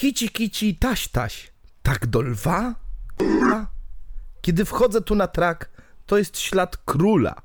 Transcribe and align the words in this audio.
Kici, 0.00 0.28
kici, 0.28 0.74
taś, 0.74 1.08
taś. 1.08 1.52
Tak 1.82 2.06
do 2.06 2.22
lwa? 2.22 2.74
A? 3.52 3.66
Kiedy 4.40 4.64
wchodzę 4.64 5.00
tu 5.00 5.14
na 5.14 5.26
trak, 5.26 5.70
to 6.06 6.18
jest 6.18 6.38
ślad 6.38 6.76
króla. 6.76 7.42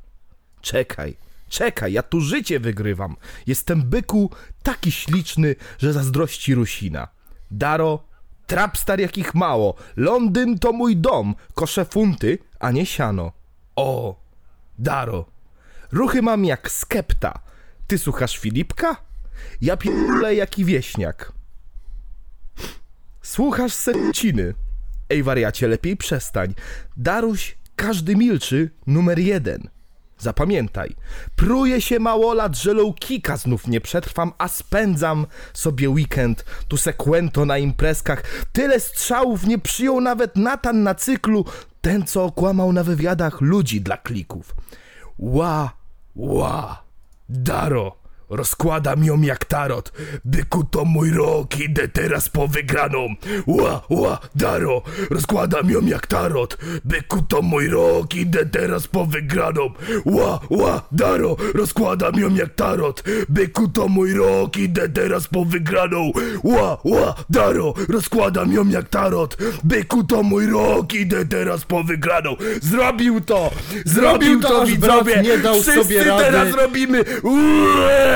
Czekaj, 0.62 1.15
czekaj, 1.49 1.94
ja 1.94 2.04
tu 2.04 2.21
życie 2.21 2.60
wygrywam. 2.60 3.15
Jestem 3.47 3.83
byku 3.83 4.29
taki 4.63 4.91
śliczny, 4.91 5.55
że 5.78 5.94
zazdrości 5.94 6.55
Rusina. 6.55 7.07
Daro, 7.52 8.04
trapstar 8.48 9.00
jakich 9.00 9.36
mało. 9.36 9.76
Londyn 9.96 10.60
to 10.60 10.72
mój 10.74 10.98
dom, 10.98 11.36
kosze 11.54 11.86
funty, 11.86 12.38
a 12.60 12.72
nie 12.72 12.86
siano. 12.86 13.32
O, 13.76 14.16
Daro, 14.80 15.26
ruchy 15.92 16.22
mam 16.22 16.46
jak 16.46 16.72
skepta. 16.72 17.40
Ty 17.88 17.98
słuchasz 17.98 18.38
Filipka? 18.38 18.96
Ja 19.62 19.78
pierdolę 19.78 20.36
jaki 20.36 20.66
wieśniak. 20.66 21.36
Słuchasz 23.26 23.73
seciny. 23.73 24.54
Ej 25.09 25.23
wariacie, 25.23 25.68
lepiej 25.68 25.98
przestań. 25.98 26.54
Daruś, 26.98 27.58
każdy 27.76 28.16
milczy, 28.16 28.70
numer 28.88 29.20
jeden. 29.20 29.70
Zapamiętaj, 30.18 30.95
pruje 31.35 31.82
się 31.82 31.99
mało 31.99 32.34
lat, 32.34 32.58
że 32.58 32.73
low 32.73 32.96
kicka 32.96 33.38
znów 33.38 33.68
nie 33.68 33.82
przetrwam, 33.82 34.34
a 34.38 34.48
spędzam 34.48 35.26
sobie 35.54 35.90
weekend, 35.90 36.46
tu 36.68 36.77
sekwento 36.77 37.46
na 37.46 37.58
imprezkach. 37.58 38.23
Tyle 38.54 38.80
strzałów 38.80 39.48
nie 39.48 39.60
przyjął 39.60 40.02
nawet 40.02 40.35
Natan 40.35 40.84
na 40.84 40.96
cyklu, 40.96 41.46
ten 41.82 42.05
co 42.05 42.23
okłamał 42.23 42.73
na 42.73 42.84
wywiadach 42.84 43.41
ludzi 43.41 43.82
dla 43.82 43.98
klików. 43.98 44.55
Ła, 45.18 45.73
ła, 46.16 46.84
Daro, 47.30 48.05
rozkładam 48.29 49.03
ją 49.03 49.21
jak 49.21 49.45
tarot. 49.45 49.91
Byku 50.25 50.63
to 50.63 50.85
mój 50.85 51.11
rok, 51.11 51.59
idę 51.59 51.88
teraz 51.88 52.29
po 52.29 52.48
wygraną. 52.48 53.07
Ła, 53.48 53.81
ła, 53.89 54.20
Daro, 54.35 54.81
rozkładam 55.09 55.70
ją 55.70 55.81
jak 55.85 56.07
tarot. 56.07 56.57
Byku 56.85 57.21
to 57.21 57.41
mój 57.41 57.67
rok, 57.67 58.15
idę 58.15 58.45
teraz 58.45 58.87
po 58.87 59.05
wygraną. 59.05 59.70
Ła, 60.05 60.40
ła, 60.49 60.82
Daro, 60.91 61.35
rozkładam 61.54 62.15
ją 62.15 62.35
jak 62.35 62.55
tarot. 62.55 63.04
Byku 63.29 63.67
to 63.67 63.87
mój 63.87 64.13
rok, 64.13 64.57
idę 64.57 64.89
teraz 64.89 65.28
po 65.28 65.45
wygraną. 65.45 66.12
Ła, 66.44 66.78
ła, 66.84 67.16
Daro, 67.29 67.73
rozkładam 67.89 68.53
ją 68.53 68.67
jak 68.67 68.89
tarot. 68.89 69.38
Byku 69.63 70.03
to 70.03 70.23
mój 70.23 70.45
rok, 70.47 70.94
idę 70.94 71.25
teraz 71.25 71.66
po 71.66 71.84
wygraną. 71.84 72.35
Zrobił 72.62 73.22
to! 73.22 73.51
Zrobił 73.85 74.41
to, 74.41 74.62
aż 74.62 74.73
brat 74.75 75.06
widzowie! 75.06 75.22
nie 75.22 75.38
dał 75.38 75.53
Wszyscy 75.53 75.84
sobie 75.84 76.03
rady. 76.03 76.23
teraz 76.23 76.53
robimy! 76.56 77.03
Uaa! 77.23 78.15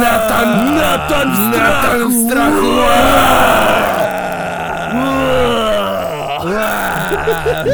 Natan! 0.00 0.74
Natan 0.76 1.32
w 1.32 1.54
strachu! 1.54 2.08
w 2.08 2.26
strachu! 2.26 2.66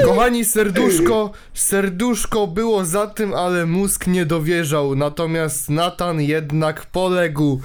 Kochani, 0.04 0.44
serduszko, 0.44 1.30
serduszko 1.54 2.46
było 2.46 2.84
za 2.84 3.06
tym, 3.06 3.34
ale 3.34 3.66
mózg 3.66 4.06
nie 4.06 4.26
dowierzał. 4.26 4.96
Natomiast 4.96 5.70
Natan 5.70 6.20
jednak 6.20 6.86
poległ. 6.86 7.60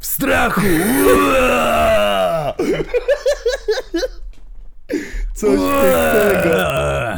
W 0.00 0.06
strachu! 0.06 0.60
Coś 5.34 5.58
pięknego. 5.58 7.11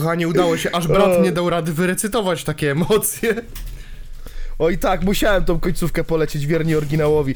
Kochani, 0.00 0.26
udało 0.26 0.56
się, 0.56 0.70
aż 0.72 0.88
brat 0.88 1.22
nie 1.22 1.32
dał 1.32 1.50
rady 1.50 1.72
wyrecytować 1.72 2.44
takie 2.44 2.70
emocje. 2.70 3.34
Oj 4.58 4.78
tak, 4.78 5.02
musiałem 5.02 5.44
tą 5.44 5.60
końcówkę 5.60 6.04
polecieć 6.04 6.46
wiernie 6.46 6.76
oryginałowi. 6.76 7.34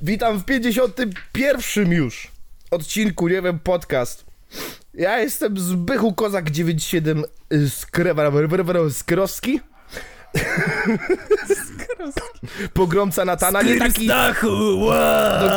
Witam 0.00 0.38
w 0.38 0.44
51 0.44 1.92
już 1.92 2.28
odcinku, 2.70 3.28
nie 3.28 3.42
wiem, 3.42 3.58
podcast. 3.58 4.24
Ja 4.94 5.18
jestem 5.18 5.58
Zbychu 5.58 6.12
Kozak 6.12 6.50
97 6.50 7.24
y, 7.52 8.90
Skrowski. 8.90 9.60
Pogromca 12.74 13.24
Natana, 13.24 13.62
nie 13.62 13.78
taki... 13.78 14.06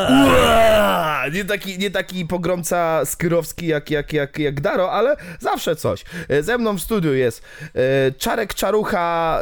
Ua! 0.07 1.23
Nie 1.33 1.45
taki, 1.45 1.77
nie 1.79 1.91
taki 1.91 2.25
pogromca 2.25 3.05
skyrowski 3.05 3.67
jak, 3.67 3.91
jak, 3.91 4.13
jak, 4.13 4.39
jak 4.39 4.61
Daro, 4.61 4.91
ale 4.91 5.15
zawsze 5.39 5.75
coś. 5.75 6.03
E, 6.29 6.43
Ze 6.43 6.57
mną 6.57 6.77
w 6.77 6.81
studiu 6.81 7.13
jest 7.13 7.41
e, 7.73 8.11
Czarek 8.11 8.53
Czarucha, 8.53 9.39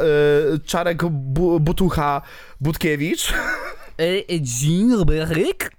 e, 0.54 0.58
Czarek 0.58 1.04
Bu, 1.04 1.60
Butucha 1.60 2.22
Budkiewicz 2.60 3.32
Dzień 4.40 4.90
dobry. 4.90 5.70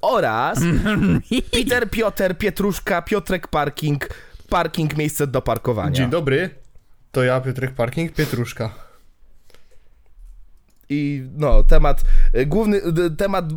oraz 0.00 0.58
Peter 1.52 1.90
Piotr 1.90 2.34
Pietruszka 2.38 3.02
Piotrek 3.02 3.48
Parking, 3.48 4.08
parking 4.48 4.96
miejsce 4.96 5.26
do 5.26 5.42
parkowania. 5.42 5.90
Dzień 5.92 6.10
dobry. 6.10 6.50
To 7.12 7.24
ja, 7.24 7.40
Piotrek 7.40 7.74
Parking, 7.74 8.12
Pietruszka. 8.12 8.74
I 10.88 11.22
no, 11.36 11.62
temat 11.64 12.02
e, 12.32 12.46
główny, 12.46 12.80
e, 13.06 13.10
temat 13.10 13.44
e, 13.52 13.56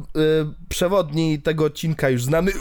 przewodni 0.69 1.41
tego 1.41 1.65
odcinka 1.65 2.09
już 2.09 2.23
znamy. 2.23 2.51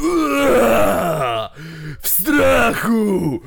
W 2.01 2.09
strachu! 2.09 3.41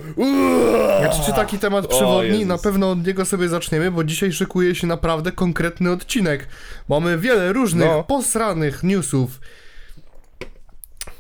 Znaczy, 1.00 1.22
czy 1.26 1.34
taki 1.34 1.60
temat 1.60 1.88
przewodni? 1.88 2.46
Na 2.46 2.58
pewno 2.58 2.92
od 2.92 3.08
niego 3.08 3.26
sobie 3.26 3.50
zaczniemy, 3.50 3.92
bo 3.92 4.04
dzisiaj 4.04 4.32
szykuje 4.32 4.76
się 4.76 4.88
naprawdę 4.88 5.32
konkretny 5.32 5.92
odcinek. 5.92 6.48
Mamy 6.90 7.18
wiele 7.18 7.54
różnych 7.54 7.88
No. 7.90 8.04
posranych 8.04 8.84
newsów, 8.84 9.40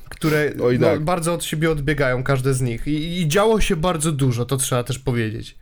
które 0.10 0.52
no, 0.80 0.88
tak. 0.88 1.04
bardzo 1.04 1.34
od 1.34 1.44
siebie 1.44 1.72
odbiegają, 1.72 2.24
każde 2.24 2.54
z 2.54 2.62
nich. 2.62 2.88
I, 2.88 3.22
I 3.22 3.28
działo 3.28 3.62
się 3.62 3.76
bardzo 3.76 4.12
dużo, 4.12 4.46
to 4.46 4.58
trzeba 4.58 4.84
też 4.84 5.00
powiedzieć. 5.00 5.58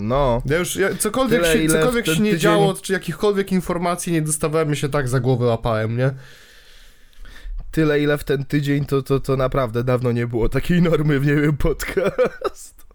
No. 0.00 0.42
Ja 0.46 0.58
już, 0.58 0.76
ja, 0.76 0.94
cokolwiek 0.94 1.42
Tyle, 1.42 1.52
się, 1.62 1.68
cokolwiek 1.68 2.06
się 2.06 2.12
nie 2.20 2.30
tydzień- 2.30 2.38
działo, 2.38 2.74
czy 2.82 2.92
jakichkolwiek 2.92 3.52
informacji 3.52 4.12
nie 4.12 4.22
dostawałem, 4.22 4.74
się 4.74 4.88
tak 4.88 5.08
za 5.08 5.20
głowę 5.20 5.46
łapałem, 5.46 5.96
nie? 5.96 6.10
Tyle, 7.70 8.00
ile 8.00 8.18
w 8.18 8.24
ten 8.24 8.44
tydzień, 8.44 8.84
to, 8.84 9.02
to, 9.02 9.20
to 9.20 9.36
naprawdę 9.36 9.84
dawno 9.84 10.12
nie 10.12 10.26
było 10.26 10.48
takiej 10.48 10.82
normy 10.82 11.20
w 11.20 11.26
nie 11.26 11.34
wiem, 11.34 11.56
podcast. 11.56 12.86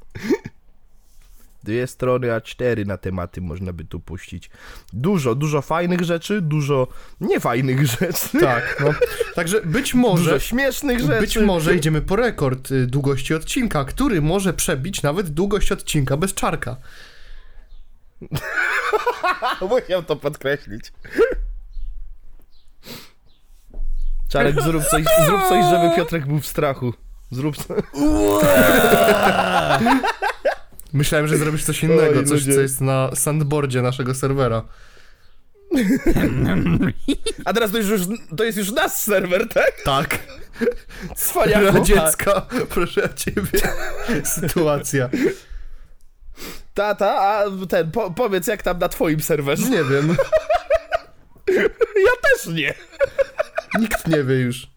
Dwie 1.64 1.88
strony 1.88 2.28
A4 2.28 2.86
na 2.86 2.98
tematy 2.98 3.42
można 3.42 3.74
by 3.74 3.86
tu 3.86 4.00
puścić. 4.00 4.50
Dużo, 4.94 5.36
dużo 5.36 5.62
fajnych 5.62 6.02
rzeczy, 6.02 6.42
dużo 6.42 6.88
niefajnych 7.22 7.88
rzeczy. 7.88 8.40
Tak, 8.40 8.78
no. 8.80 8.94
Także 9.36 9.62
być 9.62 9.94
może... 9.94 10.24
Dużo 10.24 10.40
śmiesznych 10.40 11.00
rzeczy. 11.00 11.22
Być 11.22 11.38
może 11.38 11.76
idziemy 11.76 12.02
po 12.02 12.16
rekord 12.16 12.72
y, 12.72 12.88
długości 12.88 13.34
odcinka, 13.34 13.86
który 13.86 14.22
może 14.22 14.54
przebić 14.54 15.04
nawet 15.04 15.30
długość 15.30 15.72
odcinka 15.72 16.18
bez 16.18 16.34
czarka. 16.34 16.78
Musiał 19.70 20.04
to 20.04 20.16
podkreślić. 20.16 20.92
Czarek, 24.30 24.62
zrób 24.62 24.84
coś, 24.84 25.04
zrób 25.26 25.42
coś, 25.50 25.66
żeby 25.66 25.96
Piotrek 25.96 26.28
był 26.28 26.40
w 26.40 26.48
strachu. 26.48 26.94
Zrób 27.32 27.58
coś. 27.58 27.82
Myślałem, 30.94 31.28
że 31.28 31.38
zrobisz 31.38 31.63
coś 31.63 31.84
innego, 31.84 32.19
Oj, 32.19 32.25
coś 32.25 32.41
ludzie. 32.41 32.53
co 32.56 32.62
jest 32.62 32.81
na 32.81 33.09
sandboardzie 33.16 33.81
naszego 33.81 34.16
serwera. 34.16 34.63
A 37.46 37.53
teraz 37.53 37.72
to, 37.72 37.78
już, 37.78 38.02
to 38.38 38.44
jest 38.44 38.57
już 38.57 38.72
nasz 38.72 38.91
serwer, 38.91 39.50
tak? 39.50 39.72
Tak. 39.85 40.19
Cwaniaku. 41.16 41.78
Radziecka, 41.78 42.41
proszę 42.69 43.09
ciebie, 43.16 43.59
sytuacja. 44.24 45.09
Tata, 46.74 47.22
a 47.22 47.44
ten, 47.69 47.91
po, 47.91 48.12
powiedz 48.12 48.47
jak 48.47 48.63
tam 48.63 48.79
na 48.79 48.90
twoim 48.90 49.19
serwerze. 49.22 49.69
Nie 49.69 49.84
wiem, 49.84 50.16
Ja 52.06 52.12
też 52.23 52.47
nie. 52.56 52.73
nikt 53.79 54.08
nie 54.08 54.23
wie 54.23 54.35
już. 54.35 54.67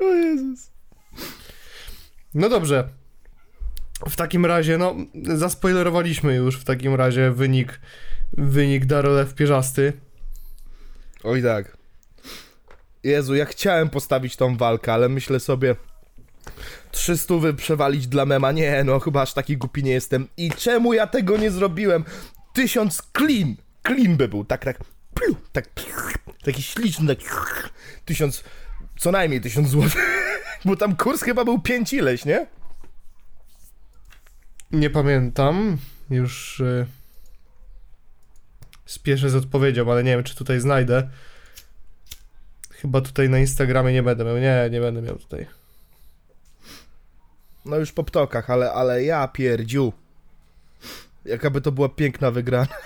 O 0.00 0.04
Jezus. 0.04 0.70
No 2.34 2.48
dobrze. 2.48 2.88
W 4.08 4.16
takim 4.16 4.46
razie, 4.46 4.78
no, 4.78 4.94
zaspoilerowaliśmy 5.22 6.34
już 6.34 6.56
w 6.56 6.64
takim 6.64 6.94
razie 6.94 7.30
wynik, 7.30 7.80
wynik 8.32 8.86
Darolew 8.86 9.34
Pierzasty. 9.34 9.92
Oj 11.24 11.42
tak. 11.42 11.76
Jezu, 13.04 13.34
ja 13.34 13.44
chciałem 13.44 13.90
postawić 13.90 14.36
tą 14.36 14.56
walkę, 14.56 14.92
ale 14.92 15.08
myślę 15.08 15.40
sobie... 15.40 15.76
Trzy 16.90 17.18
stówy 17.18 17.54
przewalić 17.54 18.06
dla 18.06 18.26
mema? 18.26 18.52
Nie, 18.52 18.84
no 18.84 19.00
chyba 19.00 19.22
aż 19.22 19.34
taki 19.34 19.56
głupi 19.56 19.84
nie 19.84 19.92
jestem. 19.92 20.28
I 20.36 20.50
czemu 20.50 20.92
ja 20.92 21.06
tego 21.06 21.36
nie 21.36 21.50
zrobiłem? 21.50 22.04
Tysiąc 22.52 23.02
clean. 23.16 23.56
Clean 23.86 24.16
by 24.16 24.28
był, 24.28 24.44
tak, 24.44 24.64
tak. 24.64 24.78
piu, 25.14 25.36
Tak, 25.52 25.68
taki 26.44 26.62
śliczny, 26.62 27.16
tak. 27.16 27.70
Tysiąc, 28.04 28.44
co 28.98 29.12
najmniej 29.12 29.40
tysiąc 29.40 29.68
złotych. 29.68 30.30
Bo 30.64 30.76
tam 30.76 30.96
kurs 30.96 31.22
chyba 31.22 31.44
był 31.44 31.60
pięć 31.60 31.92
ileś, 31.92 32.24
nie? 32.24 32.46
Nie 34.72 34.90
pamiętam, 34.90 35.78
już... 36.10 36.60
y, 36.60 36.86
spieszę 38.86 39.30
z 39.30 39.34
odpowiedzią, 39.34 39.92
ale 39.92 40.04
nie 40.04 40.10
wiem, 40.10 40.24
czy 40.24 40.34
tutaj 40.34 40.60
znajdę. 40.60 41.08
Chyba 42.70 43.00
tutaj 43.00 43.28
na 43.28 43.38
Instagramie 43.38 43.92
nie 43.92 44.02
będę 44.02 44.24
miał. 44.24 44.38
Nie, 44.38 44.68
nie 44.70 44.80
będę 44.80 45.02
miał 45.02 45.18
tutaj. 45.18 45.46
No 47.64 47.76
już 47.76 47.92
po 47.92 48.04
ptokach, 48.04 48.50
ale, 48.50 48.72
ale 48.72 49.04
ja 49.04 49.28
pierdziu. 49.28 49.92
Jakaby 51.24 51.60
to 51.60 51.72
była 51.72 51.88
piękna 51.88 52.30
wygrana. 52.30 52.76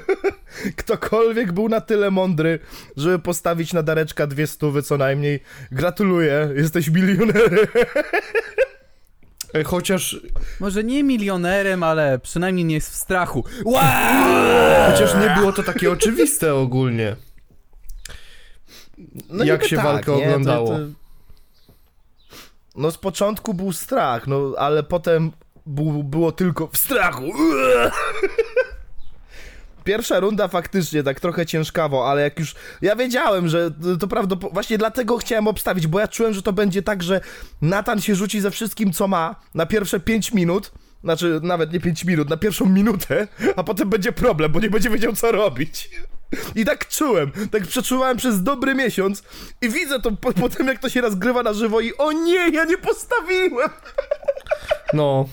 Ktokolwiek 0.76 1.52
był 1.52 1.68
na 1.68 1.80
tyle 1.80 2.10
mądry, 2.10 2.58
żeby 2.96 3.18
postawić 3.18 3.72
na 3.72 3.82
Dareczka 3.82 4.26
dwie 4.26 4.46
stówy 4.46 4.82
co 4.82 4.96
najmniej. 4.98 5.40
Gratuluję, 5.72 6.50
jesteś 6.56 6.88
milionerem. 6.88 7.66
E, 9.54 9.64
Chociaż, 9.64 10.16
Może 10.60 10.84
nie 10.84 11.04
milionerem, 11.04 11.82
ale 11.82 12.18
przynajmniej 12.18 12.64
nie 12.64 12.74
jest 12.74 12.90
w 12.90 12.94
strachu. 12.94 13.44
Wow! 13.64 13.82
chociaż 14.92 15.14
nie 15.14 15.34
było 15.38 15.52
to 15.52 15.62
takie 15.62 15.90
oczywiste 15.92 16.54
ogólnie. 16.54 17.16
No 19.30 19.44
Jak 19.44 19.64
się 19.64 19.76
walkę 19.76 20.16
nie? 20.16 20.24
oglądało? 20.26 20.78
No 22.76 22.90
z 22.90 22.98
początku 22.98 23.54
był 23.54 23.72
strach, 23.72 24.26
no 24.26 24.52
ale 24.58 24.82
potem 24.82 25.32
bu- 25.66 26.04
było 26.04 26.32
tylko 26.32 26.66
w 26.66 26.76
strachu. 26.76 27.32
Pierwsza 29.84 30.20
runda 30.20 30.48
faktycznie 30.48 31.02
tak 31.02 31.20
trochę 31.20 31.46
ciężkawo, 31.46 32.10
ale 32.10 32.22
jak 32.22 32.38
już. 32.38 32.54
Ja 32.82 32.96
wiedziałem, 32.96 33.48
że 33.48 33.70
to- 34.00 34.08
prawdopodobnie. 34.08 34.54
Właśnie 34.54 34.78
dlatego 34.78 35.18
chciałem 35.18 35.48
obstawić, 35.48 35.86
bo 35.86 36.00
ja 36.00 36.08
czułem, 36.08 36.34
że 36.34 36.42
to 36.42 36.52
będzie 36.52 36.82
tak, 36.82 37.02
że 37.02 37.20
Natan 37.62 38.00
się 38.00 38.14
rzuci 38.14 38.40
ze 38.40 38.50
wszystkim, 38.50 38.92
co 38.92 39.08
ma 39.08 39.36
na 39.54 39.66
pierwsze 39.66 40.00
5 40.00 40.32
minut. 40.32 40.72
Znaczy, 41.04 41.40
nawet 41.42 41.72
nie 41.72 41.80
5 41.80 42.04
minut, 42.04 42.30
na 42.30 42.36
pierwszą 42.36 42.66
minutę, 42.66 43.28
a 43.56 43.62
potem 43.64 43.90
będzie 43.90 44.12
problem, 44.12 44.52
bo 44.52 44.60
nie 44.60 44.70
będzie 44.70 44.90
wiedział, 44.90 45.12
co 45.12 45.32
robić. 45.32 45.90
I 46.54 46.64
tak 46.64 46.88
czułem, 46.88 47.30
tak 47.52 47.62
przeczuwałem 47.66 48.16
przez 48.16 48.42
dobry 48.42 48.74
miesiąc 48.74 49.22
i 49.62 49.68
widzę 49.68 50.00
to 50.00 50.12
po, 50.12 50.32
potem, 50.32 50.66
jak 50.66 50.78
to 50.78 50.88
się 50.90 51.00
rozgrywa 51.00 51.42
na 51.42 51.52
żywo 51.52 51.80
i 51.80 51.96
o 51.96 52.12
nie, 52.12 52.48
ja 52.50 52.64
nie 52.64 52.78
postawiłem! 52.78 53.70
No, 54.92 55.28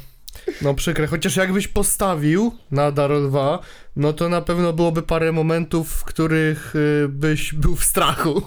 no 0.62 0.74
przykre. 0.74 1.08
Chociaż 1.08 1.36
jakbyś 1.36 1.68
postawił 1.68 2.52
na 2.72 2.92
Darol 2.92 3.30
2, 3.30 3.60
no 3.96 4.14
to 4.14 4.30
na 4.30 4.42
pewno 4.42 4.74
byłoby 4.74 5.02
parę 5.02 5.32
momentów, 5.32 5.92
w 5.92 6.04
których 6.04 6.76
y, 6.76 7.08
byś 7.10 7.54
był 7.54 7.76
w 7.76 7.84
strachu. 7.84 8.42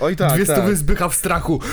Oj 0.00 0.16
tak, 0.16 0.32
Dwie 0.34 0.46
tak. 0.46 0.56
stówy 0.56 0.76
zbycha 0.76 1.08
w 1.08 1.14
strachu. 1.14 1.60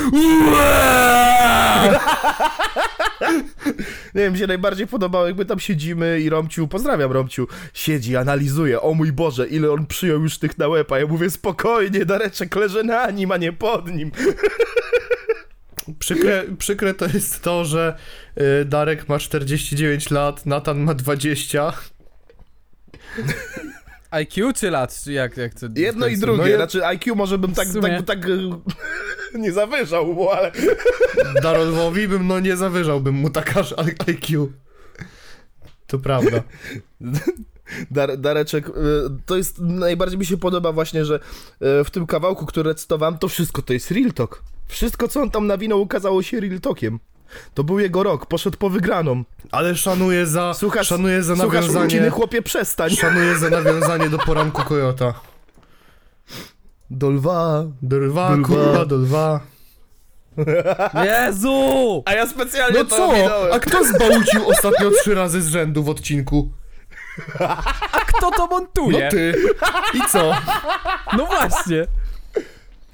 Nie 4.16 4.22
wiem, 4.22 4.34
mi 4.34 4.40
się 4.40 4.48
najbardziej 4.48 4.88
podobało, 4.88 5.28
jakby 5.28 5.46
tam 5.46 5.60
siedzimy 5.60 6.20
i 6.20 6.30
Romciu, 6.30 6.68
pozdrawiam 6.68 7.12
Romciu, 7.12 7.48
siedzi, 7.74 8.18
analizuje, 8.18 8.82
o 8.82 8.94
mój 8.94 9.12
Boże, 9.12 9.48
ile 9.48 9.72
on 9.72 9.86
przyjął 9.86 10.22
już 10.22 10.38
tych 10.38 10.58
na 10.58 10.68
łeb, 10.68 10.92
a 10.92 11.00
ja 11.00 11.08
mówię, 11.08 11.30
spokojnie, 11.30 12.06
Dareczek 12.06 12.56
leży 12.56 12.84
na 12.84 13.12
nim, 13.12 13.32
a 13.32 13.38
nie 13.38 13.54
pod 13.54 13.92
nim. 13.96 14.12
Przykre, 16.00 16.44
przykre 16.58 16.94
to 16.94 17.06
jest 17.06 17.42
to, 17.42 17.66
że 17.66 17.96
y, 18.62 18.66
Darek 18.66 19.10
ma 19.10 19.20
49 19.20 20.10
lat, 20.10 20.46
Natan 20.46 20.80
ma 20.80 20.94
20. 20.94 21.74
IQ 24.12 24.54
czy 24.54 24.72
lat? 24.72 25.02
Czy 25.04 25.14
jak, 25.14 25.38
jak 25.38 25.54
to 25.54 25.66
Jedno 25.76 26.08
i 26.08 26.18
drugie, 26.18 26.42
no 26.42 26.48
ja- 26.48 26.56
znaczy 26.56 26.86
IQ 26.86 27.16
może 27.16 27.38
bym 27.38 27.54
tak, 27.54 27.68
tak, 27.82 28.06
tak 28.06 28.26
e, 29.36 29.40
nie 29.40 29.52
zawyżał 29.52 30.14
mu, 30.14 30.30
ale 30.30 30.52
Darolwowi 31.42 32.08
bym, 32.08 32.28
no 32.28 32.40
nie 32.40 32.58
zawyżałbym 32.58 33.16
mu 33.16 33.30
tak 33.30 33.58
aż 33.58 33.74
IQ. 34.08 34.52
To 35.88 36.00
prawda. 36.00 36.44
Dar, 37.92 38.18
Dareczek, 38.18 38.68
e, 38.70 38.72
to 39.26 39.38
jest, 39.38 39.60
najbardziej 39.60 40.20
mi 40.20 40.26
się 40.26 40.38
podoba 40.38 40.72
właśnie, 40.72 41.06
że 41.06 41.16
e, 41.60 41.84
w 41.84 41.92
tym 41.92 42.08
kawałku, 42.08 42.46
który 42.46 42.70
recytowałem, 42.70 43.18
to 43.18 43.28
wszystko 43.28 43.62
to 43.62 43.74
jest 43.74 43.92
real 43.92 44.12
talk. 44.12 44.44
Wszystko, 44.68 45.08
co 45.08 45.22
on 45.22 45.32
tam 45.32 45.48
nawinął, 45.48 45.82
ukazało 45.82 46.24
się 46.24 46.40
real 46.40 46.60
talkiem. 46.60 47.00
To 47.54 47.64
był 47.64 47.80
jego 47.80 48.04
rok, 48.04 48.26
poszedł 48.26 48.58
po 48.58 48.70
wygraną. 48.70 49.24
Ale 49.52 49.76
szanuję 49.76 50.26
za, 50.28 50.54
Słuchasz, 50.54 50.88
szanuję 50.88 51.24
za 51.24 51.36
słuchasz 51.36 51.54
nawiązanie... 51.62 51.84
Luciny, 51.86 52.10
chłopie, 52.10 52.42
przestań. 52.42 52.90
Szanuję 52.90 53.36
za 53.38 53.50
nawiązanie 53.50 54.10
do 54.10 54.18
poranku 54.20 54.62
Kojota. 54.64 55.14
Do 56.90 57.10
lwa. 57.10 57.64
Do 57.82 57.98
lwa, 57.98 58.30
Do 58.30 58.36
lwa. 58.36 58.48
kurwa, 58.48 58.86
do 58.86 58.96
lwa. 58.96 59.40
Jezu! 61.04 62.04
A 62.06 62.14
ja 62.14 62.28
specjalnie 62.28 62.78
No 62.80 62.86
to 62.86 62.96
co? 62.98 63.06
ominąłem. 63.10 63.54
A 63.54 63.60
kto 63.60 63.84
zbałcił 63.86 64.50
ostatnio 64.50 64.92
trzy 64.92 65.16
razy 65.16 65.42
z 65.42 65.48
rzędu 65.48 65.84
w 65.84 65.90
odcinku? 65.90 66.52
A 67.94 68.00
kto 68.08 68.32
to 68.32 68.38
No 68.38 68.48
montuje? 68.48 69.10
ty. 69.10 69.34
I 69.94 70.02
co? 70.12 70.36
No 71.18 71.26
właśnie. 71.26 71.88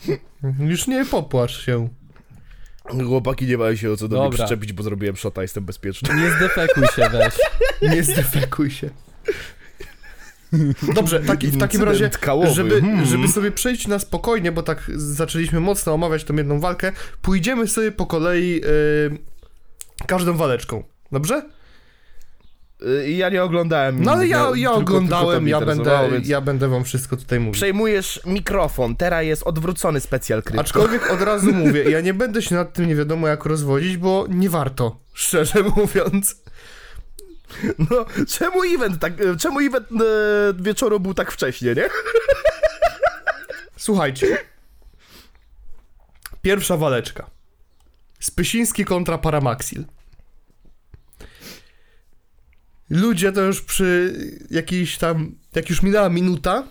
Już 0.69 0.88
nie 0.88 1.06
popłacz 1.06 1.66
się. 1.66 1.90
Chłopaki 3.07 3.46
nie 3.48 3.57
mają 3.57 3.75
się 3.75 3.92
o 3.92 3.98
co 3.98 4.07
do 4.07 4.16
mnie 4.18 4.25
Dobra. 4.30 4.46
przyczepić, 4.46 4.74
bo 4.74 4.84
zrobiłem 4.84 5.16
shota, 5.16 5.42
jestem 5.42 5.66
bezpieczny. 5.66 6.16
Nie 6.16 6.31
zdefekuj 6.31 6.84
się, 6.96 7.10
weź. 7.10 7.34
Nie 7.96 8.04
zdefekuj 8.04 8.72
się. 8.72 8.90
Dobrze, 10.96 11.19
taki, 11.19 11.48
w 11.48 11.57
takim 11.57 11.80
Incydent 11.81 12.01
razie, 12.01 12.10
kałowy. 12.10 12.50
żeby, 12.54 12.81
Hmm. 12.81 13.06
żeby 13.06 13.28
sobie 13.28 13.51
przejść 13.51 13.88
na 13.88 14.00
spokojnie, 14.00 14.51
bo 14.51 14.63
tak 14.63 14.92
zaczęliśmy 14.96 15.60
mocno 15.60 15.94
omawiać 15.94 16.24
tą 16.24 16.36
jedną 16.36 16.60
walkę, 16.60 16.92
pójdziemy 17.22 17.68
sobie 17.68 17.92
po 17.92 18.06
kolei 18.06 18.52
yy, 18.52 19.18
każdą 20.07 20.38
waleczką. 20.38 20.84
Dobrze? 21.12 21.50
Y, 22.84 23.12
Ja 23.12 23.30
nie 23.30 23.44
oglądałem. 23.44 24.04
No 24.04 24.12
ale 24.12 24.28
ja, 24.28 24.52
ja 24.56 24.72
oglądałem, 24.72 25.48
ja 25.48 25.62
będę, 25.62 26.10
więc 26.12 26.28
ja 26.28 26.42
będę 26.42 26.68
wam 26.68 26.84
wszystko 26.84 27.18
tutaj 27.18 27.40
mówił. 27.40 27.54
Przejmujesz 27.54 28.22
mikrofon, 28.26 28.96
teraz 28.96 29.26
jest 29.26 29.44
odwrócony 29.44 30.00
specjal 30.00 30.44
krypto. 30.44 30.62
Aczkolwiek 30.62 31.12
od 31.12 31.22
razu 31.22 31.54
mówię, 31.66 31.84
ja 31.84 32.02
nie 32.02 32.14
będę 32.14 32.42
się 32.42 32.56
nad 32.56 32.74
tym 32.74 32.88
nie 32.88 32.96
wiadomo 32.96 33.28
jak 33.28 33.46
rozwodzić, 33.46 33.98
bo 33.98 34.26
nie 34.30 34.50
warto, 34.50 35.00
szczerze 35.14 35.64
mówiąc. 35.64 36.36
No, 37.80 38.06
czemu 38.28 38.64
event 38.76 39.00
tak, 39.00 39.14
e, 39.22 39.38
czemu 39.38 39.60
event 39.60 39.88
e, 39.92 39.96
wieczoru 40.64 41.00
był 41.00 41.14
tak 41.14 41.31
wcześnie, 41.31 41.76
nie? 41.76 41.90
Słuchajcie. 43.78 44.38
Pierwsza 46.42 46.78
waleczka. 46.78 47.30
Spysiński 48.20 48.86
kontra 48.86 49.18
Paramaxil. 49.18 49.84
Ludzie 52.90 53.32
to 53.32 53.42
już 53.42 53.62
przy 53.62 54.14
jakiejś 54.52 54.98
tam, 54.98 55.36
jak 55.56 55.70
już 55.70 55.84
minęła 55.84 56.10
minuta 56.10 56.64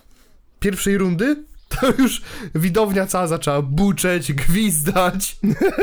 pierwszej 0.61 0.99
rundy, 0.99 1.45
to 1.69 1.93
już 1.99 2.23
widownia 2.55 3.07
cała 3.07 3.27
zaczęła 3.27 3.63
buczeć, 3.63 4.33
gwizdać. 4.33 5.37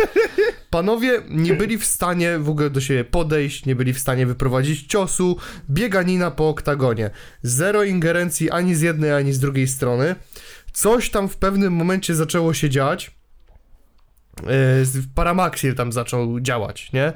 Panowie 0.69 1.21
nie 1.29 1.53
byli 1.53 1.77
w 1.77 1.85
stanie 1.85 2.39
w 2.39 2.49
ogóle 2.49 2.69
do 2.69 2.81
siebie 2.81 3.03
podejść, 3.03 3.65
nie 3.65 3.75
byli 3.75 3.93
w 3.93 3.99
stanie 3.99 4.25
wyprowadzić 4.25 4.87
ciosu, 4.87 5.37
bieganina 5.69 6.31
po 6.31 6.49
oktagonie. 6.49 7.09
Zero 7.43 7.83
ingerencji 7.83 8.51
ani 8.51 8.75
z 8.75 8.81
jednej, 8.81 9.11
ani 9.13 9.33
z 9.33 9.39
drugiej 9.39 9.67
strony. 9.67 10.15
Coś 10.73 11.09
tam 11.09 11.29
w 11.29 11.37
pewnym 11.37 11.73
momencie 11.73 12.15
zaczęło 12.15 12.53
się 12.53 12.69
dziać. 12.69 13.11
Z- 14.83 15.07
Paramaxil 15.15 15.75
tam 15.75 15.91
zaczął 15.91 16.39
działać, 16.39 16.91
nie? 16.93 17.13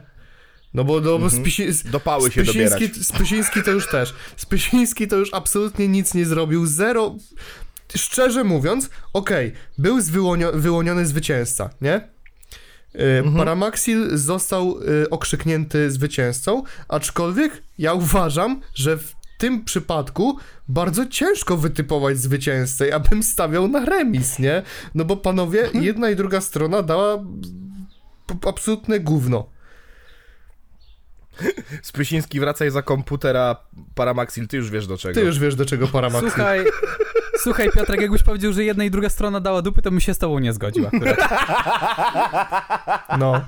No 0.74 0.84
bo, 0.84 1.02
no, 1.02 1.20
bo 1.20 1.26
Mhm. 1.26 1.42
Spisi, 1.42 1.68
Dopały 1.92 2.32
się 2.32 2.44
dobierać. 2.44 2.74
Spysiński, 2.74 3.04
Spysiński 3.04 3.64
to 3.64 3.72
już 3.72 3.88
też. 3.88 4.14
Spysiński 4.38 5.08
to 5.08 5.16
już 5.16 5.34
absolutnie 5.34 5.88
nic 5.88 6.14
nie 6.14 6.26
zrobił. 6.26 6.66
Zero. 6.66 7.16
Szczerze 7.96 8.44
mówiąc, 8.44 8.90
okej, 9.14 9.54
był 9.78 10.02
wyłonio, 10.02 10.52
wyłoniony 10.54 11.06
zwycięzca, 11.06 11.70
nie? 11.82 12.08
Yy, 12.94 13.24
Paramaxil 13.38 14.18
został 14.18 14.82
yy, 14.82 15.10
okrzyknięty 15.10 15.92
zwycięzcą, 15.92 16.64
aczkolwiek 16.88 17.64
ja 17.78 17.94
uważam, 17.94 18.62
że 18.74 18.98
w 18.98 19.16
tym 19.38 19.66
przypadku 19.66 20.38
bardzo 20.68 21.06
ciężko 21.06 21.58
wytypować 21.58 22.18
zwycięzcę. 22.18 22.88
Ja 22.88 23.00
bym 23.00 23.24
stawiał 23.24 23.68
na 23.68 23.86
remis, 23.86 24.40
nie? 24.40 24.64
No 24.96 25.06
bo 25.06 25.18
panowie, 25.18 25.70
jedna 25.74 26.10
i 26.10 26.16
druga 26.16 26.42
strona 26.42 26.82
dała 26.82 27.24
absolutne 28.48 29.00
gówno. 29.00 29.50
Spysiński, 31.82 32.40
wracaj 32.40 32.72
za 32.72 32.82
komputera, 32.82 33.56
Paramaxil, 33.96 34.48
ty 34.48 34.58
już 34.58 34.72
wiesz 34.72 34.88
do 34.88 34.98
czego. 34.98 35.14
Ty 35.14 35.26
już 35.26 35.40
wiesz, 35.40 35.56
do 35.56 35.66
czego 35.66 35.88
Paramaxil. 35.88 36.30
Słuchaj, 36.30 36.66
słuchaj 37.44 37.70
Piotrek, 37.72 38.02
jakbyś 38.02 38.24
powiedział, 38.24 38.54
że 38.54 38.64
jedna 38.64 38.84
i 38.84 38.92
druga 38.92 39.10
strona 39.10 39.40
dała 39.40 39.62
dupy, 39.62 39.82
to 39.82 39.92
bym 39.92 40.00
się 40.00 40.14
z 40.14 40.18
tobą 40.18 40.40
nie 40.40 40.54
zgodził 40.54 40.88
akurat. 40.88 41.18
No. 43.20 43.42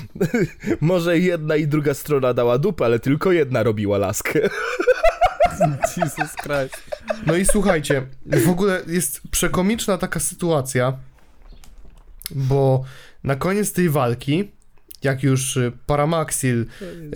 Może 0.80 1.18
jedna 1.18 1.56
i 1.56 1.66
druga 1.66 1.94
strona 1.94 2.34
dała 2.34 2.58
dupę, 2.58 2.84
ale 2.84 2.98
tylko 2.98 3.32
jedna 3.32 3.62
robiła 3.62 3.98
laskę. 3.98 4.40
Jesus 5.96 6.36
Christ. 6.36 6.90
No 7.26 7.36
i 7.36 7.44
słuchajcie, 7.44 8.06
w 8.26 8.48
ogóle 8.48 8.82
jest 8.86 9.20
przekomiczna 9.30 9.98
taka 9.98 10.20
sytuacja, 10.20 10.92
bo 12.30 12.84
na 13.24 13.36
koniec 13.36 13.72
tej 13.72 13.88
walki, 13.88 14.50
jak 15.02 15.22
już 15.22 15.56
y, 15.56 15.72
Paramaxil, 15.86 16.66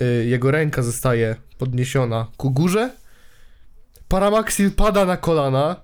y, 0.01 0.25
jego 0.25 0.51
ręka 0.51 0.81
zostaje 0.81 1.35
podniesiona 1.57 2.27
ku 2.37 2.51
górze, 2.51 2.89
Paramaxil 4.07 4.71
pada 4.71 5.05
na 5.05 5.17
kolana. 5.17 5.75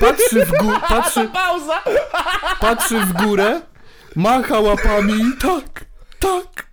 Patrzy 0.00 0.46
w 0.46 0.50
górę, 0.50 0.80
patrzy, 0.88 1.28
Pauza! 1.34 1.82
patrzy 2.60 3.00
w 3.00 3.12
górę, 3.12 3.60
macha 4.16 4.60
łapami 4.60 5.12
i 5.14 5.38
tak, 5.42 5.84
tak. 6.18 6.66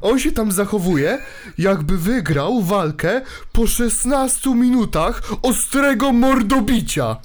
On 0.00 0.18
się 0.18 0.32
tam 0.32 0.52
zachowuje, 0.52 1.18
jakby 1.58 1.98
wygrał 1.98 2.62
walkę 2.62 3.20
po 3.52 3.66
16 3.66 4.54
minutach 4.54 5.22
ostrego 5.42 6.12
mordobicia. 6.12 7.16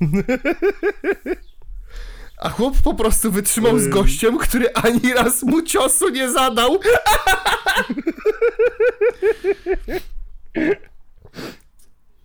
A 2.42 2.48
chłop 2.48 2.74
po 2.84 2.94
prostu 2.94 3.32
wytrzymał 3.32 3.78
z 3.78 3.88
gościem, 3.88 4.38
który 4.38 4.74
ani 4.74 5.14
raz 5.14 5.42
mu 5.42 5.62
ciosu 5.62 6.08
nie 6.08 6.30
zadał. 6.30 6.78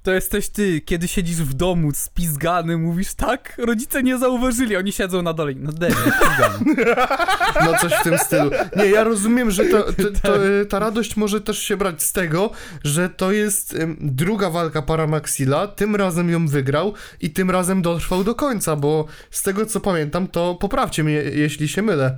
To 0.07 0.13
jesteś 0.13 0.49
ty, 0.49 0.81
kiedy 0.81 1.07
siedzisz 1.07 1.37
w 1.37 1.53
domu 1.53 1.91
spizgany, 1.93 2.77
mówisz 2.77 3.13
tak, 3.13 3.53
rodzice 3.57 4.03
nie 4.03 4.17
zauważyli, 4.17 4.75
oni 4.75 4.91
siedzą 4.91 5.21
na 5.21 5.33
dole, 5.33 5.53
no 5.55 5.71
spizgany. 5.71 6.75
No 7.65 7.77
coś 7.81 7.93
w 7.93 8.03
tym 8.03 8.17
stylu. 8.17 8.51
Nie, 8.75 8.85
ja 8.85 9.03
rozumiem, 9.03 9.51
że 9.51 9.65
to, 9.65 9.83
to, 9.93 10.03
to, 10.21 10.47
y, 10.47 10.65
ta 10.65 10.79
radość 10.79 11.17
może 11.17 11.41
też 11.41 11.59
się 11.59 11.77
brać 11.77 12.03
z 12.03 12.13
tego, 12.13 12.51
że 12.83 13.09
to 13.09 13.31
jest 13.31 13.73
ym, 13.73 13.97
druga 14.01 14.49
walka 14.49 14.81
Paramaxila, 14.81 15.67
tym 15.67 15.95
razem 15.95 16.29
ją 16.29 16.47
wygrał 16.47 16.93
i 17.21 17.29
tym 17.29 17.51
razem 17.51 17.81
dotrwał 17.81 18.23
do 18.23 18.35
końca, 18.35 18.75
bo 18.75 19.05
z 19.31 19.43
tego 19.43 19.65
co 19.65 19.79
pamiętam, 19.79 20.27
to 20.27 20.55
poprawcie 20.55 21.03
mnie, 21.03 21.13
jeśli 21.13 21.67
się 21.67 21.81
mylę. 21.81 22.17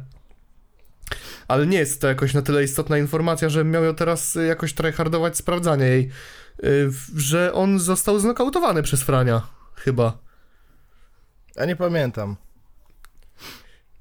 Ale 1.47 1.67
nie 1.67 1.77
jest 1.77 2.01
to 2.01 2.07
jakoś 2.07 2.33
na 2.33 2.41
tyle 2.41 2.63
istotna 2.63 2.97
informacja, 2.97 3.49
że 3.49 3.63
miał 3.63 3.83
ją 3.83 3.95
teraz 3.95 4.35
y, 4.35 4.45
jakoś 4.45 4.73
tryhardować 4.73 5.37
sprawdzanie 5.37 5.85
jej, 5.85 6.09
że 7.15 7.53
on 7.53 7.79
został 7.79 8.19
znokautowany 8.19 8.83
przez 8.83 9.03
Frania, 9.03 9.47
chyba. 9.75 10.17
Ja 11.55 11.65
nie 11.65 11.75
pamiętam. 11.75 12.35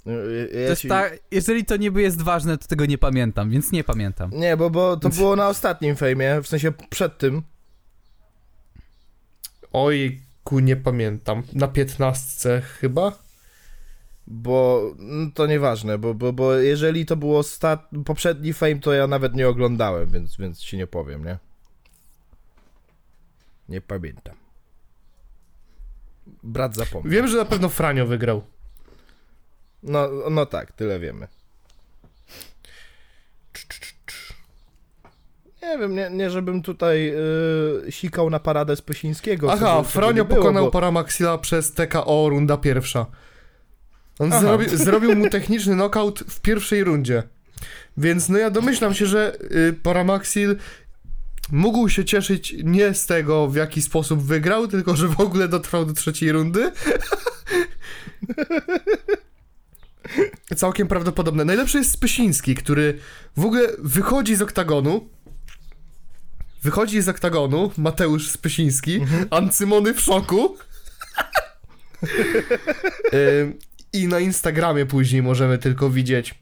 Ja, 0.07 0.12
To 0.53 0.59
ja 0.59 0.77
ci- 0.77 0.88
tak, 0.88 1.19
jeżeli 1.31 1.65
to 1.65 1.77
niby 1.77 2.03
jest 2.03 2.23
ważne, 2.23 2.59
to 2.59 2.67
tego 2.67 2.87
nie 2.87 2.99
pamiętam, 2.99 3.50
więc 3.50 3.73
nie 3.73 3.85
pamiętam. 3.85 4.31
Nie, 4.33 4.57
bo, 4.57 4.71
bo 4.71 4.97
to 4.97 5.09
było 5.09 5.37
na 5.37 5.49
ostatnim 5.49 5.97
fejmie, 5.97 6.41
w 6.43 6.47
sensie 6.49 6.73
przed 6.91 7.19
tym. 7.19 7.43
Ojku, 9.73 10.59
nie 10.61 10.77
pamiętam. 10.77 11.43
Na 11.53 11.69
piętnastce 11.69 12.61
chyba? 12.61 13.12
Bo 14.27 14.83
no, 14.99 15.31
to 15.35 15.47
nieważne, 15.47 15.99
bo, 15.99 16.15
bo, 16.15 16.33
bo 16.33 16.55
jeżeli 16.55 17.07
to 17.07 17.17
było 17.17 17.43
stat... 17.43 17.88
poprzedni 18.05 18.53
fame, 18.53 18.79
to 18.79 18.93
ja 18.93 19.07
nawet 19.07 19.35
nie 19.35 19.49
oglądałem, 19.49 20.11
więc, 20.11 20.37
więc 20.37 20.59
ci 20.59 20.77
nie 20.77 20.87
powiem, 20.87 21.25
nie? 21.25 21.38
Nie 23.68 23.80
pamiętam. 23.80 24.37
Brat 26.42 26.76
zapomniał. 26.76 27.12
Wiem, 27.12 27.28
że 27.28 27.37
na 27.37 27.44
pewno 27.44 27.68
Franio 27.68 28.06
wygrał. 28.06 28.42
No, 29.82 30.08
no 30.30 30.46
tak, 30.46 30.72
tyle 30.72 31.00
wiemy. 31.00 31.28
Nie 35.62 35.78
wiem, 35.78 35.94
nie, 35.94 36.10
nie 36.10 36.30
żebym 36.30 36.62
tutaj 36.62 37.06
yy, 37.84 37.92
sikał 37.92 38.30
na 38.30 38.40
paradę 38.40 38.76
z 38.76 38.82
Pysińskiego. 38.82 39.52
Aha, 39.52 39.82
Franio 39.82 40.25
było, 40.25 40.37
pokonał 40.40 40.64
bo- 40.64 40.70
Paramaxila 40.70 41.38
przez 41.38 41.72
TKO 41.72 42.26
runda 42.28 42.56
pierwsza. 42.56 43.06
On 44.18 44.32
zrobi, 44.40 44.68
zrobił 44.68 45.16
mu 45.16 45.30
techniczny 45.30 45.75
knockout 45.75 46.20
w 46.20 46.40
pierwszej 46.40 46.84
rundzie. 46.84 47.22
Więc 47.96 48.28
no 48.28 48.38
ja 48.38 48.50
domyślam 48.50 48.94
się, 48.94 49.06
że 49.06 49.37
y, 49.68 49.72
Paramaxil 49.82 50.56
mógł 51.52 51.88
się 51.88 52.05
cieszyć 52.05 52.55
nie 52.64 52.95
z 52.95 53.07
tego, 53.07 53.49
w 53.49 53.55
jaki 53.55 53.83
sposób 53.83 54.23
wygrał, 54.23 54.69
tylko 54.69 54.97
że 54.97 55.09
w 55.09 55.21
ogóle 55.21 55.49
dotrwał 55.49 55.85
do 55.85 55.93
trzeciej 55.93 56.33
rundy. 56.33 56.73
Całkiem 60.57 60.88
prawdopodobne. 60.88 61.45
Najlepszy 61.45 61.78
jest 61.78 61.90
Spysiński, 61.90 62.55
który 62.55 62.99
w 63.37 63.45
ogóle 63.45 63.69
wychodzi 63.78 64.37
z 64.37 64.43
oktagonu. 64.43 65.09
Wychodzi 66.62 67.02
z 67.02 67.09
oktagonu 67.09 67.71
Mateusz 67.76 68.28
Spysiński, 68.31 69.00
Ancymony 69.31 69.95
w 69.95 70.00
szoku. 70.00 70.57
I 73.93 74.09
na 74.09 74.21
Instagramie 74.21 74.87
później 74.87 75.23
możemy 75.23 75.59
tylko 75.59 75.90
widzieć 75.90 76.35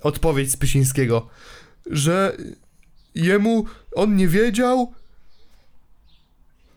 odpowiedź 0.00 0.52
Spysińskiego, 0.52 1.28
że 1.86 2.36
jemu 3.24 3.64
on 3.94 4.16
nie 4.16 4.28
wiedział, 4.28 4.92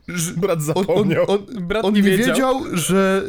że 0.08 0.34
Brat 0.34 0.60
on, 0.60 0.60
on, 0.60 0.86
zapomniał. 0.86 1.32
on, 1.32 1.46
Brat 1.68 1.86
on 1.86 1.94
nie 1.94 2.02
wiedział. 2.02 2.28
wiedział, 2.28 2.78
że 2.78 3.24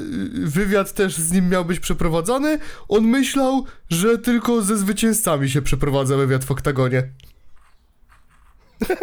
y, 0.45 0.47
wywiad 0.49 0.92
też 0.92 1.16
z 1.16 1.33
nim 1.33 1.49
miał 1.49 1.64
być 1.64 1.81
przeprowadzany. 1.81 2.59
On 2.88 3.04
myślał, 3.04 3.64
że 3.90 4.19
tylko 4.19 4.62
ze 4.62 4.76
zwycięzcami 4.76 5.50
się 5.50 5.62
przeprowadza 5.62 6.16
wywiad 6.16 6.45
w 6.45 6.50
oktagonie. 6.50 7.09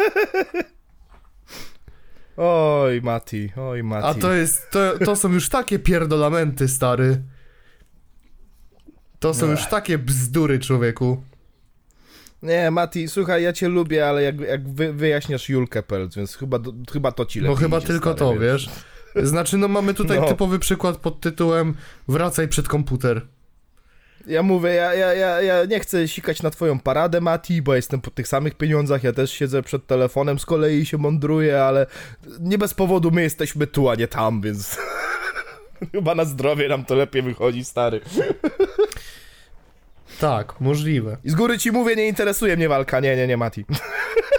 Oj, 2.36 3.02
Mati, 3.02 3.52
oj, 3.56 3.82
Mati. 3.82 4.06
A 4.06 4.14
to 4.14 4.32
jest, 4.32 4.70
to, 4.70 4.98
to 4.98 5.16
są 5.16 5.32
już 5.32 5.48
takie 5.48 5.78
pierdolamenty, 5.78 6.68
stary. 6.68 7.22
To 9.18 9.34
są 9.34 9.46
Ech. 9.46 9.50
już 9.58 9.66
takie 9.68 9.98
bzdury, 9.98 10.58
człowieku. 10.58 11.22
Nie, 12.42 12.70
Mati, 12.70 13.08
słuchaj, 13.08 13.42
ja 13.42 13.52
cię 13.52 13.68
lubię, 13.68 14.08
ale 14.08 14.22
jak, 14.22 14.40
jak 14.40 14.68
wy, 14.68 14.92
wyjaśniasz 14.92 15.48
Julkę 15.48 15.82
Pelc, 15.82 16.14
więc 16.16 16.36
chyba, 16.36 16.58
do- 16.58 16.72
chyba 16.92 17.12
to 17.12 17.26
ci 17.26 17.40
lepiej 17.40 17.54
No 17.54 17.60
chyba 17.60 17.78
idzie, 17.78 17.86
tylko 17.86 18.12
stary, 18.16 18.34
to, 18.34 18.40
wiesz. 18.40 18.70
Znaczy, 19.22 19.56
no 19.58 19.68
mamy 19.68 19.94
tutaj 19.94 20.20
No. 20.20 20.26
typowy 20.28 20.58
przykład 20.58 20.96
pod 20.96 21.20
tytułem 21.20 21.74
Wracaj 22.08 22.48
przed 22.48 22.68
komputer. 22.68 23.22
Ja 24.26 24.42
mówię, 24.42 24.70
ja, 24.70 24.94
ja, 24.94 25.14
ja, 25.14 25.40
ja 25.42 25.64
nie 25.64 25.80
chcę 25.80 26.08
sikać 26.08 26.42
na 26.42 26.50
twoją 26.50 26.80
paradę, 26.80 27.20
Mati, 27.20 27.62
bo 27.62 27.74
jestem 27.74 28.00
po 28.00 28.10
tych 28.10 28.28
samych 28.28 28.54
pieniądzach, 28.54 29.04
ja 29.04 29.12
też 29.12 29.30
siedzę 29.32 29.62
przed 29.62 29.86
telefonem, 29.86 30.38
z 30.38 30.46
kolei 30.46 30.86
się 30.86 30.98
mądruję, 30.98 31.62
ale 31.64 31.86
nie 32.40 32.58
bez 32.58 32.74
powodu 32.74 33.10
my 33.10 33.22
jesteśmy 33.22 33.66
tu, 33.66 33.88
a 33.88 33.94
nie 33.94 34.08
tam, 34.08 34.40
więc 34.40 34.78
chyba 35.92 36.14
na 36.14 36.24
zdrowie 36.24 36.68
nam 36.68 36.84
to 36.84 36.94
lepiej 36.94 37.22
wychodzi, 37.22 37.64
stary. 37.64 38.00
Tak, 40.20 40.60
możliwe. 40.60 41.16
I 41.24 41.30
z 41.30 41.34
góry 41.34 41.58
ci 41.58 41.72
mówię, 41.72 41.96
nie 41.96 42.08
interesuje 42.08 42.56
mnie 42.56 42.68
walka, 42.68 43.00
nie, 43.00 43.16
nie, 43.16 43.26
nie, 43.26 43.36
Mati. 43.36 43.64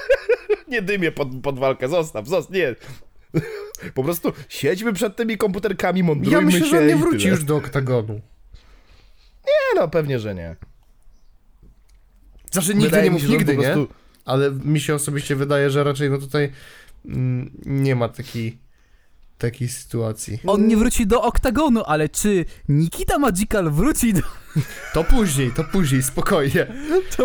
nie 0.67 0.81
dymię 0.81 1.11
pod, 1.11 1.27
pod 1.43 1.59
walkę, 1.59 1.87
zostaw, 1.87 2.27
zostaw, 2.27 2.55
nie. 2.55 2.75
Po 3.93 4.03
prostu 4.03 4.33
siedźmy 4.49 4.93
przed 4.93 5.15
tymi 5.15 5.37
komputerkami, 5.37 6.03
mądrujmy 6.03 6.39
Ja 6.39 6.45
myślę, 6.45 6.59
się 6.59 6.65
że 6.65 6.79
on 6.79 6.87
nie 6.87 6.95
wróci 6.95 7.27
już 7.27 7.43
do 7.43 7.55
oktagonu. 7.55 8.13
Nie 9.45 9.81
no, 9.81 9.87
pewnie, 9.87 10.19
że 10.19 10.35
nie. 10.35 10.55
Znaczy 12.51 12.69
nigdy 12.69 12.83
Wydaje 12.89 13.03
nie 13.03 13.11
mów 13.11 13.21
się, 13.21 13.27
nigdy, 13.27 13.55
po 13.55 13.61
nie? 13.61 13.67
prostu- 13.73 13.93
Ale 14.25 14.51
mi 14.51 14.79
się 14.79 14.95
osobiście 14.95 15.35
wydaje, 15.35 15.69
że 15.69 15.83
raczej 15.83 16.09
no 16.09 16.17
tutaj 16.17 16.51
mm, 17.05 17.51
nie 17.65 17.95
ma 17.95 18.09
takiej 18.09 18.57
takiej 19.41 19.69
sytuacji. 19.69 20.39
On 20.47 20.67
nie 20.67 20.77
wróci 20.77 21.07
do 21.07 21.21
oktagonu, 21.21 21.83
ale 21.83 22.09
czy 22.09 22.45
Nikita 22.69 23.19
Magical 23.19 23.71
wróci 23.71 24.13
do... 24.13 24.21
To 24.93 25.03
później, 25.03 25.51
to 25.51 25.63
później, 25.63 26.03
spokojnie. 26.03 26.67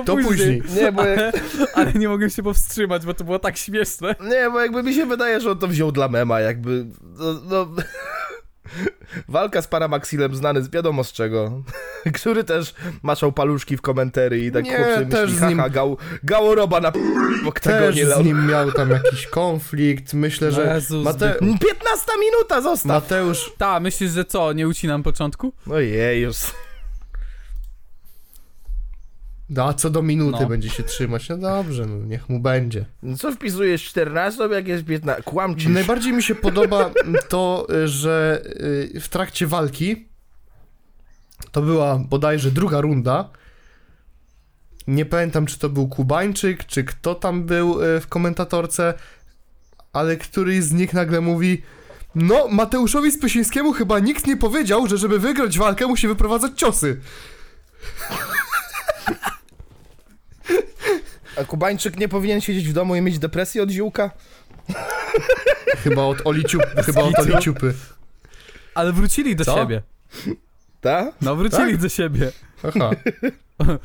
To 0.04 0.16
później. 0.16 0.62
Nie, 0.76 0.92
bo 0.92 1.04
jak, 1.04 1.40
Ale 1.74 1.92
nie 1.92 2.08
mogłem 2.08 2.30
się 2.30 2.42
powstrzymać, 2.42 3.06
bo 3.06 3.14
to 3.14 3.24
było 3.24 3.38
tak 3.38 3.56
śmieszne. 3.56 4.14
Nie, 4.20 4.50
bo 4.50 4.60
jakby 4.60 4.82
mi 4.82 4.94
się 4.94 5.06
wydaje, 5.06 5.40
że 5.40 5.50
on 5.50 5.58
to 5.58 5.68
wziął 5.68 5.92
dla 5.92 6.08
mema, 6.08 6.40
jakby, 6.40 6.86
no, 7.18 7.32
no 7.44 7.68
walka 9.28 9.62
z 9.62 9.66
Paramaxilem 9.68 10.36
znany 10.36 10.62
z 10.62 10.70
wiadomo 10.70 11.04
z 11.04 11.12
czego, 11.12 11.62
który 12.14 12.44
też 12.44 12.74
maczał 13.02 13.32
paluszki 13.32 13.76
w 13.76 13.82
komentary 13.82 14.38
i 14.38 14.52
tak 14.52 14.64
Nie, 14.64 14.76
chłopcy 14.76 15.06
też 15.06 15.30
myśli, 15.30 15.38
z 15.38 15.48
nim- 15.48 15.58
haha, 15.58 15.68
gał, 15.68 15.96
gałoroba 16.22 16.80
na 16.80 16.92
Też 17.62 17.96
z 17.96 18.24
nim 18.24 18.46
miał 18.46 18.72
tam 18.72 18.90
jakiś 18.90 19.26
konflikt. 19.26 20.14
Myślę, 20.14 20.52
że 20.52 20.74
Jezus, 20.74 21.04
Mate 21.04 21.34
15 21.40 22.12
minuta, 22.20 22.60
zostaw! 22.60 22.86
Mateusz... 23.02 23.52
Ta, 23.58 23.80
myślisz, 23.80 24.10
że 24.12 24.24
co, 24.24 24.52
nie 24.52 24.68
ucinam 24.68 25.02
początku? 25.02 25.52
Ojej, 25.70 26.22
już. 26.22 26.36
No, 29.50 29.64
a 29.64 29.74
co 29.74 29.90
do 29.90 30.02
minuty 30.02 30.38
No. 30.40 30.48
będzie 30.48 30.70
się 30.70 30.82
trzymać. 30.82 31.28
No 31.28 31.36
dobrze, 31.38 31.86
no 31.86 32.06
niech 32.06 32.28
mu 32.28 32.40
będzie. 32.40 32.84
Co 33.18 33.32
wpisujesz 33.32 33.84
14, 33.84 34.48
jak 34.52 34.68
jest 34.68 34.84
15? 34.84 35.22
Kłamczysz. 35.22 35.66
Najbardziej 35.66 36.12
mi 36.12 36.22
się 36.22 36.34
podoba 36.48 36.90
to, 37.28 37.66
że 37.84 38.42
y, 38.94 39.00
w 39.00 39.08
trakcie 39.08 39.46
walki 39.46 40.08
to 41.52 41.62
była 41.62 41.98
bodajże 41.98 42.50
druga 42.50 42.80
runda. 42.80 43.30
Nie 44.86 45.04
pamiętam, 45.06 45.46
czy 45.46 45.58
to 45.58 45.68
był 45.68 45.88
Kubańczyk, 45.88 46.64
czy 46.64 46.84
kto 46.84 47.14
tam 47.14 47.44
był 47.44 47.82
y, 47.82 48.00
w 48.00 48.06
komentatorce, 48.06 48.94
ale 49.92 50.16
któryś 50.16 50.62
z 50.64 50.72
nich 50.72 50.92
nagle 50.92 51.20
mówi 51.20 51.62
no, 52.14 52.48
Mateuszowi 52.48 53.12
Spysińskiemu 53.12 53.72
chyba 53.72 53.98
nikt 53.98 54.26
nie 54.26 54.36
powiedział, 54.36 54.86
że 54.86 54.98
żeby 54.98 55.18
wygrać 55.18 55.58
walkę 55.58 55.86
musi 55.86 56.08
wyprowadzać 56.08 56.52
ciosy. 56.58 57.00
A 61.36 61.44
Kubańczyk 61.44 61.96
nie 61.98 62.08
powinien 62.08 62.40
siedzieć 62.40 62.68
w 62.68 62.72
domu 62.72 62.96
i 62.96 63.00
mieć 63.00 63.18
depresję 63.18 63.62
od 63.62 63.70
ziółka? 63.70 64.10
Chyba 65.84 66.02
od 66.02 66.18
Oli 66.24 66.44
Ciup, 66.44 66.62
chyba 66.86 67.02
od 67.02 67.18
Oli 67.18 67.38
Ciupy. 67.38 67.74
Ale 68.74 68.92
wrócili 68.92 69.36
do 69.36 69.44
Co? 69.44 69.54
siebie. 69.54 69.82
Tak? 70.80 71.14
No, 71.20 71.36
wrócili 71.36 71.72
Tak? 71.72 71.80
do 71.80 71.88
siebie. 71.88 72.32
Aha. 72.62 72.90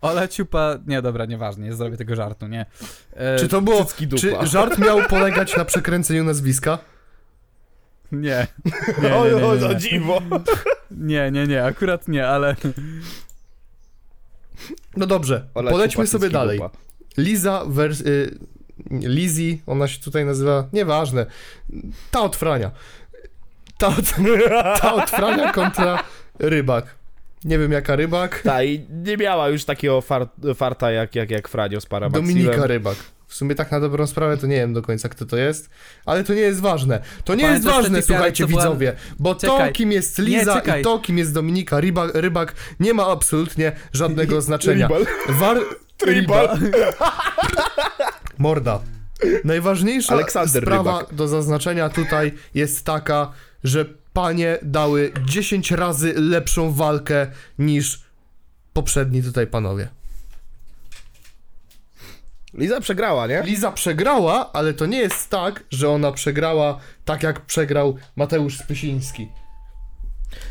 Ola 0.00 0.28
Ciupa... 0.28 0.78
Nie, 0.86 1.02
dobra, 1.02 1.24
nieważne, 1.24 1.64
nie 1.66 1.74
zrobię 1.74 1.96
tego 1.96 2.16
żartu, 2.16 2.46
nie. 2.46 2.66
E, 3.12 3.38
Czy 3.38 3.48
to 3.48 3.60
było, 3.60 3.86
czy 4.20 4.36
żart 4.46 4.78
miał 4.78 5.02
polegać 5.02 5.56
na 5.56 5.64
przekręceniu 5.64 6.24
nazwiska? 6.24 6.78
Nie. 8.12 8.46
Nie, 9.02 9.14
Oj, 9.16 9.34
nie, 9.34 9.46
oj, 9.46 9.58
nie, 9.60 9.66
o 9.66 9.72
nie, 9.72 9.76
dziwo. 9.76 10.22
nie, 10.90 11.30
nie, 11.30 11.46
nie, 11.46 11.64
akurat 11.64 12.08
nie, 12.08 12.28
ale... 12.28 12.56
No 14.96 15.06
dobrze, 15.06 15.48
Ola 15.54 15.70
polećmy 15.70 16.06
sobie 16.06 16.30
dalej. 16.30 16.58
dupa. 16.58 16.70
Liza 17.16 17.64
vers... 17.68 18.00
Y, 18.00 18.38
Lizzie, 18.90 19.56
ona 19.66 19.88
się 19.88 20.00
tutaj 20.00 20.24
nazywa... 20.24 20.68
Nieważne. 20.72 21.26
Ta 22.10 22.20
od 22.20 22.36
Frania. 22.36 22.70
Ta 23.78 23.86
od, 23.86 24.14
ta 24.80 24.94
od 24.94 25.10
Frania 25.10 25.52
kontra 25.52 26.04
Rybak. 26.38 26.94
Nie 27.44 27.58
wiem 27.58 27.72
jaka 27.72 27.96
Rybak. 27.96 28.42
Ta 28.42 28.62
i 28.62 28.86
nie 29.04 29.16
miała 29.16 29.48
już 29.48 29.64
takiego 29.64 30.00
far, 30.00 30.26
farta 30.54 30.90
jak, 30.90 31.14
jak, 31.14 31.30
jak 31.30 31.48
Franio 31.48 31.80
z 31.80 31.86
Paramaxilem. 31.86 32.26
Dominika 32.26 32.66
Rybak. 32.66 32.96
W 33.28 33.34
sumie 33.34 33.54
tak 33.54 33.70
na 33.70 33.80
dobrą 33.80 34.06
sprawę 34.06 34.36
to 34.36 34.46
nie 34.46 34.56
wiem 34.56 34.72
do 34.72 34.82
końca 34.82 35.08
kto 35.08 35.26
to 35.26 35.36
jest, 35.36 35.70
ale 36.06 36.24
to 36.24 36.34
nie 36.34 36.40
jest 36.40 36.60
ważne. 36.60 37.00
To 37.24 37.34
nie 37.34 37.42
jest 37.44 37.64
Pamiętasz 37.64 37.82
ważne, 37.82 38.02
słuchajcie 38.02 38.46
widzowie, 38.46 38.92
bo 39.18 39.34
to 39.34 39.46
Czekaj. 39.46 39.72
kim 39.72 39.92
jest 39.92 40.18
Liza 40.18 40.62
Nie, 40.66 40.80
i 40.80 40.84
to 40.84 40.98
kim 40.98 41.18
jest 41.18 41.34
Dominika 41.34 41.80
Rybak, 41.80 42.10
Rybak 42.14 42.54
nie 42.80 42.94
ma 42.94 43.06
absolutnie 43.06 43.72
żadnego 43.92 44.40
znaczenia. 44.48 44.88
Tribal. 44.88 45.06
War... 45.28 45.58
Tribal. 45.96 46.58
Morda. 48.38 48.80
Najważniejsza 49.44 50.12
Aleksander 50.14 50.62
sprawa 50.62 50.98
Rybak. 50.98 51.14
do 51.14 51.28
zaznaczenia 51.28 51.88
tutaj 51.88 52.32
jest 52.54 52.84
taka, 52.84 53.32
że 53.64 53.84
panie 54.12 54.58
dały 54.62 55.12
10 55.24 55.70
razy 55.70 56.14
lepszą 56.16 56.72
walkę 56.72 57.26
niż 57.58 58.02
poprzedni 58.72 59.22
tutaj 59.22 59.46
panowie. 59.46 59.88
Liza 62.58 62.80
przegrała, 62.80 63.26
nie? 63.26 63.42
Liza 63.42 63.72
przegrała, 63.72 64.52
ale 64.52 64.74
to 64.74 64.86
nie 64.86 64.98
jest 64.98 65.30
tak, 65.30 65.64
że 65.70 65.90
ona 65.90 66.12
przegrała 66.12 66.80
tak 67.04 67.22
jak 67.22 67.40
przegrał 67.40 67.96
Mateusz 68.16 68.58
Spysiński. 68.58 69.28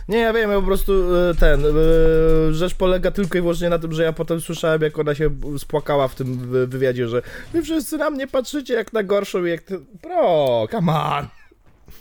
Nie, 0.07 0.17
ja 0.17 0.33
wiem, 0.33 0.51
ja 0.51 0.55
po 0.59 0.65
prostu 0.65 1.15
e, 1.15 1.33
ten, 1.35 1.63
e, 1.65 2.53
rzecz 2.53 2.75
polega 2.75 3.11
tylko 3.11 3.37
i 3.37 3.41
wyłącznie 3.41 3.69
na 3.69 3.79
tym, 3.79 3.93
że 3.93 4.03
ja 4.03 4.13
potem 4.13 4.41
słyszałem, 4.41 4.81
jak 4.81 4.99
ona 4.99 5.15
się 5.15 5.29
spłakała 5.57 6.07
w 6.07 6.15
tym 6.15 6.37
wy- 6.37 6.67
wywiadzie, 6.67 7.07
że 7.07 7.21
wy 7.53 7.61
wszyscy 7.63 7.97
na 7.97 8.09
mnie 8.09 8.27
patrzycie 8.27 8.73
jak 8.73 8.93
na 8.93 9.03
gorszą 9.03 9.45
i 9.45 9.49
jak 9.49 9.61
ty... 9.61 9.79
Bro, 10.03 10.67
come 10.71 10.93
on. 10.93 11.27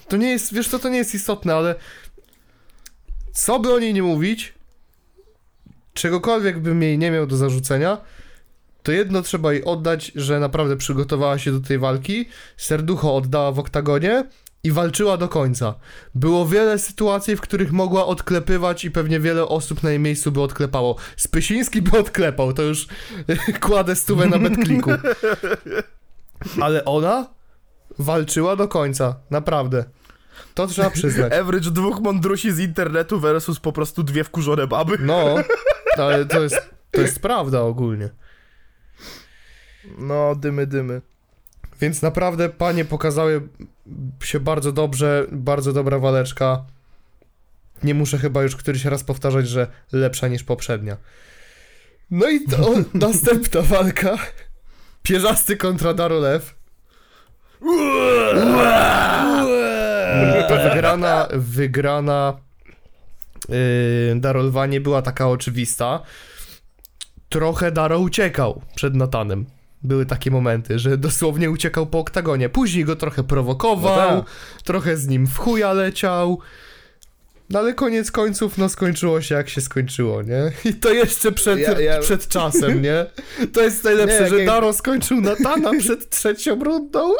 To 0.07 0.17
nie 0.17 0.29
jest, 0.29 0.53
wiesz 0.53 0.67
co, 0.67 0.79
to 0.79 0.89
nie 0.89 0.97
jest 0.97 1.15
istotne, 1.15 1.55
ale 1.55 1.75
co 3.33 3.59
by 3.59 3.73
o 3.73 3.79
niej 3.79 3.93
nie 3.93 4.03
mówić, 4.03 4.53
czegokolwiek 5.93 6.59
bym 6.59 6.81
jej 6.81 6.97
nie 6.97 7.11
miał 7.11 7.27
do 7.27 7.37
zarzucenia, 7.37 7.97
to 8.87 8.91
jedno 8.91 9.21
trzeba 9.21 9.53
jej 9.53 9.63
oddać, 9.63 10.11
że 10.15 10.39
naprawdę 10.39 10.77
przygotowała 10.77 11.39
się 11.39 11.51
do 11.51 11.59
tej 11.59 11.79
walki, 11.79 12.25
serducho 12.57 13.15
oddała 13.15 13.51
w 13.51 13.59
oktagonie 13.59 14.23
i 14.63 14.71
walczyła 14.71 15.17
do 15.17 15.27
końca. 15.27 15.75
Było 16.15 16.45
wiele 16.45 16.79
sytuacji, 16.79 17.35
w 17.35 17.41
których 17.41 17.71
mogła 17.71 18.05
odklepywać 18.05 18.85
i 18.85 18.91
pewnie 18.91 19.19
wiele 19.19 19.47
osób 19.47 19.83
na 19.83 19.89
jej 19.89 19.99
miejscu 19.99 20.31
by 20.31 20.41
odklepało. 20.41 20.95
Spysiński 21.17 21.81
by 21.81 21.99
odklepał, 21.99 22.53
to 22.53 22.61
już 22.61 22.87
kładę 23.61 23.95
stówę 23.95 24.27
na 24.27 24.39
betkliku. 24.39 24.91
Ale 26.61 26.85
ona 26.85 27.27
walczyła 27.99 28.55
do 28.55 28.67
końca, 28.67 29.15
naprawdę. 29.29 29.83
To 30.53 30.67
trzeba 30.67 30.89
przyznać. 30.89 31.33
Average 31.33 31.71
dwóch 31.71 31.99
mądrusi 31.99 32.51
z 32.51 32.59
internetu 32.59 33.19
versus 33.19 33.59
po 33.59 33.71
prostu 33.71 34.03
dwie 34.03 34.23
wkurzone 34.23 34.67
baby. 34.67 34.97
No, 34.99 35.35
ale 36.03 36.25
to 36.25 36.43
jest, 36.43 36.69
to 36.91 37.01
jest 37.01 37.19
prawda 37.19 37.61
ogólnie. 37.61 38.09
No, 39.97 40.35
dymy, 40.35 40.67
dymy. 40.67 41.01
Więc 41.81 42.01
naprawdę 42.01 42.49
panie 42.49 42.85
pokazały 42.85 43.47
się 44.23 44.39
bardzo 44.39 44.71
dobrze, 44.71 45.25
bardzo 45.31 45.73
dobra 45.73 45.99
waleczka. 45.99 46.63
Nie 47.83 47.93
muszę 47.93 48.17
chyba 48.17 48.43
już 48.43 48.55
któryś 48.55 48.85
raz 48.85 49.03
powtarzać, 49.03 49.47
że 49.47 49.67
lepsza 49.91 50.27
niż 50.27 50.43
poprzednia. 50.43 50.97
No 52.11 52.29
i 52.29 52.45
to 52.45 52.73
następna 53.07 53.61
walka. 53.61 54.17
Pierzasty 55.03 55.57
kontra 55.57 55.93
Darolew. 55.93 56.55
To 60.47 60.57
wygrana, 60.69 61.27
wygrana 61.33 62.37
yy, 63.49 64.15
Darolwa 64.15 64.65
nie 64.65 64.81
była 64.81 65.01
taka 65.01 65.29
oczywista. 65.29 66.01
Trochę 67.29 67.71
Daro 67.71 67.99
uciekał 67.99 68.61
przed 68.75 68.95
Natanem. 68.95 69.45
Były 69.87 70.05
takie 70.05 70.31
momenty, 70.31 70.79
że 70.79 70.97
dosłownie 70.97 71.51
uciekał 71.51 71.87
po 71.87 71.99
oktagonie. 71.99 72.49
Później 72.49 72.85
go 72.85 72.95
trochę 72.95 73.23
prowokował, 73.23 74.15
No 74.15 74.21
tak. 74.23 74.63
trochę 74.63 74.97
z 74.97 75.07
nim 75.07 75.27
w 75.27 75.37
chuja 75.37 75.73
leciał. 75.73 76.39
No 77.49 77.59
ale 77.59 77.73
koniec 77.73 78.11
końców, 78.11 78.57
no 78.57 78.69
skończyło 78.69 79.21
się 79.21 79.35
jak 79.35 79.49
się 79.49 79.61
skończyło, 79.61 80.21
nie? 80.21 80.51
I 80.65 80.73
to 80.73 80.93
jeszcze 80.93 81.31
przed, 81.31 81.59
Ja- 81.59 81.79
ja- 81.79 81.99
przed 81.99 82.27
czasem, 82.27 82.81
nie? 82.81 83.05
To 83.53 83.61
jest 83.63 83.83
najlepsze, 83.83 84.23
Nie, 84.23 84.29
że 84.29 84.45
Daro 84.45 84.73
skończył 84.73 85.21
Natana 85.21 85.71
przed 85.79 86.09
trzecią 86.09 86.63
rundą. 86.63 87.09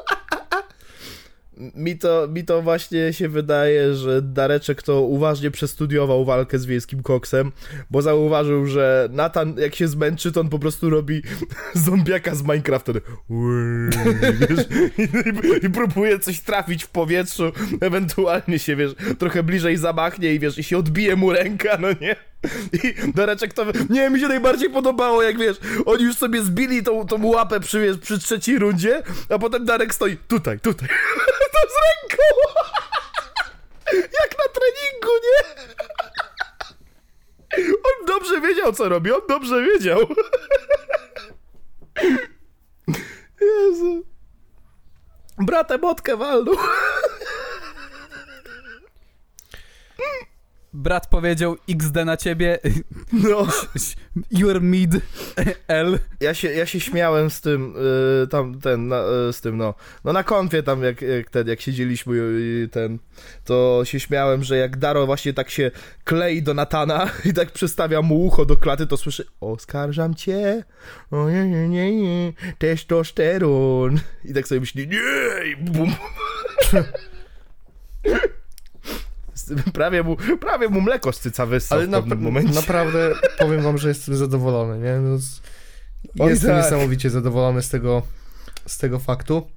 Mi 1.75 1.97
to, 1.97 2.27
mi 2.27 2.45
to 2.45 2.61
właśnie 2.61 3.13
się 3.13 3.29
wydaje, 3.29 3.93
że 3.93 4.21
Dareczek 4.21 4.83
to 4.83 5.01
uważnie 5.01 5.51
przestudiował 5.51 6.25
walkę 6.25 6.59
z 6.59 6.65
wiejskim 6.65 7.03
koksem, 7.03 7.51
bo 7.89 8.01
zauważył, 8.01 8.65
że 8.65 9.09
Nathan 9.11 9.57
jak 9.57 9.75
się 9.75 9.87
zmęczy, 9.87 10.31
to 10.31 10.41
on 10.41 10.49
po 10.49 10.59
prostu 10.59 10.89
robi 10.89 11.21
zombiaka 11.85 12.35
z 12.35 12.41
Minecrafta. 12.41 12.91
i, 14.97 15.01
i, 15.01 15.65
i 15.65 15.69
próbuje 15.69 16.19
coś 16.19 16.39
trafić 16.39 16.83
w 16.83 16.89
powietrzu, 16.89 17.51
ewentualnie 17.81 18.59
się, 18.59 18.75
wiesz, 18.75 18.91
trochę 19.19 19.43
bliżej 19.43 19.77
zamachnie 19.77 20.33
i 20.33 20.39
wiesz, 20.39 20.57
i 20.57 20.63
się 20.63 20.77
odbije 20.77 21.15
mu 21.15 21.33
ręka, 21.33 21.77
no 21.81 21.87
nie? 22.01 22.15
I 22.83 23.11
Dareczek 23.13 23.53
to, 23.53 23.65
nie, 23.89 24.09
mi 24.09 24.19
się 24.19 24.27
najbardziej 24.27 24.69
podobało, 24.69 25.23
jak 25.23 25.37
wiesz, 25.37 25.57
oni 25.85 26.03
już 26.03 26.15
sobie 26.15 26.41
zbili 26.43 26.83
tą, 26.83 27.07
tą 27.07 27.25
łapę 27.25 27.59
przy, 27.59 27.79
wiesz, 27.79 27.97
przy 27.97 28.19
trzeciej 28.19 28.59
rundzie, 28.59 29.03
a 29.29 29.39
potem 29.39 29.65
Darek 29.65 29.93
stoi 29.93 30.17
tutaj, 30.17 30.59
tutaj, 30.59 30.87
to 31.53 31.59
z 31.69 31.77
ręką, 31.87 32.23
jak 33.93 34.37
na 34.37 34.45
treningu, 34.53 35.11
nie? 35.23 35.67
On 37.73 38.05
dobrze 38.07 38.41
wiedział, 38.41 38.73
co 38.73 38.89
robi, 38.89 39.11
on 39.11 39.21
dobrze 39.29 39.63
wiedział. 39.63 39.99
Jezu. 43.41 44.05
Bratę 45.37 45.77
Motkę 45.77 46.17
walnął. 46.17 46.55
Brat 50.73 51.07
powiedział 51.07 51.55
XD 51.69 51.95
na 52.05 52.17
ciebie, 52.17 52.59
No. 53.13 53.47
you're 54.39 54.61
mid 54.61 54.91
L. 55.67 55.99
Ja 56.19 56.33
się, 56.33 56.51
ja 56.51 56.65
się 56.65 56.79
śmiałem 56.79 57.29
z 57.29 57.41
tym, 57.41 57.75
y, 58.23 58.27
tam 58.27 58.59
ten, 58.59 58.87
na, 58.87 59.03
y, 59.29 59.33
z 59.33 59.41
tym, 59.41 59.57
no, 59.57 59.73
no 60.03 60.13
na 60.13 60.23
konfie 60.23 60.63
tam, 60.63 60.83
jak, 60.83 61.01
jak 61.01 61.29
ten, 61.29 61.47
jak 61.47 61.61
siedzieliśmy 61.61 62.15
i 62.39 62.69
ten, 62.71 62.99
to 63.45 63.81
się 63.83 63.99
śmiałem, 63.99 64.43
że 64.43 64.57
jak 64.57 64.77
Daro 64.77 65.05
właśnie 65.05 65.33
tak 65.33 65.49
się 65.49 65.71
klei 66.03 66.43
do 66.43 66.53
Natana 66.53 67.09
i 67.29 67.33
tak 67.33 67.51
przystawia 67.51 68.01
mu 68.01 68.25
ucho 68.25 68.45
do 68.45 68.57
klaty, 68.57 68.87
to 68.87 68.97
słyszy, 68.97 69.25
oskarżam 69.41 70.15
cię, 70.15 70.63
o 71.11 71.29
nie, 71.29 71.47
nie, 71.47 71.69
nie, 71.69 71.95
nie, 71.95 72.33
testosteron. 72.57 73.99
I 74.25 74.33
tak 74.33 74.47
sobie 74.47 74.59
myśli, 74.59 74.87
nie, 74.87 75.51
i 75.51 75.55
bum. 75.55 75.95
Prawie 79.73 80.03
mu, 80.03 80.17
prawie 80.39 80.69
mu 80.69 80.81
mleko 80.81 81.11
z 81.11 81.19
cyca 81.19 81.45
wyssał 81.45 81.77
Ale 81.77 81.87
w 81.87 81.89
na, 81.89 81.99
pewnym 81.99 82.21
momencie. 82.21 82.53
naprawdę 82.53 83.11
powiem 83.39 83.61
wam, 83.61 83.77
że 83.77 83.87
jestem 83.87 84.15
zadowolony, 84.15 84.79
nie? 84.79 84.99
No, 84.99 85.17
Oj, 86.19 86.29
jestem 86.29 86.49
tak. 86.49 86.63
niesamowicie 86.63 87.09
zadowolony 87.09 87.61
z 87.61 87.69
tego, 87.69 88.01
z 88.65 88.77
tego 88.77 88.99
faktu. 88.99 89.47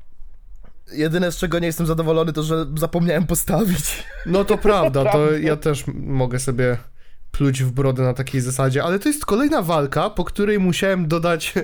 Jedyne, 0.92 1.32
z 1.32 1.36
czego 1.36 1.58
nie 1.58 1.66
jestem 1.66 1.86
zadowolony, 1.86 2.32
to 2.32 2.42
że 2.42 2.66
zapomniałem 2.76 3.26
postawić. 3.26 4.02
No 4.26 4.44
to 4.44 4.58
prawda, 4.68 5.04
to 5.12 5.32
ja 5.32 5.56
też 5.56 5.84
mogę 5.94 6.38
sobie 6.38 6.76
pluć 7.30 7.62
w 7.62 7.70
brodę 7.70 8.02
na 8.02 8.14
takiej 8.14 8.40
zasadzie, 8.40 8.84
ale 8.84 8.98
to 8.98 9.08
jest 9.08 9.26
kolejna 9.26 9.62
walka, 9.62 10.10
po 10.10 10.24
której 10.24 10.58
musiałem 10.58 11.08
dodać 11.08 11.54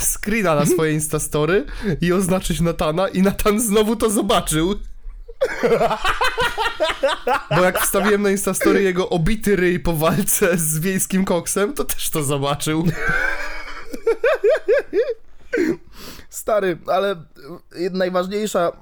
screena 0.00 0.54
na 0.54 0.66
swoje 0.66 0.92
Instastory 0.92 1.64
i 2.00 2.12
oznaczyć 2.12 2.60
Natana 2.60 3.08
i 3.08 3.22
Natan 3.22 3.60
znowu 3.60 3.96
to 3.96 4.10
zobaczył. 4.10 4.74
Bo 7.56 7.64
jak 7.64 7.78
wstawiłem 7.80 8.22
na 8.22 8.30
Instastory 8.30 8.82
jego 8.82 9.08
obity 9.08 9.56
ryj 9.56 9.80
po 9.80 9.92
walce 9.92 10.56
z 10.58 10.78
wiejskim 10.78 11.24
koksem, 11.24 11.74
to 11.74 11.84
też 11.84 12.10
to 12.10 12.22
zobaczył. 12.22 12.84
Stary, 16.28 16.78
ale 16.86 17.12
y, 17.76 17.90
najważniejsza... 17.90 18.72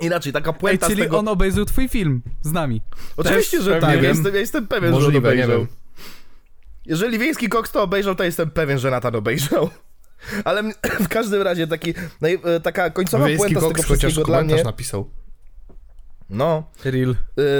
Inaczej, 0.00 0.32
taka 0.32 0.50
Ej, 0.50 0.56
puenta 0.56 0.86
czyli 0.86 1.00
z 1.00 1.04
tego... 1.04 1.18
on 1.18 1.28
obejrzał 1.28 1.64
twój 1.64 1.88
film 1.88 2.22
z 2.42 2.52
nami. 2.52 2.82
Oczywiście, 3.16 3.56
Też 3.56 3.66
że 3.66 3.80
tak, 3.80 4.02
ja 4.02 4.08
jestem, 4.08 4.34
ja 4.34 4.40
jestem 4.40 4.66
pewien, 4.66 4.90
że 4.90 4.96
on 4.96 5.02
Możliwe, 5.02 5.28
nie 5.36 5.44
obejrzał. 5.44 5.58
wiem. 5.58 5.68
Jeżeli 6.86 7.18
Wiejski 7.18 7.48
Koks 7.48 7.70
to 7.70 7.82
obejrzał, 7.82 8.14
to 8.14 8.24
jestem 8.24 8.50
pewien, 8.50 8.78
że 8.78 8.90
Natan 8.90 9.16
obejrzał. 9.16 9.70
Ale 10.44 10.62
w 11.06 11.08
każdym 11.08 11.42
razie 11.42 11.66
taki, 11.66 11.94
e, 12.44 12.60
taka 12.60 12.90
końcowa 12.90 13.26
Wiejski 13.26 13.54
puenta 13.54 13.60
z 13.60 13.62
tego 13.62 13.82
chociaż 13.82 13.98
wszystkiego 13.98 14.26
dla 14.26 14.36
komentarz 14.38 14.56
mnie... 14.56 14.64
napisał. 14.64 15.10
No, 16.30 16.64
Real. 16.84 17.10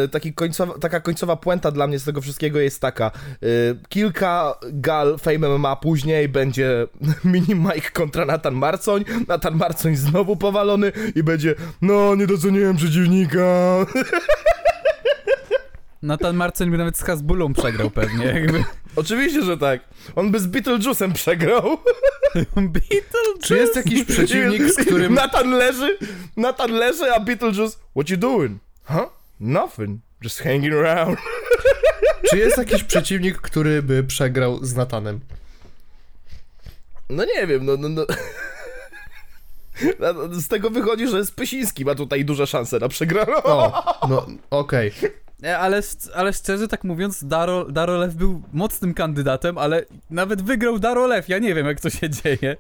y, 0.04 0.09
taki 0.09 0.35
końcowa, 0.35 0.78
taka 0.78 1.00
końcowa 1.00 1.37
puenta 1.37 1.70
dla 1.70 1.87
mnie 1.87 1.98
z 1.98 2.04
tego 2.04 2.20
wszystkiego 2.20 2.61
jest 2.61 2.80
taka. 2.80 3.11
Y, 3.42 3.76
kilka 3.88 4.54
gal 4.72 5.18
Fame 5.18 5.48
MMA 5.48 5.76
później 5.76 6.28
będzie 6.28 6.87
Mini 7.24 7.54
Mike 7.54 7.90
kontra 7.92 8.24
Nathan 8.24 8.54
Marcoń. 8.54 9.04
Nathan 9.28 9.54
Marcoń 9.56 9.96
znowu 9.96 10.37
powalony 10.37 10.92
i 11.14 11.22
będzie 11.22 11.54
no, 11.83 12.14
nie 12.14 12.26
doceniłem 12.26 12.76
przeciwnika. 12.76 13.40
Nathan 16.02 16.36
Marcin 16.36 16.70
by 16.70 16.78
nawet 16.78 16.98
z 16.98 17.02
Hasbulą 17.02 17.52
przegrał 17.52 17.90
pewnie, 17.90 18.24
jakby. 18.24 18.64
Oczywiście, 18.96 19.42
że 19.42 19.58
tak. 19.58 19.80
On 20.16 20.30
by 20.30 20.40
z 20.40 20.46
Beetlejuice'em 20.46 21.12
przegrał. 21.12 21.62
Beatles! 22.56 23.40
Czy 23.42 23.56
jest 23.56 23.76
jakiś 23.76 24.04
przeciwnik, 24.04 24.62
z 24.62 24.76
którym... 24.76 25.14
Nathan 25.14 25.50
leży, 25.50 25.98
Nathan 26.36 26.70
leży, 26.70 27.12
a 27.14 27.20
Beetlejuice, 27.20 27.76
what 27.96 28.10
you 28.10 28.16
doing? 28.16 28.58
Huh? 28.84 29.10
Nothing. 29.40 30.00
Just 30.22 30.40
hanging 30.40 30.74
around. 30.74 31.18
Czy 32.30 32.38
jest 32.38 32.58
jakiś 32.58 32.84
przeciwnik, 32.84 33.36
który 33.36 33.82
by 33.82 34.04
przegrał 34.04 34.64
z 34.64 34.74
Natanem? 34.74 35.20
No 37.10 37.24
nie 37.24 37.46
wiem, 37.46 37.66
no... 37.66 37.76
no, 37.76 37.88
no. 37.88 38.06
Z 40.32 40.48
tego 40.48 40.70
wychodzi, 40.70 41.08
że 41.08 41.26
Spysiński 41.26 41.84
ma 41.84 41.94
tutaj 41.94 42.24
duże 42.24 42.46
szanse 42.46 42.78
na 42.78 42.88
przegraną. 42.88 43.42
O, 43.42 44.08
no 44.08 44.26
okej. 44.50 44.88
E, 44.88 45.10
Ale, 45.59 45.83
ale 46.14 46.33
szczerze 46.33 46.68
tak 46.68 46.85
mówiąc, 46.85 47.24
Daro, 47.24 47.64
Darolew 47.64 48.14
był 48.14 48.42
mocnym 48.53 48.94
kandydatem, 48.94 49.59
ale 49.59 49.85
nawet 50.11 50.42
wygrał 50.42 50.79
Darolew. 50.79 51.29
Ja 51.29 51.38
nie 51.38 51.55
wiem, 51.55 51.66
jak 51.66 51.81
to 51.81 51.90
się 51.90 52.11
dzieje. 52.11 52.57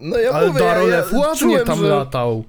No 0.00 0.18
ja 0.18 0.30
Ale 0.30 0.48
mówię, 0.48 0.60
Darolew 0.60 1.12
ja, 1.12 1.18
ja 1.18 1.26
ładnie 1.26 1.40
czułem, 1.40 1.66
tam 1.66 1.78
że... 1.78 1.88
latał. 1.88 2.44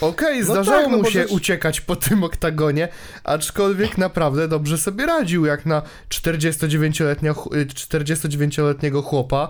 Okej, 0.00 0.38
No 0.38 0.44
zdarzało 0.44 0.82
tak, 0.82 0.90
no 0.90 0.96
mu 0.96 1.02
bo 1.02 1.10
się 1.10 1.26
uciekać 1.28 1.80
po 1.80 1.96
tym 1.96 2.24
oktagonie, 2.24 2.88
aczkolwiek 3.24 3.98
naprawdę 3.98 4.48
dobrze 4.48 4.78
sobie 4.78 5.06
radził, 5.06 5.44
jak 5.46 5.66
na 5.66 5.82
49-letnia, 6.08 7.34
ch- 7.34 7.46
y, 7.54 7.66
49-letniego 7.66 9.02
chłopa. 9.02 9.48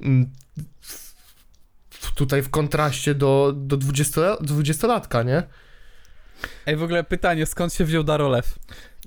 Mm, 0.00 0.30
Tutaj 2.14 2.42
w 2.42 2.50
kontraście 2.50 3.14
do, 3.14 3.52
do 3.56 3.76
20, 3.76 4.20
20-latka, 4.20 5.24
nie? 5.26 5.42
Ej, 6.66 6.76
w 6.76 6.82
ogóle 6.82 7.04
pytanie, 7.04 7.46
skąd 7.46 7.74
się 7.74 7.84
wziął 7.84 8.04
Darolew? 8.04 8.54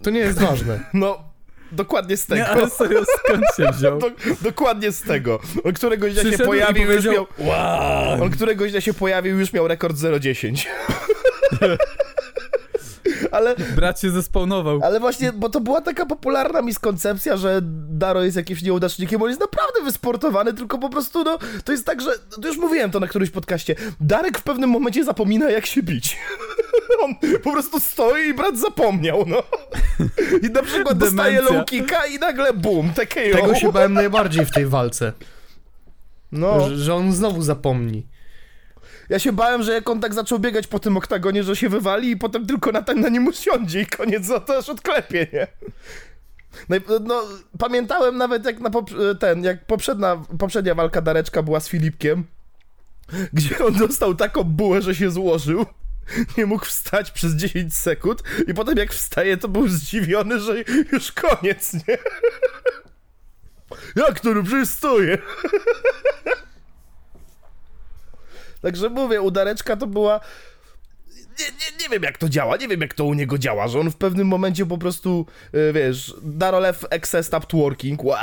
To 0.03 0.09
nie 0.09 0.19
jest 0.19 0.39
ważne. 0.39 0.79
No, 0.93 1.23
dokładnie 1.71 2.17
z 2.17 2.25
tego. 2.25 2.41
Nie, 2.41 2.47
ale 2.47 2.69
serio, 2.69 3.03
skąd 3.19 3.43
się 3.57 3.71
wziął? 3.77 3.99
Do, 3.99 4.11
dokładnie 4.41 4.91
z 4.91 5.01
tego. 5.01 5.39
On 5.63 5.73
któregoś 5.73 6.13
dnia 6.13 6.23
się 6.23 6.43
i 6.43 6.47
pojawił, 6.47 6.91
już 6.91 7.05
miał... 7.05 7.27
Wow! 7.37 8.23
On 8.23 8.29
któregoś 8.29 8.71
dnia 8.71 8.81
się 8.81 8.93
pojawił, 8.93 9.39
już 9.39 9.53
miał 9.53 9.67
rekord 9.67 9.97
0,10. 9.97 10.65
ale, 13.31 13.55
Brat 13.75 14.01
się 14.01 14.11
zespawnował. 14.11 14.79
ale 14.83 14.99
właśnie, 14.99 15.33
bo 15.33 15.49
to 15.49 15.59
była 15.61 15.81
taka 15.81 16.05
popularna 16.05 16.61
miskoncepcja, 16.61 17.37
że 17.37 17.59
Daro 17.89 18.23
jest 18.23 18.37
jakimś 18.37 18.61
nieudacznikiem, 18.61 19.21
on 19.21 19.29
jest 19.29 19.41
naprawdę 19.41 19.81
wysportowany, 19.83 20.53
tylko 20.53 20.77
po 20.77 20.89
prostu, 20.89 21.23
no, 21.23 21.39
to 21.63 21.71
jest 21.71 21.85
tak, 21.85 22.01
że, 22.01 22.11
to 22.41 22.47
już 22.47 22.57
mówiłem 22.57 22.91
to 22.91 22.99
na 22.99 23.07
którymś 23.07 23.31
podcaście, 23.31 23.75
Darek 24.01 24.37
w 24.37 24.43
pewnym 24.43 24.69
momencie 24.69 25.03
zapomina, 25.03 25.49
jak 25.49 25.65
się 25.65 25.83
bić. 25.83 26.17
On 27.03 27.15
po 27.43 27.51
prostu 27.51 27.79
stoi 27.79 28.27
i 28.27 28.34
brat 28.34 28.58
zapomniał, 28.58 29.25
no. 29.27 29.43
I 30.41 30.49
na 30.49 30.63
przykład 30.63 30.97
dostaje 30.97 31.41
low 31.41 31.65
kicka 31.65 32.05
i 32.05 32.19
nagle 32.19 32.53
bum, 32.53 32.93
TKO. 32.93 33.36
Tego 33.41 33.55
się 33.55 33.71
bałem 33.71 33.93
najbardziej 33.93 34.45
w 34.45 34.51
tej 34.51 34.65
walce, 34.65 35.13
No. 36.32 36.69
że, 36.69 36.77
że 36.77 36.95
on 36.95 37.13
znowu 37.13 37.41
zapomni. 37.41 38.08
Ja 39.10 39.19
się 39.19 39.32
bałem, 39.32 39.63
że 39.63 39.73
jak 39.73 39.89
on 39.89 39.99
tak 39.99 40.13
zaczął 40.13 40.39
biegać 40.39 40.67
po 40.67 40.79
tym 40.79 40.97
oktagonie, 40.97 41.43
że 41.43 41.55
się 41.55 41.69
wywali 41.69 42.10
i 42.12 42.17
potem 42.17 42.45
tylko 42.45 42.71
na, 42.71 42.84
na 42.95 43.10
nim 43.10 43.27
usiądzie 43.27 43.82
i 43.82 43.86
koniec, 43.86 44.27
no 44.29 44.39
to 44.39 44.58
aż 44.58 44.69
odklepie, 44.69 45.27
nie? 45.34 45.47
No, 46.69 46.77
no, 47.01 47.23
pamiętałem 47.60 48.17
nawet 48.17 48.45
jak 48.45 48.60
na 48.60 48.69
ten, 49.19 49.43
jak 49.43 49.65
poprzednia, 49.65 50.21
poprzednia 50.39 50.75
walka 50.75 51.01
Dareczka 51.01 51.43
była 51.43 51.60
z 51.60 51.67
Filipkiem, 51.69 52.23
gdzie 53.34 53.65
on 53.65 53.73
dostał 53.73 54.15
taką 54.15 54.43
bułę, 54.43 54.82
że 54.82 54.95
się 54.95 55.12
złożył. 55.12 55.65
Nie 56.38 56.45
mógł 56.45 56.65
wstać 56.65 57.12
przez 57.12 57.36
10 57.36 57.76
sekund 57.76 58.24
i 58.48 58.54
potem 58.54 58.78
jak 58.78 58.93
wstaje, 58.93 59.38
to 59.38 59.48
był 59.48 59.67
zdziwiony, 59.67 60.39
że 60.39 60.56
już 60.91 61.12
koniec, 61.12 61.74
nie? 61.74 61.98
Jak 64.04 64.19
to? 64.19 64.30
Przecież 64.43 64.69
stoję. 64.69 65.17
Także 68.62 68.89
mówię, 68.89 69.22
u 69.22 69.32
Dareczka 69.32 69.76
to 69.76 69.88
była... 69.88 70.19
Nie, 71.39 71.45
nie, 71.45 71.84
nie 71.84 71.89
wiem 71.89 72.04
jak 72.04 72.17
to 72.17 72.30
działa, 72.30 72.58
nie 72.58 72.67
wiem 72.67 72.82
jak 72.82 72.93
to 72.93 73.06
u 73.06 73.13
niego 73.13 73.38
działa, 73.38 73.67
że 73.67 73.80
on 73.80 73.91
w 73.91 73.95
pewnym 73.95 74.28
momencie 74.28 74.65
po 74.65 74.78
prostu, 74.78 75.25
y, 75.56 75.73
wiesz, 75.73 76.13
Darolew 76.23 76.86
excess 76.89 77.28
stopped 77.28 77.60
working, 77.60 78.04
wow, 78.04 78.17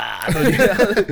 nie, 0.51 0.71
ale, 0.79 1.05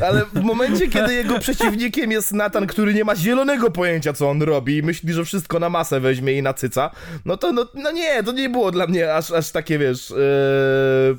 ale 0.00 0.24
w 0.24 0.42
momencie, 0.42 0.88
kiedy 0.88 1.14
jego 1.14 1.38
przeciwnikiem 1.38 2.10
jest 2.10 2.32
Nathan, 2.32 2.66
który 2.66 2.94
nie 2.94 3.04
ma 3.04 3.16
zielonego 3.16 3.70
pojęcia, 3.70 4.12
co 4.12 4.30
on 4.30 4.42
robi 4.42 4.76
i 4.76 4.82
myśli, 4.82 5.12
że 5.12 5.24
wszystko 5.24 5.58
na 5.58 5.68
masę 5.68 6.00
weźmie 6.00 6.32
i 6.32 6.42
nacyca, 6.42 6.90
no 7.24 7.36
to 7.36 7.52
no, 7.52 7.66
no 7.74 7.92
nie, 7.92 8.22
to 8.22 8.32
nie 8.32 8.48
było 8.48 8.70
dla 8.70 8.86
mnie 8.86 9.14
aż, 9.14 9.30
aż 9.30 9.50
takie, 9.50 9.78
wiesz, 9.78 10.10
yy, 10.10 10.16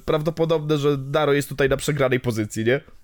prawdopodobne, 0.06 0.78
że 0.78 0.98
Daro 0.98 1.34
jest 1.34 1.50
tutaj 1.50 1.70
na 1.70 1.78
przegranej 1.78 2.20
pozycji, 2.20 2.66
nie? 2.66 2.95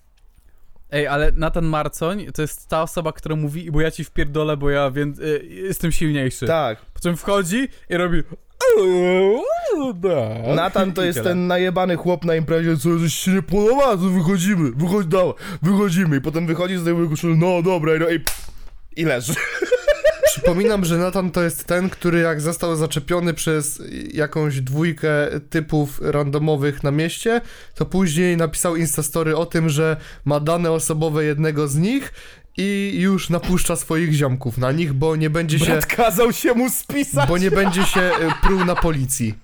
Ej, 0.92 1.06
ale 1.06 1.32
Nathan 1.36 1.64
Marcoń 1.64 2.26
to 2.34 2.42
jest 2.42 2.68
ta 2.68 2.82
osoba, 2.82 3.12
która 3.12 3.36
mówi, 3.36 3.70
bo 3.70 3.80
ja 3.80 3.90
ci 3.90 4.04
wpierdolę, 4.04 4.56
bo 4.56 4.70
ja 4.70 4.90
więc, 4.90 5.18
y, 5.18 5.46
jestem 5.48 5.92
silniejszy. 5.92 6.46
Tak. 6.46 6.78
Po 6.94 7.00
czym 7.00 7.16
wchodzi 7.16 7.68
i 7.90 7.96
robi... 7.96 8.22
Natan 10.54 10.92
to 10.94 11.02
I 11.02 11.06
jest 11.06 11.22
ten 11.22 11.46
najebany 11.46 11.96
chłop 11.96 12.24
na 12.24 12.36
imprezie, 12.36 12.76
co 12.76 12.98
żeś 12.98 13.14
się 13.14 13.30
nie 13.30 13.42
podoba, 13.42 13.90
to 13.90 13.96
wychodzimy, 13.96 14.70
wychodź, 14.70 15.06
dawaj, 15.06 15.34
wychodzimy. 15.62 16.16
I 16.16 16.20
potem 16.20 16.46
wychodzi 16.46 16.76
z 16.76 16.84
tego 16.84 16.98
no 17.36 17.62
dobra, 17.62 17.92
no 18.00 18.10
i 18.10 18.20
i 18.96 19.04
leży. 19.04 19.34
Przypominam, 20.42 20.84
że 20.84 20.98
Nathan 20.98 21.30
to 21.30 21.42
jest 21.42 21.64
ten, 21.64 21.90
który 21.90 22.20
jak 22.20 22.40
został 22.40 22.76
zaczepiony 22.76 23.34
przez 23.34 23.82
jakąś 24.12 24.60
dwójkę 24.60 25.10
typów 25.50 26.00
randomowych 26.02 26.82
na 26.82 26.90
mieście, 26.90 27.40
to 27.74 27.86
później 27.86 28.36
napisał 28.36 28.76
instastory 28.76 29.36
o 29.36 29.46
tym, 29.46 29.68
że 29.68 29.96
ma 30.24 30.40
dane 30.40 30.70
osobowe 30.72 31.24
jednego 31.24 31.68
z 31.68 31.76
nich 31.76 32.12
i 32.56 32.92
już 32.94 33.30
napuszcza 33.30 33.76
swoich 33.76 34.12
ziomków 34.12 34.58
na 34.58 34.72
nich, 34.72 34.92
bo 34.92 35.16
nie 35.16 35.30
będzie 35.30 35.58
się, 35.58 35.66
Brat 35.66 35.86
kazał 35.86 36.32
się 36.32 36.54
mu 36.54 36.70
spisać. 36.70 37.28
bo 37.28 37.38
nie 37.38 37.50
będzie 37.50 37.84
się 37.84 38.00
e, 38.00 38.12
pruł 38.42 38.64
na 38.64 38.74
policji. 38.74 39.34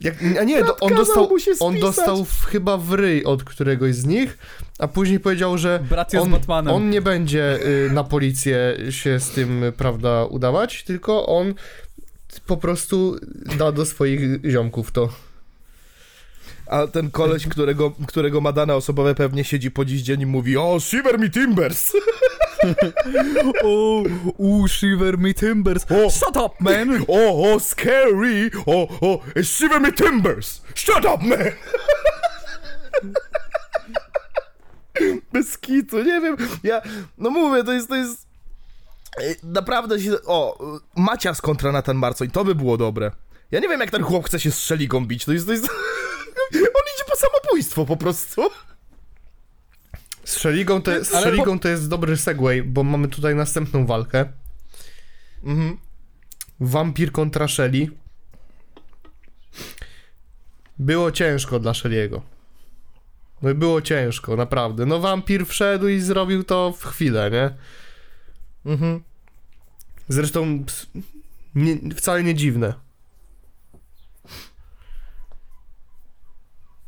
Jak, 0.00 0.14
a 0.40 0.44
nie, 0.44 0.62
on 0.80 0.94
dostał, 0.94 1.28
mu 1.28 1.38
się 1.38 1.52
on 1.60 1.80
dostał 1.80 2.24
w, 2.24 2.44
chyba 2.44 2.76
w 2.76 2.92
ryj 2.92 3.24
od 3.24 3.44
któregoś 3.44 3.94
z 3.94 4.06
nich, 4.06 4.38
a 4.78 4.88
później 4.88 5.20
powiedział, 5.20 5.58
że 5.58 5.80
Brat 5.90 6.12
jest 6.12 6.24
on, 6.24 6.32
Batmanem. 6.32 6.74
on 6.74 6.90
nie 6.90 7.02
będzie 7.02 7.58
y, 7.86 7.90
na 7.92 8.04
policję 8.04 8.76
się 8.90 9.20
z 9.20 9.30
tym, 9.30 9.64
y, 9.64 9.72
prawda, 9.72 10.24
udawać, 10.24 10.84
tylko 10.84 11.26
on 11.26 11.54
po 12.46 12.56
prostu 12.56 13.18
da 13.58 13.72
do 13.72 13.86
swoich 13.86 14.20
ziomków 14.50 14.92
to. 14.92 15.08
A 16.66 16.86
ten 16.86 17.10
koleś, 17.10 17.46
którego, 17.46 17.92
którego 18.06 18.40
ma 18.40 18.52
dane 18.52 18.74
osobowe 18.74 19.14
pewnie 19.14 19.44
siedzi 19.44 19.70
po 19.70 19.84
dziś 19.84 20.02
dzień 20.02 20.20
i 20.20 20.26
mówi, 20.26 20.56
o, 20.56 20.80
shiver 20.80 21.18
me 21.18 21.30
timbers. 21.30 21.92
O, 23.64 24.02
u, 24.38 24.68
shiver 24.68 25.18
me 25.18 25.34
timbers. 25.34 25.86
O. 25.90 26.10
Shut 26.10 26.36
up, 26.36 26.54
man! 26.60 27.04
O, 27.08 27.52
o, 27.52 27.60
scary. 27.60 28.50
O, 28.66 28.88
o, 29.00 29.20
shiver 29.42 29.80
me 29.80 29.92
timbers. 29.92 30.62
Shut 30.74 31.04
up, 31.04 31.18
man. 31.24 31.38
Bez 35.32 35.58
kitu, 35.58 36.02
nie 36.02 36.20
wiem, 36.20 36.36
ja, 36.62 36.82
no 37.18 37.30
mówię, 37.30 37.64
to 37.64 37.72
jest, 37.72 37.88
to 37.88 37.96
jest, 37.96 38.26
Ej, 39.16 39.36
naprawdę 39.42 40.00
się, 40.00 40.12
o, 40.26 40.58
Macias 40.96 41.40
kontra 41.40 41.72
Nathan 41.72 41.96
Marcoń, 41.96 42.30
to 42.30 42.44
by 42.44 42.54
było 42.54 42.76
dobre. 42.76 43.10
Ja 43.50 43.60
nie 43.60 43.68
wiem, 43.68 43.80
jak 43.80 43.90
ten 43.90 44.02
chłop 44.02 44.26
chce 44.26 44.40
się 44.40 44.50
szeligą 44.50 45.06
bić, 45.06 45.24
to 45.24 45.32
jest, 45.32 45.46
to 45.46 45.52
jest, 45.52 45.68
on 46.54 46.84
idzie 46.94 47.04
po 47.10 47.16
samobójstwo 47.16 47.86
po 47.86 47.96
prostu. 47.96 48.50
Z 50.24 50.38
Szeligą 50.38 50.82
to, 50.82 51.04
z 51.04 51.10
Szeligą 51.10 51.58
to 51.58 51.68
jest 51.68 51.88
dobry 51.88 52.16
segway, 52.16 52.62
bo 52.62 52.84
mamy 52.84 53.08
tutaj 53.08 53.34
następną 53.34 53.86
walkę. 53.86 54.24
Mhm. 55.44 55.78
Wampir 56.60 57.12
kontra 57.12 57.48
Shelly. 57.48 57.88
Było 60.78 61.12
ciężko 61.12 61.60
dla 61.60 61.72
Shelly'ego. 61.72 62.20
No 63.42 63.50
i 63.50 63.54
było 63.54 63.82
ciężko, 63.82 64.36
naprawdę. 64.36 64.86
No 64.86 65.00
wampir 65.00 65.46
wszedł 65.46 65.88
i 65.88 66.00
zrobił 66.00 66.44
to 66.44 66.74
w 66.78 66.84
chwilę, 66.84 67.30
nie? 67.30 67.50
Mhm. 68.72 69.02
Zresztą 70.08 70.64
nie, 71.54 71.94
wcale 71.96 72.22
nie 72.22 72.34
dziwne. 72.34 72.74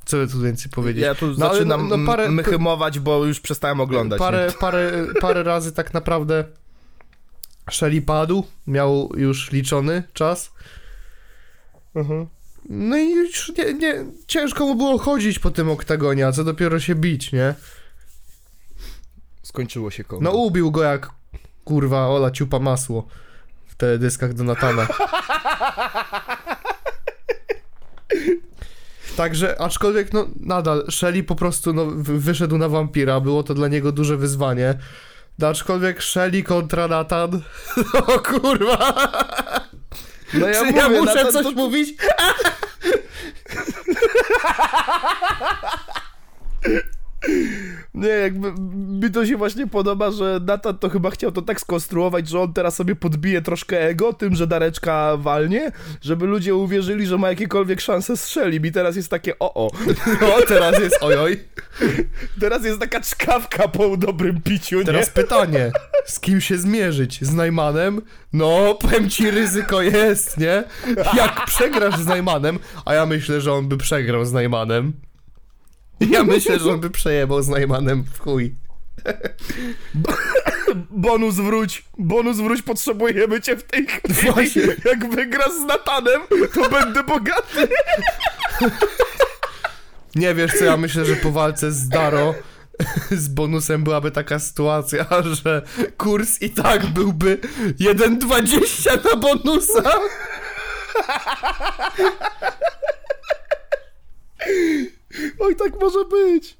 Co 0.07 0.27
tu 0.27 0.41
więcej 0.41 0.71
powiedzieć? 0.71 1.05
Ja 1.05 1.15
tu 1.15 1.27
No, 1.27 1.47
ale 1.47 1.55
zaczynam 1.55 1.89
no, 1.89 1.97
no, 1.97 2.13
parę- 2.13 2.31
mychymować, 2.31 2.99
bo 2.99 3.25
już 3.25 3.41
przestałem 3.41 3.81
oglądać. 3.81 4.19
Parę, 4.19 4.47
nie? 4.47 4.53
parę, 4.61 5.07
parę 5.21 5.43
razy 5.43 5.73
tak 5.73 5.95
naprawdę 5.95 6.45
Shelly 7.71 8.03
padł, 8.03 8.45
miał 8.67 9.13
już 9.17 9.53
liczony 9.53 10.03
czas. 10.13 10.53
Mhm. 11.95 12.27
No 12.69 12.97
i 12.97 13.11
już 13.11 13.53
nie, 13.59 13.75
nie, 13.75 14.05
ciężko 14.27 14.67
mu 14.67 14.75
było 14.75 14.99
chodzić 14.99 15.39
po 15.39 15.51
tym 15.51 15.71
oktagonie, 15.71 16.27
a 16.27 16.33
co 16.33 16.45
dopiero 16.45 16.81
się 16.81 16.95
bić, 16.95 17.33
nie? 17.33 17.55
Skończyło 19.43 19.91
się 19.91 20.05
koło. 20.05 20.23
No 20.23 20.31
ubił 20.31 20.71
go 20.71 20.83
jak 20.83 21.11
kurwa 21.65 22.09
Ola 22.09 22.31
ciupa 22.31 22.59
masło 22.59 23.07
w 23.67 23.75
teledyskach 23.75 24.35
Donatana. 24.35 24.89
Także, 29.17 29.61
aczkolwiek 29.61 30.13
no 30.13 30.27
nadal 30.41 30.87
Shelly 30.91 31.23
po 31.23 31.35
prostu 31.37 31.73
no, 31.73 31.87
wy- 31.87 32.19
wyszedł 32.19 32.59
na 32.59 32.69
wampira, 32.69 33.21
było 33.21 33.43
to 33.43 33.55
dla 33.55 33.69
niego 33.69 33.93
duże 33.93 34.17
wyzwanie. 34.17 34.75
No, 35.39 35.49
aczkolwiek 35.49 36.03
Shelly 36.03 36.43
kontra 36.43 36.89
Nathan, 36.89 37.43
o 38.15 38.19
kurwa, 38.19 38.95
no 40.35 40.47
czy 40.47 40.73
ja 40.77 40.89
muszę 40.89 41.15
Nathan, 41.15 41.33
coś 41.33 41.45
to- 41.45 41.53
mówić? 41.53 41.95
Nie, 47.97 48.09
jakby 48.09 48.53
mi 49.07 49.11
to 49.11 49.27
się 49.27 49.37
właśnie 49.37 49.67
podoba, 49.67 50.11
że 50.11 50.41
Nathan 50.47 50.79
to 50.79 50.89
chyba 50.89 51.11
chciał 51.11 51.33
to 51.33 51.43
tak 51.43 51.61
skonstruować, 51.61 52.29
że 52.29 52.41
on 52.41 52.53
teraz 52.53 52.77
sobie 52.77 52.97
podbije 52.97 53.43
troszkę 53.43 53.81
ego 53.81 54.13
tym, 54.13 54.35
że 54.35 54.47
Dareczka 54.47 55.17
walnie, 55.17 55.73
żeby 56.03 56.27
ludzie 56.27 56.55
uwierzyli, 56.55 57.07
że 57.07 57.19
ma 57.19 57.29
jakiekolwiek 57.29 57.81
szanse 57.81 58.17
strzeli. 58.17 58.67
I 58.67 58.73
teraz 58.73 58.97
jest 58.97 59.09
takie 59.09 59.39
o-o. 59.39 59.71
No, 60.21 60.29
teraz 60.49 60.81
jest 60.81 60.99
ojoj. 61.01 61.41
Teraz 62.41 62.65
jest 62.65 62.81
taka 62.81 63.01
czkawka 63.01 63.69
po 63.69 63.97
dobrym 63.97 64.43
piciu, 64.43 64.85
Teraz 64.85 65.07
nie? 65.07 65.13
pytanie, 65.23 65.71
z 66.07 66.21
kim 66.21 66.41
się 66.41 66.59
zmierzyć? 66.59 67.19
Z 67.25 67.35
Najmanem? 67.35 68.03
No, 68.33 68.75
powiem 68.81 69.11
ci, 69.11 69.31
ryzyko 69.31 69.83
jest, 69.83 70.39
nie? 70.39 70.65
Jak 71.17 71.45
przegrasz 71.47 71.97
z 71.97 72.07
Najmanem, 72.07 72.59
a 72.85 72.95
ja 72.95 73.07
myślę, 73.07 73.41
że 73.41 73.53
on 73.53 73.69
by 73.69 73.77
przegrał 73.77 74.25
z 74.25 74.33
Najmanem. 74.33 74.93
Ja 76.01 76.25
myślę, 76.25 76.59
że 76.59 76.73
on 76.73 76.81
by 76.81 76.91
przejebał 76.91 77.43
z 77.43 77.49
Najmanem 77.49 78.05
w 78.15 78.19
chuj. 78.19 78.55
Bonus 80.91 81.35
wróć, 81.35 81.85
bonus 81.99 82.37
wróć, 82.37 82.63
potrzebujemy 82.63 83.41
cię 83.41 83.57
w 83.57 83.63
tej 83.63 83.87
chwili. 83.87 84.33
Właśnie. 84.33 84.63
Jak 84.85 85.11
wygrasz 85.11 85.53
z 85.53 85.65
Natanem, 85.65 86.21
to 86.55 86.71
będę 86.71 87.05
bogaty. 87.05 87.69
Nie 90.15 90.35
wiesz 90.35 90.59
co, 90.59 90.65
ja 90.65 90.77
myślę, 90.77 91.05
że 91.05 91.17
po 91.17 91.31
walce 91.31 91.73
z 91.73 91.89
Daro 91.89 92.35
z 93.11 93.29
bonusem 93.29 93.85
byłaby 93.85 94.11
taka 94.11 94.39
sytuacja, 94.39 95.07
że 95.45 95.63
kurs 95.97 96.43
i 96.43 96.51
tak 96.51 96.87
byłby 96.87 97.39
1,20 97.81 99.05
na 99.05 99.17
bonusa. 99.17 99.93
Oj, 105.41 105.57
tak 105.57 105.81
może 105.81 106.05
być. 106.05 106.57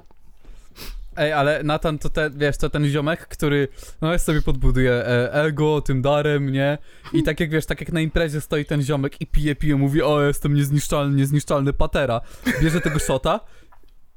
Ej, 1.17 1.33
ale 1.33 1.63
Nathan 1.63 1.99
to 1.99 2.09
ten, 2.09 2.39
wiesz, 2.39 2.57
to 2.57 2.71
ten 2.71 2.87
ziomek, 2.87 3.27
który, 3.27 3.69
no 4.01 4.19
sobie 4.19 4.43
podbuduje 4.43 5.05
ego 5.33 5.81
tym 5.81 6.03
darem, 6.03 6.53
nie? 6.53 6.79
I 7.13 7.23
tak 7.23 7.41
jak, 7.41 7.51
wiesz, 7.51 7.67
tak 7.67 7.81
jak 7.81 7.93
na 7.93 8.01
imprezie 8.01 8.41
stoi 8.41 8.65
ten 8.65 8.83
ziomek 8.83 9.21
i 9.21 9.27
pije, 9.27 9.55
pije, 9.55 9.77
mówi, 9.77 10.03
o, 10.03 10.23
jestem 10.23 10.55
niezniszczalny, 10.55 11.17
niezniszczalny 11.17 11.73
patera. 11.73 12.21
Bierze 12.63 12.81
tego 12.81 12.99
shota, 12.99 13.41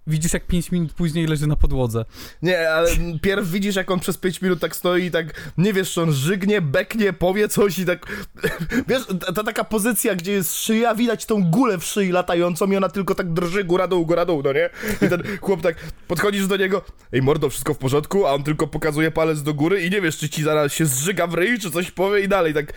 widzisz 0.08 0.34
jak 0.34 0.48
5 0.48 0.72
minut 0.72 0.94
później 0.94 1.28
leży 1.28 1.48
na 1.48 1.56
podłodze. 1.56 2.06
Nie, 2.42 2.70
ale 2.72 2.90
pierw 3.22 3.52
widzisz, 3.52 3.76
jak 3.76 3.92
on 3.92 4.00
przez 4.00 4.18
5 4.18 4.42
minut 4.42 4.60
tak 4.60 4.76
stoi 4.76 5.04
i 5.04 5.12
tak 5.12 5.52
nie 5.58 5.74
wiesz, 5.74 5.94
czy 5.94 6.02
on 6.02 6.12
żygnie, 6.12 6.62
beknie, 6.62 7.14
powie 7.14 7.48
coś 7.48 7.80
i 7.80 7.86
tak... 7.86 8.06
Wiesz, 8.88 9.06
ta, 9.20 9.34
ta 9.34 9.44
taka 9.44 9.64
pozycja, 9.64 10.16
gdzie 10.16 10.32
jest 10.32 10.56
szyja, 10.56 10.96
widać 10.96 11.26
tą 11.26 11.44
gulę 11.44 11.78
w 11.78 11.84
szyi 11.86 12.12
latającą 12.12 12.72
i 12.72 12.76
ona 12.76 12.90
tylko 12.90 13.16
tak 13.16 13.34
drży 13.34 13.64
góra 13.64 13.88
dół, 13.88 14.06
góra 14.06 14.26
dół, 14.26 14.42
no 14.44 14.54
nie? 14.54 14.70
I 15.02 15.10
ten 15.10 15.24
chłop 15.42 15.62
tak, 15.62 15.76
podchodzisz 16.08 16.48
do 16.48 16.58
niego, 16.58 16.82
ej 17.14 17.22
mordo, 17.22 17.50
wszystko 17.50 17.74
w 17.74 17.78
porządku, 17.78 18.28
a 18.28 18.34
on 18.34 18.44
tylko 18.44 18.68
pokazuje 18.68 19.12
palec 19.12 19.44
do 19.44 19.54
góry 19.54 19.82
i 19.86 19.90
nie 19.90 20.02
wiesz, 20.02 20.18
czy 20.18 20.30
ci 20.30 20.44
zaraz 20.44 20.74
się 20.74 20.86
zżyga 20.86 21.28
w 21.28 21.34
ryj, 21.34 21.60
czy 21.60 21.72
coś 21.72 21.92
powie 21.92 22.22
i 22.22 22.28
dalej, 22.28 22.54
tak... 22.54 22.74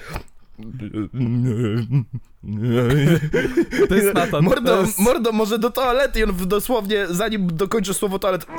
To 3.89 3.95
jest 3.95 4.15
Nathan. 4.15 4.45
Mordo, 4.45 4.81
jest... 4.81 4.99
mordo, 4.99 5.33
może 5.33 5.59
do 5.59 5.71
toalety 5.71 6.21
i 6.21 6.25
on 6.25 6.49
dosłownie, 6.49 7.07
zanim 7.11 7.57
dokończy 7.57 7.95
słowo 7.95 8.19
toalet... 8.19 8.47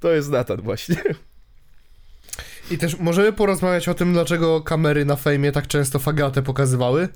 To 0.00 0.12
jest 0.12 0.30
Nathan 0.30 0.60
właśnie. 0.60 0.96
I 2.70 2.78
też 2.78 2.98
możemy 2.98 3.32
porozmawiać 3.32 3.88
o 3.88 3.94
tym, 3.94 4.12
dlaczego 4.12 4.60
kamery 4.60 5.04
na 5.04 5.16
fejmie 5.16 5.52
tak 5.52 5.66
często 5.66 5.98
fagatę 5.98 6.42
pokazywały? 6.42 7.08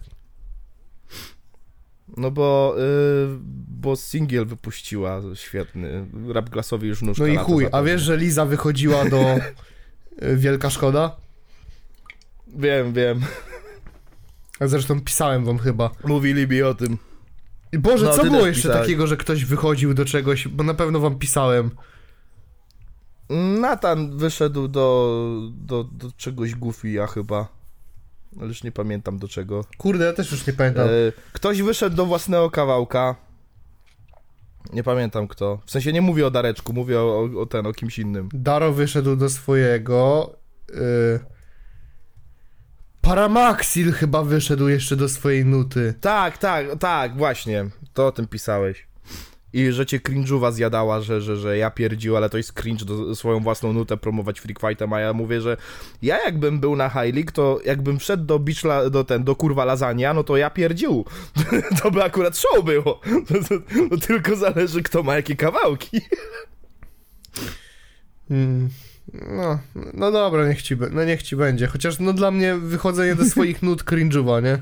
No 2.17 2.31
bo, 2.31 2.75
y, 2.79 2.83
bo 3.69 3.97
singiel 3.97 4.47
wypuściła 4.47 5.21
świetny. 5.35 6.07
Rap 6.29 6.51
glasowi 6.51 6.88
już 6.88 7.03
nóżka 7.03 7.25
No 7.25 7.29
i 7.29 7.37
chuj, 7.37 7.67
a 7.73 7.83
wiesz, 7.83 8.03
że 8.03 8.17
Liza 8.17 8.45
wychodziła 8.47 9.05
do 9.05 9.19
y, 10.23 10.37
Wielka 10.37 10.71
Szkoda? 10.71 11.17
Wiem, 12.57 12.93
wiem. 12.93 13.21
A 14.61 14.67
zresztą 14.67 15.01
pisałem 15.01 15.45
wam 15.45 15.59
chyba. 15.59 15.91
Mówili 16.05 16.49
mi 16.49 16.62
o 16.62 16.75
tym. 16.75 16.99
I 17.73 17.79
Boże, 17.79 18.07
No, 18.07 18.12
co 18.12 18.23
było 18.25 18.47
jeszcze 18.47 18.62
pisałeś. 18.62 18.81
takiego, 18.81 19.07
że 19.07 19.17
ktoś 19.17 19.45
wychodził 19.45 19.95
do 19.95 20.05
czegoś, 20.05 20.49
bo 20.49 20.65
na 20.65 20.75
pewno 20.75 21.01
wam 21.01 21.19
pisałem. 21.19 21.71
Nathan 23.61 24.17
wyszedł 24.19 24.69
do, 24.69 25.19
do, 25.53 25.85
do 25.85 26.12
czegoś 26.17 26.55
Goofy'a 26.55 27.09
chyba. 27.09 27.49
Ale 28.38 28.49
już 28.49 28.65
nie 28.65 28.73
pamiętam 28.73 29.19
do 29.19 29.29
czego. 29.29 29.65
Kurde, 29.79 30.05
ja 30.05 30.12
też 30.12 30.33
już 30.33 30.47
nie 30.47 30.53
pamiętam. 30.53 30.88
E, 30.88 30.91
ktoś 31.33 31.62
wyszedł 31.62 31.97
do 31.97 32.07
własnego 32.07 32.51
kawałka. 32.51 33.17
Nie 34.73 34.83
pamiętam 34.83 35.29
kto. 35.29 35.59
W 35.67 35.71
sensie 35.71 35.93
nie 35.93 36.01
mówię 36.03 36.27
o 36.27 36.31
Dareczku, 36.31 36.73
mówię 36.73 37.01
o, 37.01 37.21
o, 37.21 37.41
o 37.41 37.47
ten, 37.47 37.67
o 37.67 37.73
kimś 37.73 37.99
innym. 37.99 38.29
Daro 38.33 38.73
wyszedł 38.73 39.17
do 39.17 39.29
swojego. 39.31 40.31
Y... 40.71 41.33
Paramaxil 43.03 43.93
chyba 43.93 44.23
wyszedł 44.23 44.69
jeszcze 44.69 44.97
do 44.97 45.09
swojej 45.09 45.45
nuty. 45.45 45.95
Tak, 46.01 46.38
tak, 46.38 46.67
tak, 46.79 47.17
właśnie. 47.17 47.67
To 47.95 48.07
o 48.07 48.12
tym 48.12 48.27
pisałeś. 48.27 48.87
I 49.53 49.73
że 49.73 49.87
cię 49.87 49.99
cringe'uwa 49.99 50.53
zjadała, 50.53 51.01
że, 51.01 51.21
że, 51.21 51.37
że 51.37 51.59
ja 51.59 51.71
pierdził, 51.71 52.17
ale 52.17 52.31
to 52.31 52.37
jest 52.37 52.53
cringe 52.53 52.85
do 52.85 53.15
swoją 53.15 53.41
własną 53.41 53.73
nutę 53.73 53.97
promować 53.97 54.41
Freak 54.41 54.61
Fightem, 54.61 54.93
a 54.93 55.01
ja 55.01 55.12
mówię, 55.12 55.41
że 55.41 55.57
ja 56.03 56.25
jakbym 56.25 56.61
był 56.61 56.77
na 56.77 56.88
High 56.88 57.15
League, 57.15 57.33
to 57.33 57.61
jakbym 57.65 57.99
wszedł 57.99 58.25
do 58.25 58.38
beach, 58.38 58.65
la, 58.65 58.91
do 58.91 59.05
ten, 59.05 59.25
do 59.25 59.37
kurwa 59.37 59.65
lasagna, 59.65 60.15
no 60.15 60.25
to 60.25 60.37
ja 60.37 60.51
pierdził. 60.51 61.05
to 61.83 61.91
by 61.91 62.05
akurat 62.05 62.38
show 62.38 62.65
było. 62.65 63.01
To 63.91 63.97
tylko 64.07 64.37
zależy, 64.37 64.83
kto 64.83 65.03
ma 65.03 65.15
jakie 65.15 65.37
kawałki. 65.37 66.01
Mm. 68.31 68.69
No, 69.12 69.59
no 69.95 70.11
dobra, 70.11 70.49
niech 70.49 70.62
ci, 70.62 70.77
no 70.91 71.05
niech 71.05 71.23
ci 71.23 71.37
będzie. 71.37 71.67
Chociaż 71.67 71.99
no 71.99 72.12
dla 72.12 72.31
mnie 72.31 72.55
wychodzenie 72.55 73.15
do 73.15 73.25
swoich 73.25 73.62
nut 73.62 73.85
cringe'uwa, 73.91 74.43
nie? 74.43 74.59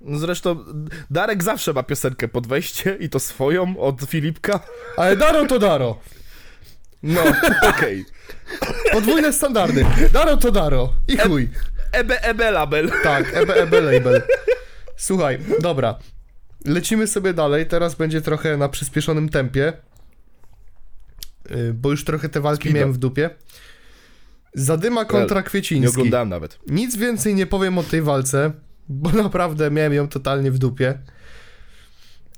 No 0.00 0.18
Zresztą 0.18 0.64
Darek 1.10 1.42
zawsze 1.42 1.72
ma 1.72 1.82
piosenkę 1.82 2.28
pod 2.28 2.46
wejście 2.46 2.96
i 3.00 3.08
to 3.08 3.20
swoją 3.20 3.78
od 3.78 4.00
Filipka. 4.02 4.60
Ale 4.96 5.16
Daro 5.16 5.46
to 5.46 5.58
Daro. 5.58 5.98
No, 7.02 7.20
okej. 7.70 8.04
Podwójne 8.92 9.32
standardy. 9.32 9.86
Daro 10.12 10.36
to 10.36 10.50
Daro. 10.50 10.92
I 11.08 11.16
chuj. 11.16 11.48
Ebe, 11.92 12.22
ebe 12.22 12.50
label. 12.50 12.92
Tak, 13.02 13.36
ebe, 13.36 13.54
ebe 13.54 13.80
label. 13.80 14.22
Słuchaj, 14.96 15.38
dobra. 15.60 15.98
Lecimy 16.64 17.06
sobie 17.06 17.34
dalej. 17.34 17.66
Teraz 17.66 17.94
będzie 17.94 18.20
trochę 18.20 18.56
na 18.56 18.68
przyspieszonym 18.68 19.28
tempie. 19.28 19.72
Yy, 21.56 21.74
Bo 21.74 21.90
już 21.90 22.04
trochę 22.04 22.28
te 22.28 22.40
walki 22.40 22.62
Speedo. 22.62 22.78
miałem 22.78 22.92
w 22.92 22.98
dupie. 22.98 23.30
Zadyma 24.54 25.04
kontra 25.04 25.40
Nie 25.40 25.46
Kwieciński. 25.46 25.88
oglądałem 25.88 26.28
nawet. 26.28 26.58
Nic 26.66 26.96
więcej 26.96 27.34
nie 27.34 27.46
powiem 27.46 27.78
o 27.78 27.82
tej 27.82 28.02
walce, 28.02 28.52
bo 28.88 29.10
naprawdę 29.22 29.70
miałem 29.70 29.92
ją 29.92 30.08
totalnie 30.08 30.50
w 30.50 30.58
dupie. 30.58 30.98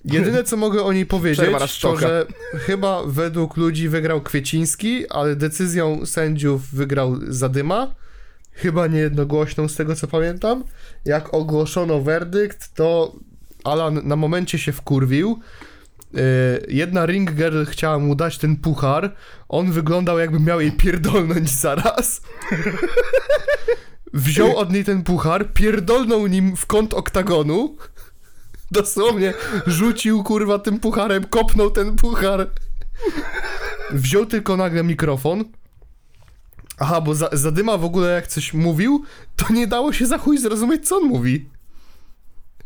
Jedyne 0.05 0.45
co 0.45 0.57
mogę 0.57 0.83
o 0.83 0.93
niej 0.93 1.07
powiedzieć, 1.07 1.51
to 1.81 1.97
że 1.97 2.27
chyba 2.55 3.03
według 3.07 3.57
ludzi 3.57 3.89
wygrał 3.89 4.21
Kwieciński, 4.21 5.09
ale 5.09 5.37
decyzją 5.37 6.07
sędziów 6.07 6.71
wygrał 6.71 7.17
Zadyma. 7.29 7.95
Chyba 8.53 8.87
niejednogłośną 8.87 9.69
z 9.69 9.77
tego 9.77 9.95
co 9.97 10.07
pamiętam. 10.07 10.65
Jak 11.05 11.35
ogłoszono 11.35 12.01
werdykt, 12.01 12.75
to 12.75 13.17
Alan 13.65 14.01
na 14.05 14.17
momencie 14.17 14.59
się 14.59 14.73
wkurwił. 14.73 15.41
Y, 16.19 16.67
jedna 16.69 17.07
ring 17.07 17.33
girl 17.33 17.65
chciała 17.65 17.99
mu 17.99 18.15
dać 18.15 18.39
ten 18.39 18.57
puchar, 18.57 19.15
on 19.49 19.73
wyglądał 19.73 20.19
jakby 20.19 20.41
miał 20.41 20.61
jej 20.61 20.73
pierdolnąć 20.73 21.51
zaraz. 21.51 22.21
Wziął 24.15 24.57
od 24.57 24.73
niej 24.73 24.85
ten 24.85 25.03
puchar, 25.03 25.53
pierdolnął 25.53 26.27
nim 26.27 26.57
w 26.57 26.67
kąt 26.67 26.95
oktagonu. 26.95 27.77
Dosłownie 28.71 29.35
rzucił 29.67 30.23
kurwa 30.23 30.59
tym 30.59 30.81
pucharem, 30.81 31.25
kopnął 31.25 31.71
ten 31.71 31.97
puchar. 31.97 32.51
Wziął 33.91 34.27
tylko 34.27 34.57
nagle 34.57 34.85
mikrofon. 34.85 35.45
Aha, 36.79 37.01
bo 37.01 37.15
za, 37.15 37.29
Zadyma 37.33 37.79
w 37.79 37.85
ogóle 37.85 38.11
jak 38.11 38.27
coś 38.27 38.55
mówił, 38.55 39.05
to 39.37 39.53
nie 39.53 39.67
dało 39.67 39.93
się 39.93 40.07
za 40.07 40.19
chuj 40.19 40.39
zrozumieć, 40.39 40.89
co 40.89 40.97
on 40.97 41.05
mówi. 41.05 41.49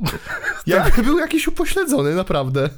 Jakby 0.66 1.02
był 1.02 1.18
jakiś 1.18 1.48
upośledzony, 1.48 2.14
naprawdę. 2.14 2.70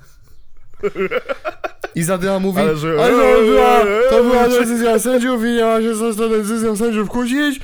I 1.94 2.02
Zadyma 2.02 2.38
mówi, 2.38 2.60
Ale 2.60 2.76
że- 2.76 2.96
ale 3.04 3.12
to 3.12 3.42
była, 3.42 3.80
to 4.10 4.22
była 4.24 4.48
decyzja 4.48 4.98
sędziów 4.98 5.42
i 5.44 5.46
nie 5.46 5.64
ma 5.64 5.80
się 5.80 5.94
za 5.94 6.14
tą 6.14 6.28
decyzją 6.28 6.76
sędziów 6.76 7.08
kłócić. 7.08 7.60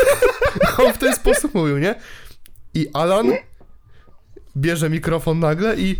On 0.86 0.92
w 0.92 0.98
ten 0.98 1.14
sposób 1.14 1.54
mówił, 1.54 1.78
nie? 1.78 1.94
I 2.74 2.88
Alan 2.92 3.32
bierze 4.56 4.90
mikrofon 4.90 5.38
nagle 5.38 5.76
i 5.76 5.96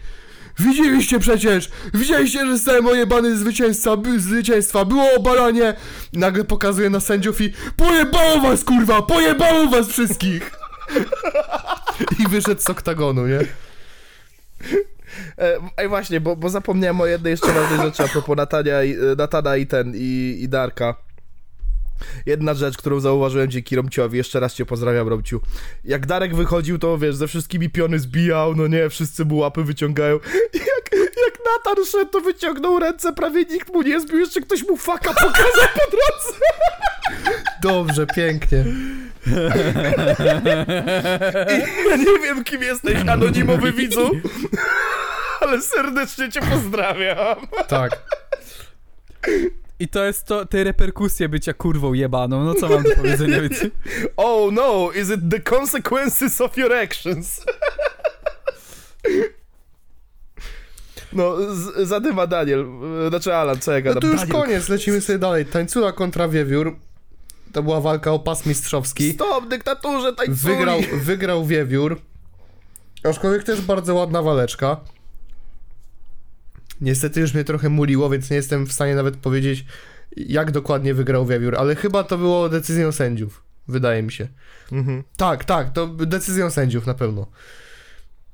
Widzieliście 0.58 1.18
przecież! 1.18 1.70
Widzieliście, 1.94 2.46
że 2.46 2.52
zostałem 2.58 2.86
ojebany 2.86 3.36
zwycięzca, 3.36 3.96
by, 3.96 4.20
zwycięstwa, 4.20 4.84
było 4.84 5.14
obalanie! 5.16 5.74
Nagle 6.12 6.44
pokazuje 6.44 6.90
na 6.90 7.00
sędziów 7.00 7.40
i 7.40 7.52
pojebało 7.76 8.40
was, 8.40 8.64
kurwa! 8.64 9.02
Pojebało 9.02 9.66
was 9.66 9.88
wszystkich! 9.88 10.50
I 12.24 12.28
wyszedł 12.28 12.60
z 12.60 12.70
oktagonu, 12.70 13.26
nie? 13.26 13.40
E, 15.38 15.58
Ej, 15.76 15.88
właśnie, 15.88 16.20
bo, 16.20 16.36
bo 16.36 16.50
zapomniałem 16.50 17.00
o 17.00 17.06
jednej 17.06 17.30
jeszcze 17.30 17.52
ważnej 17.52 17.80
rzeczy 17.80 18.02
a 18.02 18.08
propos 18.08 18.36
Natania, 18.36 18.82
i- 18.84 18.92
e, 18.94 18.98
Natana 19.18 19.56
i 19.56 19.66
ten, 19.66 19.92
i, 19.96 20.38
i 20.42 20.48
Darka. 20.48 20.94
Jedna 22.26 22.54
rzecz, 22.54 22.76
którą 22.76 23.00
zauważyłem 23.00 23.50
dzięki 23.50 23.76
Romciowi, 23.76 24.18
jeszcze 24.18 24.40
raz 24.40 24.54
cię 24.54 24.66
pozdrawiam 24.66 25.08
Romciu. 25.08 25.40
Jak 25.84 26.06
Darek 26.06 26.34
wychodził, 26.34 26.78
to 26.78 26.98
wiesz, 26.98 27.16
ze 27.16 27.28
wszystkimi 27.28 27.70
piony 27.70 27.98
zbijał, 27.98 28.54
no 28.56 28.66
nie, 28.66 28.88
wszyscy 28.88 29.24
mu 29.24 29.36
łapy 29.36 29.64
wyciągają. 29.64 30.14
Jak, 30.54 30.90
jak 31.26 31.38
Natan 31.46 31.84
szedł, 31.86 32.10
to 32.10 32.20
wyciągnął 32.20 32.78
ręce, 32.78 33.12
prawie 33.12 33.44
nikt 33.44 33.72
mu 33.74 33.82
nie 33.82 34.00
zbił, 34.00 34.18
jeszcze 34.18 34.40
ktoś 34.40 34.68
mu 34.68 34.76
faka 34.76 35.14
pokazał 35.14 35.68
po 35.74 35.90
drodze. 35.90 36.38
Dobrze, 37.62 38.06
pięknie. 38.06 38.64
I 41.48 41.88
ja 41.90 41.96
nie 41.96 42.18
wiem, 42.22 42.44
kim 42.44 42.62
jesteś, 42.62 42.94
anonimowy 43.08 43.72
widzu, 43.72 44.10
ale 45.40 45.60
serdecznie 45.62 46.28
cię 46.32 46.40
pozdrawiam. 46.40 47.36
Tak. 47.68 48.02
I 49.78 49.88
to 49.88 50.04
jest 50.04 50.26
to, 50.26 50.46
te 50.46 50.64
reperkusje 50.64 51.28
bycia 51.28 51.52
kurwą 51.54 51.92
jebaną, 51.92 52.44
no 52.44 52.54
co 52.54 52.68
mam 52.68 52.82
do 52.82 52.90
powiedzenia, 52.96 53.40
wiecie? 53.40 53.70
Oh 54.16 54.52
no, 54.52 54.90
is 54.94 55.10
it 55.10 55.20
the 55.30 55.40
consequences 55.40 56.40
of 56.40 56.56
your 56.56 56.72
actions? 56.72 57.44
No, 61.12 61.36
z, 61.54 61.88
zadyma 61.88 62.26
Daniel, 62.26 62.66
e, 63.06 63.08
znaczy 63.08 63.34
Alan, 63.34 63.60
co 63.60 63.72
ja 63.72 63.78
No 63.78 63.84
gadam? 63.84 64.00
to 64.00 64.06
już 64.06 64.20
Daniel, 64.20 64.36
koniec, 64.36 64.68
lecimy 64.68 65.00
sobie 65.00 65.18
dalej. 65.18 65.46
Tańcula 65.46 65.92
kontra 65.92 66.28
Wiewiór. 66.28 66.76
To 67.52 67.62
była 67.62 67.80
walka 67.80 68.12
o 68.12 68.18
pas 68.18 68.46
mistrzowski. 68.46 69.12
Stop, 69.12 69.48
dyktaturze, 69.48 70.12
tańculi! 70.14 70.36
Wygrał, 70.56 70.80
wygrał 71.02 71.46
Wiewiór. 71.46 72.00
Aczkolwiek 73.04 73.44
też 73.44 73.60
bardzo 73.60 73.94
ładna 73.94 74.22
waleczka. 74.22 74.76
Niestety 76.80 77.20
już 77.20 77.34
mnie 77.34 77.44
trochę 77.44 77.68
muliło, 77.68 78.10
więc 78.10 78.30
nie 78.30 78.36
jestem 78.36 78.66
w 78.66 78.72
stanie 78.72 78.94
nawet 78.94 79.16
powiedzieć, 79.16 79.64
jak 80.16 80.50
dokładnie 80.50 80.94
wygrał 80.94 81.26
Wiewiór, 81.26 81.56
ale 81.56 81.76
chyba 81.76 82.04
to 82.04 82.18
było 82.18 82.48
decyzją 82.48 82.92
sędziów. 82.92 83.42
Wydaje 83.68 84.02
mi 84.02 84.12
się. 84.12 84.28
Mhm. 84.72 85.04
Tak, 85.16 85.44
tak, 85.44 85.72
to 85.72 85.86
decyzją 85.86 86.50
sędziów 86.50 86.86
na 86.86 86.94
pewno. 86.94 87.26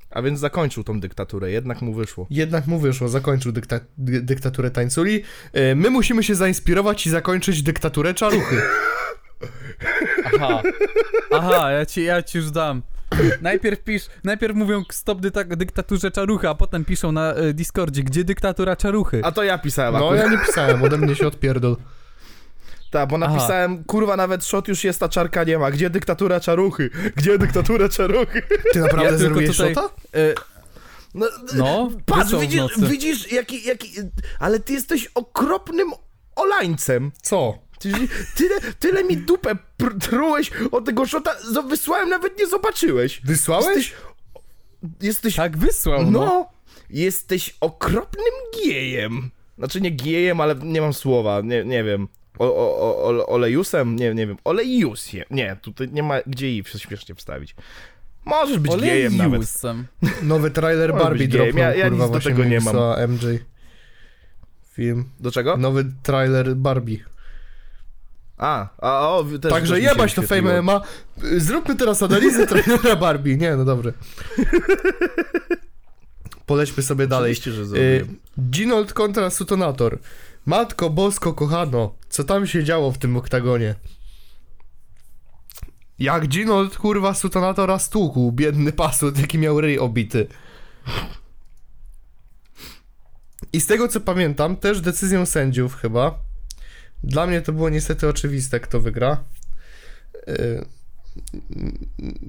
A 0.09 0.21
więc 0.21 0.39
zakończył 0.39 0.83
tą 0.83 0.99
dyktaturę, 0.99 1.51
jednak 1.51 1.81
mu 1.81 1.93
wyszło. 1.93 2.27
Jednak 2.29 2.67
mu 2.67 2.79
wyszło, 2.79 3.09
zakończył 3.09 3.51
dykta 3.51 3.79
dy 3.97 4.21
dyktaturę 4.21 4.71
tańculi. 4.71 5.23
E, 5.53 5.75
My 5.75 5.89
musimy 5.89 6.23
się 6.23 6.35
zainspirować 6.35 7.07
i 7.07 7.09
zakończyć 7.09 7.63
dyktaturę 7.63 8.13
czaruchy. 8.13 8.61
Aha. 10.35 10.61
Aha, 11.31 11.71
ja 11.71 11.85
ci, 11.85 12.03
ja 12.03 12.23
ci 12.23 12.37
już 12.37 12.51
dam. 12.51 12.81
Najpierw 13.41 13.83
pisz, 13.83 14.03
najpierw 14.23 14.55
mówią 14.55 14.83
stop 14.91 15.21
dyta- 15.21 15.55
dyktaturze 15.55 16.11
czaruchy, 16.11 16.49
a 16.49 16.55
potem 16.55 16.85
piszą 16.85 17.11
na 17.11 17.37
y, 17.37 17.53
Discordzie, 17.53 18.03
gdzie 18.03 18.23
dyktatura 18.23 18.75
czaruchy. 18.75 19.21
A 19.23 19.31
to 19.31 19.43
ja 19.43 19.57
pisałem 19.57 19.93
No 19.93 20.05
akurat. 20.07 20.25
ja 20.25 20.31
nie 20.31 20.45
pisałem, 20.45 20.83
ode 20.83 20.97
mnie 20.97 21.15
się 21.15 21.27
odpierdol. 21.27 21.77
Tak, 22.91 23.09
bo 23.09 23.15
Aha. 23.21 23.27
napisałem, 23.33 23.83
kurwa, 23.83 24.15
nawet 24.17 24.45
shot 24.45 24.67
już 24.67 24.83
jest, 24.83 25.03
a 25.03 25.09
czarka 25.09 25.43
nie 25.43 25.57
ma. 25.59 25.71
Gdzie 25.71 25.89
dyktatura 25.89 26.39
czaruchy? 26.39 26.89
Gdzie 27.15 27.37
dyktatura 27.37 27.89
czaruchy? 27.89 28.41
Ty 28.73 28.79
naprawdę 28.79 29.11
Ja 29.11 29.17
tylko 29.17 29.33
zrobiłeś 29.33 29.57
tutaj- 29.57 29.75
szota? 29.75 29.89
Y, 30.17 30.35
No, 31.13 31.25
no, 31.55 31.89
patrz, 32.05 32.23
wysłał 32.23 32.41
w 32.41 32.43
widzisz, 32.43 32.59
nocy. 32.61 32.87
widzisz 32.87 33.31
jaki, 33.31 33.63
jaki... 33.67 33.91
Ale 34.39 34.59
ty 34.59 34.73
jesteś 34.73 35.07
okropnym 35.15 35.91
olańcem. 36.35 37.11
Co? 37.21 37.57
Ty, 37.79 37.91
tyle, 38.35 38.59
tyle 38.79 39.03
mi 39.03 39.17
dupę 39.17 39.55
pr- 39.79 39.99
trułeś 39.99 40.51
od 40.71 40.85
tego 40.85 41.05
szota, 41.05 41.31
zo- 41.53 41.69
wysłałem, 41.69 42.09
nawet 42.09 42.39
nie 42.39 42.47
zobaczyłeś. 42.47 43.21
Wysłałeś? 43.25 43.67
Jesteś... 43.77 43.93
Jesteś... 45.01 45.35
Tak 45.35 45.57
wysłał, 45.57 46.11
no. 46.11 46.19
No, 46.25 46.49
jesteś 46.89 47.55
okropnym 47.61 48.33
gejem. 48.63 49.29
Znaczy 49.57 49.81
nie 49.81 49.91
gejem, 49.91 50.41
ale 50.41 50.55
nie 50.55 50.81
mam 50.81 50.93
słowa, 50.93 51.41
nie, 51.43 51.65
nie 51.65 51.83
wiem. 51.83 52.07
O, 52.39 52.45
o, 52.55 52.79
o, 52.79 53.03
ole- 53.09 53.25
olejusem? 53.25 53.95
Nie, 53.95 54.13
nie 54.13 54.27
wiem. 54.27 54.37
Olejusiem. 54.43 55.23
Nie, 55.31 55.57
tutaj 55.61 55.89
nie 55.91 56.03
ma 56.03 56.15
gdzie 56.27 56.51
i 56.57 56.63
śmiesznie 56.77 57.15
wstawić. 57.15 57.55
Możesz 58.25 58.59
być 58.59 58.75
gejem 58.75 59.17
nawet. 59.17 59.31
Olejusem. 59.33 59.87
Nowy 60.23 60.51
trailer 60.51 60.93
Barbie 60.93 61.27
dropnął, 61.27 61.57
Ja- 61.63 61.75
ja 61.75 61.89
kurwa, 61.89 62.05
nic 62.05 62.13
do 62.13 62.19
tego 62.19 62.43
nie 62.43 62.59
mam. 62.59 62.75
MJ. 63.11 63.25
Film. 64.73 65.05
Do 65.19 65.31
czego? 65.31 65.57
Nowy 65.57 65.85
trailer 66.03 66.55
Barbie. 66.55 66.97
A, 68.37 68.69
a 68.77 69.09
o, 69.09 69.25
też, 69.41 69.51
Także 69.51 69.73
też 69.73 69.83
jebać 69.83 70.13
to. 70.13 70.21
Fame 70.21 70.61
MMA. 70.61 70.81
Zróbmy 71.37 71.75
teraz 71.75 72.03
analizę 72.03 72.47
trailera 72.47 72.95
Barbie. 72.95 73.37
Nie, 73.37 73.55
no 73.55 73.65
dobrze. 73.65 73.93
Polećmy 76.45 76.83
sobie 76.83 77.07
dalej. 77.07 77.31
Oczywiście, 77.31 77.65
że 77.65 77.77
Y. 77.77 78.07
Ginold 78.39 78.93
kontra 78.93 79.29
Sutonator. 79.29 79.99
Matko 80.45 80.89
Bosko, 80.89 81.33
kochano, 81.33 81.95
co 82.09 82.23
tam 82.23 82.47
się 82.47 82.63
działo 82.63 82.91
w 82.91 82.97
tym 82.97 83.17
oktagonie? 83.17 83.75
Jak 85.99 86.27
Ginold, 86.27 86.77
kurwa, 86.77 87.13
Sutonatora 87.13 87.79
stłukł, 87.79 88.31
biedny 88.31 88.71
pasut, 88.71 89.19
jaki 89.19 89.37
miał 89.37 89.61
ryj 89.61 89.79
obity. 89.79 90.27
I 93.53 93.61
z 93.61 93.65
tego 93.65 93.87
co 93.87 94.01
pamiętam, 94.01 94.55
też 94.55 94.81
decyzją 94.81 95.25
sędziów 95.25 95.75
chyba. 95.75 96.26
Dla 97.03 97.27
mnie 97.27 97.41
to 97.41 97.53
było 97.53 97.69
niestety 97.69 98.07
oczywiste, 98.07 98.59
kto 98.59 98.79
wygra. 98.81 99.23
Y, 100.27 100.65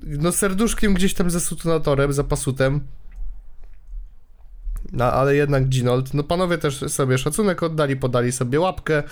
No 0.03 0.33
serduszkiem 0.33 0.95
gdzieś 0.95 1.15
tam 1.15 1.31
za 1.31 1.41
Sutonatorem, 1.41 2.13
za 2.13 2.25
pasutem. 2.25 2.81
No, 4.93 5.05
ale 5.05 5.37
jednak 5.37 5.69
Ginold, 5.69 6.15
no 6.15 6.23
panowie 6.23 6.59
też 6.59 6.79
sobie 6.79 7.19
szacunek 7.19 7.63
oddali, 7.63 7.97
podali 7.97 8.33
sobie 8.33 8.61
łapkę, 8.61 9.03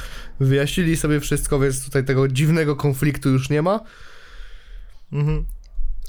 wyjaśnili 0.41 0.97
sobie 0.97 1.21
wszystko, 1.21 1.59
więc 1.59 1.85
tutaj 1.85 2.05
tego 2.05 2.29
dziwnego 2.29 2.77
konfliktu 2.77 3.29
już 3.31 3.51
nie 3.51 3.63
ma. 3.63 3.81
Mhm. 5.13 5.45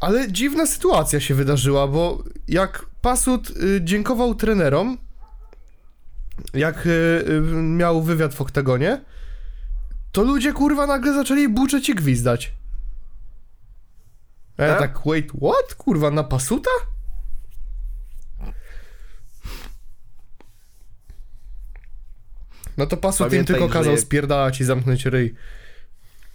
Ale 0.02 0.32
dziwna 0.32 0.66
sytuacja 0.66 1.20
się 1.20 1.36
wydarzyła, 1.36 1.88
bo 1.88 2.24
jak 2.48 2.86
Pasut 3.02 3.50
y, 3.50 3.82
dziękował 3.84 4.36
trenerom, 4.36 4.98
jak 6.54 6.86
y, 6.86 7.26
miał 7.54 8.04
wywiad 8.04 8.34
w 8.34 8.42
oktagonie, 8.42 9.02
to 10.12 10.24
ludzie 10.24 10.54
kurwa 10.54 10.88
nagle 10.88 11.14
zaczęli 11.14 11.50
buczeć 11.50 11.90
i 11.90 11.96
gwizdać. 11.96 12.54
A 14.58 14.64
ja 14.64 14.76
Tak? 14.76 14.80
tak, 14.94 15.02
wait, 15.06 15.32
what? 15.32 15.76
Kurwa, 15.76 16.12
na 16.12 16.24
Pasuta? 16.24 16.70
No 22.78 22.86
to 22.86 22.98
Pasut 22.98 23.26
im 23.26 23.30
Pamiętaj, 23.30 23.56
tylko 23.56 23.68
że 23.68 23.74
kazał 23.74 23.92
jak- 23.92 24.02
spierdalać 24.02 24.62
i 24.62 24.64
zamknąć 24.64 25.06
ryj. 25.06 25.34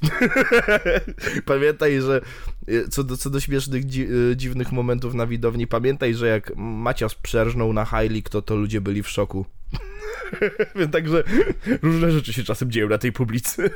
Pamiętaj, 1.47 2.01
że 2.01 2.21
y, 2.69 2.89
co 2.89 3.05
do, 3.05 3.17
co 3.17 3.31
do 3.31 3.41
śmiesznych, 3.41 3.85
dzi, 3.87 4.07
y, 4.31 4.37
dziwnych 4.37 4.73
momentów 4.73 5.15
na 5.15 5.27
widowni, 5.27 5.67
pamiętaj, 5.67 6.15
że 6.15 6.27
jak 6.27 6.53
Macias 6.57 7.15
przerżnął 7.15 7.73
na 7.73 7.87
League, 7.93 8.29
to 8.31 8.43
to 8.43 8.57
ludzie 8.57 8.81
byli 8.81 9.03
w 9.03 9.09
szoku. 9.09 9.47
Więc 10.77 10.93
Także 10.93 11.23
różne 11.83 12.11
rzeczy 12.11 12.33
się 12.33 12.45
czasem 12.45 12.71
dzieją 12.71 12.89
na 12.89 12.99
tej 12.99 13.13
publicy. 13.13 13.71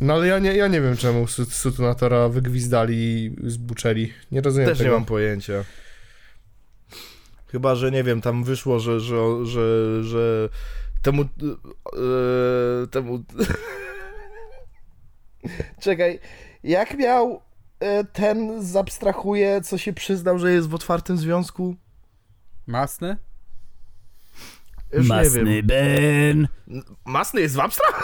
No 0.00 0.14
ale 0.14 0.26
ja 0.26 0.38
nie, 0.38 0.56
ja 0.56 0.68
nie 0.68 0.80
wiem 0.80 0.96
czemu 0.96 1.26
Sut- 1.26 1.52
Sutunatora 1.52 2.28
wygwizdali 2.28 2.96
i 2.96 3.36
zbuczeli. 3.50 4.12
Nie 4.32 4.40
rozumiem 4.40 4.68
Też 4.68 4.78
tego. 4.78 4.90
nie 4.90 4.96
mam 4.96 5.04
pojęcia. 5.04 5.64
Chyba, 7.46 7.74
że 7.74 7.90
nie 7.90 8.04
wiem, 8.04 8.20
tam 8.20 8.44
wyszło, 8.44 8.78
że, 8.78 9.00
że, 9.00 9.46
że, 9.46 10.04
że 10.04 10.48
temu, 11.02 11.22
e, 11.22 12.86
temu... 12.86 13.24
Czekaj, 15.80 16.20
jak 16.64 16.98
miał 16.98 17.40
e, 17.80 18.04
ten 18.04 18.62
zabstrahuje, 18.62 19.60
co 19.60 19.78
się 19.78 19.92
przyznał, 19.92 20.38
że 20.38 20.52
jest 20.52 20.68
w 20.68 20.74
otwartym 20.74 21.18
związku? 21.18 21.76
Masny? 22.66 23.16
Już 24.92 25.08
nie 25.08 25.30
wiem. 25.30 25.66
Ben. 25.66 26.48
Masny 27.04 27.40
jest 27.40 27.56
w 27.56 27.60
abstra? 27.60 27.86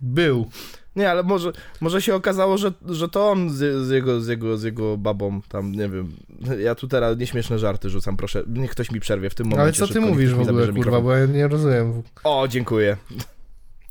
Był. 0.00 0.50
Nie, 0.96 1.10
ale 1.10 1.22
może, 1.22 1.52
może 1.80 2.02
się 2.02 2.14
okazało, 2.14 2.58
że, 2.58 2.72
że 2.86 3.08
to 3.08 3.30
on 3.30 3.50
z, 3.50 3.86
z, 3.86 3.90
jego, 3.90 4.20
z, 4.20 4.28
jego, 4.28 4.58
z 4.58 4.62
jego 4.62 4.96
babą, 4.96 5.40
tam 5.48 5.72
nie 5.72 5.88
wiem. 5.88 6.12
Ja 6.58 6.74
tu 6.74 6.88
teraz 6.88 7.18
nieśmieszne 7.18 7.58
żarty 7.58 7.90
rzucam, 7.90 8.16
proszę. 8.16 8.42
Niech 8.46 8.70
ktoś 8.70 8.90
mi 8.90 9.00
przerwie 9.00 9.30
w 9.30 9.34
tym 9.34 9.46
momencie. 9.46 9.62
Ale 9.62 9.72
co 9.72 9.94
ty 9.94 10.00
mówisz 10.00 10.34
w 10.34 10.40
ogóle, 10.40 10.64
kurwa, 10.64 10.72
mikrofon. 10.72 11.02
bo 11.02 11.12
ja 11.12 11.26
nie 11.26 11.48
rozumiem. 11.48 12.02
O, 12.24 12.48
dziękuję. 12.48 12.96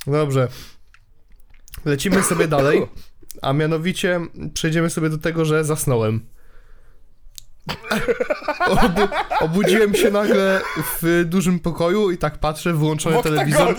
Dobrze. 0.08 0.48
Lecimy 1.86 2.24
sobie 2.24 2.48
dalej, 2.48 2.88
a 3.42 3.54
mianowicie 3.54 4.20
przejdziemy 4.54 4.90
sobie 4.90 5.10
do 5.10 5.18
tego, 5.18 5.46
że 5.46 5.64
zasnąłem. 5.64 6.20
Obu 8.68 9.02
obudziłem 9.40 9.96
się 9.96 10.12
nagle 10.12 10.62
w 11.02 11.24
dużym 11.26 11.60
pokoju 11.60 12.12
i 12.12 12.18
tak 12.18 12.38
patrzę, 12.38 12.74
wyłączony 12.74 13.24
telewizor. 13.24 13.76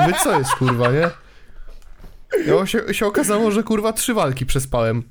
Mówię, 0.00 0.14
co 0.24 0.38
jest, 0.38 0.50
kurwa, 0.50 0.90
nie? 0.92 1.10
I 2.64 2.66
się, 2.68 2.94
się 2.94 3.06
okazało, 3.06 3.50
że 3.50 3.62
kurwa 3.62 3.92
trzy 3.92 4.14
walki 4.14 4.46
przespałem. 4.46 5.02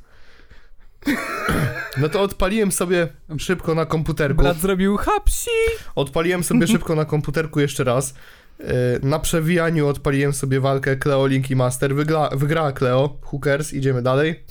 No 1.97 2.09
to 2.09 2.21
odpaliłem 2.21 2.71
sobie 2.71 3.07
szybko 3.38 3.75
na 3.75 3.86
komputerku. 3.86 4.43
Brat 4.43 4.57
zrobił 4.57 4.97
hapsi. 4.97 5.49
Odpaliłem 5.95 6.43
sobie 6.43 6.67
szybko 6.73 6.95
na 6.95 7.05
komputerku 7.05 7.59
jeszcze 7.59 7.84
raz. 7.84 8.13
Yy, 8.59 8.65
Na 9.03 9.19
przewijaniu 9.19 9.88
odpaliłem 9.88 10.34
sobie 10.34 10.59
walkę 10.59 10.95
Cleo 10.95 11.28
Link 11.28 11.51
i 11.51 11.55
Master. 11.55 11.95
Wygra, 11.95 12.30
wygrała 12.32 12.71
Cleo, 12.71 13.17
Hookers, 13.21 13.73
idziemy 13.73 14.01
dalej. 14.01 14.43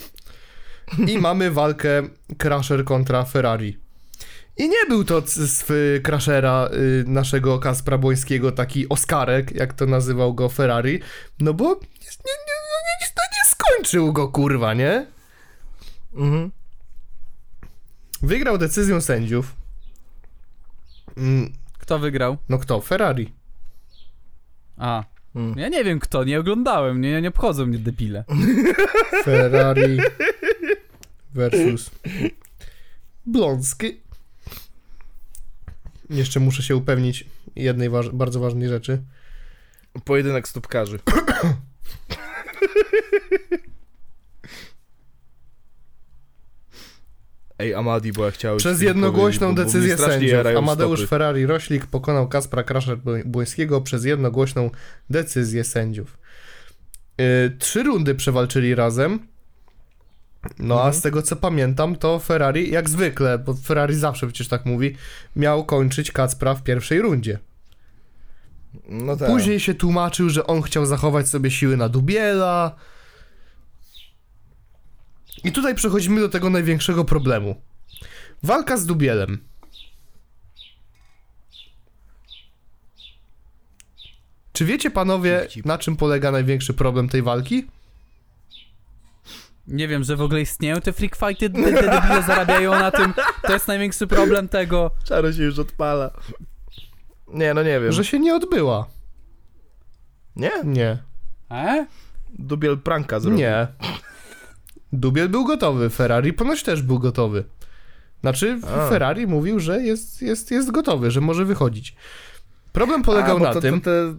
I 1.09 1.19
mamy 1.19 1.51
walkę 1.51 2.03
Crusher 2.39 2.85
kontra 2.85 3.25
Ferrari. 3.25 3.79
I 4.57 4.69
nie 4.69 4.87
był 4.89 5.05
to 5.05 5.23
z 5.27 5.65
Crushera 6.03 6.69
y, 6.73 7.05
naszego 7.07 7.59
Kaspra 7.59 7.99
Błońskiego 7.99 8.53
taki 8.53 8.89
Oskarek, 8.89 9.53
jak 9.55 9.73
to 9.73 9.87
nazywał 9.87 10.35
go 10.35 10.49
Ferrari, 10.49 11.01
no 11.41 11.55
bo 11.55 11.65
nie, 11.65 11.71
nie, 12.27 12.33
nie, 13.01 13.09
nie 13.33 13.45
skończył 13.47 14.13
go, 14.13 14.29
kurwa, 14.29 14.75
nie? 14.75 15.07
Mhm. 16.15 16.51
Wygrał 18.23 18.59
decyzją 18.59 19.01
sędziów. 19.01 19.57
Mm, 21.17 21.53
Kto 21.79 21.99
wygrał? 21.99 22.37
No 22.49 22.59
kto? 22.59 22.81
Ferrari. 22.81 23.33
A. 24.77 25.05
Mm. 25.37 25.59
Ja 25.59 25.69
nie 25.69 25.85
wiem 25.85 26.01
kto, 26.01 26.25
nie 26.25 26.41
oglądałem, 26.41 27.01
nie, 27.01 27.23
nie 27.23 27.29
obchodzą 27.29 27.67
mnie 27.67 27.79
debile. 27.79 28.25
Ferrari 29.25 29.99
versus 31.35 31.91
Bląski. 33.27 34.01
Jeszcze 36.11 36.41
muszę 36.41 36.63
się 36.63 36.77
upewnić 36.77 37.25
jednej 37.57 37.91
waż- 37.91 38.11
bardzo 38.13 38.41
ważnej 38.41 38.69
rzeczy. 38.69 39.03
Pojedynek 40.05 40.49
stópkarzy. 40.49 40.99
Ej, 47.59 47.75
Amadi, 47.75 48.13
bo 48.13 48.25
ja 48.25 48.31
chciałem... 48.31 48.59
Przez 48.59 48.83
jednogłośną 48.83 49.47
powiedzieć, 49.55 49.65
bo- 49.67 49.73
bo 49.73 49.79
decyzję 49.79 49.97
sędziów 49.97 50.47
Amadeusz 50.59 50.99
stopy. 50.99 51.09
Ferrari 51.09 51.47
Roślik 51.47 51.87
pokonał 51.87 52.29
Kaspra 52.29 52.63
Kraszer 52.63 52.99
Błońskiego 53.25 53.81
przez 53.81 54.05
jednogłośną 54.05 54.71
decyzję 55.11 55.65
sędziów. 55.65 56.19
Yy, 57.19 57.25
trzy 57.59 57.83
rundy 57.83 58.15
przewalczyli 58.15 58.75
razem. 58.75 59.19
No 60.59 60.75
a 60.75 60.79
Mhm. 60.79 60.95
z 60.95 61.01
tego 61.03 61.23
co 61.23 61.37
pamiętam, 61.37 61.97
to 61.97 62.19
Ferrari 62.19 62.71
jak 62.71 62.89
zwykle, 62.91 63.39
bo 63.39 63.55
Ferrari 63.55 63.95
zawsze 63.95 64.27
przecież 64.27 64.49
tak 64.49 64.67
mówi, 64.67 64.97
miał 65.37 65.65
kończyć 65.65 66.13
Kacpra 66.13 66.55
w 66.55 66.63
pierwszej 66.63 67.01
rundzie. 67.03 67.39
No 68.89 69.17
tak. 69.17 69.29
Później 69.29 69.61
się 69.61 69.75
tłumaczył, 69.75 70.31
że 70.31 70.47
on 70.47 70.63
chciał 70.63 70.87
zachować 70.87 71.29
sobie 71.29 71.51
siły 71.51 71.77
na 71.77 71.89
Dubiela. 71.89 72.77
I 75.45 75.53
tutaj 75.53 75.75
przechodzimy 75.75 76.21
do 76.21 76.29
tego 76.29 76.51
największego 76.51 77.05
problemu. 77.05 77.61
Walka 78.43 78.77
z 78.77 78.87
Dubielem. 78.87 79.45
Czy 84.53 84.65
wiecie 84.65 84.91
panowie, 84.91 85.49
na 85.65 85.79
czym 85.79 85.97
polega 85.97 86.31
największy 86.31 86.75
problem 86.75 87.09
tej 87.09 87.23
walki? 87.23 87.67
Nie 89.67 89.89
wiem, 89.89 90.05
że 90.05 90.17
w 90.17 90.21
ogóle 90.21 90.41
istnieją 90.41 90.81
te 90.81 90.93
freak 90.93 91.17
fighty, 91.17 91.51
te, 91.51 91.63
te 91.63 91.91
debile 91.91 92.23
zarabiają 92.27 92.71
na 92.71 92.91
tym. 92.91 93.15
To 93.43 93.53
jest 93.53 93.69
największy 93.69 94.07
problem 94.07 94.49
tego. 94.49 94.91
Czaro 95.05 95.33
się 95.33 95.43
już 95.43 95.59
odpala. 95.59 96.11
Nie, 97.29 97.55
no 97.55 97.63
nie 97.63 97.81
wiem. 97.81 97.93
Że 97.93 98.05
się 98.05 98.19
nie 98.19 98.35
odbyła. 98.35 98.87
Nie? 100.37 100.51
Nie. 100.65 100.99
E? 101.51 101.87
Dubiel 102.39 102.79
pranka 102.79 103.21
zrobił. 103.21 103.39
Nie. 103.39 103.67
Dubiel 104.93 105.29
był 105.29 105.45
gotowy, 105.45 105.91
Ferrari 105.91 106.33
ponoć 106.33 106.63
też 106.63 106.83
był 106.83 106.99
gotowy. 106.99 107.45
Znaczy, 108.21 108.59
A. 108.67 108.89
Ferrari 108.89 109.27
mówił, 109.27 109.61
że 109.61 109.83
jest, 109.83 110.23
jest, 110.23 110.51
jest 110.51 110.71
gotowy, 110.71 111.11
że 111.11 111.21
może 111.21 111.45
wychodzić. 111.45 111.97
Problem 112.73 113.03
polegał 113.03 113.37
A, 113.37 113.41
na 113.41 113.53
to, 113.53 113.61
tym, 113.61 113.81
To, 113.81 113.91
te... 113.91 114.17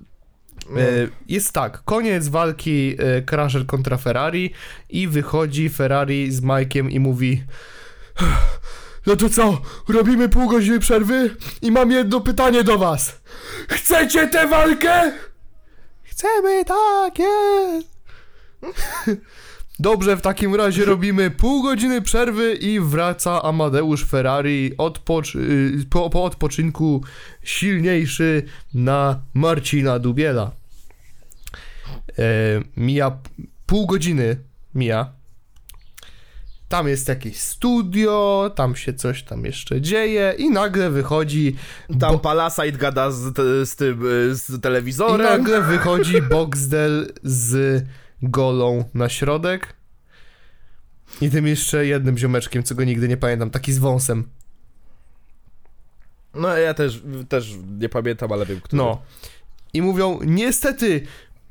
no. 0.70 0.82
e, 0.82 1.08
jest 1.28 1.52
tak, 1.52 1.84
koniec 1.84 2.28
walki 2.28 2.96
e, 3.00 3.22
Crusher 3.22 3.66
kontra 3.66 3.98
Ferrari 3.98 4.54
i 4.90 5.08
wychodzi 5.08 5.70
Ferrari 5.70 6.32
z 6.32 6.42
Mike'iem 6.42 6.92
i 6.92 7.00
mówi 7.00 7.44
no 9.08 9.16
to 9.16 9.30
co, 9.30 9.62
robimy 9.88 10.30
pół 10.30 10.50
godziny 10.50 10.80
przerwy 10.80 11.36
i 11.62 11.72
mam 11.72 11.92
jedno 11.92 12.22
pytanie 12.22 12.64
do 12.64 12.78
was. 12.78 13.22
Chcecie 13.70 14.28
tę 14.28 14.48
walkę? 14.48 15.12
Chcemy, 16.04 16.66
tak 16.66 17.20
jest. 17.20 17.88
Dobrze, 19.80 20.18
w 20.18 20.22
takim 20.22 20.56
razie 20.56 20.86
robimy 20.96 21.32
pół 21.32 21.64
godziny 21.64 22.02
przerwy 22.02 22.54
i 22.54 22.80
wraca 22.80 23.42
Amadeusz 23.44 24.06
Ferrari 24.06 24.72
odpocz 24.78 25.36
y, 25.36 25.86
po, 25.90 26.10
po 26.10 26.24
odpoczynku 26.24 27.04
silniejszy 27.44 28.44
na 28.74 29.20
Marcina 29.34 30.00
Dubiela. 30.00 30.52
E, 32.20 32.24
mija 32.78 33.18
pół 33.66 33.88
godziny, 33.88 34.38
mija. 34.76 35.12
Tam 36.70 36.88
jest 36.88 37.08
jakieś 37.08 37.38
studio, 37.40 38.52
tam 38.56 38.76
się 38.76 38.94
coś 38.94 39.24
tam 39.24 39.46
jeszcze 39.46 39.82
dzieje 39.82 40.34
i 40.38 40.50
nagle 40.50 40.90
wychodzi 40.90 41.56
Tam 42.00 42.12
bo- 42.14 42.20
Palasite 42.20 42.72
gada 42.72 43.12
z, 43.12 43.38
z 43.70 43.76
tym, 43.76 44.06
y, 44.06 44.36
z 44.36 44.56
i 44.58 44.60
telewizorem. 44.60 45.28
nagle 45.28 45.62
wychodzi 45.62 46.22
Boxdel 46.22 47.14
z 47.24 47.84
golą 48.22 48.84
na 48.94 49.10
środek 49.10 49.74
i 51.22 51.30
tym 51.30 51.48
jeszcze 51.48 51.86
jednym 51.86 52.18
ziomeczkiem, 52.18 52.64
co 52.64 52.76
go 52.76 52.84
nigdy 52.84 53.08
nie 53.08 53.18
pamiętam, 53.18 53.50
taki 53.50 53.74
z 53.74 53.78
wąsem. 53.78 54.30
No 56.34 56.58
ja 56.58 56.74
też, 56.74 57.02
też 57.30 57.56
nie 57.80 57.90
pamiętam, 57.90 58.32
ale 58.32 58.46
wiem, 58.46 58.62
kto. 58.62 58.78
No. 58.78 59.02
I 59.74 59.82
mówią, 59.82 60.20
niestety, 60.26 61.02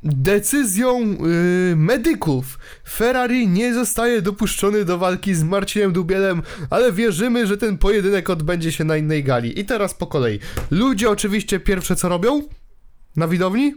decyzją 0.02 1.00
yy, 1.00 1.76
medyków 1.76 2.58
Ferrari 2.88 3.48
nie 3.48 3.74
zostaje 3.74 4.22
dopuszczony 4.22 4.84
do 4.84 4.98
walki 4.98 5.34
z 5.34 5.42
Marcinem 5.42 5.92
Dubielem, 5.92 6.42
ale 6.70 6.92
wierzymy, 6.92 7.46
że 7.46 7.56
ten 7.56 7.78
pojedynek 7.78 8.30
odbędzie 8.30 8.72
się 8.72 8.84
na 8.84 8.96
innej 8.96 9.24
gali. 9.24 9.60
I 9.60 9.64
teraz 9.64 9.94
po 9.94 10.06
kolei. 10.06 10.38
Ludzie 10.70 11.10
oczywiście 11.10 11.60
pierwsze 11.60 11.96
co 11.96 12.08
robią? 12.08 12.42
Na 13.16 13.28
widowni? 13.28 13.74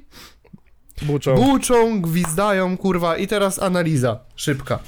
Buczą. 1.02 1.36
Buczą, 1.36 2.02
gwizdają, 2.02 2.78
kurwa. 2.78 3.18
I 3.18 3.28
teraz 3.28 3.60
analiza. 3.62 4.20
Szybka. 4.36 4.80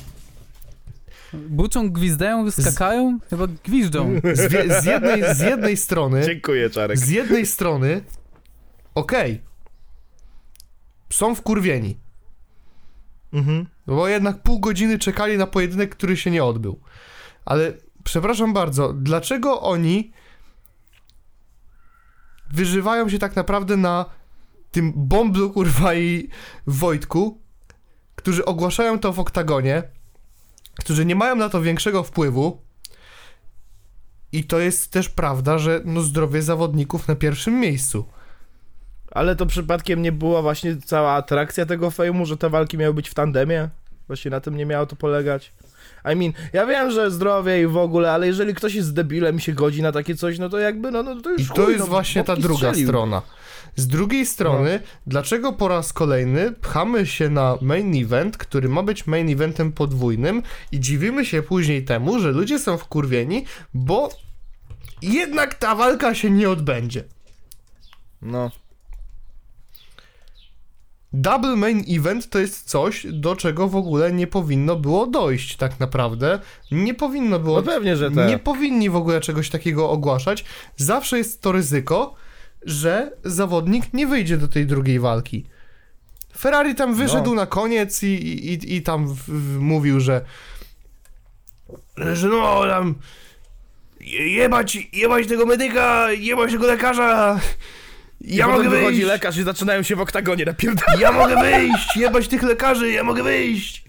Buczą, 1.34 1.92
gwizdają, 1.92 2.52
skakają? 2.52 3.20
Chyba 3.30 3.48
gwiżdżą. 3.64 4.16
Z, 4.34 4.52
wie- 4.54 4.82
z, 4.82 4.86
jednej, 4.86 5.36
z 5.36 5.40
jednej 5.40 5.78
strony... 5.78 6.24
Dziękuję, 6.26 6.70
Czarek. 6.70 6.98
Z 6.98 7.10
jednej 7.10 7.46
strony, 7.46 8.04
okej, 8.96 9.42
są 11.10 11.36
wkurwieni, 11.36 11.98
Mhm. 13.34 13.66
no 13.88 13.96
bo 13.96 14.08
jednak 14.08 14.42
pół 14.44 14.60
godziny 14.60 15.00
czekali 15.00 15.38
na 15.38 15.48
pojedynek, 15.48 15.96
który 15.96 16.18
się 16.18 16.32
nie 16.32 16.44
odbył. 16.44 16.80
Ale 17.46 17.74
przepraszam 18.04 18.54
bardzo, 18.54 18.94
dlaczego 18.94 19.62
oni 19.62 20.12
wyżywają 22.54 23.10
się 23.10 23.20
tak 23.20 23.36
naprawdę 23.36 23.78
na 23.78 24.06
tym 24.72 24.94
Bomblu, 24.96 25.50
kurwa, 25.52 25.96
i 25.96 26.30
Wojtku, 26.68 27.42
którzy 28.16 28.46
ogłaszają 28.46 29.00
to 29.00 29.14
w 29.14 29.20
oktagonie, 29.20 29.84
którzy 30.80 31.06
nie 31.06 31.16
mają 31.16 31.36
na 31.36 31.50
to 31.50 31.62
większego 31.62 32.04
wpływu 32.04 32.62
I 34.32 34.44
to 34.44 34.60
jest 34.60 34.92
też 34.92 35.10
prawda, 35.10 35.58
że 35.58 35.82
no 35.86 36.02
zdrowie 36.02 36.42
zawodników 36.42 37.08
na 37.08 37.16
pierwszym 37.16 37.60
miejscu. 37.60 38.06
Ale 39.12 39.36
to 39.36 39.46
przypadkiem 39.46 40.02
nie 40.02 40.12
była 40.12 40.42
właśnie 40.42 40.78
cała 40.86 41.12
atrakcja 41.14 41.66
tego 41.66 41.92
fejmu, 41.92 42.26
że 42.26 42.38
te 42.38 42.50
walki 42.50 42.78
miały 42.78 42.94
być 42.94 43.10
w 43.10 43.14
tandemie? 43.14 43.70
Właśnie 44.08 44.32
na 44.32 44.42
tym 44.42 44.58
nie 44.58 44.66
miało 44.66 44.86
to 44.86 44.96
polegać? 44.96 45.54
I 46.14 46.16
mean, 46.16 46.34
ja 46.54 46.66
wiem, 46.66 46.92
że 46.92 47.12
zdrowie 47.12 47.62
i 47.62 47.68
w 47.68 47.78
ogóle, 47.78 48.12
ale 48.12 48.28
jeżeli 48.28 48.54
ktoś 48.54 48.74
jest 48.76 48.94
debilem 48.94 49.38
i 49.38 49.42
się 49.42 49.54
godzi 49.54 49.82
na 49.82 49.92
takie 49.92 50.16
coś, 50.16 50.40
no 50.40 50.50
to 50.50 50.60
jakby, 50.60 50.92
no, 50.92 51.04
no 51.04 51.22
to 51.22 51.32
już 51.32 51.42
I 51.42 51.46
to 51.48 51.54
chuj, 51.64 51.74
jest 51.74 51.80
no, 51.80 51.88
właśnie 51.88 52.24
ta 52.24 52.36
druga 52.36 52.58
strzelił. 52.58 52.88
strona. 52.88 53.22
Z 53.76 53.88
drugiej 53.88 54.26
strony, 54.26 54.80
dlaczego 55.08 55.54
po 55.54 55.68
raz 55.68 55.94
kolejny 55.94 56.52
pchamy 56.52 57.06
się 57.06 57.30
na 57.30 57.58
main 57.62 58.04
event, 58.04 58.38
który 58.38 58.70
ma 58.70 58.84
być 58.84 59.08
main 59.08 59.30
eventem 59.30 59.72
podwójnym 59.72 60.44
i 60.72 60.80
dziwimy 60.80 61.26
się 61.26 61.44
później 61.44 61.86
temu, 61.86 62.20
że 62.20 62.32
ludzie 62.32 62.60
są 62.60 62.78
wkurwieni, 62.78 63.46
bo 63.74 64.10
jednak 65.02 65.54
ta 65.54 65.76
walka 65.76 66.16
się 66.16 66.30
nie 66.30 66.50
odbędzie. 66.50 67.04
No. 68.22 68.52
Double 71.14 71.56
main 71.56 71.84
event 71.88 72.30
to 72.30 72.40
jest 72.40 72.70
coś, 72.70 73.08
do 73.10 73.36
czego 73.36 73.68
w 73.68 73.76
ogóle 73.76 74.12
nie 74.12 74.28
powinno 74.28 74.76
było 74.76 75.08
dojść 75.08 75.56
tak 75.56 75.80
naprawdę. 75.80 76.40
Nie 76.72 76.94
powinno 76.94 77.40
było... 77.40 77.58
No 77.58 77.64
pewnie, 77.64 77.98
że 77.98 78.12
tak. 78.12 78.30
Nie 78.30 78.38
powinni 78.38 78.90
w 78.90 78.96
ogóle 78.96 79.22
czegoś 79.22 79.50
takiego 79.50 79.90
ogłaszać. 79.90 80.46
Zawsze 80.76 81.18
jest 81.18 81.42
to 81.42 81.52
ryzyko, 81.52 82.16
że 82.66 83.12
zawodnik 83.24 83.94
nie 83.94 84.08
wyjdzie 84.08 84.38
do 84.38 84.48
tej 84.48 84.66
drugiej 84.66 85.00
walki. 85.00 85.46
Ferrari 86.38 86.76
tam 86.76 86.96
wyszedł 86.96 87.30
No. 87.30 87.36
na 87.36 87.46
koniec 87.46 88.04
i, 88.04 88.08
i, 88.08 88.76
i 88.76 88.82
tam 88.82 89.08
w, 89.08 89.16
w, 89.28 89.60
mówił, 89.60 90.00
że 90.00 90.22
że 91.98 92.28
no 92.28 92.64
tam 92.68 92.96
jebać, 94.26 94.78
jebać 94.94 95.28
tego 95.28 95.46
medyka, 95.46 96.12
jebać 96.12 96.52
tego 96.52 96.68
lekarza 96.68 97.40
I 98.22 98.36
ja 98.36 98.46
potem 98.46 98.58
mogę 98.64 98.70
wychodzi 98.70 98.96
wyjść, 98.98 99.08
lekarz 99.08 99.38
i 99.38 99.44
zaczynają 99.44 99.84
się 99.84 99.96
w 99.96 100.02
oktagonie 100.02 100.46
napierdalać. 100.46 101.00
ja 101.00 101.12
mogę 101.12 101.36
wyjść, 101.42 101.96
jebać 101.98 102.28
tych 102.28 102.44
lekarzy, 102.44 102.92
ja 102.92 103.04
mogę 103.04 103.24
wyjść. 103.24 103.84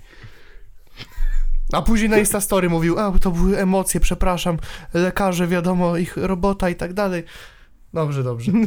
A 1.73 1.83
później 1.83 2.11
na 2.11 2.18
Instastory 2.18 2.68
mówił, 2.68 2.99
a 2.99 3.18
to 3.18 3.31
były 3.31 3.59
emocje, 3.59 4.01
przepraszam, 4.01 4.57
lekarze, 4.95 5.47
wiadomo, 5.47 5.97
ich 5.97 6.16
robota 6.16 6.70
i 6.70 6.75
tak 6.75 6.93
dalej. 6.93 7.25
Dobrze, 7.95 8.22
dobrze. 8.22 8.53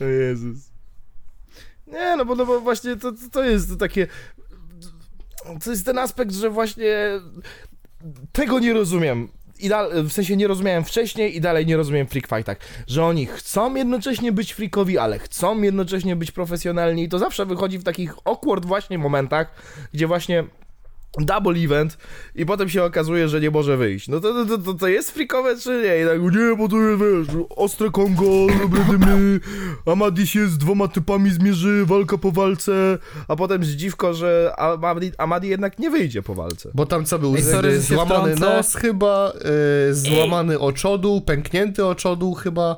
O 0.00 0.04
Jezus. 0.04 0.58
Nie, 1.86 2.16
no 2.16 2.24
bo, 2.24 2.34
no 2.34 2.46
bo 2.46 2.60
właśnie 2.60 2.96
to, 2.96 3.12
to- 3.32 3.44
jest 3.44 3.78
takie... 3.78 4.06
To 5.64 5.70
jest 5.70 5.86
ten 5.86 5.98
aspekt, 5.98 6.34
że 6.34 6.50
właśnie 6.50 7.20
tego 8.32 8.58
nie 8.58 8.72
rozumiem. 8.72 9.28
I 9.58 9.70
w 10.04 10.12
sensie 10.12 10.36
nie 10.36 10.46
rozumiałem 10.46 10.84
wcześniej 10.84 11.36
i 11.36 11.40
dalej 11.40 11.66
nie 11.66 11.76
rozumiem 11.76 12.06
freak 12.06 12.26
fightach, 12.26 12.56
że 12.86 13.04
oni 13.04 13.26
chcą 13.26 13.74
jednocześnie 13.74 14.32
być 14.32 14.52
freakowi, 14.52 14.98
ale 14.98 15.18
chcą 15.18 15.62
jednocześnie 15.62 16.16
być 16.16 16.32
profesjonalni 16.32 17.04
i 17.04 17.08
to 17.08 17.18
zawsze 17.18 17.46
wychodzi 17.46 17.78
w 17.78 17.84
takich 17.84 18.14
awkward 18.24 18.64
właśnie 18.64 18.98
momentach, 18.98 19.54
gdzie 19.92 20.06
właśnie 20.06 20.44
double 21.18 21.58
event 21.58 21.98
i 22.34 22.46
potem 22.46 22.68
się 22.68 22.84
okazuje, 22.84 23.28
że 23.28 23.40
nie 23.40 23.50
może 23.50 23.76
wyjść. 23.76 24.08
No 24.08 24.20
to, 24.20 24.44
to, 24.46 24.58
to, 24.58 24.74
to 24.74 24.88
jest 24.88 25.10
freakowe 25.10 25.58
czy 25.58 25.82
nie? 25.84 26.02
I 26.02 26.06
tak, 26.06 26.34
nie, 26.34 26.56
bo 26.56 26.68
to 26.68 26.76
jest, 26.76 27.02
wiesz, 27.02 27.44
ostre 27.56 27.90
Kongo, 27.90 28.24
dymy, 28.90 29.40
Amadi 29.86 30.26
się 30.26 30.46
z 30.46 30.58
dwoma 30.58 30.88
typami 30.88 31.30
zmierzy, 31.30 31.86
walka 31.86 32.18
po 32.18 32.32
walce, 32.32 32.98
a 33.28 33.36
potem 33.36 33.64
zdziwko, 33.64 34.14
że 34.14 34.54
Amadi, 34.58 35.12
Amadi 35.18 35.48
jednak 35.48 35.78
nie 35.78 35.90
wyjdzie 35.90 36.22
po 36.22 36.34
walce. 36.34 36.70
Bo 36.74 36.86
tam 36.86 37.04
co 37.04 37.18
był? 37.18 37.36
Ej, 37.36 37.42
sorry, 37.42 37.80
złamany 37.80 38.34
nos 38.34 38.74
chyba, 38.74 39.32
y, 39.90 39.94
złamany 39.94 40.58
oczodół, 40.58 41.20
pęknięty 41.20 41.86
oczodół 41.86 42.34
chyba, 42.34 42.76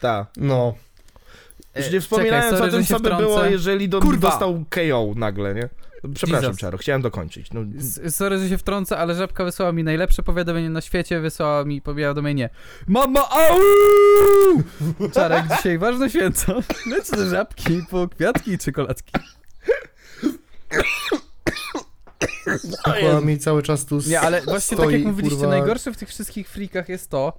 Tak. 0.00 0.26
no. 0.36 0.74
Już 1.76 1.92
nie 1.92 2.00
wspominając 2.00 2.44
czekaj, 2.44 2.58
sorry, 2.58 2.70
o 2.70 2.76
tym, 2.76 2.84
co 2.86 3.00
by 3.00 3.10
było, 3.16 3.44
jeżeli 3.44 3.88
do, 3.88 4.00
Kurwa! 4.00 4.28
dostał 4.30 4.64
KO 4.70 5.12
nagle, 5.16 5.54
nie? 5.54 5.68
Przepraszam, 6.14 6.44
Jesus. 6.44 6.60
Czaro, 6.60 6.78
chciałem 6.78 7.02
dokończyć. 7.02 7.52
No, 7.52 7.60
Sorry, 8.10 8.38
że 8.38 8.48
się 8.48 8.58
wtrącę, 8.58 8.98
ale 8.98 9.14
Żabka 9.14 9.44
wysłała 9.44 9.72
mi 9.72 9.84
najlepsze 9.84 10.22
powiadomienie 10.22 10.70
na 10.70 10.80
świecie, 10.80 11.20
wysłała 11.20 11.64
mi 11.64 11.82
powiadomienie 11.82 12.50
Mama, 12.86 13.28
au! 13.30 13.60
Czarek, 15.14 15.44
dzisiaj 15.56 15.78
ważne 15.78 16.10
święto. 16.10 16.54
Leć 16.86 17.10
do 17.10 17.26
Żabki 17.26 17.82
po 17.90 18.08
kwiatki 18.08 18.50
i 18.52 18.58
czekoladki. 18.58 19.12
Chyba 22.94 23.20
mi 23.20 23.38
cały 23.38 23.62
czas 23.62 23.86
tu 23.86 23.98
Nie, 24.06 24.20
ale 24.20 24.42
właśnie 24.42 24.76
stoi, 24.76 24.86
tak 24.86 24.92
jak 24.92 25.04
mówiliście, 25.04 25.36
kurwa, 25.36 25.50
najgorsze 25.50 25.92
w 25.92 25.96
tych 25.96 26.08
wszystkich 26.08 26.48
frikach 26.48 26.88
jest 26.88 27.10
to, 27.10 27.38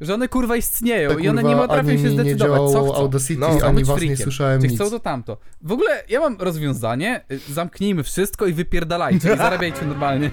że 0.00 0.14
one 0.14 0.28
kurwa 0.28 0.56
istnieją 0.56 1.10
tak, 1.10 1.24
i 1.24 1.28
one 1.28 1.42
nie 1.42 1.48
kurwa, 1.48 1.68
potrafią 1.68 1.88
się 1.90 1.96
mi 1.96 2.02
nie 2.02 2.10
zdecydować, 2.10 2.72
co 2.72 2.84
chcą. 2.84 2.94
Audacity, 2.94 3.40
No, 3.40 3.46
ani 3.66 3.74
być 3.74 3.86
was 3.86 4.02
nie 4.02 4.16
słyszałem 4.16 4.60
Czy 4.60 4.68
nic. 4.68 4.80
chcą 4.80 4.90
to 4.90 5.00
tamto. 5.00 5.36
W 5.62 5.72
ogóle 5.72 6.02
ja 6.08 6.20
mam 6.20 6.36
rozwiązanie, 6.40 7.20
y, 7.32 7.38
zamknijmy 7.38 8.02
wszystko 8.02 8.46
i 8.46 8.52
wypierdalajcie 8.52 9.34
i 9.34 9.36
zarabiajcie 9.46 9.86
normalnie. 9.86 10.30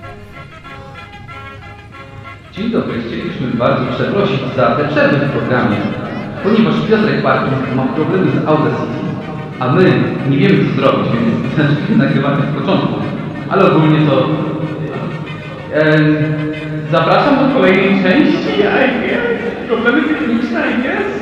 Dzień 2.53 2.71
dobry, 2.71 3.01
chcielibyśmy 3.01 3.47
bardzo 3.47 3.93
przeprosić 3.95 4.39
za 4.55 4.75
tę 4.75 4.87
przerwę 4.87 5.27
w 5.27 5.31
programie, 5.31 5.77
ponieważ 6.43 6.75
Piotrek 6.89 7.21
Parkin 7.23 7.75
ma 7.75 7.85
problemy 7.87 8.31
z 8.31 8.47
Audacity, 8.47 8.99
a 9.59 9.71
my 9.73 10.03
nie 10.29 10.37
wiemy 10.37 10.69
co 10.69 10.81
zrobić, 10.81 11.11
więc 11.11 11.55
zaczęliśmy 11.57 11.97
nagrywanie 11.97 12.37
od 12.37 12.61
początku. 12.61 12.93
Ale 13.49 13.71
ogólnie 13.71 14.07
to... 14.07 14.29
Em, 15.73 16.15
zapraszam 16.91 17.47
do 17.47 17.53
kolejnej 17.55 18.03
części, 18.03 18.63
a 18.67 18.87
nie, 18.87 19.30
problemy 19.71 20.03
techniczne, 20.07 20.71
jest? 20.83 21.21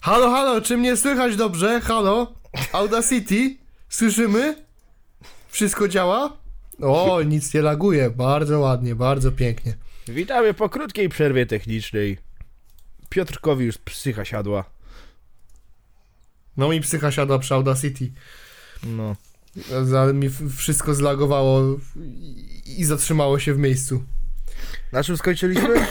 Halo, 0.00 0.30
halo, 0.30 0.60
czy 0.60 0.76
mnie 0.76 0.96
słychać 0.96 1.36
dobrze? 1.36 1.80
Halo? 1.80 2.32
Audacity? 2.72 3.56
Słyszymy? 3.88 4.56
Wszystko 5.48 5.88
działa? 5.88 6.36
O, 6.82 7.22
nic 7.22 7.54
nie 7.54 7.62
laguje. 7.62 8.10
Bardzo 8.10 8.60
ładnie, 8.60 8.94
bardzo 8.94 9.32
pięknie. 9.32 9.74
Witamy 10.08 10.54
po 10.54 10.68
krótkiej 10.68 11.08
przerwie 11.08 11.46
technicznej. 11.46 12.25
Piotrkowi 13.08 13.64
już 13.64 13.78
psycha 13.78 14.24
siadła. 14.24 14.64
No 16.56 16.68
mi 16.68 16.80
psycha 16.80 17.10
siadła 17.10 17.38
przy 17.38 17.54
Audacity. 17.54 18.12
No. 18.86 19.16
Ale 19.98 20.14
mi 20.14 20.30
wszystko 20.56 20.94
zlagowało 20.94 21.76
i, 21.96 22.80
i 22.80 22.84
zatrzymało 22.84 23.38
się 23.38 23.54
w 23.54 23.58
miejscu. 23.58 24.04
Na 24.92 25.02
czym 25.02 25.16
skończyliśmy? 25.16 25.86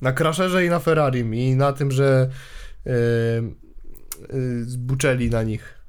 Na 0.00 0.12
Crasherze 0.12 0.66
i 0.66 0.68
na 0.68 0.78
Ferrari 0.78 1.20
i 1.20 1.56
na 1.56 1.72
tym, 1.72 1.90
że 1.90 2.30
yy, 2.84 2.92
yy, 4.32 4.64
zbuczeli 4.64 5.30
na 5.30 5.42
nich. 5.42 5.84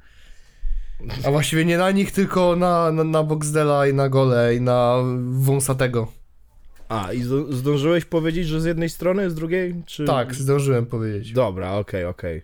A 1.26 1.32
właściwie 1.32 1.66
nie 1.66 1.78
na 1.78 1.92
nich, 1.92 2.12
tylko 2.12 2.56
na, 2.56 2.92
na, 2.92 3.04
na 3.04 3.24
Boxdela 3.24 3.88
i 3.88 3.94
na 3.94 4.10
Gole 4.10 4.56
i 4.56 4.62
na 4.62 4.96
Wąsatego. 5.32 6.12
A, 6.90 7.14
i 7.14 7.24
zdążyłeś 7.50 8.06
powiedzieć, 8.06 8.48
że 8.48 8.62
z 8.62 8.66
jednej 8.66 8.90
strony, 8.90 9.30
z 9.30 9.36
drugiej? 9.36 9.84
Czy... 9.86 10.06
Tak, 10.06 10.36
zdążyłem 10.36 10.86
powiedzieć. 10.86 11.34
Dobra, 11.34 11.74
okej, 11.74 12.06
okej. 12.06 12.42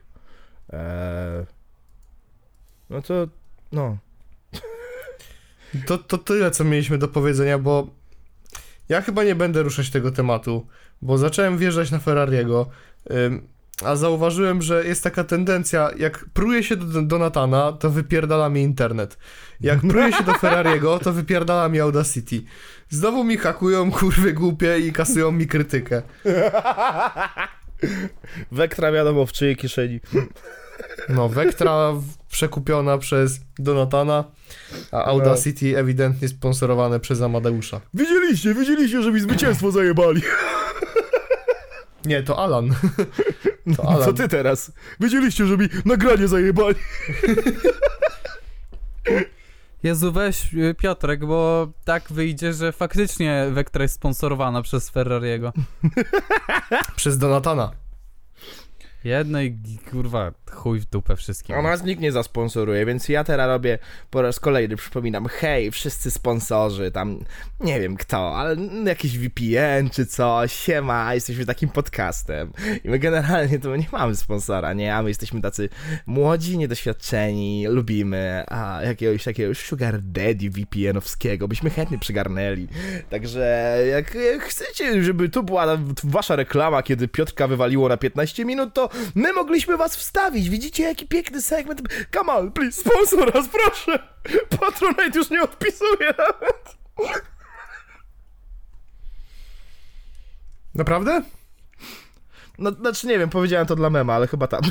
Eee... 0.69 1.45
No 2.89 3.01
to, 3.01 3.27
no. 3.71 3.97
To, 5.87 5.97
to 5.97 6.17
tyle, 6.17 6.51
co 6.51 6.63
mieliśmy 6.63 6.97
do 6.97 7.07
powiedzenia, 7.07 7.59
bo 7.59 7.87
ja 8.89 9.01
chyba 9.01 9.23
nie 9.23 9.35
będę 9.35 9.63
ruszać 9.63 9.89
tego 9.89 10.11
tematu, 10.11 10.67
bo 11.01 11.17
zacząłem 11.17 11.57
wjeżdżać 11.57 11.91
na 11.91 11.99
Ferrariego, 11.99 12.69
ym, 13.11 13.47
a 13.86 13.95
zauważyłem, 13.95 14.61
że 14.61 14.86
jest 14.86 15.03
taka 15.03 15.23
tendencja, 15.23 15.89
jak 15.97 16.25
pruje 16.34 16.63
się 16.63 16.75
do, 16.75 17.01
do 17.01 17.17
Natana, 17.19 17.71
to 17.71 17.89
wypierdala 17.89 18.49
mi 18.49 18.61
internet. 18.61 19.17
Jak 19.61 19.79
pruje 19.82 20.13
się 20.13 20.23
do 20.23 20.34
Ferrariego, 20.34 20.99
to 20.99 21.13
wypierdala 21.13 21.69
mi 21.69 21.79
Audacity. 21.79 22.41
Znowu 22.89 23.23
mi 23.23 23.38
hakują 23.38 23.91
kurwy 23.99 24.34
głupie 24.34 24.79
i 24.79 24.91
kasują 24.93 25.32
mi 25.32 25.47
krytykę. 25.47 26.01
Wektra 28.51 28.91
wiadomo 28.91 29.25
w 29.25 29.32
czyjej 29.32 29.55
kieszeni. 29.55 29.99
No, 31.09 31.29
Vectra 31.29 31.91
w- 31.93 32.03
przekupiona 32.32 32.97
przez 32.97 33.39
Donatana, 33.59 34.23
a 34.91 35.05
Audacity 35.05 35.77
ewidentnie 35.77 36.27
sponsorowane 36.27 36.99
przez 36.99 37.21
Amadeusza. 37.21 37.82
Widzieliście, 37.93 38.53
widzieliście, 38.53 39.01
że 39.01 39.11
mi 39.11 39.19
zwycięstwo 39.19 39.71
zajebali. 39.71 40.21
Nie, 42.05 42.23
to 42.23 42.39
Alan. 42.43 42.69
To 43.78 43.89
Alan. 43.89 44.03
Co 44.05 44.14
ty 44.14 44.28
teraz? 44.28 44.72
Widzieliście, 44.99 45.45
że 45.45 45.57
mi 45.57 45.68
nagranie 45.86 46.28
zajebali. 46.28 46.76
Jezu, 49.84 50.12
weź 50.12 50.53
y, 50.53 50.76
Piotrek, 50.78 51.26
bo 51.26 51.68
tak 51.86 52.03
wyjdzie, 52.12 52.53
że 52.53 52.72
faktycznie 52.72 53.47
Vectra 53.51 53.84
jest 53.84 53.95
sponsorowana 53.95 54.62
przez 54.62 54.89
Ferrariego. 54.89 55.53
Przez 56.95 57.18
Donatana. 57.18 57.72
Jednej, 59.03 59.57
kurwa, 59.91 60.31
chuj 60.51 60.79
w 60.79 60.85
dupę 60.85 61.15
wszystkim. 61.15 61.55
A 61.55 61.61
nas 61.61 61.83
nikt 61.83 62.01
nie 62.01 62.11
zasponsoruje, 62.11 62.85
więc 62.85 63.09
ja 63.09 63.23
teraz 63.23 63.47
robię 63.47 63.79
po 64.09 64.21
raz 64.21 64.39
kolejny, 64.39 64.75
przypominam, 64.75 65.25
hej, 65.27 65.71
wszyscy 65.71 66.11
sponsorzy, 66.11 66.91
tam 66.91 67.19
nie 67.59 67.79
wiem 67.79 67.97
kto, 67.97 68.37
ale 68.37 68.55
jakiś 68.85 69.17
VPN 69.17 69.89
czy 69.89 70.05
coś, 70.05 70.53
siema, 70.53 71.13
jesteśmy 71.13 71.45
takim 71.45 71.69
podcastem. 71.69 72.51
I 72.83 72.89
my 72.89 72.99
generalnie 72.99 73.59
to 73.59 73.75
nie 73.75 73.87
mamy 73.91 74.15
sponsora, 74.15 74.73
nie, 74.73 74.95
a 74.95 75.03
my 75.03 75.09
jesteśmy 75.09 75.41
tacy 75.41 75.69
młodzi, 76.05 76.57
niedoświadczeni, 76.57 77.67
lubimy, 77.67 78.43
a 78.47 78.79
jakiegoś 78.83 79.23
takiego 79.23 79.55
sugar 79.55 80.01
daddy 80.01 80.49
VPN-owskiego 80.49 81.47
byśmy 81.47 81.69
chętnie 81.69 81.99
przygarnęli, 81.99 82.67
także 83.09 83.77
jak, 83.91 84.15
jak 84.15 84.41
chcecie, 84.41 85.03
żeby 85.03 85.29
tu 85.29 85.43
była 85.43 85.77
wasza 86.03 86.35
reklama, 86.35 86.83
kiedy 86.83 87.07
Piotrka 87.07 87.47
wywaliło 87.47 87.89
na 87.89 87.97
15 87.97 88.45
minut, 88.45 88.73
to 88.73 88.90
my 89.15 89.33
mogliśmy 89.33 89.77
was 89.77 89.95
wstawić. 89.95 90.49
Widzicie, 90.49 90.83
jaki 90.83 91.07
piękny 91.07 91.41
segment. 91.41 91.81
Come 92.13 92.33
on, 92.33 92.51
please, 92.51 92.81
sponsor 92.81 93.35
nas, 93.35 93.47
proszę. 93.47 93.99
Patronite 94.59 95.19
już 95.19 95.29
nie 95.29 95.41
odpisuje 95.41 96.13
nawet. 96.17 96.77
Naprawdę? 100.75 101.21
No, 102.57 102.71
znaczy 102.71 103.07
nie 103.07 103.19
wiem, 103.19 103.29
powiedziałem 103.29 103.67
to 103.67 103.75
dla 103.75 103.89
mema, 103.89 104.13
ale 104.13 104.27
chyba 104.27 104.47
tam. 104.47 104.61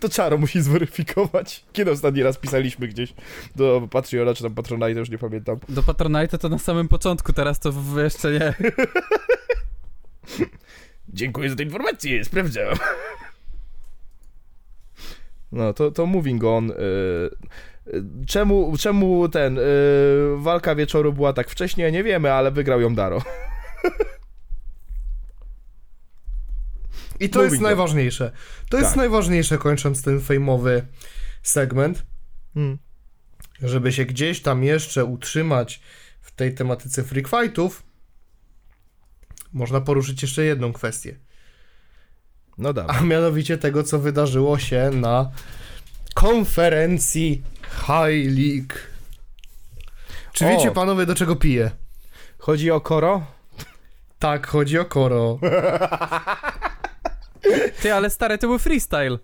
To 0.00 0.08
Czaro 0.08 0.38
musi 0.38 0.62
zweryfikować. 0.62 1.64
Kiedy 1.72 1.90
ostatni 1.90 2.22
raz 2.22 2.38
pisaliśmy 2.38 2.88
gdzieś 2.88 3.14
do 3.56 3.88
Patreona, 3.90 4.34
czy 4.34 4.42
tam 4.42 4.54
Patronite, 4.54 5.00
już 5.00 5.10
nie 5.10 5.18
pamiętam. 5.18 5.58
Do 5.68 5.82
Patronite 5.82 6.38
to 6.38 6.48
na 6.48 6.58
samym 6.58 6.88
początku, 6.88 7.32
teraz 7.32 7.60
to 7.60 7.72
jeszcze 7.96 8.32
nie. 8.32 8.54
Dziękuję 11.12 11.50
za 11.50 11.56
tę 11.56 11.62
informację, 11.62 12.24
sprawdzałem. 12.24 12.76
No, 15.52 15.72
to, 15.72 15.90
to 15.90 16.06
moving 16.06 16.44
on. 16.44 16.70
y, 16.70 16.74
y, 16.74 18.02
Czemu, 18.26 18.74
czemu 18.78 19.28
ten, 19.28 19.58
y, 19.58 19.62
walka 20.36 20.74
wieczoru 20.74 21.12
była 21.12 21.32
tak 21.32 21.50
wcześnie, 21.50 21.92
nie 21.92 22.04
wiemy, 22.04 22.32
ale 22.32 22.50
wygrał 22.50 22.80
ją 22.80 22.94
Daro. 22.94 23.22
I 27.20 27.28
to 27.30 27.38
Moving 27.38 27.52
jest 27.52 27.62
on. 27.62 27.68
najważniejsze. 27.68 28.32
To 28.70 28.76
jest 28.76 28.88
Tak. 28.90 28.96
najważniejsze, 28.96 29.58
kończąc 29.58 30.02
ten 30.02 30.20
fejmowy 30.20 30.86
segment, 31.42 32.06
Hmm. 32.54 32.78
żeby 33.62 33.92
się 33.92 34.04
gdzieś 34.04 34.42
tam 34.42 34.64
jeszcze 34.64 35.04
utrzymać 35.04 35.80
w 36.20 36.30
tej 36.32 36.54
tematyce 36.54 37.02
freak 37.04 37.28
fightów, 37.28 37.82
można 39.52 39.80
poruszyć 39.80 40.22
jeszcze 40.22 40.44
jedną 40.44 40.72
kwestię. 40.72 41.16
No 42.58 42.72
dobra. 42.72 42.94
A 42.94 43.00
mianowicie 43.00 43.58
tego, 43.58 43.82
co 43.82 43.98
wydarzyło 43.98 44.58
się 44.58 44.90
na 44.94 45.30
konferencji 46.14 47.42
High 47.70 48.38
League. 48.38 48.74
Czy 50.32 50.46
O. 50.46 50.48
wiecie, 50.48 50.70
panowie, 50.70 51.06
do 51.06 51.14
czego 51.14 51.36
piję? 51.36 51.70
Chodzi 52.38 52.70
o 52.70 52.80
Koro? 52.80 53.26
Tak, 54.18 54.46
chodzi 54.46 54.78
o 54.78 54.84
Koro. 54.84 55.38
Ty, 57.82 57.94
ale 57.94 58.10
stary, 58.10 58.38
to 58.38 58.46
był 58.46 58.58
freestyle. 58.58 59.18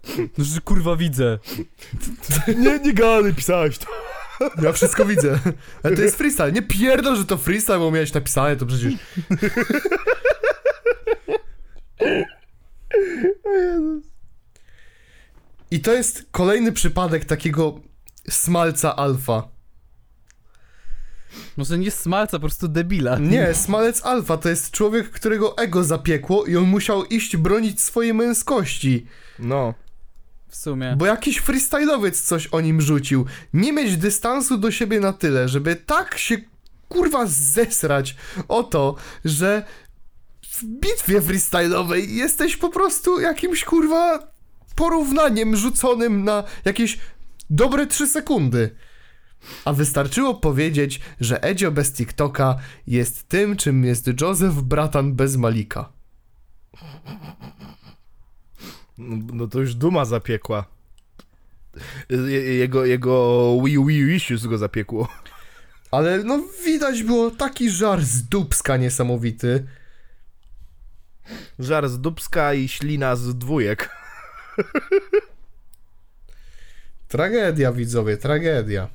Kurwa 0.64 0.96
widzę. 0.96 1.38
nie, 2.58 2.78
nie 2.78 2.94
gadaj, 2.94 3.34
pisałeś 3.34 3.78
to. 3.78 3.86
Ja 4.62 4.72
wszystko 4.72 5.04
widzę. 5.04 5.38
Ale 5.82 5.96
to 5.96 6.02
jest 6.02 6.16
freestyle. 6.16 6.52
Nie 6.52 6.62
pierdol, 6.62 7.16
że 7.16 7.24
to 7.24 7.36
freestyle, 7.36 7.78
bo 7.78 7.90
miałeś 7.90 8.12
napisane, 8.12 8.56
to 8.56 8.66
przecież... 8.66 8.92
I 15.70 15.80
to 15.80 15.92
jest 15.92 16.26
kolejny 16.30 16.72
przypadek 16.72 17.24
takiego 17.24 17.80
smalca 18.30 18.96
alfa. 18.96 19.48
Może 21.56 21.78
nie 21.78 21.90
smalca, 21.90 22.36
po 22.36 22.40
prostu 22.40 22.68
debila. 22.68 23.18
Nie, 23.18 23.54
smalec 23.54 24.06
alfa 24.06 24.36
to 24.36 24.48
jest 24.48 24.70
człowiek, 24.70 25.10
którego 25.10 25.58
ego 25.58 25.84
zapiekło 25.84 26.44
i 26.44 26.56
on 26.56 26.64
musiał 26.64 27.04
iść 27.04 27.36
bronić 27.36 27.82
swojej 27.82 28.14
męskości. 28.14 29.06
No. 29.38 29.74
W 30.48 30.56
sumie. 30.56 30.96
Bo 30.98 31.06
jakiś 31.06 31.42
freestyle'owiec 31.42 32.22
coś 32.22 32.46
o 32.46 32.60
nim 32.60 32.80
rzucił. 32.80 33.26
Nie 33.52 33.72
mieć 33.72 33.96
dystansu 33.96 34.58
do 34.58 34.70
siebie 34.70 35.00
na 35.00 35.12
tyle, 35.12 35.48
żeby 35.48 35.76
tak 35.76 36.18
się 36.18 36.36
kurwa 36.88 37.26
zesrać 37.26 38.16
o 38.48 38.62
to, 38.62 38.96
że 39.24 39.64
w 40.42 40.64
bitwie 40.64 41.20
freestyle'owej 41.20 42.08
jesteś 42.08 42.56
po 42.56 42.68
prostu 42.68 43.20
jakimś 43.20 43.64
kurwa 43.64 44.18
porównaniem 44.74 45.56
rzuconym 45.56 46.24
na 46.24 46.44
jakieś 46.64 46.98
dobre 47.50 47.86
3 47.86 48.06
sekundy. 48.06 48.76
A 49.64 49.72
wystarczyło 49.72 50.34
powiedzieć, 50.34 51.00
że 51.20 51.42
Edzio 51.42 51.70
bez 51.72 51.92
TikToka 51.92 52.56
jest 52.86 53.28
tym, 53.28 53.56
czym 53.56 53.84
jest 53.84 54.20
Joseph 54.20 54.54
Bratan 54.54 55.14
bez 55.14 55.36
Malika. 55.36 55.92
No, 58.98 59.26
no 59.32 59.46
to 59.46 59.60
już 59.60 59.74
duma 59.74 60.04
zapiekła. 60.04 60.64
Je, 62.08 62.56
jego, 62.56 62.84
jego 62.84 63.56
Wii 63.64 63.84
Wii 63.86 64.16
Issues 64.16 64.46
go 64.46 64.58
zapiekło. 64.58 65.08
Ale 65.90 66.24
no 66.24 66.42
widać 66.64 67.02
było 67.02 67.30
taki 67.30 67.70
żar 67.70 68.02
z 68.02 68.22
dubska 68.22 68.76
niesamowity. 68.76 69.66
Żar 71.58 71.88
z 71.88 72.00
dubska 72.00 72.54
i 72.54 72.68
ślina 72.68 73.16
z 73.16 73.38
dwójek. 73.38 73.90
Tragedia, 77.08 77.72
widzowie, 77.72 78.16
tragedia. 78.16 78.88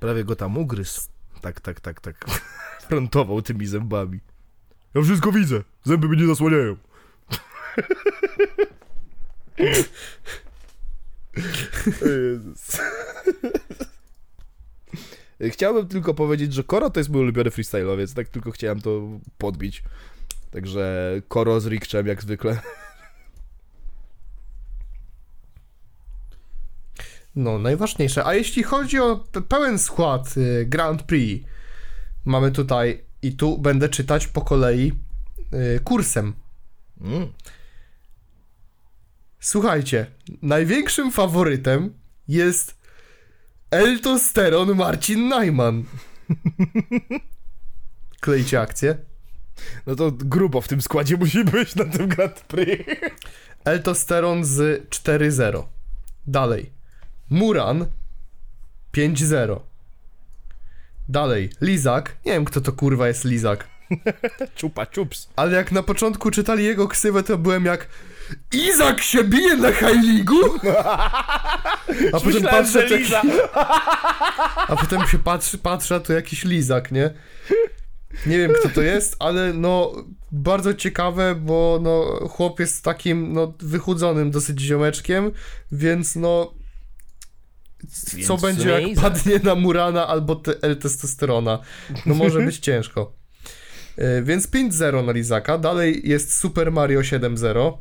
Prawie 0.00 0.24
go 0.24 0.36
tam 0.36 0.58
ugryzł. 0.58 1.00
Tak, 1.40 1.60
tak, 1.60 1.80
tak, 1.80 2.00
tak. 2.00 2.24
Frontował 2.88 3.42
tymi 3.42 3.66
zębami. 3.66 4.20
Ja 4.94 5.02
wszystko 5.02 5.32
widzę. 5.32 5.62
Zęby 5.84 6.08
mnie 6.08 6.22
nie 6.22 6.26
zasłaniają. 6.26 6.76
O 12.02 12.08
Jezus. 12.08 12.78
Chciałbym 15.50 15.88
tylko 15.88 16.14
powiedzieć, 16.14 16.54
że 16.54 16.64
Koro 16.64 16.90
to 16.90 17.00
jest 17.00 17.10
mój 17.10 17.22
ulubiony 17.22 17.50
freestyle'owiec, 17.50 18.14
tak 18.14 18.28
tylko 18.28 18.50
chciałem 18.50 18.80
to 18.80 19.02
podbić. 19.38 19.82
Także 20.50 21.12
Koro 21.28 21.60
z 21.60 21.66
Rikczem 21.66 22.06
jak 22.06 22.22
zwykle. 22.22 22.60
No, 27.36 27.58
najważniejsze. 27.58 28.26
A 28.26 28.34
jeśli 28.34 28.62
chodzi 28.62 29.00
o 29.00 29.24
pe- 29.32 29.42
pełen 29.42 29.78
skład 29.78 30.36
y, 30.36 30.66
Grand 30.66 31.02
Prix, 31.02 31.48
mamy 32.24 32.52
tutaj 32.52 33.04
i 33.22 33.32
tu 33.32 33.58
będę 33.58 33.88
czytać 33.88 34.26
po 34.26 34.40
kolei 34.40 34.92
y, 35.76 35.80
kursem. 35.84 36.34
Mm. 37.00 37.32
Słuchajcie, 39.46 40.06
największym 40.42 41.12
faworytem 41.12 41.94
jest 42.28 42.74
Eltosteron 43.70 44.76
Marcin 44.76 45.28
Najman. 45.28 45.84
Klejcie 48.20 48.60
akcję. 48.60 48.98
No 49.86 49.96
to 49.96 50.10
grubo 50.12 50.60
w 50.60 50.68
tym 50.68 50.82
składzie 50.82 51.16
musi 51.20 51.44
być 51.44 51.74
na 51.74 51.84
tym 51.84 52.08
Grand 52.08 52.40
Prix. 52.40 52.84
Eltosteron 53.64 54.44
z 54.44 54.88
4-0. 54.90 55.64
Dalej. 56.26 56.70
Muran 57.30 57.86
5-0. 58.94 59.60
Dalej. 61.08 61.50
Lizak. 61.60 62.16
Nie 62.24 62.32
wiem, 62.32 62.44
kto 62.44 62.60
to 62.60 62.72
kurwa 62.72 63.08
jest 63.08 63.24
Lizak. 63.24 63.68
Czupa 64.56 64.86
czups. 64.86 65.28
Ale 65.36 65.56
jak 65.56 65.72
na 65.72 65.82
początku 65.82 66.30
czytali 66.30 66.64
jego 66.64 66.88
ksywę, 66.88 67.22
to 67.22 67.38
byłem 67.38 67.64
jak 67.64 67.88
Izak 68.52 69.02
się 69.02 69.24
bije 69.24 69.56
na 69.56 69.72
High 69.72 70.02
League'u? 70.08 70.58
A 72.12 72.20
potem 72.20 72.42
patrzę, 72.42 72.86
a 74.68 74.76
potem 74.80 75.06
się 75.06 75.18
patrzy, 75.18 75.58
patrzę, 75.58 76.00
to 76.00 76.12
jakiś 76.12 76.44
Lizak, 76.44 76.92
nie? 76.92 77.10
Nie 78.26 78.38
wiem, 78.38 78.52
kto 78.60 78.68
to 78.68 78.82
jest, 78.82 79.16
ale 79.18 79.52
no 79.52 79.92
bardzo 80.32 80.74
ciekawe, 80.74 81.34
bo 81.34 81.78
no 81.82 82.04
chłop 82.28 82.60
jest 82.60 82.84
takim 82.84 83.32
no 83.32 83.54
wychudzonym 83.58 84.30
dosyć 84.30 84.60
ziomeczkiem, 84.60 85.30
więc 85.72 86.16
no 86.16 86.54
co 87.88 88.16
Więc 88.16 88.40
w 88.40 88.42
będzie 88.42 88.70
jak 88.70 88.82
Izak. 88.82 89.04
padnie 89.04 89.38
na 89.42 89.54
Murana 89.54 90.06
albo 90.06 90.36
te, 90.36 90.52
L-testosterona? 90.62 91.58
No 92.06 92.14
może 92.14 92.40
być 92.40 92.58
ciężko. 92.68 93.12
Y, 93.98 94.22
Więc 94.24 94.46
5-0 94.48 95.04
na 95.06 95.12
Lizaka. 95.12 95.58
Dalej 95.58 96.00
jest 96.04 96.38
Super 96.38 96.72
Mario 96.72 97.00
7-0. 97.00 97.72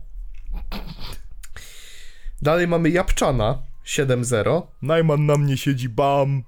Dalej 2.41 2.67
mamy 2.67 2.89
Japczana 2.89 3.61
7-0. 3.85 4.61
Najman 4.81 5.25
na 5.25 5.37
mnie 5.37 5.57
siedzi, 5.57 5.89
bam. 5.89 6.43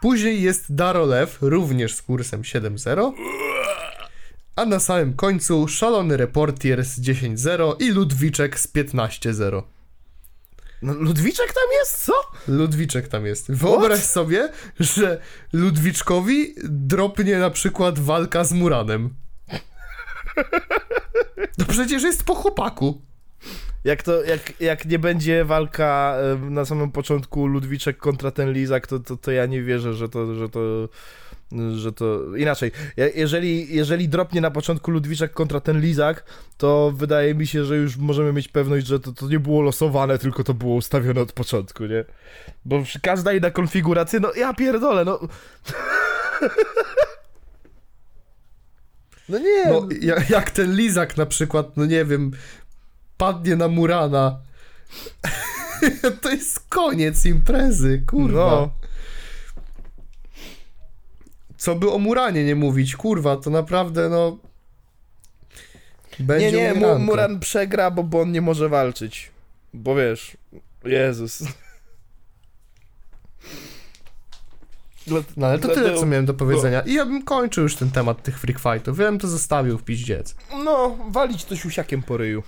Później 0.00 0.42
jest 0.42 0.74
Darolew, 0.74 1.38
również 1.40 1.94
z 1.94 2.02
kursem 2.02 2.42
7-0. 2.42 3.12
A 4.56 4.64
na 4.64 4.80
samym 4.80 5.14
końcu 5.14 5.68
szalony 5.68 6.16
reportier 6.16 6.84
z 6.84 7.00
10-0 7.00 7.82
i 7.82 7.90
Ludwiczek 7.90 8.60
z 8.60 8.74
15-0. 8.74 9.62
No, 10.82 10.94
Ludwiczek 10.94 11.46
tam 11.52 11.72
jest, 11.80 12.04
co? 12.04 12.12
Ludwiczek 12.48 13.08
tam 13.08 13.26
jest. 13.26 13.52
Wyobraź 13.52 14.00
sobie, 14.00 14.48
że 14.80 15.20
Ludwiczkowi 15.52 16.54
dropnie 16.64 17.38
na 17.38 17.50
przykład 17.50 17.98
walka 17.98 18.44
z 18.44 18.52
Muranem. 18.52 19.14
To 21.58 21.64
przecież 21.68 22.02
jest 22.02 22.24
po 22.24 22.34
chłopaku. 22.34 23.00
Jak 23.84 24.02
to, 24.02 24.22
jak, 24.24 24.60
jak 24.60 24.84
nie 24.86 24.98
będzie 24.98 25.44
walka 25.44 26.16
na 26.50 26.64
samym 26.64 26.92
początku 26.92 27.46
Ludwiczek 27.46 27.96
kontra 27.96 28.30
ten 28.30 28.52
Lizak, 28.52 28.86
to, 28.86 28.98
to, 28.98 29.16
to 29.16 29.30
ja 29.30 29.46
nie 29.46 29.62
wierzę, 29.62 29.94
że 29.94 30.08
to, 30.08 30.34
że 30.34 30.48
to, 30.48 30.88
że 31.76 31.92
to, 31.92 32.36
inaczej, 32.36 32.72
Je- 32.96 33.12
jeżeli, 33.14 33.74
jeżeli 33.74 34.08
dropnie 34.08 34.40
na 34.40 34.50
początku 34.50 34.90
Ludwiczek 34.90 35.32
kontra 35.32 35.60
ten 35.60 35.80
Lizak, 35.80 36.24
to 36.56 36.92
wydaje 36.96 37.34
mi 37.34 37.46
się, 37.46 37.64
że 37.64 37.76
już 37.76 37.96
możemy 37.96 38.32
mieć 38.32 38.48
pewność, 38.48 38.86
że 38.86 39.00
to, 39.00 39.12
to 39.12 39.28
nie 39.28 39.40
było 39.40 39.62
losowane, 39.62 40.18
tylko 40.18 40.44
to 40.44 40.54
było 40.54 40.74
ustawione 40.74 41.20
od 41.20 41.32
początku, 41.32 41.84
nie? 41.86 42.04
Bo 42.64 42.82
każda 43.02 43.32
inna 43.32 43.50
konfiguracja, 43.50 44.20
no 44.20 44.32
ja 44.36 44.54
pierdolę, 44.54 45.04
no... 45.04 45.20
No 49.28 49.38
nie, 49.38 49.64
No, 49.66 49.88
ja- 50.00 50.24
jak 50.30 50.50
ten 50.50 50.76
Lizak 50.76 51.16
na 51.16 51.26
przykład, 51.26 51.76
no 51.76 51.86
nie 51.86 52.04
wiem, 52.04 52.30
padnie 53.16 53.56
na 53.56 53.68
Murana. 53.68 54.38
To 56.22 56.30
jest 56.30 56.60
koniec 56.68 57.26
imprezy, 57.26 58.02
kurwa. 58.06 58.50
no. 58.50 58.70
Co 61.58 61.74
by 61.74 61.90
o 61.90 61.98
Muranie 61.98 62.44
nie 62.44 62.54
mówić, 62.54 62.96
kurwa, 62.96 63.36
to 63.36 63.50
naprawdę, 63.50 64.08
no... 64.08 64.38
Będzie 66.18 66.52
Nie, 66.52 66.72
nie. 66.80 66.94
Muran 66.98 67.40
przegra, 67.40 67.90
bo, 67.90 68.02
bo 68.02 68.20
on 68.20 68.32
nie 68.32 68.40
może 68.40 68.68
walczyć. 68.68 69.30
Bo 69.74 69.94
wiesz, 69.94 70.36
Jezus. 70.84 71.38
Dla- 71.42 71.52
No 75.36 75.46
ale 75.46 75.58
to 75.58 75.66
dlatego- 75.66 75.86
tyle, 75.86 76.00
co 76.00 76.06
miałem 76.06 76.26
do 76.26 76.34
powiedzenia. 76.34 76.80
I 76.80 76.94
ja 76.94 77.06
bym 77.06 77.22
kończył 77.22 77.62
już 77.62 77.76
ten 77.76 77.90
temat 77.90 78.22
tych 78.22 78.38
freak 78.38 78.58
fightów. 78.58 78.98
Ja 78.98 79.04
bym 79.04 79.18
to 79.18 79.28
zostawił 79.28 79.78
w 79.78 79.82
piździec. 79.82 80.34
No, 80.64 80.98
walić 81.10 81.44
to 81.44 81.56
siusiakiem 81.56 82.02
po 82.02 82.16
ryju. 82.16 82.42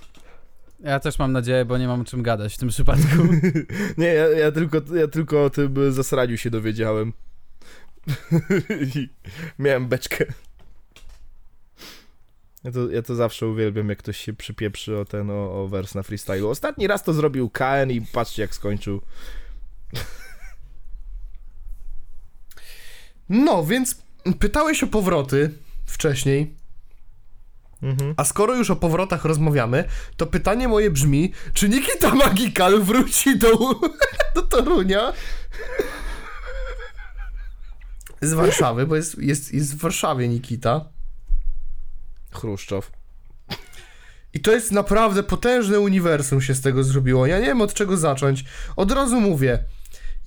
Ja 0.81 1.01
też 1.01 1.19
mam 1.19 1.33
nadzieję, 1.33 1.65
bo 1.65 1.79
nie 1.79 1.89
mam 1.89 2.01
o 2.01 2.05
czym 2.05 2.23
gadać 2.23 2.55
w 2.55 2.59
tym 2.59 2.69
przypadku. 2.69 3.23
Nie, 3.99 4.07
ja, 4.07 4.29
ja, 4.29 4.53
tylko, 4.53 4.81
ja 4.95 5.09
tylko 5.09 5.45
o 5.45 5.51
tym 5.51 5.93
zasraniu 5.93 6.37
się 6.37 6.51
dowiedziałem. 6.51 7.13
Miałem 9.59 9.89
beczkę. 9.89 10.25
Ja 12.65 12.73
to, 12.73 12.91
ja 12.91 13.03
to 13.03 13.15
zawsze 13.15 13.47
uwielbiam, 13.47 13.89
jak 13.89 13.99
ktoś 13.99 14.17
się 14.17 14.33
przypieprzy 14.33 14.99
o 14.99 15.05
ten, 15.05 15.31
o, 15.31 15.63
o 15.63 15.69
wers 15.69 15.95
na 15.95 16.03
freestylu. 16.03 16.49
Ostatni 16.49 16.87
raz 16.87 17.03
to 17.05 17.13
zrobił 17.13 17.51
KN 17.51 17.91
i 17.91 18.01
patrzcie 18.01 18.43
jak 18.43 18.55
skończył. 18.55 19.01
No, 23.29 23.65
więc 23.65 24.03
pytałeś 24.39 24.83
o 24.83 24.87
powroty 24.87 25.51
wcześniej. 25.87 26.55
Mhm. 27.83 28.15
A 28.17 28.25
skoro 28.25 28.55
już 28.55 28.71
o 28.71 28.77
powrotach 28.77 29.25
rozmawiamy, 29.25 29.85
to 30.17 30.27
pytanie 30.27 30.69
moje 30.69 30.91
brzmi, 30.91 31.33
czy 31.53 31.69
Nikita 31.69 32.15
Magical 32.15 32.81
wróci 32.81 33.39
do, 33.39 33.51
do 34.35 34.43
Torunia? 34.43 35.13
Z 38.21 38.33
Warszawy, 38.33 38.87
bo 38.87 38.97
jest, 38.97 39.19
jest, 39.19 39.55
jest 39.55 39.75
w 39.75 39.79
Warszawie 39.79 40.29
Nikita. 40.29 40.85
Chruszczow. 42.33 42.91
I 44.35 44.41
to 44.41 44.53
jest 44.53 44.73
naprawdę 44.73 45.23
potężne 45.23 45.81
uniwersum 45.81 46.41
się 46.41 46.55
z 46.55 46.61
tego 46.61 46.85
zrobiło. 46.85 47.27
Ja 47.27 47.39
nie 47.39 47.47
wiem 47.47 47.61
od 47.61 47.75
czego 47.75 47.97
zacząć. 47.97 48.45
Od 48.77 48.93
razu 48.93 49.21
mówię. 49.21 49.65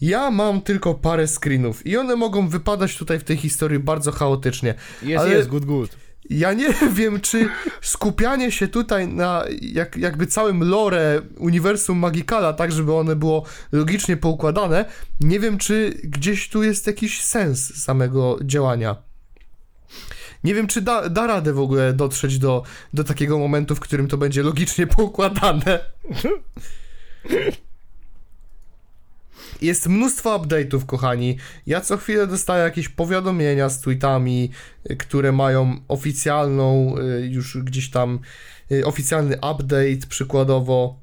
Ja 0.02 0.32
mam 0.32 0.62
tylko 0.62 0.94
parę 0.94 1.28
screenów 1.28 1.86
i 1.88 1.98
one 1.98 2.16
mogą 2.16 2.48
wypadać 2.48 2.98
tutaj 2.98 3.20
w 3.20 3.24
tej 3.24 3.38
historii 3.38 3.80
bardzo 3.80 4.12
chaotycznie. 4.12 4.74
Jest, 5.04 5.24
Ale- 5.24 5.34
jest, 5.34 5.50
good, 5.50 5.66
good. 5.66 5.98
Ja 6.30 6.54
nie 6.54 6.74
wiem, 6.98 7.22
czy 7.22 7.50
skupianie 7.82 8.52
się 8.52 8.68
tutaj 8.68 9.08
na 9.08 9.46
jak, 9.62 9.98
jakby 9.98 10.28
całym 10.28 10.64
lore 10.64 11.22
uniwersum 11.38 11.98
Magicala, 11.98 12.54
tak 12.54 12.72
żeby 12.72 12.94
one 12.94 13.16
było 13.16 13.46
logicznie 13.72 14.18
poukładane, 14.18 14.86
nie 15.20 15.40
wiem, 15.40 15.58
czy 15.58 16.00
gdzieś 16.04 16.50
tu 16.50 16.64
jest 16.64 16.88
jakiś 16.88 17.22
sens 17.24 17.84
samego 17.84 18.40
działania. 18.44 18.96
Nie 20.44 20.56
wiem, 20.56 20.68
czy 20.68 20.82
da, 20.82 21.10
da 21.10 21.28
radę 21.28 21.54
w 21.54 21.60
ogóle 21.60 21.94
dotrzeć 21.94 22.40
do, 22.40 22.64
do 22.94 23.04
takiego 23.04 23.40
momentu, 23.40 23.76
w 23.76 23.80
którym 23.80 24.08
to 24.08 24.18
będzie 24.18 24.44
logicznie 24.44 24.88
poukładane. 24.88 25.80
Jest 29.62 29.88
mnóstwo 29.88 30.40
update'ów, 30.40 30.86
kochani. 30.86 31.38
Ja 31.68 31.82
co 31.82 31.98
chwilę 31.98 32.28
dostaję 32.28 32.64
jakieś 32.64 32.90
powiadomienia 32.90 33.70
z 33.70 33.82
tweetami, 33.82 34.52
y, 34.92 34.96
które 34.96 35.32
mają 35.32 35.82
oficjalną, 35.88 36.96
y, 36.98 37.28
już 37.28 37.58
gdzieś 37.58 37.90
tam, 37.90 38.20
y, 38.72 38.86
oficjalny 38.86 39.36
update 39.36 40.08
przykładowo. 40.10 41.00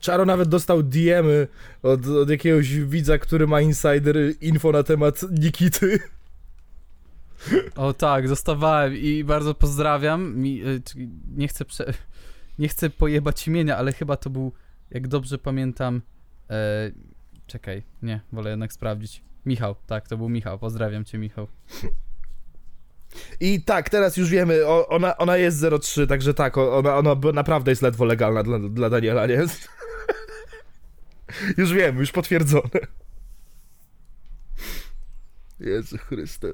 Czaro 0.00 0.24
nawet 0.24 0.48
dostał 0.48 0.82
DM-y 0.82 1.48
od, 1.82 2.06
od 2.06 2.30
jakiegoś 2.30 2.74
widza, 2.74 3.18
który 3.18 3.46
ma 3.46 3.60
insider 3.60 4.16
info 4.40 4.72
na 4.72 4.82
temat 4.82 5.22
Nikity. 5.30 5.98
O 7.76 7.92
tak, 7.92 8.28
zostawałem 8.28 8.96
i 8.96 9.24
bardzo 9.24 9.54
pozdrawiam. 9.54 10.42
Nie 11.36 11.48
chcę 11.48 11.64
prze... 11.64 11.92
nie 12.58 12.68
chcę 12.68 12.90
pojebać 12.90 13.48
imienia, 13.48 13.76
ale 13.76 13.92
chyba 13.92 14.16
to 14.16 14.30
był, 14.30 14.52
jak 14.90 15.08
dobrze 15.08 15.38
pamiętam, 15.38 16.02
e... 16.50 17.11
czekaj, 17.52 17.82
nie, 18.02 18.20
wolę 18.32 18.50
jednak 18.50 18.72
sprawdzić. 18.72 19.22
Michał, 19.46 19.74
tak, 19.86 20.08
to 20.08 20.16
był 20.16 20.28
Michał. 20.28 20.58
Pozdrawiam 20.58 21.04
cię, 21.04 21.18
Michał. 21.18 21.48
I 23.40 23.62
tak, 23.62 23.90
teraz 23.90 24.16
już 24.16 24.30
wiemy, 24.30 24.66
o, 24.66 24.88
ona, 24.88 25.16
ona 25.16 25.36
jest 25.36 25.64
03, 25.80 26.06
także 26.06 26.34
tak, 26.34 26.58
ona, 26.58 26.96
ona 26.96 27.14
naprawdę 27.32 27.70
jest 27.70 27.82
ledwo 27.82 28.04
legalna 28.04 28.42
dla, 28.42 28.58
dla 28.58 28.90
Daniela, 28.90 29.26
nie? 29.26 29.44
już 31.58 31.72
wiem, 31.72 31.98
już 31.98 32.12
potwierdzone. 32.12 32.80
Jezu 35.60 35.98
Chryste. 35.98 36.52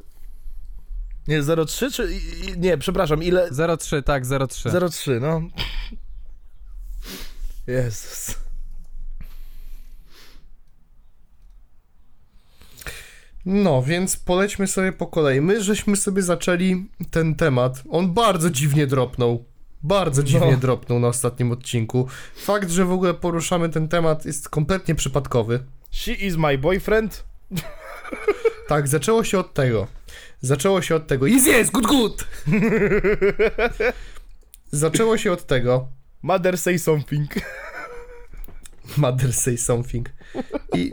Nie, 1.28 1.42
03 1.66 1.90
czy... 1.90 2.08
Nie, 2.56 2.78
przepraszam, 2.78 3.22
ile... 3.22 3.50
03, 3.78 4.02
tak, 4.02 4.24
03. 4.48 4.70
03, 4.90 5.20
no. 5.20 5.42
Jezus. 7.66 8.47
No, 13.50 13.82
więc 13.82 14.16
polećmy 14.16 14.66
sobie 14.66 14.92
po 14.92 15.06
kolei. 15.06 15.40
My 15.40 15.62
żeśmy 15.62 15.96
sobie 15.96 16.22
zaczęli 16.22 16.88
ten 17.10 17.34
temat. 17.34 17.82
On 17.90 18.14
bardzo 18.14 18.50
dziwnie 18.50 18.86
dropnął. 18.86 19.44
Bardzo 19.82 20.22
dziwnie 20.22 20.50
No. 20.52 20.56
dropnął 20.56 21.00
na 21.00 21.08
ostatnim 21.08 21.52
odcinku. 21.52 22.08
Fakt, 22.36 22.70
że 22.70 22.84
w 22.84 22.92
ogóle 22.92 23.14
poruszamy 23.14 23.68
ten 23.68 23.88
temat 23.88 24.26
jest 24.26 24.48
kompletnie 24.48 24.94
przypadkowy. 24.94 25.64
She 25.90 26.12
is 26.12 26.36
my 26.36 26.58
boyfriend. 26.58 27.24
Tak, 28.68 28.88
zaczęło 28.88 29.24
się 29.24 29.38
od 29.38 29.54
tego. 29.54 29.86
Zaczęło 30.40 30.82
się 30.82 30.94
od 30.96 31.06
tego. 31.06 31.26
Jest, 31.26 31.46
jest, 31.46 31.70
good, 31.72 31.86
good! 31.86 32.24
Zaczęło 34.72 35.18
się 35.18 35.32
od 35.32 35.46
tego. 35.46 35.88
Mother 36.22 36.58
say 36.58 36.78
something. 36.78 37.30
Mother 38.96 39.32
say 39.32 39.58
something. 39.58 40.10
I, 40.74 40.90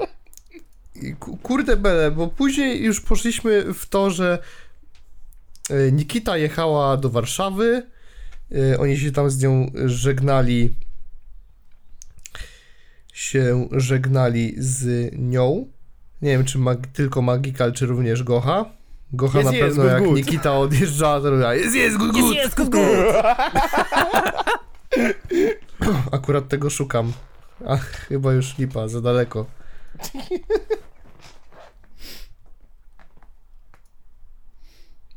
kurde 1.43 1.77
bele, 1.77 2.11
bo 2.11 2.27
później 2.27 2.83
już 2.83 3.01
poszliśmy 3.01 3.73
w 3.73 3.85
to, 3.85 4.11
że 4.11 4.39
e, 5.69 5.91
Nikita 5.91 6.37
jechała 6.37 6.97
do 6.97 7.09
Warszawy. 7.09 7.83
e, 8.71 8.79
Oni 8.79 8.97
się 8.97 9.11
tam 9.11 9.29
z 9.29 9.43
nią 9.43 9.71
żegnali. 9.85 10.75
Się 13.13 13.67
żegnali 13.71 14.55
z 14.57 15.11
nią. 15.17 15.67
Nie 16.21 16.29
wiem, 16.29 16.45
czy 16.45 16.57
mag, 16.57 16.87
tylko 16.87 17.21
Magical, 17.21 17.73
czy 17.73 17.85
również 17.85 18.23
Gocha. 18.23 18.65
Gocha 19.13 19.39
Jest, 19.39 19.51
na 19.51 19.57
pewno 19.59 19.83
jak 19.85 20.03
good. 20.03 20.15
Nikita 20.15 20.57
odjeżdżała, 20.57 21.21
to 21.21 21.29
robiła 21.29 21.55
jest, 21.55 21.75
jest, 21.75 21.97
good, 21.97 22.11
good. 22.11 22.35
Jest, 22.35 22.55
good, 22.55 22.69
good. 22.69 22.85
Akurat 26.11 26.47
tego 26.47 26.69
szukam. 26.69 27.13
A 27.65 27.77
chyba 27.77 28.33
już 28.33 28.57
lipa, 28.57 28.87
za 28.87 29.01
daleko. 29.01 29.45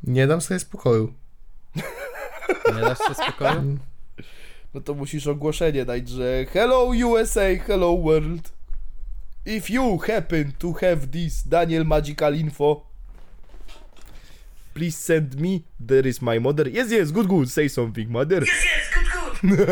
Nie 0.09 0.27
dam 0.27 0.41
sobie 0.41 0.59
spokoju. 0.59 1.13
Nie 2.75 2.81
dasz 2.81 2.97
sobie 2.97 3.15
spokoju? 3.15 3.77
No 4.73 4.81
to 4.81 4.93
musisz 4.93 5.27
ogłoszenie 5.27 5.85
dać, 5.85 6.09
że 6.09 6.45
Hello 6.53 6.83
USA, 6.83 7.41
hello 7.67 7.97
world. 7.97 8.53
If 9.45 9.73
you 9.73 9.97
happen 9.97 10.51
to 10.59 10.73
have 10.73 11.07
this 11.07 11.47
Daniel 11.47 11.85
Magical 11.85 12.35
info, 12.35 12.85
please 14.73 14.97
send 14.97 15.35
me. 15.41 15.59
There 15.87 16.09
is 16.09 16.21
my 16.21 16.39
mother. 16.39 16.67
Yes, 16.67 16.91
yes, 16.91 17.11
good, 17.11 17.27
good. 17.27 17.51
Say 17.51 17.69
something, 17.69 18.09
mother. 18.09 18.43
Yes, 18.43 18.65
yes, 18.65 18.89
good, 18.93 19.07
good. 19.11 19.67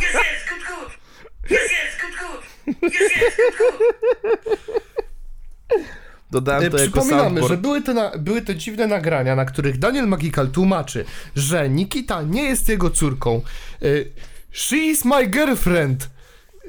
yes, 0.00 0.14
yes, 0.14 0.44
good, 0.48 0.62
good. 0.68 0.90
Yes, 1.50 1.70
yes, 1.70 1.96
good, 2.00 2.14
good. 2.20 2.42
Yes, 2.92 3.10
yes, 3.16 3.36
good, 3.36 4.38
good. 5.70 5.88
Dodałem 6.32 6.64
E, 6.64 6.70
to 6.70 6.78
jako 6.78 6.90
Przypominamy, 6.92 7.22
soundboard. 7.24 7.48
że 7.50 7.56
były 7.56 7.82
te, 7.82 7.94
na, 7.94 8.10
były 8.18 8.42
te 8.42 8.56
dziwne 8.56 8.86
nagrania, 8.86 9.36
na 9.36 9.44
których 9.44 9.78
Daniel 9.78 10.08
Magical 10.08 10.48
tłumaczy, 10.50 11.04
że 11.36 11.68
Nikita 11.70 12.22
nie 12.22 12.42
jest 12.42 12.68
jego 12.68 12.90
córką. 12.90 13.42
E, 13.82 13.86
She 14.52 14.76
is 14.76 15.04
my 15.04 15.26
girlfriend. 15.26 16.10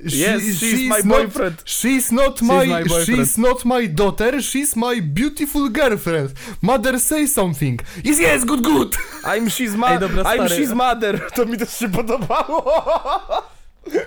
She, 0.10 0.18
Yes, 0.36 0.44
she's 0.44 0.88
my 0.90 0.98
not- 1.04 1.08
boyfriend. 1.08 1.64
She's 1.66 2.12
not 2.14 2.42
my, 2.42 2.68
my 2.68 2.84
boyfriend. 2.86 3.08
she's 3.08 3.38
not 3.42 3.66
my 3.66 3.88
daughter, 3.90 4.34
she's 4.44 4.76
my 4.76 5.02
beautiful 5.02 5.70
girlfriend. 5.72 6.30
Mother 6.62 7.00
say 7.00 7.28
something. 7.28 7.82
Yes, 8.04 8.20
yes, 8.20 8.46
good, 8.46 8.62
good. 8.62 8.96
I'm 9.24 9.50
she's, 9.50 10.00
dobra, 10.00 10.24
I'm 10.24 10.48
she's 10.50 10.74
mother. 10.76 11.22
To 11.36 11.46
mi 11.46 11.58
też 11.58 11.78
się 11.80 11.90
podobało. 11.90 12.64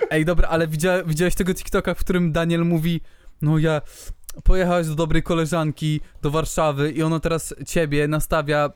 Ej, 0.09 0.25
dobra, 0.25 0.47
ale 0.49 0.67
widzia, 0.67 1.03
widziałeś 1.03 1.35
tego 1.35 1.53
TikToka, 1.53 1.93
w 1.93 1.99
którym 1.99 2.31
Daniel 2.31 2.65
mówi, 2.65 3.01
no 3.41 3.57
ja 3.57 3.81
pojechałeś 4.43 4.87
do 4.87 4.95
dobrej 4.95 5.23
koleżanki 5.23 6.01
do 6.21 6.31
Warszawy 6.31 6.91
i 6.91 7.03
ona 7.03 7.19
teraz 7.19 7.53
ciebie 7.67 8.07
nastawia 8.07 8.69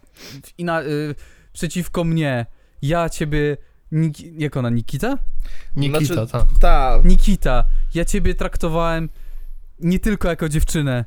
w 0.43 0.59
ina- 0.59 0.83
y, 0.83 1.15
przeciwko 1.53 2.03
mnie. 2.03 2.45
Ja 2.81 3.09
ciebie... 3.09 3.57
Nik- 3.91 4.33
jak 4.37 4.57
ona, 4.57 4.69
Nikita? 4.69 5.17
Nikita, 5.75 6.13
Znaczy- 6.15 6.31
tak. 6.31 6.45
Ta. 6.59 6.99
Nikita, 7.05 7.63
ja 7.95 8.05
ciebie 8.05 8.35
traktowałem 8.35 9.09
nie 9.79 9.99
tylko 9.99 10.27
jako 10.29 10.49
dziewczynę, 10.49 11.05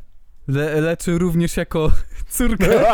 le- 0.48 0.80
lecz 0.80 1.06
również 1.06 1.56
jako 1.56 1.92
córkę. 2.30 2.68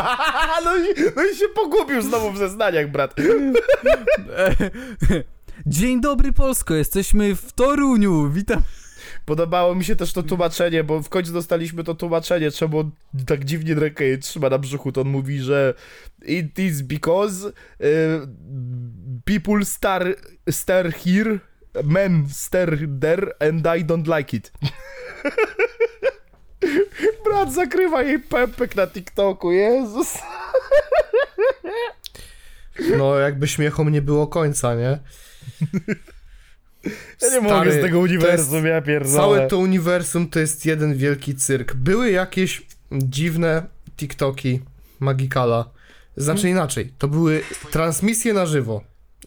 no, 0.65 0.77
i, 0.77 0.81
no 1.15 1.23
i 1.33 1.35
się 1.35 1.45
pogubił 1.55 2.01
znowu 2.01 2.31
w 2.31 2.37
zeznaniach, 2.37 2.91
brat. 2.91 3.15
Dzień 5.65 6.01
dobry 6.01 6.33
Polsko, 6.33 6.73
jesteśmy 6.73 7.35
w 7.35 7.51
Toruniu, 7.53 8.29
witam. 8.29 8.61
Podobało 9.25 9.75
mi 9.75 9.83
się 9.83 9.95
też 9.95 10.13
to 10.13 10.23
tłumaczenie, 10.23 10.83
bo 10.83 11.01
w 11.03 11.09
końcu 11.09 11.33
dostaliśmy 11.33 11.83
to 11.83 11.95
tłumaczenie, 11.95 12.51
czemu 12.51 12.79
on 12.79 12.91
tak 13.25 13.45
dziwnie 13.45 13.75
rękę 13.75 14.03
jej 14.03 14.19
trzyma 14.19 14.49
na 14.49 14.57
brzuchu, 14.57 14.91
to 14.91 15.01
on 15.01 15.07
mówi, 15.07 15.39
że 15.39 15.73
it 16.25 16.59
is 16.59 16.81
because 16.81 17.49
y, 17.49 17.53
people 19.25 19.65
star, 19.65 20.15
stare 20.49 20.91
here, 20.91 21.39
men 21.83 22.29
stare 22.29 22.77
there 23.01 23.33
and 23.39 23.59
I 23.59 23.85
don't 23.85 24.17
like 24.17 24.37
it. 24.37 24.51
Brat 27.25 27.53
zakrywa 27.53 28.03
jej 28.03 28.19
pępek 28.19 28.75
na 28.75 28.87
TikToku, 28.87 29.51
Jezus. 29.51 30.17
No, 32.97 33.19
jakby 33.19 33.47
śmiechom 33.47 33.89
nie 33.89 34.01
było 34.01 34.27
końca, 34.27 34.75
nie? 34.75 34.99
Ja 36.83 36.91
nie 37.21 37.27
Stary, 37.27 37.41
mogę 37.41 37.71
z 37.71 37.81
tego 37.81 37.97
to 37.97 38.03
uniwersum, 38.03 38.53
jest- 38.55 38.65
ja 38.67 38.81
pierdolę. 38.81 39.15
Całe 39.15 39.47
to 39.47 39.57
uniwersum 39.57 40.29
to 40.29 40.39
jest 40.39 40.65
jeden 40.65 40.97
wielki 40.97 41.35
cyrk. 41.35 41.73
Były 41.73 42.11
jakieś 42.11 42.61
dziwne 42.91 43.65
TikToki 43.97 44.61
Magikala. 44.99 45.69
Znaczy 46.17 46.49
inaczej, 46.49 46.93
to 46.97 47.07
były 47.07 47.43
transmisje 47.71 48.33
na 48.33 48.45
żywo. 48.45 48.83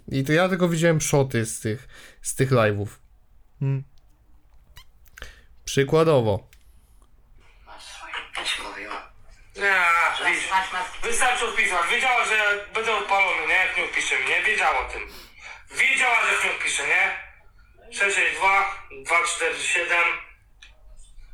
I 0.08 0.24
to 0.24 0.32
ja 0.32 0.48
tylko 0.48 0.68
widziałem 0.68 1.00
szoty 1.00 1.46
z 1.46 1.60
tych, 1.60 1.88
z 2.22 2.34
tych 2.34 2.50
live'ów. 2.50 2.86
Hmm. 3.60 3.84
Przykładowo. 5.64 6.48
Nie, 9.56 9.74
widzisz. 10.26 10.48
Wystarczy 11.02 11.44
odpisać. 11.44 11.80
Wiedziała, 11.90 12.24
że 12.24 12.66
będę 12.74 12.94
odpalony, 12.96 13.46
nie? 13.48 13.54
Jak 13.54 13.76
nie 13.76 13.84
odpisze 13.84 14.14
mnie. 14.18 14.42
Wiedziała 14.46 14.86
o 14.86 14.92
tym. 14.92 15.02
Wiedziała, 15.78 16.16
że 16.26 16.32
jak 16.34 16.44
nie 16.44 16.50
odpisze, 16.50 16.82
nie? 16.86 17.33
662 17.94 19.04
247 19.04 19.96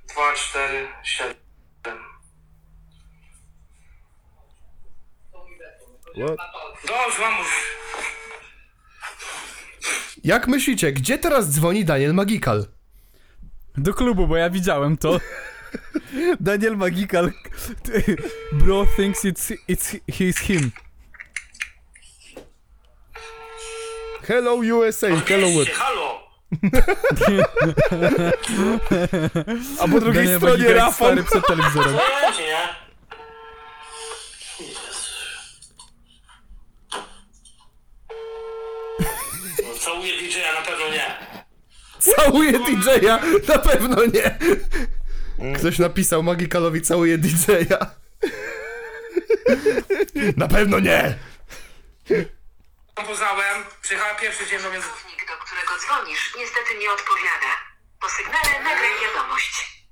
247 0.08 1.34
What? 6.16 6.36
Dobrze, 6.88 7.20
mamuś. 7.20 7.46
Jak 10.24 10.48
myślicie, 10.48 10.92
gdzie 10.92 11.18
teraz 11.18 11.50
dzwoni 11.50 11.84
Daniel 11.84 12.14
Magikal? 12.14 12.66
Do 13.76 13.94
klubu, 13.94 14.26
bo 14.26 14.36
ja 14.36 14.50
widziałem 14.50 14.98
to. 14.98 15.20
Daniel 16.40 16.76
Magikal. 16.76 17.32
Bro 18.52 18.86
thinks 18.96 19.24
it's, 19.24 19.56
it's 19.68 19.96
he's 20.08 20.38
him. 20.38 20.72
Hello 24.28 24.54
USA, 24.54 25.08
hello? 25.08 25.46
Odbierzcie, 25.46 25.74
halo. 25.74 26.09
A 29.80 29.88
po 29.88 30.00
drugiej 30.00 30.24
Daniel 30.24 30.38
stronie 30.40 30.74
Rafał. 30.74 30.92
stary 30.94 31.24
przed 31.24 31.46
telewizorem. 31.46 31.96
No, 39.62 39.74
całuję 39.80 40.12
DJ-a, 40.18 40.60
na 40.60 40.66
pewno 40.66 40.88
nie. 40.88 41.16
Całuje 41.98 42.52
DJ-a! 42.52 43.20
Na 43.48 43.58
pewno 43.58 43.96
nie! 44.04 44.38
Ktoś 45.58 45.78
napisał 45.78 46.22
Magikalowi 46.22 46.82
całuje 46.82 47.18
DJ-a. 47.18 47.86
Na 50.36 50.48
pewno 50.48 50.78
nie! 50.80 51.14
Poznałem, 52.94 53.62
przyjechała 53.82 54.14
pierwszy 54.14 54.46
dzień 54.50 54.62
do 54.62 54.70
mnie. 54.70 54.78
Którego 55.50 55.78
dzwonisz, 55.78 56.34
niestety 56.36 56.74
nie 56.78 56.90
odpowiada. 56.92 57.52
Po 58.00 58.08
sygnale 58.08 58.62
nagraj 58.62 58.90
wiadomość. 59.02 59.82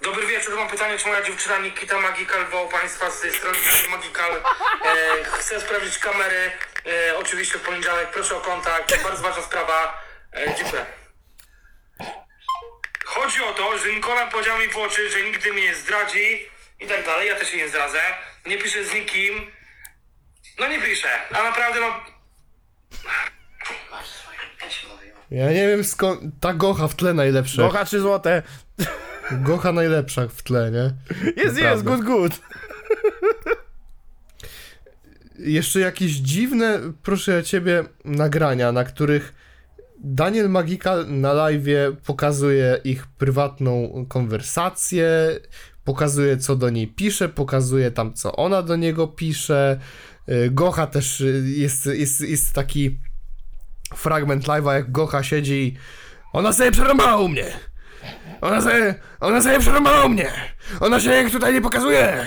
Dobry 0.00 0.26
wieczór, 0.26 0.56
mam 0.56 0.68
pytanie, 0.68 0.98
czy 0.98 1.08
moja 1.08 1.22
dziewczyna 1.22 1.58
Nikita 1.58 2.00
Magikal 2.00 2.46
woła 2.46 2.68
Państwa 2.68 3.10
z 3.10 3.20
tej 3.20 3.32
strony 3.34 3.58
Magikal. 3.90 4.42
E, 4.84 5.24
chcę 5.24 5.60
sprawdzić 5.60 5.98
kamery, 5.98 6.52
e, 6.86 7.18
oczywiście 7.18 7.58
w 7.58 7.62
poniedziałek, 7.62 8.10
proszę 8.10 8.36
o 8.36 8.40
kontakt, 8.40 9.02
bardzo 9.02 9.22
ważna 9.22 9.42
sprawa. 9.42 10.02
E, 10.32 10.54
dziękuję. 10.54 10.86
Chodzi 13.04 13.44
o 13.44 13.52
to, 13.52 13.78
że 13.78 13.92
Nikola 13.92 14.26
powiedział 14.26 14.58
mi 14.58 14.68
w 14.68 14.76
oczy, 14.76 15.10
że 15.10 15.22
nigdy 15.22 15.52
mnie 15.52 15.62
nie 15.62 15.74
zdradzi 15.74 16.50
i 16.80 16.86
tak 16.86 17.04
dalej, 17.04 17.28
ja 17.28 17.36
też 17.36 17.50
się 17.50 17.56
nie 17.56 17.68
zdradzę. 17.68 18.14
Nie 18.46 18.58
piszę 18.58 18.84
z 18.84 18.94
nikim. 18.94 19.52
No 20.58 20.68
nie 20.68 20.80
piszę, 20.80 21.28
a 21.38 21.42
naprawdę 21.42 21.80
no... 21.80 22.04
Masz 23.90 24.08
swoje. 24.08 24.38
Ja 24.60 24.68
ci 24.68 24.86
mówiła. 24.86 25.15
Ja 25.30 25.52
nie 25.52 25.68
wiem 25.68 25.84
skąd... 25.84 26.20
Ta 26.40 26.54
Gocha 26.54 26.88
w 26.88 26.94
tle 26.94 27.14
najlepsza. 27.14 27.62
Gocha 27.62 27.84
czy 27.84 28.00
złote? 28.00 28.42
Gocha 29.32 29.72
najlepsza 29.72 30.28
w 30.28 30.42
tle, 30.42 30.70
nie? 30.70 30.92
Jest, 31.44 31.58
jest, 31.58 31.82
good, 31.82 32.04
good. 32.04 32.40
Jeszcze 35.38 35.80
jakieś 35.80 36.12
dziwne, 36.12 36.80
proszę 37.02 37.32
ja 37.32 37.42
ciebie, 37.42 37.84
nagrania, 38.04 38.72
na 38.72 38.84
których 38.84 39.34
Daniel 39.98 40.50
Magikal 40.50 41.06
na 41.08 41.32
live 41.32 41.96
pokazuje 42.06 42.80
ich 42.84 43.06
prywatną 43.06 44.06
konwersację, 44.08 45.08
pokazuje 45.84 46.36
co 46.36 46.56
do 46.56 46.70
niej 46.70 46.88
pisze, 46.88 47.28
pokazuje 47.28 47.90
tam 47.90 48.14
co 48.14 48.36
ona 48.36 48.62
do 48.62 48.76
niego 48.76 49.08
pisze. 49.08 49.80
Y, 50.28 50.50
Gocha 50.50 50.86
też 50.86 51.22
jest, 51.44 51.86
jest, 51.86 52.20
jest 52.20 52.54
taki 52.54 52.98
fragment 53.96 54.44
live'a, 54.44 54.72
jak 54.72 54.92
Gocha 54.92 55.22
siedzi 55.22 55.54
i 55.54 55.76
ona 56.32 56.52
sobie 56.52 56.72
przerąbała 56.72 57.16
u 57.16 57.28
mnie. 57.28 57.46
Ona 58.40 58.62
sobie, 58.62 58.94
ona 59.20 59.42
sobie 59.42 59.58
przerąbała 59.58 60.04
u 60.04 60.08
mnie. 60.08 60.32
Ona 60.80 61.00
się 61.00 61.10
jak 61.10 61.30
tutaj 61.30 61.54
nie 61.54 61.60
pokazuje. 61.60 62.26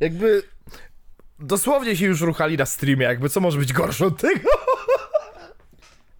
Jakby 0.00 0.42
dosłownie 1.38 1.96
się 1.96 2.06
już 2.06 2.20
ruchali 2.20 2.56
na 2.56 2.66
streamie, 2.66 3.04
jakby 3.04 3.28
co 3.28 3.40
może 3.40 3.58
być 3.58 3.72
gorsze 3.72 4.06
od 4.06 4.20
tego? 4.20 4.50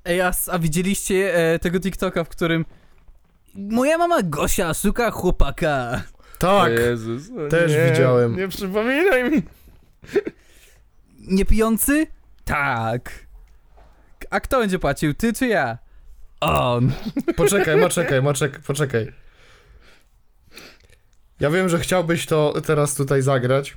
Ej, 0.05 0.21
a, 0.21 0.33
a 0.51 0.59
widzieliście 0.59 1.35
e, 1.35 1.59
tego 1.59 1.81
TikToka, 1.81 2.25
w 2.25 2.29
którym 2.29 2.65
moja 3.55 3.99
mama 3.99 4.23
Gosia 4.23 4.75
szuka 4.75 5.11
chłopaka. 5.11 6.03
Tak. 6.39 6.73
Jezus, 6.73 7.23
o 7.47 7.49
też 7.49 7.73
nie, 7.73 7.91
widziałem. 7.91 8.37
Nie 8.37 8.49
przypominaj 8.49 9.31
mi. 9.31 9.43
Nie 11.19 11.45
pijący? 11.45 12.07
Tak. 12.45 13.27
A 14.31 14.41
kto 14.41 14.59
będzie 14.59 14.79
płacił, 14.79 15.15
ty 15.15 15.33
czy 15.33 15.47
ja? 15.47 15.79
On. 16.41 16.93
Poczekaj, 17.37 17.81
poczekaj, 17.81 18.23
poczekaj, 18.23 18.61
poczekaj. 18.67 19.13
Ja 21.41 21.51
wiem, 21.51 21.69
że 21.69 21.79
chciałbyś 21.79 22.27
to 22.27 22.55
teraz 22.67 22.95
tutaj 22.95 23.23
zagrać, 23.23 23.77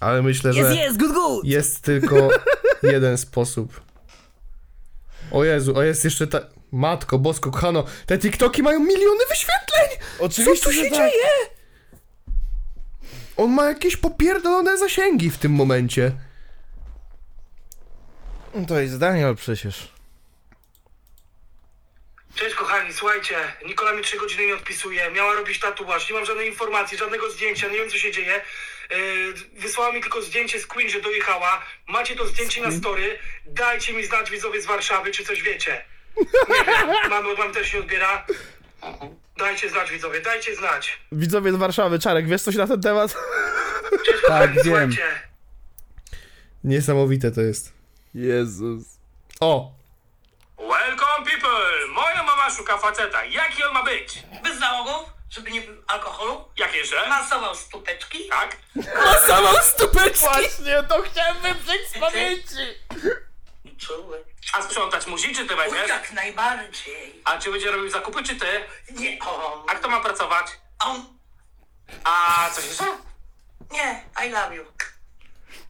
ale 0.00 0.22
myślę, 0.22 0.52
że 0.52 0.60
Jest, 0.60 0.76
jest, 0.76 0.98
good, 0.98 1.12
good! 1.12 1.44
jest 1.44 1.80
tylko 1.80 2.28
jeden 2.92 3.18
sposób. 3.18 3.80
O 5.30 5.44
Jezu, 5.44 5.78
a 5.78 5.84
jest 5.84 6.04
jeszcze 6.04 6.26
ta... 6.26 6.40
Matko 6.72 7.18
bosko, 7.18 7.50
kochano, 7.50 7.84
te 8.06 8.18
TikToki 8.18 8.62
mają 8.62 8.80
miliony 8.80 9.24
wyświetleń! 9.28 10.08
Oczywiście, 10.18 10.64
Co 10.64 10.70
tu 10.70 10.76
że 10.76 10.82
się 10.84 10.90
tak. 10.90 10.98
dzieje? 10.98 11.24
On 13.36 13.50
ma 13.52 13.64
jakieś 13.68 13.96
popierdolone 13.96 14.78
zasięgi 14.78 15.30
w 15.30 15.38
tym 15.38 15.52
momencie. 15.52 16.12
To 18.68 18.80
jest 18.80 18.98
Daniel 18.98 19.36
przecież. 19.36 19.88
Cześć 22.34 22.54
kochani, 22.54 22.92
słuchajcie, 22.92 23.36
Nikola 23.66 23.92
mi 23.92 24.02
3 24.02 24.18
godziny 24.18 24.46
nie 24.46 24.54
odpisuje, 24.54 25.10
miała 25.10 25.34
robić 25.34 25.60
tatuaż, 25.60 26.08
nie 26.10 26.16
mam 26.16 26.24
żadnej 26.24 26.48
informacji, 26.48 26.98
żadnego 26.98 27.30
zdjęcia, 27.30 27.68
nie 27.68 27.78
wiem 27.78 27.90
co 27.90 27.98
się 27.98 28.12
dzieje. 28.12 28.40
Yy, 28.90 29.60
wysłała 29.60 29.92
mi 29.92 30.00
tylko 30.00 30.22
zdjęcie 30.22 30.60
z 30.60 30.66
Queen, 30.66 30.90
że 30.90 31.00
dojechała. 31.00 31.62
Macie 31.88 32.16
to 32.16 32.26
zdjęcie 32.26 32.62
na 32.62 32.72
story, 32.72 33.18
dajcie 33.46 33.92
mi 33.92 34.04
znać 34.06 34.30
widzowie 34.30 34.62
z 34.62 34.66
Warszawy, 34.66 35.10
czy 35.10 35.24
coś 35.24 35.42
wiecie. 35.42 35.84
Nie 36.48 36.64
wiem, 36.66 36.88
mamy, 37.10 37.34
mam 37.38 37.52
też 37.52 37.68
się 37.68 37.78
odbiera. 37.78 38.26
Dajcie 39.38 39.70
znać 39.70 39.90
widzowie, 39.90 40.20
dajcie 40.20 40.56
znać. 40.56 40.98
Widzowie 41.12 41.52
z 41.52 41.56
Warszawy, 41.56 41.98
Czarek, 41.98 42.28
wiesz 42.28 42.42
coś 42.42 42.54
na 42.56 42.66
ten 42.66 42.80
temat? 42.80 43.16
Cześć 44.06 44.20
kochani, 44.20 44.54
wiem. 44.54 44.64
słuchajcie. 44.64 45.22
Niesamowite 46.64 47.30
to 47.30 47.40
jest. 47.40 47.73
Jezus. 48.14 48.84
O! 49.40 49.72
Welcome 50.58 51.24
people! 51.30 51.86
Moja 51.94 52.22
mama 52.22 52.50
szuka 52.50 52.78
faceta, 52.78 53.24
jaki 53.24 53.64
on 53.64 53.74
ma 53.74 53.82
być? 53.82 54.22
Bez 54.42 54.58
załogów, 54.58 55.10
żeby 55.30 55.50
nie 55.50 55.60
było 55.60 55.82
alkoholu. 55.86 56.44
Jak 56.56 56.74
jeszcze? 56.74 57.08
Masował 57.08 57.54
stupeczki. 57.54 58.28
Tak? 58.28 58.56
Samą 59.26 59.48
stupeczki! 59.62 60.18
Właśnie, 60.20 60.82
to 60.88 61.02
chciałem 61.02 61.36
wyprzeć 61.42 61.88
z 61.88 61.98
pamięci. 62.00 62.78
Czuły. 63.78 64.24
A 64.52 64.62
sprzątać 64.62 65.06
musi, 65.06 65.34
czy 65.34 65.46
ty 65.46 65.56
będziesz? 65.56 65.88
jak 65.88 66.12
najbardziej. 66.12 67.22
A 67.24 67.38
czy 67.38 67.52
będzie 67.52 67.70
robił 67.70 67.90
zakupy, 67.90 68.22
czy 68.22 68.36
ty? 68.36 68.46
Nie 68.90 69.18
on. 69.20 69.64
A 69.68 69.74
kto 69.74 69.88
ma 69.88 70.00
pracować? 70.00 70.46
On. 70.78 71.06
A 72.04 72.50
coś 72.50 72.64
jeszcze? 72.64 72.84
Nie, 73.70 74.04
I 74.26 74.30
love 74.30 74.54
you. 74.56 74.64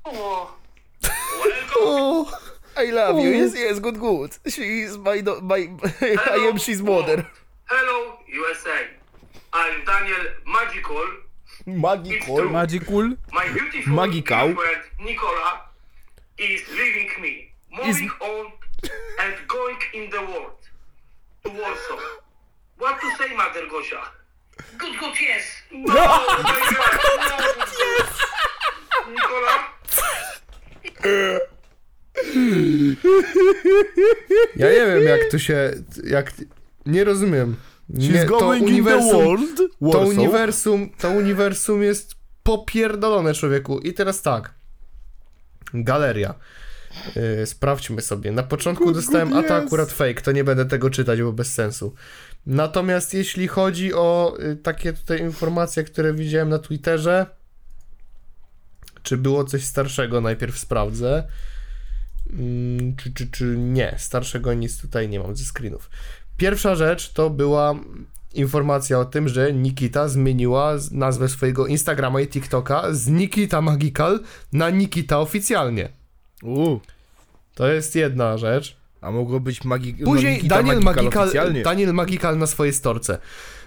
O. 0.05 0.64
Welcome. 1.05 1.71
O! 1.77 2.39
I 2.77 2.85
love 2.91 3.21
you, 3.21 3.31
yes, 3.31 3.55
yes, 3.55 3.79
good, 3.79 4.01
good. 4.01 4.37
She 4.49 4.81
is 4.81 4.99
my, 4.99 5.21
do, 5.21 5.41
my 5.41 5.69
I 6.03 6.49
am 6.51 6.57
she's 6.59 6.83
mother. 6.83 7.27
Hello, 7.67 8.19
USA. 8.33 8.87
I'm 9.53 9.85
Daniel 9.85 10.25
Magical. 10.47 11.07
Magical. 11.67 12.37
Magicool? 12.49 13.17
My 13.33 13.49
beautiful 13.53 13.93
Magical. 13.93 14.55
girlfriend 14.55 14.83
Nicola 15.01 15.61
is 16.37 16.63
leaving 16.71 17.11
me, 17.23 17.53
moving 17.73 18.11
on 18.21 18.53
and 19.21 19.35
going 19.47 19.79
in 19.95 20.11
the 20.11 20.21
world 20.21 20.59
to 21.45 21.51
Warsaw. 21.51 22.01
What 22.79 23.01
to 23.01 23.11
say, 23.17 23.35
Mother 23.37 23.67
Gosia? 23.71 24.03
Good, 24.79 24.99
good, 24.99 25.15
yes. 25.21 25.45
No, 25.73 25.95
my 25.95 26.99
God, 27.03 27.21
no. 29.07 29.13
Nicola? 29.13 29.57
Ja 34.57 34.71
nie 34.71 34.87
wiem 34.87 35.03
jak 35.03 35.31
tu 35.31 35.39
się... 35.39 35.73
jak... 36.05 36.33
Nie 36.87 37.05
rozumiem. 37.05 37.57
Nie, 37.89 38.25
to 38.25 38.49
uniwersum... 38.49 39.57
To 39.93 40.01
uniwersum, 40.01 40.91
to 40.99 41.11
uniwersum 41.11 41.83
jest 41.83 42.15
popierdolone, 42.43 43.35
człowieku. 43.35 43.79
I 43.79 43.93
teraz 43.93 44.23
tak. 44.23 44.55
Galeria. 45.75 46.35
Yy, 47.17 47.47
sprawdźmy 47.47 48.03
sobie. 48.03 48.33
Na 48.33 48.43
początku 48.43 48.85
Good, 48.85 48.95
dostałem, 48.95 49.31
good, 49.31 49.45
a 49.45 49.49
to 49.49 49.57
akurat 49.57 49.93
fake, 49.93 50.21
to 50.23 50.33
nie 50.33 50.45
będę 50.45 50.67
tego 50.67 50.91
czytać, 50.91 51.23
bo 51.23 51.33
bez 51.33 51.55
sensu. 51.55 51.95
Natomiast 52.47 53.15
jeśli 53.15 53.49
chodzi 53.49 53.95
o 53.95 54.37
y, 54.41 54.57
takie 54.57 54.93
tutaj 54.93 55.21
informacje, 55.21 55.85
które 55.85 56.15
widziałem 56.15 56.49
na 56.49 56.59
Twitterze, 56.59 57.27
czy 59.05 59.17
było 59.17 59.45
coś 59.45 59.65
starszego, 59.65 60.21
najpierw 60.21 60.59
sprawdzę. 60.59 61.25
Mm, 62.33 62.97
czy, 62.97 63.13
czy, 63.13 63.27
czy 63.31 63.45
nie, 63.59 63.95
starszego 63.99 64.55
nic 64.55 64.81
tutaj 64.81 65.09
nie 65.09 65.21
mam 65.21 65.37
ze 65.37 65.45
screenów. 65.45 65.91
Pierwsza 66.37 66.75
rzecz 66.75 67.13
to 67.13 67.31
była 67.31 67.75
informacja 68.35 68.99
o 68.99 69.05
tym, 69.05 69.29
że 69.29 69.53
Nikita 69.53 70.09
zmieniła 70.09 70.75
nazwę 70.91 71.29
swojego 71.29 71.67
Instagrama 71.67 72.21
i 72.21 72.29
TikToka 72.29 72.85
z 72.93 73.09
Nikita 73.09 73.61
Magical 73.61 74.21
na 74.53 74.71
Nikita 74.71 75.21
oficjalnie. 75.21 75.89
U, 76.43 76.79
To 77.55 77.69
jest 77.69 77.95
jedna 77.95 78.39
rzecz. 78.39 78.77
a 79.01 79.11
mogło 79.11 79.41
być 79.41 79.65
magi... 79.65 79.95
Później 79.95 80.41
no, 80.43 80.49
Daniel 80.49 80.81
Magical 80.81 81.05
Magical. 81.27 81.63
Daniel 81.63 81.95
Magical 81.95 82.39
na 82.39 82.47
swojej 82.47 82.73
storce. 82.73 83.19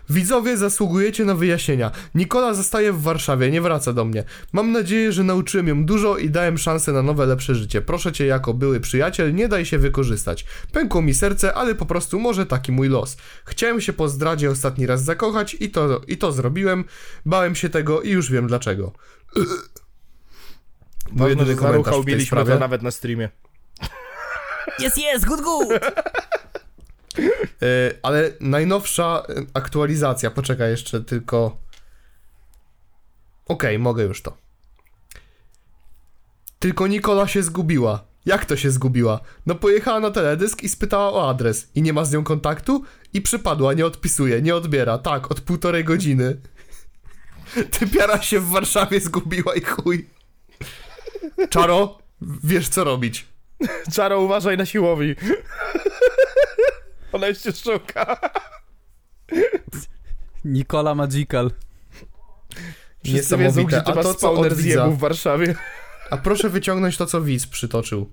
Widzowie, 0.10 0.58
zasługujecie 0.58 1.26
na 1.26 1.36
wyjaśnienia. 1.36 1.91
Nikola 2.16 2.53
zostaje 2.53 2.93
w 2.93 3.01
Warszawie, 3.01 3.51
nie 3.51 3.62
wraca 3.62 3.93
do 3.93 4.05
mnie. 4.05 4.24
Mam 4.53 4.72
nadzieję, 4.72 5.12
że 5.12 5.24
nauczyłem 5.24 5.68
ją 5.68 5.86
dużo 5.86 6.18
i 6.18 6.30
dałem 6.30 6.58
szansę 6.58 6.91
na 6.91 7.01
nowe, 7.03 7.26
lepsze 7.26 7.55
życie. 7.55 7.82
Proszę 7.82 8.12
cię, 8.12 8.26
jako 8.26 8.53
były 8.53 8.80
przyjaciel, 8.80 9.36
nie 9.36 9.47
daj 9.47 9.66
się 9.66 9.78
wykorzystać. 9.78 10.45
Pękło 10.72 11.01
mi 11.01 11.14
serce, 11.14 11.53
ale 11.53 11.76
po 11.76 11.86
prostu 11.86 12.20
może 12.20 12.45
taki 12.45 12.72
mój 12.72 12.89
los. 12.89 13.18
Chciałem 13.45 13.82
się 13.82 13.93
po 13.93 14.10
zdradzie 14.10 14.51
ostatni 14.51 14.86
raz 14.86 15.03
zakochać 15.03 15.58
i 15.60 15.70
to, 15.70 16.01
i 16.08 16.18
to 16.18 16.32
zrobiłem. 16.32 16.86
Bałem 17.26 17.55
się 17.55 17.70
tego 17.70 18.01
i 18.01 18.10
już 18.10 18.32
wiem 18.32 18.47
dlaczego. 18.47 18.91
Ważne, 21.12 21.30
jedyny 21.30 21.45
że 21.45 21.55
komentarz 21.55 21.72
zaruchał 21.72 22.01
w 22.01 22.05
tej 22.05 22.14
mieliśmy 22.14 22.28
sprawie. 22.28 22.53
to 22.53 22.60
nawet 22.60 22.82
na 22.82 22.91
streamie. 22.91 23.30
Jest, 24.80 24.97
jest, 24.97 25.26
good, 25.26 25.41
good! 25.41 25.68
E, 27.61 27.93
ale 28.03 28.32
najnowsza 28.39 29.24
aktualizacja, 29.53 30.32
poczekaj 30.32 30.72
jeszcze 30.72 31.01
tylko. 31.01 31.57
Okej, 33.45 33.80
mogę 33.80 34.03
już 34.03 34.22
to. 34.22 34.38
Tylko 36.59 36.88
Nikola 36.88 37.28
się 37.28 37.43
zgubiła. 37.43 38.03
Jak 38.26 38.45
to 38.45 38.57
się 38.57 38.72
zgubiła? 38.72 39.20
No 39.45 39.55
pojechała 39.55 39.99
na 39.99 40.11
teledysk 40.11 40.63
i 40.63 40.70
spytała 40.70 41.13
o 41.13 41.30
adres. 41.30 41.70
I 41.76 41.82
nie 41.82 41.93
ma 41.93 42.05
z 42.05 42.11
nią 42.11 42.24
kontaktu? 42.24 42.84
I 43.13 43.22
przypadła, 43.22 43.74
nie 43.74 43.86
odpisuje, 43.86 44.41
nie 44.41 44.55
odbiera. 44.55 44.97
Tak, 44.97 45.32
od 45.32 45.41
półtorej 45.41 45.84
godziny. 45.84 46.38
Typiara 47.80 48.22
się 48.22 48.39
w 48.39 48.49
Warszawie 48.49 48.99
zgubiła 48.99 49.55
i 49.55 49.61
chuj. 49.61 50.09
Czaro, 51.49 51.97
wiesz 52.43 52.70
co 52.70 52.84
robić. 52.84 53.26
Czaro, 53.93 54.22
uważaj 54.22 54.57
na 54.57 54.65
siłowi. 54.65 55.15
Ona 57.12 57.28
jeszcze 57.28 57.51
szuka. 57.53 58.20
Nikola 60.45 60.95
Magical. 60.95 61.51
Wszyscy 63.03 63.38
wiedzą, 63.38 63.64
gdzie 63.64 63.82
to 63.82 63.91
A 63.91 63.95
to 63.95 64.03
co 64.03 64.14
spawner 64.14 64.51
od 64.51 64.58
widza? 64.58 64.88
w 64.88 64.97
Warszawie. 64.97 65.55
A 66.10 66.18
proszę 66.18 66.49
wyciągnąć 66.49 66.97
to, 66.97 67.05
co 67.05 67.22
widz 67.22 67.47
przytoczył. 67.47 68.12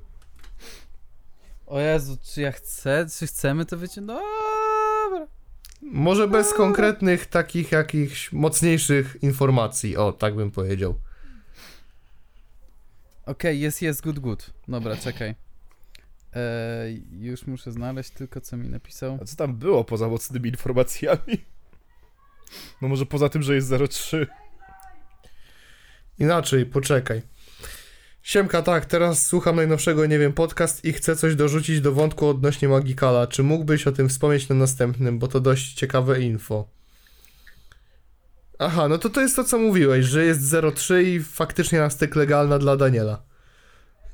O 1.66 1.80
Jezu, 1.80 2.16
czy 2.22 2.40
ja 2.40 2.52
chcę, 2.52 3.06
czy 3.18 3.26
chcemy 3.26 3.64
to 3.64 3.76
wyciągnąć? 3.78 4.20
Dobra. 5.04 5.26
Może 5.82 6.28
bez 6.28 6.54
konkretnych 6.54 7.26
takich 7.26 7.72
jakichś 7.72 8.32
mocniejszych 8.32 9.16
informacji, 9.22 9.96
o, 9.96 10.12
tak 10.12 10.34
bym 10.34 10.50
powiedział. 10.50 10.94
Okej, 13.26 13.60
jest, 13.60 13.82
jest, 13.82 14.02
good, 14.02 14.18
good. 14.18 14.50
Dobra, 14.68 14.96
czekaj. 14.96 15.34
Eee, 16.34 17.02
już 17.10 17.46
muszę 17.46 17.72
znaleźć 17.72 18.10
tylko, 18.10 18.40
co 18.40 18.56
mi 18.56 18.68
napisał. 18.68 19.18
A 19.22 19.24
co 19.24 19.36
tam 19.36 19.56
było 19.56 19.84
poza 19.84 20.08
mocnymi 20.08 20.48
informacjami? 20.50 21.44
No 22.82 22.88
może 22.88 23.06
poza 23.06 23.28
tym, 23.28 23.42
że 23.42 23.54
jest 23.54 23.72
03. 23.90 24.26
Inaczej, 26.18 26.66
poczekaj. 26.66 27.22
Siemka, 28.22 28.62
tak, 28.62 28.86
teraz 28.86 29.26
słucham 29.26 29.56
najnowszego, 29.56 30.06
nie 30.06 30.18
wiem, 30.18 30.32
podcast 30.32 30.84
i 30.84 30.92
chcę 30.92 31.16
coś 31.16 31.34
dorzucić 31.34 31.80
do 31.80 31.92
wątku 31.92 32.28
odnośnie 32.28 32.68
Magikala. 32.68 33.26
Czy 33.26 33.42
mógłbyś 33.42 33.86
o 33.86 33.92
tym 33.92 34.08
wspomnieć 34.08 34.48
na 34.48 34.56
następnym, 34.56 35.18
bo 35.18 35.28
to 35.28 35.40
dość 35.40 35.74
ciekawe 35.74 36.20
info. 36.20 36.68
Aha, 38.58 38.88
no 38.88 38.98
to 38.98 39.10
to 39.10 39.20
jest 39.20 39.36
to, 39.36 39.44
co 39.44 39.58
mówiłeś, 39.58 40.06
że 40.06 40.24
jest 40.24 40.56
03 40.74 41.02
i 41.02 41.20
faktycznie 41.20 41.78
na 41.78 41.90
styk 41.90 42.16
legalna 42.16 42.58
dla 42.58 42.76
Daniela. 42.76 43.22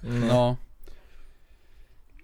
No. 0.02 0.56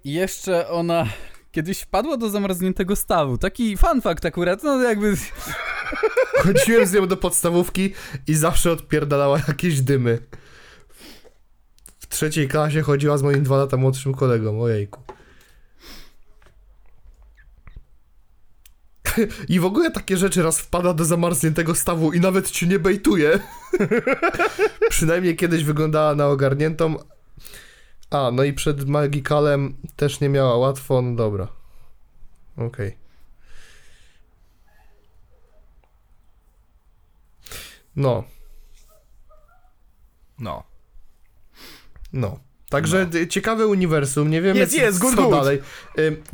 I 0.07 0.13
jeszcze 0.13 0.69
ona 0.69 1.07
kiedyś 1.53 1.81
wpadła 1.81 2.17
do 2.17 2.31
zamarzniętego 2.31 2.97
stawu. 2.97 3.39
Taki 3.39 3.77
fun 3.77 4.01
fact 4.01 4.25
akurat, 4.25 4.63
no 4.63 4.83
jakby... 4.83 5.15
Chodziłem 6.45 6.87
z 6.87 6.93
nią 6.93 7.07
do 7.07 7.17
podstawówki 7.17 7.93
i 8.27 8.35
zawsze 8.35 8.73
odpierdalała 8.73 9.41
jakieś 9.49 9.81
dymy. 9.81 10.19
W 11.99 12.07
trzeciej 12.07 12.49
klasie 12.49 12.83
chodziła 12.83 13.19
z 13.19 13.23
moim 13.23 13.43
dwa 13.43 13.57
lata 13.57 13.77
młodszym 13.77 14.15
kolegą, 14.15 14.63
ojejku. 14.63 15.01
I 19.49 19.61
w 19.61 19.65
ogóle 19.65 19.91
takie 19.91 20.17
rzeczy 20.17 20.43
raz 20.43 20.61
wpada 20.61 20.95
do 20.95 21.05
zamarzniętego 21.05 21.75
stawu 21.75 22.13
i 22.13 22.21
nawet 22.21 22.51
cię 22.51 22.67
nie 22.67 22.79
bejtuje. 22.79 23.41
Przynajmniej 24.91 25.37
kiedyś 25.37 25.65
wyglądała 25.65 26.15
na 26.15 26.27
ogarniętą, 26.27 26.97
A, 28.17 28.31
no 28.31 28.45
i 28.45 28.53
przed 28.53 28.89
Magicalem 28.89 29.77
też 29.97 30.21
nie 30.21 30.29
miała 30.29 30.57
łatwo, 30.57 31.03
no 31.03 31.17
dobra. 31.17 31.49
Okej. 32.57 32.97
No, 37.97 38.25
No. 40.39 40.65
no. 42.13 42.39
Także 42.69 43.09
y, 43.15 43.29
ciekawe 43.29 43.67
uniwersum, 43.67 44.31
nie 44.31 44.43
wiemy 44.43 44.59
Jest, 44.61 44.73
co, 44.73 44.79
jest, 44.81 44.99
good, 44.99 45.15
co 45.17 45.23
good. 45.23 45.31
dalej. 45.31 45.63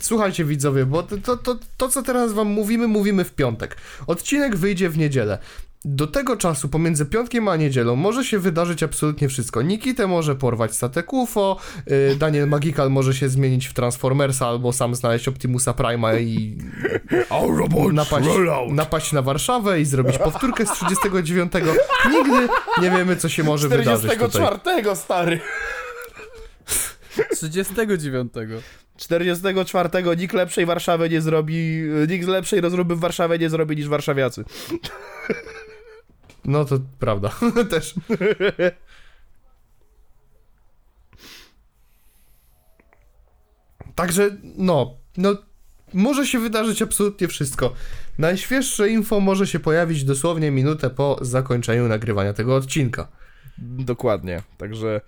Słuchajcie 0.00 0.44
widzowie, 0.44 0.86
bo 0.86 1.02
to, 1.02 1.18
to, 1.18 1.36
to, 1.36 1.58
to 1.76 1.88
co 1.88 2.02
teraz 2.02 2.32
wam 2.32 2.48
mówimy, 2.48 2.88
mówimy 2.88 3.24
w 3.24 3.34
piątek. 3.34 3.76
Odcinek 4.06 4.56
wyjdzie 4.56 4.90
w 4.90 4.98
niedzielę. 4.98 5.38
Do 5.84 6.06
tego 6.06 6.36
czasu, 6.36 6.68
pomiędzy 6.68 7.06
piątkiem 7.06 7.48
a 7.48 7.56
niedzielą, 7.56 7.96
może 7.96 8.24
się 8.24 8.38
wydarzyć 8.38 8.82
absolutnie 8.82 9.28
wszystko. 9.28 9.62
Nikitę 9.62 10.06
może 10.06 10.34
porwać 10.34 10.74
statek 10.74 11.12
UFO, 11.12 11.56
y, 11.90 12.16
Daniel 12.16 12.48
Magical 12.48 12.90
może 12.90 13.14
się 13.14 13.28
zmienić 13.28 13.66
w 13.66 13.74
Transformersa, 13.74 14.46
albo 14.46 14.72
sam 14.72 14.94
znaleźć 14.94 15.28
Optimusa 15.28 15.74
Prima 15.74 16.14
i 16.14 16.58
napaść, 17.92 18.28
napaść 18.70 19.12
na 19.12 19.22
Warszawę 19.22 19.80
i 19.80 19.84
zrobić 19.84 20.18
powtórkę 20.18 20.66
z 20.66 20.72
39. 20.72 21.52
Nigdy 22.10 22.48
nie 22.82 22.90
wiemy, 22.90 23.16
co 23.16 23.28
się 23.28 23.42
może 23.42 23.68
wydarzyć 23.68 24.10
tutaj. 24.12 24.28
44 24.28 24.96
stary. 24.96 25.40
39. 27.30 28.32
44 28.96 29.88
nikt 30.16 30.34
lepszej 30.34 30.66
Warszawy 30.66 31.10
nie 31.10 31.20
zrobi, 31.20 31.82
nikt 32.08 32.28
lepszej 32.28 32.60
rozruby 32.60 32.96
w 32.96 33.00
Warszawie 33.00 33.38
nie 33.38 33.50
zrobi 33.50 33.76
niż 33.76 33.88
warszawiacy. 33.88 34.44
No 36.44 36.64
to 36.64 36.78
prawda, 36.98 37.30
też. 37.70 37.94
Także, 43.94 44.36
no, 44.56 44.96
no, 45.16 45.36
może 45.94 46.26
się 46.26 46.38
wydarzyć 46.38 46.82
absolutnie 46.82 47.28
wszystko. 47.28 47.72
Najświeższe 48.18 48.88
info 48.88 49.20
może 49.20 49.46
się 49.46 49.60
pojawić 49.60 50.04
dosłownie 50.04 50.50
minutę 50.50 50.90
po 50.90 51.18
zakończeniu 51.20 51.88
nagrywania 51.88 52.32
tego 52.32 52.56
odcinka. 52.56 53.08
Dokładnie. 53.58 54.42
Także 54.58 55.00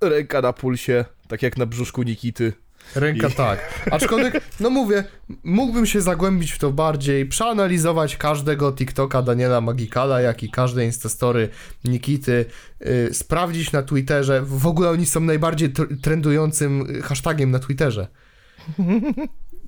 ręka 0.00 0.40
na 0.40 0.52
pulsie, 0.52 1.04
tak 1.28 1.42
jak 1.42 1.56
na 1.56 1.66
brzuszku 1.66 2.02
Nikity. 2.02 2.52
Ręka 2.94 3.28
I- 3.28 3.32
tak. 3.32 3.84
Aczkolwiek, 3.90 4.40
no 4.60 4.70
mówię, 4.70 5.04
mógłbym 5.44 5.86
się 5.86 6.00
zagłębić 6.00 6.52
w 6.52 6.58
to 6.58 6.72
bardziej, 6.72 7.26
przeanalizować 7.26 8.16
każdego 8.16 8.72
TikToka 8.72 9.22
Daniela 9.22 9.60
Magikala, 9.60 10.20
jak 10.20 10.42
i 10.42 10.50
każde 10.50 10.84
Instastory 10.84 11.48
Nikity, 11.84 12.44
yy, 12.80 13.14
sprawdzić 13.14 13.72
na 13.72 13.82
Twitterze. 13.82 14.42
W 14.42 14.66
ogóle 14.66 14.90
oni 14.90 15.06
są 15.06 15.20
najbardziej 15.20 15.72
tr- 15.72 16.00
trendującym 16.02 17.02
hashtagiem 17.02 17.50
na 17.50 17.58
Twitterze. 17.58 18.06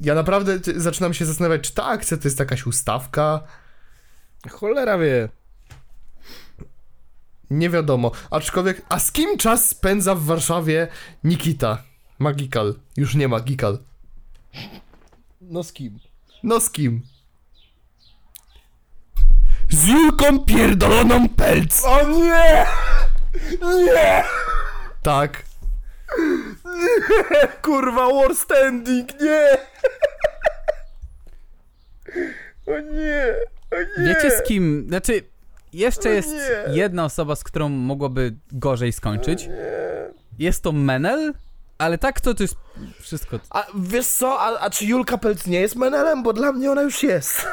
Ja 0.00 0.14
naprawdę 0.14 0.58
zaczynam 0.76 1.14
się 1.14 1.26
zastanawiać, 1.26 1.60
czy 1.62 1.74
ta 1.74 1.84
akcja 1.86 2.16
to 2.16 2.28
jest 2.28 2.38
jakaś 2.38 2.66
ustawka. 2.66 3.40
Cholera 4.50 4.98
wie. 4.98 5.28
Nie 7.50 7.70
wiadomo. 7.70 8.10
Aczkolwiek, 8.30 8.82
a 8.88 8.98
z 8.98 9.12
kim 9.12 9.38
czas 9.38 9.68
spędza 9.68 10.14
w 10.14 10.22
Warszawie 10.24 10.88
Nikita? 11.24 11.82
Magikal. 12.18 12.74
Już 12.96 13.14
nie 13.14 13.28
Magikal. 13.28 13.78
No 15.40 15.62
z 15.62 15.72
kim? 15.72 15.98
No 16.42 16.60
z 16.60 16.70
kim? 16.70 17.02
Z 19.70 19.86
Julką 19.86 20.44
pierdoloną 20.44 21.28
pelc! 21.28 21.84
O 21.84 22.08
nie! 22.08 22.66
Nie! 23.84 24.24
Tak. 25.02 25.42
Kurwa, 27.62 28.12
war 28.12 28.34
standing, 28.36 29.20
nie! 29.20 29.58
O 32.66 32.80
nie! 32.80 33.34
O 33.70 34.00
nie! 34.00 34.06
Wiecie 34.06 34.30
z 34.30 34.42
kim? 34.42 34.84
Znaczy, 34.88 35.22
jeszcze 35.72 36.08
jest 36.08 36.28
nie. 36.68 36.76
jedna 36.76 37.04
osoba, 37.04 37.36
z 37.36 37.44
którą 37.44 37.68
mogłoby 37.68 38.34
gorzej 38.52 38.92
skończyć. 38.92 39.48
Jest 40.38 40.62
to 40.62 40.72
Menel, 40.72 41.32
ale 41.78 41.98
tak 41.98 42.20
to 42.20 42.34
to 42.34 42.42
jest 42.42 42.56
wszystko. 43.00 43.40
A 43.50 43.66
wiesz 43.78 44.06
co, 44.06 44.40
a, 44.40 44.60
a 44.60 44.70
czy 44.70 44.84
Julka 44.86 45.18
Pelc 45.18 45.46
nie 45.46 45.60
jest 45.60 45.76
menelem? 45.76 46.22
Bo 46.22 46.32
dla 46.32 46.52
mnie 46.52 46.70
ona 46.72 46.82
już 46.82 47.02
jest. 47.02 47.46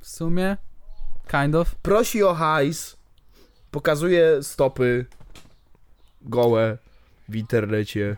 W 0.00 0.08
sumie, 0.08 0.56
kind 1.30 1.54
of. 1.54 1.74
Prosi 1.74 2.22
o 2.22 2.34
hajs, 2.34 2.96
pokazuje 3.70 4.42
stopy 4.42 5.06
gołe 6.22 6.78
w 7.28 7.36
internecie. 7.36 8.16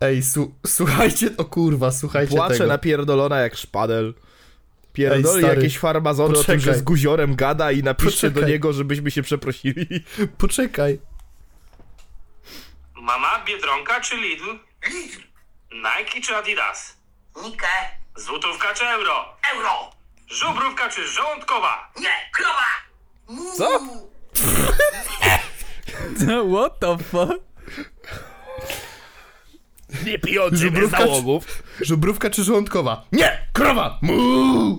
Ej, 0.00 0.22
su 0.22 0.54
słuchajcie, 0.66 1.30
o 1.36 1.44
kurwa, 1.44 1.90
słuchajcie 1.90 2.36
Płacze 2.36 2.54
tego. 2.54 2.66
napierdolona 2.66 3.38
jak 3.40 3.56
szpadel. 3.56 4.14
Pierdoli 4.92 5.36
Ej, 5.36 5.42
stary, 5.42 5.56
jakieś 5.56 5.78
farmazony 5.78 6.28
o 6.28 6.32
tym, 6.32 6.42
poczekaj. 6.42 6.60
że 6.60 6.74
z 6.74 6.82
guziorem 6.82 7.36
gada 7.36 7.72
i 7.72 7.82
napiszcie 7.82 8.28
do 8.30 8.34
Poczekaj. 8.34 8.52
niego, 8.52 8.72
żebyśmy 8.72 9.10
się 9.10 9.22
przeprosili. 9.22 9.86
Poczekaj. 10.38 10.98
Mama, 13.10 13.44
Biedronka 13.44 14.00
czy 14.00 14.16
Lidl? 14.16 14.44
Lidl, 14.92 15.20
Nike 15.72 16.20
czy 16.22 16.36
Adidas? 16.36 16.96
Nike, 17.44 17.66
Złotówka 18.16 18.74
czy 18.74 18.84
euro? 18.86 19.36
euro, 19.54 19.90
Żubrówka 20.28 20.88
czy 20.88 21.08
żołądkowa? 21.08 21.92
nie, 22.00 22.30
krowa! 22.32 22.66
Co? 23.56 23.80
What 26.56 26.78
the 26.80 26.98
fuck? 26.98 27.44
Nie 30.06 30.18
pijący 30.18 30.50
bez 30.50 30.60
Żubrówka 30.60 30.96
czy- 30.98 31.04
załogów. 31.04 31.62
Żubrówka 31.80 32.30
czy 32.30 32.44
żołądkowa? 32.44 33.04
Nie! 33.12 33.48
Krowa! 33.52 33.98
Mu! 34.02 34.78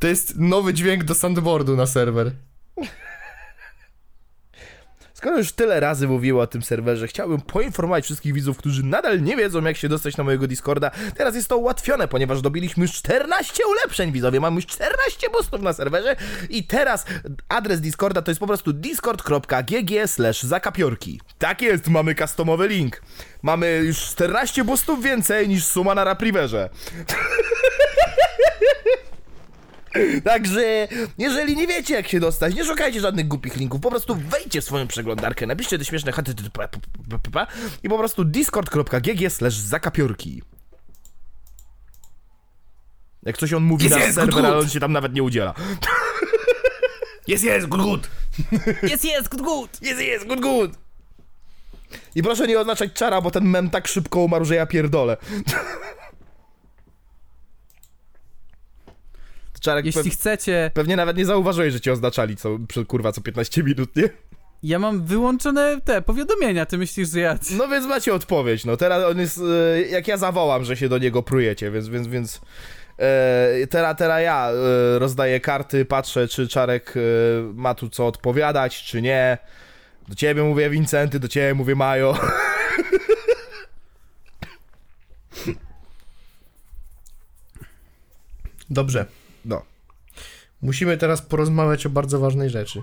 To 0.00 0.06
jest 0.06 0.38
nowy 0.38 0.74
dźwięk 0.74 1.04
do 1.04 1.14
sandboardu 1.14 1.76
na 1.76 1.86
serwer. 1.86 2.32
Skoro 5.26 5.38
już 5.38 5.52
tyle 5.52 5.80
razy 5.80 6.08
mówiłem 6.08 6.38
o 6.42 6.46
tym 6.46 6.62
serwerze, 6.62 7.08
chciałbym 7.08 7.40
poinformować 7.40 8.04
wszystkich 8.04 8.34
widzów, 8.34 8.58
którzy 8.58 8.82
nadal 8.82 9.22
nie 9.22 9.36
wiedzą, 9.36 9.64
jak 9.64 9.76
się 9.76 9.88
dostać 9.88 10.16
na 10.16 10.24
mojego 10.24 10.46
Discorda. 10.46 10.90
Teraz 11.16 11.34
jest 11.34 11.48
to 11.48 11.56
ułatwione, 11.56 12.08
ponieważ 12.08 12.40
dobiliśmy 12.40 12.82
już 12.82 12.92
14 12.92 13.62
ulepszeń, 13.66 14.12
widzowie. 14.12 14.40
Mamy 14.40 14.56
już 14.56 14.66
14 14.66 15.30
boostów 15.32 15.62
na 15.62 15.72
serwerze 15.72 16.16
i 16.50 16.64
teraz 16.64 17.04
adres 17.48 17.80
Discorda 17.80 18.22
to 18.22 18.30
jest 18.30 18.40
po 18.40 18.46
prostu 18.46 18.72
discord.gg 18.72 20.06
zakapiorki. 20.42 21.20
Tak 21.38 21.62
jest, 21.62 21.88
mamy 21.88 22.14
customowy 22.14 22.68
link. 22.68 23.02
Mamy 23.42 23.80
już 23.84 23.98
14 23.98 24.64
boostów 24.64 25.02
więcej 25.02 25.48
niż 25.48 25.64
suma 25.64 25.94
na 25.94 26.04
Rapriverze. 26.04 26.70
Także, 30.24 30.88
jeżeli 31.18 31.56
nie 31.56 31.66
wiecie 31.66 31.94
jak 31.94 32.08
się 32.08 32.20
dostać, 32.20 32.54
nie 32.54 32.64
szukajcie 32.64 33.00
żadnych 33.00 33.28
głupich 33.28 33.56
linków, 33.56 33.80
po 33.80 33.90
prostu 33.90 34.14
wejdźcie 34.14 34.60
w 34.60 34.64
swoją 34.64 34.86
przeglądarkę, 34.86 35.46
napiszcie 35.46 35.78
te 35.78 35.84
śmieszne 35.84 36.12
http 36.12 36.68
i 37.82 37.88
po 37.88 37.98
prostu 37.98 38.24
discord.gg 38.24 39.30
slash 39.30 39.54
zakapiorki. 39.54 40.42
Jak 43.22 43.38
coś 43.38 43.52
on 43.52 43.62
mówi 43.62 43.90
na 43.90 44.12
serwer, 44.12 44.46
ale 44.46 44.58
on 44.58 44.68
się 44.68 44.80
tam 44.80 44.92
nawet 44.92 45.14
nie 45.14 45.22
udziela. 45.22 45.54
Jest, 47.26 47.44
jest, 47.44 47.66
good, 47.66 47.82
good. 47.82 48.10
Jest, 48.82 49.04
jest, 49.04 49.28
good, 49.28 49.42
good. 49.42 49.82
Jest, 49.82 50.00
jest, 50.00 50.26
good, 50.26 50.40
good. 50.40 50.70
I 52.14 52.22
proszę 52.22 52.46
nie 52.46 52.60
oznaczać 52.60 52.92
czara, 52.92 53.20
bo 53.20 53.30
ten 53.30 53.44
mem 53.44 53.70
tak 53.70 53.88
szybko 53.88 54.20
umarł, 54.20 54.44
że 54.44 54.54
ja 54.54 54.66
pierdolę. 54.66 55.16
Czarek 59.66 59.86
Jeśli 59.86 60.02
pe- 60.02 60.14
chcecie, 60.14 60.70
pewnie 60.74 60.96
nawet 60.96 61.16
nie 61.16 61.24
zauważyłeś, 61.24 61.72
że 61.72 61.80
cię 61.80 61.92
oznaczali 61.92 62.36
co, 62.36 62.58
przy- 62.68 62.84
kurwa 62.84 63.12
co 63.12 63.20
15 63.20 63.62
minut, 63.62 63.96
nie? 63.96 64.08
ja 64.62 64.78
mam 64.78 65.04
wyłączone 65.06 65.80
te 65.84 66.02
powiadomienia, 66.02 66.66
ty 66.66 66.78
myślisz, 66.78 67.08
że 67.10 67.20
ja... 67.20 67.38
No 67.58 67.68
więc 67.68 67.86
macie 67.86 68.14
odpowiedź, 68.14 68.64
no 68.64 68.76
teraz 68.76 69.04
on 69.04 69.18
jest, 69.18 69.40
e, 69.74 69.82
jak 69.82 70.08
ja 70.08 70.16
zawołam, 70.16 70.64
że 70.64 70.76
się 70.76 70.88
do 70.88 70.98
niego 70.98 71.22
prujecie, 71.22 71.70
więc, 71.70 71.88
więc, 71.88 72.08
więc 72.08 72.40
e, 72.98 73.66
teraz, 73.70 73.96
teraz 73.96 74.22
ja 74.22 74.50
e, 74.50 74.98
rozdaję 74.98 75.40
karty, 75.40 75.84
patrzę, 75.84 76.28
czy 76.28 76.48
Czarek 76.48 76.94
e, 76.96 77.00
ma 77.54 77.74
tu 77.74 77.88
co 77.88 78.06
odpowiadać, 78.06 78.82
czy 78.82 79.02
nie. 79.02 79.38
Do 80.08 80.14
ciebie 80.14 80.42
mówię 80.42 80.70
Wincenty, 80.70 81.20
do 81.20 81.28
ciebie 81.28 81.54
mówię 81.54 81.74
Majo. 81.74 82.16
Dobrze. 88.70 89.06
Musimy 90.66 90.96
teraz 90.96 91.22
porozmawiać 91.22 91.86
o 91.86 91.90
bardzo 91.90 92.18
ważnej 92.18 92.50
rzeczy. 92.50 92.82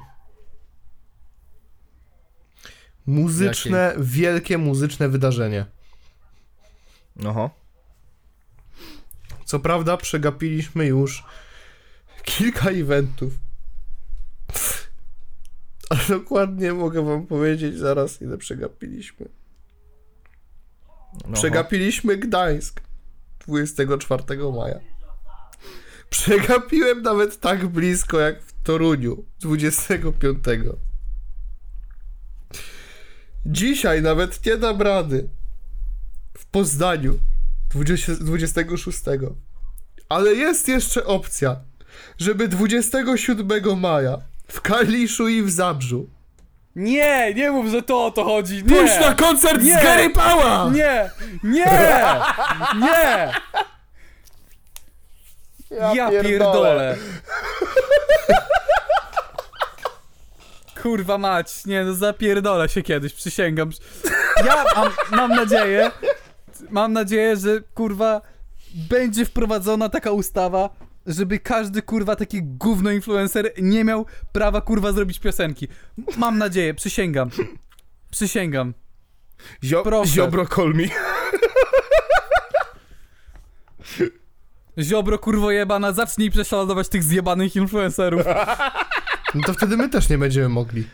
Muzyczne, 3.06 3.96
wielkie 3.98 4.58
muzyczne 4.58 5.10
wydarzenie. 5.10 5.66
Oho. 7.26 7.50
Co 9.46 9.60
prawda 9.60 9.98
przegapiliśmy 9.98 10.86
już 10.86 11.24
kilka 12.24 12.70
eventów. 12.70 13.34
A 15.90 15.96
dokładnie 16.10 16.74
mogę 16.74 17.06
wam 17.06 17.28
powiedzieć 17.28 17.78
zaraz, 17.78 18.22
ile 18.22 18.38
przegapiliśmy. 18.38 19.30
Przegapiliśmy 21.34 22.18
Gdańsk 22.18 22.82
24 23.40 24.24
maja. 24.52 24.93
Przegapiłem 26.14 27.02
nawet 27.02 27.40
tak 27.40 27.68
blisko 27.68 28.20
jak 28.20 28.42
w 28.44 28.64
Toruniu 28.64 29.26
25. 29.40 30.38
Dzisiaj 33.46 34.02
nawet 34.02 34.46
nie 34.46 34.58
dam 34.58 34.82
rady 34.82 35.30
w 36.38 36.46
Poznaniu 36.46 37.20
20, 37.72 38.14
26. 38.16 39.00
Ale 40.10 40.34
jest 40.34 40.68
jeszcze 40.68 41.06
opcja, 41.06 41.56
żeby 42.18 42.48
27 42.48 43.80
maja 43.80 44.18
w 44.48 44.62
Kaliszu 44.62 45.28
i 45.28 45.44
w 45.44 45.52
Zabrzu 45.52 46.10
Nie, 46.76 47.34
nie 47.34 47.52
mów, 47.52 47.72
że 47.72 47.82
to 47.82 48.06
o 48.06 48.12
to 48.12 48.24
chodzi. 48.24 48.56
Nie! 48.56 48.64
pójść 48.64 49.00
na 49.02 49.16
koncert 49.16 49.64
Nie! 49.64 49.80
z 49.80 49.84
Gary 49.84 50.10
Pała! 50.10 50.70
Nie! 50.70 51.10
Nie! 51.44 51.66
Nie! 52.82 53.34
Ja, 55.72 56.10
pierdolę. 56.10 56.98
Kurwa 60.82 61.18
mać, 61.18 61.66
nie 61.66 61.84
no 61.84 61.94
zapierdolę 61.94 62.70
się 62.70 62.82
kiedyś, 62.82 63.14
przysięgam. 63.14 63.70
Ja 64.46 64.64
mam, 64.76 64.90
mam 65.12 65.32
nadzieję, 65.32 65.92
mam 66.70 66.94
nadzieję, 66.94 67.38
że 67.38 67.62
kurwa 67.74 68.22
będzie 68.76 69.26
wprowadzona 69.26 69.90
taka 69.90 70.12
ustawa, 70.12 70.70
żeby 71.06 71.40
każdy 71.40 71.82
kurwa 71.82 72.16
taki 72.16 72.44
gówno 72.44 72.92
influencer 72.92 73.52
nie 73.62 73.84
miał 73.84 74.06
prawa 74.32 74.62
kurwa 74.62 74.92
zrobić 74.92 75.20
piosenki. 75.20 75.68
Mam 76.18 76.38
nadzieję, 76.38 76.74
przysięgam. 76.74 77.30
Przysięgam. 78.12 78.74
Zio- 79.64 79.84
Proszę. 79.84 80.12
Ziobro 80.12 80.46
kolmi. 80.48 80.90
Ziobro 84.80 85.20
kurwo 85.20 85.52
jebana, 85.52 85.92
zacznij 85.92 86.32
prześladować 86.32 86.90
tych 86.90 87.04
zjebanych 87.04 87.56
influencerów. 87.56 88.22
No 89.36 89.42
to 89.46 89.54
wtedy 89.54 89.78
my 89.78 89.90
też 89.90 90.10
nie 90.10 90.18
będziemy 90.18 90.50
mogli. 90.50 90.88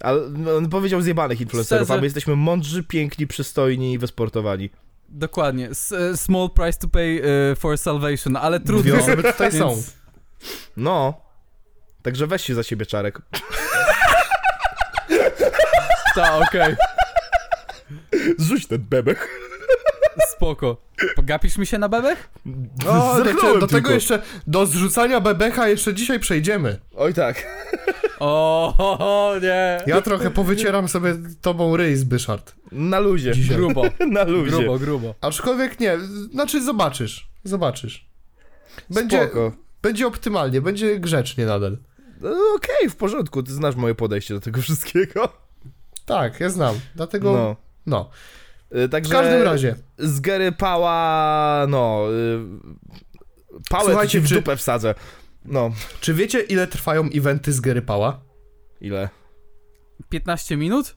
Ale 0.00 0.20
on 0.56 0.68
powiedział 0.68 1.00
zjebanych 1.00 1.40
influencerów, 1.40 1.86
Szczerze? 1.86 1.98
a 1.98 2.00
my 2.00 2.06
jesteśmy 2.06 2.36
mądrzy, 2.36 2.84
piękni, 2.84 3.26
przystojni 3.26 3.92
i 3.92 3.98
wysportowani. 3.98 4.70
Dokładnie. 5.08 5.70
S 5.70 5.92
e, 5.92 6.16
small 6.16 6.50
price 6.50 6.78
to 6.78 6.88
pay 6.88 7.22
e, 7.52 7.56
for 7.56 7.78
salvation, 7.78 8.36
ale 8.36 8.60
trudno. 8.60 8.82
Dwie 8.92 8.98
osoby 8.98 9.22
tutaj 9.22 9.52
są. 9.52 9.82
No. 10.76 11.20
Także 12.02 12.26
weź 12.26 12.42
się 12.42 12.54
za 12.54 12.62
siebie, 12.62 12.86
Czarek. 12.86 13.22
Ta, 16.14 16.38
okej. 16.38 16.76
Zrzuć 18.38 18.66
ten 18.66 18.78
bebek. 18.78 19.28
Spoko. 20.36 20.76
Pogapisz 21.16 21.58
mi 21.58 21.66
się 21.66 21.78
na 21.78 21.88
bebech? 21.88 22.30
No, 22.84 23.14
do, 23.24 23.24
do 23.24 23.52
tego 23.52 23.66
tylko. 23.66 23.92
jeszcze, 23.92 24.22
do 24.46 24.66
zrzucania 24.66 25.20
bebecha 25.20 25.68
jeszcze 25.68 25.94
dzisiaj 25.94 26.20
przejdziemy. 26.20 26.78
Oj 26.96 27.14
tak. 27.14 27.46
O, 28.18 28.74
ho, 28.78 28.96
ho, 28.96 29.32
nie. 29.42 29.80
Ja 29.86 30.02
trochę 30.02 30.30
powycieram 30.30 30.88
sobie 30.88 31.14
tobą 31.40 31.76
ryj, 31.76 31.96
Zbyszard. 31.96 32.54
Na 32.72 32.98
luzie. 32.98 33.32
Dzisiaj. 33.32 33.56
Grubo, 33.56 33.82
Na 34.10 34.24
luzie. 34.24 34.50
grubo, 34.50 34.78
grubo. 34.78 35.14
Aczkolwiek 35.20 35.80
nie, 35.80 35.98
znaczy 36.32 36.64
zobaczysz, 36.64 37.28
zobaczysz. 37.44 38.06
Będzie, 38.90 39.22
Spoko. 39.24 39.52
będzie 39.82 40.06
optymalnie, 40.06 40.60
będzie 40.60 41.00
grzecznie 41.00 41.46
nadal. 41.46 41.78
No, 42.20 42.30
Okej, 42.56 42.90
w 42.90 42.96
porządku, 42.96 43.42
ty 43.42 43.52
znasz 43.52 43.76
moje 43.76 43.94
podejście 43.94 44.34
do 44.34 44.40
tego 44.40 44.60
wszystkiego. 44.62 45.28
Tak, 46.06 46.40
ja 46.40 46.50
znam, 46.50 46.74
dlatego, 46.94 47.32
no. 47.32 47.56
No. 47.86 48.10
Y, 48.74 48.88
W 48.88 48.90
Także 48.90 49.12
każdym 49.12 49.42
razie, 49.42 49.74
z 49.98 50.20
Gary 50.20 50.52
Pała, 50.52 51.66
no... 51.68 52.06
Y, 52.12 53.60
pałę 53.70 53.84
Słuchajcie, 53.84 54.12
ci 54.12 54.20
w 54.20 54.28
czy- 54.28 54.34
dupę 54.34 54.56
wsadzę. 54.56 54.94
No. 55.44 55.70
czy 56.00 56.14
wiecie 56.14 56.40
ile 56.40 56.66
trwają 56.66 57.08
eventy 57.14 57.52
z 57.52 57.60
Gary 57.60 57.82
Pała? 57.82 58.20
Ile? 58.80 59.08
15 60.08 60.56
minut? 60.56 60.96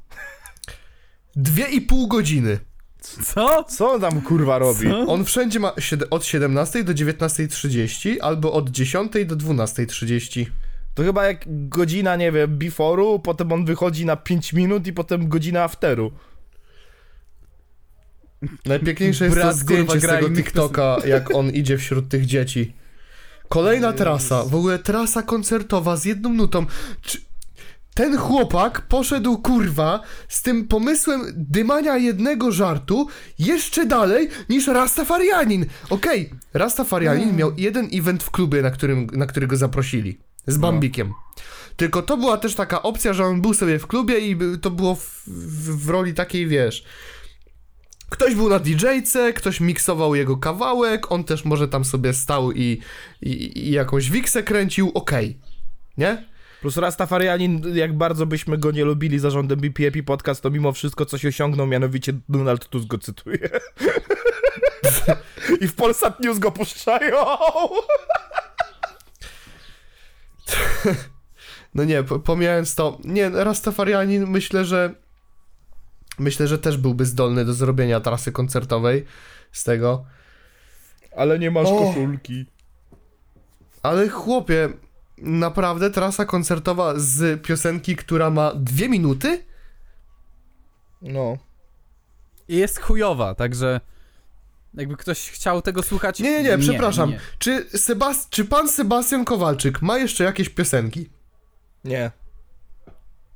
Dwie 1.35 1.65
i 1.67 1.81
pół 1.81 2.07
godziny. 2.07 2.59
Co? 3.01 3.63
Co 3.63 3.91
on 3.91 4.01
tam 4.01 4.21
kurwa 4.21 4.57
robi? 4.57 4.89
Co? 4.89 4.99
On 5.07 5.25
wszędzie 5.25 5.59
ma 5.59 5.73
od 6.09 6.25
17 6.25 6.83
do 6.83 6.93
19.30 6.93 8.15
albo 8.21 8.53
od 8.53 8.69
10 8.69 9.11
do 9.25 9.35
12.30. 9.35 10.45
To 10.93 11.03
chyba 11.03 11.25
jak 11.27 11.69
godzina, 11.69 12.15
nie 12.15 12.31
wiem, 12.31 12.57
before'u, 12.59 13.19
potem 13.21 13.51
on 13.51 13.65
wychodzi 13.65 14.05
na 14.05 14.15
5 14.15 14.53
minut 14.53 14.87
i 14.87 14.93
potem 14.93 15.29
godzina 15.29 15.63
afteru. 15.63 16.11
Najpiękniejsze 18.65 19.25
jest 19.25 19.37
Brat, 19.37 19.51
to 19.51 19.57
zdjęcie 19.57 19.85
kurwa, 19.85 20.07
z 20.07 20.19
tego 20.19 20.35
TikToka, 20.35 20.97
jak 21.05 21.35
on 21.35 21.49
idzie 21.49 21.77
wśród 21.77 22.09
tych 22.09 22.25
dzieci. 22.25 22.73
Kolejna 23.49 23.93
trasa, 23.93 24.43
w 24.43 24.55
ogóle 24.55 24.79
trasa 24.79 25.23
koncertowa 25.23 25.97
z 25.97 26.05
jedną 26.05 26.33
nutą. 26.33 26.65
Czy... 27.01 27.17
Ten 27.93 28.17
chłopak 28.17 28.81
poszedł 28.81 29.37
kurwa 29.37 30.01
z 30.27 30.41
tym 30.41 30.67
pomysłem 30.67 31.21
dymania 31.35 31.97
jednego 31.97 32.51
żartu 32.51 33.07
jeszcze 33.39 33.85
dalej 33.85 34.29
niż 34.49 34.67
Rastafarianin. 34.67 35.65
Okej, 35.89 36.29
Rastafarianin 36.53 37.35
miał 37.35 37.51
jeden 37.57 37.89
event 37.93 38.23
w 38.23 38.31
klubie, 38.31 38.61
na, 38.61 38.71
którym, 38.71 39.07
na 39.13 39.25
który 39.25 39.47
go 39.47 39.57
zaprosili. 39.57 40.19
Z 40.47 40.57
Bambikiem. 40.57 41.13
Tylko 41.75 42.01
to 42.01 42.17
była 42.17 42.37
też 42.37 42.55
taka 42.55 42.81
opcja, 42.81 43.13
że 43.13 43.25
on 43.25 43.41
był 43.41 43.53
sobie 43.53 43.79
w 43.79 43.87
klubie 43.87 44.19
i 44.19 44.37
to 44.61 44.71
było 44.71 44.95
w, 44.95 45.23
w, 45.27 45.85
w 45.85 45.89
roli 45.89 46.13
takiej, 46.13 46.47
wiesz, 46.47 46.83
Ktoś 48.09 48.35
był 48.35 48.49
na 48.49 48.59
DJ-ce, 48.59 49.33
ktoś 49.33 49.59
miksował 49.59 50.15
jego 50.15 50.37
kawałek, 50.37 51.11
on 51.11 51.23
też 51.23 51.45
może 51.45 51.67
tam 51.67 51.85
sobie 51.85 52.13
stał 52.13 52.51
i, 52.51 52.81
i, 53.21 53.59
i 53.67 53.71
jakąś 53.71 54.09
wiksę 54.09 54.43
kręcił, 54.43 54.91
okej. 54.93 55.37
Nie? 55.97 56.29
Plus 56.61 56.77
Rastafarianin, 56.77 57.75
jak 57.75 57.97
bardzo 57.97 58.25
byśmy 58.25 58.57
go 58.57 58.71
nie 58.71 58.85
lubili 58.85 59.19
zarządem 59.19 59.59
BPAP 59.59 60.05
Podcast, 60.05 60.41
to 60.41 60.49
mimo 60.49 60.71
wszystko 60.71 61.05
coś 61.05 61.25
osiągnął, 61.25 61.67
mianowicie 61.67 62.13
Donald 62.29 62.69
Tusk 62.69 62.87
go 62.87 62.97
cytuje. 62.97 63.49
I 65.61 65.67
w 65.67 65.75
Polsat 65.75 66.19
News 66.19 66.39
go 66.39 66.51
puszczają. 66.51 67.15
No 71.75 71.83
nie, 71.83 72.03
po- 72.03 72.19
pomijając 72.19 72.75
to, 72.75 72.97
nie, 73.03 73.29
Rastafarianin 73.29 74.27
myślę, 74.27 74.65
że 74.65 74.93
myślę, 76.19 76.47
że 76.47 76.59
też 76.59 76.77
byłby 76.77 77.05
zdolny 77.05 77.45
do 77.45 77.53
zrobienia 77.53 77.99
trasy 77.99 78.31
koncertowej 78.31 79.05
z 79.51 79.63
tego. 79.63 80.05
Ale 81.15 81.39
nie 81.39 81.51
masz 81.51 81.67
O. 81.67 81.77
koszulki. 81.79 82.45
Ale 83.83 84.09
chłopie, 84.09 84.69
naprawdę 85.17 85.89
trasa 85.91 86.25
koncertowa 86.25 86.93
z 86.97 87.41
piosenki, 87.43 87.95
która 87.95 88.29
ma 88.29 88.53
dwie 88.55 88.89
minuty? 88.89 89.43
No. 91.01 91.37
I 92.47 92.55
jest 92.55 92.79
chujowa, 92.79 93.35
także 93.35 93.81
jakby 94.73 94.97
ktoś 94.97 95.29
chciał 95.29 95.61
tego 95.61 95.83
słuchać... 95.83 96.19
Nie, 96.19 96.43
nie, 96.43 96.49
nie, 96.49 96.57
przepraszam. 96.57 97.09
nie. 97.09 97.19
Czy, 97.39 97.65
Sebas- 97.73 98.27
czy 98.29 98.45
pan 98.45 98.69
Sebastian 98.69 99.25
Kowalczyk 99.25 99.81
ma 99.81 99.97
jeszcze 99.97 100.23
jakieś 100.23 100.49
piosenki? 100.49 101.09
Nie. 101.83 102.11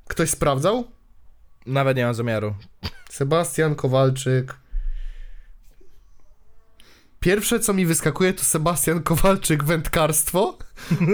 Ktoś 0.08 0.30
sprawdzał? 0.30 0.88
Nawet 1.66 1.98
nie 1.98 2.06
mam 2.06 2.14
zamiaru. 2.14 2.56
Sebastian 3.10 3.76
Kowalczyk. 3.76 4.58
Pierwsze, 7.20 7.60
co 7.60 7.74
mi 7.74 7.86
wyskakuje, 7.86 8.34
to 8.34 8.44
Sebastian 8.44 9.04
Kowalczyk 9.04 9.64
wędkarstwo, 9.64 10.58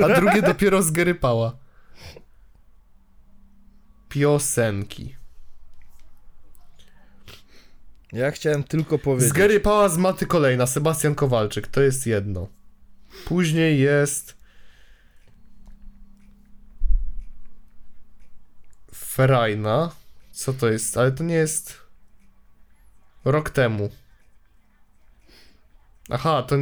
a 0.04 0.20
drugie 0.20 0.42
dopiero 0.42 0.84
z 0.84 0.92
Gerypała. 0.92 1.58
Piosenki. 4.10 5.16
Ja 8.12 8.32
chciałem 8.32 8.64
tylko 8.64 9.00
powiedzieć. 9.00 9.30
Z 9.30 9.34
Gerypała 9.34 9.90
z 9.90 9.98
Maty 9.98 10.26
kolejna, 10.26 10.68
Sebastian 10.68 11.16
Kowalczyk, 11.16 11.68
to 11.68 11.82
jest 11.82 12.08
jedno. 12.08 12.48
Później 13.26 13.80
jest... 13.80 14.38
Ferajna. 18.96 19.92
Co 20.40 20.54
to 20.54 20.70
jest? 20.70 20.98
Ale 20.98 21.12
to 21.12 21.24
nie 21.24 21.36
jest... 21.36 21.78
Rok 23.26 23.50
temu. 23.50 23.90
Aha, 26.10 26.44
to... 26.44 26.56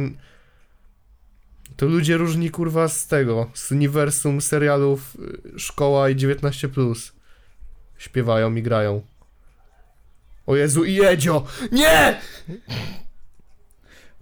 To 1.76 1.86
ludzie 1.86 2.16
różni 2.16 2.50
kurwa 2.50 2.88
z 2.88 3.06
tego, 3.06 3.50
z 3.54 3.72
uniwersum 3.72 4.40
serialów 4.40 5.16
y, 5.54 5.58
Szkoła 5.58 6.08
i 6.08 6.16
19+. 6.16 7.12
Śpiewają 7.98 8.54
i 8.54 8.62
grają. 8.62 9.02
O 10.46 10.56
Jezu, 10.56 10.84
i 10.84 11.00
Edzio! 11.00 11.46
Nie! 11.72 12.20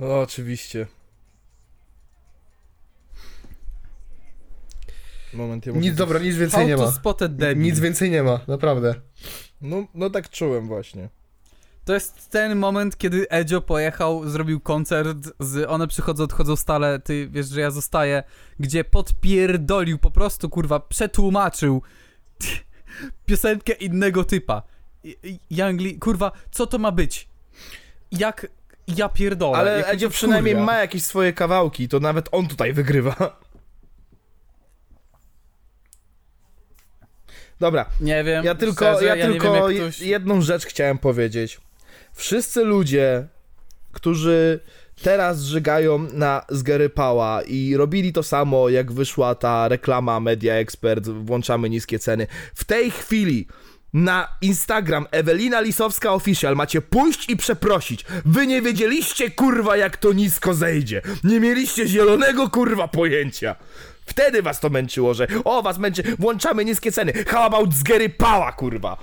O, 0.01 0.21
oczywiście. 0.21 0.87
Moment, 5.33 5.67
ja 5.67 5.73
Nic, 5.73 5.95
dobra, 5.95 6.19
nic 6.19 6.37
więcej 6.37 6.67
nie 6.67 6.77
ma. 6.77 6.93
spotted. 6.93 7.33
Nic 7.57 7.81
więcej 7.81 8.11
nie 8.11 8.23
ma, 8.23 8.41
naprawdę. 8.49 8.95
No, 9.61 9.87
no 9.95 10.11
tak 10.11 10.31
czułem 10.31 10.67
właśnie. 10.69 11.09
To 11.85 11.95
jest 11.95 12.31
ten 12.31 12.59
moment, 12.59 12.97
kiedy 12.99 13.29
Edzio 13.31 13.61
pojechał, 13.61 14.29
zrobił 14.29 14.61
koncert 14.61 15.19
z 15.41 15.69
One 15.71 15.87
przychodzą, 15.89 16.25
odchodzą 16.25 16.57
stale, 16.57 16.99
ty 16.99 17.29
wiesz, 17.31 17.49
że 17.49 17.61
ja 17.61 17.71
zostaję, 17.71 18.23
gdzie 18.61 18.85
podpierdolił, 18.85 19.99
po 19.99 20.11
prostu, 20.11 20.49
kurwa, 20.51 20.81
przetłumaczył 20.81 21.83
piosenkę 23.27 23.73
innego 23.73 24.25
typa. 24.25 24.63
I- 25.05 25.17
i- 25.23 25.57
Youngli, 25.57 25.99
kurwa, 25.99 26.33
co 26.51 26.67
to 26.67 26.79
ma 26.79 26.93
być? 26.93 27.29
Jak... 28.13 28.47
Ja 28.97 29.09
pierdolę. 29.09 29.59
Ale 29.59 29.87
Edzio 29.87 30.11
przynajmniej 30.11 30.55
wkurwia. 30.55 30.67
ma 30.73 30.79
jakieś 30.79 31.03
swoje 31.05 31.33
kawałki, 31.33 31.89
to 31.89 32.01
nawet 32.01 32.29
on 32.33 32.47
tutaj 32.49 32.73
wygrywa. 32.73 33.41
Dobra, 37.61 37.87
Nie 38.01 38.25
wiem, 38.25 38.45
ja 38.45 38.55
tylko, 38.55 38.85
szczerze, 38.85 39.05
ja 39.05 39.17
ja 39.17 39.27
tylko 39.27 39.69
wiem, 39.69 39.77
ktoś... 39.77 40.01
jedną 40.01 40.41
rzecz 40.41 40.67
chciałem 40.67 40.99
powiedzieć. 40.99 41.61
Wszyscy 42.13 42.65
ludzie, 42.65 43.27
którzy 43.93 44.61
teraz 45.03 45.43
żygają 45.43 45.99
na 45.99 46.45
Zgerypała 46.49 47.43
i 47.43 47.77
robili 47.77 48.13
to 48.13 48.23
samo, 48.23 48.69
jak 48.69 48.93
wyszła 48.93 49.35
ta 49.35 49.69
reklama 49.69 50.21
Media 50.21 50.55
Expert, 50.55 51.09
włączamy 51.09 51.71
niskie 51.71 51.99
ceny. 51.99 52.27
W 52.55 52.65
tej 52.65 52.91
chwili 52.91 53.47
na 53.93 54.29
Instagram 54.41 55.07
Ewelina 55.11 55.61
Lisowska 55.61 56.13
Official 56.13 56.57
macie 56.57 56.81
pójść 56.81 57.31
i 57.31 57.37
przeprosić. 57.37 58.05
Wy 58.25 58.47
nie 58.47 58.63
wiedzieliście, 58.63 59.31
kurwa, 59.31 59.77
jak 59.77 59.97
to 59.97 60.13
nisko 60.13 60.55
zejdzie. 60.55 61.03
Nie 61.25 61.41
mieliście 61.41 61.89
zielonego, 61.89 62.51
kurwa, 62.51 62.89
pojęcia. 62.89 63.57
Wtedy 64.07 64.43
was 64.43 64.61
to 64.61 64.71
męczyło, 64.71 65.15
że 65.15 65.27
o, 65.45 65.63
was 65.63 65.79
męczy, 65.79 66.03
włączamy 66.19 66.65
niskie 66.65 66.93
ceny. 66.93 67.13
How 67.25 67.43
about 67.43 67.75
Zgerypała, 67.75 68.53
kurwa. 68.53 68.97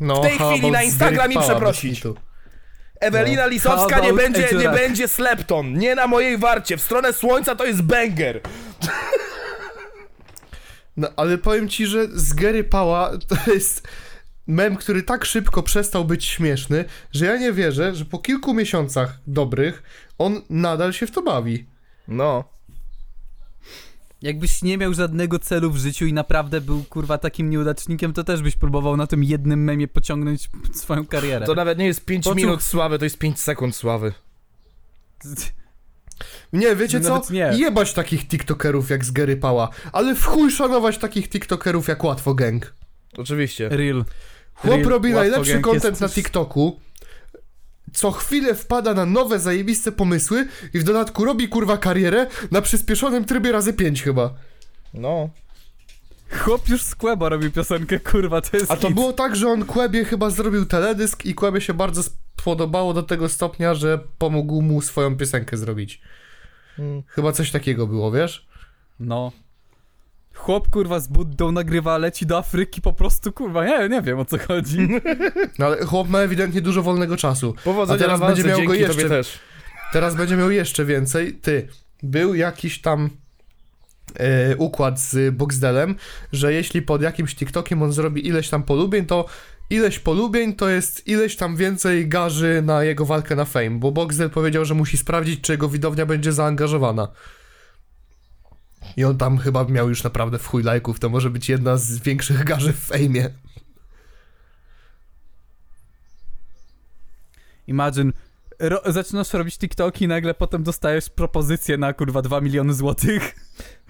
No, 0.00 0.14
W 0.14 0.22
tej 0.22 0.38
chwili 0.38 0.70
na 0.70 0.82
Instagram 0.82 1.24
Zgrypała, 1.24 1.46
i 1.46 1.48
przeprosić. 1.48 2.02
Ewelina 3.00 3.42
No. 3.42 3.48
Lisowska 3.48 4.00
nie 4.00 4.12
będzie, 4.12 4.48
nie 4.58 4.68
będzie 4.68 5.08
Slepton. 5.08 5.72
Nie 5.78 5.94
na 5.94 6.06
mojej 6.06 6.38
warcie. 6.38 6.76
W 6.76 6.80
stronę 6.80 7.12
słońca 7.12 7.54
to 7.56 7.64
jest 7.66 7.82
banger. 7.82 8.40
No, 10.96 11.08
ale 11.16 11.38
powiem 11.38 11.68
ci, 11.68 11.86
że 11.86 12.06
z 12.08 12.32
Gary 12.32 12.64
Pała 12.64 13.10
to 13.28 13.52
jest 13.52 13.88
mem, 14.46 14.76
który 14.76 15.02
tak 15.02 15.24
szybko 15.24 15.62
przestał 15.62 16.04
być 16.04 16.24
śmieszny, 16.24 16.84
że 17.12 17.26
ja 17.26 17.36
nie 17.36 17.52
wierzę, 17.52 17.94
że 17.94 18.04
po 18.04 18.18
kilku 18.18 18.54
miesiącach 18.54 19.18
dobrych 19.26 19.82
on 20.18 20.42
nadal 20.50 20.92
się 20.92 21.06
w 21.06 21.10
to 21.10 21.22
bawi. 21.22 21.66
No. 22.08 22.57
Jakbyś 24.22 24.62
nie 24.62 24.78
miał 24.78 24.94
żadnego 24.94 25.38
celu 25.38 25.70
w 25.70 25.76
życiu 25.76 26.06
i 26.06 26.12
naprawdę 26.12 26.60
był, 26.60 26.84
kurwa, 26.84 27.18
takim 27.18 27.50
nieudacznikiem, 27.50 28.12
to 28.12 28.24
też 28.24 28.42
byś 28.42 28.56
próbował 28.56 28.96
na 28.96 29.06
tym 29.06 29.24
jednym 29.24 29.64
memie 29.64 29.88
pociągnąć 29.88 30.50
swoją 30.72 31.06
karierę. 31.06 31.46
To 31.46 31.54
nawet 31.54 31.78
nie 31.78 31.86
jest 31.86 32.04
5 32.04 32.24
Poczuł- 32.24 32.36
minut 32.36 32.62
sławy, 32.62 32.98
to 32.98 33.04
jest 33.04 33.18
5 33.18 33.40
sekund 33.40 33.76
sławy. 33.76 34.12
Nie, 36.52 36.76
wiecie 36.76 37.00
co? 37.00 37.08
Nawet 37.08 37.30
nie. 37.30 37.50
Jebać 37.56 37.92
takich 37.92 38.28
tiktokerów 38.28 38.90
jak 38.90 39.04
z 39.04 39.10
Gary 39.10 39.36
Pała, 39.36 39.68
ale 39.92 40.14
w 40.14 40.24
chuj 40.24 40.50
szanować 40.50 40.98
takich 40.98 41.28
tiktokerów 41.28 41.88
jak 41.88 42.04
Łatwo 42.04 42.34
Gang. 42.34 42.74
Oczywiście. 43.16 43.68
Real. 43.68 44.04
Chłop 44.54 44.76
Real 44.76 44.88
robi 44.88 45.08
Łatwo 45.14 45.20
najlepszy 45.30 45.60
content 45.60 46.00
na 46.00 46.08
TikToku. 46.08 46.80
Co 47.92 48.10
chwilę 48.10 48.54
wpada 48.54 48.94
na 48.94 49.06
nowe, 49.06 49.38
zajebiste 49.38 49.92
pomysły 49.92 50.46
i 50.74 50.78
w 50.78 50.84
dodatku 50.84 51.24
robi 51.24 51.48
kurwa 51.48 51.76
karierę 51.76 52.26
na 52.50 52.62
przyspieszonym 52.62 53.24
trybie 53.24 53.52
razy 53.52 53.72
5 53.72 54.02
chyba. 54.02 54.34
No. 54.94 55.30
Chłop 56.30 56.68
już 56.68 56.82
z 56.82 56.94
Kłeba 56.94 57.28
robi 57.28 57.50
piosenkę, 57.50 58.00
kurwa, 58.00 58.40
to 58.40 58.56
jest 58.56 58.70
A 58.70 58.76
to 58.76 58.86
hit. 58.88 58.96
było 58.96 59.12
tak, 59.12 59.36
że 59.36 59.48
on 59.48 59.64
Kłebie 59.64 60.04
chyba 60.04 60.30
zrobił 60.30 60.66
teledysk 60.66 61.26
i 61.26 61.34
Kłebie 61.34 61.60
się 61.60 61.74
bardzo 61.74 62.02
spodobało 62.02 62.94
do 62.94 63.02
tego 63.02 63.28
stopnia, 63.28 63.74
że 63.74 63.98
pomógł 64.18 64.62
mu 64.62 64.82
swoją 64.82 65.16
piosenkę 65.16 65.56
zrobić. 65.56 66.00
Mm. 66.78 67.02
Chyba 67.06 67.32
coś 67.32 67.50
takiego 67.50 67.86
było, 67.86 68.10
wiesz? 68.12 68.46
No. 69.00 69.32
Chłop, 70.38 70.68
kurwa, 70.70 71.00
z 71.00 71.08
Buddą 71.08 71.52
nagrywa, 71.52 71.98
leci 71.98 72.26
do 72.26 72.38
Afryki, 72.38 72.82
po 72.82 72.92
prostu, 72.92 73.32
kurwa, 73.32 73.66
nie, 73.66 73.88
nie 73.88 74.02
wiem 74.02 74.18
o 74.18 74.24
co 74.24 74.38
chodzi. 74.38 74.88
No 75.58 75.66
ale 75.66 75.84
chłop 75.86 76.08
ma 76.08 76.18
ewidentnie 76.18 76.60
dużo 76.60 76.82
wolnego 76.82 77.16
czasu. 77.16 77.54
Powodzenia 77.64 77.98
A 77.98 78.02
teraz 78.02 78.20
walce, 78.20 78.42
będzie 78.42 78.48
miał 78.58 78.66
go 78.68 78.74
jeszcze- 78.74 79.08
też. 79.08 79.38
Teraz 79.92 80.14
będzie 80.14 80.36
miał 80.36 80.50
jeszcze 80.50 80.84
więcej. 80.84 81.34
Ty, 81.34 81.68
był 82.02 82.34
jakiś 82.34 82.80
tam 82.80 83.10
e, 84.14 84.56
układ 84.56 85.00
z 85.00 85.34
Boxdelem, 85.34 85.94
że 86.32 86.52
jeśli 86.52 86.82
pod 86.82 87.02
jakimś 87.02 87.34
TikTokiem 87.34 87.82
on 87.82 87.92
zrobi 87.92 88.26
ileś 88.26 88.48
tam 88.48 88.62
polubień, 88.62 89.06
to 89.06 89.26
ileś 89.70 89.98
polubień 89.98 90.54
to 90.54 90.68
jest 90.68 91.08
ileś 91.08 91.36
tam 91.36 91.56
więcej 91.56 92.08
garzy 92.08 92.62
na 92.66 92.84
jego 92.84 93.04
walkę 93.04 93.36
na 93.36 93.44
fame, 93.44 93.70
bo 93.70 93.92
Boxdel 93.92 94.30
powiedział, 94.30 94.64
że 94.64 94.74
musi 94.74 94.96
sprawdzić, 94.98 95.40
czy 95.40 95.52
jego 95.52 95.68
widownia 95.68 96.06
będzie 96.06 96.32
zaangażowana. 96.32 97.08
I 98.96 99.04
on 99.04 99.18
tam 99.18 99.38
chyba 99.38 99.64
miał 99.64 99.88
już 99.88 100.04
naprawdę 100.04 100.38
w 100.38 100.46
chuj 100.46 100.62
lajków, 100.62 101.00
to 101.00 101.08
może 101.08 101.30
być 101.30 101.48
jedna 101.48 101.76
z 101.76 101.98
większych 101.98 102.44
garzy 102.44 102.72
w 102.72 102.78
fejmie. 102.78 103.30
Imagine, 107.66 108.12
ro- 108.58 108.92
zaczynasz 108.92 109.32
robić 109.32 109.58
TikToki 109.58 110.04
i 110.04 110.08
nagle 110.08 110.34
potem 110.34 110.62
dostajesz 110.62 111.10
propozycję 111.10 111.78
na, 111.78 111.92
kurwa, 111.92 112.22
2 112.22 112.40
miliony 112.40 112.74
złotych. 112.74 113.34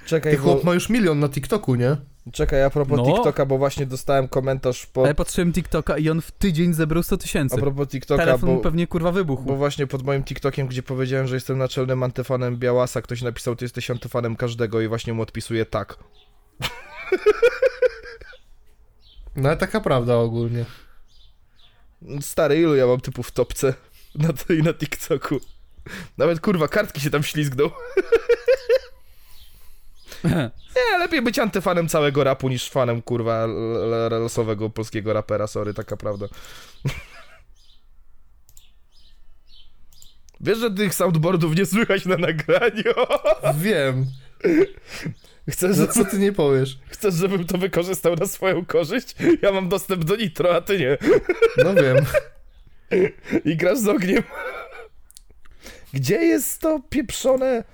Czekaj, 0.06 0.32
Ty 0.32 0.38
bo, 0.38 0.44
chłop 0.44 0.64
ma 0.64 0.74
już 0.74 0.88
milion 0.88 1.18
na 1.18 1.28
TikToku, 1.28 1.74
nie? 1.74 1.96
Czekaj, 2.32 2.64
a 2.64 2.70
propos 2.70 2.98
No. 2.98 3.04
TikToka, 3.06 3.46
bo 3.46 3.58
właśnie 3.58 3.86
dostałem 3.86 4.28
komentarz 4.28 4.86
po... 4.86 5.04
Ale 5.04 5.14
patrzyłem 5.14 5.52
TikToka 5.52 5.98
i 5.98 6.10
on 6.10 6.20
w 6.20 6.30
tydzień 6.30 6.74
zebrał 6.74 7.02
100 7.02 7.14
A 7.14 7.18
tysięcy. 7.18 7.56
propos 7.56 7.88
TikToka, 7.88 8.24
Telefon 8.24 8.56
bo, 8.56 8.60
pewnie, 8.62 8.86
kurwa, 8.86 9.12
wybuchł. 9.12 9.42
bo 9.42 9.56
właśnie 9.56 9.86
pod 9.86 10.02
moim 10.02 10.24
TikTokiem, 10.24 10.66
gdzie 10.66 10.82
powiedziałem, 10.82 11.26
że 11.26 11.34
jestem 11.34 11.58
naczelnym 11.58 12.02
antyfanem 12.02 12.56
Białasa, 12.56 13.02
ktoś 13.02 13.22
napisał, 13.22 13.56
ty 13.56 13.64
jesteś 13.64 13.90
antyfanem 13.90 14.36
każdego 14.36 14.80
i 14.80 14.88
właśnie 14.88 15.12
mu 15.12 15.22
odpisuje 15.22 15.66
tak. 15.66 15.98
No 19.36 19.48
ale 19.48 19.56
taka 19.58 19.80
prawda 19.80 20.16
ogólnie. 20.16 20.64
Stary, 22.20 22.60
ilu 22.60 22.74
ja 22.76 22.86
mam 22.86 23.00
typów 23.00 23.28
w 23.28 23.30
topce 23.30 23.74
na, 24.14 24.28
i 24.54 24.62
na 24.62 24.74
TikToku? 24.74 25.40
Nawet 26.18 26.40
kurwa, 26.40 26.68
kartki 26.68 27.00
się 27.00 27.10
tam 27.10 27.22
ślizgną. 27.22 27.70
Nie, 30.76 30.98
lepiej 30.98 31.22
być 31.22 31.38
antyfanem 31.38 31.88
całego 31.88 32.24
rapu 32.24 32.48
niż 32.48 32.70
fanem 32.70 33.02
kurwa 33.02 33.46
losowego 34.10 34.70
polskiego 34.70 35.12
rapera, 35.12 35.46
sorry, 35.46 35.74
taka 35.74 35.96
prawda. 35.96 36.26
Wiesz, 40.40 40.58
że 40.58 40.70
tych 40.70 40.94
soundboardów 40.94 41.56
nie 41.56 41.66
słychać 41.66 42.06
na 42.06 42.16
nagraniu? 42.16 42.92
Wiem. 43.62 44.06
Chcesz, 45.50 45.76
No 45.76 45.86
co 45.86 46.04
ty 46.04 46.18
nie 46.18 46.32
powiesz? 46.32 46.78
chcesz, 46.88 47.14
żebym 47.14 47.44
to 47.46 47.58
wykorzystał 47.58 48.14
na 48.14 48.26
swoją 48.26 48.66
korzyść? 48.66 49.14
Ja 49.42 49.52
mam 49.52 49.68
dostęp 49.68 50.04
do 50.04 50.16
nitro, 50.16 50.56
a 50.56 50.60
ty 50.60 50.78
nie. 50.78 50.98
No 51.64 51.74
wiem. 51.74 51.96
I 53.44 53.56
grasz 53.56 53.78
z 53.78 53.88
ogniem. 53.88 54.22
Gdzie 55.94 56.14
jest 56.16 56.60
to 56.60 56.80
pieprzone... 56.90 57.64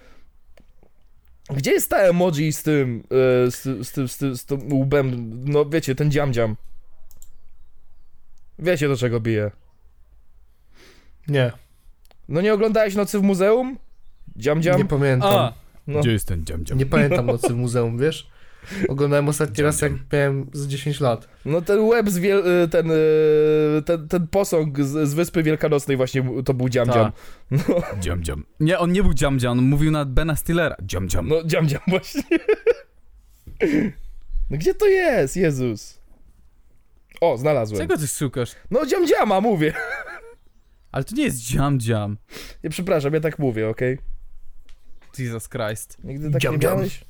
Gdzie 1.51 1.71
jest 1.73 1.91
ta 1.91 1.97
emoji 1.99 2.53
z 2.53 2.62
tym, 2.62 3.05
e, 3.47 3.51
z, 3.51 3.62
z, 3.89 3.93
tym- 3.93 4.09
z, 4.09 4.16
tym- 4.19 4.37
z 4.37 4.45
tym 4.45 4.73
łbem, 4.73 5.31
no 5.45 5.65
wiecie, 5.65 5.95
ten 5.95 6.11
dziam-dziam. 6.11 6.57
Wiecie 8.59 8.89
do 8.89 8.97
czego 8.97 9.21
bije. 9.21 9.51
Nie, 11.29 11.53
No 12.29 12.41
nie 12.41 12.55
oglądałeś 12.55 12.95
Nocy 12.95 13.19
w 13.19 13.23
Muzeum? 13.23 13.79
Dziam-dziam? 14.37 14.79
nie 14.79 14.85
pamiętam. 14.85 15.35
A, 15.35 15.53
No. 15.87 16.01
gdzie 16.01 16.12
jest 16.12 16.29
ten 16.29 16.45
dziam, 16.45 16.65
dziam? 16.65 16.79
Nie 16.79 16.87
pamiętam 16.87 17.27
Nocy 17.27 17.49
w 17.49 17.57
muzeum, 17.57 17.99
wiesz? 17.99 18.27
Oglądałem 18.89 19.28
ostatni 19.28 19.65
raz 19.65 19.81
jak 19.81 19.93
miałem 20.12 20.51
z 20.53 20.66
10 20.66 21.01
lat. 21.01 21.28
No 21.45 21.62
ten 21.62 21.81
łeb 21.81 22.09
z 22.11 22.19
wiel... 22.19 22.62
e, 22.62 22.69
ten, 22.69 22.91
e, 22.91 22.95
ten, 23.85 24.09
ten 24.09 24.27
posąg 24.28 24.81
z, 24.82 25.09
z 25.09 25.15
Wyspy 25.15 25.43
Wielkanocnej 25.43 25.97
właśnie 25.97 26.24
to 26.45 26.55
był 26.55 26.69
dziam-dziam. 26.69 27.12
No, 27.51 27.59
Dziam, 28.01 28.23
dziam. 28.24 28.45
Nie, 28.61 28.78
on 28.78 28.93
nie 28.93 29.03
był 29.03 29.15
dziam, 29.15 29.39
dziam, 29.39 29.59
on 29.59 29.65
mówił 29.65 29.91
na 29.91 30.05
Bena 30.05 30.36
Stillera. 30.36 30.77
Dziam, 30.82 31.09
dziam. 31.09 31.28
no 31.28 31.43
dziam-dziam 31.45 31.81
właśnie. 31.86 32.23
No 34.51 34.59
gdzie 34.59 34.74
to 34.74 34.86
jest? 34.86 35.36
Jezus. 35.36 36.01
O, 37.20 37.36
znalazłem. 37.39 37.81
Czego 37.81 37.99
ty 37.99 38.09
szukasz? 38.09 38.53
No 38.70 38.86
dziam-dziama, 38.86 39.41
mówię. 39.41 39.73
Ale 40.93 41.05
to 41.05 41.15
nie 41.16 41.24
jest 41.24 41.39
dziam, 41.39 41.81
dziam. 41.81 42.16
Nie, 42.65 42.70
przepraszam, 42.70 43.15
ja 43.15 43.20
tak 43.20 43.39
mówię, 43.39 43.69
okej? 43.69 43.99
Jesus 45.19 45.49
Christ. 45.49 45.97
Nigdy 46.05 46.31
tak 46.31 46.41
Dziam, 46.43 46.55
nie 46.55 46.61
dziam. 46.61 46.77
miałeś? 46.77 46.99
Dziam, 46.99 47.09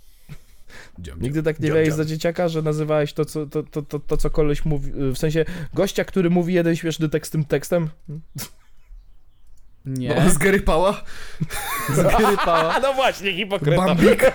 Nigdy 1.20 1.42
tak 1.42 1.60
nie 1.60 1.66
Dziam, 1.66 1.74
miałeś 1.74 1.88
dziam. 1.88 1.96
za 1.96 2.04
dzieciaka, 2.04 2.48
że 2.48 2.62
nazywałeś 2.62 3.12
to 3.12 3.24
co, 3.24 3.46
to, 3.46 3.62
to, 3.62 3.82
to, 3.82 3.98
to, 3.98 4.16
co 4.16 4.30
koleś 4.30 4.64
mówi, 4.64 4.92
w 4.92 5.16
sensie 5.16 5.44
gościa, 5.74 6.04
który 6.04 6.30
mówi 6.30 6.54
jeden 6.54 6.76
śmieszny 6.76 7.08
tekst 7.08 7.32
tym 7.32 7.44
tekstem? 7.44 7.90
Nie. 9.84 10.30
Z 10.30 10.38
Gary 10.38 10.60
Pała? 10.60 11.02
Zgrypała. 11.94 12.74
A 12.74 12.80
no 12.80 12.92
właśnie, 12.94 13.32
hipokryta. 13.32 13.76
Bambik? 13.86 14.32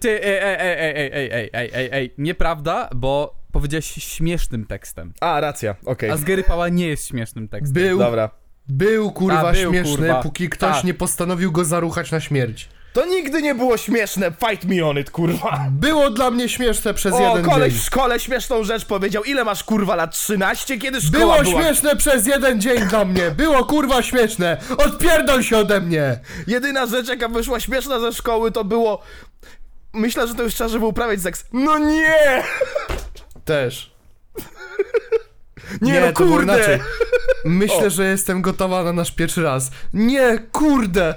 Ty, 0.00 0.10
ej, 0.24 0.38
ej, 0.38 0.56
ej, 0.58 0.78
ej, 0.78 1.12
ej, 1.12 1.30
ej, 1.32 1.50
ej, 1.52 1.70
ej, 1.74 1.88
ej, 1.92 2.14
nieprawda, 2.18 2.88
bo 2.94 3.34
powiedziałeś 3.52 3.86
śmiesznym 3.86 4.66
tekstem. 4.66 5.12
A, 5.20 5.40
racja, 5.40 5.74
okej. 5.84 6.10
A 6.10 6.16
Zgrypała 6.16 6.68
nie 6.68 6.88
jest 6.88 7.06
śmiesznym 7.08 7.48
tekstem. 7.48 7.72
Był, 7.74 7.98
Dobra. 7.98 8.30
był 8.68 9.10
kurwa 9.12 9.48
A, 9.48 9.52
był, 9.52 9.70
śmieszny, 9.72 9.96
kurwa. 9.96 10.22
póki 10.22 10.48
ktoś 10.48 10.76
Tak. 10.76 10.84
nie 10.84 10.94
postanowił 10.94 11.52
go 11.52 11.64
zaruchać 11.64 12.10
na 12.10 12.20
śmierć. 12.20 12.68
To 12.92 13.06
nigdy 13.06 13.42
nie 13.42 13.54
było 13.54 13.76
śmieszne, 13.76 14.32
fight 14.48 14.64
me 14.64 14.84
on 14.86 14.98
it, 14.98 15.10
kurwa. 15.10 15.66
Było 15.70 16.10
dla 16.10 16.30
mnie 16.30 16.48
śmieszne 16.48 16.94
przez 16.94 17.14
O, 17.14 17.20
jeden 17.20 17.44
koleś 17.44 17.72
dzień. 17.72 17.82
w 17.82 17.84
szkole 17.84 18.20
śmieszną 18.20 18.64
rzecz 18.64 18.84
powiedział. 18.84 19.24
Ile 19.24 19.44
masz 19.44 19.64
kurwa 19.64 19.96
lat? 19.96 20.12
13? 20.14 20.78
Kiedy 20.78 21.00
szkoła 21.00 21.18
Było 21.18 21.42
była? 21.42 21.62
śmieszne 21.62 21.96
przez 21.96 22.26
jeden 22.26 22.60
dzień 22.60 22.86
dla 22.86 23.04
mnie. 23.04 23.30
Było 23.30 23.64
kurwa 23.64 24.02
śmieszne. 24.02 24.56
Odpierdol 24.78 25.42
się 25.42 25.58
ode 25.58 25.80
mnie. 25.80 26.20
Jedyna 26.46 26.86
rzecz, 26.86 27.08
jaka 27.08 27.28
wyszła 27.28 27.60
śmieszna 27.60 28.00
ze 28.00 28.12
szkoły, 28.12 28.50
to 28.52 28.64
było... 28.64 29.02
Myślę, 29.92 30.28
że 30.28 30.34
to 30.34 30.42
już 30.42 30.54
trzeba, 30.54 30.68
żeby 30.68 30.84
uprawiać 30.84 31.20
seks. 31.20 31.44
No 31.52 31.78
nie! 31.78 32.42
Też. 33.44 33.92
Nie, 35.82 36.00
no 36.00 36.12
to 36.12 36.24
było 36.24 36.36
kurde! 36.36 36.78
Myślę, 37.44 37.90
że 37.90 38.04
jestem 38.04 38.42
gotowa 38.42 38.82
na 38.84 38.92
nasz 38.92 39.10
pierwszy 39.10 39.42
raz. 39.42 39.70
Nie, 39.94 40.38
kurde. 40.52 41.14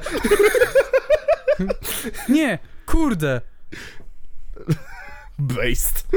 Nie, 2.30 2.60
kurde. 2.86 3.42
Based. 5.40 6.08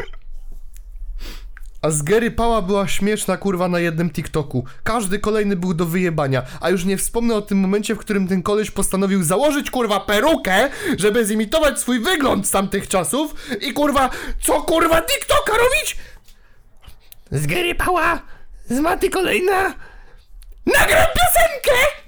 A 1.82 1.90
z 1.90 2.02
Gary 2.02 2.30
Pała 2.30 2.62
była 2.62 2.88
śmieszna 2.88 3.36
kurwa 3.36 3.68
na 3.68 3.80
jednym 3.80 4.10
TikToku. 4.10 4.64
Każdy 4.84 5.18
kolejny 5.18 5.56
był 5.56 5.74
do 5.74 5.86
wyjebania. 5.86 6.42
A 6.60 6.70
już 6.70 6.84
nie 6.84 6.96
wspomnę 6.96 7.34
o 7.34 7.42
tym 7.42 7.58
momencie, 7.58 7.94
w 7.94 7.98
którym 7.98 8.28
ten 8.28 8.42
koleś 8.42 8.70
postanowił 8.70 9.22
założyć 9.22 9.70
kurwa 9.70 10.00
perukę, 10.00 10.70
żeby 10.98 11.26
zimitować 11.26 11.78
swój 11.78 12.00
wygląd 12.00 12.46
z 12.48 12.50
tamtych 12.50 12.88
czasów 12.88 13.34
i 13.60 13.72
kurwa, 13.72 14.10
co 14.40 14.62
kurwa 14.62 15.02
TikToka 15.02 15.52
robić? 15.52 15.96
Z 17.30 17.46
Gary 17.46 17.74
Pała, 17.74 18.20
z 18.70 18.80
Maty 18.80 19.10
kolejna, 19.10 19.74
nagram 20.66 21.06
piosenkę! 21.14 22.07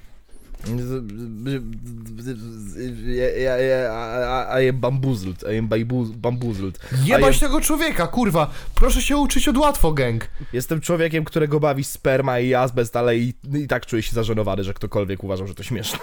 Ja, 3.06 3.28
ja, 3.28 3.56
ja, 3.56 4.60
I 4.60 4.68
am 4.68 4.76
bamboozled. 4.80 5.44
I 5.54 5.58
am 5.58 5.68
bamboozled. 6.16 6.78
am, 6.92 6.98
Jebać 7.06 7.38
tego 7.38 7.60
człowieka, 7.60 8.06
kurwa. 8.06 8.50
Proszę 8.74 9.02
się 9.02 9.16
uczyć 9.16 9.48
od 9.48 9.56
łatwo, 9.56 9.92
gang. 9.92 10.28
jestem 10.52 10.80
człowiekiem, 10.80 11.24
którego 11.24 11.60
bawi 11.60 11.84
sperma 11.84 12.38
i 12.38 12.54
azbest, 12.54 12.96
ale 12.96 13.16
i, 13.16 13.34
i 13.54 13.68
tak 13.68 13.86
czuję 13.86 14.02
się 14.02 14.12
zażenowany, 14.12 14.64
że 14.64 14.74
ktokolwiek 14.74 15.24
uważał, 15.24 15.46
że 15.46 15.54
to 15.54 15.62
śmieszne. 15.62 15.98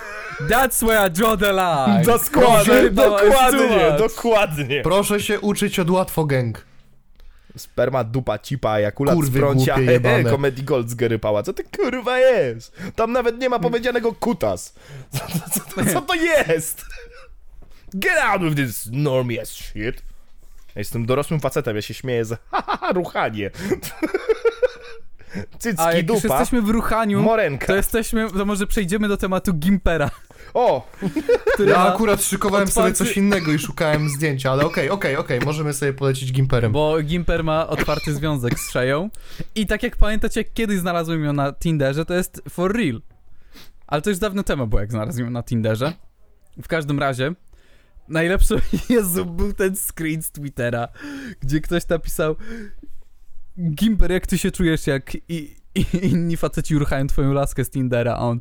That's 0.49 0.85
where 0.85 1.07
I 1.07 1.11
draw 1.11 1.39
the 1.39 1.53
line. 1.53 2.05
Dokładnie, 2.05 2.73
too 2.73 2.89
dokładnie, 2.89 3.95
dokładnie. 3.99 4.81
Proszę 4.83 5.19
się 5.21 5.39
uczyć 5.39 5.79
od 5.79 5.89
łatwo, 5.89 6.25
gang. 6.25 6.65
Sperma, 7.57 8.03
dupa, 8.03 8.39
cipa, 8.39 8.77
ejakulat 8.77 9.15
Kurwy 9.15 9.37
z 9.37 9.41
prącia, 9.41 9.75
głupie 9.75 9.99
he, 10.23 10.23
Comedy 10.23 10.63
Gold 10.63 10.89
z 10.89 10.95
Gary 10.95 11.19
Pała. 11.19 11.43
Co 11.43 11.53
to 11.53 11.63
kurwa 11.77 12.19
jest? 12.19 12.77
Tam 12.95 13.11
nawet 13.11 13.39
nie 13.39 13.49
ma 13.49 13.59
powiedzianego 13.59 14.13
kutas. 14.13 14.73
Co, 15.11 15.19
co, 15.27 15.59
co, 15.75 15.93
co 15.93 16.01
to 16.01 16.15
jest? 16.15 16.85
Get 17.93 18.17
out 18.23 18.41
of 18.43 18.55
this 18.55 18.89
normie 18.91 19.41
as 19.41 19.49
shit. 19.49 20.01
Ja 20.75 20.79
jestem 20.79 21.05
dorosłym 21.05 21.39
facetem, 21.39 21.75
ja 21.75 21.81
się 21.81 21.93
śmieję 21.93 22.25
z 22.25 22.29
ha, 22.51 22.63
ha, 22.65 22.77
ha, 22.77 22.91
ruchanie. 22.91 23.51
A 25.53 25.57
Cycki, 25.57 25.83
jak 25.83 26.09
już 26.09 26.21
dupa, 26.21 26.39
jesteśmy 26.39 26.61
w 26.61 26.69
ruchaniu, 26.69 27.21
morenka. 27.21 27.67
to 27.67 27.75
jesteśmy, 27.75 28.31
to 28.31 28.45
może 28.45 28.67
przejdziemy 28.67 29.07
do 29.07 29.17
tematu 29.17 29.53
Gimpera, 29.53 30.09
O, 30.57 30.87
Ja 31.67 31.93
akurat 31.93 32.23
szykowałem 32.23 32.67
sobie 32.67 32.93
coś 32.93 33.17
innego 33.17 33.51
i 33.51 33.59
szukałem 33.59 34.09
zdjęcia, 34.09 34.51
ale 34.51 34.65
okej, 34.65 34.89
okej, 34.89 35.15
okej, 35.15 35.39
możemy 35.45 35.73
sobie 35.73 35.93
polecić 35.93 36.31
Gimperem. 36.31 36.71
bo 36.71 37.01
Gimper 37.03 37.43
ma 37.43 37.67
otwarty 37.67 38.13
związek 38.13 38.59
z 38.59 38.71
Szeją 38.71 39.09
i 39.55 39.67
tak 39.67 39.83
jak 39.83 39.97
pamiętacie, 39.97 40.39
jak 40.39 40.53
kiedyś 40.53 40.79
znalazłem 40.79 41.23
ją 41.23 41.33
na 41.33 41.53
Tinderze, 41.53 42.05
to 42.05 42.13
jest 42.13 42.41
for 42.49 42.75
real. 42.75 43.01
Ale 43.87 44.01
to 44.01 44.09
już 44.09 44.19
dawno 44.19 44.43
temu 44.43 44.67
było, 44.67 44.79
jak 44.81 44.91
znalazłem 44.91 45.25
ją 45.25 45.31
na 45.31 45.43
Tinderze. 45.43 45.93
W 46.63 46.67
każdym 46.67 46.99
razie, 46.99 47.33
najlepszy, 48.07 48.61
Jezu, 48.89 49.25
był 49.25 49.53
ten 49.53 49.75
screen 49.75 50.21
z 50.21 50.31
Twittera, 50.31 50.87
gdzie 51.39 51.61
ktoś 51.61 51.87
napisał 51.87 52.35
Gimper, 53.59 54.11
jak 54.11 54.27
ty 54.27 54.37
się 54.37 54.51
czujesz, 54.51 54.87
jak 54.87 55.15
i, 55.15 55.55
i 55.75 55.85
inni 56.03 56.37
faceci 56.37 56.77
ruchają 56.77 57.07
twoją 57.07 57.33
laskę 57.33 57.65
z 57.65 57.69
Tindera, 57.69 58.13
a 58.13 58.19
on 58.19 58.39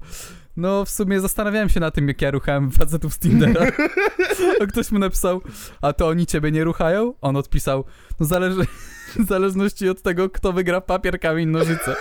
no, 0.56 0.84
w 0.84 0.90
sumie 0.90 1.20
zastanawiałem 1.20 1.68
się 1.68 1.80
na 1.80 1.90
tym, 1.90 2.08
jak 2.08 2.22
ja 2.22 2.30
ruchałem 2.30 2.70
facetów 2.70 3.14
z 3.14 3.18
Tindera. 3.18 3.66
A 4.62 4.66
ktoś 4.66 4.90
mu 4.90 4.98
napisał, 4.98 5.42
a 5.80 5.92
to 5.92 6.08
oni 6.08 6.26
ciebie 6.26 6.52
nie 6.52 6.64
ruchają? 6.64 7.14
On 7.20 7.36
odpisał, 7.36 7.84
no 8.20 8.26
zależy, 8.26 8.66
w 9.18 9.28
zależności 9.28 9.88
od 9.88 10.02
tego, 10.02 10.30
kto 10.30 10.52
wygra 10.52 10.80
papier, 10.80 11.20
kamień, 11.20 11.48
nożyce. 11.48 11.96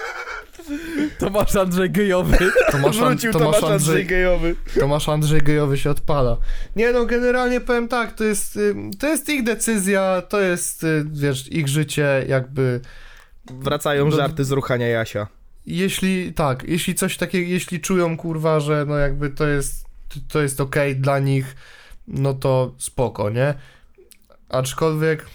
Tomasz 1.19 1.55
Andrzej 1.55 1.91
Gejowy. 1.91 2.37
Tomasz, 2.71 2.97
An- 2.97 3.07
wrócił 3.09 3.31
Tomasz, 3.31 3.55
Tomasz 3.55 3.71
Andrzej 3.71 3.95
Andrzej, 3.95 4.05
Gejowy. 4.05 4.55
Tomasz 4.79 5.09
Andrzej 5.09 5.41
Gejowy 5.41 5.77
się 5.77 5.89
odpala. 5.89 6.37
Nie 6.75 6.91
no, 6.91 7.05
generalnie 7.05 7.61
powiem 7.61 7.87
tak, 7.87 8.13
to 8.13 8.23
jest, 8.23 8.57
y, 8.57 8.75
to 8.99 9.07
jest 9.07 9.29
ich 9.29 9.43
decyzja, 9.43 10.21
to 10.29 10.41
jest, 10.41 10.83
y, 10.83 11.05
wiesz, 11.11 11.51
ich 11.51 11.67
życie, 11.67 12.25
jakby... 12.27 12.81
Wracają 13.51 14.09
Do- 14.09 14.15
żarty 14.17 14.43
z 14.45 14.51
ruchania 14.51 14.87
Jasia. 14.87 15.27
Jeśli, 15.67 16.33
tak, 16.33 16.63
jeśli 16.63 16.95
coś 16.95 17.17
takiego, 17.17 17.49
jeśli 17.49 17.79
czują, 17.79 18.17
kurwa, 18.17 18.59
że 18.59 18.85
no 18.87 18.97
jakby 18.97 19.29
to 19.29 19.47
jest, 19.47 19.85
to 20.27 20.41
jest 20.41 20.61
okej 20.61 20.95
dla 20.95 21.19
nich, 21.19 21.55
no 22.07 22.33
to 22.33 22.73
spoko, 22.77 23.29
nie? 23.29 23.53
Aczkolwiek... 24.49 25.25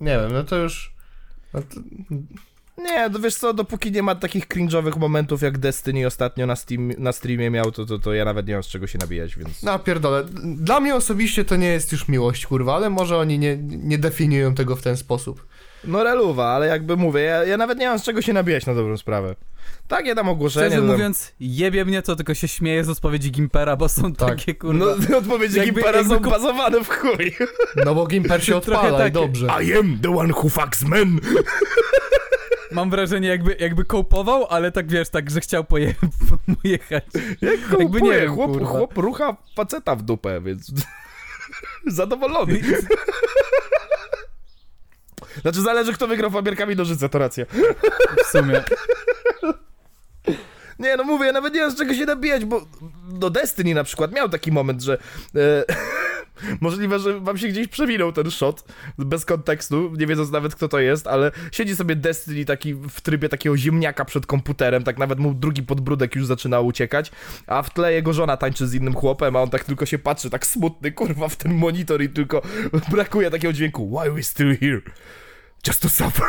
Nie 0.00 0.18
wiem, 0.18 0.32
no 0.32 0.44
to 0.44 0.56
już... 0.56 0.92
No 1.54 1.62
to, 1.62 1.80
Nie, 2.78 3.08
no 3.08 3.18
wiesz 3.18 3.34
co, 3.34 3.54
dopóki 3.54 3.92
nie 3.92 4.02
ma 4.02 4.14
takich 4.14 4.48
cringe'owych 4.48 4.96
momentów 4.96 5.42
jak 5.42 5.58
Destiny 5.58 6.06
ostatnio 6.06 6.46
na, 6.46 6.56
Steam, 6.56 6.92
na 6.98 7.12
streamie 7.12 7.50
miał, 7.50 7.72
to, 7.72 7.86
to, 7.86 7.98
to 7.98 8.14
ja 8.14 8.24
nawet 8.24 8.46
nie 8.46 8.54
mam 8.54 8.62
z 8.62 8.66
czego 8.66 8.86
się 8.86 8.98
nabijać, 8.98 9.36
więc... 9.36 9.62
no 9.62 9.78
pierdolę. 9.78 10.24
Dla 10.44 10.80
mnie 10.80 10.94
osobiście 10.94 11.44
to 11.44 11.56
nie 11.56 11.66
jest 11.66 11.92
już 11.92 12.08
miłość, 12.08 12.46
kurwa, 12.46 12.76
ale 12.76 12.90
może 12.90 13.18
oni 13.18 13.38
nie, 13.38 13.56
nie 13.62 13.98
definiują 13.98 14.54
tego 14.54 14.76
w 14.76 14.82
ten 14.82 14.96
sposób. 14.96 15.46
No 15.84 16.04
reluwa, 16.04 16.46
ale 16.46 16.66
jakby 16.66 16.96
mówię, 16.96 17.20
ja, 17.20 17.44
ja 17.44 17.56
nawet 17.56 17.78
nie 17.78 17.88
mam 17.88 17.98
z 17.98 18.02
czego 18.02 18.22
się 18.22 18.32
nabijać 18.32 18.66
na 18.66 18.74
dobrą 18.74 18.96
sprawę. 18.96 19.34
Takie 19.88 20.14
tam 20.14 20.28
ogłoszenie... 20.28 20.66
Szczerze 20.66 20.82
mówiąc, 20.82 21.32
jebie 21.40 21.84
mnie 21.84 22.02
to, 22.02 22.16
tylko 22.16 22.34
się 22.34 22.48
śmieję 22.48 22.84
z 22.84 22.88
odpowiedzi 22.88 23.30
Gimpera, 23.30 23.76
bo 23.76 23.88
są 23.88 24.12
Tak. 24.14 24.28
takie 24.28 24.54
kurwa... 24.54 24.84
No, 25.10 25.18
odpowiedzi 25.18 25.56
Jakby- 25.58 25.72
Gimpera 25.72 25.98
jakby 25.98 26.14
są 26.14 26.20
kup- 26.20 26.30
bazowane 26.32 26.84
w 26.84 26.88
chuj. 26.88 27.36
No 27.84 27.94
bo 27.94 28.06
Gimper 28.06 28.44
się 28.44 28.56
odpala 28.60 28.88
i 28.88 28.92
takie. 28.98 29.10
dobrze. 29.10 29.46
I 29.62 29.74
am 29.78 29.98
the 30.02 30.16
one 30.16 30.32
who 30.34 30.48
fucks 30.48 30.82
men. 30.82 31.20
Mam 32.72 32.90
wrażenie, 32.90 33.28
jakby, 33.28 33.56
jakby 33.60 33.84
kołpował, 33.84 34.46
ale 34.46 34.72
tak 34.72 34.88
wiesz, 34.90 35.08
tak, 35.08 35.30
że 35.30 35.40
chciał 35.40 35.64
poje 35.64 35.94
pojechać. 36.62 37.04
Jakby 37.80 38.02
nie 38.02 38.12
wiem, 38.12 38.34
chłop, 38.34 38.64
chłop 38.64 38.98
rucha 38.98 39.36
faceta 39.56 39.96
w 39.96 40.02
dupę, 40.02 40.40
więc... 40.40 40.72
Zadowolony. 41.86 42.60
Znaczy 45.40 45.62
zależy 45.62 45.92
kto 45.92 46.06
wygrał 46.06 46.30
papierkami 46.30 46.76
nożyce, 46.76 47.08
to 47.08 47.18
racja. 47.18 47.44
W 48.24 48.26
sumie. 48.26 48.62
Nie, 50.78 50.96
no 50.96 51.04
mówię, 51.04 51.26
ja 51.26 51.32
nawet 51.32 51.54
nie 51.54 51.60
mam 51.60 51.70
z 51.70 51.76
czego 51.76 51.94
się 51.94 52.04
nabijać, 52.04 52.44
bo 52.44 52.66
do 53.08 53.30
Destiny 53.30 53.74
na 53.74 53.84
przykład 53.84 54.12
miał 54.12 54.28
taki 54.28 54.52
moment, 54.52 54.82
że 54.82 54.98
e, 55.36 55.64
możliwe, 56.60 56.98
że 56.98 57.20
wam 57.20 57.38
się 57.38 57.48
gdzieś 57.48 57.68
przewinął 57.68 58.12
ten 58.12 58.30
shot 58.30 58.64
bez 58.98 59.24
kontekstu, 59.24 59.92
nie 59.98 60.06
wiedząc 60.06 60.30
nawet 60.30 60.54
kto 60.54 60.68
to 60.68 60.78
jest, 60.78 61.06
ale 61.06 61.30
siedzi 61.52 61.76
sobie 61.76 61.96
Destiny 61.96 62.44
taki 62.44 62.74
w 62.74 63.00
trybie 63.00 63.28
takiego 63.28 63.56
ziemniaka 63.56 64.04
przed 64.04 64.26
komputerem, 64.26 64.84
tak 64.84 64.98
nawet 64.98 65.18
mu 65.18 65.34
drugi 65.34 65.62
podbródek 65.62 66.16
już 66.16 66.26
zaczyna 66.26 66.60
uciekać, 66.60 67.12
a 67.46 67.62
w 67.62 67.70
tle 67.70 67.92
jego 67.92 68.12
żona 68.12 68.36
tańczy 68.36 68.66
z 68.66 68.74
innym 68.74 68.94
chłopem, 68.94 69.36
a 69.36 69.42
on 69.42 69.50
tak 69.50 69.64
tylko 69.64 69.86
się 69.86 69.98
patrzy, 69.98 70.30
tak 70.30 70.46
smutny, 70.46 70.92
kurwa, 70.92 71.28
w 71.28 71.36
ten 71.36 71.54
monitor 71.54 72.02
i 72.02 72.08
tylko 72.08 72.42
brakuje 72.92 73.30
takiego 73.30 73.52
dźwięku, 73.52 73.98
why 73.98 74.10
we 74.10 74.22
still 74.22 74.58
here? 74.58 74.80
Just 75.66 75.82
to 75.82 75.88
suffer. 75.88 76.26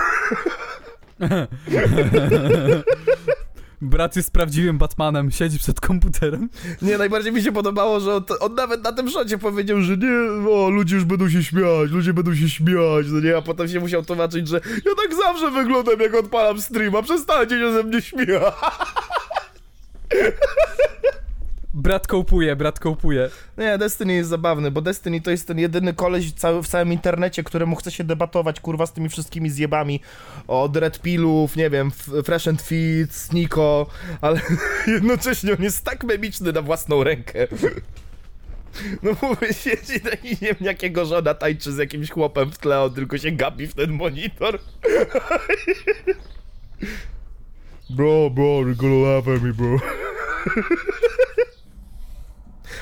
Brat 3.82 4.16
jest 4.16 4.32
prawdziwym 4.32 4.78
Batmanem, 4.78 5.32
siedzi 5.32 5.60
przed 5.60 5.82
komputerem. 5.82 6.50
Nie, 6.82 6.98
najbardziej 6.98 7.32
mi 7.32 7.42
się 7.42 7.52
podobało, 7.52 8.00
że 8.00 8.16
on, 8.16 8.24
on 8.40 8.56
nawet 8.56 8.84
na 8.84 8.92
tym 8.92 9.10
szocie 9.10 9.38
powiedział, 9.38 9.82
że 9.82 9.98
nie, 9.98 10.50
o, 10.52 10.70
ludzie 10.70 10.96
już 10.96 11.06
będą 11.06 11.30
się 11.30 11.44
śmiać, 11.44 11.92
ludzie 11.92 12.14
będą 12.14 12.36
się 12.36 12.50
śmiać, 12.50 13.06
no 13.08 13.20
nie, 13.20 13.38
a 13.38 13.42
potem 13.42 13.68
się 13.68 13.80
musiał 13.80 14.06
tłumaczyć, 14.06 14.48
że 14.48 14.62
ja 14.86 14.92
tak 15.04 15.16
zawsze 15.16 15.52
wyglądam, 15.52 16.00
jak 16.00 16.16
odpalam 16.16 16.62
streama, 16.62 17.02
przestańcie 17.02 17.60
się 17.60 17.74
ze 17.74 17.84
mnie 17.84 18.02
śmiać. 18.02 18.28
Brat 21.74 22.08
kołpuje, 22.08 22.56
brat 22.56 22.80
kołpuje. 22.80 23.30
Nie, 23.58 23.78
Destiny 23.78 24.14
jest 24.14 24.30
zabawny, 24.30 24.72
bo 24.72 24.82
Destiny 24.82 25.22
to 25.22 25.32
jest 25.32 25.48
ten 25.48 25.60
jedyny 25.60 25.94
koleś 25.94 26.34
cały, 26.34 26.64
w 26.64 26.68
całym 26.68 26.94
internecie, 26.94 27.44
któremu 27.44 27.76
chce 27.76 27.92
się 27.92 28.04
debatować, 28.04 28.60
kurwa, 28.60 28.86
z 28.86 28.94
tymi 28.94 29.10
wszystkimi 29.10 29.50
zjebami 29.50 30.00
od 30.48 30.78
Red 30.78 31.02
Pillów, 31.02 31.56
nie 31.56 31.70
wiem, 31.70 31.92
Fresh 32.26 32.48
and 32.48 32.62
Fit, 32.62 33.34
Niko, 33.34 33.88
ale 34.22 34.42
jednocześnie 34.88 35.54
on 35.54 35.64
jest 35.64 35.86
tak 35.86 36.04
memiczny 36.04 36.52
na 36.52 36.62
własną 36.62 37.04
rękę. 37.04 37.48
No 39.04 39.12
mówię, 39.22 39.54
siedzi 39.54 40.02
taki, 40.02 40.30
nie 40.30 40.36
wiem, 40.48 40.58
jakiego 40.62 41.06
żona 41.06 41.34
tańczy 41.34 41.72
z 41.72 41.78
jakimś 41.78 42.10
chłopem 42.10 42.52
w 42.52 42.58
tle, 42.58 42.82
on 42.82 42.94
tylko 42.94 43.18
się 43.18 43.32
gapi 43.32 43.68
w 43.68 43.74
ten 43.74 43.92
monitor. 43.92 44.60
Bro, 47.90 48.30
bro, 48.30 48.44
you're 48.44 48.76
gonna 48.76 49.10
laugh 49.10 49.28
at 49.28 49.42
me, 49.42 49.54
bro. 49.54 49.78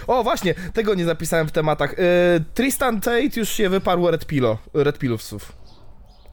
O, 0.07 0.23
właśnie, 0.23 0.53
tego 0.53 0.95
nie 0.95 1.05
zapisałem 1.05 1.47
w 1.47 1.51
tematach. 1.51 1.97
Yy, 1.97 2.43
Tristan 2.53 3.01
Tate 3.01 3.39
już 3.39 3.49
się 3.49 3.69
wyparł 3.69 4.11
Red 4.11 4.25
Pilo, 4.25 4.57
Red 4.73 4.99
Pilowców. 4.99 5.61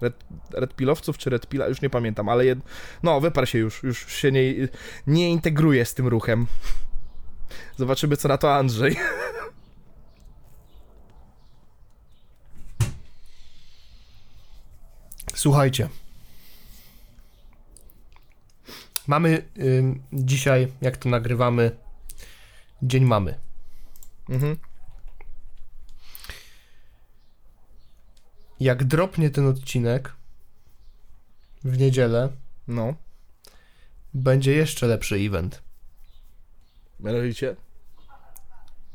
Red, 0.00 0.24
Red 0.52 0.74
Pilowców 0.74 1.18
czy 1.18 1.30
Red 1.30 1.46
Pila? 1.46 1.66
Już 1.66 1.82
nie 1.82 1.90
pamiętam, 1.90 2.28
ale 2.28 2.44
jed... 2.44 2.58
no, 3.02 3.20
wyparł 3.20 3.46
się 3.46 3.58
już, 3.58 3.82
już 3.82 4.12
się 4.12 4.32
nie, 4.32 4.54
nie 5.06 5.30
integruje 5.30 5.84
z 5.84 5.94
tym 5.94 6.08
ruchem. 6.08 6.46
Zobaczymy, 7.76 8.16
co 8.16 8.28
na 8.28 8.38
to 8.38 8.54
Andrzej. 8.54 8.96
Słuchajcie. 15.34 15.88
Mamy 19.06 19.42
ym, 19.58 20.02
dzisiaj, 20.12 20.72
jak 20.80 20.96
to 20.96 21.08
nagrywamy, 21.08 21.70
dzień 22.82 23.04
mamy. 23.04 23.47
Mhm. 24.28 24.56
Jak 28.60 28.84
dropnie 28.84 29.30
ten 29.30 29.46
odcinek 29.46 30.12
w 31.64 31.78
niedzielę, 31.78 32.28
No, 32.68 32.94
będzie 34.14 34.52
jeszcze 34.52 34.86
lepszy 34.86 35.16
event, 35.16 35.62
mianowicie. 37.00 37.56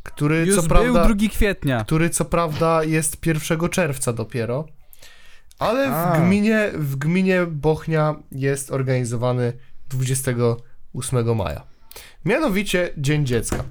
który 0.03 0.45
Już 0.45 0.55
co 0.55 0.61
był 0.61 0.69
prawda, 0.69 1.05
2 1.13 1.29
kwietnia. 1.29 1.83
który 1.83 2.09
co 2.09 2.25
prawda 2.25 2.83
jest 2.83 3.25
1 3.25 3.69
czerwca 3.69 4.13
dopiero, 4.13 4.65
ale 5.59 5.89
w 5.91 6.19
gminie, 6.19 6.71
w 6.73 6.95
gminie 6.95 7.45
Bochnia 7.45 8.15
jest 8.31 8.71
organizowany 8.71 9.53
28 9.89 11.35
maja. 11.35 11.63
Mianowicie 12.25 12.93
Dzień 12.97 13.25
Dziecka. 13.25 13.63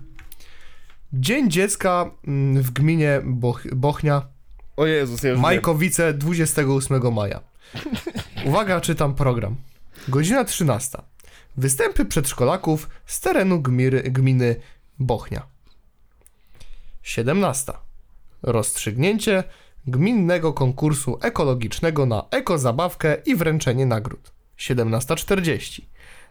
Dzień 1.14 1.50
Dziecka 1.50 2.10
mm, 2.26 2.62
w 2.62 2.70
gminie 2.70 3.20
Boch 3.24 3.62
Bochnia, 3.72 4.22
O 4.76 4.86
Jezus, 4.86 5.22
ja 5.22 5.32
wiem. 5.32 5.40
Majkowice 5.40 6.14
28 6.14 7.14
maja. 7.14 7.40
Uwaga, 8.46 8.80
czytam 8.80 9.14
program. 9.14 9.56
Godzina 10.08 10.44
13. 10.44 10.98
Występy 11.56 12.04
przedszkolaków 12.04 12.88
z 13.06 13.20
terenu 13.20 13.62
gmiry, 13.62 14.02
gminy 14.02 14.56
Bochnia. 14.98 15.46
17. 17.02 17.72
Rozstrzygnięcie 18.42 19.44
gminnego 19.86 20.52
konkursu 20.52 21.18
ekologicznego 21.22 22.06
na 22.06 22.24
ekozabawkę 22.30 23.16
i 23.26 23.36
wręczenie 23.36 23.86
nagród. 23.86 24.32
17.40. 24.58 25.82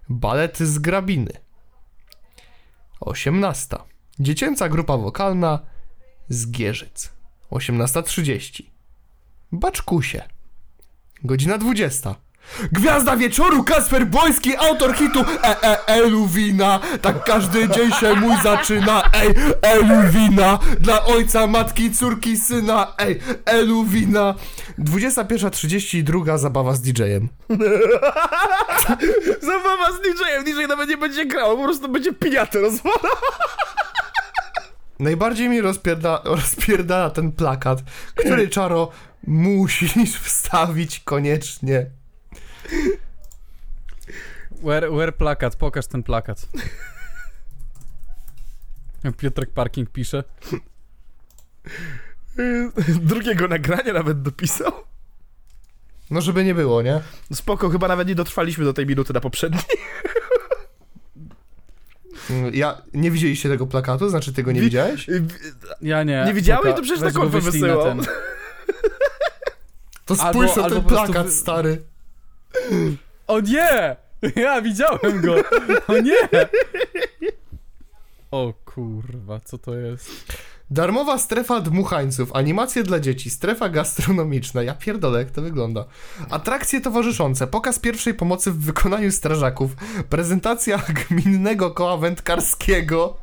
Balet 0.09 0.59
z 0.59 0.79
grabiny. 0.79 1.31
18. 2.99 3.90
Dziecięca 4.19 4.69
grupa 4.69 4.97
wokalna 4.97 5.59
z 6.29 6.51
Gierzyc. 6.51 7.11
18.30. 7.51 8.63
Baczkusie. 9.51 10.23
Godzina 11.23 11.57
20. 11.57 12.15
Gwiazda 12.71 13.17
wieczoru 13.17 13.63
Kasper 13.63 14.07
Błoński, 14.07 14.55
autor 14.55 14.95
hitu 14.95 15.19
E 15.43 15.63
E 15.63 15.85
Eluwina. 15.87 16.79
Tak 17.01 17.23
każdy 17.23 17.69
dzień 17.69 17.91
się 17.91 18.15
mój 18.15 18.35
zaczyna. 18.43 19.09
Ej, 19.13 19.33
Eluwina. 19.61 20.59
Dla 20.79 21.05
ojca, 21.05 21.47
matki, 21.47 21.91
córki, 21.91 22.37
syna. 22.37 22.93
Ej, 22.97 23.19
Eluwina. 23.45 24.35
21.32 24.79 26.37
zabawa 26.37 26.73
z 26.75 26.81
DJ-em. 26.81 27.27
Zabawa 29.41 29.91
z 29.91 30.01
DJ-em, 30.01 30.43
DJ 30.43 30.67
nawet 30.67 30.89
nie 30.89 30.97
będzie 30.97 31.25
grał, 31.25 31.57
po 31.57 31.63
prostu 31.63 31.89
będzie 31.89 32.13
piniatę 32.13 32.61
rozwalał. 32.61 32.99
Najbardziej 35.01 35.49
mi 35.49 35.61
rozpierda, 35.61 36.21
rozpierdala 36.41 37.09
ten 37.09 37.31
plakat, 37.31 37.83
który 38.15 38.47
Czaro 38.55 38.91
musisz 39.27 39.93
wstawić 40.27 40.99
koniecznie. 40.99 41.85
Where, 44.63 44.91
where 44.91 45.11
plakat? 45.11 45.55
Pokaż 45.55 45.87
ten 45.87 46.03
plakat. 46.03 46.47
Piotrek 49.17 49.51
Parking 49.51 49.89
pisze. 49.89 50.23
Drugiego 53.01 53.47
nagrania 53.47 53.93
nawet 53.93 54.21
dopisał. 54.21 54.71
No 56.11 56.21
żeby 56.21 56.43
nie 56.43 56.55
było, 56.55 56.81
nie? 56.81 57.01
Spoko, 57.33 57.69
chyba 57.69 57.87
nawet 57.87 58.07
nie 58.07 58.15
dotrwaliśmy 58.15 58.65
do 58.65 58.73
tej 58.73 58.85
minuty 58.85 59.13
na 59.13 59.19
poprzedniej. 59.19 59.63
Ja 62.53 62.81
nie 62.93 63.11
widzieliście 63.11 63.49
tego 63.49 63.67
plakatu, 63.67 64.09
znaczy 64.09 64.33
ty 64.33 64.43
go 64.43 64.51
nie 64.51 64.59
Wi- 64.59 64.65
widziałeś? 64.65 65.07
Ja 65.81 66.03
nie. 66.03 66.23
Nie 66.27 66.33
widziałeś? 66.33 66.75
To 66.75 66.81
przecież 66.81 66.99
weź 66.99 67.13
na 67.13 67.19
konfę 67.19 67.41
wyślij 67.41 67.61
na 67.61 67.67
wysyłał. 67.67 67.85
ten. 67.97 68.05
To 70.05 70.13
Albo- 70.13 70.29
spójrz 70.31 70.55
na 70.55 70.63
ten 70.63 70.71
prostu 70.71 70.89
plakat, 70.89 71.25
wy- 71.25 71.31
stary. 71.31 71.81
O 73.27 73.39
nie! 73.39 73.95
Ja 74.35 74.61
widziałem 74.61 75.21
go! 75.21 75.35
O 75.87 75.97
nie! 75.97 76.17
O 78.31 78.53
kurwa, 78.65 79.39
co 79.39 79.57
to 79.57 79.75
jest? 79.75 80.09
Darmowa 80.71 81.17
strefa 81.17 81.59
dmuchańców, 81.59 82.35
animacje 82.35 82.83
dla 82.83 82.99
dzieci, 82.99 83.29
strefa 83.29 83.69
gastronomiczna. 83.69 84.63
Ja 84.63 84.73
pierdolę, 84.73 85.19
jak 85.19 85.31
to 85.31 85.41
wygląda. 85.41 85.85
Atrakcje 86.29 86.81
towarzyszące, 86.81 87.47
pokaz 87.47 87.79
pierwszej 87.79 88.13
pomocy 88.13 88.51
w 88.51 88.59
wykonaniu 88.59 89.11
strażaków, 89.11 89.71
prezentacja 90.09 90.81
gminnego 91.09 91.71
koła 91.71 91.97
wędkarskiego, 91.97 93.17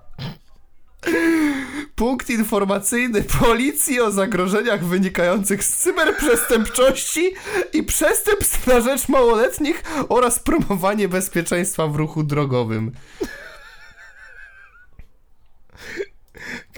punkt 1.94 2.30
informacyjny 2.30 3.22
policji 3.22 4.00
o 4.00 4.10
zagrożeniach 4.10 4.84
wynikających 4.84 5.64
z 5.64 5.76
cyberprzestępczości 5.76 7.34
i 7.72 7.82
przestępstw 7.82 8.66
na 8.66 8.80
rzecz 8.80 9.08
małoletnich 9.08 9.82
oraz 10.08 10.38
promowanie 10.38 11.08
bezpieczeństwa 11.08 11.86
w 11.86 11.96
ruchu 11.96 12.22
drogowym. 12.22 12.92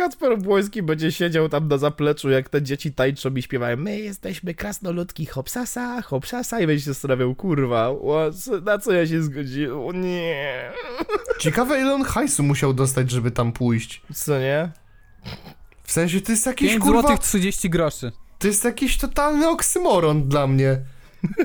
Kacper 0.01 0.39
Błoński 0.39 0.82
będzie 0.82 1.12
siedział 1.12 1.48
tam 1.48 1.68
na 1.68 1.78
zapleczu, 1.78 2.31
jak 2.31 2.48
te 2.48 2.62
dzieci 2.62 2.93
tańczą 2.93 3.35
i 3.35 3.43
śpiewają 3.43 3.77
My 3.77 3.98
jesteśmy 4.01 4.55
krasnoludki 4.55 5.27
hopsasa, 5.27 6.02
hopsasa 6.02 6.60
i 6.60 6.66
będzie 6.66 6.85
się 6.85 6.93
zastanawiał, 6.93 7.35
kurwa, 7.35 7.89
o, 7.89 8.31
co- 8.44 8.60
na 8.60 8.78
co 8.78 8.93
ja 8.93 9.06
się 9.06 9.22
zgodziłem? 9.22 10.02
Nie. 10.02 10.72
Ciekawe 11.39 11.81
ile 11.81 11.94
on 11.94 12.05
hajsu 12.05 12.43
musiał 12.43 12.74
dostać, 12.74 13.10
żeby 13.10 13.31
tam 13.31 13.52
pójść. 13.52 14.02
Co 14.14 14.39
nie? 14.39 14.70
W 15.82 15.93
sensie 15.93 16.20
to 16.20 16.32
jest 16.32 16.47
jakiś 16.47 16.68
5 16.70 16.82
kurwa... 16.82 17.01
złotych 17.01 17.18
30 17.18 17.70
groszy. 17.70 18.12
To 18.39 18.47
jest 18.47 18.64
jakiś 18.64 18.98
totalny 18.98 19.48
oksymoron 19.48 20.28
dla 20.28 20.47
mnie. 20.47 20.78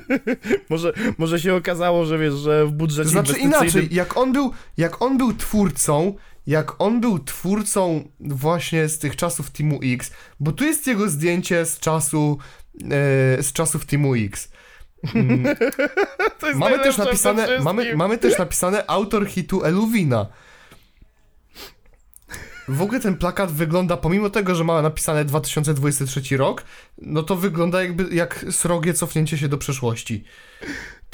Może, 0.69 0.93
może 1.17 1.39
się 1.39 1.55
okazało, 1.55 2.05
że 2.05 2.17
wiesz, 2.19 2.33
że 2.33 2.65
w 2.65 2.69
To 2.69 2.75
budżecie 2.75 3.09
znaczy 3.09 3.31
inwestycyjnym... 3.39 3.81
inaczej, 3.83 3.97
jak 3.97 4.17
on 4.17 4.33
był, 4.33 4.51
jak 4.77 5.01
on 5.01 5.17
był 5.17 5.33
twórcą, 5.33 6.15
jak 6.47 6.81
on 6.81 7.01
był 7.01 7.19
twórcą 7.19 8.09
właśnie 8.19 8.89
z 8.89 8.99
tych 8.99 9.15
czasów 9.15 9.51
Teamu 9.51 9.79
X, 9.83 10.11
bo 10.39 10.51
tu 10.51 10.63
jest 10.63 10.87
jego 10.87 11.09
zdjęcie 11.09 11.65
z 11.65 11.79
czasu, 11.79 12.37
e, 12.75 13.43
z 13.43 13.53
czasów 13.53 13.85
Teamu 13.85 14.15
X. 14.15 14.51
Mm, 15.15 15.43
mamy, 16.55 16.79
też 16.79 16.97
napisane, 16.97 17.59
mamy, 17.59 17.95
mamy 17.95 18.17
też 18.17 18.37
napisane 18.37 18.83
autor 18.87 19.27
hitu 19.27 19.63
Eluwina. 19.63 20.27
W 22.67 22.81
ogóle 22.81 22.99
ten 22.99 23.17
plakat 23.17 23.51
wygląda, 23.51 23.97
pomimo 23.97 24.29
tego, 24.29 24.55
że 24.55 24.63
ma 24.63 24.81
napisane 24.81 25.25
2023 25.25 26.37
rok, 26.37 26.63
no 26.97 27.23
to 27.23 27.35
wygląda 27.35 27.83
jakby 27.83 28.15
jak 28.15 28.45
srogie 28.51 28.93
cofnięcie 28.93 29.37
się 29.37 29.47
do 29.47 29.57
przeszłości. 29.57 30.23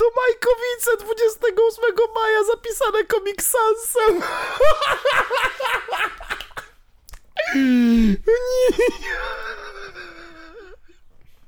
To 0.02 0.07
Majkowice 0.15 1.06
28 1.06 1.84
maja 2.15 2.44
zapisane 2.52 3.06
Comic 3.07 3.41
Sansem. 3.44 4.22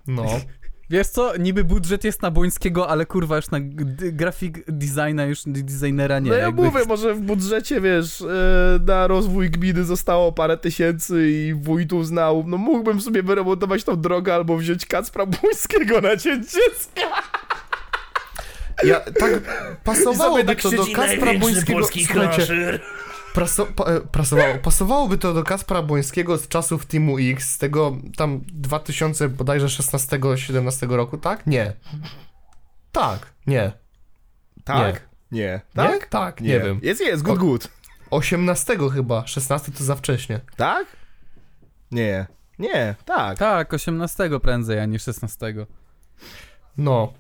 No. 0.08 0.26
Wiesz 0.90 1.08
co, 1.08 1.38
niby 1.38 1.64
budżet 1.64 2.04
jest 2.04 2.22
na 2.22 2.32
Błońskiego, 2.32 2.90
ale 2.90 3.06
kurwa 3.06 3.36
już 3.36 3.50
na 3.52 3.58
grafik 4.12 4.64
designa, 4.68 5.26
już 5.26 5.40
designera 5.46 6.20
nie. 6.20 6.30
no 6.30 6.36
ja 6.38 6.44
jakby- 6.44 6.62
mówię, 6.64 6.80
może 6.88 7.14
w 7.14 7.22
budżecie, 7.22 7.82
wiesz, 7.82 8.22
e, 8.22 8.80
na 8.86 9.08
rozwój 9.08 9.50
gminy 9.50 9.84
zostało 9.84 10.32
parę 10.32 10.58
tysięcy 10.58 11.30
i 11.32 11.54
wójt 11.54 11.94
uznał, 11.94 12.44
no 12.48 12.58
mógłbym 12.58 13.02
sobie 13.02 13.24
wyremontować 13.24 13.84
tą 13.84 14.02
drogę 14.02 14.36
albo 14.36 14.58
wziąć 14.58 14.86
Kacpra 14.86 15.26
Błońskiego 15.26 16.02
na 16.02 16.16
dzień 16.16 16.44
dziecka. 16.44 17.22
Ja, 18.84 19.00
tak 19.00 19.32
pasowałoby 19.84 20.46
tak 20.46 20.62
to 20.62 20.72
do 20.72 20.86
Kaspra 20.96 21.34
Błońskiego. 21.40 21.88
Słuchajcie, 21.88 22.80
praso, 23.34 23.66
pa, 23.66 23.84
e, 23.84 24.02
prasowało, 24.02 24.56
pasowałoby 24.56 25.18
to 25.18 25.34
do 25.34 25.44
Kaspra 25.44 25.82
Błońskiego 25.82 26.38
z 26.38 26.48
czasów 26.48 26.86
Teamu 26.86 27.18
X, 27.20 27.50
z 27.50 27.58
tego 27.58 27.98
tam 28.18 28.42
2000 28.48 29.30
bodajże 29.30 29.68
16-17 29.68 30.96
roku, 30.96 31.18
tak? 31.18 31.48
Nie. 31.48 31.74
Tak, 32.92 33.34
nie. 33.48 33.72
Tak? 34.64 35.02
Nie. 35.32 35.42
Nie? 35.42 35.62
Tak? 35.74 36.08
Tak, 36.08 36.42
nie, 36.42 36.60
wiem. 36.60 36.80
Jest, 36.84 37.02
jest, 37.02 37.24
good, 37.24 37.40
good. 37.40 37.68
18 38.10 38.78
chyba, 38.94 39.28
16 39.28 39.72
to 39.72 39.84
za 39.84 39.96
wcześnie. 39.96 40.40
Tak? 40.58 40.88
Nie. 41.92 42.26
Nie, 42.60 42.96
tak. 43.06 43.38
Tak, 43.38 43.74
18 43.74 44.40
prędzej, 44.40 44.80
a 44.80 44.86
nie 44.86 45.00
16. 45.00 45.54
No, 46.78 47.14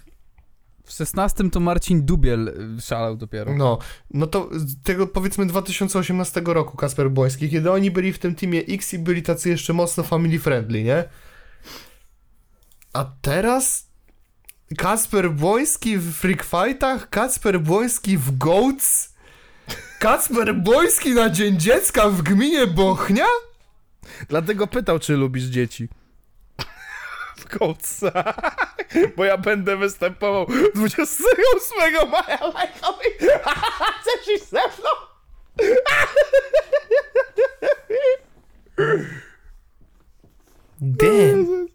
W 0.93 0.95
16 0.95 1.49
to 1.49 1.59
Marcin 1.59 2.05
Dubiel 2.05 2.47
y, 2.77 2.81
szalał 2.81 3.17
dopiero. 3.17 3.53
no. 3.57 3.77
No 4.11 4.27
to 4.27 4.49
tego 4.83 5.07
powiedzmy 5.07 5.45
2018 5.45 6.41
roku 6.45 6.77
Kasper 6.77 7.11
Błoński, 7.11 7.49
kiedy 7.49 7.71
oni 7.71 7.91
byli 7.91 8.13
w 8.13 8.19
tym 8.19 8.35
teamie 8.35 8.59
X 8.59 8.93
i 8.93 8.99
byli 8.99 9.23
tacy 9.23 9.49
jeszcze 9.49 9.73
mocno 9.73 10.03
family 10.03 10.39
friendly, 10.39 10.83
nie? 10.83 11.03
A 12.93 13.05
teraz 13.21 13.89
Kasper 14.77 15.31
Błoński 15.31 15.97
w 15.97 16.13
Freak 16.13 16.43
Fightach, 16.43 17.09
Kasper 17.09 17.61
Błoński 17.61 18.17
w 18.17 18.37
Goats, 18.37 19.13
Kasper 19.99 20.55
Błoński 20.55 21.11
na 21.11 21.29
Dzień 21.29 21.59
Dziecka 21.59 22.09
w 22.09 22.21
gminie 22.21 22.67
Bochnia? 22.67 23.25
Dlatego 24.29 24.67
pytał, 24.67 24.99
czy 24.99 25.17
lubisz 25.17 25.43
dzieci. 25.43 25.89
W 27.43 27.57
kołca. 27.57 28.33
Bo 29.17 29.25
ja 29.25 29.37
będę 29.37 29.77
występował 29.77 30.47
28 30.75 32.09
maja 32.09 32.47
lajkowej. 32.47 33.11
Chcesz 34.01 34.35
iść 34.35 34.49
ze 34.49 34.59
mną? 34.59 34.89
Damn. 40.81 41.67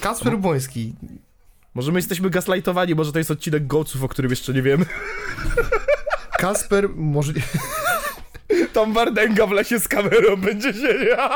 Kasper 0.00 0.38
Błoński. 0.38 0.94
Może 1.74 1.92
my 1.92 1.98
jesteśmy 1.98 2.30
gaslightowani, 2.30 2.94
może 2.94 3.12
to 3.12 3.18
jest 3.18 3.30
odcinek 3.30 3.66
Goców, 3.66 4.02
o 4.02 4.08
którym 4.08 4.30
jeszcze 4.30 4.52
nie 4.52 4.62
wiemy. 4.62 4.84
Kasper, 6.38 6.88
może... 6.88 7.32
Tam 8.72 8.92
Wardęga 8.92 9.46
w 9.46 9.50
lesie 9.50 9.80
z 9.80 9.88
kamerą 9.88 10.36
będzie 10.36 10.72
siedział. 10.72 11.30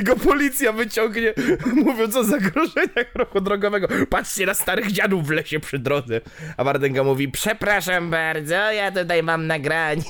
I 0.00 0.04
go 0.04 0.16
policja 0.16 0.72
wyciągnie, 0.72 1.34
mówiąc 1.74 2.16
o 2.16 2.24
zagrożeniach 2.24 3.14
ruchu 3.14 3.40
drogowego. 3.40 3.88
Patrzcie 4.10 4.46
na 4.46 4.54
starych 4.54 4.92
dziadów 4.92 5.26
w 5.26 5.30
lesie 5.30 5.60
przy 5.60 5.78
drodze. 5.78 6.20
A 6.56 6.64
Wardęga 6.64 7.04
mówi, 7.04 7.28
przepraszam 7.28 8.10
bardzo, 8.10 8.54
ja 8.54 8.92
tutaj 8.92 9.22
mam 9.22 9.46
nagranie. 9.46 10.02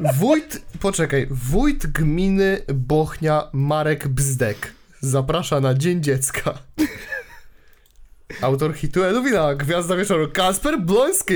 Wójt, 0.00 0.62
poczekaj, 0.80 1.26
wójt 1.30 1.86
gminy 1.86 2.60
Bochnia 2.74 3.48
Marek 3.52 4.08
Bzdek 4.08 4.72
zaprasza 5.00 5.60
na 5.60 5.74
Dzień 5.74 6.02
Dziecka. 6.02 6.54
Autor 8.42 8.74
hitu 8.74 9.04
Elwina, 9.04 9.54
Gwiazda 9.54 9.96
Wieczoru, 9.96 10.28
Kasper 10.28 10.80
Bloński. 10.80 11.34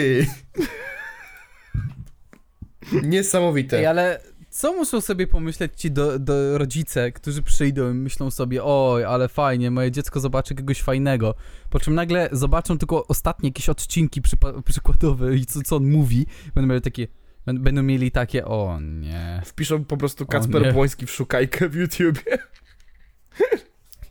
Niesamowite. 3.03 3.79
Ej, 3.79 3.87
ale 3.87 4.21
co 4.51 4.73
muszą 4.73 5.01
sobie 5.01 5.27
pomyśleć 5.27 5.73
ci 5.77 5.91
do, 5.91 6.19
do 6.19 6.59
rodzice, 6.59 7.13
którzy 7.13 7.43
przyjdą 7.43 7.91
i 7.91 7.95
myślą 7.95 8.31
sobie, 8.31 8.65
oj, 8.65 9.05
ale 9.05 9.29
fajnie, 9.29 9.71
moje 9.71 9.91
dziecko 9.91 10.21
zobaczy 10.21 10.55
kogoś 10.55 10.83
fajnego, 10.83 11.35
po 11.71 11.81
czym 11.81 11.95
nagle 11.95 12.29
zobaczą 12.33 12.79
tylko 12.79 13.07
ostatnie 13.07 13.49
jakieś 13.49 13.69
odcinki 13.69 14.23
przypa- 14.23 14.63
przykładowe 14.63 15.37
i 15.37 15.47
co, 15.47 15.63
co 15.63 15.77
on 15.77 15.91
mówi, 15.91 16.27
będą 16.55 16.69
mieli 16.69 16.83
takie, 16.83 17.07
bę- 17.47 17.59
będą 17.59 17.83
mieli 17.83 18.11
takie, 18.11 18.45
o 18.45 18.79
nie. 18.81 19.43
Wpiszą 19.45 19.85
po 19.85 19.97
prostu 19.97 20.27
Kacper. 20.27 20.73
Błoński 20.75 21.07
w 21.07 21.11
szukajkę 21.11 21.69
w 21.69 21.75
YouTubie. 21.75 22.39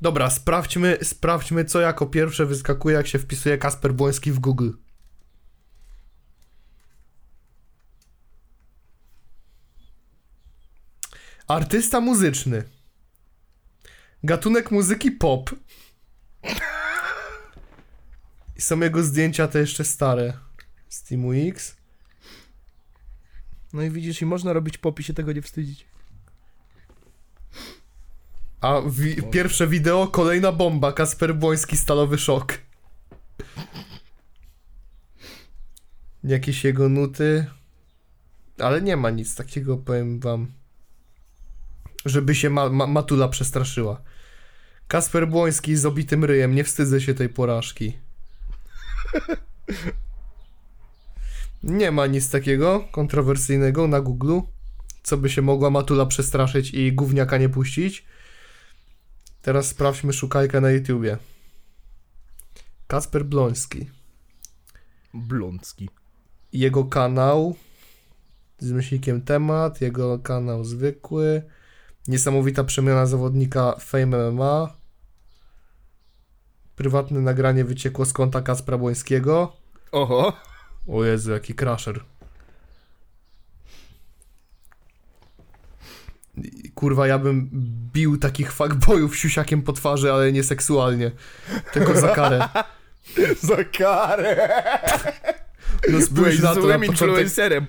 Dobra, 0.02 0.30
sprawdźmy, 0.30 0.98
sprawdźmy, 1.04 1.66
co 1.66 1.80
jako 1.80 2.06
pierwsze 2.06 2.46
wyskakuje, 2.46 2.96
jak 2.96 3.08
się 3.08 3.20
wpisuje 3.20 3.58
Kasper 3.58 3.94
Błoński 3.94 4.32
w 4.32 4.40
Google. 4.40 4.70
Artysta 11.56 12.02
muzyczny. 12.02 12.64
Gatunek 14.24 14.72
muzyki 14.72 15.12
pop. 15.12 15.50
I 18.58 18.62
są 18.62 18.80
jego 18.80 19.04
zdjęcia 19.04 19.48
te 19.48 19.60
jeszcze 19.60 19.84
stare. 19.86 20.34
Z 20.90 21.04
Teamu 21.04 21.32
X. 21.34 21.76
No 23.74 23.82
i 23.82 23.90
widzisz, 23.90 24.22
i 24.22 24.26
można 24.26 24.54
robić 24.54 24.78
pop 24.78 25.00
i 25.00 25.04
się 25.04 25.14
tego 25.14 25.34
nie 25.34 25.42
wstydzić. 25.42 25.86
A 28.62 28.82
wi- 28.90 29.24
pierwsze 29.32 29.68
wideo, 29.68 30.08
kolejna 30.08 30.52
bomba, 30.52 30.94
Kasper 30.94 31.36
Błoński, 31.36 31.78
stalowy 31.78 32.18
szok. 32.18 32.58
Jakieś 36.24 36.64
jego 36.64 36.90
nuty. 36.90 37.46
Ale 38.60 38.82
nie 38.82 38.98
ma 38.98 39.10
nic 39.10 39.36
takiego, 39.36 39.78
powiem 39.78 40.20
wam. 40.20 40.52
Żeby 42.06 42.36
się 42.36 42.50
ma- 42.50 42.70
ma- 42.70 42.88
Matula 42.88 43.28
przestraszyła. 43.28 44.02
Kasper 44.88 45.28
Błoński 45.28 45.76
z 45.76 45.86
obitym 45.86 46.26
ryjem, 46.26 46.56
nie 46.56 46.64
wstydzę 46.64 47.02
się 47.02 47.14
tej 47.14 47.30
porażki. 47.30 47.98
Nie 51.64 51.92
ma 51.92 52.08
nic 52.08 52.30
takiego 52.30 52.88
kontrowersyjnego 52.92 53.88
na 53.88 54.02
Google, 54.02 54.40
co 55.04 55.18
by 55.18 55.30
się 55.30 55.42
mogła 55.42 55.70
Matula 55.70 56.06
przestraszyć 56.06 56.74
i 56.74 56.94
gówniaka 56.94 57.38
nie 57.38 57.50
puścić. 57.50 58.06
Teraz 59.42 59.68
sprawdźmy 59.68 60.14
szukajkę 60.14 60.62
na 60.62 60.72
YouTubie. 60.72 61.18
Kasper 62.88 63.26
Bloński. 63.26 63.90
Blącki. 65.14 65.90
Jego 66.54 66.86
kanał 66.86 67.56
z 68.60 68.72
myślnikiem 68.72 69.22
temat, 69.22 69.82
jego 69.82 70.20
kanał 70.20 70.64
zwykły. 70.64 71.42
Niesamowita 72.08 72.64
przemiana 72.64 73.06
zawodnika 73.06 73.76
Fame 73.80 74.32
MMA. 74.32 74.74
Prywatne 76.76 77.20
nagranie 77.20 77.66
wyciekło 77.66 78.06
z 78.06 78.14
konta 78.14 78.42
Kaspra 78.42 78.78
Błońskiego. 78.78 79.54
Oho. 79.92 80.34
O 80.88 81.04
Jezu, 81.04 81.32
jaki 81.32 81.56
crasher. 81.56 82.04
I, 86.38 86.72
Kurwa, 86.72 87.08
ja 87.08 87.20
bym 87.20 87.50
bił 87.94 88.18
takich 88.18 88.54
fuckboyów 88.54 89.18
siusiakiem 89.18 89.62
po 89.62 89.74
twarzy, 89.74 90.14
ale 90.14 90.32
nie 90.32 90.44
seksualnie. 90.44 91.12
Tylko 91.74 92.00
za 92.00 92.16
karę. 92.16 92.50
Za 93.42 93.64
karę. 93.64 94.50
No 95.90 95.90
Byłeś 95.90 96.06
spójrz 96.06 96.40
na 96.40 96.50
to 96.50 96.56
na 96.56 96.62
złym 96.62 96.82
początek, 96.82 97.02
influencerem. 97.02 97.66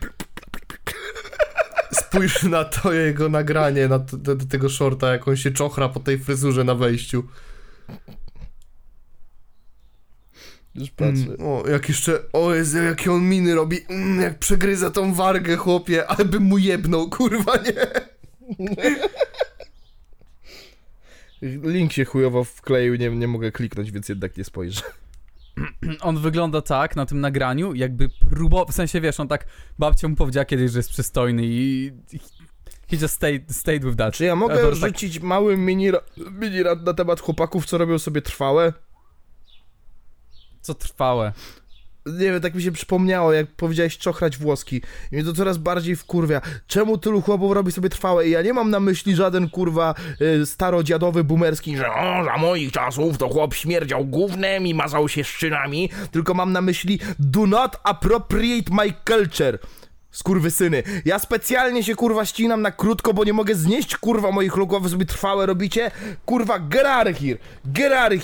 Spójrz 1.95 2.43
na 2.43 2.65
to 2.65 2.93
jego 2.93 3.29
nagranie, 3.29 3.89
na 3.89 3.99
to, 3.99 4.17
do, 4.17 4.37
do 4.37 4.47
tego 4.47 4.69
shorta, 4.69 5.13
jak 5.13 5.29
on 5.29 5.37
się 5.37 5.51
czochra 5.51 5.89
po 5.89 6.01
tej 6.01 6.19
fryzurze 6.19 6.65
na 6.65 6.75
wejściu. 6.75 7.25
Już 10.75 10.91
Mm, 11.01 11.37
o, 11.41 11.69
jak 11.69 11.89
jeszcze, 11.89 12.33
o 12.33 12.55
Jezu, 12.55 12.79
jakie 12.79 13.13
on 13.13 13.29
miny 13.29 13.55
robi, 13.55 13.79
mm, 13.89 14.21
jak 14.21 14.39
przegryza 14.39 14.91
tą 14.91 15.15
wargę, 15.15 15.57
chłopie, 15.57 16.07
ale 16.07 16.25
bym 16.25 16.43
mu 16.43 16.59
jebnął, 16.59 17.11
kurwa, 17.11 17.57
nie? 17.57 17.87
Link 21.63 21.93
się 21.93 22.05
chujowo 22.05 22.45
wkleił, 22.45 22.95
nie, 22.95 23.11
nie 23.11 23.29
mogę 23.29 23.53
kliknąć, 23.53 23.91
więc 23.91 24.09
jednak 24.09 24.37
nie 24.37 24.45
spojrzę. 24.45 24.83
On 26.01 26.19
wygląda 26.19 26.63
tak 26.63 26.97
na 26.97 27.07
tym 27.07 27.21
nagraniu, 27.21 27.75
jakby 27.75 28.09
próbował, 28.09 28.67
w 28.67 28.73
sensie 28.75 29.01
wiesz, 29.01 29.21
on 29.21 29.29
tak, 29.29 29.47
babcia 29.79 30.09
mu 30.09 30.17
powiedziała 30.17 30.45
kiedyś, 30.45 30.71
że 30.71 30.79
jest 30.79 30.91
przystojny 30.91 31.43
i 31.45 31.93
he 32.91 32.97
just 32.97 33.15
stayed, 33.15 33.53
stayed 33.53 33.85
with 33.85 33.97
that. 33.97 34.15
Czy 34.15 34.25
ja 34.25 34.37
mogę 34.37 34.57
tak- 34.57 34.75
rzucić 34.75 35.21
mały 35.21 35.57
mini, 35.57 35.91
mini 36.31 36.63
rad 36.63 36.83
na 36.83 36.95
temat 36.95 37.21
chłopaków, 37.21 37.67
co 37.67 37.79
robią 37.79 37.99
sobie 37.99 38.23
trwałe? 38.23 38.73
Co 40.61 40.75
trwałe. 40.75 41.33
Nie 42.07 42.33
wiem, 42.33 42.41
tak 42.41 42.55
mi 42.55 42.63
się 42.63 42.73
przypomniało, 42.73 43.33
jak 43.33 43.47
powiedziałeś 43.47 43.99
czochrać 43.99 44.37
włoski. 44.39 44.83
I 45.13 45.15
mnie 45.15 45.25
to 45.25 45.33
coraz 45.33 45.59
bardziej 45.59 45.97
wkurwia. 45.97 46.41
Czemu 46.67 46.99
tylu 46.99 47.23
chłopów 47.23 47.53
robi 47.53 47.73
sobie 47.73 47.89
trwałe? 47.89 48.29
I 48.29 48.31
ja 48.31 48.43
nie 48.43 48.53
mam 48.53 48.71
na 48.71 48.81
myśli 48.81 49.17
żaden, 49.17 49.49
kurwa, 49.49 49.95
y, 50.21 50.47
starodziadowy, 50.47 51.25
boomerski, 51.25 51.77
że 51.77 51.91
o, 51.91 52.25
za 52.25 52.37
moich 52.37 52.73
czasów 52.73 53.19
to 53.19 53.29
chłop 53.29 53.55
śmierdział 53.55 54.05
gównem 54.05 54.67
i 54.67 54.75
mazał 54.75 55.09
się 55.09 55.25
szczynami, 55.25 55.91
tylko 56.11 56.35
mam 56.35 56.53
na 56.53 56.61
myśli 56.61 57.01
do 57.19 57.47
not 57.47 57.77
appropriate 57.85 58.75
my 58.75 58.93
culture. 59.09 59.59
Skurwysyny. 60.13 60.83
Ja 61.05 61.19
specjalnie 61.19 61.85
się 61.85 61.95
kurwa 61.95 62.25
ścinam 62.25 62.63
na 62.63 62.71
krótko, 62.71 63.15
bo 63.15 63.25
nie 63.25 63.33
mogę 63.33 63.55
znieść 63.55 63.97
kurwa 63.97 64.31
moich 64.31 64.57
logów, 64.57 64.83
wy 64.83 64.89
sobie 64.89 65.07
trwałe 65.07 65.47
robicie. 65.47 65.91
Kurwa, 66.27 66.55
of 66.55 67.19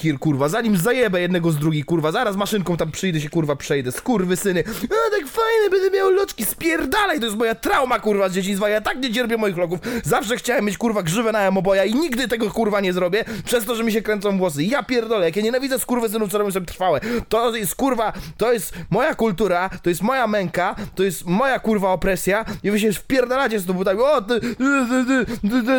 here. 0.03 0.19
Kurwa. 0.19 0.49
Zanim 0.49 0.77
zajebę 0.77 1.21
jednego 1.21 1.51
z 1.51 1.57
drugiej, 1.57 1.85
kurwa. 1.85 2.13
Zaraz 2.13 2.37
maszynką 2.37 2.77
tam 2.77 2.91
przyjdę 2.91 3.21
się 3.21 3.31
kurwa 3.31 3.57
przejdę. 3.57 3.93
Skurwysyny. 3.93 4.65
A 4.67 5.11
tak 5.11 5.29
fajne, 5.29 5.71
będę 5.71 5.91
miał 5.91 6.11
loczki. 6.11 6.45
Spierdalaj, 6.45 7.21
to 7.21 7.25
jest 7.25 7.39
moja 7.39 7.55
trauma 7.55 7.99
kurwa 8.01 8.29
z 8.29 8.33
dzieciństwa. 8.33 8.69
Ja 8.69 8.81
tak 8.81 8.99
nie 8.99 9.13
cierpię 9.13 9.37
moich 9.37 9.57
logów. 9.57 9.81
Zawsze 10.05 10.37
chciałem 10.37 10.65
mieć 10.65 10.79
kurwa 10.79 11.03
grzywę 11.03 11.33
na 11.33 11.41
emoboja 11.41 11.85
i 11.85 11.95
nigdy 11.95 12.29
tego 12.29 12.51
kurwa 12.51 12.81
nie 12.81 12.93
zrobię, 12.93 13.25
przez 13.45 13.65
to, 13.65 13.75
że 13.75 13.85
mi 13.85 13.93
się 13.93 14.03
kręcą 14.03 14.39
włosy. 14.39 14.65
Ja 14.65 14.83
pierdolę, 14.83 15.25
jak 15.25 15.37
ja 15.37 15.43
nienawidzę 15.43 15.79
skurwysynów, 15.79 16.31
co 16.31 16.39
robią 16.39 16.51
sobie 16.51 16.67
trwałe. 16.67 17.01
To 17.29 17.57
jest 17.57 17.75
kurwa, 17.75 18.13
to 18.37 18.53
jest 18.53 18.75
moja 18.91 19.15
kultura, 19.15 19.71
to 19.83 19.91
jest 19.91 20.03
moja 20.03 20.27
męka, 20.27 20.77
to 20.95 21.03
jest 21.03 21.27
moja 21.27 21.59
kurwa 21.59 21.78
opresja 21.87 22.45
i 22.63 22.71
wy 22.71 22.81
się 22.81 22.93
wpierdalacie 22.93 23.61
z 23.61 23.67
tą 23.67 23.73
butami. 23.73 24.01
O, 24.01 24.23
to, 24.23 24.35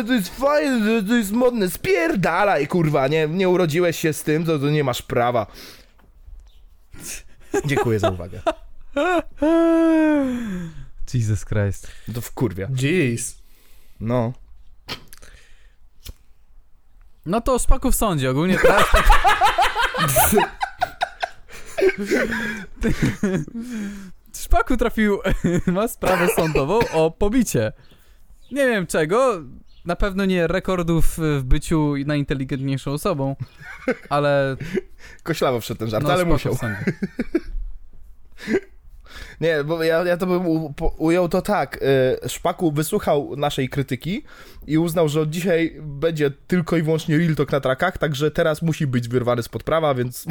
to, 0.06 0.12
jest 0.12 0.40
fajne, 0.40 1.02
to, 1.02 1.14
jest 1.14 1.32
modne. 1.32 1.70
Spierdalaj, 1.70 2.68
kurwa, 2.68 3.08
nie, 3.08 3.28
nie 3.28 3.48
urodziłeś 3.48 3.98
się 3.98 4.12
z 4.12 4.22
tym, 4.22 4.44
to, 4.44 4.58
to 4.58 4.70
nie 4.70 4.84
masz 4.84 5.02
prawa. 5.02 5.46
Dziękuję 7.64 7.98
za 7.98 8.10
uwagę. 8.10 8.40
Jesus 11.14 11.44
Christ. 11.44 11.88
To 12.14 12.20
wkurwia. 12.20 12.68
Jeez. 12.82 13.38
No. 14.00 14.32
No 17.26 17.40
to 17.40 17.58
szpaku 17.58 17.92
w 17.92 17.96
sądzie 17.96 18.30
ogólnie 18.30 18.58
teraz. 18.58 18.84
Szpaku 24.32 24.76
trafił, 24.76 25.18
ma 25.66 25.88
sprawę 25.88 26.28
sądową 26.36 26.78
o 26.92 27.10
pobicie. 27.10 27.72
Nie 28.52 28.66
wiem 28.66 28.86
czego, 28.86 29.42
na 29.84 29.96
pewno 29.96 30.24
nie 30.24 30.46
rekordów 30.46 31.14
w 31.18 31.42
byciu 31.44 31.94
najinteligentniejszą 32.06 32.92
osobą, 32.92 33.36
ale 34.08 34.56
Koślawo 35.22 35.60
wszedł 35.60 35.78
ten 35.78 35.90
żart, 35.90 36.04
no, 36.04 36.12
ale 36.12 36.24
musiał. 36.24 36.56
Nie, 39.40 39.64
bo 39.64 39.84
ja, 39.84 40.04
ja 40.04 40.16
to 40.16 40.26
bym 40.26 40.46
u, 40.46 40.72
po, 40.72 40.88
ujął 40.88 41.28
to 41.28 41.42
tak. 41.42 41.82
Y, 42.24 42.28
Szpaku 42.28 42.72
wysłuchał 42.72 43.36
naszej 43.36 43.68
krytyki 43.68 44.24
i 44.66 44.78
uznał, 44.78 45.08
że 45.08 45.20
od 45.20 45.30
dzisiaj 45.30 45.76
będzie 45.82 46.30
tylko 46.30 46.76
i 46.76 46.82
wyłącznie 46.82 47.18
real 47.18 47.34
talk 47.34 47.52
na 47.52 47.60
trakach, 47.60 47.98
także 47.98 48.30
teraz 48.30 48.62
musi 48.62 48.86
być 48.86 49.08
wyrwany 49.08 49.42
spod 49.42 49.62
prawa, 49.62 49.94
więc... 49.94 50.26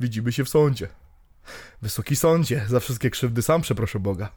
Widzimy 0.00 0.32
się 0.32 0.44
w 0.44 0.48
sądzie. 0.48 0.88
Wysoki 1.82 2.16
sądzie, 2.16 2.64
za 2.68 2.80
wszystkie 2.80 3.10
krzywdy 3.10 3.42
sam 3.42 3.62
przeproszę 3.62 4.00
Boga. 4.00 4.32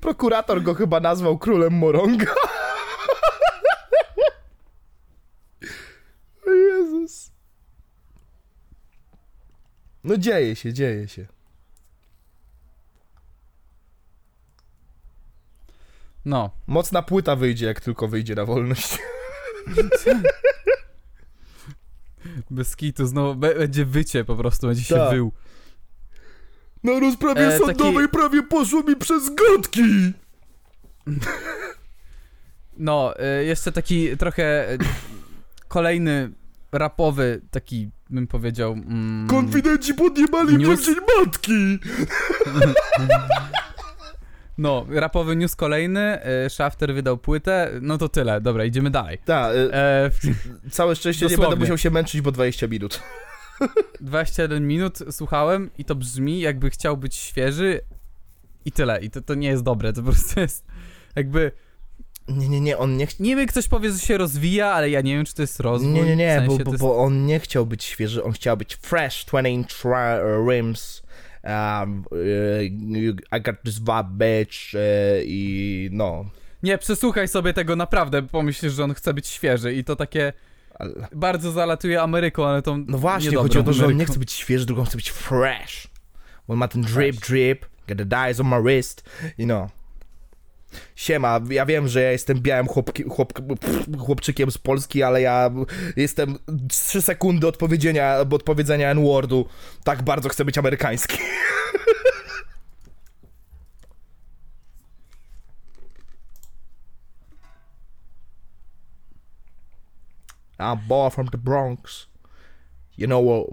Prokurator 0.00 0.62
go 0.62 0.74
chyba 0.74 1.00
nazwał 1.00 1.38
królem 1.38 1.72
Moronga. 1.72 2.34
O 6.46 6.50
Jezus. 6.50 7.32
No 10.04 10.16
dzieje 10.16 10.56
się, 10.56 10.72
dzieje 10.72 11.08
się. 11.08 11.26
No, 16.24 16.50
Mocna 16.66 17.02
płyta 17.02 17.36
wyjdzie, 17.36 17.66
jak 17.66 17.80
tylko 17.80 18.08
wyjdzie 18.08 18.34
na 18.34 18.44
wolność. 18.44 18.98
bez 22.50 22.76
kitu 22.76 23.06
znowu 23.06 23.34
będzie 23.34 23.84
wycie 23.84 24.24
po 24.24 24.36
prostu, 24.36 24.66
będzie 24.66 24.82
się 24.82 24.94
Tak. 24.94 25.10
wył. 25.10 25.32
Na 26.84 27.00
rozprawie 27.00 27.40
E, 27.46 27.50
taki- 27.60 27.64
sądowej 27.64 28.08
prawie 28.08 28.42
poszło 28.42 28.82
mi 28.82 28.96
przez 28.96 29.30
gotki. 29.34 29.82
No, 32.76 33.14
y, 33.40 33.44
jeszcze 33.44 33.72
taki 33.72 34.16
trochę 34.16 34.72
y, 34.72 34.78
kolejny 35.68 36.30
rapowy, 36.72 37.40
taki 37.50 37.90
bym 38.10 38.26
powiedział. 38.26 38.72
Mm, 38.72 39.26
Konfidenci 39.28 39.94
w 40.56 40.58
News. 40.58 40.86
dzień 40.86 40.94
matki. 41.18 41.52
no, 44.58 44.86
rapowy 44.90 45.36
news 45.36 45.56
kolejny. 45.56 46.18
Y, 46.46 46.50
Shafter 46.50 46.94
wydał 46.94 47.18
płytę. 47.18 47.70
No 47.80 47.98
to 47.98 48.08
tyle, 48.08 48.40
dobra, 48.40 48.64
idziemy 48.64 48.90
dalej. 48.90 49.18
Tak, 49.24 49.52
E, 49.72 50.10
całe 50.70 50.96
szczęście 50.96 51.24
nie 51.24 51.30
dosłownie. 51.30 51.50
będę 51.50 51.62
musiał 51.64 51.78
się 51.78 51.90
męczyć, 51.90 52.20
bo 52.20 52.32
20 52.32 52.66
minut. 52.66 53.02
21 54.00 54.66
minut 54.66 54.98
słuchałem 55.10 55.70
i 55.78 55.84
to 55.84 55.94
brzmi 55.94 56.40
jakby 56.40 56.70
chciał 56.70 56.96
być 56.96 57.16
świeży 57.16 57.80
i 58.64 58.72
tyle. 58.72 59.00
I 59.00 59.10
to, 59.10 59.20
to 59.20 59.34
nie 59.34 59.48
jest 59.48 59.62
dobre, 59.62 59.92
to 59.92 60.02
po 60.02 60.10
prostu 60.10 60.40
jest 60.40 60.64
jakby... 61.16 61.52
Nie, 62.28 62.48
nie, 62.48 62.60
nie, 62.60 62.78
on 62.78 62.96
nie 62.96 63.06
chciał... 63.06 63.24
Niby 63.26 63.46
ktoś 63.46 63.68
powie, 63.68 63.90
że 63.92 63.98
się 63.98 64.18
rozwija, 64.18 64.66
ale 64.66 64.90
ja 64.90 65.00
nie 65.00 65.16
wiem, 65.16 65.24
czy 65.24 65.34
to 65.34 65.42
jest 65.42 65.60
rozwój. 65.60 65.92
Nie, 65.92 66.02
nie, 66.02 66.16
nie, 66.16 66.36
w 66.40 66.48
sensie 66.48 66.58
bo, 66.58 66.64
bo, 66.64 66.70
jest... 66.72 66.82
bo 66.82 66.96
on 66.98 67.26
nie 67.26 67.40
chciał 67.40 67.66
być 67.66 67.84
świeży, 67.84 68.24
on 68.24 68.32
chciał 68.32 68.56
być 68.56 68.74
fresh, 68.76 69.24
20 69.24 69.48
inch 69.48 69.68
ri- 69.84 70.50
rims, 70.50 71.02
um, 71.44 72.04
I 73.32 73.40
got 73.42 73.62
this 73.64 73.78
vibe, 73.78 74.10
bitch, 74.10 74.74
y, 74.74 74.78
i 75.26 75.88
no. 75.92 76.24
Nie, 76.62 76.78
przesłuchaj 76.78 77.28
sobie 77.28 77.52
tego 77.52 77.76
naprawdę, 77.76 78.22
bo 78.22 78.28
pomyślisz, 78.28 78.72
że 78.72 78.84
on 78.84 78.94
chce 78.94 79.14
być 79.14 79.26
świeży 79.26 79.74
i 79.74 79.84
to 79.84 79.96
takie 79.96 80.32
Ale- 80.74 81.08
bardzo 81.14 81.52
zalatuje 81.52 82.02
Ameryką, 82.02 82.46
ale 82.46 82.62
tą 82.62 82.84
No 82.88 82.98
właśnie, 82.98 83.36
chodzi 83.36 83.58
o 83.58 83.62
to, 83.62 83.72
że 83.72 83.86
on 83.86 83.96
nie 83.96 84.06
chce 84.06 84.18
być 84.18 84.32
świeży, 84.32 84.66
on 84.78 84.84
chce 84.84 84.96
być 84.96 85.10
fresh. 85.10 85.88
On 86.48 86.56
ma 86.58 86.68
ten 86.68 86.82
drip, 86.82 87.16
drip, 87.16 87.66
got 87.88 87.98
the 87.98 88.04
dyes 88.04 88.40
on 88.40 88.48
my 88.48 88.62
wrist, 88.62 89.10
i 89.38 89.46
no. 89.46 89.68
Siema, 90.96 91.40
ja 91.50 91.66
wiem, 91.66 91.88
że 91.88 92.02
ja 92.02 92.12
jestem 92.12 92.40
białym 92.40 92.68
chłopki, 92.68 93.02
chłop, 93.02 93.32
chłopczykiem 93.98 94.50
z 94.50 94.58
Polski, 94.58 95.02
ale 95.02 95.22
ja 95.22 95.50
jestem 95.96 96.38
3 96.68 97.02
sekundy 97.02 97.46
odpowiedzenia, 97.46 98.16
odpowiedzenia 98.30 98.90
N-wordu. 98.90 99.48
Tak 99.84 100.02
bardzo 100.02 100.28
chcę 100.28 100.44
być 100.44 100.58
amerykański. 100.58 101.18
I'm 110.58 110.88
boy 110.88 111.10
from 111.10 111.26
the 111.26 111.38
Bronx. 111.38 112.06
You 112.96 113.06
know 113.06 113.20
what? 113.20 113.46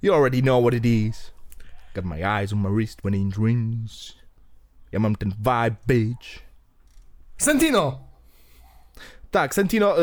You 0.00 0.14
already 0.14 0.40
know 0.40 0.58
what 0.58 0.74
it 0.74 0.86
is. 0.86 1.32
Got 1.94 2.04
my 2.04 2.24
eyes 2.24 2.52
on 2.52 2.62
my 2.62 2.68
wrist 2.68 3.02
when 3.02 3.14
in 3.14 3.30
dreams. 3.30 4.14
Ja 4.92 5.00
mam 5.00 5.16
ten 5.16 5.32
vibe, 5.32 5.76
bitch. 5.86 6.45
Sentino! 7.38 8.06
Tak, 9.30 9.54
Sentino 9.54 10.02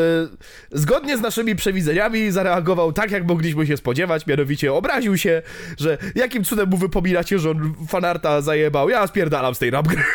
zgodnie 0.72 1.16
z 1.16 1.20
naszymi 1.20 1.56
przewidzeniami 1.56 2.30
zareagował 2.30 2.92
tak, 2.92 3.10
jak 3.10 3.26
mogliśmy 3.26 3.66
się 3.66 3.76
spodziewać, 3.76 4.26
mianowicie 4.26 4.72
obraził 4.72 5.18
się, 5.18 5.42
że 5.78 5.98
jakim 6.14 6.44
cudem 6.44 6.68
mu 6.70 6.76
wypominacie, 6.76 7.38
że 7.38 7.50
on 7.50 7.74
fanarta 7.88 8.40
zajebał. 8.40 8.88
Ja 8.88 9.06
spierdalam 9.06 9.54
z 9.54 9.58
tej 9.58 9.70
rap 9.70 9.88
gry. 9.88 10.02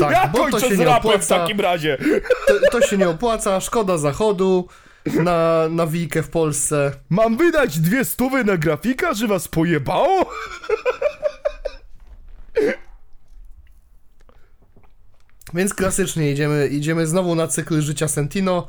Tak, 0.00 0.10
ja 0.12 0.28
bo 0.28 0.50
to 0.50 0.60
się 0.60 0.74
z 0.74 0.78
nie 0.78 0.84
rapem 0.84 1.02
w 1.02 1.06
opłaca. 1.14 1.38
takim 1.38 1.60
razie. 1.60 1.98
To, 2.46 2.54
to 2.70 2.80
się 2.86 2.96
nie 2.96 3.08
opłaca, 3.08 3.60
szkoda 3.60 3.98
zachodu 3.98 4.68
na, 5.06 5.68
na 5.70 5.86
wijkę 5.86 6.22
w 6.22 6.28
Polsce. 6.30 6.92
Mam 7.10 7.36
wydać 7.36 7.78
dwie 7.78 8.04
stówy 8.04 8.44
na 8.44 8.56
grafika, 8.56 9.14
że 9.14 9.26
was 9.26 9.48
pojebało? 9.48 10.30
Więc 15.54 15.74
klasycznie 15.74 16.32
idziemy, 16.32 16.68
idziemy 16.68 17.06
znowu 17.06 17.34
na 17.34 17.46
cykl 17.46 17.80
życia 17.80 18.08
Sentino. 18.08 18.66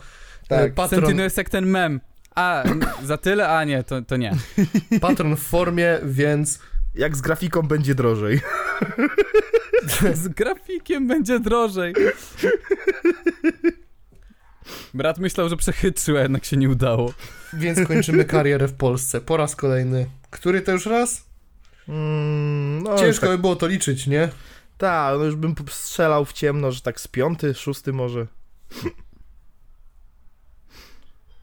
Tak, 0.47 0.71
E, 0.71 0.73
patron, 0.73 1.01
Sentino 1.01 1.23
jest 1.23 1.37
jak 1.37 1.49
ten 1.49 1.65
mem. 1.65 2.01
A, 2.35 2.63
za 3.03 3.17
tyle? 3.17 3.49
A 3.49 3.63
nie, 3.63 3.83
to, 3.83 4.01
to 4.01 4.17
nie. 4.17 4.31
patron 5.01 5.35
w 5.35 5.39
formie, 5.39 5.99
więc 6.03 6.59
Jak 6.95 7.15
z 7.17 7.21
grafiką 7.21 7.61
będzie 7.61 7.95
drożej. 7.95 8.41
Z 10.13 10.27
grafikiem 10.27 11.07
będzie 11.07 11.39
drożej. 11.39 11.93
Brat 14.93 15.17
myślał, 15.17 15.49
że 15.49 15.57
przechytrzył, 15.57 16.17
a 16.17 16.21
jednak 16.21 16.45
się 16.45 16.57
nie 16.57 16.69
udało. 16.69 17.13
Więc 17.53 17.87
kończymy 17.87 18.25
karierę 18.25 18.67
w 18.67 18.73
Polsce. 18.73 19.21
Po 19.21 19.37
raz 19.37 19.55
kolejny. 19.55 20.07
Który 20.29 20.61
to 20.61 20.71
już 20.71 20.85
raz? 20.85 21.25
Mm, 21.89 22.83
no, 22.83 22.97
Ciężko 22.99 23.27
tak, 23.27 23.35
by 23.35 23.41
było 23.41 23.55
to 23.55 23.67
liczyć, 23.67 24.07
nie? 24.07 24.29
Tak, 24.77 25.17
no 25.17 25.25
już 25.25 25.35
bym 25.35 25.55
strzelał 25.69 26.25
w 26.25 26.33
ciemno, 26.33 26.71
że 26.71 26.81
tak 26.81 26.99
z 26.99 27.07
piąty, 27.07 27.53
szósty 27.53 27.93
może. 27.93 28.27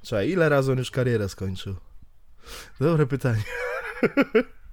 Czekaj, 0.03 0.31
ile 0.31 0.49
razy 0.49 0.73
on 0.73 0.79
już 0.79 0.91
karierę 0.91 1.29
skończył? 1.29 1.77
Dobre 2.81 3.07
pytanie. 3.07 3.43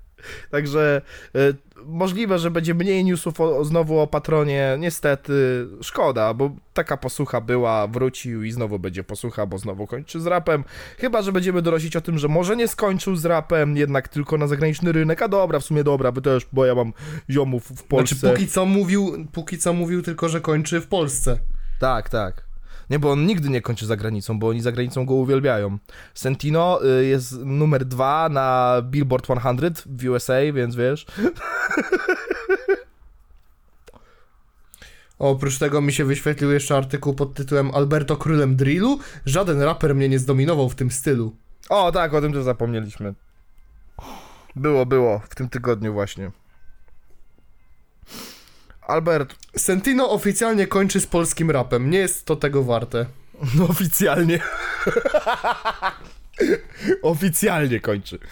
Także 0.52 1.02
e, 1.36 1.40
możliwe, 1.86 2.40
że 2.40 2.52
będzie 2.52 2.74
mniej 2.74 3.06
newsów 3.06 3.42
o, 3.42 3.58
o, 3.58 3.66
znowu 3.66 4.00
o 4.00 4.08
patronie. 4.08 4.76
Niestety, 4.80 5.68
szkoda, 5.82 6.34
bo 6.34 6.52
taka 6.74 6.98
posłucha 6.98 7.42
była, 7.42 7.88
wrócił 7.88 8.44
i 8.44 8.52
znowu 8.52 8.80
będzie 8.80 9.04
posłucha, 9.04 9.46
bo 9.46 9.58
znowu 9.58 9.88
kończy 9.88 10.22
z 10.22 10.26
rapem. 10.26 10.64
Chyba, 10.98 11.22
że 11.22 11.32
będziemy 11.32 11.62
dorosić 11.62 11.96
o 11.96 12.02
tym, 12.02 12.18
że 12.18 12.28
może 12.28 12.56
nie 12.56 12.68
skończył 12.68 13.16
z 13.16 13.26
rapem, 13.26 13.78
jednak 13.78 14.08
tylko 14.08 14.38
na 14.38 14.48
zagraniczny 14.48 14.92
rynek. 14.92 15.22
A 15.22 15.28
dobra, 15.28 15.60
w 15.60 15.64
sumie 15.64 15.84
dobra, 15.84 16.12
by 16.12 16.22
też, 16.22 16.48
bo 16.54 16.66
ja 16.66 16.76
mam 16.76 16.94
ziomów 17.30 17.64
w 17.64 17.84
Polsce. 17.84 18.16
Znaczy, 18.16 18.34
póki 18.36 18.48
co 18.48 18.66
mówił, 18.66 19.28
póki 19.32 19.58
co 19.58 19.74
mówił 19.74 20.02
tylko, 20.02 20.30
że 20.30 20.42
kończy 20.42 20.82
w 20.82 20.88
Polsce. 20.88 21.38
Tak, 21.80 22.10
tak. 22.10 22.51
Nie, 22.90 23.00
bo 23.00 23.12
on 23.12 23.26
nigdy 23.26 23.50
nie 23.50 23.62
kończy 23.62 23.86
za 23.86 23.96
granicą, 23.96 24.40
bo 24.40 24.48
oni 24.48 24.62
za 24.62 24.72
granicą 24.72 25.06
go 25.06 25.14
uwielbiają. 25.14 25.78
Sentino 26.14 26.80
y, 27.00 27.06
jest 27.06 27.40
numer 27.46 27.86
dwa 27.86 28.30
na 28.30 28.78
Billboard 28.84 29.26
100 29.26 29.36
w 29.86 30.06
USA, 30.10 30.40
więc 30.54 30.76
wiesz. 30.76 31.06
Oprócz 35.20 35.58
tego 35.58 35.82
mi 35.82 35.94
się 35.94 36.06
wyświetlił 36.06 36.52
jeszcze 36.52 36.78
artykuł 36.78 37.14
pod 37.14 37.34
tytułem 37.34 37.72
Alberto 37.76 38.18
królem 38.18 38.56
drillu. 38.56 39.00
Żaden 39.26 39.62
raper 39.62 39.96
mnie 39.96 40.10
nie 40.10 40.20
zdominował 40.20 40.70
w 40.70 40.76
tym 40.76 40.92
stylu. 40.92 41.36
O, 41.70 41.92
tak, 41.92 42.14
o 42.14 42.22
tym 42.22 42.34
też 42.34 42.44
zapomnieliśmy. 42.44 43.14
Było, 44.56 44.86
było, 44.86 45.22
w 45.30 45.36
tym 45.36 45.50
tygodniu 45.50 45.94
właśnie. 45.94 46.32
Albert. 48.92 49.36
Sentino 49.58 50.10
oficjalnie 50.10 50.68
kończy 50.68 51.00
z 51.00 51.08
polskim 51.08 51.52
rapem. 51.52 51.90
Nie 51.90 52.00
jest 52.00 52.26
to 52.26 52.36
tego 52.36 52.64
warte. 52.64 53.06
No 53.56 53.68
oficjalnie. 53.68 54.40
oficjalnie 57.02 57.80
kończy. 57.80 58.20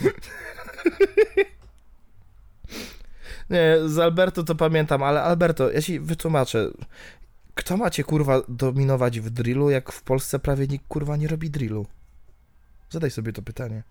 Nie, 3.50 3.76
z 3.86 4.00
Alberto 4.00 4.44
to 4.44 4.56
pamiętam, 4.56 5.04
ale 5.04 5.24
Alberto, 5.24 5.72
ja 5.72 5.82
ci 5.82 6.00
wytłumaczę. 6.00 6.72
Kto 7.56 7.78
macie 7.78 8.04
kurwa 8.04 8.42
dominować 8.48 9.20
w 9.20 9.30
drillu, 9.30 9.70
jak 9.70 9.92
w 9.92 10.04
Polsce 10.04 10.40
prawie 10.40 10.68
nikt 10.68 10.88
kurwa 10.88 11.18
nie 11.18 11.28
robi 11.28 11.50
drillu? 11.50 11.86
Zadaj 12.90 13.12
sobie 13.12 13.34
to 13.34 13.42
pytanie. 13.42 13.84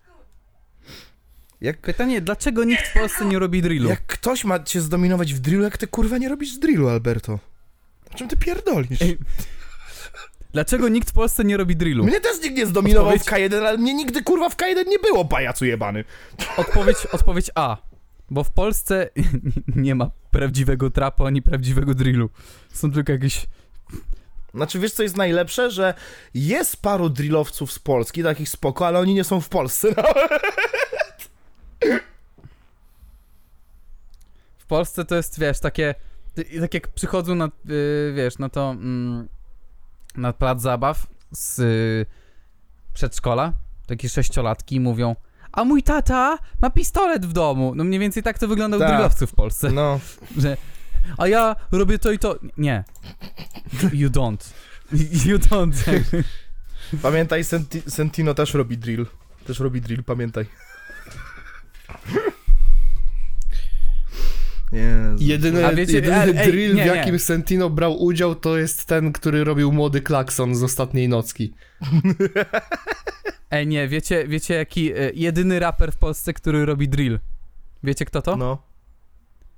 Jak... 1.61 1.77
Pytanie, 1.77 2.21
dlaczego 2.21 2.63
nikt 2.63 2.87
w 2.87 2.93
Polsce 2.93 3.25
nie 3.25 3.39
robi 3.39 3.61
drillu? 3.61 3.89
Jak 3.89 4.05
ktoś 4.05 4.45
ma 4.45 4.59
cię 4.63 4.81
zdominować 4.81 5.33
w 5.33 5.39
drillu, 5.39 5.63
jak 5.63 5.77
ty 5.77 5.87
kurwa 5.87 6.17
nie 6.17 6.29
robisz 6.29 6.57
drillu, 6.57 6.89
Alberto? 6.89 7.39
O 8.13 8.17
czym 8.17 8.27
ty 8.27 8.37
pierdolisz? 8.37 9.01
Ej, 9.01 9.17
Dlaczego 10.53 10.89
nikt 10.89 11.09
w 11.09 11.13
Polsce 11.13 11.43
nie 11.43 11.57
robi 11.57 11.75
drillu? 11.75 12.03
Mnie 12.03 12.21
też 12.21 12.41
nikt 12.43 12.57
nie 12.57 12.65
zdominował 12.65 13.17
w 13.17 13.25
K1, 13.25 13.55
ale 13.55 13.77
mnie 13.77 13.93
nigdy 13.93 14.23
kurwa 14.23 14.49
w 14.49 14.57
K1 14.57 14.87
nie 14.87 14.99
było, 14.99 15.25
pajacu 15.25 15.65
jebany. 15.65 16.03
Odpowiedź, 16.57 16.97
odpowiedź 17.11 17.51
A. 17.55 17.77
Bo 18.29 18.43
w 18.43 18.51
Polsce 18.51 19.09
nie 19.75 19.95
ma 19.95 20.11
prawdziwego 20.31 20.89
trapu 20.89 21.25
ani 21.25 21.41
prawdziwego 21.41 21.93
drillu. 21.93 22.29
Są 22.73 22.91
tylko 22.91 23.11
jakieś. 23.11 23.45
Znaczy, 24.53 24.79
wiesz 24.79 24.91
co 24.91 25.03
jest 25.03 25.17
najlepsze? 25.17 25.71
Że 25.71 25.93
jest 26.33 26.81
paru 26.81 27.09
drillowców 27.09 27.71
z 27.71 27.79
Polski, 27.79 28.23
takich 28.23 28.49
spoko, 28.49 28.87
ale 28.87 28.99
oni 28.99 29.13
nie 29.13 29.23
są 29.23 29.41
w 29.41 29.49
Polsce. 29.49 29.87
No. 31.85 31.99
W 34.57 34.65
Polsce 34.65 35.05
to 35.05 35.15
jest, 35.15 35.39
wiesz, 35.39 35.59
takie. 35.59 35.95
Tak 36.61 36.73
jak 36.73 36.87
przychodzą 36.87 37.35
na, 37.35 37.49
y, 37.69 38.13
wiesz, 38.15 38.37
na 38.37 38.49
to. 38.49 38.69
Mm, 38.71 39.27
na 40.15 40.33
plac 40.33 40.61
zabaw 40.61 41.07
z 41.31 41.59
y, 41.59 42.05
przedszkola, 42.93 43.53
takie 43.87 44.09
sześciolatki 44.09 44.75
i 44.75 44.79
mówią. 44.79 45.15
A 45.51 45.63
mój 45.63 45.83
tata 45.83 46.37
ma 46.61 46.69
pistolet 46.69 47.25
w 47.25 47.33
domu. 47.33 47.73
No 47.75 47.83
mniej 47.83 47.99
więcej 47.99 48.23
tak 48.23 48.39
to 48.39 48.47
wygląda 48.47 48.77
u 48.77 48.79
Tak. 48.79 48.89
drillowców 48.89 49.31
w 49.31 49.35
Polsce. 49.35 49.71
no. 49.71 49.99
Że. 50.37 50.57
A 51.17 51.27
ja 51.27 51.55
robię 51.71 51.99
to 51.99 52.11
i 52.11 52.19
to. 52.19 52.39
Nie. 52.57 52.83
You 53.93 54.09
don't. 54.09 54.53
You 55.25 55.37
don't. 55.37 55.73
Pamiętaj, 57.01 57.43
Senti 57.43 57.81
Sentino 57.87 58.33
też 58.33 58.53
robi 58.53 58.77
drill. 58.77 59.05
Też 59.47 59.59
robi 59.59 59.81
drill, 59.81 60.03
pamiętaj. 60.03 60.45
Jezu. 64.71 65.23
Jedyny, 65.23 65.65
A 65.65 65.73
wiecie- 65.73 65.93
jedyny 65.93 66.15
ej, 66.23 66.37
ej, 66.37 66.47
drill, 66.51 66.75
nie, 66.75 66.83
w 66.83 66.85
nie. 66.85 66.95
jakim 66.95 67.19
Sentino 67.19 67.69
brał 67.69 68.03
udział, 68.03 68.35
to 68.35 68.57
jest 68.57 68.85
ten, 68.85 69.11
który 69.13 69.43
robił 69.43 69.71
młody 69.71 70.01
klakson 70.01 70.55
z 70.55 70.63
ostatniej 70.63 71.09
nocki. 71.09 71.53
Ej, 73.51 73.67
nie, 73.67 73.87
wiecie, 73.87 74.27
wiecie 74.27 74.53
jaki 74.53 74.91
e, 74.93 74.95
jedyny 75.13 75.59
raper 75.59 75.91
w 75.91 75.97
Polsce, 75.97 76.33
który 76.33 76.65
robi 76.65 76.89
drill? 76.89 77.19
Wiecie 77.83 78.05
kto 78.05 78.21
to? 78.21 78.35
No. 78.37 78.63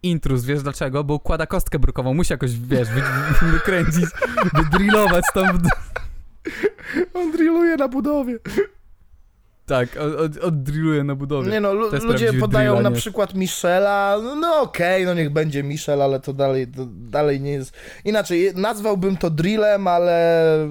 Intrus, 0.04 0.44
wiesz 0.46 0.64
dlaczego? 0.64 1.04
Bo 1.04 1.14
układa 1.14 1.46
kostkę 1.48 1.80
brukową, 1.80 2.14
musi 2.14 2.34
jakoś, 2.34 2.52
wiesz, 2.58 2.88
wy, 2.90 3.02
wykręcić, 3.52 4.06
wydrillować 4.54 5.26
tam. 5.34 5.58
W... 5.62 5.70
On 7.14 7.32
drilluje 7.32 7.78
na 7.78 7.88
budowie. 7.88 8.40
Tak, 9.66 9.98
od, 9.98 10.16
od, 10.16 10.38
oddrilluje 10.38 11.04
na 11.04 11.16
budowie. 11.16 11.52
Nie 11.52 11.62
no, 11.62 11.74
lu- 11.74 11.90
ludzie 12.04 12.34
podają 12.34 12.82
na 12.82 12.92
przykład 12.92 13.34
Michela, 13.34 14.18
no, 14.24 14.36
no 14.36 14.62
okej, 14.62 15.06
no 15.06 15.14
niech 15.14 15.30
będzie 15.30 15.64
Michel, 15.64 16.02
ale 16.02 16.20
to 16.20 16.34
dalej, 16.34 16.68
to 16.68 16.86
dalej 16.90 17.42
nie 17.42 17.52
jest... 17.52 17.74
Inaczej, 18.06 18.52
nazwałbym 18.56 19.18
to 19.18 19.30
drillem, 19.30 19.88
ale... 19.88 20.68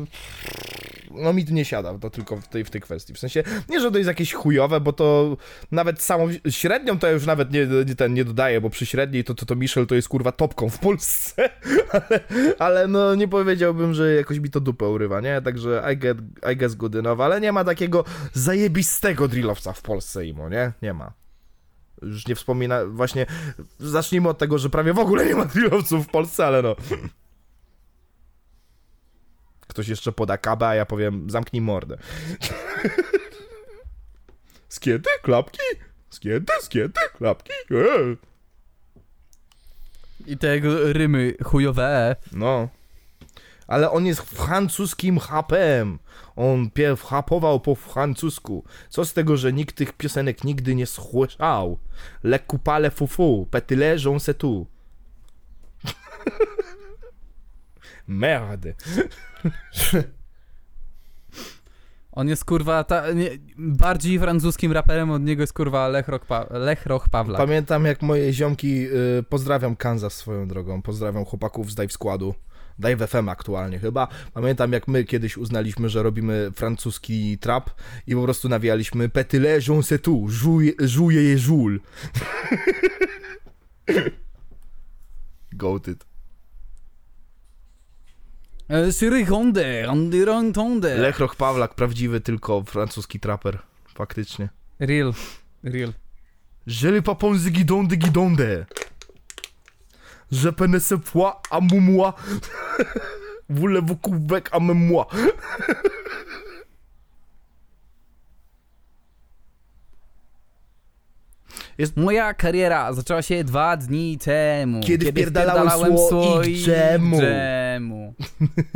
No 1.11 1.33
mi 1.33 1.45
nie 1.45 1.65
siada, 1.65 1.99
to 1.99 2.11
tylko 2.11 2.37
w 2.37 2.49
tej, 2.49 2.65
w 2.65 2.71
tej 2.71 2.81
kwestii. 2.81 3.15
W 3.15 3.19
sensie, 3.19 3.43
nie, 3.69 3.81
że 3.81 3.91
to 3.91 3.99
jest 3.99 4.09
jakieś 4.09 4.33
chujowe, 4.33 4.81
bo 4.81 4.93
to 4.93 5.37
nawet 5.73 6.03
samą 6.03 6.29
średnią 6.49 6.99
to 6.99 7.07
ja 7.07 7.13
już 7.13 7.27
nawet 7.27 7.53
nie, 7.53 7.67
nie, 7.87 7.95
ten, 7.95 8.15
nie 8.15 8.25
dodaję, 8.25 8.61
bo 8.61 8.71
przy 8.71 8.87
średniej 8.87 9.25
to, 9.25 9.35
to, 9.35 9.47
to 9.47 9.57
Michel 9.57 9.87
to 9.87 9.95
jest 9.95 10.09
kurwa 10.09 10.33
topką 10.33 10.71
w 10.71 10.79
Polsce, 10.79 11.51
ale, 11.93 12.21
ale 12.59 12.89
no 12.89 13.15
nie 13.15 13.29
powiedziałbym, 13.29 13.95
że 13.95 14.15
jakoś 14.15 14.39
mi 14.39 14.51
to 14.51 14.61
dupę 14.61 14.89
urywa, 14.89 15.21
nie? 15.21 15.43
Także 15.43 15.83
I, 15.93 15.97
get, 15.97 16.19
I 16.53 16.57
guess 16.57 16.75
good 16.75 16.97
enough, 16.97 17.21
ale 17.21 17.41
nie 17.41 17.53
ma 17.53 17.65
takiego 17.65 18.05
zajebistego 18.33 19.29
drillowca 19.29 19.73
w 19.73 19.83
Polsce, 19.83 20.27
Imo, 20.27 20.49
nie? 20.49 20.73
Nie 20.83 20.95
ma. 20.95 21.13
Już 22.03 22.27
nie 22.27 22.35
wspomina, 22.35 22.87
właśnie, 22.87 23.27
zacznijmy 23.79 24.29
od 24.29 24.39
tego, 24.39 24.59
że 24.59 24.71
prawie 24.71 24.93
w 24.93 24.99
ogóle 24.99 25.27
nie 25.27 25.35
ma 25.35 25.45
drillowców 25.45 26.07
w 26.07 26.11
Polsce, 26.11 26.47
ale 26.47 26.63
no. 26.63 26.77
Ktoś 29.71 29.89
jeszcze 29.89 30.13
poda 30.13 30.39
kabę, 30.39 30.69
a 30.69 30.75
ja 30.75 30.87
powiem, 30.87 31.31
zamknij 31.31 31.63
mordę. 31.63 31.97
Skiety? 34.69 35.11
Klapki? 35.23 35.61
Skiety? 36.11 36.53
Skiety? 36.63 37.01
Klapki? 37.19 37.53
Eee. 37.71 38.17
I 40.27 40.37
te 40.37 40.55
jego 40.55 40.93
rymy 40.93 41.35
chujowe. 41.45 42.17
No. 42.33 42.69
Ale 43.67 43.91
on 43.91 44.07
jest 44.07 44.21
francuskim 44.21 45.19
hapem. 45.19 45.99
On 46.37 46.71
pierw 46.71 47.03
hapował 47.03 47.61
po 47.61 47.75
francusku. 47.75 48.65
Co 48.89 49.05
z 49.05 49.13
tego, 49.13 49.37
że 49.37 49.53
nikt 49.53 49.77
tych 49.77 49.93
piosenek 49.93 50.45
nigdy 50.45 50.75
nie 50.75 50.87
słyszał? 50.87 51.79
Le 52.23 52.39
coupale 52.39 52.91
fufu, 52.91 53.47
petyle 53.51 53.97
c'est 53.97 54.35
tout. 54.35 54.67
Merde. 58.11 58.75
On 62.13 62.29
jest 62.29 62.45
kurwa 62.45 62.85
ta, 62.85 63.13
nie, 63.13 63.31
bardziej 63.59 64.19
francuskim 64.19 64.73
raperem 64.73 65.11
od 65.11 65.23
niego 65.23 65.43
jest 65.43 65.53
kurwa 65.53 65.89
Lech, 65.89 66.09
Roch 66.09 66.27
pa, 66.27 66.47
Lech 66.51 66.87
Roch 66.87 67.09
Pawlak. 67.09 67.41
Pamiętam 67.41 67.85
jak 67.85 68.03
moje 68.03 68.33
ziomki, 68.33 68.87
y, 69.19 69.25
pozdrawiam 69.29 69.77
Kansas 69.77 70.15
swoją 70.15 70.49
drogą, 70.49 70.83
pozdrawiam 70.83 71.25
chłopaków 71.25 71.71
z 71.71 71.75
Dive 71.75 71.93
Składu, 71.93 72.35
Dive 72.79 73.09
FM 73.09 73.29
aktualnie 73.29 73.79
chyba. 73.79 74.09
Pamiętam 74.33 74.73
jak 74.73 74.89
my 74.89 75.05
kiedyś 75.05 75.37
uznaliśmy, 75.37 75.89
że 75.89 76.03
robimy 76.03 76.51
francuski 76.55 77.39
trap 77.39 77.71
i 78.07 78.15
po 78.15 78.23
prostu 78.23 78.49
nawijaliśmy 78.49 79.09
Petyle 79.09 79.59
c'est 79.59 79.99
tout, 79.99 80.31
żuje 80.79 81.23
je 81.23 81.39
żul. 81.39 81.81
Goated. 85.53 86.10
E, 88.71 88.93
Syry 88.93 89.25
Honde, 89.25 89.85
Honde, 89.89 90.53
Honde. 90.57 90.99
Lechroch 90.99 91.37
Pawlak, 91.37 91.75
prawdziwy 91.75 92.21
tylko 92.21 92.63
francuski 92.63 93.21
traper, 93.21 93.59
faktycznie. 93.95 94.49
Real, 94.81 95.13
real. 95.65 95.93
Je 96.67 96.91
les 96.91 97.03
papons 97.03 97.45
de 97.45 97.51
guidon 97.51 97.89
de 97.89 97.97
guidonde. 97.97 98.67
Je 100.33 100.53
pene 100.53 100.81
ce 100.81 100.95
poids 100.95 101.43
à 101.51 101.61
mon 101.61 101.81
moi. 101.81 102.15
Voulez-vous 103.49 103.97
couper 103.97 104.43
à 104.53 104.61
mon 104.61 104.75
moi? 111.81 112.05
Moja 112.05 112.35
kariera 112.35 112.93
zaczęła 112.93 113.23
się 113.23 113.45
dwa 113.45 113.77
dni 113.77 114.19
temu. 114.19 114.81
Kiedy 114.81 115.13
wpierdalałem 115.13 115.99
słoik 116.09 116.57
dżemu. 116.57 117.21
dżemu. 117.21 118.15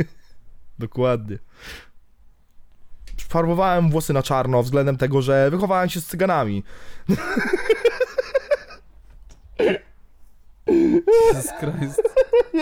Dokładnie. 0.79 1.37
farbowałem 3.29 3.89
włosy 3.89 4.13
na 4.13 4.23
czarno 4.23 4.63
względem 4.63 4.97
tego, 4.97 5.21
że 5.21 5.51
wychowałem 5.51 5.89
się 5.89 6.01
z 6.01 6.05
cyganami. 6.05 6.63
Jesus 10.67 11.51
Christ. 11.59 12.01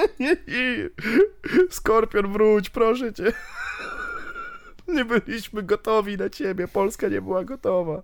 Skorpion, 1.75 2.31
wróć, 2.33 2.69
proszę 2.69 3.13
cię. 3.13 3.33
Nie 4.87 5.05
byliśmy 5.05 5.63
gotowi 5.63 6.17
na 6.17 6.29
ciebie, 6.29 6.67
Polska 6.67 7.07
nie 7.07 7.21
była 7.21 7.43
gotowa. 7.43 8.01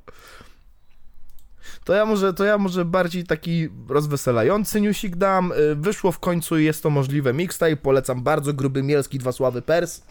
To 1.83 1.93
ja 1.93 2.05
może, 2.05 2.33
to 2.33 2.45
ja 2.45 2.57
może 2.57 2.85
bardziej 2.85 3.23
taki 3.23 3.69
rozweselający 3.89 4.81
newsik 4.81 5.15
dam. 5.15 5.51
Y, 5.51 5.75
Wyszło 5.75 6.11
w 6.11 6.19
końcu 6.19 6.57
i 6.59 6.65
jest 6.65 6.83
to 6.83 6.89
możliwe 6.89 7.33
mixtape, 7.33 7.75
polecam 7.77 8.23
bardzo, 8.23 8.53
Gruby 8.53 8.83
Mielski, 8.83 9.19
Dwa 9.19 9.31
Sławy 9.31 9.61
Pers. 9.61 10.01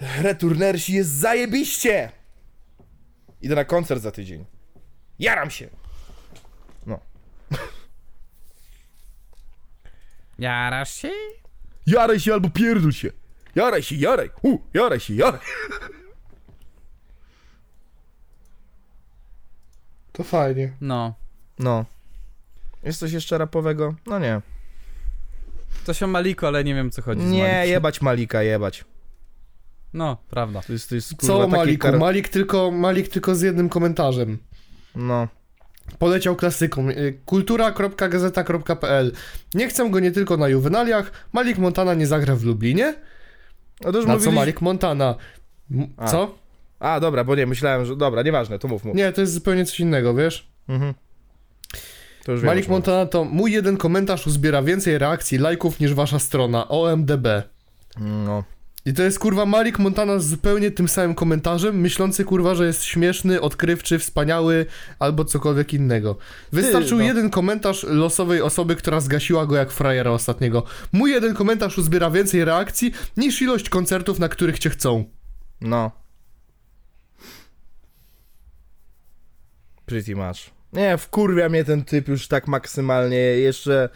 Returnersi 0.00 0.92
jest 0.92 1.10
zajebiście! 1.10 2.12
Idę 3.42 3.54
na 3.54 3.64
koncert 3.64 4.02
za 4.02 4.10
tydzień. 4.10 4.44
Jaram 5.18 5.50
się! 5.50 5.68
Jarasz 10.38 10.94
się? 10.94 11.10
Jaraj 11.86 12.20
się 12.20 12.32
albo 12.32 12.50
pierdol 12.50 12.92
się! 12.92 13.10
Jaraj 13.54 13.82
się, 13.82 13.94
jaraj! 13.94 14.30
U, 14.42 14.58
jaraj 14.74 15.00
się, 15.00 15.14
jaraj! 15.14 15.40
To 20.18 20.24
fajnie. 20.24 20.72
No. 20.80 21.14
No. 21.58 21.84
Jest 22.84 22.98
coś 22.98 23.12
jeszcze 23.12 23.38
rapowego? 23.38 23.94
No 24.06 24.18
nie. 24.18 24.40
Coś 25.84 26.02
o 26.02 26.06
Maliku, 26.06 26.46
ale 26.46 26.64
nie 26.64 26.74
wiem 26.74 26.90
co 26.90 27.02
chodzi 27.02 27.22
Nie, 27.24 27.62
jebać 27.66 28.00
Malika, 28.02 28.42
jebać. 28.42 28.84
No, 29.94 30.16
prawda. 30.30 30.60
To 30.66 30.72
jest, 30.72 30.88
to 30.88 30.94
jest 30.94 31.08
Co 31.08 31.16
kurwa, 31.16 31.34
o 31.34 31.40
taki 31.44 31.56
Maliku? 31.56 31.86
kar- 31.88 31.98
Malik 31.98 32.28
tylko, 32.28 32.70
Malik 32.70 33.08
tylko 33.08 33.34
z 33.34 33.42
jednym 33.42 33.68
komentarzem. 33.68 34.38
No. 34.94 35.28
Poleciał 35.98 36.36
klasyką. 36.36 36.88
y, 36.90 37.18
Kultura.gazeta.pl 37.26 39.12
Nie 39.54 39.68
chcę 39.68 39.90
go 39.90 40.00
nie 40.00 40.10
tylko 40.12 40.36
na 40.36 40.48
juwenaliach. 40.48 41.10
Malik 41.32 41.58
Montana 41.58 41.94
nie 41.94 42.06
zagra 42.06 42.36
w 42.36 42.42
Lublinie. 42.44 42.94
No 43.84 43.92
to 43.92 43.98
już 43.98 44.06
Na 44.06 44.18
co. 44.18 44.30
Malik 44.32 44.60
Montana? 44.60 45.14
M- 45.70 45.88
A. 45.96 46.06
Co? 46.08 46.34
A, 46.80 47.00
dobra, 47.00 47.24
bo 47.24 47.34
nie, 47.34 47.46
myślałem, 47.46 47.86
że... 47.86 47.96
Dobra, 47.96 48.22
nieważne, 48.22 48.58
to 48.58 48.68
mów, 48.68 48.84
mów. 48.84 48.96
Nie, 48.96 49.12
to 49.12 49.20
jest 49.20 49.32
zupełnie 49.32 49.64
coś 49.64 49.80
innego, 49.80 50.14
wiesz? 50.14 50.48
Mhm. 50.68 50.94
Wiem, 52.28 52.36
Malik 52.36 52.46
mówisz. 52.46 52.68
Montana 52.68 53.06
to 53.06 53.24
mój 53.24 53.52
jeden 53.52 53.76
komentarz 53.76 54.26
uzbiera 54.26 54.62
więcej 54.62 54.98
reakcji, 54.98 55.38
lajków 55.38 55.80
niż 55.80 55.94
wasza 55.94 56.18
strona. 56.18 56.68
OMDB. 56.68 57.26
No. 58.00 58.44
I 58.86 58.92
to 58.92 59.02
jest 59.02 59.18
kurwa 59.18 59.46
Malik 59.46 59.78
Montana 59.78 60.18
z 60.18 60.26
zupełnie 60.26 60.70
tym 60.70 60.88
samym 60.88 61.14
komentarzem, 61.14 61.80
myślący 61.80 62.24
kurwa, 62.24 62.54
że 62.54 62.66
jest 62.66 62.84
śmieszny, 62.84 63.40
odkrywczy, 63.40 63.98
wspaniały 63.98 64.66
albo 64.98 65.24
cokolwiek 65.24 65.74
innego. 65.74 66.16
Wystarczył 66.52 66.98
no. 66.98 67.04
jeden 67.04 67.30
komentarz 67.30 67.82
losowej 67.82 68.42
osoby, 68.42 68.76
która 68.76 69.00
zgasiła 69.00 69.46
go 69.46 69.56
jak 69.56 69.70
frajera 69.70 70.10
ostatniego. 70.10 70.62
Mój 70.92 71.10
jeden 71.10 71.34
komentarz 71.34 71.78
uzbiera 71.78 72.10
więcej 72.10 72.44
reakcji 72.44 72.92
niż 73.16 73.42
ilość 73.42 73.68
koncertów, 73.68 74.18
na 74.18 74.28
których 74.28 74.58
cię 74.58 74.70
chcą. 74.70 75.04
No. 75.60 75.90
Pretty 79.88 80.16
much. 80.16 80.50
Nie, 80.72 80.98
wkurwia 80.98 81.48
mnie 81.48 81.64
ten 81.64 81.84
typ 81.84 82.08
już 82.08 82.28
tak 82.28 82.48
maksymalnie. 82.48 83.16
Jeszcze... 83.16 83.88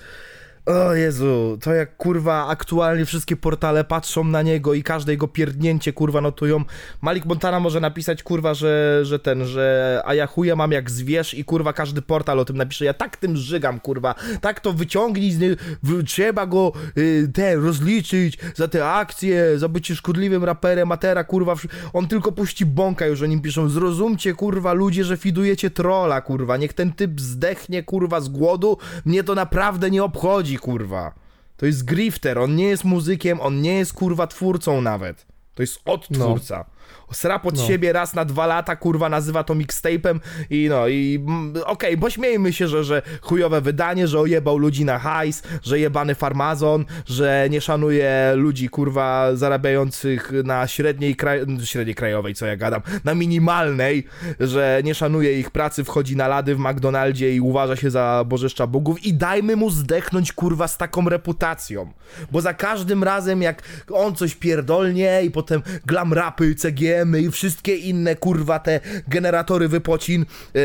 O 0.67 0.95
Jezu, 0.95 1.59
to 1.61 1.75
jak 1.75 1.97
kurwa 1.97 2.47
aktualnie 2.47 3.05
wszystkie 3.05 3.37
portale 3.37 3.85
patrzą 3.85 4.25
na 4.25 4.43
niego 4.43 4.75
i 4.75 4.83
każde 4.83 5.13
jego 5.13 5.29
pierdnięcie 5.29 5.93
kurwa 5.93 6.21
notują. 6.21 6.65
Malik 7.01 7.25
Montana 7.25 7.61
może 7.61 7.81
napisać 7.81 8.23
kurwa, 8.23 8.55
że, 8.55 9.01
że 9.03 9.19
ten, 9.19 9.45
że 9.45 10.03
a 10.05 10.15
ja 10.15 10.27
chuja 10.27 10.57
mam 10.57 10.73
jak 10.73 10.91
zwierz 10.91 11.35
i 11.35 11.45
kurwa 11.45 11.73
każdy 11.73 12.03
portal 12.03 12.39
o 12.39 12.45
tym 12.45 12.57
napisze. 12.57 12.85
Ja 12.85 12.95
tak 12.95 13.17
tym 13.17 13.37
żygam 13.37 13.81
kurwa, 13.81 14.15
tak 14.41 14.61
to 14.61 14.73
wyciągnij, 14.73 15.33
z 15.33 15.59
trzeba 16.07 16.47
go 16.47 16.73
y, 16.99 17.31
te 17.35 17.57
rozliczyć 17.57 18.39
za 18.55 18.69
te 18.69 18.91
akcje, 18.91 19.59
za 19.59 19.69
bycie 19.69 19.97
szkodliwym 19.97 20.45
raperem, 20.45 20.93
a 20.93 20.97
teraz 20.97 21.27
kurwa 21.27 21.55
on 21.93 22.09
tylko 22.09 22.33
puści 22.33 22.67
bąka 22.67 23.07
już 23.07 23.23
o 23.23 23.27
nim 23.27 23.41
piszą. 23.41 23.69
Zrozumcie 23.69 24.35
kurwa 24.35 24.73
ludzie, 24.73 25.05
że 25.05 25.17
fidujecie 25.17 25.71
trola 25.71 26.21
kurwa, 26.21 26.57
niech 26.57 26.73
ten 26.73 26.93
typ 26.93 27.21
zdechnie 27.21 27.83
kurwa 27.83 28.21
z 28.21 28.29
głodu, 28.29 28.79
mnie 29.05 29.25
to 29.25 29.35
naprawdę 29.35 29.91
nie 29.91 30.05
obchodzi 30.05 30.52
kurwa. 30.59 31.15
To 31.57 31.67
jest 31.67 31.85
grifter, 31.85 32.39
on 32.39 32.57
nie 32.57 32.65
jest 32.65 32.85
muzykiem, 32.85 33.41
on 33.41 33.61
nie 33.61 33.75
jest 33.75 33.93
kurwa 33.93 34.27
twórcą 34.27 34.81
nawet. 34.81 35.27
To 35.55 35.63
jest 35.63 35.81
odtwórca. 35.85 36.65
Sra 37.13 37.39
pod 37.39 37.57
No. 37.57 37.67
siebie 37.67 37.93
raz 37.93 38.15
na 38.15 38.25
dwa 38.25 38.47
lata, 38.47 38.77
kurwa, 38.77 39.09
nazywa 39.09 39.45
to 39.45 39.55
mixtape'em 39.55 40.21
i 40.51 40.67
no 40.71 40.89
i 40.89 41.25
okej, 41.67 41.97
bo 41.97 42.11
śmiejmy 42.11 42.53
się, 42.53 42.69
że, 42.69 42.85
że 42.85 43.03
chujowe 43.21 43.61
wydanie, 43.61 44.09
że 44.09 44.21
ojebał 44.21 44.59
ludzi 44.59 44.85
na 44.85 44.99
hajs, 44.99 45.43
że 45.63 45.79
jebany 45.79 46.15
farmazon, 46.15 46.85
że 47.07 47.47
nie 47.51 47.61
szanuje 47.61 48.33
ludzi, 48.37 48.69
kurwa, 48.69 49.37
zarabiających 49.37 50.33
na 50.45 50.67
średniej, 50.67 51.17
kraj... 51.17 51.41
średniej 51.65 51.95
krajowej, 51.95 52.35
co 52.35 52.47
ja 52.47 52.57
gadam, 52.57 52.81
na 53.05 53.15
minimalnej, 53.15 54.07
że 54.41 54.81
nie 54.85 54.95
szanuje 54.95 55.39
ich 55.39 55.51
pracy, 55.51 55.85
wchodzi 55.85 56.17
na 56.17 56.29
lady 56.29 56.55
w 56.55 56.59
McDonaldzie 56.59 57.35
i 57.35 57.41
uważa 57.41 57.77
się 57.77 57.91
za 57.91 58.25
bożeszcza 58.27 58.67
bogów 58.67 59.05
i 59.05 59.15
dajmy 59.15 59.57
mu 59.57 59.71
zdechnąć, 59.71 60.33
kurwa, 60.33 60.69
z 60.69 60.79
taką 60.79 61.09
reputacją, 61.09 61.93
bo 62.33 62.41
za 62.41 62.55
każdym 62.55 63.05
razem, 63.05 63.43
jak 63.43 63.63
on 63.93 64.15
coś 64.15 64.35
pierdolnie 64.35 65.21
i 65.25 65.31
potem 65.31 65.63
glam 65.87 66.13
rapy, 66.13 66.55
CGM 67.03 67.17
i 67.17 67.31
wszystkie 67.31 67.77
inne, 67.77 68.17
kurwa, 68.17 68.59
te 68.59 68.81
generatory 69.09 69.69
wypocin 69.69 70.27
yy, 70.55 70.61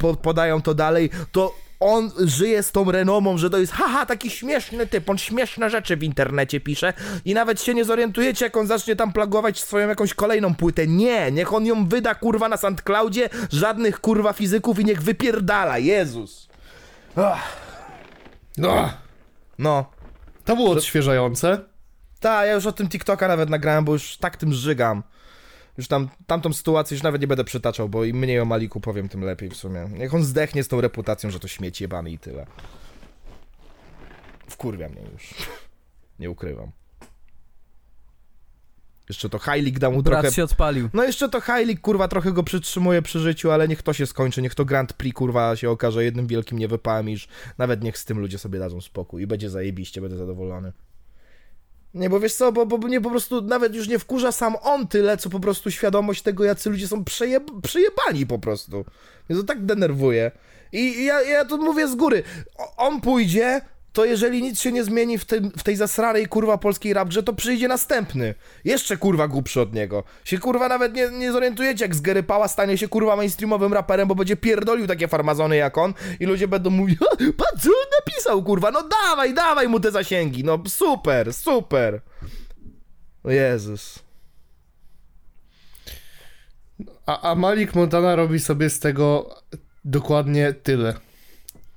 po, 0.00 0.14
podają 0.14 0.62
to 0.62 0.74
dalej, 0.74 1.10
to 1.32 1.54
on 1.80 2.10
żyje 2.18 2.62
z 2.62 2.72
tą 2.72 2.90
renomą, 2.92 3.38
że 3.38 3.50
to 3.50 3.58
jest 3.58 3.72
haha, 3.72 4.06
taki 4.06 4.30
śmieszny 4.30 4.86
typ, 4.86 5.10
on 5.10 5.18
śmieszne 5.18 5.70
rzeczy 5.70 5.96
w 5.96 6.02
internecie 6.02 6.60
pisze 6.60 6.92
i 7.24 7.34
nawet 7.34 7.62
się 7.62 7.74
nie 7.74 7.84
zorientujecie, 7.84 8.44
jak 8.44 8.56
on 8.56 8.66
zacznie 8.66 8.96
tam 8.96 9.12
plagować 9.12 9.60
swoją 9.60 9.88
jakąś 9.88 10.14
kolejną 10.14 10.54
płytę. 10.54 10.86
Nie, 10.86 11.32
niech 11.32 11.52
on 11.52 11.66
ją 11.66 11.88
wyda, 11.88 12.14
kurwa, 12.14 12.48
na 12.48 12.56
SoundCloudzie, 12.56 13.28
żadnych, 13.52 14.00
kurwa, 14.00 14.32
fizyków 14.32 14.78
i 14.80 14.84
niech 14.84 15.02
wypierdala, 15.02 15.78
Jezus. 15.78 16.48
Ach, 17.16 17.56
No, 18.56 18.92
no. 19.58 19.90
to 20.44 20.56
było 20.56 20.70
odświeżające. 20.70 21.60
Tak, 22.20 22.46
ja 22.46 22.52
już 22.52 22.66
o 22.66 22.72
tym 22.72 22.88
TikToka 22.88 23.28
nawet 23.28 23.50
nagrałem, 23.50 23.84
bo 23.84 23.92
już 23.92 24.16
tak 24.16 24.36
tym 24.36 24.52
żygam. 24.52 25.02
Już 25.78 25.88
tam, 25.88 26.08
tamtą 26.26 26.52
sytuację 26.52 26.94
już 26.94 27.02
nawet 27.02 27.20
nie 27.20 27.26
będę 27.26 27.44
przytaczał, 27.44 27.88
bo 27.88 28.04
im 28.04 28.16
mniej 28.16 28.40
o 28.40 28.44
Maliku 28.44 28.80
powiem, 28.80 29.08
tym 29.08 29.24
lepiej 29.24 29.48
w 29.48 29.56
sumie. 29.56 29.88
Niech 29.98 30.14
on 30.14 30.24
zdechnie 30.24 30.64
z 30.64 30.68
tą 30.68 30.80
reputacją, 30.80 31.30
że 31.30 31.40
to 31.40 31.48
śmieci 31.48 31.84
jebany 31.84 32.10
i 32.10 32.18
tyle. 32.18 32.46
Wkurwia 34.48 34.88
mnie 34.88 35.02
już. 35.12 35.34
Nie 36.20 36.30
ukrywam. 36.30 36.70
Jeszcze 39.08 39.28
to 39.28 39.38
Heilig 39.38 39.78
da 39.78 39.90
mu 39.90 40.02
Brat 40.02 40.20
trochę... 40.20 40.36
się 40.36 40.44
odpalił. 40.44 40.88
No 40.92 41.04
jeszcze 41.04 41.28
to 41.28 41.40
Heilig, 41.40 41.80
kurwa, 41.80 42.08
trochę 42.08 42.32
go 42.32 42.42
przytrzymuje 42.42 43.02
przy 43.02 43.20
życiu, 43.20 43.50
ale 43.50 43.68
niech 43.68 43.82
to 43.82 43.92
się 43.92 44.06
skończy, 44.06 44.42
niech 44.42 44.54
to 44.54 44.64
Grand 44.64 44.92
Prix, 44.92 45.16
kurwa, 45.16 45.56
się 45.56 45.70
okaże 45.70 46.04
jednym 46.04 46.26
wielkim 46.26 46.58
niewypałem 46.58 47.08
i 47.08 47.12
już 47.12 47.28
nawet 47.58 47.82
niech 47.82 47.98
z 47.98 48.04
tym 48.04 48.18
ludzie 48.18 48.38
sobie 48.38 48.58
dadzą 48.58 48.80
spokój 48.80 49.22
i 49.22 49.26
będzie 49.26 49.50
zajebiście, 49.50 50.00
będę 50.00 50.16
zadowolony. 50.16 50.72
Nie, 51.94 52.10
bo 52.10 52.20
wiesz 52.20 52.34
co, 52.34 52.52
bo, 52.52 52.66
bo 52.66 52.78
mnie 52.78 53.00
po 53.00 53.10
prostu 53.10 53.42
nawet 53.42 53.74
już 53.74 53.88
nie 53.88 53.98
wkurza 53.98 54.32
sam 54.32 54.56
on 54.62 54.88
tyle, 54.88 55.16
co 55.16 55.30
po 55.30 55.40
prostu 55.40 55.70
świadomość 55.70 56.22
tego, 56.22 56.44
jacy 56.44 56.70
ludzie 56.70 56.88
są 56.88 57.04
przejeb 57.04 57.50
przejebani 57.62 58.26
po 58.26 58.38
prostu. 58.38 58.84
Mnie 59.28 59.38
to 59.38 59.44
tak 59.44 59.66
denerwuje. 59.66 60.30
I 60.72 60.78
i 60.78 61.04
ja, 61.04 61.22
ja 61.22 61.44
to 61.44 61.56
mówię 61.56 61.88
z 61.88 61.94
góry. 61.94 62.22
O, 62.58 62.76
on 62.76 63.00
pójdzie, 63.00 63.60
to 63.92 64.04
jeżeli 64.04 64.42
nic 64.42 64.60
się 64.60 64.72
nie 64.72 64.84
zmieni 64.84 65.18
w, 65.18 65.24
tym, 65.24 65.50
w 65.50 65.62
tej 65.62 65.76
zasranej 65.76 66.26
kurwa 66.26 66.58
polskiej 66.58 66.92
rapgrze, 66.94 67.22
to 67.22 67.32
przyjdzie 67.32 67.68
następny. 67.68 68.34
Jeszcze 68.64 68.96
kurwa 68.96 69.28
głupszy 69.28 69.60
od 69.60 69.74
niego. 69.74 70.04
Się 70.24 70.38
kurwa 70.38 70.68
nawet 70.68 70.94
nie, 70.94 71.10
nie 71.10 71.32
zorientujecie, 71.32 71.84
jak 71.84 71.94
z 71.94 72.00
Gary 72.00 72.22
Pała 72.22 72.48
stanie 72.48 72.78
się 72.78 72.88
kurwa 72.88 73.16
mainstreamowym 73.16 73.72
raperem, 73.72 74.08
bo 74.08 74.14
będzie 74.14 74.36
pierdolił 74.36 74.86
takie 74.86 75.08
farmazony 75.08 75.56
jak 75.56 75.78
on 75.78 75.94
i 76.20 76.26
ludzie 76.26 76.48
będą 76.48 76.70
mówić, 76.70 76.98
"Ha, 76.98 77.06
patrz 77.36 77.62
co 77.62 77.70
on 77.70 77.86
napisał 78.00 78.42
kurwa, 78.42 78.70
no 78.70 78.82
dawaj, 79.06 79.34
dawaj 79.34 79.68
mu 79.68 79.80
te 79.80 79.90
zasięgi, 79.90 80.44
no 80.44 80.58
super, 80.68 81.34
super. 81.34 82.00
O 83.24 83.30
Jezus. 83.30 83.98
A, 87.06 87.30
a 87.30 87.34
Malik 87.34 87.74
Montana 87.74 88.16
robi 88.16 88.40
sobie 88.40 88.70
z 88.70 88.80
tego 88.80 89.34
dokładnie 89.84 90.52
tyle. 90.52 90.94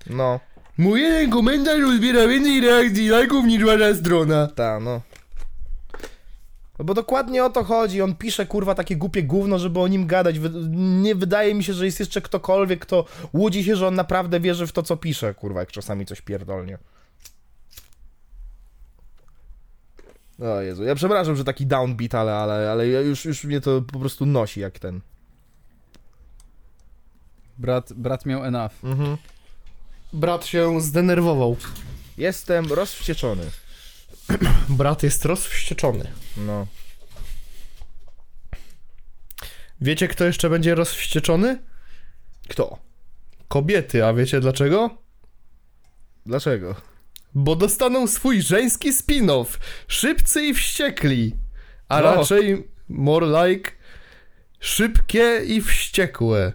No, 0.10 0.40
Mój 0.82 1.02
jeden 1.02 1.30
komentarz 1.30 1.84
uzbiera 1.84 2.28
więcej 2.28 2.62
reakcji, 2.62 3.08
lajków 3.10 3.46
niż 3.46 3.64
wasza 3.64 3.96
strona. 3.96 4.48
ta, 4.48 4.80
no. 4.80 5.02
No 6.80 6.86
bo 6.86 6.94
dokładnie 6.94 7.46
o 7.46 7.50
to 7.50 7.64
chodzi. 7.64 8.02
On 8.02 8.16
pisze 8.16 8.46
kurwa 8.46 8.76
takie 8.76 8.96
głupie 8.98 9.24
gówno, 9.24 9.60
żeby 9.60 9.80
o 9.80 9.88
nim 9.88 10.08
gadać. 10.08 10.40
Wy- 10.40 10.50
Nie 10.78 11.16
wydaje 11.16 11.56
mi 11.56 11.64
się, 11.64 11.74
że 11.74 11.86
jest 11.86 12.00
jeszcze 12.00 12.22
ktokolwiek, 12.22 12.80
kto 12.80 13.06
łudzi 13.34 13.64
się, 13.64 13.76
że 13.76 13.88
on 13.88 13.96
naprawdę 13.96 14.40
wierzy 14.40 14.68
w 14.68 14.72
to, 14.72 14.84
co 14.84 14.98
pisze, 14.98 15.34
kurwa, 15.34 15.60
jak 15.60 15.72
czasami 15.72 16.06
coś 16.06 16.22
pierdolnie. 16.22 16.78
O 20.40 20.62
Jezu, 20.62 20.84
ja 20.84 20.96
przepraszam, 20.96 21.36
że 21.36 21.44
taki 21.44 21.66
downbeat, 21.66 22.16
ale, 22.16 22.36
ale, 22.36 22.72
ale 22.72 22.88
ja 22.88 23.02
już, 23.02 23.26
już 23.26 23.44
mnie 23.44 23.62
to 23.62 23.82
po 23.82 24.00
prostu 24.00 24.26
nosi 24.26 24.60
jak 24.60 24.80
ten. 24.80 25.02
Brat, 27.58 27.94
brat 27.94 28.26
miał 28.26 28.44
enough. 28.46 28.74
Mhm. 28.84 29.18
Brat 30.14 30.46
się 30.46 30.82
zdenerwował. 30.82 31.58
Jestem 32.18 32.74
rozwścieczony. 32.74 33.44
Brat 34.70 35.04
jest 35.04 35.26
rozwścieczony. 35.26 36.12
No. 36.38 36.68
Wiecie, 39.82 40.08
kto 40.08 40.26
jeszcze 40.26 40.50
będzie 40.50 40.76
rozwścieczony? 40.76 41.60
Kto? 42.50 42.80
Kobiety, 43.48 44.06
a 44.06 44.14
wiecie 44.14 44.40
dlaczego? 44.40 44.98
Dlaczego? 46.26 46.76
Bo 47.34 47.56
dostaną 47.56 48.08
swój 48.08 48.42
żeński 48.42 48.92
spin-off. 48.94 49.46
Szybcy 49.88 50.46
i 50.46 50.54
wściekli. 50.54 51.36
A 51.90 52.02
No. 52.02 52.16
raczej 52.16 52.68
more 52.90 53.48
like 53.48 53.72
szybkie 54.60 55.42
i 55.46 55.62
wściekłe. 55.62 56.54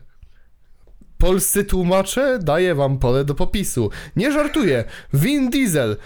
Polscy 1.18 1.64
tłumacze 1.64 2.38
daję 2.42 2.74
wam 2.74 2.98
pole 2.98 3.24
do 3.24 3.34
popisu. 3.34 3.90
Nie 4.16 4.32
żartuję. 4.32 4.84
Vin 5.14 5.50
Diesel 5.50 5.96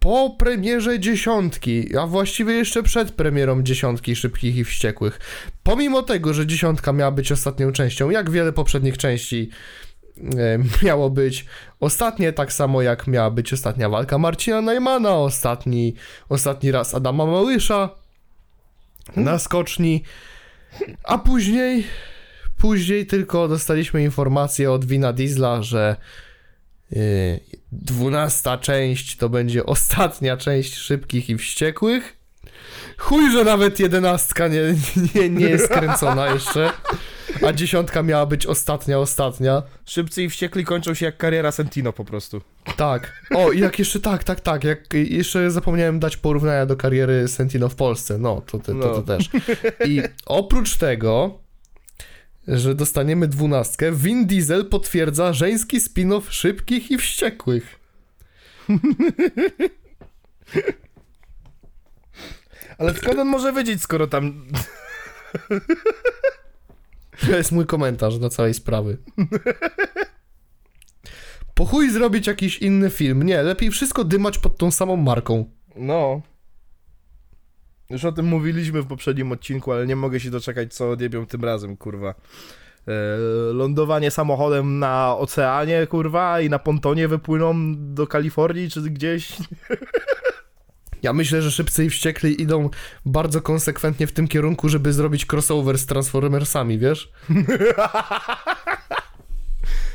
po 0.00 0.30
premierze 0.38 1.00
dziesiątki, 1.00 1.96
a 1.96 2.06
właściwie 2.06 2.52
jeszcze 2.54 2.82
przed 2.82 3.12
premierą 3.12 3.62
dziesiątki 3.62 4.16
szybkich 4.16 4.56
i 4.56 4.64
wściekłych. 4.64 5.20
Pomimo 5.62 6.02
tego, 6.02 6.34
że 6.34 6.46
dziesiątka 6.46 6.92
miała 6.92 7.10
być 7.10 7.32
ostatnią 7.32 7.72
częścią, 7.72 8.10
jak 8.10 8.30
wiele 8.30 8.52
poprzednich 8.52 8.98
części 8.98 9.50
e, 10.18 10.58
miało 10.86 11.10
być 11.10 11.46
ostatnie, 11.80 12.32
tak 12.32 12.52
samo 12.52 12.82
jak 12.82 13.06
miała 13.06 13.30
być 13.30 13.52
ostatnia 13.52 13.88
walka 13.88 14.18
Marcina 14.18 14.60
Najmana, 14.60 15.14
ostatni, 15.14 15.94
ostatni 16.28 16.70
raz 16.70 16.94
Adama 16.94 17.26
Małysza 17.26 17.88
na 19.16 19.38
skoczni, 19.38 20.04
a 21.04 21.18
później 21.18 21.84
później 22.60 23.06
tylko 23.06 23.48
dostaliśmy 23.48 24.02
informację 24.02 24.72
od 24.72 24.84
Wina 24.84 25.12
Diesla, 25.12 25.62
że 25.62 25.96
yy, 26.90 27.00
dwunasta 27.72 28.58
część 28.58 29.16
to 29.16 29.28
będzie 29.28 29.66
ostatnia 29.66 30.36
część 30.36 30.74
Szybkich 30.74 31.30
i 31.30 31.36
Wściekłych. 31.38 32.16
Chuj, 32.98 33.30
że 33.32 33.44
nawet 33.44 33.80
jedenastka 33.80 34.48
nie, 34.48 34.60
nie, 35.14 35.28
nie 35.30 35.46
jest 35.46 35.68
kręcona 35.68 36.26
jeszcze, 36.28 36.72
a 37.46 37.52
dziesiątka 37.52 38.02
miała 38.02 38.26
być 38.26 38.46
ostatnia, 38.46 38.98
ostatnia. 38.98 39.62
Szybcy 39.86 40.22
i 40.22 40.28
wściekli 40.28 40.64
kończą 40.64 40.94
się 40.94 41.06
jak 41.06 41.16
kariera 41.16 41.52
Sentino 41.52 41.92
po 41.92 42.04
prostu. 42.04 42.40
Tak. 42.76 43.12
O, 43.34 43.52
jak 43.52 43.78
jeszcze 43.78 44.00
tak, 44.00 44.24
tak, 44.24 44.40
tak. 44.40 44.64
Jak 44.64 44.94
jeszcze 44.94 45.50
zapomniałem 45.50 46.00
dać 46.00 46.16
porównania 46.16 46.66
do 46.66 46.76
kariery 46.76 47.28
Sentino 47.28 47.68
w 47.68 47.74
Polsce. 47.74 48.18
No, 48.18 48.42
to, 48.46 48.58
to, 48.58 48.72
to, 48.74 48.80
to 48.80 48.94
No. 48.96 49.02
też. 49.02 49.28
I 49.86 50.02
oprócz 50.26 50.76
tego, 50.76 51.38
że 52.48 52.74
dostaniemy 52.74 53.28
dwunastkę, 53.28 53.92
Vin 53.92 54.26
Diesel 54.26 54.66
potwierdza 54.66 55.32
żeński 55.32 55.80
spin-off 55.80 56.30
szybkich 56.30 56.90
i 56.90 56.98
wściekłych. 56.98 57.80
Ale 62.78 62.94
skąd 62.94 63.18
on 63.18 63.28
może 63.28 63.52
wiedzieć, 63.52 63.82
skoro 63.82 64.06
tam... 64.06 64.46
To 67.20 67.36
jest 67.36 67.52
mój 67.52 67.66
komentarz 67.66 68.18
do 68.18 68.30
całej 68.30 68.54
sprawy. 68.54 68.98
Po 71.54 71.64
chuj 71.64 71.90
zrobić 71.90 72.26
jakiś 72.26 72.58
inny 72.58 72.90
film. 72.90 73.22
Nie, 73.22 73.42
lepiej 73.42 73.70
wszystko 73.70 74.04
dymać 74.04 74.38
pod 74.38 74.58
tą 74.58 74.70
samą 74.70 74.96
marką. 74.96 75.50
No. 75.76 76.22
Już 77.90 78.04
o 78.04 78.12
tym 78.12 78.26
mówiliśmy 78.26 78.82
w 78.82 78.86
poprzednim 78.86 79.32
odcinku, 79.32 79.72
ale 79.72 79.86
nie 79.86 79.96
mogę 79.96 80.20
się 80.20 80.30
doczekać, 80.30 80.74
co 80.74 80.90
odjebią 80.90 81.26
tym 81.26 81.44
razem, 81.44 81.76
kurwa. 81.76 82.14
E, 82.88 82.92
lądowanie 83.52 84.10
samochodem 84.10 84.78
na 84.78 85.16
oceanie, 85.16 85.86
kurwa, 85.86 86.40
i 86.40 86.50
na 86.50 86.58
pontonie 86.58 87.08
wypłyną 87.08 87.54
do 87.94 88.06
Kalifornii 88.06 88.70
czy 88.70 88.80
gdzieś. 88.80 89.32
Ja 91.02 91.12
myślę, 91.12 91.42
że 91.42 91.50
Szybcy 91.50 91.84
i 91.84 91.90
Wściekli 91.90 92.42
idą 92.42 92.70
bardzo 93.06 93.40
konsekwentnie 93.40 94.06
w 94.06 94.12
tym 94.12 94.28
kierunku, 94.28 94.68
żeby 94.68 94.92
zrobić 94.92 95.26
crossover 95.32 95.78
z 95.78 95.86
Transformersami, 95.86 96.78
wiesz? 96.78 97.12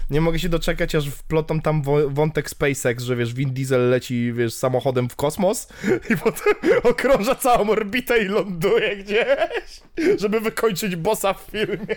Nie 0.10 0.22
mogę 0.22 0.40
się 0.40 0.50
doczekać, 0.50 0.96
aż 0.96 1.10
wplotą 1.10 1.62
tam 1.62 1.82
wątek 2.10 2.50
SpaceX, 2.50 3.04
że 3.04 3.16
wiesz, 3.16 3.34
Vin 3.34 3.54
Diesel 3.54 3.90
leci, 3.90 4.34
wiesz, 4.34 4.54
samochodem 4.54 5.10
w 5.10 5.16
kosmos 5.16 5.68
i 6.12 6.18
potem 6.18 6.54
okrąża 6.84 7.36
całą 7.36 7.70
orbitę 7.70 8.24
i 8.24 8.26
ląduje 8.26 8.96
gdzieś, 8.96 9.82
żeby 10.20 10.40
wykończyć 10.40 10.96
bossa 10.96 11.34
w 11.34 11.42
filmie. 11.52 11.96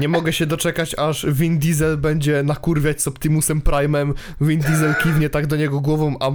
Nie 0.00 0.08
mogę 0.08 0.32
się 0.32 0.46
doczekać, 0.46 0.94
aż 0.98 1.26
Vin 1.26 1.58
Diesel 1.58 1.96
będzie 1.96 2.42
nakurwiać 2.42 3.02
z 3.02 3.08
Optimusem 3.08 3.60
Prime'em, 3.60 4.12
Vin 4.40 4.60
Diesel 4.60 4.94
kiwnie 5.02 5.30
tak 5.30 5.46
do 5.46 5.56
niego 5.56 5.80
głową, 5.80 6.16
a 6.20 6.28
y, 6.28 6.32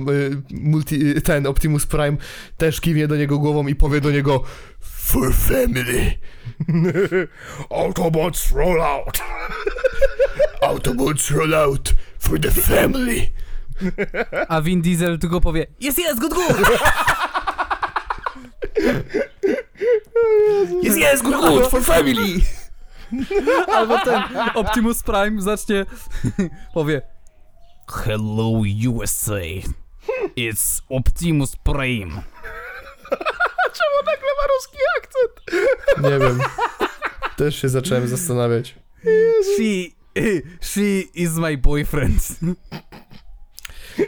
multi, 0.52 1.18
y, 1.18 1.22
ten 1.22 1.48
Optimus 1.48 1.86
Prime 1.86 2.18
też 2.58 2.82
kiwnie 2.82 3.08
do 3.08 3.16
niego 3.16 3.40
głową 3.40 3.68
i 3.68 3.76
powie 3.76 4.02
do 4.02 4.12
niego 4.12 4.44
For 4.80 5.34
family, 5.34 6.14
Autobots 7.70 8.52
roll 8.52 8.82
out. 8.82 9.20
Autobots 10.62 11.32
roll 11.32 11.56
out 11.56 11.94
for 12.20 12.40
the 12.40 12.52
family. 12.52 13.32
A 14.48 14.62
Vin 14.62 14.82
Diesel 14.82 15.20
tylko 15.20 15.42
powie 15.42 15.68
Jest, 15.80 15.98
jest, 16.00 16.20
good, 16.20 16.34
good! 16.34 16.80
Jest, 20.84 20.98
jest, 20.98 21.24
good, 21.24 21.36
good, 21.36 21.68
for 21.68 21.84
family. 21.84 22.42
Albo 23.68 24.00
ten 24.00 24.24
Optimus 24.54 25.04
Prime 25.04 25.42
zacznie 25.42 25.86
powie 26.74 27.02
Hello 27.88 28.62
USA 28.90 29.42
It's 30.38 30.82
Optimus 30.90 31.56
Prime 31.56 32.22
Czemu 33.74 33.98
nagle 34.06 34.30
ma 34.38 34.48
ruski 34.56 34.78
akcent? 34.98 35.64
Nie 36.04 36.20
wiem. 36.20 36.40
Też 37.38 37.62
się 37.62 37.70
zacząłem 37.70 38.08
zastanawiać. 38.08 38.76
She, 39.56 39.99
she 40.62 41.02
is 41.14 41.36
my 41.36 41.58
boyfriend 41.58 42.40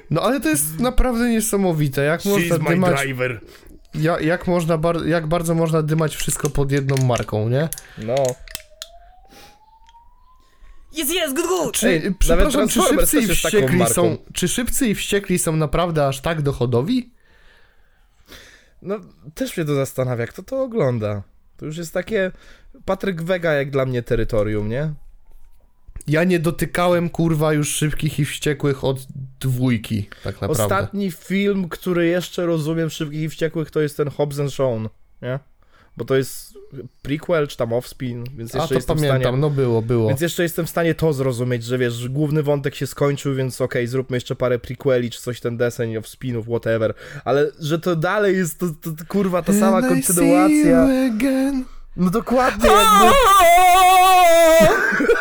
No 0.10 0.22
ale 0.22 0.40
to 0.40 0.50
jest 0.50 0.80
naprawdę 0.80 1.30
niesamowite, 1.30 2.04
jak 2.04 2.26
można 2.26 2.56
She's 2.56 2.64
my 2.64 2.70
dymać, 2.70 3.02
driver. 3.02 3.42
jak, 3.96 4.22
jak, 4.22 4.48
można 4.48 4.78
bar, 4.78 5.06
jak 5.06 5.28
bardzo 5.28 5.56
można 5.56 5.82
dymać 5.82 6.16
wszystko 6.16 6.50
pod 6.50 6.72
jedną 6.72 6.98
marką, 6.98 7.50
nie? 7.50 7.70
No. 7.98 8.16
Jest, 10.94 11.14
jest, 11.14 11.36
good, 11.36 11.48
good! 11.48 11.74
Czy, 11.74 11.88
Ej, 11.88 12.16
przepraszam, 12.20 12.68
czy 12.68 12.82
szybcy, 12.82 13.20
i 13.20 13.28
wściekli 13.28 13.86
są, 13.88 14.18
czy 14.34 14.48
szybcy 14.48 14.88
i 14.88 14.96
wściekli 14.96 15.40
są 15.40 15.56
naprawdę 15.56 16.08
aż 16.08 16.22
tak 16.22 16.42
dochodowi? 16.42 17.12
No, 18.82 19.00
też 19.36 19.58
mnie 19.58 19.66
to 19.66 19.76
zastanawia, 19.76 20.28
kto 20.28 20.44
to 20.44 20.64
ogląda. 20.64 21.24
To 21.58 21.66
już 21.66 21.78
jest 21.78 21.94
takie 21.94 22.32
Patryk 22.86 23.24
Wega 23.24 23.54
jak 23.54 23.72
dla 23.72 23.86
mnie 23.86 24.04
terytorium, 24.04 24.70
nie? 24.70 24.94
Ja 26.08 26.24
nie 26.24 26.40
dotykałem 26.40 27.10
kurwa 27.10 27.54
już 27.54 27.70
szybkich 27.70 28.20
i 28.20 28.26
wściekłych 28.26 28.84
od 28.84 29.08
dwójki, 29.40 30.10
tak 30.24 30.42
naprawdę. 30.42 30.64
Ostatni 30.64 31.12
film, 31.12 31.70
który 31.70 32.08
jeszcze 32.08 32.46
rozumiem 32.46 32.90
Szybkich 32.90 33.22
i 33.22 33.30
Wściekłych, 33.30 33.72
to 33.72 33.82
jest 33.82 33.98
ten 33.98 34.10
Hobbs 34.10 34.40
and 34.40 34.54
Shawn, 34.54 34.90
nie? 35.22 35.40
Bo 35.98 36.06
to 36.06 36.16
jest 36.16 36.54
prequel, 37.02 37.48
czy 37.48 37.58
tam 37.58 37.74
offspin, 37.74 38.24
więc 38.38 38.56
A 38.56 38.58
jeszcze 38.58 38.70
to 38.70 38.76
jestem 38.76 38.96
pamiętam, 38.96 39.20
w 39.20 39.24
stanie... 39.24 39.38
no 39.38 39.50
było, 39.50 39.82
było. 39.82 40.08
Więc 40.08 40.22
jeszcze 40.22 40.44
jestem 40.44 40.66
w 40.66 40.70
stanie 40.70 40.96
to 40.96 41.14
zrozumieć, 41.14 41.64
że 41.64 41.78
wiesz, 41.78 42.10
główny 42.10 42.44
wątek 42.44 42.76
się 42.76 42.88
skończył, 42.88 43.36
więc 43.36 43.62
okej, 43.62 43.88
zróbmy 43.88 44.18
jeszcze 44.18 44.36
parę 44.36 44.60
prequeli, 44.60 45.12
czy 45.12 45.22
coś 45.22 45.40
ten 45.40 45.58
deseń, 45.58 45.98
of 45.98 46.08
spinów, 46.08 46.46
whatever. 46.46 46.94
Ale 47.26 47.52
że 47.60 47.80
to 47.80 47.96
dalej 47.96 48.38
jest, 48.38 48.60
to, 48.60 48.68
to, 48.82 48.92
to 48.92 49.06
kurwa 49.08 49.42
ta 49.42 49.54
sama 49.54 49.82
kontynuacja. 49.82 50.88
No 51.98 52.10
dokładnie, 52.10 52.70
jakby... 52.78 53.16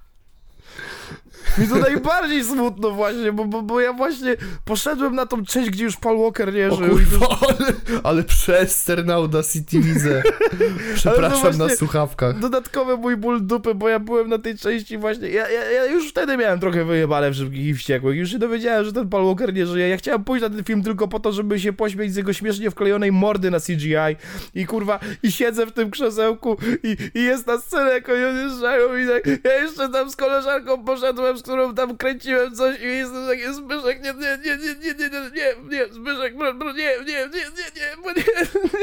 Mi 1.57 1.67
to 1.67 1.75
najbardziej 1.75 2.43
smutno 2.43 2.91
właśnie, 2.91 3.31
bo, 3.31 3.45
bo, 3.45 3.61
bo 3.61 3.81
ja 3.81 3.93
właśnie 3.93 4.35
poszedłem 4.65 5.15
na 5.15 5.25
tą 5.25 5.45
część, 5.45 5.69
gdzie 5.69 5.83
już 5.83 5.97
Paul 5.97 6.17
Walker 6.17 6.53
nie 6.53 6.71
żył. 6.71 6.89
kurwa, 6.89 7.37
ale, 7.41 7.73
ale 8.03 8.23
przester 8.23 9.05
na 9.05 9.13
Audacity 9.13 9.79
widzę. 9.79 10.23
Przepraszam 10.95 11.57
na 11.57 11.69
słuchawkach. 11.69 12.39
Dodatkowy 12.39 12.97
mój 12.97 13.17
ból 13.17 13.45
dupy, 13.45 13.75
bo 13.75 13.89
ja 13.89 13.99
byłem 13.99 14.29
na 14.29 14.37
tej 14.37 14.57
części 14.57 14.97
właśnie, 14.97 15.29
ja, 15.29 15.49
ja, 15.49 15.71
ja 15.71 15.85
już 15.85 16.09
wtedy 16.09 16.37
miałem 16.37 16.59
trochę 16.59 16.85
wyjebane 16.85 17.31
w 17.31 17.35
Szybkich 17.35 17.65
i 17.65 17.73
Wściekłych, 17.73 18.17
już 18.17 18.31
się 18.31 18.39
dowiedziałem, 18.39 18.85
że 18.85 18.93
ten 18.93 19.09
Paul 19.09 19.25
Walker 19.25 19.53
nie 19.53 19.65
żyje, 19.65 19.89
ja 19.89 19.97
chciałem 19.97 20.23
pójść 20.23 20.43
na 20.43 20.49
ten 20.49 20.63
film 20.63 20.83
tylko 20.83 21.07
po 21.07 21.19
to, 21.19 21.31
żeby 21.31 21.59
się 21.59 21.73
pośmiać 21.73 22.13
z 22.13 22.15
jego 22.15 22.33
śmiesznie 22.33 22.71
wklejonej 22.71 23.11
mordy 23.11 23.51
na 23.51 23.59
CGI 23.59 24.15
i 24.55 24.65
kurwa, 24.65 24.99
i 25.23 25.31
siedzę 25.31 25.65
w 25.65 25.71
tym 25.71 25.91
krzesełku 25.91 26.57
i, 26.83 27.19
i 27.19 27.23
jest 27.23 27.45
ta 27.45 27.57
scena, 27.57 27.89
jak 27.89 28.09
oni 28.09 28.23
odjeżdżają 28.25 28.97
i 28.97 29.07
tak, 29.07 29.45
ja 29.45 29.53
jeszcze 29.53 29.89
tam 29.89 30.11
z 30.11 30.15
koleżanką 30.15 30.83
poszedłem 30.83 31.37
z 31.41 31.43
którą 31.43 31.75
tam 31.75 31.97
kręciłem 31.97 32.55
coś 32.55 32.79
i 32.79 32.85
jestem 32.85 33.27
taki 33.27 33.53
Zbyszek, 33.53 34.03
nie, 34.03 34.13
nie, 34.13 34.37
nie, 34.37 34.57
nie, 34.57 34.75
nie, 34.75 34.93
nie, 34.93 35.09
nie, 35.09 35.31
nie, 35.31 35.77
nie, 35.77 35.93
Zbyszek, 35.93 36.37
bro, 36.37 36.53
bro, 36.53 36.71
nie, 36.71 36.97
nie, 36.99 37.05
nie, 37.05 37.23
nie, 37.27 37.67
nie, 37.75 38.03
bo 38.03 38.11
nie, 38.11 38.23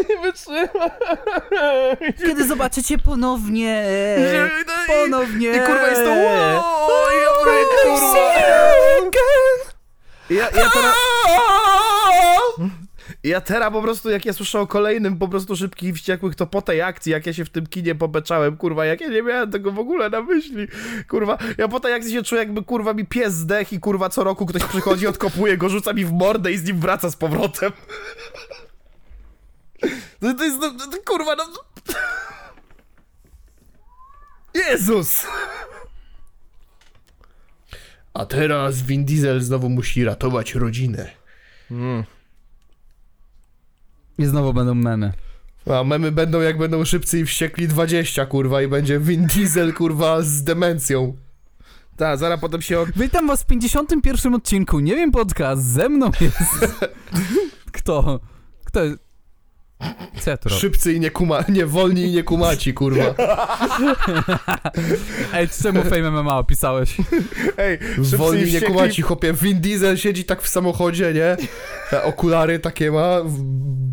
nie 0.09 0.23
wytrzymam. 0.23 0.91
Kiedy 2.27 2.45
zobaczycie 2.45 2.99
ponownie, 2.99 3.87
no 4.67 4.73
ponownie. 4.87 5.49
I 5.49 5.61
kurwa 5.61 5.89
jest 5.89 6.05
to 6.05 6.11
wow, 6.11 6.63
kurwa. 7.43 8.29
Ja, 10.31 10.45
ja 10.45 10.71
teraz... 10.71 10.95
I 13.23 13.29
Ja 13.29 13.41
teraz 13.41 13.73
po 13.73 13.83
prostu, 13.83 14.11
jak 14.11 14.25
ja 14.25 14.33
słyszę 14.33 14.61
o 14.61 14.67
kolejnym 14.67 15.19
po 15.19 15.29
prostu 15.29 15.57
szybkich 15.57 15.89
i 15.89 15.93
wściekłych, 15.93 16.35
to 16.35 16.47
po 16.47 16.63
tej 16.63 16.83
akcji, 16.83 17.13
jak 17.13 17.27
ja 17.27 17.33
się 17.33 17.45
w 17.45 17.51
tym 17.51 17.67
kinie 17.67 17.95
pobeczałem, 17.95 18.57
kurwa, 18.57 18.85
jak 18.85 19.01
ja 19.01 19.09
nie 19.09 19.23
miałem 19.23 19.51
tego 19.51 19.73
w 19.73 19.79
ogóle 19.79 20.11
na 20.11 20.23
myśli, 20.23 20.69
kurwa, 21.09 21.39
ja 21.59 21.69
po 21.69 21.81
tej 21.81 21.93
akcji 21.93 22.13
się 22.13 22.23
czuję, 22.23 22.39
jakby, 22.39 22.63
kurwa, 22.63 22.95
mi 22.95 23.07
pies 23.07 23.35
zdech 23.35 23.73
i, 23.73 23.81
kurwa, 23.81 24.09
co 24.09 24.25
roku 24.25 24.47
ktoś 24.47 24.65
przychodzi, 24.65 25.07
odkopuje 25.07 25.57
go, 25.57 25.69
rzuca 25.69 25.93
mi 25.93 26.05
w 26.05 26.13
mordę 26.13 26.53
i 26.53 26.59
z 26.59 26.65
nim 26.65 26.81
wraca 26.81 27.11
z 27.11 27.17
powrotem. 27.17 27.73
No 30.23 30.35
to 30.35 30.45
jest, 30.45 30.59
no, 30.61 30.73
no, 30.73 30.87
kurwa, 31.07 31.37
no... 31.37 31.45
Jezus! 34.55 35.27
A 38.15 38.27
teraz 38.27 38.83
Vin 38.83 39.05
Diesel 39.05 39.41
znowu 39.41 39.69
musi 39.69 40.05
ratować 40.05 40.55
rodzinę. 40.55 41.11
I 44.19 44.25
znowu 44.25 44.53
będą 44.53 44.75
memy. 44.75 45.13
A 45.71 45.85
memy 45.85 46.13
będą 46.13 46.41
jak 46.41 46.59
będą 46.59 46.85
szybcy 46.85 47.19
i 47.19 47.25
wściekli 47.25 47.69
20, 47.69 48.27
kurwa, 48.27 48.63
i 48.63 48.69
będzie 48.69 49.01
Vin 49.01 49.27
Diesel, 49.27 49.75
kurwa, 49.75 50.23
z 50.23 50.45
demencją. 50.45 51.17
Tak, 51.97 52.19
zaraz 52.19 52.41
potem 52.41 52.63
się... 52.63 52.85
Witam 52.97 53.27
was 53.27 53.43
w 53.43 53.47
51 53.47 54.35
odcinku. 54.35 54.81
Nie 54.81 54.95
wiem, 54.97 55.13
podcast. 55.13 55.65
Ze 55.65 55.89
mną 55.89 56.11
jest... 56.21 56.77
Kto? 57.73 58.21
Kto 58.65 58.85
jest? 58.85 59.08
Co 60.21 60.31
ja 60.31 60.37
tu 60.37 60.49
robię? 60.49 60.61
Szybcy 60.61 60.93
i 60.93 61.01
nie 61.01 61.11
kuma, 61.11 61.45
nie 61.49 61.67
wolni 61.67 62.03
i 62.03 62.13
nie 62.13 62.23
kumaci, 62.23 62.75
kurwa. 62.75 63.15
Ej, 65.35 65.49
czemu 65.63 65.83
Fame 65.83 66.11
MMA 66.11 66.39
opisałeś? 66.39 66.97
Ej, 67.59 67.79
Wolni 67.99 68.43
i 68.49 68.53
nie 68.53 68.61
kumaci, 68.61 69.03
chłopie. 69.03 69.33
Vin 69.33 69.61
Diesel 69.61 69.97
siedzi 69.97 70.25
tak 70.25 70.43
w 70.43 70.49
samochodzie, 70.49 71.15
nie? 71.15 71.37
Te 71.91 72.03
okulary 72.03 72.59
takie 72.59 72.91
ma, 72.91 73.17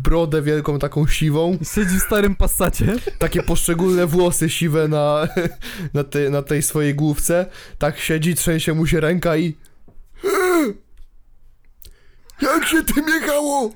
brodę 0.02 0.42
wielką 0.42 0.78
taką 0.78 1.06
siwą, 1.06 1.58
Siedzi 1.74 1.98
w 1.98 2.02
starym 2.02 2.36
passacie. 2.36 2.94
takie 3.18 3.42
poszczególne 3.42 4.06
włosy 4.06 4.50
siwe 4.50 4.88
na, 4.88 5.28
na, 5.94 6.04
tej, 6.04 6.30
na 6.30 6.42
tej 6.42 6.62
swojej 6.62 6.94
główce. 6.94 7.46
Tak 7.78 7.98
siedzi, 7.98 8.34
trzęsie 8.34 8.74
mu 8.74 8.86
się 8.86 9.00
ręka 9.00 9.36
i... 9.36 9.54
Jak 12.42 12.66
się 12.66 12.84
tym 12.84 13.04
jechało? 13.08 13.70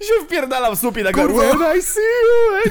Się 0.00 0.14
wpierdala 0.24 0.70
w 0.70 0.78
słupie 0.78 1.04
na 1.04 1.12
Kurwa. 1.12 1.42
When 1.42 1.78
I 1.78 1.82
see 1.82 2.00
you. 2.00 2.70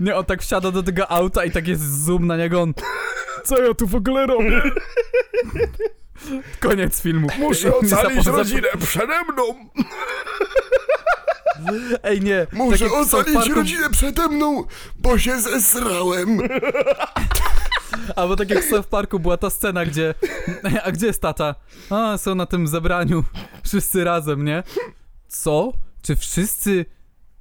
Nie, 0.00 0.16
on 0.16 0.24
tak 0.24 0.42
wsiada 0.42 0.70
do 0.70 0.82
tego 0.82 1.10
auta 1.10 1.44
i 1.44 1.50
tak 1.50 1.68
jest 1.68 2.04
zoom 2.04 2.26
na 2.26 2.36
niego, 2.36 2.62
on... 2.62 2.74
Co 3.44 3.62
ja 3.62 3.74
tu 3.74 3.86
w 3.86 3.94
ogóle 3.94 4.26
robię? 4.26 4.62
Koniec 6.60 7.00
filmu. 7.00 7.28
Muszę 7.38 7.76
ocalić 7.76 8.26
rodzinę 8.26 8.68
przede 8.86 9.24
mną. 9.24 9.42
Ej, 12.02 12.20
nie. 12.20 12.46
Muszę 12.52 12.78
tak 12.78 12.88
w 12.88 13.10
South 13.10 13.28
ocalić 13.28 13.48
rodzinę 13.48 13.90
przede 13.90 14.28
mną, 14.28 14.64
bo 14.96 15.18
się 15.18 15.40
zesrałem. 15.40 16.40
Albo 18.16 18.36
tak 18.36 18.50
jak 18.50 18.64
w 18.64 18.86
Parku 18.86 19.20
była 19.20 19.36
ta 19.36 19.50
scena, 19.50 19.86
gdzie... 19.86 20.14
A 20.84 20.92
gdzie 20.92 21.06
jest 21.06 21.22
tata? 21.22 21.54
A, 21.90 22.18
są 22.18 22.34
na 22.34 22.46
tym 22.46 22.68
zebraniu. 22.68 23.24
Wszyscy 23.64 24.04
razem, 24.04 24.44
nie? 24.44 24.62
Co? 25.28 25.72
Czy 26.02 26.16
wszyscy 26.16 26.86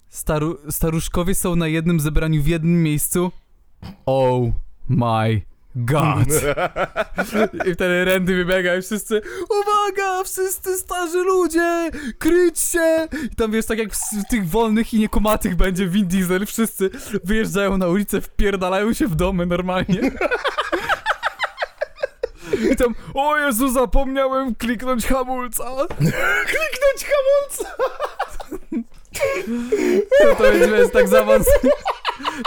staru... 0.09 0.57
staruszkowie 0.69 1.35
są 1.35 1.55
na 1.55 1.67
jednym 1.67 1.99
zebraniu 1.99 2.43
w 2.43 2.47
jednym 2.47 2.84
miejscu? 2.84 3.31
Oh 4.05 4.51
my 4.89 5.48
god. 5.75 6.27
I 7.67 7.73
wtedy 7.73 8.05
Randy 8.05 8.35
wybiega 8.35 8.75
i 8.75 8.81
wszyscy 8.81 9.21
Uwaga, 9.43 10.23
wszyscy 10.23 10.77
starzy 10.77 11.23
ludzie, 11.23 11.91
kryć 12.19 12.59
się! 12.59 13.07
I 13.31 13.35
tam 13.35 13.51
wiesz, 13.51 13.65
tak 13.65 13.77
jak 13.77 13.93
w, 13.93 14.29
tych 14.29 14.49
wolnych 14.49 14.93
i 14.93 14.99
niekomatych 14.99 15.55
będzie 15.55 15.87
Vin 15.87 16.07
Diesel, 16.07 16.45
wszyscy 16.45 16.89
wyjeżdżają 17.23 17.77
na 17.77 17.87
ulicę, 17.87 18.21
wpierdalają 18.21 18.93
się 18.93 19.07
w 19.07 19.15
domy 19.15 19.45
normalnie. 19.45 20.11
I 22.71 22.75
tam, 22.75 22.95
o 23.13 23.37
Jezu, 23.37 23.69
zapomniałem 23.69 24.55
kliknąć 24.55 25.05
hamulca. 25.05 25.63
Kliknąć 26.51 27.05
hamulca. 27.05 27.75
To, 30.22 30.36
to 30.36 30.44
będzie 30.44 30.68
wiesz, 30.68 30.91
tak 30.94 31.07
zaawansowane. 31.18 31.69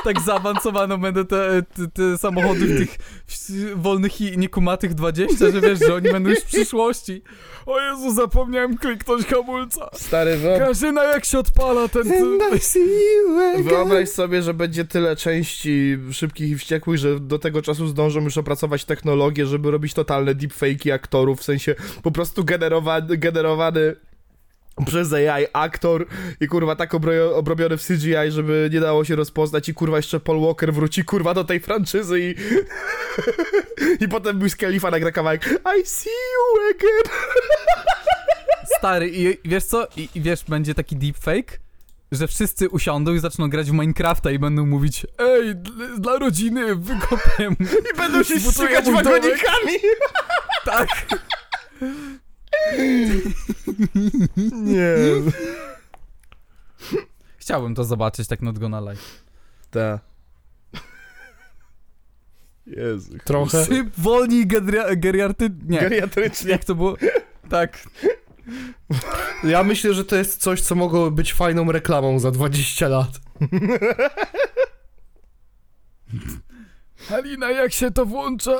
Tak 0.04 0.20
zaawansowaną 0.20 0.98
będą 0.98 1.26
te, 1.26 1.62
te, 1.62 1.88
te 1.88 2.18
samochody 2.18 2.66
w 2.66 2.78
tych 2.78 2.98
wolnych 3.76 4.20
i 4.20 4.38
niekumatych 4.38 4.94
20, 4.94 5.50
że 5.50 5.60
wiesz, 5.60 5.78
że 5.78 5.94
oni 5.94 6.12
będą 6.12 6.30
już 6.30 6.38
w 6.38 6.44
przyszłości. 6.44 7.22
O 7.66 7.80
Jezu, 7.80 8.14
zapomniałem 8.14 8.78
kliknąć 8.78 9.26
hamulca. 9.26 9.90
Stary, 9.92 10.36
wyob... 10.36 10.58
Karzyna, 10.58 11.04
jak 11.04 11.24
się 11.24 11.38
odpala 11.38 11.88
ten... 11.88 12.02
wyobraź 13.62 14.08
sobie, 14.08 14.42
że 14.42 14.54
będzie 14.54 14.84
tyle 14.84 15.16
części 15.16 15.98
szybkich 16.12 16.50
i 16.50 16.56
wściekłych, 16.56 16.98
że 16.98 17.20
do 17.20 17.38
tego 17.38 17.62
czasu 17.62 17.86
zdążą 17.86 18.20
już 18.20 18.38
opracować 18.38 18.84
technologię, 18.84 19.46
żeby 19.46 19.70
robić 19.70 19.94
totalne 19.94 20.34
deepfake'i 20.34 20.92
aktorów, 20.92 21.40
w 21.40 21.44
sensie 21.44 21.74
po 22.02 22.10
prostu 22.10 22.44
generowany, 22.44 23.16
generowany 23.16 23.96
przez 24.86 25.12
AI 25.12 25.46
aktor 25.52 26.06
i 26.40 26.46
kurwa 26.48 26.76
tak 26.76 26.92
obro- 26.92 27.34
obrobiony 27.34 27.76
w 27.76 27.86
CGI, 27.86 28.30
żeby 28.30 28.70
nie 28.72 28.80
dało 28.80 29.04
się 29.04 29.16
rozpoznać 29.16 29.68
i 29.68 29.74
kurwa 29.74 29.96
jeszcze 29.96 30.20
Paul 30.20 30.40
Walker 30.40 30.72
wróci 30.74 31.04
kurwa 31.04 31.34
do 31.34 31.44
tej 31.44 31.60
franczyzy 31.60 32.20
i 32.20 32.34
i 34.04 34.08
potem 34.08 34.40
Wiz 34.40 34.56
Khalifa 34.56 34.90
nagra 34.90 35.12
kawałek 35.12 35.46
I 35.78 35.86
see 35.86 36.10
you 36.10 36.70
again 36.70 37.16
Stary, 38.78 39.08
i 39.08 39.22
i 39.24 39.48
wiesz 39.48 39.64
co? 39.64 39.86
I, 39.96 40.08
I 40.14 40.20
wiesz, 40.20 40.44
będzie 40.48 40.74
taki 40.74 40.96
deepfake, 40.96 41.60
że 42.12 42.26
wszyscy 42.28 42.68
usiądą 42.68 43.14
i 43.14 43.18
zaczną 43.18 43.50
grać 43.50 43.70
w 43.70 43.72
Minecrafta 43.72 44.30
i 44.30 44.38
będą 44.38 44.66
mówić 44.66 45.06
Ej, 45.18 45.56
dla, 45.56 45.86
dla 45.98 46.18
rodziny 46.18 46.76
wykopię 46.76 47.50
i 47.94 47.96
będą 47.96 48.22
się 48.22 48.40
ścigać 48.40 48.84
wagonikami 48.90 49.78
Tak. 50.64 50.88
nie 54.52 54.96
Chciałbym 57.36 57.74
to 57.74 57.84
zobaczyć 57.84 58.28
tak 58.28 58.42
not 58.42 58.58
gonna 58.58 58.80
lie. 58.80 58.96
Ta. 59.70 60.00
Jezu. 62.66 63.18
Trochę. 63.24 63.66
Czy 63.66 63.90
wolni 63.98 64.46
geria- 64.46 64.96
geriarty... 64.96 65.50
Nie. 65.66 65.80
Geriatrycznie. 65.80 66.50
Jak 66.50 66.64
to 66.64 66.74
było? 66.74 66.96
Tak. 67.48 67.88
Ja 69.44 69.62
myślę, 69.64 69.94
że 69.94 70.04
to 70.04 70.16
jest 70.16 70.40
coś, 70.40 70.60
co 70.60 70.74
mogło 70.74 71.10
być 71.10 71.32
fajną 71.32 71.72
reklamą 71.72 72.18
za 72.18 72.30
20 72.30 72.88
lat. 72.88 73.20
Halina, 77.08 77.50
jak 77.50 77.72
się 77.72 77.90
to 77.90 78.06
włącza? 78.06 78.52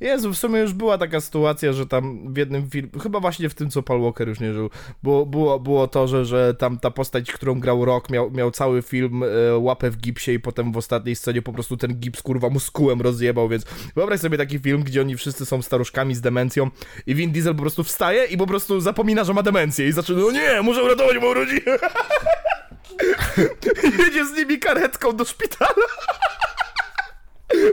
Jezu, 0.00 0.32
w 0.32 0.38
sumie 0.38 0.60
już 0.60 0.72
była 0.72 0.98
taka 0.98 1.20
sytuacja, 1.20 1.72
że 1.72 1.86
tam 1.86 2.34
w 2.34 2.36
jednym 2.36 2.70
filmie, 2.70 2.90
chyba 3.02 3.20
właśnie 3.20 3.48
w 3.48 3.54
tym, 3.54 3.70
co 3.70 3.82
Paul 3.82 4.02
Walker 4.02 4.28
już 4.28 4.40
nie 4.40 4.54
żył, 4.54 4.70
było, 5.02 5.26
było, 5.26 5.60
było 5.60 5.88
to, 5.88 6.08
że, 6.08 6.24
że 6.24 6.54
tam 6.54 6.78
ta 6.78 6.90
postać, 6.90 7.32
którą 7.32 7.60
grał 7.60 7.84
Rock, 7.84 8.10
miał, 8.10 8.30
miał 8.30 8.50
cały 8.50 8.82
film 8.82 9.22
e, 9.22 9.58
łapę 9.58 9.90
w 9.90 9.96
gipsie 9.96 10.32
i 10.32 10.40
potem 10.40 10.72
w 10.72 10.76
ostatniej 10.76 11.16
scenie 11.16 11.42
po 11.42 11.52
prostu 11.52 11.76
ten 11.76 11.94
gips, 11.94 12.22
kurwa, 12.22 12.48
muskułem 12.50 13.00
rozjebał, 13.00 13.48
więc 13.48 13.64
wyobraź 13.96 14.20
sobie 14.20 14.38
taki 14.38 14.58
film, 14.58 14.82
gdzie 14.82 15.00
oni 15.00 15.16
wszyscy 15.16 15.46
są 15.46 15.62
staruszkami 15.62 16.14
z 16.14 16.20
demencją 16.20 16.70
i 17.06 17.14
Vin 17.14 17.32
Diesel 17.32 17.54
po 17.54 17.60
prostu 17.60 17.84
wstaje 17.84 18.24
i 18.24 18.36
po 18.36 18.46
prostu 18.46 18.80
zapomina, 18.80 19.24
że 19.24 19.34
ma 19.34 19.42
demencję 19.42 19.88
i 19.88 19.92
zaczyna, 19.92 20.20
no 20.20 20.30
nie, 20.30 20.62
muszę 20.62 20.82
uratować 20.82 21.16
moją 21.16 21.34
rodzinę. 21.34 21.78
Jedzie 23.98 24.26
z 24.26 24.36
nimi 24.36 24.58
karetką 24.58 25.16
do 25.16 25.24
szpitala. 25.24 25.72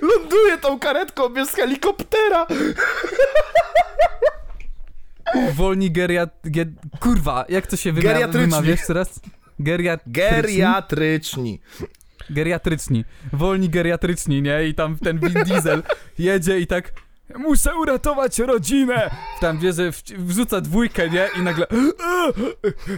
Ląduje 0.01 0.57
tą 0.57 0.79
karetką 0.79 1.29
bez 1.29 1.49
helikoptera. 1.49 2.47
Wolni 5.53 5.91
geriat... 5.91 6.29
Ge... 6.43 6.65
Kurwa, 6.99 7.45
jak 7.49 7.67
to 7.67 7.77
się 7.77 7.91
wymawia? 7.91 8.13
Geriatryczni. 8.13 8.49
wymawia 8.49 8.71
jeszcze 8.71 8.93
raz? 8.93 9.19
Geriat... 9.59 10.01
Geriatryczni. 10.07 11.61
Geriatryczni. 12.29 13.05
Wolni 13.33 13.69
geriatryczni, 13.69 14.41
nie? 14.41 14.63
I 14.63 14.75
tam 14.75 14.97
ten 14.97 15.19
Vin 15.19 15.43
Diesel 15.43 15.83
jedzie 16.19 16.59
i 16.59 16.67
tak... 16.67 16.91
Muszę 17.35 17.75
uratować 17.75 18.39
rodzinę! 18.39 19.09
Tam 19.41 19.59
wie, 19.59 19.73
że 19.73 19.91
wrzuca 20.17 20.61
dwójkę, 20.61 21.09
nie? 21.09 21.29
I 21.39 21.41
nagle... 21.41 21.67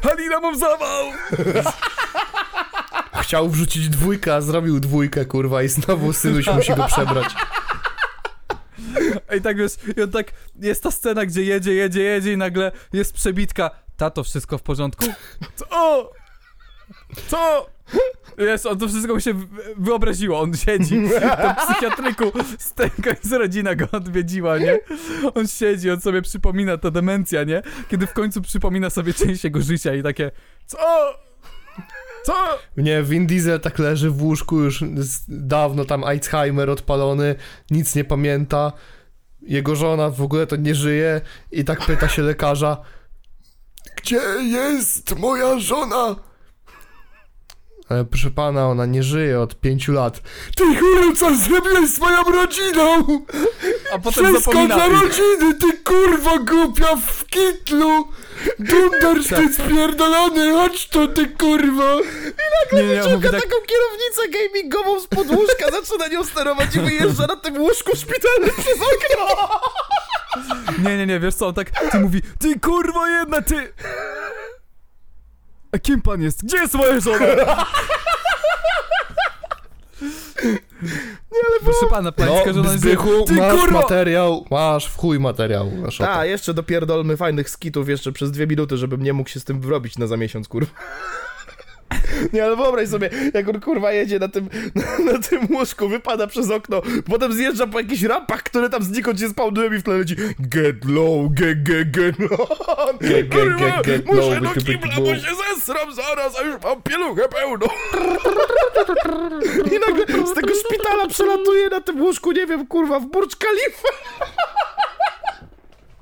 Halina, 0.04 0.40
mam 0.40 0.58
zawał! 0.58 1.06
Chciał 3.28 3.50
wrzucić 3.50 3.90
dwójkę, 3.90 4.36
a 4.36 4.42
zrobił 4.42 4.80
dwójkę, 4.80 5.26
kurwa, 5.26 5.64
i 5.64 5.68
znowu 5.68 6.14
synuś 6.14 6.48
musi 6.48 6.76
go 6.76 6.84
przebrać. 6.88 7.36
I 9.38 9.42
tak 9.42 9.58
wiesz, 9.58 9.72
i 9.98 10.02
on 10.02 10.12
tak, 10.12 10.32
jest 10.60 10.84
ta 10.84 10.92
scena, 10.92 11.26
gdzie 11.26 11.44
jedzie, 11.44 11.74
jedzie, 11.74 12.04
jedzie 12.04 12.34
i 12.34 12.38
nagle 12.38 12.72
jest 12.94 13.14
przebitka. 13.14 13.72
Tato, 13.98 14.24
wszystko 14.24 14.58
w 14.58 14.62
porządku? 14.62 15.06
Co? 15.56 16.12
Co? 17.28 17.70
Wiesz, 18.38 18.66
on 18.66 18.78
to 18.80 18.88
wszystko 18.88 19.14
mu 19.14 19.20
się 19.20 19.34
wy- 19.34 19.48
wyobraziło, 19.78 20.40
on 20.40 20.54
siedzi 20.58 21.02
w 21.02 21.10
tym 21.20 21.56
psychiatryku, 21.68 22.32
z 22.60 22.74
tego 22.74 23.10
jest 23.10 23.32
rodzina 23.32 23.76
go 23.76 23.88
odwiedziła, 23.92 24.58
nie? 24.58 24.80
On 25.36 25.48
siedzi, 25.48 25.92
on 25.92 26.02
sobie 26.02 26.22
przypomina, 26.22 26.78
to 26.78 26.92
demencja, 26.92 27.44
nie? 27.44 27.62
Kiedy 27.90 28.08
w 28.08 28.14
końcu 28.14 28.42
przypomina 28.42 28.90
sobie 28.90 29.14
część 29.14 29.44
jego 29.44 29.62
życia 29.62 29.96
i 29.96 30.04
takie, 30.04 30.32
co? 30.66 30.78
Co? 32.28 32.60
Nie, 32.78 33.04
Vin 33.04 33.28
Diesel 33.28 33.60
tak 33.60 33.80
leży 33.80 34.10
w 34.10 34.24
łóżku 34.24 34.60
już 34.60 34.84
dawno, 35.28 35.86
tam 35.86 36.04
Alzheimer 36.04 36.70
odpalony, 36.70 37.36
nic 37.72 37.96
nie 37.96 38.04
pamięta. 38.04 38.72
Jego 39.42 39.76
żona 39.76 40.10
w 40.10 40.22
ogóle 40.22 40.48
to 40.48 40.56
nie 40.56 40.76
żyje 40.76 41.22
i 41.52 41.64
tak 41.64 41.86
pyta 41.86 42.08
się 42.08 42.22
lekarza 42.22 42.78
Gdzie 43.96 44.22
jest 44.42 45.20
moja 45.20 45.60
żona? 45.60 46.16
Ale 47.90 48.06
proszę 48.06 48.32
pana, 48.32 48.68
ona 48.68 48.86
nie 48.86 49.04
żyje 49.04 49.40
od 49.40 49.60
pięciu 49.60 49.92
lat. 49.94 50.22
Ty 50.56 50.64
chuju, 50.80 51.16
co 51.16 51.36
zrobiłeś 51.36 51.90
z 51.90 52.00
moją 52.00 52.24
rodziną? 52.24 53.04
A 53.94 54.00
potem 54.00 54.26
Wszystko 54.26 54.52
zapomina. 54.52 54.76
dla 54.76 54.88
rodziny, 54.88 55.54
ty 55.62 55.78
kurwa 55.84 56.38
głupia 56.38 56.96
w 56.96 57.26
kitlu! 57.26 58.08
Dundersztyt 58.60 59.56
spierdolony, 59.56 60.52
chodź 60.54 60.88
to 60.88 61.08
ty 61.08 61.28
kurwa! 61.28 61.96
Nie, 62.74 62.84
nie, 62.84 63.04
on 63.04 63.12
mówi 63.12 63.24
tak, 63.30 63.42
taką 63.42 63.56
kierownicę 63.68 64.28
gamingową 64.32 65.00
z 65.00 65.08
podłóżka, 65.08 65.72
zaczyna 65.82 66.08
nią 66.08 66.24
sterować 66.24 66.76
i 66.76 66.80
wyjeżdża 66.80 67.28
na 67.28 67.36
tym 67.36 67.62
łóżku 67.62 67.92
szpitalnym 67.96 68.52
przez 68.58 68.76
okno. 68.76 69.50
nie, 70.84 70.98
nie, 70.98 71.06
nie, 71.06 71.20
wiesz 71.20 71.36
co, 71.36 71.48
on 71.48 71.54
tak, 71.54 71.72
ty 71.92 72.00
mówi, 72.00 72.22
ty 72.40 72.60
kurwa 72.60 73.10
jedna, 73.10 73.42
ty... 73.42 73.74
A 75.72 75.78
kim 75.80 76.02
pan 76.02 76.22
jest? 76.22 76.46
Gdzie 76.46 76.58
jest 76.58 76.74
moja 76.74 77.00
żona? 77.00 77.26
Nie, 81.32 81.40
ale 81.50 81.60
Proszę 81.64 81.86
pana, 81.90 82.12
pańska 82.12 82.54
żona 82.54 82.64
No, 82.66 82.72
jest... 82.72 82.84
Zbychu, 82.84 83.24
Ty 83.28 83.34
masz 83.34 83.60
kurwa! 83.60 83.82
materiał, 83.82 84.46
masz 84.52 84.86
w 84.88 84.96
chuj 84.98 85.20
materiał. 85.20 85.72
Masz 85.72 86.02
A, 86.02 86.26
jeszcze 86.26 86.54
dopierdolmy 86.54 87.18
fajnych 87.18 87.50
skitów 87.50 87.90
jeszcze 87.90 88.12
przez 88.12 88.32
dwie 88.32 88.48
minuty, 88.48 88.78
żebym 88.78 89.04
nie 89.04 89.14
mógł 89.14 89.30
się 89.30 89.40
z 89.40 89.44
tym 89.44 89.62
wyrobić 89.62 89.98
na 89.98 90.08
za 90.08 90.18
miesiąc, 90.18 90.48
kurwa. 90.48 90.72
Nie, 92.34 92.44
ale 92.44 92.56
wyobraź 92.56 92.90
sobie, 92.90 93.10
jak 93.34 93.50
on 93.50 93.62
kurwa 93.62 93.92
jedzie 93.92 94.20
na 94.20 94.28
tym, 94.28 94.50
na, 94.76 95.12
na 95.12 95.20
tym 95.20 95.48
łóżku, 95.52 95.90
wypada 95.90 96.28
przez 96.28 96.52
okno, 96.52 96.82
potem 97.10 97.34
zjeżdża 97.34 97.68
po 97.68 97.80
jakichś 97.80 98.04
rampach, 98.04 98.44
które 98.44 98.70
tam 98.70 98.84
znikąd 98.84 99.20
się 99.20 99.30
spawnują 99.30 99.74
i 99.74 99.78
w 99.78 99.84
tle 99.84 99.98
leci 99.98 100.16
Get 100.40 100.86
low, 100.86 101.32
get, 101.32 101.64
get, 101.64 101.92
get 101.92 102.20
low. 102.20 102.50
Get, 103.02 103.30
get, 103.30 103.58
get, 103.58 103.86
get 103.86 104.06
muszę 104.06 104.42
do 104.42 104.50
kibla, 104.50 104.96
bo 104.96 105.16
się 105.16 105.36
zesram 105.56 105.94
zaraz, 105.94 106.40
a 106.40 106.42
już 106.42 106.62
mam 106.64 106.82
pieluchę 106.82 107.30
pełną. 107.30 107.66
I 109.76 109.80
nagle 109.80 110.06
z 110.28 110.34
tego 110.34 110.54
szpitala 110.66 111.08
przelatuje 111.08 111.70
na 111.70 111.82
tym 111.82 112.02
łóżku, 112.02 112.32
nie 112.32 112.48
wiem, 112.48 112.68
kurwa, 112.68 113.00
w 113.00 113.06
Burcz 113.06 113.36
Khalifa. 113.36 113.88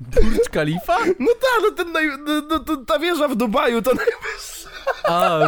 Burcz 0.00 0.48
Khalifa? 0.48 0.98
No 1.18 1.32
ta, 1.40 1.46
no, 1.62 1.70
ten 1.70 1.92
naj, 1.92 2.08
no, 2.26 2.42
no, 2.66 2.76
ta 2.76 2.98
wieża 2.98 3.28
w 3.28 3.36
Dubaju, 3.36 3.82
to 3.82 3.90
najwyższa 3.94 4.68
A, 5.04 5.38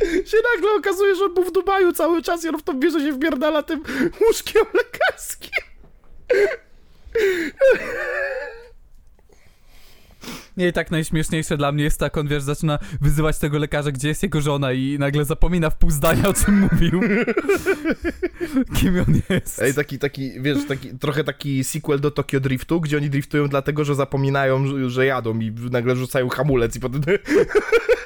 się 0.30 0.36
nagle 0.54 0.70
okazuje, 0.78 1.14
że 1.14 1.24
on 1.24 1.34
był 1.34 1.44
w 1.44 1.52
Dubaju 1.52 1.92
cały 1.92 2.22
czas 2.22 2.44
i 2.44 2.48
on 2.48 2.58
w 2.58 2.62
tą 2.62 2.80
wieżę 2.80 3.00
się 3.00 3.12
wpierdala 3.12 3.62
tym 3.62 3.82
łóżkiem 4.20 4.64
lekarskim. 4.74 5.50
Nie, 10.56 10.68
i 10.68 10.72
tak 10.72 10.90
najśmieszniejsze 10.90 11.56
dla 11.56 11.72
mnie 11.72 11.84
jest 11.84 12.00
tak, 12.00 12.16
on 12.16 12.28
wiesz, 12.28 12.42
zaczyna 12.42 12.78
wyzywać 13.00 13.38
tego 13.38 13.58
lekarza, 13.58 13.92
gdzie 13.92 14.08
jest 14.08 14.22
jego 14.22 14.40
żona 14.40 14.72
i 14.72 14.96
nagle 14.98 15.24
zapomina 15.24 15.70
w 15.70 15.76
pół 15.76 15.90
zdania, 15.90 16.28
o 16.28 16.34
czym 16.34 16.58
mówił. 16.58 17.00
Kim 18.76 19.04
on 19.08 19.20
jest. 19.30 19.62
Ej, 19.62 19.74
taki, 19.74 19.98
taki, 19.98 20.40
wiesz, 20.40 20.58
taki, 20.68 20.98
trochę 20.98 21.24
taki 21.24 21.64
sequel 21.64 22.00
do 22.00 22.10
Tokyo 22.10 22.40
Driftu, 22.40 22.80
gdzie 22.80 22.96
oni 22.96 23.10
driftują 23.10 23.48
dlatego, 23.48 23.84
że 23.84 23.94
zapominają, 23.94 24.66
że, 24.66 24.90
że 24.90 25.06
jadą 25.06 25.38
i 25.40 25.52
nagle 25.70 25.96
rzucają 25.96 26.28
hamulec 26.28 26.76
i 26.76 26.80
potem... 26.80 27.02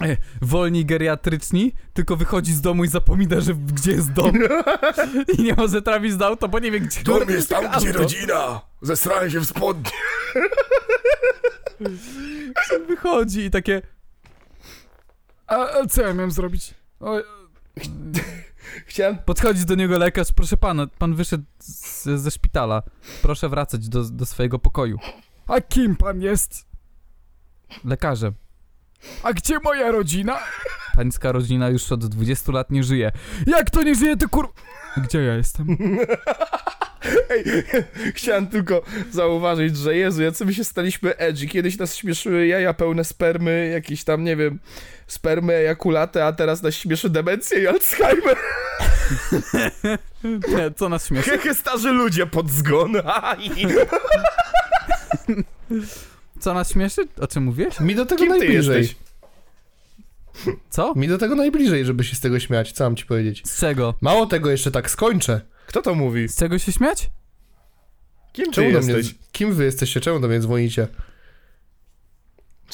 E, 0.00 0.16
Wolni 0.42 0.84
geriatryczni, 0.86 1.72
tylko 1.92 2.16
wychodzi 2.16 2.52
z 2.52 2.60
domu 2.60 2.84
i 2.84 2.88
zapomina, 2.88 3.40
że 3.40 3.54
gdzie 3.54 3.92
jest 3.92 4.12
dom. 4.12 4.32
I 5.38 5.42
nie 5.42 5.54
może 5.54 5.82
trafić 5.82 6.16
do 6.16 6.26
auto, 6.26 6.48
bo 6.48 6.58
nie 6.58 6.70
wie, 6.70 6.80
gdzie 6.80 7.02
Dom 7.02 7.28
jest 7.28 7.48
tam, 7.50 7.66
auto. 7.66 7.78
gdzie 7.80 7.92
rodzina! 7.92 8.60
Zestrałem 8.82 9.30
się 9.30 9.40
w 9.40 9.44
spodnie. 9.46 9.90
Wychodzi 12.88 13.40
i 13.40 13.50
takie... 13.50 13.82
A, 15.46 15.56
a 15.56 15.86
co 15.86 16.02
ja 16.02 16.14
miałem 16.14 16.30
zrobić? 16.30 16.74
O, 17.00 17.16
Chciałem... 18.86 19.18
podchodzi 19.18 19.64
do 19.64 19.74
niego 19.74 19.98
lekarz, 19.98 20.32
proszę 20.32 20.56
pana, 20.56 20.86
pan 20.98 21.14
wyszedł 21.14 21.44
z, 21.58 22.04
ze 22.04 22.30
szpitala. 22.30 22.82
Proszę 23.22 23.48
wracać 23.48 23.88
do, 23.88 24.04
do 24.04 24.26
swojego 24.26 24.58
pokoju. 24.58 24.98
A 25.46 25.60
kim 25.60 25.96
pan 25.96 26.22
jest? 26.22 26.71
Lekarzem. 27.84 28.32
A 29.22 29.32
gdzie 29.32 29.58
moja 29.58 29.90
rodzina? 29.90 30.38
Pańska 30.94 31.32
rodzina 31.32 31.68
już 31.68 31.92
od 31.92 32.06
20 32.06 32.52
lat 32.52 32.70
nie 32.70 32.84
żyje. 32.84 33.12
Jak 33.46 33.70
to 33.70 33.82
nie 33.82 33.94
żyje, 33.94 34.16
ty 34.16 34.28
kur... 34.28 34.52
Gdzie 34.96 35.22
ja 35.22 35.34
jestem? 35.34 35.66
Ej, 37.30 37.44
chciałem 38.16 38.46
tylko 38.46 38.82
zauważyć, 39.10 39.76
że 39.76 39.96
Jezu, 39.96 40.22
jacy 40.22 40.44
my 40.44 40.54
się 40.54 40.64
staliśmy 40.64 41.16
edgy. 41.16 41.46
Kiedyś 41.46 41.78
nas 41.78 41.96
śmieszyły 41.96 42.46
jaja 42.46 42.74
pełne 42.74 43.04
spermy, 43.04 43.70
jakieś 43.72 44.04
tam, 44.04 44.24
nie 44.24 44.36
wiem, 44.36 44.58
spermy, 45.06 45.54
ejakulaty, 45.54 46.24
a 46.24 46.32
teraz 46.32 46.62
nas 46.62 46.74
śmieszy 46.74 47.10
demencja 47.10 47.58
i 47.58 47.66
Alzheimer. 47.66 48.36
Nie, 50.56 50.70
co 50.76 50.88
nas 50.88 51.06
śmieszy? 51.06 51.30
Hehe, 51.30 51.54
starzy 51.54 51.92
ludzie 51.92 52.26
pod 52.26 52.50
zgon. 52.50 52.92
Co 56.42 56.54
nas 56.54 56.72
śmieszy? 56.72 57.08
O 57.20 57.26
czym 57.26 57.44
mówiłeś? 57.44 57.80
Mi 57.80 57.94
do 57.94 58.06
tego 58.06 58.18
Kim 58.18 58.28
najbliżej. 58.28 58.94
Co? 60.70 60.94
Mi 60.94 61.08
do 61.08 61.18
tego 61.18 61.34
najbliżej, 61.34 61.84
żeby 61.84 62.04
się 62.04 62.16
z 62.16 62.20
tego 62.20 62.40
śmiać, 62.40 62.72
co 62.72 62.84
mam 62.84 62.96
ci 62.96 63.06
powiedzieć. 63.06 63.42
Z 63.46 63.60
czego? 63.60 63.94
Mało 64.00 64.26
tego, 64.26 64.50
jeszcze 64.50 64.70
tak 64.70 64.90
skończę. 64.90 65.40
Kto 65.66 65.82
to 65.82 65.94
mówi? 65.94 66.28
Z 66.28 66.36
czego 66.36 66.58
się 66.58 66.72
śmiać? 66.72 67.10
Kim 68.32 68.46
ty 68.46 68.52
Czemu 68.52 68.72
do 68.72 68.80
mnie, 68.80 68.92
jesteś? 68.92 69.14
kim 69.32 69.54
wy 69.54 69.64
jesteście? 69.64 70.00
Czemu 70.00 70.20
do 70.20 70.28
mnie 70.28 70.40
dzwonicie? 70.40 70.88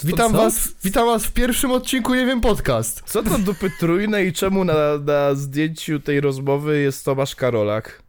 Witam 0.04 0.32
co? 0.32 0.38
was, 0.38 0.68
witam 0.84 1.06
was 1.06 1.26
w 1.26 1.32
pierwszym 1.32 1.70
odcinku 1.70 2.14
Nie 2.14 2.26
Wiem 2.26 2.40
Podcast. 2.40 3.02
Co 3.06 3.22
to 3.22 3.38
dupy 3.38 3.70
trójne 3.80 4.24
i 4.24 4.32
czemu 4.32 4.64
na, 4.64 4.74
na 5.04 5.34
zdjęciu 5.34 6.00
tej 6.00 6.20
rozmowy 6.20 6.80
jest 6.80 7.04
Tomasz 7.04 7.34
Karolak? 7.34 8.02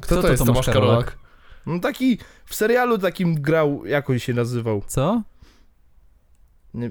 Kto, 0.00 0.16
to 0.16 0.22
to 0.22 0.28
jest 0.30 0.44
Tomasz 0.44 0.66
Tomasz 0.66 0.74
Karolak? 0.74 1.23
No 1.66 1.78
taki 1.78 2.18
w 2.44 2.54
serialu 2.54 2.98
takim 2.98 3.34
grał, 3.42 3.86
jak 3.86 4.10
on 4.10 4.18
się 4.18 4.34
nazywał? 4.34 4.82
Co? 4.86 5.22
Nie, 6.74 6.90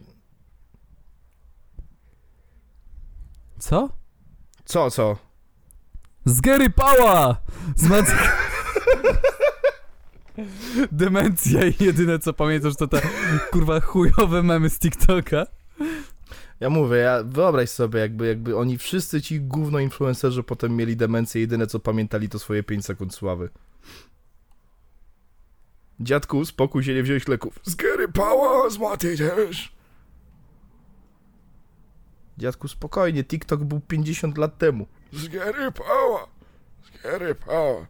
Co? 3.59 3.89
co, 4.65 4.91
co? 4.91 5.17
Z 6.25 6.41
Gary 6.41 6.69
Pała! 6.69 7.37
Z 7.75 7.87
Mac... 7.89 8.05
Demencja 10.91 11.67
i 11.67 11.83
jedyne 11.83 12.19
co 12.19 12.33
pamiętasz 12.33 12.75
to 12.75 12.87
te 12.87 13.01
kurwa 13.51 13.79
chujowe 13.79 14.43
memy 14.43 14.69
z 14.69 14.79
TikToka. 14.79 15.45
Ja 16.59 16.69
mówię, 16.69 16.97
ja, 16.97 17.23
wyobraź 17.23 17.69
sobie, 17.69 17.99
jakby, 17.99 18.27
jakby 18.27 18.57
oni 18.57 18.77
wszyscy 18.77 19.21
ci 19.21 19.41
gówno 19.41 19.79
influencerzy 19.79 20.43
potem 20.43 20.75
mieli 20.75 20.97
demencję, 20.97 21.41
jedyne 21.41 21.67
co 21.67 21.79
pamiętali 21.79 22.29
to 22.29 22.39
swoje 22.39 22.63
5 22.63 22.85
sekund 22.85 23.15
sławy. 23.15 23.49
Dziadku, 25.99 26.45
spokój 26.45 26.83
się, 26.83 26.93
nie 26.93 27.03
wziąłeś 27.03 27.27
leków. 27.27 27.59
Z 27.63 27.75
Gary 27.75 28.07
Pała, 28.07 28.69
z 28.69 28.77
Maty 28.77 29.17
też. 29.17 29.73
Dziadku, 32.37 32.67
spokojnie, 32.67 33.23
TikTok 33.23 33.63
był 33.63 33.79
50 33.79 34.37
lat 34.37 34.57
temu. 34.57 34.87
Z 35.13 35.27
Gary 35.27 35.71
Pała, 35.71 36.27
z 36.83 37.03
Gary 37.03 37.35
Pała. 37.35 37.87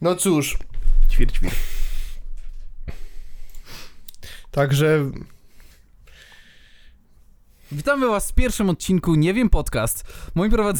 No 0.00 0.16
cóż, 0.16 0.58
Ćwir, 1.10 1.32
ćwir. 1.32 1.50
także 4.50 5.10
Witamy 7.72 8.08
was 8.08 8.30
w 8.30 8.34
pierwszym 8.34 8.70
odcinku 8.70 9.14
Nie 9.14 9.34
wiem 9.34 9.50
podcast. 9.50 10.04
Moi 10.34 10.50
prowadz... 10.50 10.78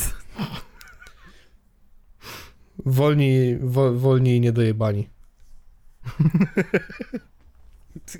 wolni, 2.86 3.56
wo, 3.60 3.94
wolni 3.94 4.36
i 4.36 4.40
niedojebani. 4.40 5.06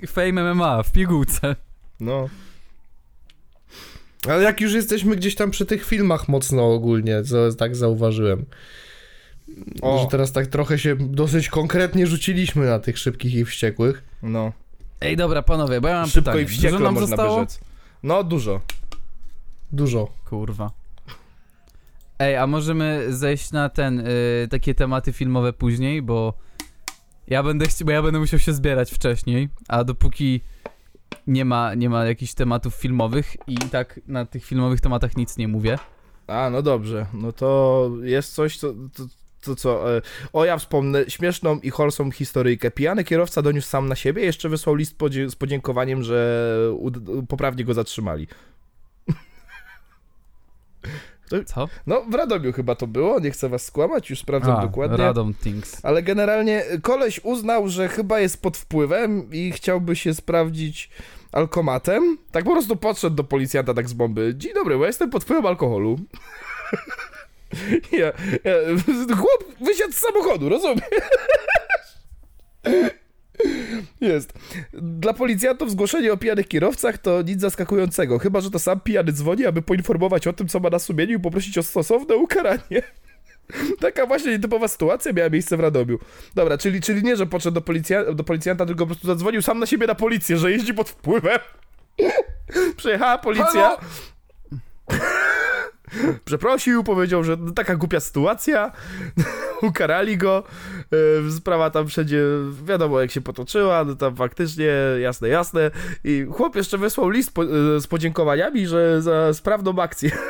Fame 0.07 0.53
MMA 0.53 0.83
w 0.83 0.91
pigułce. 0.91 1.55
No. 1.99 2.29
Ale 4.27 4.43
jak 4.43 4.61
już 4.61 4.73
jesteśmy 4.73 5.15
gdzieś 5.15 5.35
tam 5.35 5.51
przy 5.51 5.65
tych 5.65 5.85
filmach 5.85 6.27
mocno 6.27 6.73
ogólnie, 6.73 7.23
co 7.23 7.53
tak 7.53 7.75
zauważyłem. 7.75 8.45
O. 9.81 9.99
Że 9.99 10.07
teraz 10.07 10.31
tak 10.31 10.47
trochę 10.47 10.79
się 10.79 10.95
dosyć 10.95 11.49
konkretnie 11.49 12.07
rzuciliśmy 12.07 12.65
na 12.65 12.79
tych 12.79 12.97
szybkich 12.97 13.33
i 13.33 13.45
wściekłych. 13.45 14.03
No, 14.23 14.53
Ej, 15.01 15.17
dobra, 15.17 15.41
panowie, 15.41 15.81
bo 15.81 15.87
ja 15.87 15.95
mam 15.95 16.09
szybko 16.09 16.31
pytanie. 16.31 16.43
i 16.43 16.47
wściekle 16.47 16.71
Dużo 16.71 16.83
nam 16.83 16.93
można 16.93 17.07
zostało? 17.07 17.45
No, 18.03 18.23
dużo. 18.23 18.61
Dużo. 19.71 20.13
Kurwa. 20.25 20.71
Ej, 22.21 22.37
a 22.37 22.47
możemy 22.47 23.05
zejść 23.09 23.51
na 23.51 23.69
ten, 23.69 23.99
y, 23.99 24.47
takie 24.51 24.75
tematy 24.75 25.13
filmowe 25.13 25.53
później, 25.53 26.01
bo 26.01 26.33
ja 27.27 27.43
będę 27.43 27.65
chci- 27.65 27.85
bo 27.85 27.91
ja 27.91 28.01
będę 28.01 28.19
musiał 28.19 28.39
się 28.39 28.53
zbierać 28.53 28.91
wcześniej, 28.91 29.49
a 29.67 29.83
dopóki 29.83 30.41
nie 31.27 31.45
ma, 31.45 31.73
nie 31.73 31.89
ma 31.89 32.05
jakichś 32.05 32.33
tematów 32.33 32.75
filmowych 32.75 33.35
i 33.47 33.57
tak 33.57 33.99
na 34.07 34.25
tych 34.25 34.45
filmowych 34.45 34.81
tematach 34.81 35.17
nic 35.17 35.37
nie 35.37 35.47
mówię. 35.47 35.77
A, 36.27 36.49
no 36.49 36.61
dobrze. 36.61 37.05
No 37.13 37.31
to 37.31 37.91
jest 38.01 38.33
coś, 38.33 38.57
co... 38.57 38.73
To, 38.73 39.03
to 39.41 39.55
co? 39.55 39.97
e, 39.97 40.01
O, 40.33 40.45
ja 40.45 40.57
wspomnę 40.57 41.09
śmieszną 41.09 41.59
i 41.59 41.71
wholesome 41.71 42.11
historyjkę. 42.11 42.71
Pijany 42.71 43.03
kierowca 43.03 43.41
doniósł 43.41 43.67
sam 43.67 43.89
na 43.89 43.95
siebie, 43.95 44.23
jeszcze 44.23 44.49
wysłał 44.49 44.75
list 44.75 44.97
z 45.27 45.35
podziękowaniem, 45.35 46.03
że 46.03 46.47
poprawnie 47.27 47.65
go 47.65 47.73
zatrzymali. 47.73 48.27
Co? 51.45 51.69
No, 51.87 52.01
w 52.09 52.13
Radomiu 52.13 52.53
chyba 52.53 52.75
to 52.75 52.87
było, 52.87 53.19
nie 53.19 53.31
chcę 53.31 53.49
was 53.49 53.65
skłamać, 53.65 54.09
już 54.09 54.19
sprawdzam 54.19 54.57
A, 54.57 54.61
dokładnie. 54.61 54.97
Radom 54.97 55.33
Things. 55.33 55.85
Ale 55.85 56.03
generalnie 56.03 56.63
koleś 56.81 57.19
uznał, 57.23 57.69
że 57.69 57.87
chyba 57.87 58.19
jest 58.19 58.41
pod 58.41 58.57
wpływem 58.57 59.29
i 59.31 59.51
chciałby 59.51 59.95
się 59.95 60.13
sprawdzić 60.13 60.89
alkomatem. 61.31 62.17
Tak 62.31 62.43
po 62.43 62.51
prostu 62.51 62.75
podszedł 62.75 63.15
do 63.15 63.23
policjanta 63.23 63.73
tak 63.73 63.89
z 63.89 63.93
bomby. 63.93 64.33
Dzień 64.37 64.53
dobry, 64.53 64.75
bo 64.75 64.81
ja 64.81 64.87
jestem 64.87 65.09
pod 65.09 65.23
wpływem 65.23 65.45
alkoholu. 65.45 65.99
ja, 67.91 68.11
ja, 68.43 68.53
chłop 69.15 69.45
wysiadł 69.61 69.93
z 69.93 69.97
samochodu, 69.97 70.49
rozumiesz? 70.49 70.83
Jest. 74.01 74.33
Dla 74.73 75.13
policjantów 75.13 75.71
zgłoszenie 75.71 76.13
o 76.13 76.17
pijanych 76.17 76.47
kierowcach 76.47 76.97
to 76.97 77.21
nic 77.21 77.41
zaskakującego, 77.41 78.19
chyba 78.19 78.41
że 78.41 78.51
to 78.51 78.59
sam 78.59 78.79
pijany 78.79 79.11
dzwoni, 79.11 79.45
aby 79.45 79.61
poinformować 79.61 80.27
o 80.27 80.33
tym, 80.33 80.47
co 80.47 80.59
ma 80.59 80.69
na 80.69 80.79
sumieniu 80.79 81.17
i 81.17 81.21
poprosić 81.21 81.57
o 81.57 81.63
stosowne 81.63 82.15
ukaranie. 82.15 82.81
Taka 83.79 84.05
właśnie 84.05 84.31
nietypowa 84.31 84.67
sytuacja 84.67 85.13
miała 85.13 85.29
miejsce 85.29 85.57
w 85.57 85.59
Radomiu. 85.59 85.99
Dobra, 86.35 86.57
czyli, 86.57 86.81
czyli 86.81 87.03
nie, 87.03 87.15
że 87.15 87.25
podszedł 87.25 87.55
do, 87.55 87.61
policja, 87.61 88.13
do 88.13 88.23
policjanta, 88.23 88.65
tylko 88.65 88.79
po 88.79 88.87
prostu 88.87 89.07
zadzwonił 89.07 89.41
sam 89.41 89.59
na 89.59 89.65
siebie 89.65 89.87
na 89.87 89.95
policję, 89.95 90.37
że 90.37 90.51
jeździ 90.51 90.73
pod 90.73 90.89
wpływem. 90.89 91.39
Przyjechała 92.77 93.17
policja. 93.17 93.77
Przeprosił, 96.25 96.83
powiedział, 96.83 97.23
że 97.23 97.37
no, 97.39 97.51
taka 97.51 97.75
głupia 97.75 97.99
sytuacja. 97.99 98.71
Ukarali 99.69 100.17
go. 100.17 100.43
E, 101.27 101.31
Sprawa 101.31 101.69
tam 101.69 101.87
wszędzie, 101.87 102.23
wiadomo 102.63 103.01
jak 103.01 103.11
się 103.11 103.21
potoczyła, 103.21 103.83
no 103.83 103.95
tam 103.95 104.15
faktycznie, 104.15 104.71
jasne, 104.99 105.27
jasne. 105.27 105.71
I 106.03 106.25
chłop 106.31 106.55
jeszcze 106.55 106.77
wysłał 106.77 107.09
list 107.09 107.33
po, 107.33 107.43
e, 107.43 107.47
z 107.79 107.87
podziękowaniami, 107.87 108.67
że 108.67 109.01
za 109.01 109.33
sprawną 109.33 109.81
akcję. 109.81 110.11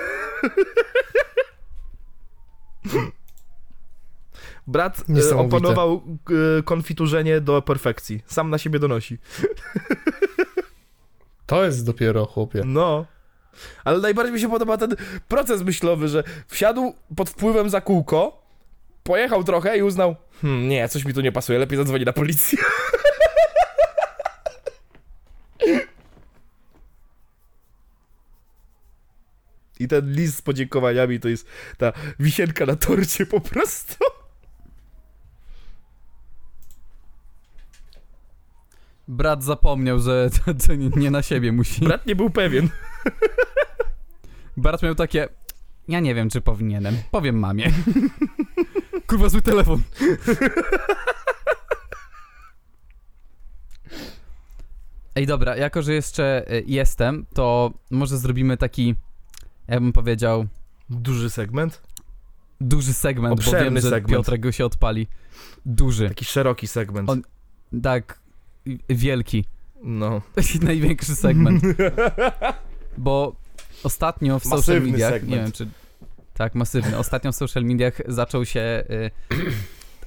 Brat 4.67 5.03
e, 5.09 5.13
e, 6.59 6.63
konfiturzenie 6.63 7.41
do 7.41 7.61
perfekcji. 7.61 8.23
Sam 8.25 8.49
na 8.49 8.57
siebie 8.57 8.79
donosi. 8.79 9.17
To 11.45 11.65
jest 11.65 11.85
dopiero, 11.85 12.25
chłopie. 12.25 12.61
No. 12.65 13.05
Ale 13.83 13.99
najbardziej 13.99 14.33
mi 14.33 14.39
się 14.39 14.49
podoba 14.49 14.77
ten 14.77 14.95
proces 15.27 15.61
myślowy, 15.61 16.07
że 16.07 16.23
wsiadł 16.47 16.93
pod 17.15 17.29
wpływem 17.29 17.69
za 17.69 17.81
kółko, 17.81 18.45
pojechał 19.03 19.43
trochę 19.43 19.77
i 19.77 19.83
uznał, 19.83 20.15
hmm, 20.41 20.69
nie, 20.69 20.89
coś 20.89 21.05
mi 21.05 21.13
tu 21.13 21.21
nie 21.21 21.31
pasuje, 21.31 21.59
lepiej 21.59 21.77
zadzwoni 21.77 22.05
na 22.05 22.13
policję. 22.13 22.59
I 29.79 29.87
ten 29.87 30.13
list 30.13 30.37
z 30.37 30.41
podziękowaniami 30.41 31.19
to 31.19 31.27
jest 31.27 31.47
ta 31.77 31.93
wisienka 32.19 32.65
na 32.65 32.75
torcie 32.75 33.25
po 33.25 33.41
prostu. 33.41 33.95
Brat 39.07 39.43
zapomniał, 39.43 39.99
że 39.99 40.29
to, 40.29 40.53
to 40.67 40.75
nie, 40.75 40.89
nie 40.89 41.11
na 41.11 41.21
siebie 41.21 41.51
musi. 41.51 41.81
Brat 41.81 42.05
nie 42.05 42.15
był 42.15 42.29
pewien. 42.29 42.69
Brat 44.57 44.83
miał 44.83 44.95
takie. 44.95 45.27
Ja 45.87 45.99
nie 45.99 46.15
wiem, 46.15 46.29
czy 46.29 46.41
powinienem. 46.41 46.97
Powiem 47.11 47.39
mamie. 47.39 47.71
Kurwa, 49.07 49.29
zły 49.29 49.41
telefon. 49.41 49.81
Ej, 55.15 55.25
dobra, 55.27 55.55
jako 55.57 55.81
że 55.81 55.93
jeszcze 55.93 56.51
y, 56.53 56.63
jestem, 56.67 57.25
to 57.33 57.71
może 57.91 58.17
zrobimy 58.17 58.57
taki, 58.57 58.95
ja 59.67 59.79
bym 59.79 59.93
powiedział, 59.93 60.45
Duży 60.89 61.29
segment. 61.29 61.81
duży 62.61 62.93
segment, 62.93 63.35
bo 63.35 63.41
Obszerny 63.41 63.63
wiem, 63.65 63.75
że 63.75 63.89
segment. 63.89 64.09
Piotrek 64.17 64.41
go 64.41 64.51
się 64.51 64.65
odpali. 64.65 65.07
Duży. 65.65 66.07
Taki 66.07 66.25
szeroki 66.25 66.67
segment. 66.67 67.09
On- 67.09 67.21
Tak, 67.83 68.19
wielki. 68.89 69.45
No. 69.83 70.21
Największy 70.61 71.15
segment. 71.15 71.63
Bo 72.97 73.35
ostatnio 73.83 74.39
w 74.39 74.43
social 74.43 74.57
Masywny 74.57 74.91
mediach, 74.91 75.11
segment. 75.11 75.31
nie 75.31 75.37
wiem 75.37 75.51
czy... 75.51 75.67
Tak, 76.33 76.55
masywny. 76.55 76.97
Ostatnio 76.97 77.31
w 77.31 77.35
social 77.35 77.63
mediach 77.63 78.01
zaczął 78.07 78.45
się... 78.45 78.83
Y, 78.89 79.11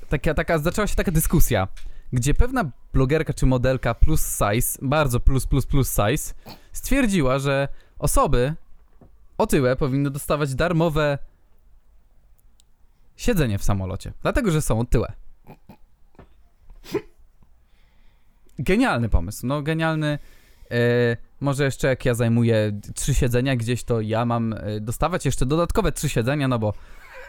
taka, 0.08 0.34
taka, 0.34 0.58
zaczęła 0.58 0.86
się 0.86 0.94
taka 0.94 1.12
dyskusja, 1.12 1.68
gdzie 2.12 2.34
pewna 2.34 2.70
blogerka 2.92 3.32
czy 3.32 3.46
modelka 3.46 3.94
plus 3.94 4.38
size, 4.38 4.78
bardzo 4.82 5.20
plus 5.20 5.46
plus 5.46 5.66
plus 5.66 5.88
size, 5.88 6.34
stwierdziła, 6.72 7.38
że 7.38 7.68
osoby 7.98 8.54
otyłe 9.38 9.76
powinny 9.76 10.10
dostawać 10.10 10.54
darmowe 10.54 11.18
siedzenie 13.16 13.58
w 13.58 13.64
samolocie, 13.64 14.12
dlatego 14.22 14.50
że 14.50 14.62
są 14.62 14.80
otyłe. 14.80 15.12
Genialny 18.58 19.08
pomysł, 19.08 19.46
no 19.46 19.62
genialny. 19.62 20.18
E, 20.70 21.16
może 21.44 21.64
jeszcze 21.64 21.88
jak 21.88 22.04
ja 22.04 22.14
zajmuję 22.14 22.80
trzy 22.94 23.14
siedzenia 23.14 23.56
gdzieś, 23.56 23.84
to 23.84 24.00
ja 24.00 24.24
mam 24.24 24.52
e, 24.52 24.80
dostawać 24.80 25.24
jeszcze 25.24 25.46
dodatkowe 25.46 25.92
trzy 25.92 26.08
siedzenia, 26.08 26.48
no 26.48 26.58
bo, 26.58 26.72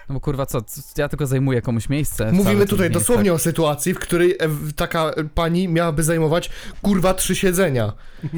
no 0.10 0.14
bo 0.14 0.22
kurwa 0.22 0.46
co, 0.46 0.62
ja 0.98 1.10
tylko 1.10 1.28
zajmuję 1.28 1.62
komuś 1.62 1.90
miejsce. 1.90 2.32
Mówimy 2.32 2.66
tu 2.66 2.70
tutaj 2.70 2.90
dosłownie 2.90 3.34
o 3.34 3.40
sytuacji, 3.40 3.94
w 3.94 4.00
której 4.00 4.32
e, 4.32 4.38
taka 4.76 5.10
e, 5.10 5.24
pani 5.24 5.68
miałaby 5.68 6.04
zajmować 6.04 6.50
kurwa 6.82 7.14
trzy 7.14 7.36
siedzenia. 7.36 7.94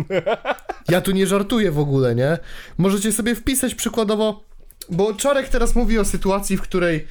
Ja 0.90 1.02
tu 1.02 1.12
nie 1.12 1.28
żartuję 1.28 1.72
w 1.72 1.80
ogóle, 1.80 2.16
nie? 2.16 2.38
Możecie 2.78 3.12
sobie 3.12 3.36
wpisać 3.36 3.76
przykładowo, 3.76 4.44
bo 4.90 5.14
Czarek 5.14 5.50
teraz 5.50 5.76
mówi 5.76 6.00
o 6.00 6.06
sytuacji, 6.06 6.58
w 6.58 6.62
której 6.62 7.08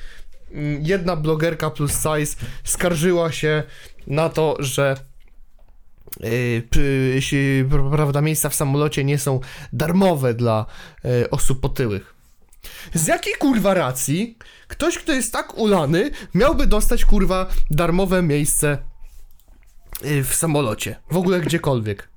mm, 0.52 0.82
jedna 0.82 1.16
blogerka 1.16 1.70
plus 1.70 1.92
size 1.92 2.36
skarżyła 2.64 3.32
się 3.32 3.62
na 4.06 4.28
to, 4.28 4.56
że 4.58 4.96
prawda, 7.96 8.20
miejsca 8.20 8.48
w 8.48 8.54
samolocie 8.54 9.04
nie 9.04 9.18
są 9.18 9.40
darmowe 9.72 10.34
dla 10.34 10.66
e, 11.04 11.30
osób 11.30 11.64
otyłych. 11.64 12.16
Z 12.94 13.06
jakiej 13.06 13.34
kurwa 13.34 13.74
racji 13.74 14.38
ktoś, 14.68 14.98
kto 14.98 15.12
jest 15.12 15.32
tak 15.32 15.58
ulany, 15.58 16.10
miałby 16.34 16.66
dostać 16.66 17.04
kurwa 17.04 17.46
darmowe 17.70 18.22
miejsce 18.22 18.78
y, 20.04 20.24
w 20.24 20.34
samolocie? 20.34 20.96
W 21.10 21.16
ogóle 21.16 21.40
gdziekolwiek. 21.40 22.08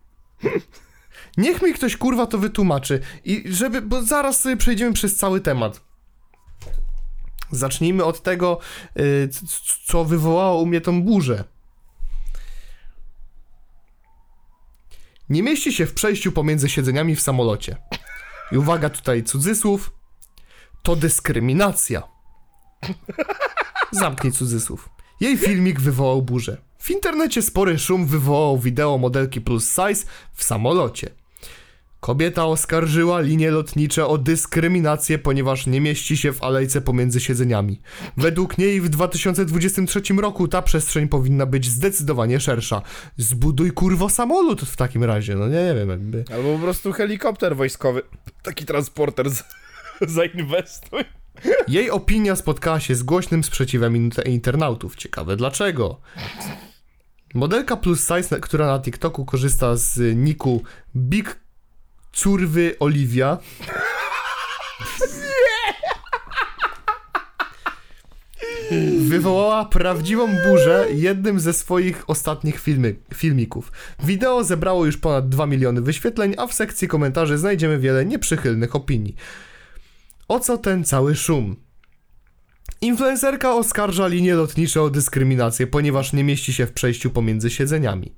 Niech 1.37 1.61
mi 1.61 1.73
ktoś 1.73 1.97
kurwa 1.97 2.25
to 2.25 2.37
wytłumaczy. 2.37 2.99
I 3.25 3.43
żeby, 3.45 3.81
bo 3.81 4.03
zaraz 4.03 4.41
sobie 4.41 4.57
przejdziemy 4.57 4.93
przez 4.93 5.15
cały 5.15 5.41
temat. 5.41 5.81
Zacznijmy 7.51 8.03
od 8.03 8.23
tego, 8.23 8.59
co 9.85 10.05
wywołało 10.05 10.61
u 10.61 10.65
mnie 10.65 10.81
tą 10.81 11.03
burzę. 11.03 11.43
Nie 15.29 15.43
mieści 15.43 15.73
się 15.73 15.85
w 15.85 15.93
przejściu 15.93 16.31
pomiędzy 16.31 16.69
siedzeniami 16.69 17.15
w 17.15 17.21
samolocie. 17.21 17.77
I 18.51 18.57
uwaga 18.57 18.89
tutaj 18.89 19.23
cudzysłów. 19.23 19.91
To 20.83 20.95
dyskryminacja. 20.95 22.03
Zamknij 23.91 24.33
cudzysłów. 24.33 24.89
Jej 25.19 25.37
filmik 25.37 25.79
wywołał 25.79 26.21
burzę. 26.21 26.57
W 26.79 26.91
internecie 26.91 27.41
spory 27.41 27.79
szum 27.79 28.05
wywołał 28.05 28.59
wideo 28.59 28.97
modelki 28.97 29.41
plus 29.41 29.69
size 29.69 30.05
w 30.33 30.43
samolocie. 30.43 31.09
Kobieta 31.99 32.45
oskarżyła 32.45 33.19
linie 33.19 33.51
lotnicze 33.51 34.07
o 34.07 34.17
dyskryminację, 34.17 35.17
ponieważ 35.17 35.67
nie 35.67 35.81
mieści 35.81 36.17
się 36.17 36.33
w 36.33 36.43
alejce 36.43 36.81
pomiędzy 36.81 37.19
siedzeniami. 37.19 37.81
Według 38.17 38.57
niej 38.57 38.81
w 38.81 38.89
2023 38.89 40.01
roku 40.21 40.47
ta 40.47 40.61
przestrzeń 40.61 41.07
powinna 41.07 41.45
być 41.45 41.69
zdecydowanie 41.69 42.39
szersza. 42.39 42.81
Zbuduj 43.17 43.71
kurwo 43.71 44.09
samolot 44.09 44.61
w 44.61 44.75
takim 44.75 45.03
razie, 45.03 45.35
no 45.35 45.47
nie, 45.47 45.63
nie 45.63 45.73
wiem, 45.75 45.89
jakby. 45.89 46.25
Albo 46.33 46.53
po 46.53 46.59
prostu 46.59 46.91
helikopter 46.91 47.55
wojskowy. 47.55 48.01
Taki 48.43 48.65
transporter 48.65 49.29
z... 49.29 49.43
zainwestuj. 50.15 51.03
Jej 51.67 51.91
opinia 51.91 52.35
spotkała 52.35 52.79
się 52.79 52.95
z 52.95 53.03
głośnym 53.03 53.43
sprzeciwem 53.43 53.95
in- 53.95 54.11
internautów. 54.25 54.95
Ciekawe 54.95 55.35
dlaczego. 55.37 56.01
Modelka 57.33 57.77
plus 57.77 58.07
size, 58.07 58.39
która 58.39 58.67
na 58.67 58.79
TikToku 58.79 59.25
korzysta 59.25 59.75
z 59.75 60.17
niku 60.17 60.63
Big 60.95 61.39
Curwy 62.11 62.75
Oliwia. 62.79 63.37
Wywołała 68.99 69.65
prawdziwą 69.65 70.27
burzę 70.47 70.87
jednym 70.93 71.39
ze 71.39 71.53
swoich 71.53 72.09
ostatnich 72.09 72.59
filmy, 72.59 72.95
filmików. 73.13 73.71
Wideo 74.03 74.43
zebrało 74.43 74.85
już 74.85 74.97
ponad 74.97 75.29
2 75.29 75.45
miliony 75.45 75.81
wyświetleń, 75.81 76.35
a 76.37 76.47
w 76.47 76.53
sekcji 76.53 76.87
komentarzy 76.87 77.37
znajdziemy 77.37 77.79
wiele 77.79 78.05
nieprzychylnych 78.05 78.75
opinii. 78.75 79.15
O 80.27 80.39
co 80.39 80.57
ten 80.57 80.83
cały 80.83 81.15
szum? 81.15 81.55
Influencerka 82.81 83.55
oskarża 83.55 84.07
linie 84.07 84.35
lotnicze 84.35 84.81
o 84.81 84.89
dyskryminację, 84.89 85.67
ponieważ 85.67 86.13
nie 86.13 86.23
mieści 86.23 86.53
się 86.53 86.65
w 86.65 86.71
przejściu 86.71 87.09
pomiędzy 87.09 87.49
siedzeniami. 87.49 88.15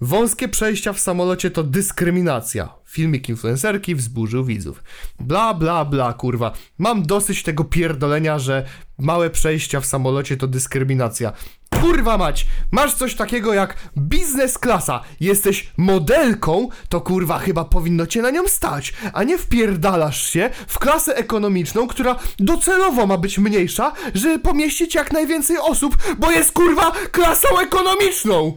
Wąskie 0.00 0.48
przejścia 0.48 0.92
w 0.92 1.00
samolocie 1.00 1.50
to 1.50 1.62
dyskryminacja. 1.62 2.74
Filmik 2.84 3.28
influencerki 3.28 3.94
wzburzył 3.94 4.44
widzów. 4.44 4.82
Bla, 5.20 5.54
bla, 5.54 5.84
bla, 5.84 6.12
kurwa. 6.12 6.52
Mam 6.78 7.02
dosyć 7.02 7.42
tego 7.42 7.64
pierdolenia, 7.64 8.38
że 8.38 8.66
małe 8.98 9.30
przejścia 9.30 9.80
w 9.80 9.86
samolocie 9.86 10.36
to 10.36 10.46
dyskryminacja. 10.46 11.32
Kurwa 11.80 12.18
mać, 12.18 12.46
masz 12.70 12.94
coś 12.94 13.14
takiego 13.14 13.54
jak 13.54 13.76
biznes 13.98 14.58
klasa. 14.58 15.00
Jesteś 15.20 15.72
modelką, 15.76 16.68
to 16.88 17.00
kurwa 17.00 17.38
chyba 17.38 17.64
powinno 17.64 18.06
cię 18.06 18.22
na 18.22 18.30
nią 18.30 18.48
stać, 18.48 18.94
a 19.12 19.22
nie 19.22 19.38
wpierdalasz 19.38 20.30
się 20.30 20.50
w 20.66 20.78
klasę 20.78 21.16
ekonomiczną, 21.16 21.86
która 21.86 22.16
docelowo 22.38 23.06
ma 23.06 23.18
być 23.18 23.38
mniejsza, 23.38 23.92
żeby 24.14 24.38
pomieścić 24.38 24.94
jak 24.94 25.12
najwięcej 25.12 25.58
osób, 25.58 25.96
bo 26.18 26.30
jest 26.30 26.52
kurwa 26.52 26.92
klasą 27.12 27.58
ekonomiczną. 27.60 28.56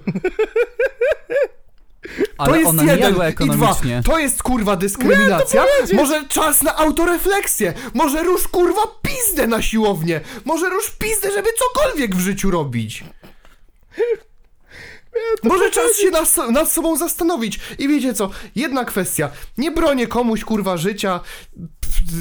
Ale 2.37 2.53
to 2.53 2.59
jest 2.59 2.69
ona 2.69 2.83
jeden 2.83 3.15
i 3.39 3.49
dwa. 3.49 3.75
To 4.05 4.19
jest 4.19 4.43
kurwa 4.43 4.75
dyskryminacja. 4.75 5.65
Może 5.93 6.27
czas 6.27 6.61
na 6.61 6.75
autorefleksję. 6.75 7.73
Może 7.93 8.23
rusz 8.23 8.47
kurwa 8.47 8.81
pizdę 9.01 9.47
na 9.47 9.61
siłownię. 9.61 10.21
Może 10.45 10.69
rusz 10.69 10.91
pizdę, 10.91 11.31
żeby 11.31 11.49
cokolwiek 11.59 12.15
w 12.15 12.19
życiu 12.19 12.51
robić. 12.51 13.03
Może 15.43 15.71
czas 15.71 15.97
się 15.97 16.09
nad, 16.09 16.51
nad 16.51 16.71
sobą 16.71 16.97
zastanowić. 16.97 17.59
I 17.79 17.87
wiecie 17.87 18.13
co? 18.13 18.29
Jedna 18.55 18.85
kwestia. 18.85 19.29
Nie 19.57 19.71
bronię 19.71 20.07
komuś 20.07 20.43
kurwa 20.43 20.77
życia 20.77 21.19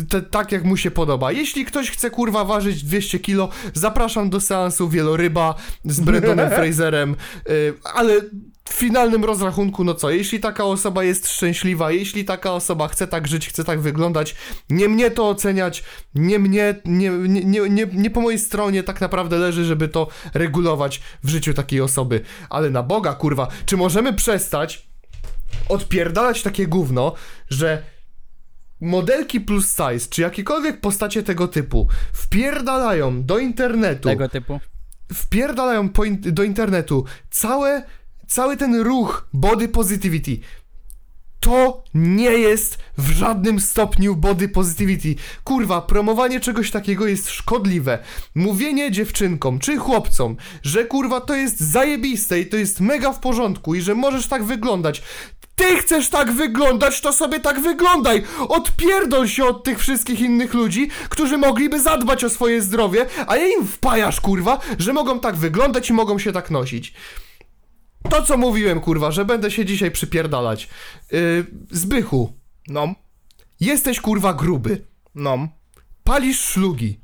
te, 0.08 0.22
tak 0.22 0.52
jak 0.52 0.64
mu 0.64 0.76
się 0.76 0.90
podoba. 0.90 1.32
Jeśli 1.32 1.64
ktoś 1.64 1.90
chce 1.90 2.10
kurwa 2.10 2.44
ważyć 2.44 2.82
200 2.82 3.18
kilo, 3.18 3.48
zapraszam 3.74 4.30
do 4.30 4.40
seansu 4.40 4.88
wieloryba 4.88 5.54
z 5.84 6.00
Brendonem 6.00 6.50
Fraserem. 6.56 7.16
Y, 7.50 7.74
ale 7.94 8.20
w 8.68 8.72
finalnym 8.72 9.24
rozrachunku, 9.24 9.84
no 9.84 9.94
co, 9.94 10.10
jeśli 10.10 10.40
taka 10.40 10.64
osoba 10.64 11.04
jest 11.04 11.28
szczęśliwa, 11.28 11.90
jeśli 11.90 12.24
taka 12.24 12.52
osoba 12.52 12.88
chce 12.88 13.06
tak 13.06 13.28
żyć, 13.28 13.48
chce 13.48 13.64
tak 13.64 13.80
wyglądać, 13.80 14.34
nie 14.70 14.88
mnie 14.88 15.10
to 15.10 15.28
oceniać, 15.28 15.84
nie 16.14 16.38
mnie, 16.38 16.74
nie, 16.84 17.10
nie, 17.10 17.44
nie, 17.44 17.68
nie, 17.68 17.86
nie 17.92 18.10
po 18.10 18.20
mojej 18.20 18.38
stronie 18.38 18.82
tak 18.82 19.00
naprawdę 19.00 19.38
leży, 19.38 19.64
żeby 19.64 19.88
to 19.88 20.08
regulować 20.34 21.00
w 21.24 21.28
życiu 21.28 21.54
takiej 21.54 21.80
osoby. 21.80 22.20
Ale 22.50 22.70
na 22.70 22.82
Boga, 22.82 23.14
kurwa, 23.14 23.48
czy 23.66 23.76
możemy 23.76 24.12
przestać 24.12 24.88
odpierdalać 25.68 26.42
takie 26.42 26.66
gówno, 26.66 27.12
że 27.50 27.82
modelki 28.80 29.40
plus 29.40 29.76
size, 29.76 30.08
czy 30.10 30.22
jakiekolwiek 30.22 30.80
postacie 30.80 31.22
tego 31.22 31.48
typu 31.48 31.88
wpierdalają 32.12 33.24
do 33.24 33.38
internetu 33.38 34.08
Tego 34.08 34.28
typu. 34.28 34.60
wpierdalają 35.12 35.88
do 36.16 36.42
internetu 36.42 37.04
całe, 37.30 37.82
cały 38.28 38.56
ten 38.56 38.80
ruch 38.80 39.28
body 39.32 39.68
positivity. 39.68 40.38
To 41.40 41.82
nie 41.94 42.30
jest 42.30 42.78
w 42.98 43.10
żadnym 43.10 43.60
stopniu 43.60 44.16
body 44.16 44.48
positivity. 44.48 45.14
Kurwa, 45.44 45.80
promowanie 45.80 46.40
czegoś 46.40 46.70
takiego 46.70 47.06
jest 47.06 47.30
szkodliwe. 47.30 47.98
Mówienie 48.34 48.90
dziewczynkom 48.90 49.58
czy 49.58 49.76
chłopcom, 49.76 50.36
że 50.62 50.84
kurwa 50.84 51.20
to 51.20 51.34
jest 51.34 51.60
zajebiste 51.60 52.40
i 52.40 52.46
to 52.46 52.56
jest 52.56 52.80
mega 52.80 53.12
w 53.12 53.20
porządku 53.20 53.74
i 53.74 53.80
że 53.80 53.94
możesz 53.94 54.26
tak 54.26 54.44
wyglądać. 54.44 55.02
Ty 55.56 55.76
chcesz 55.76 56.08
tak 56.08 56.32
wyglądać, 56.32 57.00
to 57.00 57.12
sobie 57.12 57.40
tak 57.40 57.60
wyglądaj! 57.60 58.22
Odpierdol 58.48 59.28
się 59.28 59.44
od 59.44 59.64
tych 59.64 59.78
wszystkich 59.78 60.20
innych 60.20 60.54
ludzi, 60.54 60.88
którzy 61.08 61.38
mogliby 61.38 61.80
zadbać 61.80 62.24
o 62.24 62.30
swoje 62.30 62.62
zdrowie, 62.62 63.06
a 63.26 63.36
ja 63.36 63.46
im 63.48 63.66
wpajasz, 63.66 64.20
kurwa, 64.20 64.60
że 64.78 64.92
mogą 64.92 65.20
tak 65.20 65.36
wyglądać 65.36 65.90
i 65.90 65.92
mogą 65.92 66.18
się 66.18 66.32
tak 66.32 66.50
nosić. 66.50 66.94
To, 68.10 68.22
co 68.22 68.36
mówiłem, 68.36 68.80
kurwa, 68.80 69.10
że 69.10 69.24
będę 69.24 69.50
się 69.50 69.64
dzisiaj 69.64 69.90
przypierdalać. 69.90 70.68
Yy, 71.12 71.46
Zbychu, 71.70 72.32
Nom, 72.68 72.94
jesteś, 73.60 74.00
kurwa, 74.00 74.34
gruby. 74.34 74.84
nom, 75.14 75.48
Palisz 76.04 76.40
szlugi. 76.40 77.00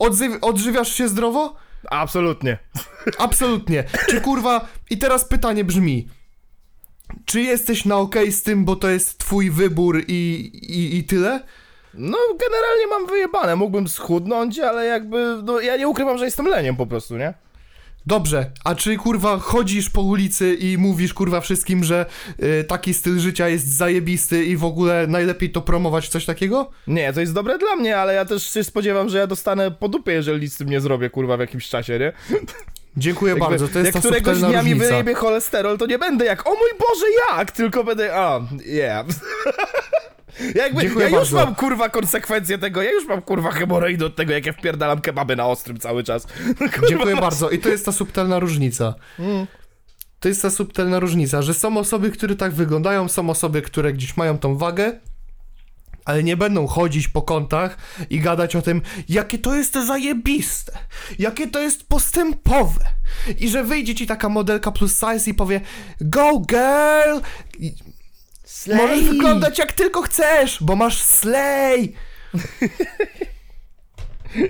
Odzyw- 0.00 0.38
odżywiasz 0.40 0.94
się 0.94 1.08
zdrowo? 1.08 1.56
Absolutnie. 1.90 2.58
Absolutnie. 3.18 3.84
Czy 4.08 4.20
kurwa. 4.20 4.68
I 4.90 4.98
teraz 4.98 5.24
pytanie 5.24 5.64
brzmi. 5.64 6.08
Czy 7.24 7.40
jesteś 7.42 7.84
na 7.84 7.96
okej 7.96 8.32
z 8.32 8.42
tym, 8.42 8.64
bo 8.64 8.76
to 8.76 8.88
jest 8.88 9.18
twój 9.18 9.50
wybór 9.50 10.02
i, 10.08 10.50
i, 10.68 10.96
i 10.98 11.04
tyle? 11.04 11.42
No, 11.94 12.18
generalnie 12.40 12.86
mam 12.90 13.06
wyjebane. 13.06 13.56
Mógłbym 13.56 13.88
schudnąć, 13.88 14.58
ale 14.58 14.86
jakby, 14.86 15.42
no 15.44 15.60
ja 15.60 15.76
nie 15.76 15.88
ukrywam, 15.88 16.18
że 16.18 16.24
jestem 16.24 16.46
leniem 16.46 16.76
po 16.76 16.86
prostu, 16.86 17.16
nie? 17.16 17.34
Dobrze, 18.06 18.50
a 18.64 18.74
czy 18.74 18.96
kurwa 18.96 19.38
chodzisz 19.38 19.90
po 19.90 20.02
ulicy 20.02 20.54
i 20.54 20.78
mówisz 20.78 21.14
kurwa 21.14 21.40
wszystkim, 21.40 21.84
że 21.84 22.06
y, 22.42 22.64
taki 22.64 22.94
styl 22.94 23.18
życia 23.18 23.48
jest 23.48 23.76
zajebisty 23.76 24.44
i 24.44 24.56
w 24.56 24.64
ogóle 24.64 25.06
najlepiej 25.06 25.50
to 25.50 25.60
promować 25.60 26.08
coś 26.08 26.24
takiego? 26.24 26.70
Nie, 26.86 27.12
to 27.12 27.20
jest 27.20 27.32
dobre 27.32 27.58
dla 27.58 27.76
mnie, 27.76 27.96
ale 27.96 28.14
ja 28.14 28.24
też 28.24 28.50
się 28.50 28.64
spodziewam, 28.64 29.08
że 29.08 29.18
ja 29.18 29.26
dostanę 29.26 29.70
po 29.70 29.88
dupie, 29.88 30.12
jeżeli 30.12 30.40
nic 30.40 30.54
z 30.54 30.56
tym 30.56 30.68
nie 30.68 30.80
zrobię, 30.80 31.10
kurwa, 31.10 31.36
w 31.36 31.40
jakimś 31.40 31.68
czasie, 31.68 31.98
nie? 31.98 32.12
Dziękuję 32.96 33.30
Jakby, 33.30 33.48
bardzo, 33.48 33.68
to 33.68 33.78
jest 33.78 33.94
jak 33.94 34.02
ta 34.02 34.08
któregoś 34.08 34.38
dnia 34.38 34.62
mi 34.62 34.74
wyjebie 34.74 35.14
cholesterol, 35.14 35.78
to 35.78 35.86
nie 35.86 35.98
będę 35.98 36.24
jak, 36.24 36.46
o 36.46 36.50
mój 36.50 36.70
Boże, 36.78 37.06
jak? 37.30 37.50
Tylko 37.50 37.84
będę, 37.84 38.16
a, 38.16 38.40
yeah. 38.66 39.06
Jakby, 40.54 40.82
Dziękuję 40.82 41.04
ja 41.04 41.08
już 41.08 41.18
bardzo. 41.18 41.36
mam 41.36 41.54
kurwa 41.54 41.88
konsekwencje 41.88 42.58
tego, 42.58 42.82
ja 42.82 42.90
już 42.90 43.06
mam 43.08 43.22
kurwa 43.22 43.50
hemoroidy 43.50 44.04
od 44.06 44.16
tego, 44.16 44.32
jak 44.32 44.46
ja 44.46 44.52
wpierdalam 44.52 45.00
kebaby 45.00 45.36
na 45.36 45.46
ostrym 45.46 45.78
cały 45.78 46.04
czas. 46.04 46.26
Kurwa, 46.58 46.88
Dziękuję 46.88 47.16
bardzo. 47.16 47.50
I 47.50 47.58
to 47.58 47.68
jest 47.68 47.84
ta 47.86 47.92
subtelna 47.92 48.38
różnica. 48.38 48.94
To 50.20 50.28
jest 50.28 50.42
ta 50.42 50.50
subtelna 50.50 51.00
różnica, 51.00 51.42
że 51.42 51.54
są 51.54 51.76
osoby, 51.76 52.10
które 52.10 52.36
tak 52.36 52.52
wyglądają, 52.52 53.08
są 53.08 53.30
osoby, 53.30 53.62
które 53.62 53.92
gdzieś 53.92 54.16
mają 54.16 54.38
tą 54.38 54.56
wagę, 54.56 54.92
ale 56.04 56.22
nie 56.22 56.36
będą 56.36 56.66
chodzić 56.66 57.08
po 57.08 57.22
kątach 57.22 57.76
i 58.10 58.20
gadać 58.20 58.56
o 58.56 58.62
tym, 58.62 58.82
jakie 59.08 59.38
to 59.38 59.54
jest 59.54 59.74
zajebiste, 59.74 60.72
jakie 61.18 61.48
to 61.48 61.60
jest 61.60 61.88
postępowe. 61.88 62.84
I 63.38 63.48
że 63.48 63.64
wyjdzie 63.64 63.94
ci 63.94 64.06
taka 64.06 64.28
modelka 64.28 64.72
plus 64.72 65.00
size 65.00 65.30
i 65.30 65.34
powie 65.34 65.60
go 66.00 66.40
girl, 66.40 67.18
I 68.66 68.74
możesz 68.74 69.04
wyglądać 69.04 69.58
jak 69.58 69.72
tylko 69.72 70.02
chcesz, 70.02 70.58
bo 70.60 70.76
masz 70.76 71.02
slay. 71.02 71.92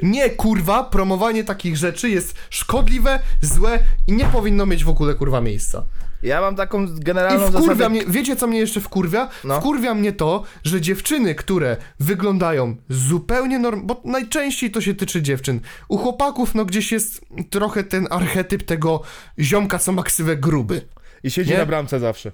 Nie, 0.03 0.31
kurwa, 0.31 0.85
promowanie 0.85 1.45
takich 1.45 1.77
rzeczy 1.77 2.11
jest 2.11 2.35
szkodliwe, 2.51 3.19
złe 3.43 3.79
i 4.07 4.13
nie 4.13 4.25
powinno 4.25 4.67
mieć 4.67 4.85
w 4.85 4.89
ogóle, 4.89 5.15
kurwa, 5.15 5.41
miejsca. 5.41 5.85
Ja 6.23 6.41
mam 6.41 6.57
taką 6.57 6.85
I 6.85 7.01
generalną 7.01 7.47
wkurwia 7.47 7.67
zasadę... 7.67 7.89
mnie, 7.89 8.03
wiecie 8.07 8.37
co 8.37 8.47
mnie 8.47 8.59
jeszcze 8.59 8.81
wkurwia? 8.81 9.29
No. 9.45 9.61
Wkurwia 9.61 9.95
mnie 9.95 10.13
to, 10.13 10.43
że 10.65 10.81
dziewczyny, 10.81 11.35
które 11.35 11.77
wyglądają 12.01 12.77
zupełnie 12.89 13.59
norm... 13.59 13.87
bo 13.87 14.01
najczęściej 14.05 14.71
to 14.71 14.81
się 14.81 14.95
tyczy 14.95 15.23
dziewczyn. 15.23 15.61
U 15.89 15.99
chłopaków, 15.99 16.55
no 16.55 16.65
gdzieś 16.65 16.93
jest 16.93 17.25
trochę 17.51 17.85
ten 17.85 18.07
archetyp 18.11 18.63
tego 18.63 19.03
ziomka, 19.39 19.79
co 19.79 19.93
ma 19.93 20.03
ksywę 20.03 20.37
gruby. 20.37 20.83
I 21.23 21.31
siedzi 21.31 21.51
Nie? 21.51 21.59
na 21.59 21.67
bramce 21.67 22.01
zawsze. 22.01 22.33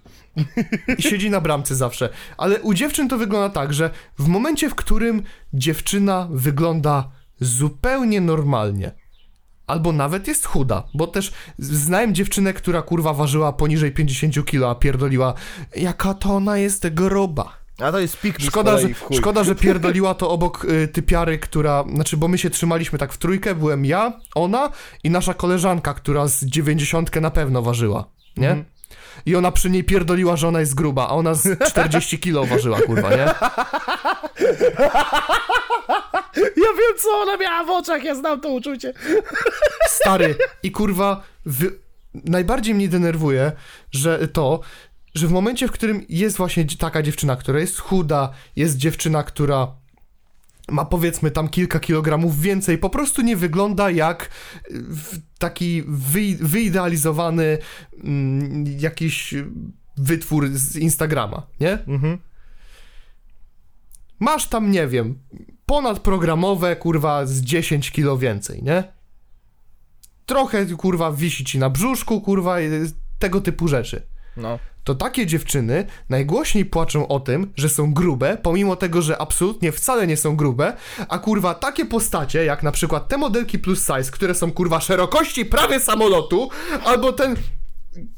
i 0.98 1.02
siedzi 1.02 1.30
na 1.30 1.40
bramce 1.40 1.74
zawsze. 1.74 2.08
Ale 2.36 2.62
u 2.62 2.74
dziewczyn 2.74 3.08
to 3.08 3.18
wygląda 3.18 3.54
tak, 3.54 3.74
że 3.74 3.90
w 4.18 4.28
momencie, 4.28 4.70
w 4.70 4.74
którym 4.74 5.22
dziewczyna 5.52 6.28
wygląda 6.30 7.10
zupełnie 7.40 8.20
normalnie, 8.20 8.92
albo 9.66 9.92
nawet 9.92 10.28
jest 10.28 10.46
chuda, 10.46 10.88
bo 10.94 11.06
też 11.06 11.32
znałem 11.58 12.14
dziewczynę, 12.14 12.52
która 12.52 12.82
kurwa 12.82 13.12
ważyła 13.12 13.52
poniżej 13.52 13.92
50 13.92 14.46
kilo, 14.46 14.70
a 14.70 14.74
pierdoliła, 14.74 15.34
jaka 15.76 16.14
to 16.14 16.34
ona 16.34 16.58
jest 16.58 16.88
gruba. 16.88 17.66
A 17.78 17.92
to 17.92 18.00
jest 18.00 18.20
pik 18.20 18.40
Szkoda, 18.40 18.78
że, 18.78 18.88
szkoda, 19.12 19.44
że 19.44 19.54
pierdoliła 19.54 20.14
to 20.14 20.30
obok 20.30 20.64
y, 20.64 20.88
typiary, 20.88 21.38
która, 21.38 21.84
znaczy, 21.94 22.16
bo 22.16 22.28
my 22.28 22.38
się 22.38 22.50
trzymaliśmy 22.50 22.98
tak 22.98 23.12
w 23.12 23.18
trójkę, 23.18 23.54
byłem 23.54 23.84
ja, 23.84 24.20
ona 24.34 24.70
i 25.04 25.10
nasza 25.10 25.34
koleżanka, 25.34 25.94
która 25.94 26.28
z 26.28 26.44
90 26.44 27.20
na 27.20 27.30
pewno 27.30 27.62
ważyła, 27.62 28.10
nie? 28.36 28.50
Mhm. 28.50 28.75
I 29.26 29.36
ona 29.36 29.52
przy 29.52 29.70
niej 29.70 29.84
pierdoliła, 29.84 30.36
że 30.36 30.48
ona 30.48 30.60
jest 30.60 30.74
gruba, 30.74 31.08
a 31.08 31.10
ona 31.10 31.34
z 31.34 31.58
40 31.68 32.18
kilo 32.18 32.44
ważyła, 32.44 32.80
kurwa, 32.80 33.10
nie? 33.10 33.28
Ja 36.36 36.72
wiem, 36.78 36.98
co 36.98 37.20
ona 37.20 37.36
miała 37.36 37.64
w 37.64 37.70
oczach, 37.70 38.04
ja 38.04 38.14
znam 38.14 38.40
to 38.40 38.48
uczucie. 38.48 38.92
Stary, 39.88 40.34
i 40.62 40.70
kurwa, 40.70 41.22
wy... 41.46 41.78
najbardziej 42.14 42.74
mnie 42.74 42.88
denerwuje, 42.88 43.52
że 43.90 44.28
to, 44.28 44.60
że 45.14 45.26
w 45.26 45.30
momencie, 45.30 45.68
w 45.68 45.72
którym 45.72 46.04
jest 46.08 46.36
właśnie 46.36 46.66
taka 46.78 47.02
dziewczyna, 47.02 47.36
która 47.36 47.60
jest 47.60 47.78
chuda, 47.78 48.30
jest 48.56 48.76
dziewczyna, 48.76 49.22
która 49.22 49.68
ma 50.68 50.84
powiedzmy 50.84 51.30
tam 51.30 51.48
kilka 51.48 51.80
kilogramów 51.80 52.40
więcej, 52.40 52.78
po 52.78 52.90
prostu 52.90 53.22
nie 53.22 53.36
wygląda 53.36 53.90
jak 53.90 54.30
y, 54.70 54.82
taki 55.38 55.82
wy, 55.86 56.20
wyidealizowany 56.40 57.58
mm, 58.04 58.64
jakiś 58.78 59.34
wytwór 59.96 60.48
z 60.48 60.76
Instagrama, 60.76 61.46
nie? 61.60 61.72
Mhm. 61.72 62.18
Masz 64.20 64.48
tam, 64.48 64.70
nie 64.70 64.86
wiem, 64.86 65.18
ponadprogramowe, 65.66 66.76
kurwa, 66.76 67.26
z 67.26 67.40
10 67.40 67.90
kilo 67.90 68.18
więcej, 68.18 68.62
nie? 68.62 68.84
Trochę, 70.26 70.66
kurwa, 70.66 71.12
wisi 71.12 71.44
ci 71.44 71.58
na 71.58 71.70
brzuszku, 71.70 72.20
kurwa, 72.20 72.60
i 72.60 72.68
tego 73.18 73.40
typu 73.40 73.68
rzeczy. 73.68 74.02
No. 74.36 74.58
To 74.86 74.94
takie 74.94 75.26
dziewczyny 75.26 75.86
najgłośniej 76.08 76.64
płaczą 76.64 77.08
o 77.08 77.20
tym, 77.20 77.52
że 77.56 77.68
są 77.68 77.94
grube, 77.94 78.36
pomimo 78.42 78.76
tego, 78.76 79.02
że 79.02 79.20
absolutnie 79.20 79.72
wcale 79.72 80.06
nie 80.06 80.16
są 80.16 80.36
grube, 80.36 80.76
a 81.08 81.18
kurwa 81.18 81.54
takie 81.54 81.84
postacie, 81.84 82.44
jak 82.44 82.62
na 82.62 82.72
przykład 82.72 83.08
te 83.08 83.18
modelki 83.18 83.58
plus 83.58 83.86
size, 83.86 84.10
które 84.12 84.34
są 84.34 84.52
kurwa 84.52 84.80
szerokości 84.80 85.44
prawie 85.44 85.80
samolotu, 85.80 86.48
albo 86.84 87.12
ten 87.12 87.36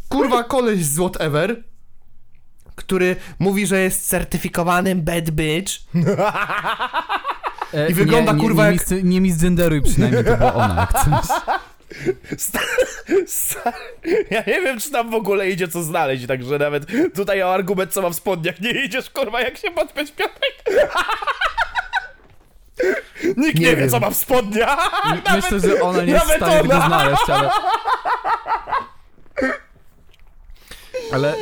kurwa 0.09 0.45
koleś 0.45 0.85
z 0.85 0.99
whatever, 0.99 1.65
który 2.75 3.17
mówi, 3.39 3.67
że 3.67 3.81
jest 3.81 4.09
certyfikowanym 4.09 5.03
bad 5.03 5.31
bitch, 5.31 5.73
I 7.91 7.95
wygląda, 7.95 8.33
nie, 8.33 8.39
nie, 8.39 8.45
kurwa, 8.45 8.71
nie, 8.71 8.77
jak- 8.77 9.05
nie 9.05 9.21
misgenderuj 9.21 9.83
przynajmniej, 9.83 10.25
to 10.25 10.37
była 10.37 10.55
ona, 10.55 10.75
jak 10.81 10.93
coś. 11.05 11.37
Ja 14.31 14.43
nie 14.47 14.61
wiem, 14.63 14.81
czy 14.81 14.91
tam 14.91 15.11
w 15.11 15.15
ogóle 15.15 15.51
idzie 15.51 15.69
co 15.69 15.83
znaleźć, 15.83 16.27
także 16.27 16.59
nawet 16.59 16.87
tutaj 17.15 17.43
o 17.43 17.55
argument, 17.55 17.93
co 17.93 18.03
ma 18.03 18.11
w 18.11 18.15
spodniach, 18.15 18.61
nie 18.61 18.71
idziesz, 18.71 19.11
kurwa, 19.11 19.41
jak 19.41 19.59
się 19.59 19.71
podpiąć, 19.71 20.13
Piotrek. 20.13 20.55
Nikt 23.37 23.59
nie, 23.59 23.65
Nie 23.67 23.71
wie, 23.71 23.77
wiem. 23.77 23.91
co 23.91 24.01
ma 24.01 24.11
w 24.11 24.17
spodniach. 24.17 25.03
Myślę, 25.37 25.61
że 25.61 25.81
ona 25.83 26.03
nie 26.05 26.13
jest 26.13 26.27
w 26.27 26.37
stanie 26.37 26.63
tego 26.63 26.81
znaleźć, 26.87 27.31
ale... 27.31 27.51
Ale 31.13 31.35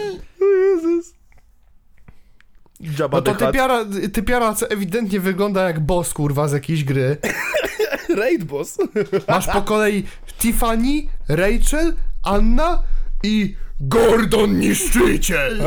Jabba 2.80 3.16
no 3.18 3.22
to 3.22 3.34
typiara, 3.34 3.84
typiara 4.12 4.54
co 4.54 4.70
ewidentnie 4.70 5.20
wygląda 5.20 5.62
jak 5.62 5.80
boss, 5.80 6.12
kurwa, 6.12 6.48
z 6.48 6.52
jakiejś 6.52 6.84
gry. 6.84 7.16
Raid 8.18 8.44
Boss. 8.44 8.78
Masz 9.28 9.46
po 9.46 9.62
kolei 9.62 10.04
Tiffany, 10.38 11.02
Rachel, 11.28 11.94
Anna 12.22 12.82
i 13.22 13.56
Gordon 13.80 14.58
Niszczyciel. 14.58 15.62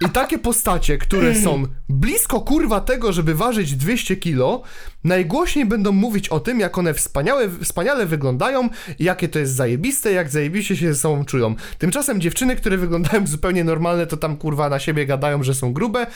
I 0.00 0.10
takie 0.10 0.38
postacie, 0.38 0.98
które 0.98 1.34
są 1.34 1.66
blisko 1.88 2.40
kurwa 2.40 2.80
tego, 2.80 3.12
żeby 3.12 3.34
ważyć 3.34 3.74
200 3.74 4.16
kilo, 4.16 4.62
najgłośniej 5.04 5.66
będą 5.66 5.92
mówić 5.92 6.28
o 6.28 6.40
tym, 6.40 6.60
jak 6.60 6.78
one 6.78 6.94
wspaniałe, 6.94 7.48
wspaniale 7.62 8.06
wyglądają, 8.06 8.68
jakie 8.98 9.28
to 9.28 9.38
jest 9.38 9.54
zajebiste, 9.54 10.12
jak 10.12 10.30
zajebiście 10.30 10.76
się 10.76 10.94
ze 10.94 11.00
sobą 11.00 11.24
czują. 11.24 11.54
Tymczasem 11.78 12.20
dziewczyny, 12.20 12.56
które 12.56 12.76
wyglądają 12.76 13.26
zupełnie 13.26 13.64
normalne, 13.64 14.06
to 14.06 14.16
tam 14.16 14.36
kurwa 14.36 14.68
na 14.68 14.78
siebie 14.78 15.06
gadają, 15.06 15.42
że 15.42 15.54
są 15.54 15.72
grube. 15.72 16.06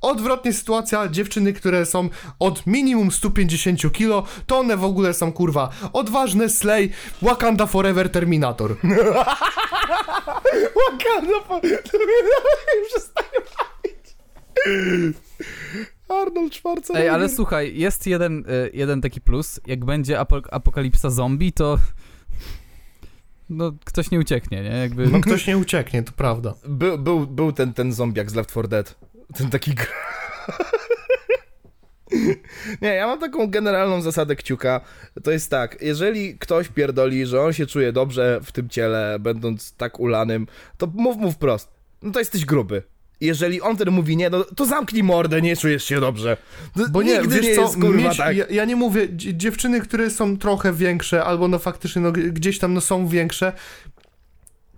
Odwrotnie 0.00 0.52
sytuacja, 0.52 1.08
dziewczyny, 1.08 1.52
które 1.52 1.86
są 1.86 2.08
od 2.38 2.66
minimum 2.66 3.10
150 3.10 3.92
kilo, 3.92 4.26
to 4.46 4.58
one 4.58 4.76
w 4.76 4.84
ogóle 4.84 5.14
są 5.14 5.32
kurwa 5.32 5.70
odważne, 5.92 6.48
slay, 6.48 6.90
Wakanda 7.22 7.66
Forever 7.66 8.10
Terminator. 8.10 8.76
Wakanda 10.76 11.40
po... 11.48 11.60
Przestaję 12.88 13.40
bawić. 13.58 14.16
Arnold 16.08 16.54
Schwarzenegger. 16.54 16.96
Ej, 17.02 17.08
ale 17.08 17.28
słuchaj, 17.28 17.78
jest 17.78 18.06
jeden, 18.06 18.38
y, 18.50 18.70
jeden 18.72 19.00
taki 19.00 19.20
plus. 19.20 19.60
Jak 19.66 19.84
będzie 19.84 20.16
apo- 20.20 20.48
apokalipsa 20.50 21.10
zombie, 21.10 21.52
to. 21.52 21.78
No, 23.50 23.72
ktoś 23.84 24.10
nie 24.10 24.18
ucieknie, 24.18 24.62
nie? 24.62 24.68
Jakby. 24.70 25.06
No 25.06 25.20
ktoś 25.20 25.46
nie 25.46 25.58
ucieknie, 25.58 26.02
to 26.02 26.12
prawda. 26.12 26.54
Był, 26.68 26.98
był, 26.98 27.26
był 27.26 27.52
ten, 27.52 27.72
ten 27.72 27.92
zombiak 27.92 28.30
z 28.30 28.34
Left 28.34 28.50
4 28.50 28.68
Dead. 28.68 28.98
Ten 29.36 29.50
taki. 29.50 29.74
Nie, 32.82 32.88
ja 32.88 33.06
mam 33.06 33.20
taką 33.20 33.50
generalną 33.50 34.02
zasadę 34.02 34.36
kciuka. 34.36 34.80
To 35.22 35.30
jest 35.30 35.50
tak, 35.50 35.78
jeżeli 35.80 36.38
ktoś 36.38 36.68
pierdoli, 36.68 37.26
że 37.26 37.40
on 37.42 37.52
się 37.52 37.66
czuje 37.66 37.92
dobrze 37.92 38.40
w 38.44 38.52
tym 38.52 38.68
ciele, 38.68 39.16
będąc 39.20 39.74
tak 39.76 40.00
ulanym, 40.00 40.46
to 40.78 40.86
mów 40.94 41.16
mu 41.16 41.32
wprost. 41.32 41.68
No 42.02 42.12
to 42.12 42.18
jesteś 42.18 42.44
gruby. 42.44 42.82
Jeżeli 43.20 43.60
on 43.60 43.76
wtedy 43.76 43.90
mówi 43.90 44.16
nie, 44.16 44.30
no 44.30 44.44
to 44.44 44.66
zamknij 44.66 45.02
mordę, 45.02 45.42
nie 45.42 45.56
czujesz 45.56 45.84
się 45.84 46.00
dobrze. 46.00 46.36
No, 46.76 46.84
Bo 46.90 47.02
nie, 47.02 47.18
Nigdy 47.18 47.36
wiesz 47.36 47.44
nie 47.46 47.54
co, 47.54 47.60
jest 47.62 47.74
kurwa 47.74 48.08
mieć, 48.08 48.16
tak. 48.16 48.36
ja, 48.36 48.44
ja 48.50 48.64
nie 48.64 48.76
mówię, 48.76 49.08
dzie- 49.08 49.34
dziewczyny, 49.34 49.80
które 49.80 50.10
są 50.10 50.36
trochę 50.36 50.72
większe, 50.72 51.24
albo 51.24 51.48
no 51.48 51.58
faktycznie 51.58 52.02
no, 52.02 52.12
gdzieś 52.12 52.58
tam 52.58 52.74
no, 52.74 52.80
są 52.80 53.08
większe, 53.08 53.52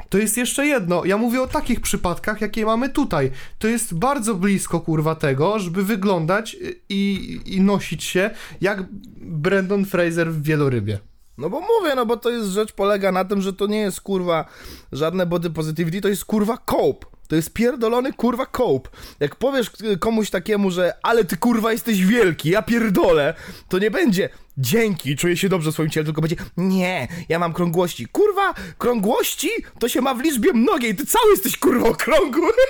to 0.08 0.18
jest 0.18 0.36
jeszcze 0.36 0.66
jedno. 0.66 1.04
Ja 1.04 1.16
mówię 1.16 1.42
o 1.42 1.46
takich 1.46 1.80
przypadkach, 1.80 2.40
jakie 2.40 2.66
mamy 2.66 2.88
tutaj. 2.88 3.30
To 3.58 3.68
jest 3.68 3.94
bardzo 3.94 4.34
blisko, 4.34 4.80
kurwa, 4.80 5.14
tego, 5.14 5.58
żeby 5.58 5.84
wyglądać 5.84 6.54
y, 6.54 6.80
i, 6.88 7.38
i 7.46 7.60
nosić 7.60 8.04
się 8.04 8.30
jak 8.60 8.82
Brandon 9.20 9.84
Fraser 9.84 10.32
w 10.32 10.42
Wielorybie. 10.42 10.98
No 11.38 11.50
bo 11.50 11.60
mówię, 11.60 11.94
no 11.96 12.06
bo 12.06 12.16
to 12.16 12.30
jest 12.30 12.48
rzecz 12.48 12.72
polega 12.72 13.12
na 13.12 13.24
tym, 13.24 13.40
że 13.42 13.52
to 13.52 13.66
nie 13.66 13.78
jest 13.78 14.00
kurwa 14.00 14.44
żadne 14.92 15.26
body 15.26 15.50
positivity, 15.50 16.00
to 16.00 16.08
jest 16.08 16.24
kurwa 16.24 16.58
cope. 16.70 17.06
To 17.28 17.36
jest 17.36 17.52
pierdolony 17.52 18.12
kurwa 18.12 18.46
cope. 18.46 18.90
Jak 19.20 19.36
powiesz 19.36 19.70
y, 19.92 19.98
komuś 19.98 20.30
takiemu, 20.30 20.70
że 20.70 20.92
ale 21.02 21.24
ty 21.24 21.36
kurwa 21.36 21.72
jesteś 21.72 22.06
wielki, 22.06 22.50
ja 22.50 22.62
pierdolę, 22.62 23.34
to 23.68 23.78
nie 23.78 23.90
będzie 23.90 24.28
dzięki, 24.58 25.16
czuję 25.16 25.36
się 25.36 25.48
dobrze 25.48 25.70
w 25.70 25.74
swoim 25.74 25.90
ciele, 25.90 26.04
tylko 26.04 26.20
będzie 26.20 26.36
nie, 26.56 27.08
ja 27.28 27.38
mam 27.38 27.52
krągłości. 27.52 28.06
Kurwa, 28.06 28.54
krągłości 28.78 29.50
to 29.78 29.88
się 29.88 30.00
ma 30.00 30.14
w 30.14 30.20
liczbie 30.20 30.52
mnogiej, 30.52 30.96
ty 30.96 31.06
cały 31.06 31.30
jesteś 31.30 31.56
kurwa 31.56 31.88
okrągły. 31.88 32.52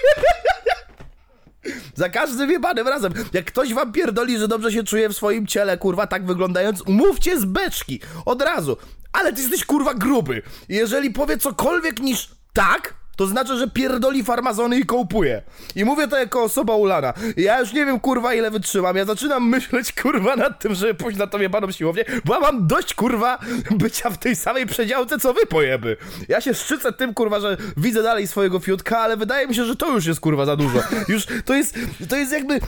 Za 1.95 2.09
każdym 2.09 2.51
jebanym 2.51 2.89
razem. 2.89 3.13
Jak 3.33 3.45
ktoś 3.45 3.75
wam 3.75 3.93
pierdoli, 3.93 4.39
że 4.39 4.49
dobrze 4.49 4.73
się 4.73 4.85
czuje 4.85 5.09
w 5.09 5.17
swoim 5.17 5.47
ciele, 5.47 5.79
kurwa, 5.79 6.07
tak 6.07 6.27
wyglądając, 6.27 6.83
umówcie 6.83 7.41
z 7.41 7.45
beczki. 7.45 8.01
Od 8.25 8.43
razu. 8.43 8.77
Ale 9.13 9.33
ty 9.33 9.41
jesteś, 9.41 9.65
kurwa, 9.65 9.95
gruby. 9.95 10.43
Jeżeli 10.69 11.11
powie 11.11 11.39
cokolwiek 11.39 12.01
niż 12.01 12.31
tak, 12.53 12.95
to 13.17 13.27
znaczy, 13.27 13.57
że 13.57 13.71
pierdoli 13.71 14.25
farmazony 14.25 14.79
i 14.79 14.85
kołpuje. 14.85 15.43
I 15.77 15.85
mówię 15.85 16.09
to 16.09 16.19
jako 16.19 16.43
osoba 16.43 16.77
ulana. 16.77 17.15
Ja 17.37 17.61
już 17.61 17.73
nie 17.73 17.87
wiem, 17.87 18.01
kurwa, 18.01 18.35
ile 18.35 18.51
wytrzymam. 18.51 18.97
Ja 18.97 19.05
zaczynam 19.05 19.49
myśleć, 19.49 19.93
kurwa, 19.93 20.37
nad 20.37 20.59
tym, 20.59 20.75
żeby 20.75 20.95
pójść 20.95 21.19
na 21.19 21.27
tą 21.27 21.39
jebaną 21.39 21.71
siłownię, 21.71 22.05
bo 22.25 22.35
ja 22.35 22.41
mam 22.41 22.67
dość, 22.67 22.95
kurwa, 22.95 23.39
bycia 23.71 24.11
w 24.11 24.19
tej 24.19 24.37
samej 24.37 24.67
przedziałce, 24.67 25.19
co 25.19 25.35
wy 25.35 25.47
pojeby. 25.47 25.97
Ja 26.29 26.41
się 26.41 26.55
szczycę 26.55 26.93
tym, 26.93 27.15
kurwa, 27.15 27.41
że 27.41 27.57
widzę 27.77 28.03
dalej 28.03 28.27
swojego 28.27 28.61
fiutka, 28.61 28.99
ale 28.99 29.17
wydaje 29.17 29.47
mi 29.47 29.55
się, 29.55 29.65
że 29.65 29.77
to 29.77 29.93
już 29.93 30.07
jest, 30.07 30.21
kurwa, 30.21 30.45
za 30.45 30.57
dużo. 30.57 30.79
Już 31.09 31.27
to 31.45 31.55
jest, 31.55 31.79
to 32.09 32.17
jest 32.17 32.33
jakby... 32.33 32.61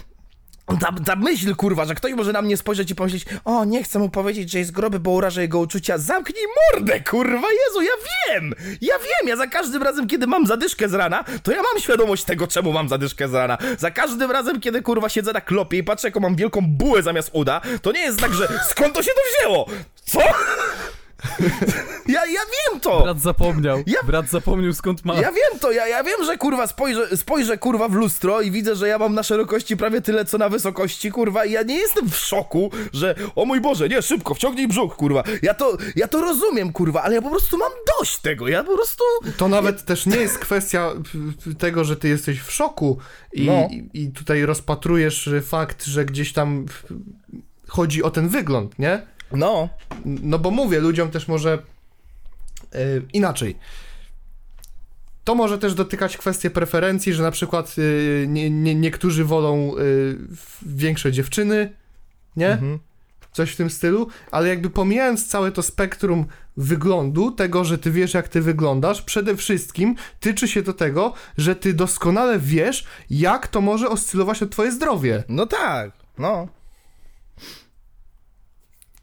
Ta, 0.76 0.92
ta 1.06 1.16
myśl, 1.16 1.54
kurwa, 1.56 1.84
że 1.84 1.94
ktoś 1.94 2.12
może 2.12 2.32
na 2.32 2.42
mnie 2.42 2.56
spojrzeć 2.56 2.90
i 2.90 2.94
pomyśleć, 2.94 3.24
o, 3.44 3.64
nie 3.64 3.82
chcę 3.82 3.98
mu 3.98 4.08
powiedzieć, 4.08 4.50
że 4.50 4.58
jest 4.58 4.72
groby, 4.72 5.00
bo 5.00 5.10
urażę 5.10 5.42
jego 5.42 5.58
uczucia. 5.58 5.98
Zamknij 5.98 6.44
mordę, 6.72 7.00
kurwa, 7.00 7.48
Jezu, 7.66 7.82
ja 7.82 7.90
wiem! 8.28 8.54
Ja 8.80 8.98
wiem, 8.98 9.28
ja 9.28 9.36
za 9.36 9.46
każdym 9.46 9.82
razem, 9.82 10.06
kiedy 10.06 10.26
mam 10.26 10.46
zadyszkę 10.46 10.88
z 10.88 10.94
rana, 10.94 11.24
to 11.42 11.52
ja 11.52 11.62
mam 11.72 11.82
świadomość 11.82 12.24
tego, 12.24 12.46
czemu 12.46 12.72
mam 12.72 12.88
zadyszkę 12.88 13.28
z 13.28 13.34
rana. 13.34 13.58
Za 13.78 13.90
każdym 13.90 14.30
razem, 14.30 14.60
kiedy, 14.60 14.82
kurwa, 14.82 15.08
siedzę 15.08 15.32
na 15.32 15.40
klopie 15.40 15.78
i 15.78 15.84
patrzę, 15.84 16.08
jaką 16.08 16.20
mam 16.20 16.36
wielką 16.36 16.60
bułę 16.62 17.02
zamiast 17.02 17.30
uda, 17.32 17.60
to 17.82 17.92
nie 17.92 18.00
jest 18.00 18.20
tak, 18.20 18.34
że 18.34 18.48
skąd 18.70 18.94
to 18.94 19.02
się 19.02 19.10
to 19.10 19.20
wzięło? 19.38 19.66
Co? 20.04 20.20
Ja, 22.08 22.26
ja 22.26 22.40
wiem 22.70 22.80
to! 22.80 23.02
Brat 23.02 23.20
zapomniał. 23.20 23.82
Ja- 23.86 24.02
Brat 24.06 24.28
zapomniał 24.30 24.72
skąd 24.72 25.04
ma. 25.04 25.14
Ja 25.14 25.32
wiem 25.32 25.58
to, 25.60 25.72
ja, 25.72 25.86
ja 25.86 26.04
wiem, 26.04 26.24
że 26.24 26.36
kurwa 26.36 26.66
spojrzę, 26.66 27.16
spojrzę 27.16 27.58
kurwa 27.58 27.88
w 27.88 27.92
lustro 27.92 28.40
i 28.40 28.50
widzę, 28.50 28.76
że 28.76 28.88
ja 28.88 28.98
mam 28.98 29.14
na 29.14 29.22
szerokości 29.22 29.76
prawie 29.76 30.00
tyle 30.00 30.24
co 30.24 30.38
na 30.38 30.48
wysokości, 30.48 31.10
kurwa, 31.10 31.44
i 31.44 31.52
ja 31.52 31.62
nie 31.62 31.76
jestem 31.78 32.10
w 32.10 32.16
szoku, 32.16 32.70
że 32.92 33.14
o 33.36 33.44
mój 33.44 33.60
Boże, 33.60 33.88
nie, 33.88 34.02
szybko, 34.02 34.34
wciągnij 34.34 34.68
brzuch, 34.68 34.96
kurwa. 34.96 35.22
Ja 35.42 35.54
to, 35.54 35.76
ja 35.96 36.08
to 36.08 36.20
rozumiem, 36.20 36.72
kurwa, 36.72 37.02
ale 37.02 37.14
ja 37.14 37.22
po 37.22 37.30
prostu 37.30 37.58
mam 37.58 37.72
dość 37.98 38.18
tego, 38.18 38.48
ja 38.48 38.64
po 38.64 38.74
prostu... 38.76 39.04
To 39.36 39.48
nawet 39.48 39.84
też 39.84 40.06
nie 40.06 40.16
jest 40.16 40.38
kwestia 40.38 40.92
tego, 41.58 41.84
że 41.84 41.96
ty 41.96 42.08
jesteś 42.08 42.40
w 42.40 42.52
szoku 42.52 42.98
i, 43.32 43.46
No. 43.46 43.68
i, 43.70 43.90
i 44.02 44.12
tutaj 44.12 44.42
rozpatrujesz 44.46 45.30
fakt, 45.42 45.84
że 45.84 46.04
gdzieś 46.04 46.32
tam 46.32 46.66
chodzi 47.68 48.02
o 48.02 48.10
ten 48.10 48.28
wygląd, 48.28 48.78
nie? 48.78 49.06
No, 49.32 49.68
No 50.04 50.38
bo 50.38 50.50
mówię, 50.50 50.80
ludziom 50.80 51.10
też 51.10 51.28
może 51.28 51.52
e, 52.72 52.78
inaczej. 53.12 53.56
To 55.24 55.34
może 55.34 55.58
też 55.58 55.74
dotykać 55.74 56.16
kwestii 56.16 56.50
preferencji, 56.50 57.12
że 57.14 57.22
na 57.22 57.30
przykład 57.30 57.76
e, 57.78 58.26
nie, 58.26 58.50
nie, 58.50 58.74
niektórzy 58.74 59.24
wolą 59.24 59.74
w- 59.76 60.58
większe 60.76 61.12
dziewczyny, 61.12 61.72
nie? 62.36 62.50
Mhm. 62.50 62.78
Coś 63.32 63.50
w 63.50 63.56
tym 63.56 63.70
stylu, 63.70 64.08
ale 64.30 64.48
jakby 64.48 64.70
pomijając 64.70 65.28
całe 65.28 65.52
to 65.52 65.62
spektrum 65.62 66.26
wyglądu, 66.56 67.30
tego, 67.30 67.64
że 67.64 67.78
ty 67.78 67.90
wiesz, 67.90 68.14
jak 68.14 68.28
ty 68.28 68.40
wyglądasz, 68.40 69.02
przede 69.02 69.36
wszystkim 69.36 69.94
tyczy 70.20 70.48
się 70.48 70.62
to 70.62 70.72
tego, 70.72 71.12
że 71.38 71.56
ty 71.56 71.74
doskonale 71.74 72.38
wiesz, 72.38 72.84
jak 73.10 73.48
to 73.48 73.60
może 73.60 73.88
oscylować 73.88 74.42
o 74.42 74.46
twoje 74.46 74.72
zdrowie. 74.72 75.24
no 75.28 75.46
tak, 75.46 75.90
no. 76.18 76.48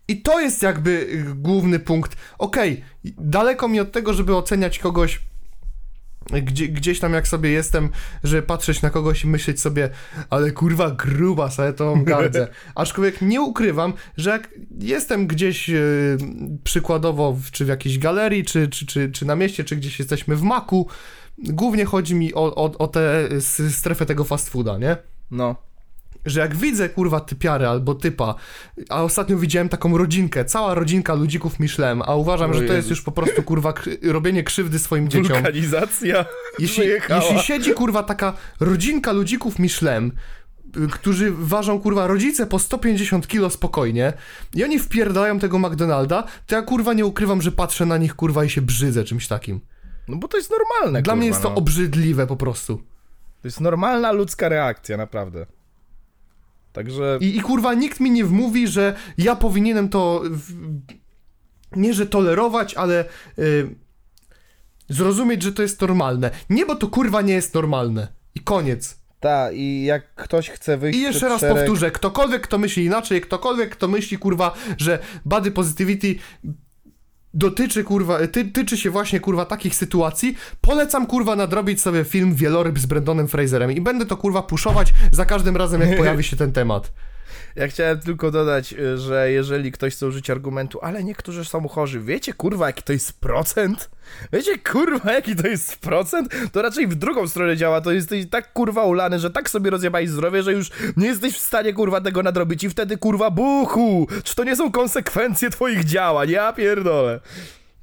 I 0.08 0.22
to 0.22 0.40
jest 0.42 0.64
jakby 0.64 0.92
y, 0.92 1.35
główny 1.35 1.80
punkt. 1.80 2.16
Okej, 2.38 2.84
daleko 3.17 3.67
mi 3.67 3.80
od 3.80 3.92
tego, 3.92 4.14
żeby 4.14 4.35
oceniać 4.35 4.80
kogoś 4.80 5.22
gdzie, 6.43 6.67
gdzieś 6.67 7.00
tam 7.00 7.14
jak 7.14 7.27
sobie 7.27 7.50
jestem, 7.50 7.90
że 8.24 8.42
patrzeć 8.42 8.82
na 8.82 8.90
kogoś 8.90 9.24
i 9.24 9.27
myśleć 9.27 9.61
sobie, 9.61 9.90
ale 10.30 10.51
kurwa 10.51 10.92
gruba, 10.92 11.50
sobie 11.51 11.74
to 11.74 11.95
mam 11.95 12.03
gardzę. 12.22 12.48
Aczkolwiek 12.75 13.22
nie 13.22 13.42
ukrywam, 13.42 13.93
że 14.17 14.30
jak 14.30 14.50
jestem 14.80 15.27
gdzieś 15.27 15.69
y, 15.69 16.17
przykładowo 16.64 17.34
w, 17.34 17.51
czy 17.51 17.66
w 17.66 17.67
jakiejś 17.67 18.00
galerii, 18.00 18.45
czy, 18.45 18.67
czy, 18.67 18.85
czy, 18.85 19.11
czy 19.11 19.25
na 19.25 19.35
mieście, 19.35 19.64
czy 19.64 19.75
gdzieś 19.75 20.00
jesteśmy 20.00 20.35
w 20.35 20.42
maku, 20.42 20.88
głównie 21.38 21.85
chodzi 21.85 22.16
mi 22.16 22.34
o, 22.34 22.56
o, 22.56 22.77
o 22.77 22.88
tę 22.88 23.27
s- 23.32 23.61
strefę 23.72 24.06
tego 24.06 24.24
fast 24.24 24.50
fooda, 24.50 24.77
nie? 24.77 24.98
No. 25.32 25.56
Że 26.25 26.39
jak 26.39 26.55
widzę 26.55 26.89
kurwa 26.89 27.19
typiarę 27.19 27.69
albo 27.69 27.95
typa, 27.95 28.35
a 28.89 29.03
ostatnio 29.03 29.37
widziałem 29.37 29.69
taką 29.69 29.97
rodzinkę, 29.97 30.45
cała 30.45 30.73
rodzinka 30.73 31.13
ludzików 31.13 31.59
Michelin, 31.59 32.01
a 32.05 32.15
uważam, 32.15 32.51
O 32.51 32.53
że 32.53 32.61
to 32.61 32.73
jest 32.73 32.89
już 32.89 33.01
po 33.01 33.11
prostu 33.11 33.43
kurwa 33.43 33.73
robienie 34.03 34.43
krzywdy 34.43 34.79
swoim 34.79 35.09
dzieciom. 35.09 35.33
Wulkanizacja 35.33 36.25
Jeśli, 36.59 36.83
wyjechała. 36.83 37.23
jeśli 37.23 37.39
siedzi 37.39 37.73
kurwa 37.73 38.03
taka 38.03 38.33
rodzinka 38.59 39.11
ludzików 39.11 39.59
Michelin, 39.59 40.11
y, 40.77 40.87
którzy 40.87 41.31
ważą 41.37 41.79
kurwa 41.79 42.07
rodzice 42.07 42.47
po 42.47 42.59
150 42.59 43.27
kilo 43.27 43.49
spokojnie 43.49 44.13
i 44.53 44.63
oni 44.63 44.79
wpierdają 44.79 45.39
tego 45.39 45.59
McDonalda, 45.59 46.23
to 46.47 46.55
ja 46.55 46.61
kurwa 46.61 46.93
nie 46.93 47.05
ukrywam, 47.05 47.41
że 47.41 47.51
patrzę 47.51 47.85
na 47.85 47.97
nich 47.97 48.15
kurwa 48.15 48.43
i 48.43 48.49
się 48.49 48.61
brzydzę 48.61 49.03
czymś 49.03 49.27
takim. 49.27 49.59
No 50.07 50.17
bo 50.17 50.27
to 50.27 50.37
jest 50.37 50.51
normalne, 50.51 51.01
Dla 51.01 51.13
kurwa, 51.13 51.15
mnie 51.15 51.27
jest 51.27 51.41
to 51.41 51.49
no. 51.49 51.55
obrzydliwe 51.55 52.27
po 52.27 52.35
prostu. 52.35 52.77
To 53.41 53.47
jest 53.47 53.61
normalna 53.61 54.11
ludzka 54.11 54.49
reakcja, 54.49 54.97
naprawdę. 54.97 55.45
Także... 56.75 57.17
I, 57.21 57.37
I 57.37 57.41
kurwa 57.41 57.73
nikt 57.73 57.99
mi 57.99 58.11
nie 58.11 58.25
wmówi, 58.25 58.67
że 58.67 58.95
ja 59.17 59.35
powinienem 59.35 59.89
to 59.89 60.21
w, 60.25 60.53
nie, 61.75 61.93
że 61.93 62.05
tolerować, 62.05 62.73
ale 62.73 63.05
y, 63.39 63.75
zrozumieć, 64.89 65.43
że 65.43 65.51
to 65.51 65.61
jest 65.61 65.81
normalne. 65.81 66.31
Nie, 66.49 66.65
bo 66.65 66.75
to 66.75 66.87
kurwa 66.87 67.21
nie 67.21 67.33
jest 67.33 67.53
normalne. 67.53 68.07
I 68.35 68.39
koniec. 68.39 68.99
Ta, 69.19 69.51
i 69.51 69.83
jak 69.83 70.15
ktoś 70.15 70.49
chce 70.49 70.77
wyjść 70.77 70.99
I 70.99 71.01
jeszcze 71.01 71.29
raz 71.29 71.39
szereg... 71.39 71.57
powtórzę, 71.57 71.91
ktokolwiek 71.91 72.41
kto 72.41 72.57
myśli 72.57 72.85
inaczej, 72.85 73.21
ktokolwiek 73.21 73.69
kto 73.69 73.87
myśli 73.87 74.17
kurwa, 74.17 74.53
że 74.77 74.99
body 75.25 75.51
positivity 75.51 76.15
dotyczy 77.35 77.83
kurwa, 77.83 78.27
ty, 78.27 78.45
tyczy 78.45 78.77
się 78.77 78.89
właśnie 78.89 79.19
kurwa 79.19 79.45
takich 79.45 79.75
sytuacji, 79.75 80.38
polecam 80.61 81.07
kurwa 81.07 81.35
nadrobić 81.35 81.81
sobie 81.81 82.03
film 82.03 82.35
Wieloryb 82.35 82.80
z 82.80 82.85
Brendonem 82.85 83.27
Fraserem 83.27 83.72
i 83.72 83.81
będę 83.81 84.05
to 84.05 84.17
kurwa 84.17 84.41
puszować 84.41 84.93
za 85.11 85.25
każdym 85.25 85.57
razem 85.57 85.81
jak 85.81 85.97
pojawi 85.97 86.23
się 86.23 86.38
ten 86.38 86.51
temat. 86.51 86.91
Ja 87.55 87.67
chciałem 87.67 87.99
tylko 87.99 88.31
dodać, 88.31 88.73
y, 88.73 88.97
że 88.97 89.31
jeżeli 89.31 89.72
ktoś 89.72 89.93
chce 89.93 90.07
użyć 90.07 90.30
argumentu, 90.30 90.80
ale 90.81 91.03
niektórzy 91.03 91.45
są 91.45 91.67
chorzy, 91.67 91.99
wiecie 91.99 92.33
kurwa 92.33 92.67
jaki 92.67 92.83
to 92.83 92.93
jest 92.93 93.19
procent? 93.19 93.89
Wiecie 94.34 94.58
kurwa 94.58 95.14
jaki 95.14 95.35
to 95.35 95.48
jest 95.48 95.77
procent? 95.77 96.30
To 96.51 96.61
raczej 96.61 96.88
w 96.88 96.95
drugą 96.95 97.27
stronę 97.27 97.58
działa, 97.58 97.82
to 97.82 97.92
jesteś 97.92 98.25
tak 98.30 98.53
kurwa 98.53 98.84
ulany, 98.84 99.19
że 99.19 99.30
tak 99.30 99.50
sobie 99.50 99.69
rozjebałeś 99.69 100.09
zdrowie, 100.09 100.43
że 100.43 100.53
już 100.53 100.69
nie 100.98 101.08
jesteś 101.08 101.34
w 101.34 101.42
stanie 101.42 101.74
kurwa 101.74 102.01
tego 102.01 102.24
nadrobić 102.24 102.64
i 102.64 102.69
wtedy 102.69 102.98
kurwa 102.98 103.32
buchu! 103.32 104.08
Czy 104.24 104.35
to 104.35 104.43
nie 104.43 104.56
są 104.56 104.72
konsekwencje 104.72 105.50
twoich 105.50 105.84
działań? 105.84 106.30
Ja 106.30 106.53
pierdolę. 106.53 107.19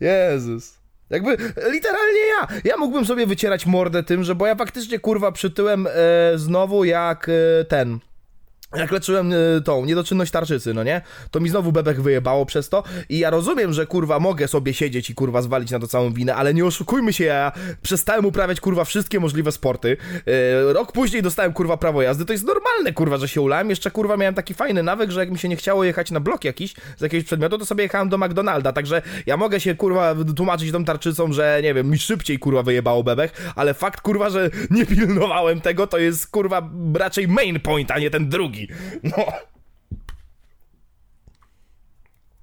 Jezus. 0.01 0.83
Jakby, 1.11 1.37
literalnie 1.71 2.21
ja. 2.21 2.49
Ja 2.65 2.77
mógłbym 2.77 3.07
sobie 3.07 3.27
wycierać 3.27 3.67
mordę 3.67 4.03
tym, 4.03 4.25
że 4.25 4.35
bo 4.35 4.47
ja 4.47 4.55
faktycznie 4.55 4.99
kurwa 4.99 5.33
przytyłem 5.33 5.87
e, 5.87 5.91
znowu 6.37 6.85
jak 6.85 7.29
e, 7.29 7.65
ten. 7.65 7.99
Jak 8.77 8.93
leczyłem 8.93 9.33
y, 9.33 9.63
tą 9.65 9.85
niedoczynność 9.85 10.33
tarczycy, 10.33 10.75
no 10.75 10.85
nie? 10.85 11.01
To 11.31 11.41
mi 11.41 11.49
znowu 11.49 11.73
bebek 11.73 12.01
wyjebało 12.01 12.47
przez 12.47 12.69
to 12.69 12.83
i 13.09 13.19
ja 13.19 13.31
rozumiem, 13.31 13.73
że 13.73 13.87
kurwa 13.87 14.21
mogę 14.21 14.49
sobie 14.49 14.75
siedzieć 14.75 15.11
i 15.11 15.15
kurwa 15.15 15.43
zwalić 15.43 15.71
na 15.71 15.79
to 15.79 15.87
całą 15.87 16.13
winę, 16.13 16.35
ale 16.35 16.55
nie 16.55 16.65
oszukujmy 16.65 17.13
się, 17.13 17.25
ja 17.25 17.53
przestałem 17.83 18.27
uprawiać 18.27 18.61
kurwa 18.61 18.85
wszystkie 18.85 19.21
możliwe 19.21 19.53
sporty. 19.53 19.97
Y, 20.69 20.73
rok 20.73 20.93
później 20.93 21.23
dostałem 21.23 21.53
kurwa 21.53 21.77
prawo 21.77 22.03
jazdy, 22.03 22.25
to 22.25 22.33
jest 22.33 22.45
normalne 22.47 22.93
kurwa, 22.93 23.17
że 23.17 23.29
się 23.29 23.41
ulałem. 23.41 23.71
Jeszcze 23.71 23.91
kurwa 23.91 24.17
miałem 24.17 24.35
taki 24.35 24.55
fajny 24.55 24.83
nawyk, 24.83 25.11
że 25.11 25.21
jak 25.21 25.31
mi 25.31 25.39
się 25.39 25.49
nie 25.49 25.57
chciało 25.57 25.85
jechać 25.85 26.11
na 26.11 26.21
blok 26.21 26.45
jakiś 26.45 26.75
z 26.97 27.01
jakiegoś 27.01 27.25
przedmiotu, 27.25 27.59
to 27.59 27.67
sobie 27.67 27.83
jechałem 27.83 28.09
do 28.09 28.19
McDonalda, 28.19 28.73
także 28.73 29.03
ja 29.27 29.37
mogę 29.37 29.61
się 29.61 29.75
kurwa 29.75 30.15
tłumaczyć 30.37 30.73
tą 30.73 30.85
tarczycą, 30.85 31.33
że 31.33 31.61
nie 31.63 31.75
wiem, 31.75 31.91
mi 31.91 31.99
szybciej 31.99 32.39
kurwa 32.39 32.63
wyjebało 32.63 33.05
bebek, 33.05 33.33
ale 33.57 33.75
fakt 33.75 34.01
kurwa, 34.01 34.31
że 34.31 34.51
nie 34.71 34.87
pilnowałem 34.87 35.61
tego, 35.61 35.87
to 35.87 35.99
jest 35.99 36.27
kurwa 36.27 36.71
raczej 36.95 37.29
main 37.29 37.61
point, 37.61 37.91
a 37.91 37.99
nie 37.99 38.11
ten 38.11 38.29
drugi. 38.29 38.62
No. 39.17 39.27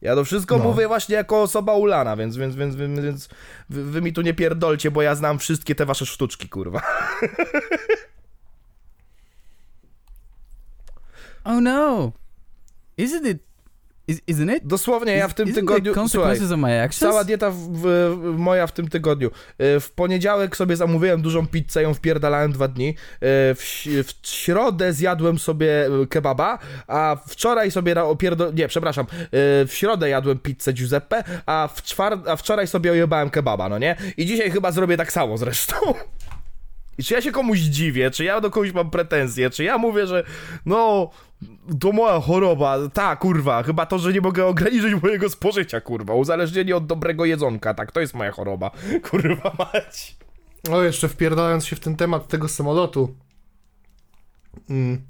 Ja 0.01 0.15
to 0.15 0.23
wszystko 0.25 0.57
No. 0.57 0.63
mówię 0.63 0.87
właśnie 0.87 1.15
jako 1.15 1.41
osoba 1.41 1.73
ulana, 1.73 2.15
więc, 2.15 2.37
więc, 2.37 2.55
więc, 2.55 2.75
więc, 2.75 2.99
więc 2.99 3.29
wy, 3.69 3.83
wy 3.83 4.01
mi 4.01 4.13
tu 4.13 4.21
nie 4.21 4.33
pierdolcie, 4.33 4.91
bo 4.91 5.01
ja 5.01 5.15
znam 5.15 5.39
wszystkie 5.39 5.75
te 5.75 5.85
wasze 5.85 6.05
sztuczki, 6.05 6.49
kurwa. 6.49 6.81
Oh 11.43 11.61
no. 11.61 12.11
Isn't 12.97 13.25
it? 13.27 13.43
Is, 14.09 14.21
isn't 14.27 14.55
it? 14.57 14.67
Dosłownie 14.67 15.11
ja 15.13 15.27
w 15.27 15.33
tym 15.33 15.45
tygodniu... 15.55 15.93
Słuchaj? 16.09 16.37
Cała 17.11 17.23
dieta 17.23 17.51
w, 17.51 17.57
w, 17.57 18.17
moja 18.37 18.67
w 18.67 18.71
tym 18.71 18.87
tygodniu. 18.87 19.27
Y, 19.61 19.79
W 19.79 19.91
poniedziałek 19.91 20.57
sobie 20.57 20.75
zamówiłem 20.75 21.21
dużą 21.21 21.47
pizzę, 21.47 21.81
ją 21.83 21.93
wpierdalałem 21.93 22.51
dwa 22.51 22.67
dni. 22.67 22.89
Y, 22.89 22.95
W, 23.55 23.85
w 24.05 24.27
środę 24.27 24.93
zjadłem 24.93 25.39
sobie 25.39 25.89
kebaba, 26.09 26.59
a 26.87 27.17
wczoraj 27.27 27.71
sobie 27.71 27.95
na 27.95 28.03
opierdo... 28.03 28.51
Nie, 28.51 28.67
przepraszam. 28.67 29.05
Y, 29.05 29.27
W 29.67 29.73
środę 29.73 30.09
jadłem 30.09 30.39
pizzę 30.39 30.73
Giuseppe, 30.73 31.23
a, 31.45 31.69
w 31.75 31.83
czwar... 31.83 32.19
a 32.27 32.35
wczoraj 32.35 32.67
sobie 32.67 32.91
ojebałem 32.91 33.29
kebaba, 33.29 33.69
no 33.69 33.79
nie? 33.79 33.95
I 34.17 34.25
dzisiaj 34.25 34.51
chyba 34.51 34.71
zrobię 34.71 34.97
tak 34.97 35.11
samo 35.11 35.37
zresztą. 35.37 35.75
I 36.99 37.03
czy 37.03 37.13
ja 37.13 37.21
się 37.21 37.31
komuś 37.31 37.59
dziwię, 37.59 38.11
czy 38.11 38.23
ja 38.23 38.41
do 38.41 38.51
kogoś 38.51 38.73
mam 38.73 38.89
pretensje, 38.89 39.49
czy 39.49 39.63
ja 39.63 39.77
mówię, 39.77 40.07
że 40.07 40.23
no, 40.65 41.09
to 41.79 41.91
moja 41.91 42.19
choroba, 42.19 42.77
ta 42.93 43.15
kurwa, 43.15 43.63
chyba 43.63 43.85
to, 43.85 43.99
że 43.99 44.13
nie 44.13 44.21
mogę 44.21 44.45
ograniczyć 44.45 45.03
mojego 45.03 45.29
spożycia, 45.29 45.81
kurwa, 45.81 46.13
uzależnienie 46.13 46.75
od 46.75 46.85
dobrego 46.85 47.25
jedzonka, 47.25 47.73
tak, 47.73 47.91
to 47.91 47.99
jest 47.99 48.13
moja 48.13 48.31
choroba, 48.31 48.71
kurwa 49.09 49.51
mać. 49.57 50.15
O, 50.71 50.83
jeszcze 50.83 51.09
wpierdając 51.09 51.65
się 51.65 51.75
w 51.75 51.79
ten 51.79 51.95
temat 51.95 52.27
tego 52.27 52.47
samolotu. 52.47 53.15
Mm. 54.69 55.01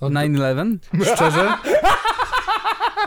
No, 0.00 0.08
to- 0.08 0.14
9-11? 0.14 0.78
szczerze? 1.14 1.54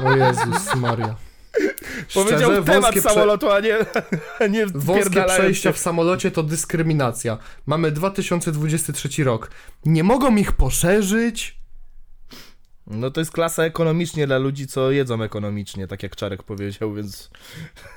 O 0.04 0.16
Jezus 0.16 0.76
Maria. 0.76 1.29
Powiedział 2.14 2.52
Szczerze, 2.52 2.64
temat 2.64 2.82
wąskie 2.84 3.02
prze- 3.02 3.10
samolotu, 3.10 3.52
a 3.52 3.60
nie, 3.60 3.78
a 4.40 4.48
nie 4.48 4.66
Wąskie 4.66 5.24
przejścia 5.24 5.72
w 5.72 5.78
samolocie 5.78 6.32
to 6.32 6.44
dyskryminacja. 6.44 7.38
Mamy 7.66 7.92
2023 7.92 9.24
rok. 9.24 9.52
Nie 9.86 10.04
mogą 10.04 10.36
ich 10.36 10.52
poszerzyć? 10.52 11.60
No 12.90 13.12
to 13.12 13.22
jest 13.22 13.32
klasa 13.32 13.64
ekonomicznie 13.64 14.28
dla 14.28 14.38
ludzi, 14.38 14.68
co 14.68 14.92
jedzą 14.92 15.24
ekonomicznie, 15.24 15.88
tak 15.88 16.04
jak 16.04 16.16
Czarek 16.16 16.44
powiedział, 16.44 16.94
więc... 16.94 17.30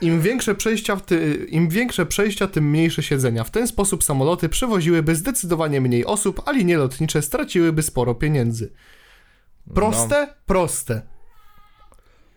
Im 0.01 0.21
większe, 0.21 0.55
przejścia, 0.55 0.97
ty, 0.97 1.47
Im 1.49 1.69
większe 1.69 2.07
przejścia, 2.07 2.47
tym 2.47 2.71
mniejsze 2.71 3.03
siedzenia. 3.03 3.45
W 3.45 3.51
ten 3.51 3.67
sposób 3.67 4.05
samoloty 4.05 4.49
przewoziłyby 4.49 5.15
zdecydowanie 5.15 5.81
mniej 5.81 6.07
osób, 6.07 6.43
a 6.47 6.53
linie 6.53 6.77
lotnicze 6.77 7.23
straciłyby 7.23 7.83
sporo 7.83 8.15
pieniędzy. 8.15 8.73
Proste? 9.75 10.35
Proste. 10.47 11.12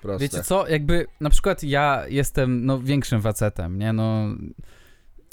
Proste. 0.05 0.23
Wiecie 0.23 0.43
co, 0.43 0.67
jakby 0.67 1.05
na 1.21 1.29
przykład 1.29 1.63
ja 1.63 2.03
jestem 2.07 2.65
no 2.65 2.79
większym 2.79 3.21
facetem, 3.21 3.79
nie, 3.79 3.93
no 3.93 4.27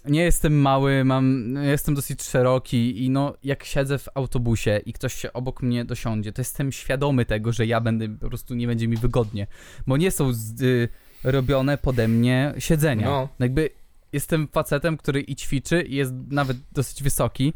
nie 0.04 0.22
jestem 0.22 0.60
mały, 0.60 1.04
mam, 1.04 1.54
jestem 1.62 1.94
dosyć 1.94 2.22
szeroki 2.22 3.04
i 3.04 3.10
no 3.10 3.34
jak 3.44 3.64
siedzę 3.64 3.98
w 3.98 4.08
autobusie 4.14 4.80
i 4.86 4.92
ktoś 4.92 5.14
się 5.14 5.32
obok 5.32 5.62
mnie 5.62 5.84
dosiądzie, 5.84 6.32
to 6.32 6.40
jestem 6.40 6.72
świadomy 6.72 7.24
tego, 7.24 7.52
że 7.52 7.66
ja 7.66 7.80
będę, 7.80 8.08
po 8.08 8.28
prostu 8.28 8.54
nie 8.54 8.66
będzie 8.66 8.88
mi 8.88 8.96
wygodnie, 8.96 9.46
bo 9.86 9.96
nie 9.96 10.10
są 10.10 10.32
z, 10.32 10.62
y, 10.62 10.88
robione 11.24 11.78
pode 11.78 12.08
mnie 12.08 12.54
siedzenia. 12.58 13.06
No. 13.06 13.28
Jakby 13.38 13.70
jestem 14.12 14.48
facetem, 14.48 14.96
który 14.96 15.20
i 15.20 15.36
ćwiczy 15.36 15.82
i 15.82 15.94
jest 15.94 16.12
nawet 16.30 16.56
dosyć 16.72 17.02
wysoki, 17.02 17.52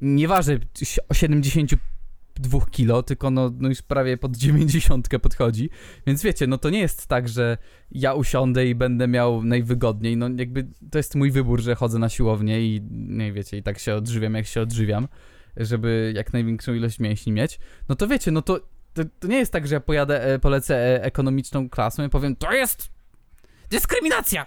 nie 0.00 0.28
waży 0.28 0.60
si- 0.82 1.00
72 2.38 2.66
kilo, 2.70 3.02
tylko 3.02 3.30
no, 3.30 3.50
no 3.58 3.68
już 3.68 3.82
prawie 3.82 4.16
pod 4.16 4.36
90 4.36 5.08
podchodzi, 5.22 5.70
więc 6.06 6.22
wiecie, 6.22 6.46
no 6.46 6.58
to 6.58 6.70
nie 6.70 6.78
jest 6.78 7.06
tak, 7.06 7.28
że 7.28 7.58
ja 7.90 8.14
usiądę 8.14 8.66
i 8.66 8.74
będę 8.74 9.08
miał 9.08 9.44
najwygodniej, 9.44 10.16
no 10.16 10.28
jakby 10.36 10.66
to 10.90 10.98
jest 10.98 11.14
mój 11.14 11.30
wybór, 11.30 11.60
że 11.60 11.74
chodzę 11.74 11.98
na 11.98 12.08
siłownię 12.08 12.60
i 12.60 12.80
nie 12.90 13.32
wiecie, 13.32 13.56
i 13.56 13.62
tak 13.62 13.78
się 13.78 13.94
odżywiam, 13.94 14.34
jak 14.34 14.46
się 14.46 14.60
odżywiam, 14.60 15.08
żeby 15.56 16.12
jak 16.16 16.32
największą 16.32 16.74
ilość 16.74 16.98
mięśni 16.98 17.32
mieć, 17.32 17.58
no 17.88 17.96
to 17.96 18.08
wiecie, 18.08 18.30
no 18.30 18.42
to, 18.42 18.60
to, 18.94 19.02
to 19.20 19.28
nie 19.28 19.38
jest 19.38 19.52
tak, 19.52 19.68
że 19.68 19.74
ja 19.74 19.80
pojadę, 19.80 20.24
e, 20.24 20.38
polecę 20.38 20.76
e, 20.76 21.04
ekonomiczną 21.04 21.68
klasą 21.68 22.06
i 22.06 22.08
powiem, 22.08 22.36
to 22.36 22.52
jest 22.52 22.88
dyskryminacja 23.70 24.46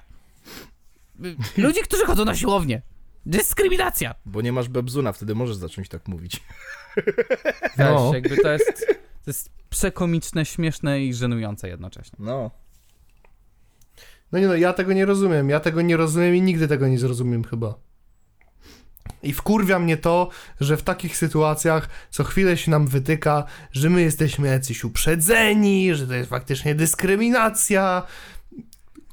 ludzi, 1.58 1.80
którzy 1.84 2.06
chodzą 2.06 2.26
na 2.26 2.36
siłownię. 2.36 2.82
Dyskryminacja. 3.26 4.16
Bo 4.26 4.42
nie 4.42 4.52
masz 4.52 4.70
bebzuna, 4.70 5.14
wtedy 5.14 5.36
możesz 5.36 5.56
zacząć 5.56 5.90
tak 5.90 6.08
mówić. 6.08 6.42
Wiesz, 7.78 7.78
No. 7.78 8.12
jakby 8.14 8.38
to 8.38 8.52
jest, 8.52 8.88
to 9.26 9.28
jest 9.28 9.50
przekomiczne, 9.70 10.46
śmieszne 10.46 11.02
i 11.02 11.14
żenujące 11.14 11.68
jednocześnie. 11.70 12.16
No. 12.20 12.52
No 14.32 14.40
nie 14.40 14.48
no, 14.48 14.56
ja 14.56 14.74
tego 14.74 14.94
nie 14.94 15.06
rozumiem. 15.06 15.50
Ja 15.50 15.60
tego 15.60 15.82
nie 15.82 15.98
rozumiem 15.98 16.36
i 16.36 16.42
nigdy 16.42 16.68
tego 16.68 16.88
nie 16.88 17.00
zrozumiem 17.00 17.44
chyba. 17.44 17.74
I 19.24 19.34
wkurwia 19.34 19.80
mnie 19.80 19.98
to, 19.98 20.30
że 20.60 20.78
w 20.78 20.84
takich 20.84 21.18
sytuacjach 21.18 21.90
co 22.10 22.24
chwilę 22.24 22.58
się 22.58 22.72
nam 22.72 22.88
wytyka, 22.88 23.44
że 23.72 23.90
my 23.90 24.02
jesteśmy 24.02 24.48
jacyś 24.48 24.84
uprzedzeni, 24.84 25.96
że 25.96 26.08
to 26.08 26.14
jest 26.14 26.30
faktycznie 26.30 26.76
dyskryminacja. 26.76 28.04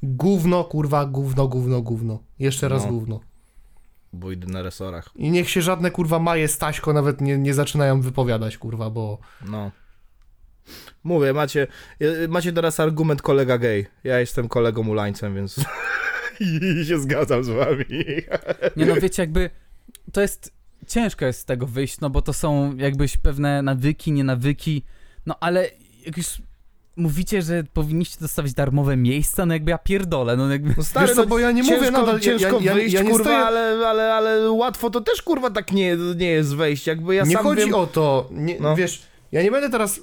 Gówno, 0.03 0.65
kurwa, 0.65 1.07
gówno, 1.07 1.49
gówno, 1.49 1.83
gówno. 1.83 2.23
Jeszcze 2.39 2.69
raz 2.69 2.85
No. 2.85 2.89
gówno. 2.91 3.21
Bo 4.13 4.33
idę 4.33 4.47
na 4.47 4.63
resorach. 4.63 5.11
I 5.15 5.31
niech 5.31 5.51
się 5.51 5.63
żadne 5.63 5.91
kurwa 5.91 6.19
Maje 6.19 6.49
Staśko 6.49 6.93
nawet 6.93 7.21
nie, 7.21 7.39
nie 7.39 7.55
zaczynają 7.55 8.01
wypowiadać, 8.01 8.59
kurwa, 8.59 8.91
bo... 8.91 9.19
No. 9.45 9.71
Mówię, 11.05 11.33
macie, 11.33 11.67
e, 12.01 12.29
macie 12.29 12.53
teraz 12.53 12.81
argument 12.81 13.23
kolega 13.23 13.59
gay. 13.59 13.87
Ja 14.05 14.21
jestem 14.21 14.49
kolegą 14.49 14.89
ulańcem, 14.89 15.35
więc 15.35 15.57
i 16.41 16.85
się 16.87 16.99
zgadzam 16.99 17.45
z 17.45 17.49
wami. 17.49 17.85
Nie 18.77 18.87
no, 18.87 18.95
wiecie, 18.95 19.23
jakby 19.23 19.51
to 20.13 20.21
jest, 20.21 20.53
ciężko 20.87 21.25
jest 21.25 21.41
z 21.41 21.45
tego 21.45 21.67
wyjść, 21.67 22.01
no 22.01 22.11
bo 22.11 22.23
to 22.23 22.33
są 22.33 22.77
jakbyś 22.77 23.17
pewne 23.17 23.63
nawyki, 23.63 24.13
nie 24.13 24.25
nawyki, 24.25 24.85
no 25.27 25.37
ale 25.41 25.71
jak 26.07 26.17
już 26.17 26.43
mówicie, 26.99 27.43
że 27.43 27.65
powinniście 27.73 28.17
dostawać 28.21 28.55
darmowe 28.55 28.97
miejsca, 28.97 29.47
no 29.47 29.55
jakby 29.55 29.71
ja 29.71 29.79
pierdolę, 29.79 30.37
no 30.37 30.49
jakby... 30.53 30.75
No 30.77 30.83
stary, 30.85 31.15
no, 31.15 31.27
bo 31.27 31.39
ja 31.39 31.53
nie 31.53 31.65
ciężko, 31.65 31.77
mówię 31.77 31.91
nadal- 31.91 32.21
Ciężko 32.21 32.57
ja- 32.61 32.63
ja- 32.63 32.75
wyjść, 32.75 32.95
ja 32.95 33.05
kurwa, 33.05 33.25
stoję- 33.25 33.37
ale, 33.47 33.89
ale, 33.89 34.15
ale 34.15 34.51
łatwo 34.51 34.91
to 34.91 35.01
też, 35.01 35.23
kurwa, 35.23 35.51
tak 35.51 35.73
nie, 35.73 35.97
nie 36.17 36.27
jest 36.27 36.57
wejść. 36.57 36.87
Jakby 36.87 37.15
ja 37.15 37.25
nie 37.25 37.35
sam 37.35 37.45
chodzi 37.45 37.65
wiem... 37.65 37.75
o 37.75 37.87
to, 37.87 38.29
nie, 38.33 38.57
No. 38.61 38.77
wiesz, 38.77 39.03
ja 39.33 39.43
nie 39.43 39.51
będę 39.51 39.71
teraz 39.71 40.01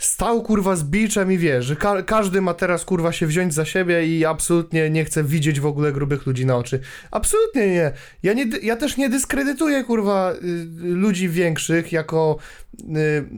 stał 0.00 0.42
kurwa 0.42 0.76
z 0.76 0.84
biczem 0.84 1.32
i 1.32 1.38
wiesz, 1.38 1.64
że 1.64 1.76
ka 1.76 2.02
każdy 2.02 2.40
ma 2.40 2.54
teraz 2.54 2.84
kurwa 2.84 3.12
się 3.12 3.26
wziąć 3.26 3.54
za 3.54 3.64
siebie 3.64 4.06
i 4.06 4.24
absolutnie 4.24 4.90
nie 4.90 5.04
chce 5.04 5.24
widzieć 5.24 5.60
w 5.60 5.66
ogóle 5.66 5.92
grubych 5.92 6.26
ludzi 6.26 6.46
na 6.46 6.56
oczy. 6.56 6.80
Absolutnie 7.10 7.68
nie. 7.68 7.92
Ja, 8.22 8.32
nie, 8.32 8.46
ja 8.62 8.76
też 8.76 8.96
nie 8.96 9.08
dyskredytuję 9.08 9.84
kurwa 9.84 10.32
y, 10.32 10.66
ludzi 10.82 11.28
większych 11.28 11.92
jako, 11.92 12.36
y, 12.80 12.84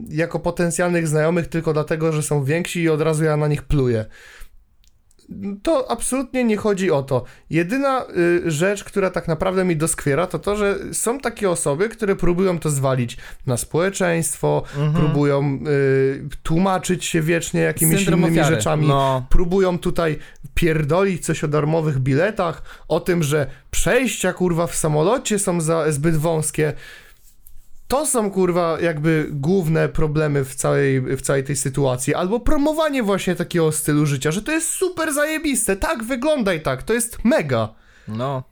jako 0.09 0.39
potencjalnych 0.39 1.07
znajomych 1.07 1.47
tylko 1.47 1.73
dlatego, 1.73 2.11
że 2.11 2.23
są 2.23 2.43
więksi 2.43 2.81
i 2.81 2.89
od 2.89 3.01
razu 3.01 3.23
ja 3.23 3.37
na 3.37 3.47
nich 3.47 3.63
pluję. 3.63 4.05
To 5.63 5.91
absolutnie 5.91 6.43
nie 6.43 6.57
chodzi 6.57 6.91
o 6.91 7.03
to. 7.03 7.23
Jedyna 7.49 8.05
y, 8.17 8.51
rzecz, 8.51 8.83
która 8.83 9.09
tak 9.09 9.27
naprawdę 9.27 9.63
mi 9.63 9.75
doskwiera, 9.77 10.27
to 10.27 10.39
to, 10.39 10.55
że 10.55 10.75
są 10.93 11.19
takie 11.19 11.49
osoby, 11.49 11.89
które 11.89 12.15
próbują 12.15 12.59
to 12.59 12.69
zwalić 12.69 13.17
na 13.45 13.57
społeczeństwo, 13.57 14.63
Mhm. 14.77 14.93
próbują 14.93 15.59
y, 15.67 16.23
tłumaczyć 16.43 17.05
się 17.05 17.21
wiecznie 17.21 17.61
jakimiś 17.61 17.95
Syndrom 17.97 18.19
innymi 18.19 18.39
ofiary. 18.39 18.55
rzeczami. 18.55 18.87
No, 18.87 19.25
Próbują 19.29 19.79
tutaj 19.79 20.19
pierdolić 20.55 21.25
coś 21.25 21.43
o 21.43 21.47
darmowych 21.47 21.99
biletach, 21.99 22.61
o 22.87 22.99
tym, 22.99 23.23
że 23.23 23.47
przejścia 23.71 24.33
kurwa 24.33 24.67
w 24.67 24.75
samolocie 24.75 25.39
są 25.39 25.61
za, 25.61 25.91
zbyt 25.91 26.15
wąskie. 26.17 26.73
To 27.93 28.05
są 28.05 28.31
kurwa 28.31 28.77
jakby 28.81 29.27
główne 29.31 29.89
problemy 29.89 30.45
w 30.45 30.55
całej, 30.55 31.01
w 31.01 31.21
całej 31.21 31.43
tej 31.43 31.55
sytuacji. 31.55 32.15
Albo 32.15 32.39
promowanie 32.39 33.03
właśnie 33.03 33.35
takiego 33.35 33.71
stylu 33.71 34.05
życia, 34.05 34.31
że 34.31 34.41
to 34.41 34.51
jest 34.51 34.69
super 34.69 35.13
zajebiste. 35.13 35.75
Tak, 35.75 36.03
wyglądaj 36.03 36.61
tak, 36.61 36.83
to 36.83 36.93
jest 36.93 37.25
mega. 37.25 37.73
no. 38.07 38.43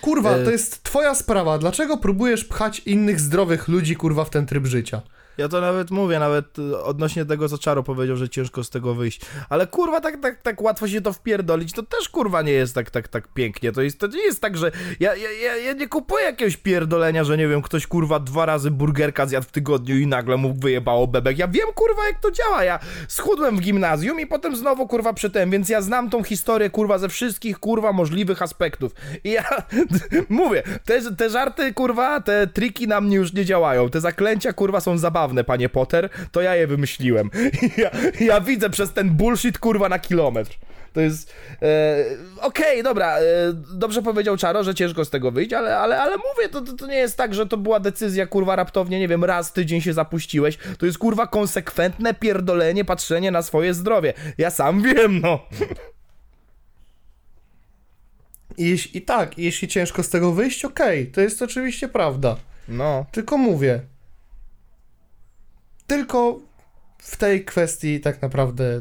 Kurwa, 0.00 0.30
E- 0.30 0.44
to 0.44 0.50
jest 0.50 0.82
twoja 0.82 1.14
sprawa. 1.14 1.58
Dlaczego 1.58 1.96
próbujesz 1.96 2.44
pchać 2.44 2.78
innych 2.78 3.20
zdrowych 3.20 3.68
ludzi 3.68 3.96
kurwa 3.96 4.24
w 4.24 4.30
ten 4.30 4.46
tryb 4.46 4.66
życia? 4.66 5.02
Ja 5.38 5.48
to 5.48 5.60
nawet 5.60 5.90
mówię, 5.90 6.18
nawet 6.18 6.58
y, 6.58 6.82
odnośnie 6.82 7.24
tego, 7.24 7.48
co 7.48 7.58
Czaro 7.58 7.82
powiedział, 7.82 8.16
że 8.16 8.28
ciężko 8.28 8.64
z 8.64 8.70
tego 8.70 8.94
wyjść. 8.94 9.20
Ale 9.48 9.66
kurwa, 9.66 10.00
tak, 10.00 10.20
tak, 10.22 10.42
tak 10.42 10.62
łatwo 10.62 10.88
się 10.88 11.00
to 11.00 11.12
wpierdolić, 11.12 11.72
to 11.72 11.82
też 11.82 12.08
kurwa 12.08 12.42
nie 12.42 12.52
jest 12.52 12.74
tak, 12.74 12.90
tak, 12.90 13.08
tak 13.08 13.28
pięknie. 13.28 13.72
To, 13.72 13.82
jest, 13.82 14.00
to 14.00 14.06
nie 14.06 14.22
jest 14.22 14.40
tak, 14.40 14.56
że 14.56 14.70
ja, 15.00 15.14
ja, 15.14 15.56
ja, 15.56 15.72
nie 15.72 15.88
kupuję 15.88 16.24
jakiegoś 16.24 16.56
pierdolenia, 16.56 17.24
że 17.24 17.36
nie 17.36 17.48
wiem, 17.48 17.62
ktoś 17.62 17.86
kurwa 17.86 18.18
dwa 18.20 18.46
razy 18.46 18.70
burgerka 18.70 19.26
zjadł 19.26 19.46
w 19.46 19.50
tygodniu 19.50 19.98
i 19.98 20.06
nagle 20.06 20.36
mu 20.36 20.54
wyjebało 20.54 21.06
bebek. 21.06 21.38
Ja 21.38 21.48
wiem 21.48 21.68
kurwa, 21.74 22.06
jak 22.06 22.20
to 22.20 22.30
działa. 22.30 22.64
Ja 22.64 22.78
schudłem 23.08 23.56
w 23.56 23.60
gimnazjum 23.60 24.20
i 24.20 24.26
potem 24.26 24.56
znowu 24.56 24.86
kurwa 24.88 25.12
przytem, 25.12 25.50
więc 25.50 25.68
ja 25.68 25.82
znam 25.82 26.10
tą 26.10 26.22
historię 26.22 26.70
kurwa 26.70 26.98
ze 26.98 27.08
wszystkich 27.08 27.58
kurwa 27.58 27.92
możliwych 27.92 28.42
aspektów. 28.42 28.92
I 29.24 29.30
ja 29.30 29.44
mówię, 30.28 30.62
te, 30.84 31.14
te 31.14 31.30
żarty 31.30 31.72
kurwa, 31.72 32.20
te 32.20 32.46
triki 32.46 32.88
na 32.88 33.00
mnie 33.00 33.16
już 33.16 33.32
nie 33.32 33.44
działają. 33.44 33.90
Te 33.90 34.00
zaklęcia 34.00 34.52
kurwa 34.52 34.80
są 34.80 34.98
zabawne, 34.98 35.23
panie 35.46 35.68
Potter. 35.68 36.08
To 36.32 36.42
ja 36.42 36.54
je 36.54 36.66
wymyśliłem. 36.66 37.30
Ja, 37.76 37.90
ja 38.20 38.40
widzę 38.40 38.70
przez 38.70 38.92
ten 38.92 39.10
bullshit 39.10 39.58
kurwa 39.58 39.88
na 39.88 39.98
kilometr. 39.98 40.58
To 40.94 41.00
jest. 41.00 41.34
E, 41.62 42.04
Okej, 42.40 42.82
dobra, 42.82 43.18
e, 43.18 43.22
dobrze 43.74 44.02
powiedział 44.02 44.36
Czaro, 44.36 44.64
że 44.64 44.74
ciężko 44.74 45.04
z 45.04 45.10
tego 45.10 45.30
wyjść, 45.30 45.52
ale, 45.52 45.78
ale, 45.78 46.00
ale 46.00 46.16
mówię, 46.16 46.48
to, 46.48 46.60
to, 46.60 46.72
to 46.72 46.86
nie 46.86 46.96
jest 46.96 47.16
tak, 47.16 47.34
że 47.34 47.46
to 47.46 47.56
była 47.56 47.80
decyzja, 47.80 48.26
kurwa, 48.26 48.56
raptownie, 48.56 49.00
nie 49.00 49.08
wiem, 49.08 49.24
raz 49.24 49.52
tydzień 49.52 49.80
się 49.80 49.92
zapuściłeś. 49.92 50.58
To 50.78 50.86
jest 50.86 50.98
kurwa 50.98 51.26
konsekwentne 51.26 52.14
pierdolenie, 52.14 52.84
patrzenie 52.84 53.30
na 53.30 53.42
swoje 53.42 53.74
zdrowie. 53.74 54.14
Ja 54.38 54.50
sam 54.50 54.82
wiem, 54.82 55.20
no. 55.20 55.40
I, 58.58 58.78
I 58.94 59.02
tak, 59.02 59.38
jeśli 59.38 59.68
ciężko 59.68 60.02
z 60.02 60.08
tego 60.08 60.32
wyjść, 60.32 60.64
okej, 60.64 61.06
to 61.06 61.20
jest 61.20 61.42
oczywiście 61.42 61.88
prawda. 61.88 62.36
No. 62.68 63.06
Tylko 63.12 63.38
mówię. 63.38 63.80
Tylko 65.86 66.40
w 66.98 67.16
tej 67.16 67.44
kwestii 67.44 68.00
tak 68.00 68.22
naprawdę 68.22 68.80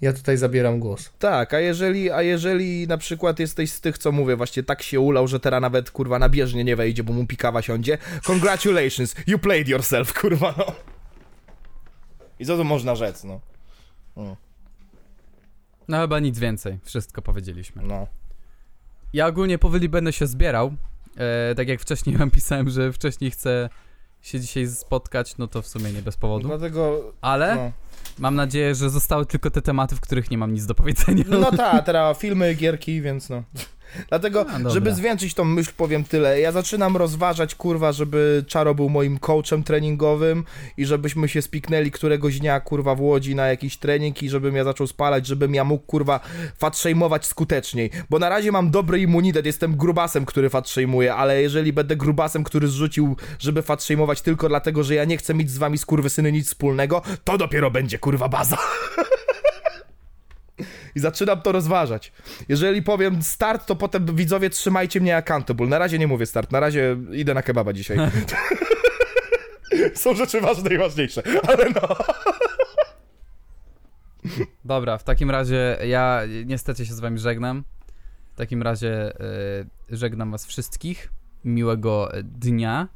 ja 0.00 0.12
tutaj 0.12 0.36
zabieram 0.36 0.80
głos. 0.80 1.12
Tak, 1.18 1.54
a 1.54 1.60
jeżeli, 1.60 2.10
a 2.10 2.22
jeżeli 2.22 2.86
na 2.86 2.98
przykład 2.98 3.38
jesteś 3.38 3.72
z 3.72 3.80
tych, 3.80 3.98
co 3.98 4.12
mówię, 4.12 4.36
właśnie 4.36 4.62
tak 4.62 4.82
się 4.82 5.00
ulał, 5.00 5.28
że 5.28 5.40
teraz 5.40 5.60
nawet 5.60 5.90
kurwa 5.90 6.18
na 6.18 6.28
bieżnie 6.28 6.64
nie 6.64 6.76
wejdzie, 6.76 7.04
bo 7.04 7.12
mu 7.12 7.26
pikawa 7.26 7.62
siądzie, 7.62 7.98
congratulations, 8.22 9.14
you 9.26 9.38
played 9.38 9.68
yourself, 9.68 10.14
kurwa, 10.20 10.54
no. 10.58 10.72
I 12.38 12.46
co 12.46 12.56
tu 12.56 12.64
można 12.64 12.94
rzec, 12.94 13.24
no. 13.24 13.40
No 15.88 16.00
chyba 16.00 16.20
nic 16.20 16.38
więcej, 16.38 16.78
wszystko 16.84 17.22
powiedzieliśmy. 17.22 17.82
No. 17.82 18.06
Ja 19.12 19.26
ogólnie 19.26 19.58
powoli 19.58 19.88
będę 19.88 20.12
się 20.12 20.26
zbierał, 20.26 20.74
e, 21.16 21.54
tak 21.54 21.68
jak 21.68 21.80
wcześniej 21.80 22.16
wam 22.16 22.30
pisałem, 22.30 22.70
że 22.70 22.92
wcześniej 22.92 23.30
chcę 23.30 23.68
się 24.22 24.40
dzisiaj 24.40 24.66
spotkać, 24.66 25.38
no 25.38 25.46
to 25.46 25.62
w 25.62 25.66
sumie 25.66 25.92
nie 25.92 26.02
bez 26.02 26.16
powodu, 26.16 26.48
Dlatego, 26.48 27.12
ale 27.20 27.56
no. 27.56 27.72
mam 28.18 28.34
nadzieję, 28.34 28.74
że 28.74 28.90
zostały 28.90 29.26
tylko 29.26 29.50
te 29.50 29.62
tematy, 29.62 29.96
w 29.96 30.00
których 30.00 30.30
nie 30.30 30.38
mam 30.38 30.52
nic 30.52 30.66
do 30.66 30.74
powiedzenia. 30.74 31.24
No 31.28 31.52
tak, 31.56 31.84
teraz 31.84 32.18
filmy, 32.18 32.54
gierki, 32.54 33.02
więc 33.02 33.30
no. 33.30 33.42
Dlatego, 34.08 34.40
A, 34.40 34.52
dobra. 34.52 34.70
żeby 34.70 34.94
zwieńczyć 34.94 35.34
tą 35.34 35.44
myśl, 35.44 35.70
powiem 35.76 36.04
tyle. 36.04 36.40
Ja 36.40 36.52
zaczynam 36.52 36.96
rozważać, 36.96 37.54
kurwa, 37.54 37.92
żeby 37.92 38.44
Czaro 38.46 38.74
był 38.74 38.88
moim 38.88 39.18
coachem 39.18 39.62
treningowym 39.62 40.44
i 40.76 40.86
żebyśmy 40.86 41.28
się 41.28 41.42
spiknęli 41.42 41.90
któregoś 41.90 42.38
dnia, 42.38 42.60
kurwa, 42.60 42.94
w 42.94 43.00
Łodzi 43.00 43.34
na 43.34 43.46
jakiś 43.46 43.76
trening 43.76 44.22
i 44.22 44.30
żebym 44.30 44.56
ja 44.56 44.64
zaczął 44.64 44.86
spalać, 44.86 45.26
żebym 45.26 45.54
ja 45.54 45.64
mógł, 45.64 45.86
kurwa, 45.86 46.20
fatshame'ować 46.60 47.24
skuteczniej. 47.24 47.90
Bo 48.10 48.18
na 48.18 48.28
razie 48.28 48.52
mam 48.52 48.70
dobry 48.70 49.00
immunitet, 49.00 49.46
jestem 49.46 49.76
grubasem, 49.76 50.26
który 50.26 50.50
fatshame'uje, 50.50 51.08
ale 51.08 51.42
jeżeli 51.42 51.72
będę 51.72 51.96
grubasem, 51.96 52.44
który 52.44 52.68
zrzucił, 52.68 53.16
żeby 53.38 53.62
fatshame'ować 53.62 54.22
tylko 54.22 54.48
dlatego, 54.48 54.84
że 54.84 54.94
ja 54.94 55.04
nie 55.04 55.16
chcę 55.16 55.34
mieć 55.34 55.50
z 55.50 55.58
wami, 55.58 55.78
skurwysyny, 55.78 56.32
nic 56.32 56.46
wspólnego, 56.46 57.02
to 57.24 57.38
dopiero 57.38 57.70
będzie, 57.70 57.98
kurwa, 57.98 58.28
baza. 58.28 58.58
I 60.94 61.00
zaczynam 61.00 61.42
to 61.42 61.52
rozważać. 61.52 62.12
Jeżeli 62.48 62.82
powiem 62.82 63.22
start, 63.22 63.66
to 63.66 63.76
potem 63.76 64.16
widzowie 64.16 64.50
trzymajcie 64.50 65.00
mnie 65.00 65.16
accountable. 65.16 65.66
Na 65.66 65.78
razie 65.78 65.98
nie 65.98 66.06
mówię 66.06 66.26
start, 66.26 66.52
na 66.52 66.60
razie 66.60 66.96
idę 67.12 67.34
na 67.34 67.42
kebaba 67.42 67.72
dzisiaj. 67.72 67.98
Są 69.94 70.14
rzeczy 70.14 70.40
ważne 70.40 70.74
i 70.74 70.78
ważniejsze, 70.78 71.22
ale 71.48 71.70
no. 71.70 71.96
Dobra, 74.64 74.98
w 74.98 75.04
takim 75.04 75.30
razie 75.30 75.76
ja 75.86 76.22
niestety 76.44 76.86
się 76.86 76.94
z 76.94 77.00
wami 77.00 77.18
żegnam. 77.18 77.64
W 78.32 78.36
takim 78.36 78.62
razie 78.62 79.20
e, 79.20 79.64
żegnam 79.90 80.30
was 80.30 80.46
wszystkich. 80.46 81.12
Miłego 81.44 82.14
e, 82.14 82.22
dnia. 82.22 82.88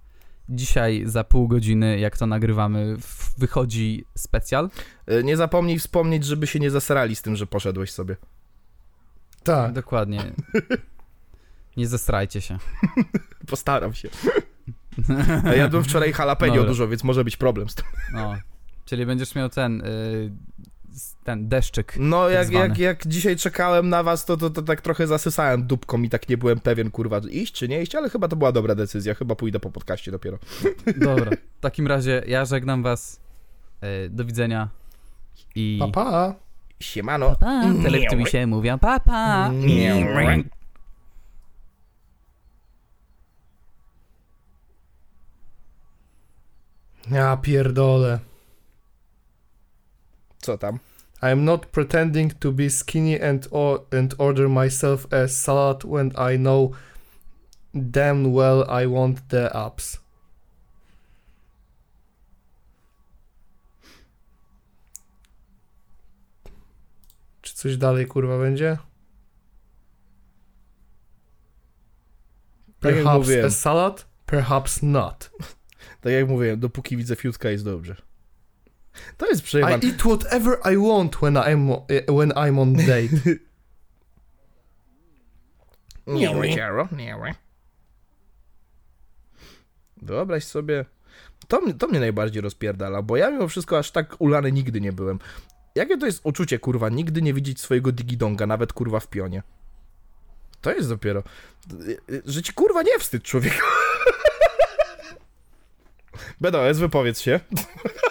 Dzisiaj 0.49 1.03
za 1.07 1.25
pół 1.25 1.49
godziny, 1.49 1.99
jak 1.99 2.19
to 2.19 2.27
nagrywamy, 2.27 2.97
wychodzi 3.39 4.05
specjal. 4.15 4.71
E, 5.07 5.23
Nie 5.23 5.37
zapomnij 5.37 5.79
wspomnieć, 5.79 6.25
żeby 6.25 6.47
się 6.47 6.59
nie 6.61 6.71
zasrali 6.71 7.17
z 7.17 7.23
tym, 7.23 7.37
że 7.37 7.47
poszedłeś 7.47 7.91
sobie. 7.91 8.17
Tak. 9.45 9.73
Dokładnie. 9.73 10.21
Nie 11.77 11.87
zestrajcie 11.87 12.41
się. 12.41 12.59
Postaram 13.51 13.95
się. 13.95 14.09
A 15.45 15.55
Jadłem 15.55 15.85
wczoraj 15.85 16.13
jalapeno 16.19 16.65
dużo, 16.65 16.89
więc 16.89 17.05
może 17.05 17.25
być 17.25 17.37
problem 17.37 17.69
z 17.69 17.75
tym. 17.75 17.85
No. 18.13 18.35
Czyli 18.85 19.07
będziesz 19.07 19.35
miał 19.35 19.49
ten, 19.49 19.81
y, 19.81 20.33
ten 21.25 21.49
deszczyk. 21.49 21.97
No, 21.99 22.29
jak, 22.29 22.47
zwany. 22.47 22.69
jak, 22.69 22.79
jak 22.79 23.07
dzisiaj 23.07 23.37
czekałem 23.37 23.89
na 23.89 24.03
was, 24.03 24.25
to, 24.25 24.37
to, 24.37 24.51
to 24.51 24.63
tak 24.63 24.81
trochę 24.81 25.07
zasysałem 25.07 25.67
dupką 25.67 26.03
i 26.03 26.09
tak 26.09 26.29
nie 26.29 26.39
byłem 26.39 26.61
pewien, 26.61 26.91
kurwa, 26.91 27.21
iść 27.31 27.55
czy 27.55 27.69
nie 27.69 27.83
iść, 27.83 27.95
ale 27.95 28.11
chyba 28.11 28.29
to 28.29 28.37
była 28.37 28.53
dobra 28.53 28.75
decyzja. 28.75 29.15
Chyba 29.15 29.35
pójdę 29.35 29.61
po 29.61 29.71
podcaście 29.71 30.11
dopiero. 30.11 30.39
Dobra. 30.97 31.31
W 31.59 31.61
takim 31.61 31.87
razie 31.87 32.23
ja 32.27 32.45
żegnam 32.45 32.83
was. 32.83 33.21
Y, 34.07 34.11
do 34.11 34.25
widzenia. 34.25 34.69
I... 35.55 35.79
Pa, 35.81 35.89
pa. 35.89 36.35
Siemano. 36.81 37.37
Pa, 37.41 37.63
telewizji 37.83 38.27
się 38.27 38.47
mówią 38.47 38.79
papa. 38.79 39.51
Ja 47.11 47.37
pierdolę. 47.37 48.19
Co 50.43 50.59
tam? 50.59 50.79
I 51.23 51.31
am 51.31 51.45
not 51.45 51.67
pretending 51.67 52.33
to 52.41 52.53
be 52.53 52.71
skinny 52.71 53.23
and, 53.23 53.49
or, 53.51 53.81
and 53.93 54.15
order 54.19 54.49
myself 54.49 55.07
a 55.13 55.29
salad 55.29 55.85
when 55.85 56.09
I 56.09 56.37
know 56.37 56.73
damn 57.75 58.33
well 58.33 58.65
I 58.83 58.87
want 58.87 59.29
the 59.29 59.51
abs. 59.57 60.03
Czy 67.43 67.55
coś 67.55 67.77
dalej 67.77 68.07
kurwa 68.07 68.39
będzie? 68.39 68.79
Tak 72.81 72.95
Perhaps 72.95 73.19
mówiłem. 73.19 73.47
a 73.47 73.51
salad? 73.51 74.07
Perhaps 74.27 74.83
not. 74.83 75.31
Tak 76.01 76.13
jak 76.13 76.29
mówiłem, 76.29 76.61
dopóki 76.61 76.97
widzę 76.97 77.17
fiutka 77.17 77.51
jest 77.51 77.65
dobrze. 77.65 77.97
To 79.17 79.27
jest 79.27 79.43
przejebane. 79.43 79.79
I 79.83 79.87
eat 79.91 80.03
whatever 80.03 80.59
I 80.73 80.77
want 80.77 81.17
when 81.17 81.35
I'm 81.35 81.81
when 82.09 82.31
I'm 82.31 82.61
on 82.61 82.73
date. 82.75 83.39
Nie, 86.07 86.55
Jaro, 86.57 86.89
nie. 86.97 87.35
Wyobraź 90.03 90.45
sobie. 90.45 90.85
To, 91.49 91.61
mnie- 91.61 91.75
to 91.75 91.89
mnie 91.89 92.01
najbardziej 92.01 92.43
rozpierdala, 92.43 93.03
bo 93.03 93.17
ja 93.17 93.31
mimo 93.31 93.49
wszystko 93.49 93.79
aż 93.79 93.91
tak 93.91 94.17
ulany 94.19 94.53
nigdy 94.53 94.81
nie 94.81 94.93
byłem. 94.93 95.19
Jakie 95.75 95.99
to 95.99 96.07
jest 96.07 96.21
uczucie, 96.25 96.59
kurwa, 96.59 96.89
nigdy 96.89 97.23
nie 97.23 97.35
widzieć 97.35 97.61
swojego 97.61 97.93
digidonga, 97.93 98.47
nawet 98.47 98.73
kurwa 98.73 99.01
w 99.01 99.07
pionie. 99.07 99.43
To 100.61 100.73
jest 100.73 100.89
dopiero. 100.89 101.23
Że 102.25 102.43
ci 102.43 102.53
kurwa 102.53 102.83
nie 102.83 102.99
wstyd, 102.99 103.23
człowieku. 103.23 103.67
BDS, 106.41 106.79
wypowiedz 106.79 107.21
się. 107.21 107.41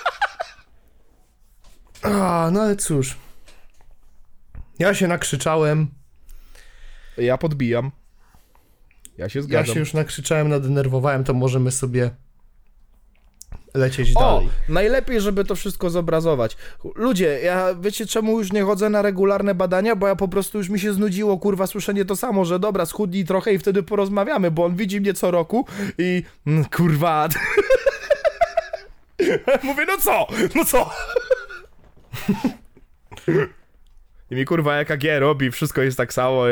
A, 2.03 2.49
no 2.53 2.61
ale 2.61 2.75
cóż. 2.75 3.17
Ja 4.79 4.93
się 4.93 5.07
nakrzyczałem. 5.07 5.87
Ja 7.17 7.37
podbijam. 7.37 7.91
Ja 9.17 9.29
się 9.29 9.39
Ja 9.39 9.43
zgadzam. 9.43 9.73
się 9.73 9.79
już 9.79 9.93
nakrzyczałem, 9.93 10.49
nadenerwowałem, 10.49 11.23
to 11.23 11.33
możemy 11.33 11.71
sobie 11.71 12.11
lecieć 13.73 14.11
O, 14.15 14.19
dalej. 14.19 14.49
najlepiej, 14.69 15.21
żeby 15.21 15.45
to 15.45 15.55
wszystko 15.55 15.89
zobrazować. 15.89 16.57
Ludzie, 16.95 17.39
ja 17.43 17.75
wiecie 17.75 18.05
czemu 18.05 18.39
już 18.39 18.51
nie 18.51 18.63
chodzę 18.63 18.89
na 18.89 19.01
regularne 19.01 19.55
badania? 19.55 19.95
Bo 19.95 20.07
ja 20.07 20.15
po 20.15 20.27
prostu 20.27 20.57
już 20.57 20.69
mi 20.69 20.79
się 20.79 20.93
znudziło, 20.93 21.37
kurwa, 21.37 21.67
słyszenie 21.67 22.05
to 22.05 22.15
samo, 22.15 22.45
że 22.45 22.59
dobra, 22.59 22.85
schudnij 22.85 23.25
trochę 23.25 23.53
i 23.53 23.59
wtedy 23.59 23.83
porozmawiamy, 23.83 24.51
bo 24.51 24.65
on 24.65 24.75
widzi 24.75 25.01
mnie 25.01 25.13
co 25.13 25.31
roku 25.31 25.65
i 25.97 26.23
mm, 26.47 26.65
kurwa. 26.65 27.27
Mówię, 29.63 29.85
no 29.87 29.97
co? 29.97 30.27
No 30.55 30.65
co? 30.65 30.89
I 34.31 34.35
mi 34.35 34.45
kurwa 34.45 34.75
EKG 34.75 35.03
robi, 35.19 35.51
wszystko 35.51 35.81
jest 35.81 35.97
tak 35.97 36.13
samo. 36.13 36.43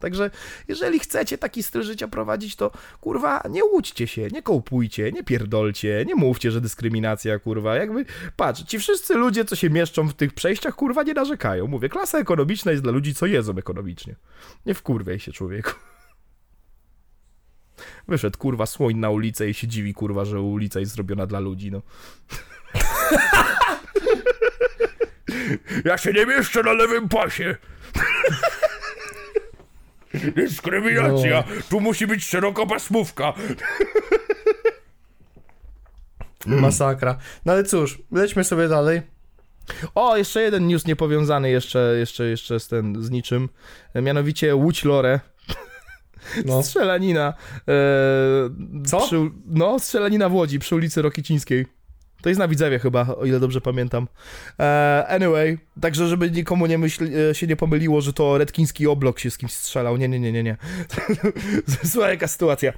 Także 0.00 0.30
jeżeli 0.68 0.98
chcecie 0.98 1.38
taki 1.38 1.62
styl 1.62 1.82
życia 1.82 2.08
prowadzić, 2.08 2.56
to 2.56 2.70
kurwa 3.00 3.42
nie 3.50 3.64
łudźcie 3.64 4.06
się, 4.06 4.28
nie 4.28 4.42
kołpujcie, 4.42 5.12
nie 5.12 5.24
pierdolcie, 5.24 6.04
nie 6.06 6.14
mówcie, 6.14 6.50
że 6.50 6.60
dyskryminacja, 6.60 7.38
kurwa. 7.38 7.76
Jakby, 7.76 8.04
patrz, 8.36 8.64
ci 8.64 8.78
wszyscy 8.78 9.14
ludzie, 9.14 9.44
co 9.44 9.56
się 9.56 9.70
mieszczą 9.70 10.08
w 10.08 10.14
tych 10.14 10.32
przejściach, 10.32 10.74
kurwa, 10.74 11.02
nie 11.02 11.14
narzekają. 11.14 11.66
Mówię, 11.66 11.88
klasa 11.88 12.18
ekonomiczna 12.18 12.70
jest 12.70 12.82
dla 12.82 12.92
ludzi, 12.92 13.14
co 13.14 13.26
jedzą 13.26 13.56
ekonomicznie. 13.56 14.14
Nie 14.66 14.74
wkurwiaj 14.74 15.18
się, 15.18 15.32
człowieku. 15.32 15.72
Wyszedł, 18.08 18.38
kurwa, 18.38 18.66
słoń 18.66 18.96
na 18.96 19.10
ulicę 19.10 19.48
i 19.48 19.54
się 19.54 19.68
dziwi, 19.68 19.94
kurwa, 19.94 20.24
że 20.24 20.40
ulica 20.40 20.80
jest 20.80 20.92
zrobiona 20.92 21.26
dla 21.26 21.40
ludzi, 21.40 21.70
no. 21.70 21.82
Ja 25.84 25.98
się 25.98 26.12
nie 26.12 26.26
mieszczę 26.26 26.62
na 26.62 26.72
lewym 26.72 27.08
pasie. 27.08 27.56
Dyskryminacja! 30.14 31.44
Tu 31.70 31.80
musi 31.80 32.06
być 32.06 32.24
szerokopasmówka! 32.24 33.32
Masakra. 36.46 37.18
No 37.44 37.52
ale 37.52 37.64
cóż, 37.64 37.98
lećmy 38.12 38.44
sobie 38.44 38.68
dalej. 38.68 39.02
O, 39.94 40.16
jeszcze 40.16 40.42
jeden 40.42 40.66
news 40.66 40.86
niepowiązany 40.86 41.50
jeszcze, 41.50 41.94
jeszcze, 41.98 42.24
jeszcze 42.24 42.60
z, 42.60 42.68
ten, 42.68 43.02
z 43.02 43.10
niczym. 43.10 43.48
Mianowicie 43.94 44.56
Łódź 44.56 44.84
Lore. 44.84 45.20
No. 46.44 46.62
Strzelanina. 46.62 47.34
E, 47.68 47.72
Co? 48.86 49.00
Przy, 49.00 49.30
no, 49.46 49.78
strzelanina 49.78 50.28
w 50.28 50.34
Łodzi 50.34 50.58
przy 50.58 50.74
ulicy 50.74 51.02
Rokicińskiej. 51.02 51.66
To 52.22 52.28
jest 52.28 52.38
na 52.38 52.48
Widzewie 52.48 52.78
chyba, 52.78 53.06
o 53.16 53.24
ile 53.24 53.40
dobrze 53.40 53.60
pamiętam. 53.60 54.08
E, 54.60 55.04
anyway, 55.08 55.58
także 55.80 56.08
żeby 56.08 56.30
nikomu 56.30 56.66
nie 56.66 56.78
myśl, 56.78 57.08
e, 57.30 57.34
się 57.34 57.46
nie 57.46 57.56
pomyliło, 57.56 58.00
że 58.00 58.12
to 58.12 58.38
redkiński 58.38 58.86
oblok 58.86 59.18
się 59.18 59.30
z 59.30 59.38
kimś 59.38 59.52
strzelał. 59.52 59.96
Nie, 59.96 60.08
nie, 60.08 60.20
nie, 60.20 60.32
nie, 60.32 60.42
nie. 60.42 60.56
Słuchaj, 61.92 62.10
jaka 62.10 62.28
sytuacja. 62.28 62.72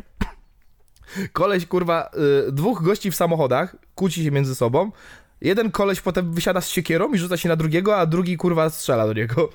Koleś, 1.33 1.67
kurwa, 1.67 2.11
y, 2.49 2.53
dwóch 2.53 2.83
gości 2.83 3.11
w 3.11 3.17
samochodach, 3.17 3.77
kłóci 3.95 4.25
się 4.25 4.31
między 4.31 4.55
sobą. 4.55 4.93
Jeden 5.41 5.71
koleś 5.71 6.01
potem 6.01 6.33
wysiada 6.33 6.61
z 6.61 6.69
siekierą 6.69 7.13
i 7.13 7.19
rzuca 7.19 7.37
się 7.37 7.49
na 7.49 7.57
drugiego, 7.57 7.97
a 7.97 8.07
drugi, 8.07 8.37
kurwa, 8.37 8.71
strzela 8.71 9.07
do 9.07 9.13
niego. 9.13 9.49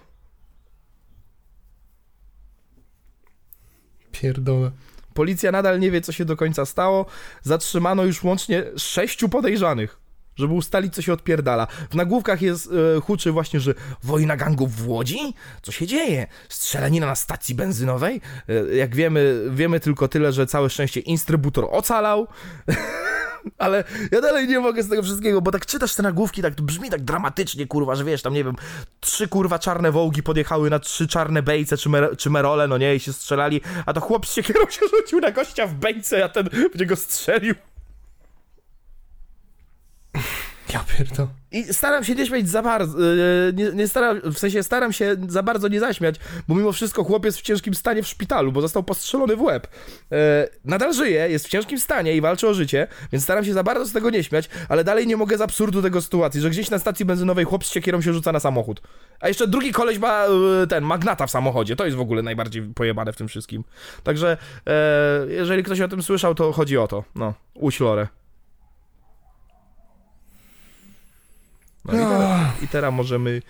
Pierdolę. 4.22 4.72
Policja 5.14 5.52
nadal 5.52 5.80
nie 5.80 5.92
wie, 5.92 6.02
co 6.02 6.12
się 6.12 6.26
do 6.26 6.38
końca 6.38 6.66
stało. 6.66 7.06
Zatrzymano 7.44 8.04
już 8.04 8.24
łącznie 8.24 8.64
sześciu 8.78 9.30
podejrzanych, 9.30 10.00
żeby 10.36 10.54
ustalić, 10.54 10.94
co 10.94 11.02
się 11.02 11.14
odpierdala. 11.14 11.68
W 11.90 11.96
nagłówkach 11.96 12.42
jest 12.42 12.70
e, 12.98 13.02
huczy 13.02 13.32
właśnie, 13.32 13.60
że 13.60 13.74
wojna 14.04 14.38
gangów 14.38 14.76
w 14.76 14.90
Łodzi? 14.90 15.34
Co 15.62 15.72
się 15.72 15.88
dzieje? 15.88 16.28
Strzelanina 16.50 17.06
na 17.06 17.16
stacji 17.16 17.56
benzynowej? 17.56 18.22
E, 18.50 18.76
jak 18.76 18.96
wiemy, 18.96 19.46
wiemy 19.52 19.80
tylko 19.80 20.08
tyle, 20.08 20.32
że 20.32 20.48
całe 20.48 20.70
szczęście 20.70 21.00
instrybutor 21.00 21.68
ocalał. 21.72 22.28
Ale 23.58 23.84
ja 24.12 24.22
dalej 24.22 24.48
nie 24.48 24.60
mogę 24.60 24.84
z 24.84 24.90
tego 24.90 25.04
wszystkiego, 25.04 25.42
bo 25.42 25.52
tak 25.52 25.66
czytasz 25.66 25.96
te 25.96 26.04
nagłówki, 26.04 26.42
tak 26.42 26.62
brzmi 26.62 26.90
tak 26.90 27.04
dramatycznie, 27.04 27.68
kurwa, 27.68 27.96
że 27.96 28.04
wiesz, 28.04 28.22
tam 28.22 28.34
nie 28.34 28.44
wiem, 28.44 28.56
trzy 29.00 29.28
kurwa 29.28 29.60
czarne 29.60 29.92
wołgi 29.92 30.24
podjechały 30.24 30.70
na 30.70 30.80
trzy 30.80 31.08
czarne 31.08 31.44
bejce 31.44 31.78
czy, 31.78 31.90
mer- 31.90 32.18
czy 32.18 32.30
merole, 32.30 32.68
no 32.68 32.78
nie, 32.78 32.96
i 32.96 33.00
się 33.00 33.14
strzelali, 33.14 33.62
a 33.86 33.94
to 33.94 34.02
chłop 34.02 34.28
z 34.28 34.34
siekierą 34.34 34.70
się 34.70 34.82
rzucił 34.96 35.20
na 35.20 35.32
gościa 35.32 35.68
w 35.68 35.74
bejce, 35.74 36.24
a 36.24 36.30
ten 36.30 36.50
w 36.76 36.80
niego 36.80 36.96
strzelił. 36.96 37.56
Ja 40.74 40.84
pierdolę. 40.98 41.28
I 41.52 41.74
staram 41.74 42.04
się 42.04 42.16
nie 42.16 42.26
śmiać 42.26 42.50
za 42.50 42.62
bardzo, 42.62 43.00
yy, 43.00 43.54
nie, 43.54 43.72
nie 43.72 43.88
staram, 43.88 44.22
w 44.22 44.40
sensie 44.40 44.64
staram 44.64 44.94
się 44.94 45.16
za 45.28 45.44
bardzo 45.44 45.68
nie 45.68 45.80
zaśmiać, 45.80 46.16
bo 46.48 46.56
mimo 46.56 46.72
wszystko 46.72 47.04
chłopiec 47.04 47.38
w 47.38 47.42
ciężkim 47.42 47.74
stanie 47.74 48.04
w 48.04 48.08
szpitalu, 48.08 48.52
bo 48.52 48.62
został 48.62 48.84
postrzelony 48.84 49.36
w 49.36 49.42
łeb. 49.42 49.68
Yy, 50.12 50.18
nadal 50.66 50.94
żyje, 50.94 51.30
jest 51.30 51.48
w 51.48 51.50
ciężkim 51.50 51.80
stanie 51.80 52.16
i 52.16 52.22
walczy 52.22 52.48
o 52.48 52.54
życie, 52.54 52.88
więc 53.12 53.24
staram 53.24 53.46
się 53.46 53.54
za 53.54 53.64
bardzo 53.64 53.86
z 53.86 53.94
tego 53.94 54.10
nie 54.10 54.24
śmiać, 54.24 54.50
ale 54.70 54.84
dalej 54.84 55.08
nie 55.08 55.18
mogę 55.18 55.38
z 55.38 55.42
absurdu 55.42 55.82
tego 55.82 56.02
sytuacji, 56.02 56.42
że 56.42 56.50
gdzieś 56.50 56.70
na 56.70 56.80
stacji 56.80 57.06
benzynowej 57.06 57.46
chłop 57.46 57.66
z 57.66 57.72
siekierą 57.72 58.02
się 58.02 58.14
rzuca 58.14 58.32
na 58.32 58.40
samochód. 58.40 58.82
A 59.20 59.28
jeszcze 59.28 59.48
drugi 59.48 59.72
koleś 59.72 59.98
ma 59.98 60.26
yy, 60.26 60.68
ten, 60.68 60.84
magnata 60.84 61.28
w 61.28 61.32
samochodzie, 61.32 61.76
to 61.76 61.86
jest 61.86 61.98
w 61.98 62.02
ogóle 62.02 62.22
najbardziej 62.22 62.62
pojebane 62.62 63.14
w 63.14 63.18
tym 63.18 63.28
wszystkim. 63.28 63.64
Także 64.04 64.38
jeżeli 65.28 65.64
ktoś 65.64 65.82
o 65.82 65.88
tym 65.88 66.04
słyszał, 66.04 66.36
to 66.36 66.52
chodzi 66.52 66.78
o 66.78 66.88
to, 66.88 67.04
no, 67.16 67.34
uślorę. 67.54 68.08
No 71.86 71.94
i 71.94 71.98
teraz, 71.98 72.64
i 72.64 72.68
teraz 72.68 72.94
możemy 72.94 73.42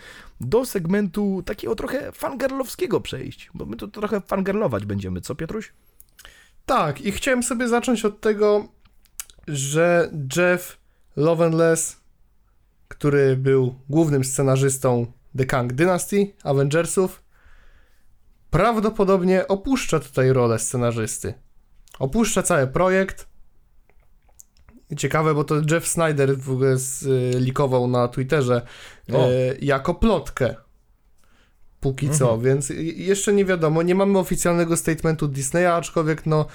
do 0.42 0.66
segmentu 0.66 1.44
takiego 1.46 1.76
trochę 1.76 2.12
fangirlowskiego 2.12 3.02
przejść, 3.02 3.50
bo 3.54 3.66
my 3.66 3.76
tu 3.76 3.88
trochę 3.88 4.22
fangirlować 4.22 4.86
będziemy, 4.86 5.22
co 5.22 5.36
Piotruś? 5.36 5.74
Tak, 6.66 7.02
i 7.02 7.12
chciałem 7.12 7.44
sobie 7.44 7.68
zacząć 7.68 8.06
od 8.06 8.22
tego, 8.22 8.68
że 9.48 10.12
Jeff 10.38 10.78
Lovenless, 11.16 11.98
który 12.88 13.38
był 13.38 13.76
głównym 13.90 14.24
scenarzystą 14.24 15.12
The 15.38 15.46
Kang 15.46 15.74
Dynasty, 15.74 16.34
Avengersów, 16.44 17.24
prawdopodobnie 18.50 19.48
opuszcza 19.48 20.00
tutaj 20.00 20.34
rolę 20.34 20.60
scenarzysty. 20.60 21.34
Opuszcza 22.00 22.44
cały 22.44 22.68
projekt. 22.68 23.28
Ciekawe, 24.98 25.34
bo 25.34 25.44
to 25.44 25.56
Jeff 25.72 25.88
Snyder 25.88 26.38
w 26.38 26.52
ogóle 26.52 26.78
likował 27.40 27.88
na 27.88 28.08
Twitterze 28.08 28.62
O. 29.14 29.28
e, 29.28 29.30
jako 29.62 29.96
plotkę. 29.96 30.56
Póki 31.80 32.10
co, 32.10 32.38
więc 32.38 32.70
jeszcze 32.96 33.34
nie 33.34 33.46
wiadomo, 33.46 33.84
nie 33.84 33.96
mamy 33.96 34.20
oficjalnego 34.20 34.78
statementu 34.78 35.28
Disneya, 35.28 35.66
aczkolwiek 35.66 36.26
no 36.26 36.46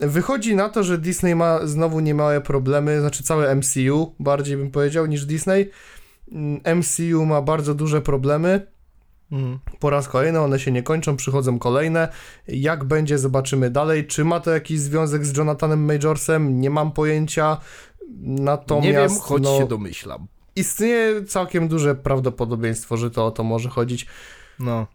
wychodzi 0.00 0.56
na 0.56 0.68
to, 0.68 0.82
że 0.82 0.98
Disney 0.98 1.34
ma 1.34 1.66
znowu 1.66 2.00
niemałe 2.00 2.40
problemy, 2.40 3.00
znaczy 3.00 3.22
całe 3.22 3.54
MCU 3.54 4.14
bardziej 4.20 4.56
bym 4.56 4.70
powiedział 4.70 5.06
niż 5.06 5.26
Disney. 5.26 5.70
Mm, 6.32 6.60
MCU 6.78 7.26
ma 7.26 7.42
bardzo 7.42 7.74
duże 7.74 8.02
problemy. 8.02 8.66
Mhm. 9.32 9.58
Po 9.78 9.90
raz 9.90 10.08
kolejny 10.08 10.40
one 10.40 10.58
się 10.58 10.72
nie 10.72 10.82
kończą, 10.82 11.16
przychodzą 11.16 11.58
kolejne. 11.58 12.08
Jak 12.48 12.84
będzie, 12.84 13.18
zobaczymy 13.18 13.70
dalej. 13.70 14.06
Czy 14.06 14.24
ma 14.24 14.40
to 14.40 14.50
jakiś 14.50 14.80
związek 14.80 15.26
z 15.26 15.36
Jonathanem 15.36 15.84
Majorsem? 15.84 16.60
Nie 16.60 16.70
mam 16.70 16.92
pojęcia. 16.92 17.56
Natomiast 18.20 18.86
Nie 18.86 18.92
wiem, 18.92 19.10
choć 19.20 19.42
no, 19.42 19.58
się 19.58 19.66
domyślam. 19.68 20.26
istnieje 20.56 21.24
całkiem 21.24 21.68
duże 21.68 21.94
prawdopodobieństwo, 21.94 22.96
że 22.96 23.10
to 23.10 23.26
o 23.26 23.30
to 23.30 23.44
może 23.44 23.68
chodzić. 23.68 24.06
No. 24.58 24.86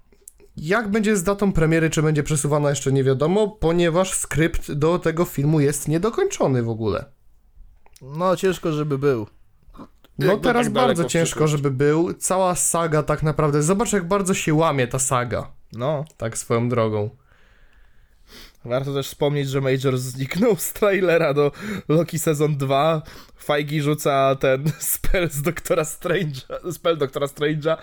Jak 0.57 0.91
będzie 0.91 1.17
z 1.17 1.23
datą 1.23 1.53
premiery, 1.53 1.89
czy 1.89 2.01
będzie 2.01 2.23
przesuwana 2.23 2.69
jeszcze 2.69 2.91
nie 2.91 3.03
wiadomo, 3.03 3.47
ponieważ 3.47 4.13
skrypt 4.13 4.71
do 4.71 4.99
tego 4.99 5.25
filmu 5.25 5.59
jest 5.59 5.87
niedokończony 5.87 6.63
w 6.63 6.69
ogóle. 6.69 7.05
No, 8.01 8.35
ciężko, 8.35 8.71
żeby 8.71 8.97
był. 8.97 9.27
No 10.19 10.25
Jakby 10.25 10.43
teraz 10.43 10.65
tak 10.65 10.73
bardzo 10.73 11.05
ciężko, 11.05 11.47
żeby 11.47 11.71
był. 11.71 12.13
Cała 12.13 12.55
saga 12.55 13.03
tak 13.03 13.23
naprawdę, 13.23 13.63
zobacz 13.63 13.93
jak 13.93 14.07
bardzo 14.07 14.33
się 14.33 14.53
łamie 14.53 14.87
ta 14.87 14.99
saga, 14.99 15.51
No. 15.73 16.05
tak 16.17 16.37
swoją 16.37 16.69
drogą. 16.69 17.09
Warto 18.65 18.93
też 18.93 19.07
wspomnieć, 19.07 19.49
że 19.49 19.61
Major 19.61 19.97
zniknął 19.97 20.55
z 20.55 20.73
trailera 20.73 21.33
do 21.33 21.51
Loki 21.89 22.19
Sezon 22.19 22.57
2. 22.57 23.01
Feige 23.43 23.81
rzuca 23.81 24.35
ten 24.35 24.63
spell 24.79 25.29
z 25.29 25.41
Doktora 25.41 25.83
Strange'a, 25.83 26.71
spell 26.71 26.97
Doktora 26.97 27.27
Strange'a. 27.27 27.77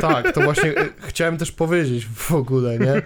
Tak, 0.00 0.32
to 0.32 0.40
właśnie 0.40 0.70
y, 0.70 0.92
chciałem 1.06 1.36
też 1.36 1.52
powiedzieć 1.52 2.06
w 2.06 2.32
ogóle, 2.32 2.78
nie? 2.78 3.02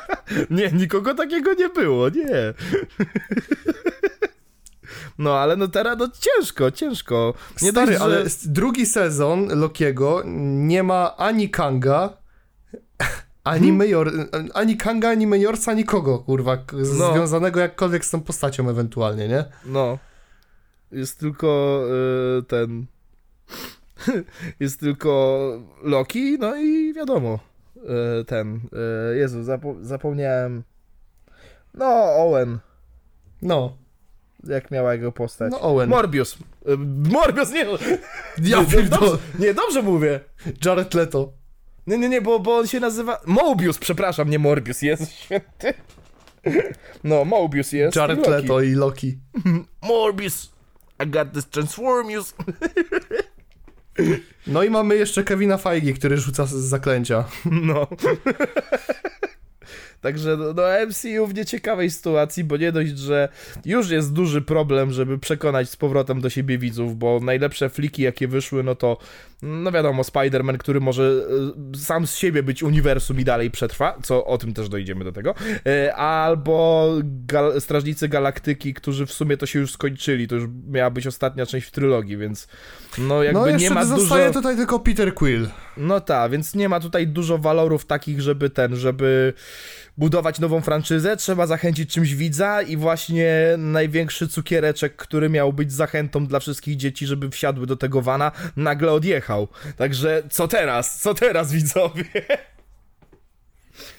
Nie, 0.56 0.72
nikogo 0.72 1.14
takiego 1.14 1.54
nie 1.54 1.68
było, 1.68 2.08
nie. 2.08 2.28
No, 5.20 5.38
ale 5.38 5.56
no 5.56 5.68
teraz 5.68 5.98
no 5.98 6.08
ciężko, 6.20 6.70
ciężko. 6.70 7.34
Nie 7.62 7.70
Stary, 7.70 7.92
dość, 7.92 8.02
ale 8.02 8.24
drugi 8.46 8.86
sezon 8.86 9.48
Lokiego 9.60 10.22
nie 10.66 10.82
ma 10.82 11.16
ani 11.16 11.50
Kanga, 11.50 12.16
ani 13.44 13.60
Hmm? 13.68 13.76
Major, 13.76 14.12
ani 14.54 14.76
Kanga, 14.76 15.08
ani 15.10 15.26
Majorsa, 15.26 15.72
nikogo, 15.74 16.18
kurwa, 16.18 16.58
No. 16.98 17.12
związanego 17.12 17.60
jakkolwiek 17.60 18.04
z 18.04 18.10
tą 18.10 18.20
postacią 18.20 18.68
ewentualnie, 18.70 19.28
nie? 19.28 19.44
No. 19.66 19.98
Jest 20.92 21.18
tylko 21.18 21.80
y, 22.38 22.42
ten. 22.42 22.86
Jest 24.60 24.80
tylko 24.80 25.38
Loki, 25.82 26.38
no 26.38 26.56
i 26.56 26.92
wiadomo. 26.94 27.38
Y, 28.20 28.24
ten. 28.24 28.60
Y, 29.12 29.16
Jezu, 29.18 29.38
zapo- 29.42 29.84
zapomniałem. 29.84 30.62
No, 31.74 31.86
Owen. 32.16 32.58
No, 33.42 33.76
Jak 34.44 34.70
miała 34.70 34.92
jego 34.92 35.12
postać. 35.12 35.52
no 35.52 35.60
Owen. 35.60 35.88
Morbius. 35.90 36.34
Y, 36.68 36.76
Morbius, 37.12 37.50
nie. 37.52 37.66
Ja 38.42 38.62
nie, 38.62 38.82
dobrze, 38.82 39.18
nie, 39.38 39.54
dobrze 39.54 39.82
mówię. 39.82 40.20
Jared 40.64 40.94
Leto. 40.94 41.32
Nie, 41.86 41.98
nie, 41.98 42.08
nie, 42.08 42.20
bo, 42.20 42.40
bo 42.40 42.56
on 42.56 42.66
się 42.66 42.80
nazywa. 42.80 43.20
Mobius, 43.26 43.78
przepraszam, 43.78 44.30
nie 44.30 44.38
Morbius, 44.38 44.82
jest 44.82 45.12
święty. 45.12 45.74
No, 47.04 47.24
Mobius 47.24 47.72
jest. 47.72 47.96
Jared 47.96 48.18
Loki. 48.18 48.30
Leto 48.30 48.60
i 48.60 48.70
Loki. 48.70 49.18
Morbius. 49.82 50.52
I 51.04 51.06
got 51.06 51.32
this 51.32 51.46
Transformius. 51.48 52.34
No 54.46 54.62
i 54.62 54.70
mamy 54.70 54.96
jeszcze 54.96 55.24
Kevina 55.24 55.56
Feige, 55.56 55.92
który 55.92 56.16
rzuca 56.16 56.46
z 56.46 56.50
zaklęcia. 56.52 57.24
No. 57.44 57.86
Także 60.00 60.36
no, 60.36 60.52
no 60.52 60.62
MCU 60.86 61.26
w 61.26 61.34
nieciekawej 61.34 61.90
sytuacji, 61.90 62.44
bo 62.44 62.56
nie 62.56 62.72
dość, 62.72 62.98
że 62.98 63.28
już 63.64 63.90
jest 63.90 64.12
duży 64.12 64.42
problem, 64.42 64.92
żeby 64.92 65.18
przekonać 65.18 65.70
z 65.70 65.76
powrotem 65.76 66.20
do 66.20 66.30
siebie 66.30 66.58
widzów, 66.58 66.98
bo 66.98 67.20
najlepsze 67.22 67.68
fliki 67.68 68.02
jakie 68.02 68.28
wyszły, 68.28 68.62
no 68.62 68.74
to 68.74 68.98
no 69.42 69.72
wiadomo, 69.72 70.02
Spider-Man, 70.02 70.56
który 70.58 70.80
może 70.80 71.24
e, 71.74 71.78
sam 71.78 72.06
z 72.06 72.16
siebie 72.16 72.42
być 72.42 72.62
uniwersum 72.62 73.20
i 73.20 73.24
dalej 73.24 73.50
przetrwa, 73.50 73.98
co 74.02 74.26
o 74.26 74.38
tym 74.38 74.54
też 74.54 74.68
dojdziemy 74.68 75.04
do 75.04 75.12
tego, 75.12 75.34
e, 75.66 75.94
albo 75.94 76.88
gal 77.02 77.60
Strażnicy 77.60 78.08
Galaktyki, 78.08 78.74
którzy 78.74 79.06
w 79.06 79.12
sumie 79.12 79.36
to 79.36 79.46
się 79.46 79.58
już 79.58 79.72
skończyli, 79.72 80.28
to 80.28 80.34
już 80.34 80.44
miała 80.68 80.90
być 80.90 81.06
ostatnia 81.06 81.46
część 81.46 81.66
w 81.66 81.70
trylogii, 81.70 82.16
więc 82.16 82.48
no 82.98 83.22
jakby 83.22 83.40
No 83.40 83.50
nie 83.50 83.70
ma 83.70 83.84
zostaje 83.84 84.26
dużo... 84.26 84.40
tutaj 84.40 84.56
tylko 84.56 84.78
Peter 84.78 85.14
Quill. 85.14 85.48
No 85.76 86.00
tak, 86.00 86.30
więc 86.30 86.54
nie 86.54 86.68
ma 86.68 86.80
tutaj 86.80 87.06
dużo 87.06 87.38
walorów 87.38 87.86
takich, 87.86 88.20
żeby 88.20 88.50
ten, 88.50 88.76
żeby 88.76 89.32
budować 90.00 90.38
nową 90.40 90.60
franczyzę, 90.60 91.16
trzeba 91.16 91.46
zachęcić 91.46 91.90
czymś 91.90 92.14
widza 92.14 92.62
i 92.62 92.76
właśnie 92.76 93.54
największy 93.58 94.28
cukiereczek, 94.28 94.96
który 94.96 95.28
miał 95.28 95.52
być 95.52 95.72
zachętą 95.72 96.26
dla 96.26 96.40
wszystkich 96.40 96.76
dzieci, 96.76 97.06
żeby 97.06 97.30
wsiadły 97.30 97.66
do 97.66 97.76
tego 97.76 98.02
vana, 98.02 98.32
nagle 98.56 98.92
odjechał. 98.92 99.48
Także 99.76 100.22
co 100.30 100.48
teraz? 100.48 101.00
Co 101.00 101.14
teraz 101.14 101.52
widzowie? 101.52 102.04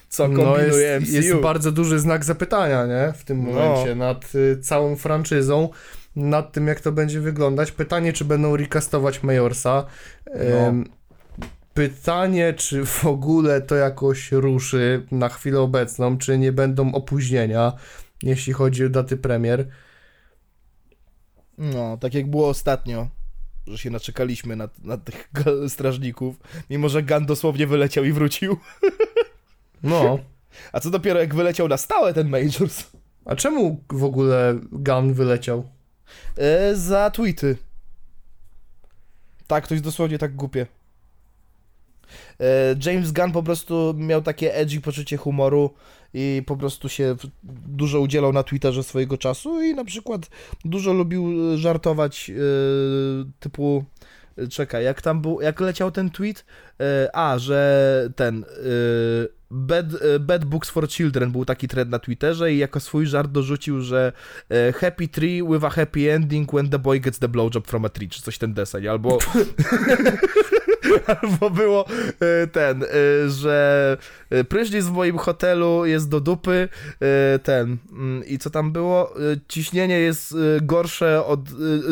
Co 0.10 0.28
No 0.28 0.44
kombinuje 0.44 0.88
jest, 0.88 1.06
MCU? 1.08 1.16
jest 1.16 1.36
bardzo 1.36 1.72
duży 1.72 2.00
znak 2.00 2.26
zapytania, 2.26 2.86
nie? 2.86 3.14
W 3.18 3.24
tym 3.24 3.46
No. 3.46 3.52
momencie 3.52 3.96
nad 3.96 4.36
y, 4.36 4.60
całą 4.62 4.96
franczyzą, 4.96 5.70
nad 6.16 6.52
tym 6.54 6.68
jak 6.68 6.82
to 6.82 6.92
będzie 6.92 7.20
wyglądać. 7.20 7.72
Pytanie, 7.72 8.14
czy 8.14 8.26
będą 8.26 8.58
recastować 8.58 9.24
Majorsa. 9.24 9.86
Em, 10.34 10.86
Pytanie, 11.74 12.53
czy 12.53 12.85
w 12.85 13.06
ogóle 13.06 13.61
to 13.61 13.75
jakoś 13.75 14.32
ruszy 14.32 15.08
na 15.11 15.30
chwilę 15.30 15.59
obecną, 15.59 16.17
czy 16.17 16.38
nie 16.38 16.51
będą 16.51 16.93
opóźnienia, 16.93 17.74
jeśli 18.24 18.53
chodzi 18.53 18.85
o 18.85 18.90
daty 18.90 19.17
premier. 19.17 19.67
No, 21.58 21.98
tak 21.98 22.14
jak 22.14 22.30
było 22.30 22.50
ostatnio, 22.50 23.08
że 23.67 23.77
się 23.77 23.90
naczekaliśmy 23.90 24.56
na, 24.56 24.69
na 24.83 24.98
tych 24.98 25.32
strażników, 25.74 26.35
mimo 26.69 26.90
że 26.90 27.03
Gun 27.03 27.25
dosłownie 27.25 27.67
wyleciał 27.67 28.03
i 28.03 28.11
wrócił. 28.11 28.58
No. 29.83 30.19
A 30.72 30.80
co 30.80 30.90
dopiero 30.90 31.19
jak 31.19 31.35
wyleciał 31.35 31.67
na 31.67 31.77
stałe 31.77 32.14
ten 32.14 32.30
Majors? 32.30 32.83
A 33.25 33.35
czemu 33.35 33.83
w 33.90 34.03
ogóle 34.03 34.59
Gun 34.72 35.14
wyleciał? 35.14 35.69
E, 36.38 36.75
za 36.75 37.09
tweety. 37.09 37.58
Tak, 39.48 39.67
to 39.67 39.74
jest 39.74 39.83
dosłownie 39.83 40.17
tak 40.17 40.35
głupie. 40.35 40.67
E, 42.42 42.76
James 42.86 43.11
Gunn 43.11 43.32
po 43.32 43.44
prostu 43.44 43.94
miał 43.98 44.22
takie 44.22 44.56
edgy 44.56 44.82
poczucie 44.82 45.18
humoru 45.18 45.70
i 46.14 46.44
po 46.45 46.58
prostu 46.58 46.90
się 46.90 47.16
dużo 47.68 48.00
udzielał 48.00 48.34
na 48.34 48.44
Twitterze 48.44 48.84
swojego 48.84 49.18
czasu 49.18 49.61
i 49.64 49.76
na 49.76 49.86
przykład 49.86 50.30
dużo 50.66 50.94
lubił 50.94 51.58
żartować 51.58 52.30
e, 52.30 52.34
typu 53.40 53.84
e, 54.38 54.48
czekaj, 54.48 54.84
jak 54.84 55.02
tam 55.02 55.22
był, 55.22 55.42
jak 55.42 55.60
leciał 55.60 55.92
ten 55.92 56.10
tweet, 56.10 56.45
e, 56.80 57.10
a, 57.14 57.40
że 57.40 58.10
ten 58.16 58.44
e, 58.44 59.41
bad, 59.52 59.86
e, 60.02 60.20
bad 60.20 60.46
Books 60.46 60.70
for 60.70 60.90
Children 60.90 61.32
był 61.32 61.46
taki 61.46 61.68
trend 61.68 61.92
na 61.92 62.00
Twitterze 62.00 62.54
i 62.54 62.58
jako 62.58 62.80
swój 62.80 63.06
żart 63.06 63.32
dorzucił, 63.32 63.82
że 63.82 64.14
e, 64.50 64.74
happy 64.74 65.08
tree 65.08 65.44
with 65.44 65.66
a 65.66 65.70
happy 65.70 66.14
ending 66.14 66.52
when 66.52 66.70
the 66.70 66.80
boy 66.80 67.00
gets 67.00 67.20
the 67.20 67.28
blowjob 67.28 67.68
from 67.68 67.86
a 67.86 67.90
tree, 67.90 68.10
czy 68.10 68.22
coś 68.22 68.38
ten 68.38 68.54
deseń, 68.54 68.88
albo 68.88 69.18
albo 71.22 71.50
było 71.50 71.86
e, 72.20 72.48
ten, 72.48 72.86
że 73.28 73.98
prysznic 74.50 74.86
w 74.86 74.92
moim 74.92 75.18
hotelu 75.18 75.86
jest 75.86 76.10
do 76.10 76.20
dupy, 76.20 76.70
ten, 77.44 77.78
mm, 77.92 78.26
i 78.26 78.38
co 78.38 78.50
tam 78.50 78.72
było? 78.72 79.14
Ciśnienie 79.48 80.00
jest 80.00 80.36
gorsze 80.62 81.26
od, 81.26 81.40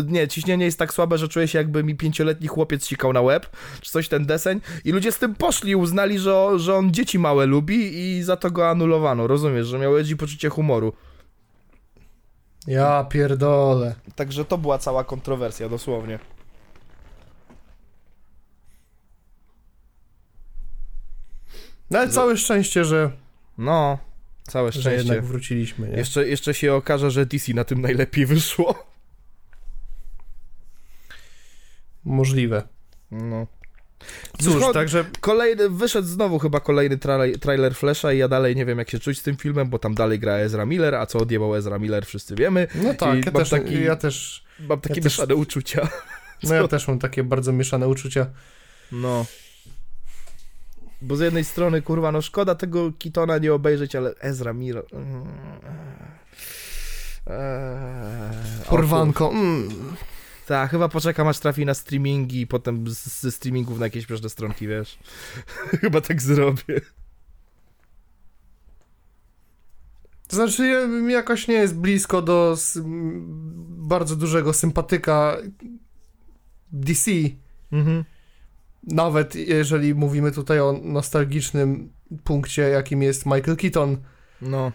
nie, 0.07 0.27
ciśnienie 0.27 0.65
jest 0.65 0.79
tak 0.79 0.93
słabe, 0.93 1.17
że 1.17 1.27
czuję 1.27 1.47
się 1.47 1.57
jakby 1.57 1.83
mi 1.83 1.95
pięcioletni 1.95 2.47
chłopiec 2.47 2.85
sikał 2.85 3.13
na 3.13 3.21
łeb, 3.21 3.49
czy 3.81 3.91
coś 3.91 4.07
ten 4.07 4.25
deseń, 4.25 4.61
i 4.85 4.91
ludzie 4.91 5.11
z 5.11 5.19
tym 5.19 5.35
poszli, 5.35 5.75
uznali, 5.75 6.19
że, 6.19 6.59
że 6.59 6.75
on 6.75 6.93
dzieci 6.93 7.19
małe 7.19 7.45
lubi 7.49 7.77
i 8.17 8.23
za 8.23 8.37
to 8.37 8.51
go 8.51 8.69
anulowano, 8.69 9.27
rozumiesz, 9.27 9.67
że 9.67 9.79
miał 9.79 9.97
edgy 9.97 10.15
poczucie 10.15 10.49
humoru. 10.49 10.93
Ja 12.67 13.03
pierdolę. 13.03 13.95
Także 14.15 14.45
to 14.45 14.57
była 14.57 14.77
cała 14.77 15.03
kontrowersja, 15.03 15.69
dosłownie. 15.69 16.19
No 21.91 21.99
ale 21.99 22.09
całe 22.09 22.37
szczęście, 22.37 22.85
że, 22.85 23.11
No, 23.57 23.97
całe 24.43 24.71
że 24.71 24.79
szczęście. 24.81 24.97
jednak 24.97 25.25
wróciliśmy, 25.25 25.89
nie? 25.89 25.97
Jeszcze, 25.97 26.27
jeszcze 26.27 26.53
się 26.53 26.73
okaże, 26.73 27.11
że 27.11 27.25
DC 27.25 27.53
na 27.53 27.63
tym 27.63 27.81
najlepiej 27.81 28.25
wyszło. 28.25 28.75
Możliwe. 32.05 32.63
No. 33.11 33.47
Cóż, 34.41 34.53
Wyszło- 34.53 34.73
także 34.73 35.05
Kolejny, 35.19 35.69
wyszedł 35.69 36.07
znowu 36.07 36.39
chyba 36.39 36.59
kolejny 36.59 36.97
trailer, 36.97 37.39
trailer 37.39 37.75
Flasha 37.75 38.13
i 38.13 38.17
ja 38.17 38.27
dalej 38.27 38.55
nie 38.55 38.65
wiem 38.65 38.79
jak 38.79 38.89
się 38.89 38.99
czuć 38.99 39.19
z 39.19 39.23
tym 39.23 39.37
filmem, 39.37 39.69
bo 39.69 39.79
tam 39.79 39.95
dalej 39.95 40.19
gra 40.19 40.33
Ezra 40.33 40.65
Miller, 40.65 40.95
a 40.95 41.05
co 41.05 41.19
odjebał 41.19 41.55
Ezra 41.55 41.79
Miller 41.79 42.05
wszyscy 42.05 42.35
wiemy. 42.35 42.67
No 42.75 42.93
tak, 42.93 43.25
ja 43.25 43.31
też, 43.31 43.49
taki- 43.49 43.83
ja 43.83 43.95
też, 43.95 44.43
Mam 44.59 44.81
takie 44.81 44.93
Ja 44.99 45.03
też- 45.03 45.13
mieszane 45.13 45.35
uczucia. 45.35 45.87
no 46.43 46.55
ja 46.55 46.67
też 46.67 46.87
mam 46.87 46.99
takie 46.99 47.23
bardzo 47.23 47.51
mieszane 47.53 47.87
uczucia. 47.87 48.25
No. 48.91 49.25
Bo 51.01 51.15
z 51.15 51.19
jednej 51.19 51.43
strony, 51.43 51.81
kurwa, 51.81 52.11
no 52.11 52.21
szkoda 52.21 52.55
tego 52.55 52.91
Kitona 52.99 53.37
nie 53.37 53.53
obejrzeć, 53.53 53.95
ale 53.95 54.15
Ezra 54.19 54.53
Miller... 54.53 54.83
eee, 57.27 57.33
Porwanko, 58.69 59.29
mm. 59.31 59.69
Tak, 60.49 60.71
chyba 60.71 60.89
poczekam 60.89 61.27
aż 61.27 61.39
trafi 61.39 61.65
na 61.65 61.73
streamingi 61.73 62.41
i 62.41 62.47
potem 62.47 62.85
ze 62.89 63.31
streamingów 63.31 63.79
na 63.79 63.85
jakieś 63.85 64.05
śmieszne 64.05 64.29
stronki, 64.29 64.67
wiesz. 64.67 64.99
chyba 65.81 66.01
tak 66.01 66.21
zrobię. 66.21 66.81
To 70.27 70.35
znaczy, 70.35 70.67
ja, 70.67 71.09
jakoś 71.09 71.47
nie 71.47 71.55
jest 71.55 71.75
blisko 71.75 72.21
do 72.21 72.57
bardzo 73.67 74.15
dużego 74.15 74.53
sympatyka 74.53 75.37
DC. 76.71 77.11
Mhm. 77.71 78.03
Nawet 78.83 79.35
jeżeli 79.35 79.95
mówimy 79.95 80.31
tutaj 80.31 80.59
o 80.59 80.79
nostalgicznym 80.83 81.93
punkcie, 82.23 82.61
jakim 82.61 83.01
jest 83.01 83.25
Michael 83.25 83.57
Keaton. 83.57 83.97
No. 84.41 84.71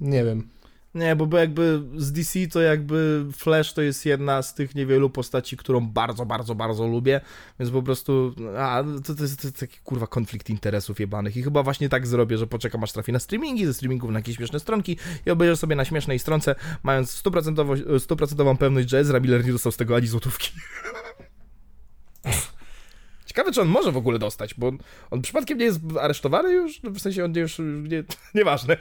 Nie 0.00 0.24
wiem. 0.24 0.55
Nie, 0.96 1.16
bo, 1.16 1.38
jakby 1.38 1.82
z 1.96 2.12
DC 2.12 2.46
to 2.52 2.60
jakby 2.60 3.26
Flash 3.32 3.72
to 3.72 3.82
jest 3.82 4.06
jedna 4.06 4.42
z 4.42 4.54
tych 4.54 4.74
niewielu 4.74 5.10
postaci, 5.10 5.56
którą 5.56 5.80
bardzo, 5.80 6.26
bardzo, 6.26 6.54
bardzo 6.54 6.86
lubię, 6.86 7.20
więc 7.60 7.72
po 7.72 7.82
prostu, 7.82 8.34
a, 8.58 8.84
to, 9.06 9.14
to, 9.14 9.22
jest, 9.22 9.40
to 9.40 9.46
jest 9.46 9.60
taki 9.60 9.78
kurwa 9.84 10.06
konflikt 10.06 10.50
interesów 10.50 11.00
jebanych 11.00 11.36
i 11.36 11.42
chyba 11.42 11.62
właśnie 11.62 11.88
tak 11.88 12.06
zrobię, 12.06 12.38
że 12.38 12.46
poczekam 12.46 12.84
aż 12.84 12.92
trafi 12.92 13.12
na 13.12 13.18
streamingi, 13.18 13.66
ze 13.66 13.74
streamingów 13.74 14.10
na 14.10 14.18
jakieś 14.18 14.36
śmieszne 14.36 14.60
stronki 14.60 14.98
i 15.26 15.30
obejrzę 15.30 15.56
sobie 15.56 15.76
na 15.76 15.84
śmiesznej 15.84 16.18
stronce, 16.18 16.54
mając 16.82 17.22
stuprocentowo- 17.22 17.98
stuprocentową 17.98 18.56
pewność, 18.56 18.90
że 18.90 18.98
Ezra 18.98 19.20
Miller 19.20 19.46
nie 19.46 19.52
dostał 19.52 19.72
z 19.72 19.76
tego 19.76 19.96
ani 19.96 20.06
złotówki. 20.06 20.50
Ciekawe, 23.36 23.52
czy 23.52 23.60
on 23.60 23.68
może 23.68 23.92
w 23.92 23.96
ogóle 23.96 24.18
dostać, 24.18 24.54
bo 24.54 24.68
on, 24.68 24.78
on 25.10 25.22
przypadkiem 25.22 25.58
nie 25.58 25.64
jest 25.64 25.80
aresztowany 26.00 26.52
już? 26.52 26.82
No, 26.82 26.90
W 26.90 26.98
sensie 27.00 27.24
on 27.24 27.32
nie 27.32 27.40
już, 27.40 27.58
nie, 27.58 28.04
nieważne. 28.34 28.76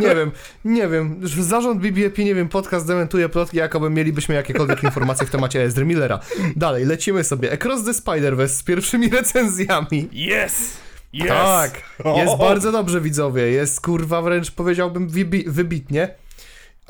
Nie 0.00 0.14
wiem, 0.14 0.30
nie 0.64 0.88
wiem. 0.88 1.20
Zarząd 1.22 1.80
BBP, 1.80 2.24
nie 2.24 2.34
wiem, 2.34 2.48
podcast 2.48 2.86
dementuje 2.86 3.28
plotki, 3.28 3.56
jakoby 3.56 3.90
mielibyśmy 3.90 4.34
jakiekolwiek 4.34 4.82
informacje 4.84 5.26
w 5.26 5.30
temacie 5.30 5.62
Ezra 5.62 5.84
Millera. 5.84 6.20
Dalej, 6.56 6.84
lecimy 6.84 7.24
sobie. 7.24 7.52
Across 7.52 7.84
the 7.84 7.90
Spider-Verse 7.92 8.48
z 8.48 8.62
pierwszymi 8.62 9.08
recenzjami. 9.18 10.08
Yes! 10.12 10.76
Yes! 11.14 11.28
Tak, 11.28 11.82
jest 12.16 12.32
O! 12.32 12.36
bardzo 12.38 12.72
dobrze, 12.72 13.00
widzowie. 13.00 13.42
Jest 13.42 13.80
kurwa 13.80 14.22
wręcz 14.22 14.50
powiedziałbym 14.50 15.08
wybi- 15.08 15.48
wybitnie. 15.48 16.14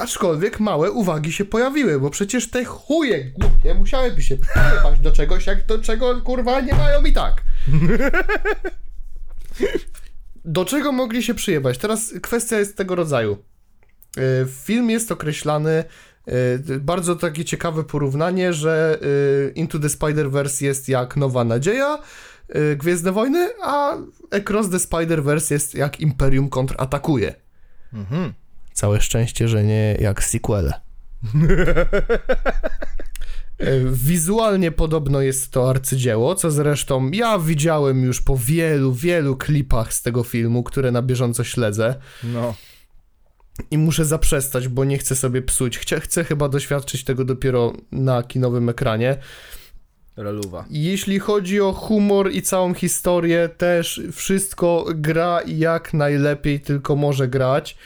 Aczkolwiek 0.01 0.61
małe 0.61 0.91
uwagi 0.91 1.33
się 1.33 1.45
pojawiły, 1.45 2.01
bo 2.01 2.11
przecież 2.11 2.51
te 2.51 2.65
chuje 2.65 3.25
głupie 3.25 3.75
musiałyby 3.75 4.23
się 4.23 4.37
pojebać 4.37 5.01
do 5.01 5.13
czegoś, 5.13 5.47
jak 5.47 5.67
do 5.67 5.79
czego 5.79 6.21
kurwa 6.21 6.61
nie 6.61 6.75
mają 6.75 7.03
i 7.05 7.13
tak. 7.13 7.43
Do 10.45 10.65
czego 10.65 10.93
mogli 10.93 11.23
się 11.23 11.35
przyjebać? 11.35 11.79
Teraz 11.79 12.15
kwestia 12.23 12.59
jest 12.59 12.77
tego 12.77 12.95
rodzaju. 12.95 13.39
Y, 14.19 14.47
Film 14.51 14.91
jest 14.91 15.13
określany, 15.13 15.85
y, 16.69 16.81
bardzo 16.81 17.17
takie 17.17 17.45
ciekawe 17.45 17.85
porównanie, 17.85 18.53
że 18.53 18.99
y, 19.03 19.53
Into 19.55 19.79
the 19.79 19.89
Spider-Verse 19.89 20.65
jest 20.65 20.89
jak 20.89 21.17
Nowa 21.17 21.45
Nadzieja, 21.45 21.99
Gwiezdne 22.77 23.13
Wojny, 23.13 23.51
a 23.63 23.97
Across 24.31 24.71
the 24.71 24.77
Spider-Verse 24.77 25.53
jest 25.53 25.75
jak 25.75 26.01
Imperium 26.01 26.49
kontratakuje. 26.49 27.35
Mhm. 27.93 28.33
Całe 28.81 29.01
szczęście, 29.01 29.49
że 29.49 29.65
nie 29.65 29.97
jak 30.01 30.25
sequele. 30.25 30.73
E, 33.59 33.81
Wizualnie 33.93 34.73
podobno 34.73 35.21
jest 35.21 35.51
to 35.51 35.71
arcydzieło, 35.71 36.35
co 36.35 36.51
zresztą 36.51 37.11
ja 37.11 37.39
widziałem 37.39 38.03
już 38.05 38.21
po 38.21 38.37
wielu, 38.37 38.93
wielu 38.93 39.37
klipach 39.37 39.95
z 39.95 40.03
tego 40.03 40.23
filmu, 40.23 40.63
które 40.63 40.91
na 40.93 41.03
bieżąco 41.03 41.45
śledzę 41.45 41.95
No. 42.25 42.55
i 43.71 43.79
muszę 43.79 44.05
zaprzestać, 44.05 44.69
bo 44.69 44.85
nie 44.85 44.99
chcę 44.99 45.17
sobie 45.17 45.43
psuć. 45.43 45.79
Chcę, 45.79 46.01
chcę 46.01 46.25
chyba 46.25 46.49
doświadczyć 46.49 47.05
tego 47.05 47.25
dopiero 47.25 47.73
na 47.93 48.23
kinowym 48.23 48.69
ekranie. 48.69 49.17
Reluwa. 50.17 50.65
Jeśli 50.71 51.19
chodzi 51.19 51.61
o 51.61 51.73
humor 51.73 52.31
i 52.33 52.43
całą 52.43 52.75
historię, 52.75 53.49
też 53.57 54.03
wszystko 54.13 54.87
gra 54.95 55.41
jak 55.47 55.95
najlepiej 55.95 56.61
tylko 56.61 56.97
może 56.97 57.29
grać. 57.29 57.77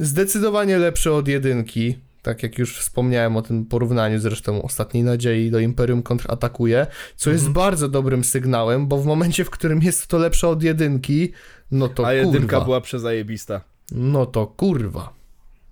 Zdecydowanie 0.00 0.78
lepsze 0.78 1.12
od 1.12 1.28
jedynki. 1.28 1.98
Tak 2.22 2.42
jak 2.42 2.58
już 2.58 2.78
wspomniałem 2.78 3.36
o 3.36 3.42
tym 3.42 3.66
porównaniu 3.66 4.18
zresztą 4.18 4.62
Ostatniej 4.62 5.02
Nadziei 5.02 5.50
do 5.50 5.58
Imperium 5.58 6.02
kontratakuje, 6.02 6.86
co 7.16 7.30
jest 7.30 7.48
bardzo 7.50 7.88
dobrym 7.88 8.24
sygnałem, 8.24 8.86
bo 8.86 8.98
w 8.98 9.06
momencie, 9.06 9.44
w 9.44 9.50
którym 9.50 9.82
jest 9.82 10.06
to 10.06 10.18
lepsze 10.18 10.48
od 10.48 10.62
jedynki, 10.62 11.32
no 11.70 11.88
to 11.88 12.06
A 12.06 12.12
jedynka 12.12 12.40
kurwa. 12.56 12.64
była 12.64 12.80
przezajebista. 12.80 13.60
No 13.92 14.26
to 14.26 14.46
kurwa. 14.46 15.12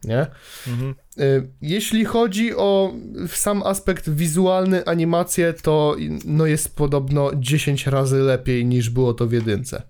Nie? 0.04 0.26
Mhm. 0.68 0.94
Y, 1.20 1.48
Jeśli 1.62 2.04
chodzi 2.04 2.56
o 2.56 2.92
sam 3.28 3.62
aspekt 3.62 4.10
wizualny, 4.10 4.84
animację, 4.86 5.52
to 5.52 5.96
no 6.24 6.46
jest 6.46 6.76
podobno 6.76 7.30
10 7.34 7.86
razy 7.86 8.18
lepiej 8.18 8.66
niż 8.66 8.90
było 8.90 9.14
to 9.14 9.26
w 9.26 9.32
jedynce. 9.32 9.82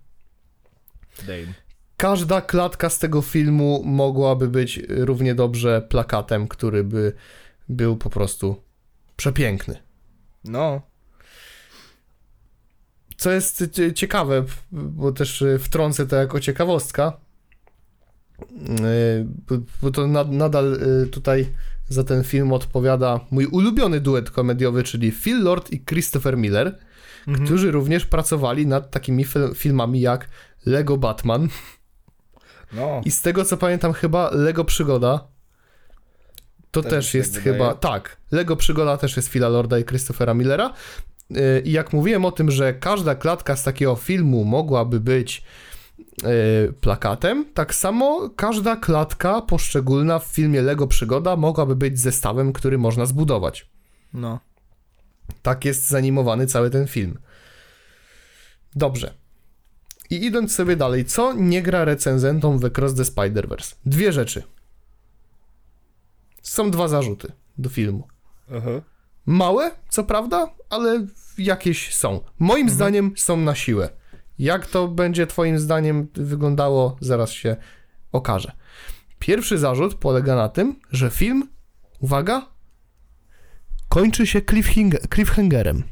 Dane. 1.27 1.55
Każda 1.97 2.41
klatka 2.41 2.91
z 2.91 2.99
tego 2.99 3.23
filmu 3.23 3.83
mogłaby 3.85 4.49
być 4.49 4.81
równie 4.89 5.35
dobrze 5.35 5.83
plakatem, 5.89 6.49
który 6.49 6.85
by 6.85 7.13
był 7.69 7.97
po 7.97 8.11
prostu 8.11 8.57
przepiękny. 9.17 9.77
No. 10.45 10.83
Co 13.17 13.31
jest 13.33 13.65
cie- 13.73 13.93
ciekawe, 13.95 14.45
bo 14.73 15.13
też 15.13 15.43
y, 15.43 15.59
wtrącę 15.59 16.07
to 16.07 16.17
jako 16.17 16.41
ciekawostka, 16.41 17.13
y, 18.43 19.27
bo- 19.83 19.91
to 19.91 20.07
nad, 20.07 20.31
nadal 20.31 20.75
y, 21.03 21.07
tutaj 21.07 21.47
za 21.89 22.05
ten 22.05 22.25
film 22.25 22.53
odpowiada 22.53 23.21
mój 23.31 23.47
ulubiony 23.47 24.01
duet 24.01 24.31
komediowy, 24.31 24.83
czyli 24.83 25.13
Phil 25.13 25.43
Lord 25.43 25.71
i 25.73 25.85
Christopher 25.85 26.37
Miller, 26.37 26.79
Mhm. 27.27 27.47
którzy 27.47 27.71
również 27.71 28.07
pracowali 28.07 28.67
nad 28.67 28.91
takimi 28.91 29.25
fil- 29.25 29.55
filmami 29.55 30.01
jak 30.01 30.29
Lego 30.67 30.97
Batman 30.97 31.49
No. 32.73 33.01
i 33.05 33.11
z 33.11 33.23
tego 33.23 33.45
co 33.45 33.57
pamiętam 33.57 33.93
chyba 33.93 34.31
Lego 34.31 34.65
Przygoda 34.65 35.33
to 36.73 36.83
Też 36.83 36.91
też, 36.91 37.15
jest 37.15 37.35
tak 37.35 37.43
chyba, 37.43 37.75
tak, 37.75 38.17
Lego 38.31 38.57
Przygoda 38.57 38.97
też 38.97 39.17
jest 39.17 39.29
Phila 39.29 39.49
Lorda 39.49 39.79
i 39.79 39.85
Christophera 39.85 40.35
Millera. 40.35 40.73
y, 41.31 41.63
i 41.65 41.73
jak 41.73 41.93
mówiłem 41.93 42.25
o 42.25 42.33
tym, 42.33 42.51
że 42.51 42.75
każda 42.75 43.15
klatka 43.15 43.57
z 43.57 43.63
takiego 43.63 43.97
filmu 43.97 44.45
mogłaby 44.45 45.01
być 45.01 45.43
y, 46.69 46.73
plakatem, 46.73 47.45
tak 47.55 47.75
samo 47.75 48.31
każda 48.37 48.77
klatka 48.77 49.43
poszczególna 49.43 50.19
w 50.19 50.25
filmie 50.25 50.63
Lego 50.63 50.87
Przygoda 50.87 51.37
mogłaby 51.37 51.77
być 51.77 52.01
zestawem, 52.01 52.53
który 52.53 52.79
można 52.79 53.07
zbudować. 53.07 53.71
No. 54.15 54.41
Tak 55.43 55.65
jest 55.65 55.89
zanimowany 55.89 56.47
cały 56.47 56.71
ten 56.71 56.87
film. 56.87 57.19
Dobrze. 58.75 59.15
I 60.13 60.25
idąc 60.25 60.55
sobie 60.55 60.77
dalej, 60.77 61.05
co 61.05 61.33
nie 61.33 61.63
gra 61.63 61.85
recenzentom 61.85 62.59
w 62.59 62.65
Across 62.65 62.95
the 62.95 63.03
Spider-Verse? 63.03 63.75
Dwie 63.87 64.13
rzeczy. 64.13 64.43
Są 66.43 66.71
dwa 66.71 66.89
zarzuty 66.89 67.33
do 67.59 67.71
filmu. 67.71 68.09
Małe, 69.27 69.71
co 69.89 70.05
prawda, 70.05 70.55
ale 70.71 71.07
jakieś 71.39 71.95
są. 71.95 72.21
Moim 72.39 72.71
zdaniem 72.71 73.13
są 73.17 73.37
na 73.37 73.55
siłę. 73.55 73.89
Jak 74.39 74.67
to 74.67 74.89
będzie 74.89 75.27
twoim 75.27 75.59
zdaniem 75.59 76.09
wyglądało, 76.15 76.97
zaraz 77.01 77.31
się 77.31 77.57
okaże. 78.13 78.53
Pierwszy 79.19 79.59
zarzut 79.59 79.95
polega 79.95 80.37
na 80.37 80.49
tym, 80.49 80.81
że 80.91 81.11
film, 81.11 81.49
uwaga, 82.01 82.47
kończy 83.89 84.27
się 84.27 84.43
cliffhanger, 84.43 85.09
cliffhangerem. 85.15 85.83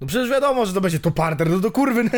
No 0.00 0.06
przecież 0.06 0.30
wiadomo, 0.30 0.66
że 0.66 0.72
to 0.72 0.80
będzie 0.80 1.00
to 1.00 1.10
parter, 1.10 1.50
no 1.50 1.58
do 1.58 1.70
kurwy. 1.70 2.04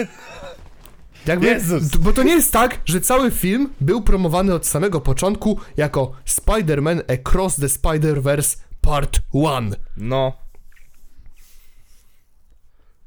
Jakby, 1.26 1.46
Jezus. 1.46 1.96
Bo 1.96 2.12
to 2.12 2.22
nie 2.22 2.32
jest 2.34 2.52
tak, 2.52 2.80
że 2.84 3.00
cały 3.00 3.30
film 3.30 3.70
był 3.80 4.02
promowany 4.02 4.54
od 4.54 4.66
samego 4.66 5.00
początku 5.00 5.60
jako 5.76 6.12
Spider-Man 6.26 7.02
Across 7.14 7.56
the 7.56 7.66
Spider-Verse 7.66 8.56
Part 8.80 9.20
1. 9.34 9.74
No. 9.96 10.32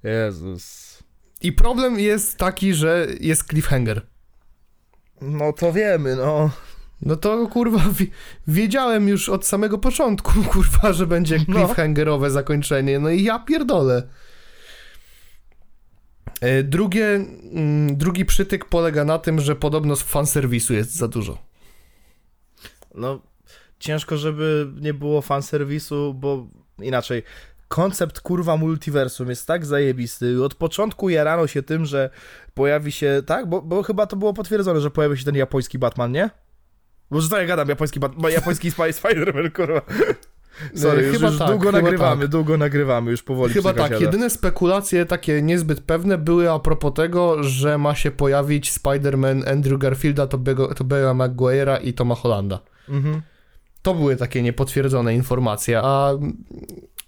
Jezus. 0.03 0.97
I 1.41 1.51
problem 1.53 1.99
jest 1.99 2.37
taki, 2.37 2.73
że 2.73 3.07
jest 3.19 3.43
cliffhanger. 3.49 4.07
No 5.21 5.53
to 5.53 5.73
wiemy, 5.73 6.15
no. 6.15 6.49
No 7.01 7.15
to 7.15 7.47
kurwa, 7.47 7.79
wi- 7.91 8.11
wiedziałem 8.47 9.07
już 9.07 9.29
od 9.29 9.45
samego 9.45 9.77
początku, 9.77 10.43
kurwa, 10.53 10.93
że 10.93 11.07
będzie 11.07 11.39
No. 11.47 11.55
cliffhangerowe 11.65 12.31
zakończenie. 12.31 12.99
No 12.99 13.09
i 13.09 13.23
ja 13.23 13.39
pierdolę. 13.39 14.07
E, 16.41 16.63
Drugie, 16.63 17.05
mm, 17.53 17.97
drugi 17.97 18.25
przytyk 18.25 18.65
polega 18.65 19.05
na 19.05 19.19
tym, 19.19 19.39
że 19.39 19.55
podobno 19.55 19.95
fanserwisu 19.95 20.73
jest 20.73 20.95
za 20.95 21.07
dużo. 21.07 21.37
No, 22.95 23.19
ciężko, 23.79 24.17
żeby 24.17 24.67
nie 24.81 24.93
było 24.93 25.21
fanserwisu, 25.21 26.13
bo 26.13 26.47
inaczej. 26.81 27.23
Koncept 27.67 28.19
kurwa 28.19 28.57
multiversum 28.57 29.29
jest 29.29 29.47
tak 29.47 29.65
zajebisty. 29.65 30.43
Od 30.43 30.55
początku 30.55 31.09
jarano 31.09 31.47
się 31.47 31.63
tym, 31.63 31.85
że 31.85 32.09
pojawi 32.53 32.91
się, 32.91 33.21
tak? 33.25 33.49
Bo, 33.49 33.61
bo 33.61 33.83
chyba 33.83 34.07
to 34.07 34.15
było 34.15 34.33
potwierdzone, 34.33 34.79
że 34.81 34.91
pojawi 34.91 35.17
się 35.17 35.25
ten 35.25 35.35
japoński 35.35 35.79
Batman, 35.79 36.11
nie? 36.11 36.29
Bo 37.11 37.21
że 37.21 37.29
to 37.29 37.37
ja 37.41 37.45
gadam, 37.47 37.69
japoński, 37.69 37.99
Bat- 37.99 38.31
japoński 38.31 38.71
Spider-Man, 38.75 39.51
kurwa. 39.51 39.81
Sorry, 40.75 41.03
już, 41.03 41.13
Chyba 41.17 41.27
już 41.27 41.37
tak, 41.37 41.47
długo 41.47 41.65
chyba 41.65 41.81
nagrywamy, 41.81 42.21
tak. 42.21 42.31
długo 42.31 42.57
nagrywamy, 42.57 43.11
już 43.11 43.23
powoli 43.23 43.53
Chyba 43.53 43.73
tak, 43.73 44.01
jedyne 44.01 44.29
spekulacje 44.29 45.05
takie 45.05 45.41
niezbyt 45.41 45.81
pewne 45.81 46.17
były 46.17 46.51
a 46.51 46.59
propos 46.59 46.93
tego, 46.93 47.43
że 47.43 47.77
ma 47.77 47.95
się 47.95 48.11
pojawić 48.11 48.71
Spider-Man 48.71 49.51
Andrew 49.51 49.79
Garfielda, 49.79 50.25
Tobey'ego 50.25 50.73
Tobey'a 50.73 51.15
Maguire'a 51.15 51.83
i 51.83 51.93
Toma 51.93 52.15
Hollanda. 52.15 52.59
Mhm. 52.89 53.21
To 53.81 53.93
były 53.93 54.15
takie 54.15 54.41
niepotwierdzone 54.41 55.15
informacje, 55.15 55.81
a, 55.83 56.11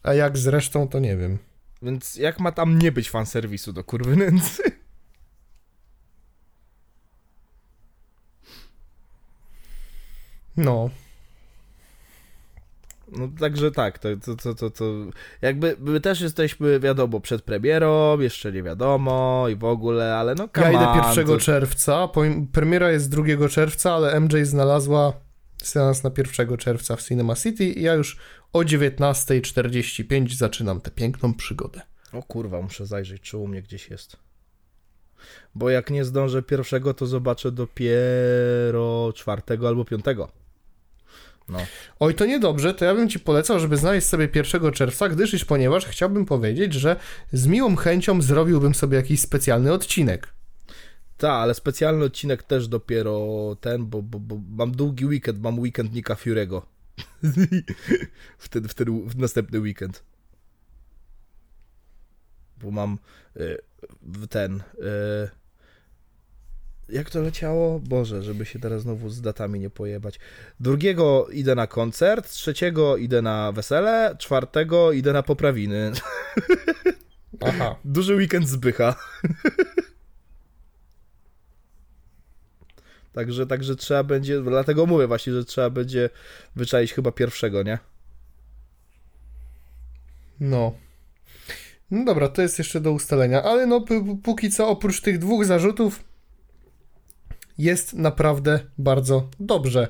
a 0.03 0.13
jak 0.13 0.37
z 0.37 0.47
resztą, 0.47 0.87
to 0.87 0.99
nie 0.99 1.17
wiem. 1.17 1.37
Więc 1.81 2.15
jak 2.15 2.39
ma 2.39 2.51
tam 2.51 2.79
nie 2.79 2.91
być 2.91 3.09
fanserwisu 3.09 3.73
do 3.73 3.83
kurwy 3.83 4.15
nędzy? 4.15 4.63
No, 10.57 10.89
No 13.11 13.29
także 13.39 13.71
tak, 13.71 13.99
to, 13.99 14.09
to, 14.25 14.35
to, 14.35 14.55
to, 14.55 14.69
to 14.69 14.85
jakby 15.41 15.75
my 15.79 16.01
też 16.01 16.21
jesteśmy, 16.21 16.79
wiadomo, 16.79 17.19
przed 17.19 17.41
premierą, 17.41 18.19
jeszcze 18.19 18.51
nie 18.51 18.63
wiadomo 18.63 19.45
i 19.51 19.55
w 19.55 19.63
ogóle, 19.63 20.15
ale 20.15 20.35
no 20.35 20.49
come 20.55 20.73
ja 20.73 20.91
idę 20.91 21.01
on, 21.01 21.09
1 21.09 21.27
to... 21.27 21.37
czerwca, 21.37 22.09
premiera 22.51 22.91
jest 22.91 23.09
2 23.09 23.49
czerwca, 23.49 23.93
ale 23.93 24.19
MJ 24.19 24.43
znalazła 24.43 25.13
seans 25.63 26.03
na 26.03 26.11
1 26.17 26.57
czerwca 26.57 26.95
w 26.95 27.03
Cinema 27.03 27.35
City 27.35 27.65
i 27.65 27.83
ja 27.83 27.93
już 27.93 28.17
o 28.53 28.59
19.45 28.59 30.33
zaczynam 30.33 30.81
tę 30.81 30.91
piękną 30.91 31.33
przygodę. 31.33 31.81
O 32.13 32.23
kurwa, 32.23 32.61
muszę 32.61 32.85
zajrzeć, 32.85 33.21
czy 33.21 33.37
u 33.37 33.47
mnie 33.47 33.61
gdzieś 33.61 33.89
jest. 33.89 34.17
Bo 35.55 35.69
jak 35.69 35.89
nie 35.89 36.05
zdążę 36.05 36.43
pierwszego, 36.43 36.93
to 36.93 37.05
zobaczę 37.05 37.51
dopiero 37.51 39.13
czwartego 39.15 39.67
albo 39.67 39.85
piątego. 39.85 40.31
No. 41.49 41.59
Oj, 41.99 42.15
to 42.15 42.25
niedobrze, 42.25 42.73
to 42.73 42.85
ja 42.85 42.95
bym 42.95 43.09
ci 43.09 43.19
polecał, 43.19 43.59
żeby 43.59 43.77
znaleźć 43.77 44.07
sobie 44.07 44.29
1 44.35 44.71
czerwca, 44.71 45.09
gdyż 45.09 45.33
iż 45.33 45.45
ponieważ 45.45 45.85
chciałbym 45.85 46.25
powiedzieć, 46.25 46.73
że 46.73 46.95
z 47.31 47.47
miłą 47.47 47.75
chęcią 47.75 48.21
zrobiłbym 48.21 48.75
sobie 48.75 48.97
jakiś 48.97 49.19
specjalny 49.19 49.73
odcinek. 49.73 50.33
Tak, 51.17 51.31
ale 51.31 51.53
specjalny 51.53 52.05
odcinek 52.05 52.43
też 52.43 52.67
dopiero 52.67 53.17
ten, 53.61 53.85
bo, 53.85 54.01
bo, 54.01 54.19
bo 54.19 54.39
mam 54.49 54.71
długi 54.71 55.05
weekend, 55.05 55.41
mam 55.41 55.59
weekend 55.59 55.93
Nika 55.93 56.13
Fury'ego. 56.13 56.61
wtedy, 58.37 58.67
wtedy 58.67 58.91
w 58.91 59.17
następny 59.17 59.59
weekend. 59.59 60.03
Bo 62.57 62.71
mam 62.71 62.97
y, 63.37 63.57
ten. 64.29 64.55
Y, 64.55 65.38
jak 66.91 67.09
to 67.09 67.21
leciało? 67.21 67.79
Boże, 67.79 68.23
żeby 68.23 68.45
się 68.45 68.59
teraz 68.59 68.81
znowu 68.81 69.09
z 69.09 69.21
datami 69.21 69.59
nie 69.59 69.69
pojebać. 69.69 70.19
Drugiego 70.59 71.27
idę 71.31 71.55
na 71.55 71.67
koncert, 71.67 72.29
trzeciego 72.29 72.97
idę 72.97 73.21
na 73.21 73.51
wesele, 73.51 74.15
czwartego 74.19 74.91
idę 74.91 75.13
na 75.13 75.23
poprawiny. 75.23 75.91
Aha. 77.41 77.75
Duży 77.85 78.15
weekend 78.15 78.47
zbycha. 78.49 78.95
Także, 83.13 83.47
także 83.47 83.75
trzeba 83.75 84.03
będzie, 84.03 84.41
dlatego 84.41 84.85
mówię 84.85 85.07
właśnie, 85.07 85.33
że 85.33 85.45
trzeba 85.45 85.69
będzie 85.69 86.09
wyczaić 86.55 86.93
chyba 86.93 87.11
pierwszego, 87.11 87.63
nie? 87.63 87.79
No. 90.39 90.73
No 91.91 92.05
dobra, 92.05 92.27
to 92.27 92.41
jest 92.41 92.57
jeszcze 92.57 92.81
do 92.81 92.91
ustalenia, 92.91 93.43
ale 93.43 93.65
no 93.65 93.85
póki 94.23 94.49
co 94.49 94.69
oprócz 94.69 95.01
tych 95.01 95.19
dwóch 95.19 95.45
zarzutów 95.45 96.03
jest 97.59 97.93
naprawdę 97.93 98.59
bardzo 98.77 99.29
dobrze. 99.39 99.87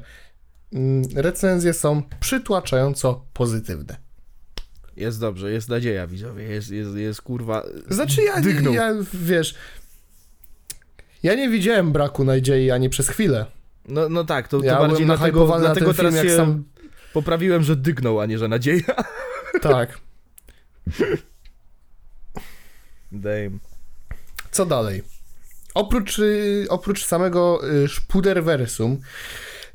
Mm, 0.74 1.04
Recenzje 1.16 1.74
są 1.74 2.04
przytłaczająco 2.20 3.26
pozytywne. 3.34 3.98
Jest 4.96 5.20
dobrze, 5.20 5.52
jest 5.52 5.70
nadzieja, 5.70 6.08
widzowie, 6.08 6.44
jest, 6.44 6.72
jest, 6.72 6.96
jest 6.96 7.22
kurwa... 7.22 7.64
Znaczy 7.90 8.24
ja, 8.24 8.42
Dygnął. 8.42 8.74
ja 8.74 8.94
wiesz, 9.14 9.56
ja 11.24 11.36
nie 11.36 11.50
widziałem 11.50 11.92
braku 11.92 12.24
nadziei 12.24 12.72
ani 12.72 12.90
przez 12.90 13.10
chwilę. 13.10 13.46
No, 13.88 14.10
no 14.10 14.24
tak, 14.24 14.48
to, 14.48 14.60
to 14.60 14.66
Ja 14.66 14.80
bardziej 14.80 15.06
dlatego, 15.06 15.48
na 15.48 15.60
dlatego 15.60 15.94
ten 15.94 15.96
film, 15.96 15.98
teraz 15.98 16.14
jak 16.14 16.28
się 16.28 16.36
sam... 16.38 16.64
poprawiłem, 17.14 17.64
że 17.64 17.76
dygnął, 17.76 18.20
a 18.20 18.26
nie, 18.26 18.38
że 18.38 18.48
nadzieja. 18.48 18.96
Tak. 19.62 20.00
Dame. 23.12 23.50
Co 24.52 24.66
dalej? 24.66 25.04
Oprócz, 25.74 26.20
y, 26.20 26.66
oprócz 26.70 27.06
samego 27.06 27.70
y, 27.70 27.88
szpuderversum, 27.88 29.00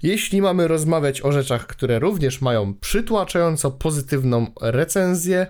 jeśli 0.03 0.43
mamy 0.43 0.69
rozmawiać 0.69 1.23
o 1.23 1.33
rzeczach, 1.33 1.67
które 1.67 1.99
również 1.99 2.41
mają 2.41 2.75
przytłaczająco 2.75 3.71
pozytywną 3.71 4.53
recenzję, 4.61 5.47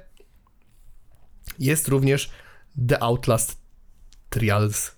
jest 1.59 1.89
również 1.89 2.31
The 2.89 3.03
Outlast 3.03 3.59
Trials. 4.31 4.93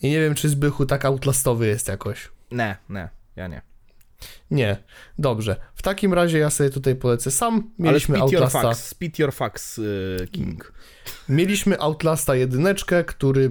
I 0.00 0.10
nie 0.10 0.20
wiem, 0.20 0.34
czy 0.34 0.48
Zbychu 0.48 0.86
tak 0.86 1.04
outlastowy 1.04 1.66
jest 1.66 1.88
jakoś. 1.88 2.30
Nie, 2.50 2.76
nie, 2.88 3.08
ja 3.36 3.48
nie. 3.48 3.73
Nie. 4.50 4.76
Dobrze. 5.18 5.56
W 5.74 5.82
takim 5.82 6.14
razie 6.14 6.38
ja 6.38 6.50
sobie 6.50 6.70
tutaj 6.70 6.96
polecę 6.96 7.30
sam. 7.30 7.70
Mieliśmy 7.78 8.16
Ale 8.16 8.24
spit 8.24 8.32
your 8.32 8.42
Outlasta. 8.42 8.68
facts, 8.68 8.86
spit 8.86 9.18
your 9.18 9.32
facts, 9.32 9.78
y, 9.78 10.28
King. 10.30 10.72
Mieliśmy 11.28 11.80
Outlasta 11.80 12.34
jedyneczkę, 12.34 13.04
który 13.04 13.50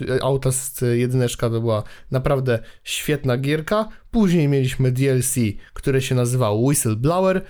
y, 0.00 0.22
Outlast 0.22 0.84
jedyneczka 0.92 1.50
to 1.50 1.60
była 1.60 1.82
naprawdę 2.10 2.58
świetna 2.84 3.36
gierka. 3.36 3.88
Później 4.10 4.48
mieliśmy 4.48 4.92
DLC, 4.92 5.34
które 5.72 6.02
się 6.02 6.14
nazywało 6.14 6.60
Whistleblower. 6.60 7.44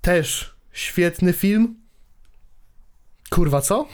Też 0.00 0.54
świetny 0.72 1.32
film. 1.32 1.74
Kurwa, 3.30 3.60
co? 3.60 3.88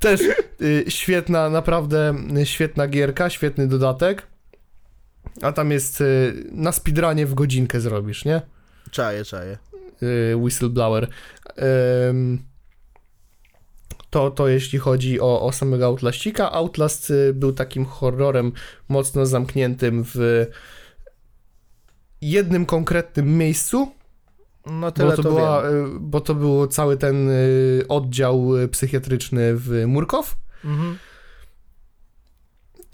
Też 0.00 0.20
y, 0.60 0.84
świetna, 0.88 1.50
naprawdę 1.50 2.14
y, 2.38 2.46
świetna 2.46 2.88
gierka, 2.88 3.30
świetny 3.30 3.68
dodatek. 3.68 4.26
A 5.42 5.52
tam 5.52 5.70
jest 5.70 6.00
y, 6.00 6.44
na 6.52 6.72
speedrunie 6.72 7.26
w 7.26 7.34
godzinkę 7.34 7.80
zrobisz, 7.80 8.24
nie? 8.24 8.42
Czaję, 8.90 9.24
czaję. 9.24 9.58
y, 10.02 10.36
Whistleblower. 10.36 11.08
Ym, 12.08 12.42
to, 14.10 14.30
to 14.30 14.48
jeśli 14.48 14.78
chodzi 14.78 15.20
o, 15.20 15.42
o 15.42 15.52
samego 15.52 15.86
Outlastika. 15.86 16.52
Outlast 16.52 17.10
y, 17.10 17.32
był 17.34 17.52
takim 17.52 17.84
horrorem 17.84 18.52
mocno 18.88 19.26
zamkniętym 19.26 20.04
w 20.14 20.46
jednym 22.20 22.66
konkretnym 22.66 23.38
miejscu, 23.38 23.92
No 24.66 24.92
tyle 24.92 25.10
bo 25.10 25.16
to, 25.16 25.22
to 25.22 25.28
była, 25.28 25.62
bo 26.00 26.20
to 26.20 26.34
był 26.34 26.66
cały 26.66 26.96
ten 26.96 27.28
oddział 27.88 28.48
psychiatryczny 28.70 29.56
w 29.56 29.86
Murkow. 29.86 30.36
Mhm. 30.64 30.98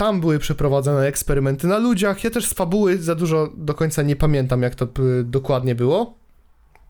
Tam 0.01 0.21
były 0.21 0.39
przeprowadzane 0.39 1.07
eksperymenty 1.07 1.67
na 1.67 1.79
ludziach. 1.79 2.25
Ja 2.25 2.31
też 2.31 2.47
z 2.47 2.53
fabuły 2.55 2.99
za 2.99 3.15
dużo 3.15 3.53
do 3.57 3.75
końca 3.75 4.03
nie 4.03 4.17
pamiętam, 4.17 4.63
jak 4.63 4.75
to 4.75 4.89
dokładnie 5.25 5.75
było. 5.75 6.15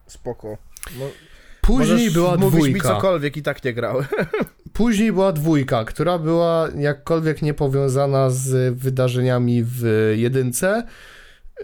Spoko. 0.07 0.49
Mo- 0.99 1.11
Później 1.61 2.11
była 2.11 2.37
mówić 2.37 2.65
mi 2.65 2.71
dwójka. 2.71 2.89
cokolwiek 2.89 3.37
i 3.37 3.43
tak 3.43 3.65
nie 3.65 3.73
grałem. 3.75 4.05
Później 4.73 5.13
była 5.13 5.33
dwójka, 5.33 5.85
która 5.85 6.19
była 6.19 6.69
jakkolwiek 6.79 7.43
niepowiązana 7.43 8.31
z 8.31 8.75
wydarzeniami 8.79 9.63
w 9.67 10.13
jedynce. 10.17 10.87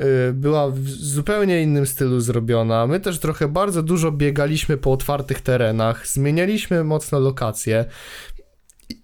Y, 0.01 0.33
Była 0.33 0.71
w 0.71 0.89
zupełnie 0.89 1.63
innym 1.63 1.87
stylu 1.87 2.21
zrobiona. 2.21 2.87
My 2.87 3.01
też 3.01 3.19
trochę 3.19 3.49
bardzo 3.49 3.83
dużo 3.83 4.13
biegaliśmy 4.13 4.77
po 4.77 4.93
otwartych 4.93 5.41
terenach, 5.41 6.07
zmienialiśmy 6.07 6.85
mocno 6.85 7.19
lokacje. 7.21 7.85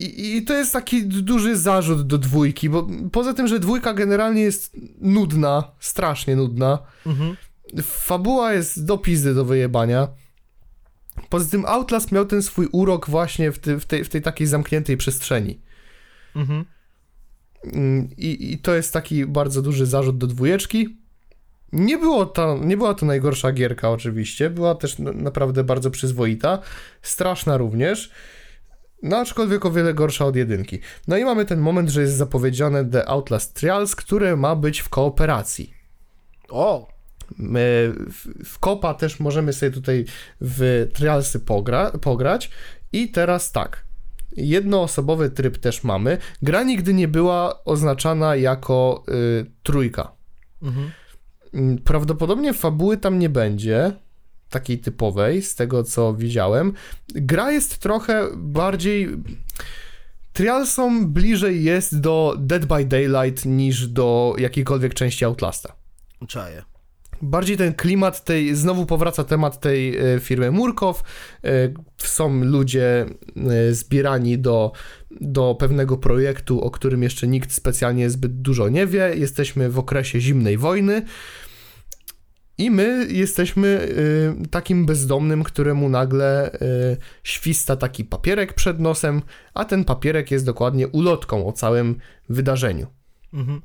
I, 0.03 0.37
I 0.37 0.43
to 0.43 0.55
jest 0.55 0.73
taki 0.73 1.05
duży 1.07 1.57
zarzut 1.57 2.07
do 2.07 2.19
dwójki, 2.19 2.69
bo 2.71 2.89
poza 3.13 3.35
tym, 3.35 3.49
że 3.49 3.61
dwójka 3.61 3.95
generalnie 3.95 4.43
jest 4.43 4.77
nudna, 5.01 5.65
strasznie 5.81 6.37
nudna, 6.37 6.79
Mhm. 7.07 7.37
fabuła 7.83 8.53
jest 8.53 8.85
do 8.85 8.99
pizdy 8.99 9.35
do 9.35 9.45
wyjebania. 9.45 10.09
Poza 11.29 11.51
tym 11.51 11.65
Outlast 11.67 12.13
miał 12.13 12.27
ten 12.27 12.43
swój 12.43 12.69
urok 12.73 13.11
właśnie 13.11 13.53
w, 13.53 13.59
ty, 13.59 13.81
w, 13.81 13.87
tej, 13.87 14.05
w 14.05 14.09
tej 14.09 14.23
takiej 14.23 14.47
zamkniętej 14.47 14.97
przestrzeni. 14.97 15.61
Mhm. 16.37 16.65
Mm, 17.65 18.09
I, 18.17 18.53
I 18.53 18.59
to 18.59 18.75
jest 18.75 18.93
taki 18.93 19.27
bardzo 19.27 19.63
duży 19.63 19.87
zarzut 19.87 20.19
do 20.19 20.27
dwójeczki. 20.27 20.97
Nie, 21.73 21.99
było 21.99 22.27
to, 22.27 22.59
nie 22.65 22.77
była 22.77 22.95
to 22.95 23.07
najgorsza 23.07 23.53
gierka 23.53 23.91
oczywiście, 23.91 24.51
była 24.51 24.75
też 24.75 24.99
naprawdę 24.99 25.65
bardzo 25.65 25.91
przyzwoita, 25.91 26.59
straszna 27.03 27.57
również, 27.57 28.11
no 29.03 29.17
aczkolwiek 29.17 29.67
o 29.67 29.71
wiele 29.71 29.95
gorsza 29.95 30.25
od 30.25 30.37
jedynki. 30.37 30.79
No 31.09 31.17
i 31.17 31.25
mamy 31.25 31.45
ten 31.45 31.61
moment, 31.61 31.89
że 31.89 32.01
jest 32.01 32.17
zapowiedziane 32.17 32.85
The 32.85 33.09
Outlast 33.09 33.55
Trials, 33.55 33.97
które 33.97 34.37
ma 34.37 34.57
być 34.57 34.81
w 34.81 34.89
kooperacji. 34.89 35.75
O! 36.49 36.93
My 37.39 37.93
w, 38.45 38.59
kopa 38.59 38.95
też 38.95 39.21
możemy 39.21 39.53
sobie 39.53 39.73
tutaj 39.73 40.05
w 40.41 40.89
trialsy 40.95 41.41
pogra, 41.41 41.91
pograć. 41.91 42.51
I 42.93 43.11
teraz 43.11 43.53
tak. 43.53 43.85
Jednoosobowy 44.37 45.31
tryb 45.31 45.59
też 45.59 45.85
mamy. 45.85 46.19
Gra 46.43 46.63
nigdy 46.63 46.95
nie 46.95 47.09
była 47.09 47.65
oznaczana 47.65 48.37
jako 48.37 49.05
y, 49.41 49.47
trójka. 49.63 50.13
Mhm. 50.63 50.91
Mm, 51.55 51.79
Prawdopodobnie 51.79 52.55
fabuły 52.55 52.97
tam 52.97 53.19
nie 53.19 53.29
będzie. 53.29 53.93
Takiej 54.53 54.79
typowej, 54.79 55.43
z 55.43 55.55
tego 55.55 55.85
co 55.85 56.15
widziałem. 56.15 56.73
Gra 57.15 57.53
jest 57.53 57.79
trochę 57.79 58.29
bardziej. 58.37 59.09
Trialsom 60.33 61.13
bliżej 61.13 61.65
jest 61.65 62.01
do 62.01 62.35
Dead 62.39 62.65
by 62.65 62.85
Daylight 62.85 63.45
niż 63.45 63.89
do 63.89 64.35
jakiejkolwiek 64.39 64.95
części 64.95 65.25
Outlasta 65.25 65.73
Czaję. 66.29 66.63
bardziej 67.23 67.57
ten 67.57 67.75
klimat 67.75 68.25
tej, 68.25 68.55
znowu 68.55 68.87
powraca 68.87 69.25
temat 69.25 69.61
tej 69.61 69.97
e, 69.97 70.21
firmy 70.21 70.51
Murkow, 70.51 71.03
e, 71.45 71.49
są 71.99 72.45
ludzie 72.45 73.07
e, 73.37 73.75
zbierani 73.75 74.39
do, 74.39 74.73
do 75.21 75.57
pewnego 75.59 75.97
projektu, 75.97 76.61
o 76.61 76.71
którym 76.71 77.03
jeszcze 77.03 77.29
nikt 77.29 77.53
specjalnie 77.53 78.11
zbyt 78.11 78.43
dużo 78.43 78.69
nie 78.69 78.87
wie, 78.87 79.13
jesteśmy 79.15 79.71
w 79.71 79.79
okresie 79.79 80.21
zimnej 80.21 80.59
wojny 80.59 81.03
i 82.59 82.71
my 82.71 83.07
jesteśmy 83.11 83.89
e, 84.43 84.49
takim 84.49 84.87
bezdomnym, 84.87 85.43
któremu 85.43 85.89
nagle 85.89 86.53
e, 86.53 86.59
śwista 87.23 87.77
taki 87.77 88.05
papierek 88.05 88.53
przed 88.55 88.81
nosem, 88.81 89.23
a 89.55 89.65
ten 89.65 89.85
papierek 89.85 90.31
jest 90.31 90.47
dokładnie 90.47 90.89
ulotką 90.89 91.47
o 91.47 91.53
całym 91.53 91.97
wydarzeniu. 92.29 92.87
Mhm. 93.33 93.63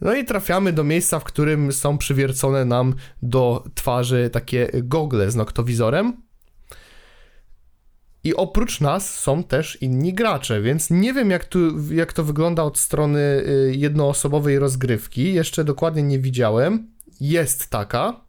No 0.00 0.14
i 0.14 0.24
trafiamy 0.24 0.72
do 0.72 0.84
miejsca, 0.84 1.18
w 1.18 1.24
którym 1.24 1.72
są 1.72 1.98
przywiercone 1.98 2.64
nam 2.64 2.94
do 3.22 3.64
twarzy 3.74 4.30
takie 4.32 4.70
gogle 4.74 5.30
z 5.30 5.36
noktowizorem. 5.36 6.22
I 8.24 8.34
oprócz 8.34 8.80
nas 8.80 9.14
są 9.14 9.44
też 9.44 9.82
inni 9.82 10.14
gracze, 10.14 10.62
więc 10.62 10.90
nie 10.90 11.12
wiem 11.12 11.30
jak, 11.30 11.44
tu, 11.44 11.58
jak 11.92 12.12
to 12.12 12.24
wygląda 12.24 12.62
od 12.62 12.78
strony 12.78 13.18
y, 13.20 13.72
jednoosobowej 13.76 14.58
rozgrywki. 14.58 15.34
Jeszcze 15.34 15.64
dokładnie 15.64 16.02
nie 16.02 16.18
widziałem. 16.18 16.97
Jest 17.20 17.70
taka. 17.70 18.20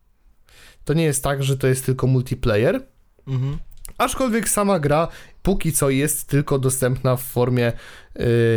To 0.85 0.93
nie 0.93 1.03
jest 1.03 1.23
tak, 1.23 1.43
że 1.43 1.57
to 1.57 1.67
jest 1.67 1.85
tylko 1.85 2.07
multiplayer. 2.07 2.81
Mhm. 3.27 3.57
Aczkolwiek 3.97 4.49
sama 4.49 4.79
gra 4.79 5.07
póki 5.43 5.73
co 5.73 5.89
jest 5.89 6.27
tylko 6.27 6.59
dostępna 6.59 7.15
w 7.15 7.23
formie 7.23 7.73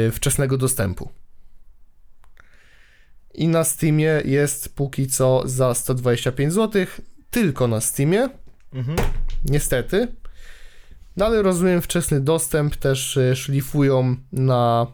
y, 0.07 0.11
wczesnego 0.12 0.59
dostępu. 0.59 1.11
I 3.35 3.49
na 3.49 3.65
Steamie 3.65 4.23
jest 4.25 4.75
póki 4.75 5.07
co 5.07 5.43
za 5.44 5.75
125 5.75 6.52
zł. 6.52 6.86
Tylko 7.31 7.69
na 7.69 7.81
Steamie. 7.81 8.28
Mhm. 8.73 8.99
Niestety. 9.44 10.09
No 11.17 11.27
ale 11.27 11.43
rozumiem, 11.43 11.83
wczesny 11.83 12.20
dostęp 12.20 12.77
też 12.77 13.17
y, 13.17 13.36
szlifują 13.36 14.17
na, 14.33 14.86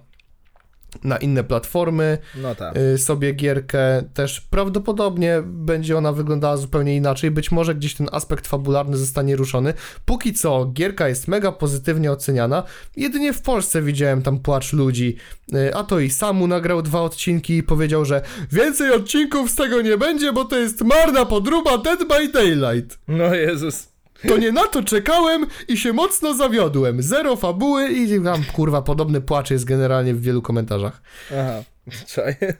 na 1.05 1.17
inne 1.17 1.45
platformy 1.45 2.19
No 2.37 2.55
tak. 2.55 2.77
y, 2.77 2.99
sobie 2.99 3.33
gierkę. 3.33 4.03
Też 4.15 4.41
prawdopodobnie 4.41 5.43
będzie 5.45 5.99
ona 5.99 6.13
wyglądała 6.13 6.57
zupełnie 6.57 6.97
inaczej. 6.97 7.31
Być 7.31 7.51
może 7.51 7.75
gdzieś 7.75 7.95
ten 7.95 8.09
aspekt 8.13 8.47
fabularny 8.47 8.97
zostanie 8.97 9.37
ruszony. 9.37 9.75
Póki 10.05 10.33
co 10.35 10.67
gierka 10.73 11.09
jest 11.09 11.29
mega 11.29 11.53
pozytywnie 11.53 12.13
oceniana. 12.13 12.63
Jedynie 12.97 13.33
w 13.33 13.43
Polsce 13.43 13.83
widziałem 13.83 14.23
tam 14.23 14.39
płacz 14.39 14.73
ludzi. 14.73 15.17
Y, 15.55 15.75
A 15.75 15.85
to 15.85 16.01
i 16.01 16.11
Samu 16.11 16.47
nagrał 16.47 16.83
dwa 16.83 17.01
odcinki 17.01 17.57
i 17.57 17.63
powiedział, 17.63 18.05
że 18.05 18.23
więcej 18.53 18.93
odcinków 18.93 19.51
z 19.51 19.55
tego 19.55 19.83
nie 19.83 19.99
będzie, 19.99 20.33
bo 20.33 20.45
to 20.45 20.57
jest 20.57 20.81
marna 20.85 21.25
podruba 21.27 21.79
Dead 21.79 21.99
by 22.09 22.29
Daylight. 22.29 22.99
No 23.09 23.35
Jezus. 23.35 23.88
To 24.29 24.39
nie 24.39 24.53
na 24.53 24.67
to 24.67 24.83
czekałem 24.83 25.47
i 25.69 25.77
się 25.77 25.93
mocno 25.93 26.35
zawiodłem. 26.35 27.03
Zero 27.03 27.37
fabuły 27.37 27.89
i 27.89 28.25
tam 28.25 28.45
kurwa 28.53 28.83
podobny 28.83 29.21
płacz 29.21 29.51
jest 29.51 29.65
generalnie 29.65 30.15
w 30.15 30.23
wielu 30.23 30.43
komentarzach. 30.43 31.03
Aha. 31.33 31.63
Czaję. 32.07 32.57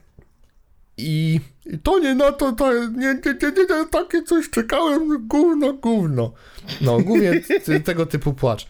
I 0.97 1.39
to 1.83 1.99
nie 1.99 2.15
na 2.15 2.31
to, 2.31 2.51
to 2.51 2.73
nie, 2.73 2.89
nie, 2.97 3.35
nie, 3.41 3.51
nie, 3.69 3.85
takie 3.91 4.23
coś 4.23 4.49
czekałem, 4.49 5.27
gówno, 5.27 5.73
gówno. 5.73 6.31
No, 6.81 6.99
głównie 6.99 7.41
tego 7.85 8.05
typu 8.05 8.33
płacz. 8.33 8.67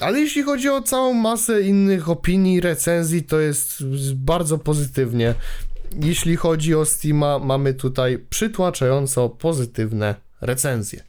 Ale 0.00 0.20
jeśli 0.20 0.42
chodzi 0.42 0.68
o 0.68 0.82
całą 0.82 1.14
masę 1.14 1.62
innych 1.62 2.08
opinii, 2.08 2.60
recenzji, 2.60 3.22
to 3.22 3.40
jest 3.40 3.84
bardzo 4.14 4.58
pozytywnie. 4.58 5.34
Jeśli 6.02 6.36
chodzi 6.36 6.74
o 6.74 6.84
Steama, 6.84 7.38
mamy 7.38 7.74
tutaj 7.74 8.18
przytłaczająco 8.30 9.28
pozytywne 9.28 10.14
recenzje. 10.42 11.02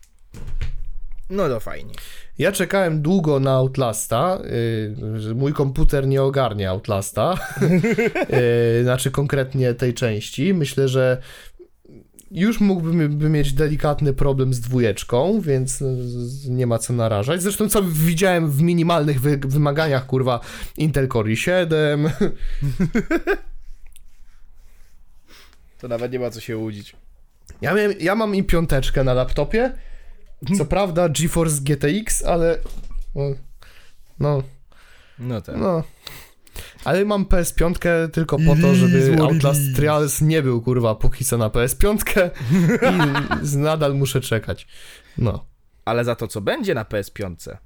No 1.30 1.50
to 1.50 1.60
fajnie. 1.60 1.94
Ja 2.38 2.52
czekałem 2.52 3.02
długo 3.02 3.40
na 3.40 3.52
Outlasta. 3.52 4.40
Yy, 5.24 5.36
mój 5.36 5.53
komputer 5.53 6.08
nie 6.08 6.24
ogarnia 6.24 6.70
Outlasta. 6.70 7.38
yy, 8.30 8.84
znaczy 8.84 9.12
konkretnie 9.12 9.74
tej 9.74 9.94
części. 9.94 10.53
Myślę, 10.53 10.88
że 10.88 11.22
już 12.32 12.60
mógłbym 12.60 13.18
by 13.18 13.30
mieć 13.30 13.53
delikatny 13.53 14.14
problem 14.14 14.53
z 14.53 14.60
dwójeczką, 14.60 15.42
więc 15.42 15.84
nie 16.50 16.68
ma 16.68 16.80
co 16.80 16.94
narażać. 16.94 17.42
Zresztą 17.42 17.70
co 17.70 17.84
widziałem 17.84 18.52
w 18.52 18.62
minimalnych 18.62 19.22
wy 19.22 19.38
wymaganiach, 19.38 20.06
kurwa, 20.06 20.40
Intel 20.78 21.08
Core 21.08 21.30
i7. 21.30 22.10
To 25.80 25.88
nawet 25.88 26.12
nie 26.12 26.20
ma 26.20 26.30
co 26.30 26.40
się 26.40 26.58
łudzić. 26.58 26.95
Ja, 27.64 27.74
miałem, 27.74 27.93
ja 28.00 28.16
mam 28.16 28.35
i 28.35 28.43
piąteczkę 28.43 29.03
na 29.03 29.14
laptopie. 29.14 29.72
Co 30.58 30.66
prawda 30.66 31.09
GeForce 31.09 31.61
GTX, 31.61 32.24
ale... 32.24 32.58
No, 33.16 33.24
no 34.19 34.43
No 35.19 35.42
tak. 35.42 35.58
No. 35.58 35.83
Ale 36.83 37.06
mam 37.06 37.25
PS5 37.25 38.09
tylko 38.09 38.38
po 38.38 38.56
to, 38.61 38.75
żeby 38.75 39.17
Outlast 39.22 39.61
Trials 39.75 40.22
nie 40.22 40.42
był 40.42 40.61
kurwa 40.61 40.95
póki 40.95 41.25
co 41.25 41.38
na 41.38 41.50
PS5 41.50 42.30
i 43.53 43.58
nadal 43.58 43.95
muszę 43.95 44.22
czekać. 44.22 44.67
No. 45.17 45.45
Ale 45.85 46.03
za 46.03 46.16
to, 46.16 46.27
co 46.27 46.42
będzie 46.42 46.74
na 46.74 46.83
PS5. 46.83 47.58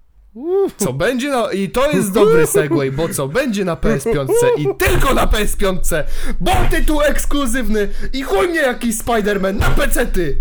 Co 0.78 0.94
będzie 0.94 1.30
na... 1.30 1.52
I 1.52 1.70
to 1.70 1.92
jest 1.92 2.12
dobry 2.12 2.48
segway, 2.48 2.92
bo 2.92 3.10
co 3.10 3.28
będzie 3.28 3.66
na 3.66 3.76
PS5 3.76 4.28
i 4.58 4.68
tylko 4.78 5.14
na 5.14 5.26
PS5, 5.26 6.04
bo 6.40 6.52
tytuł 6.72 7.02
ekskluzywny 7.02 7.90
i 8.14 8.24
chuj 8.24 8.48
mnie 8.48 8.60
jakiś 8.60 8.96
Spider-Man 8.96 9.60
na 9.60 9.70
pecety! 9.70 10.38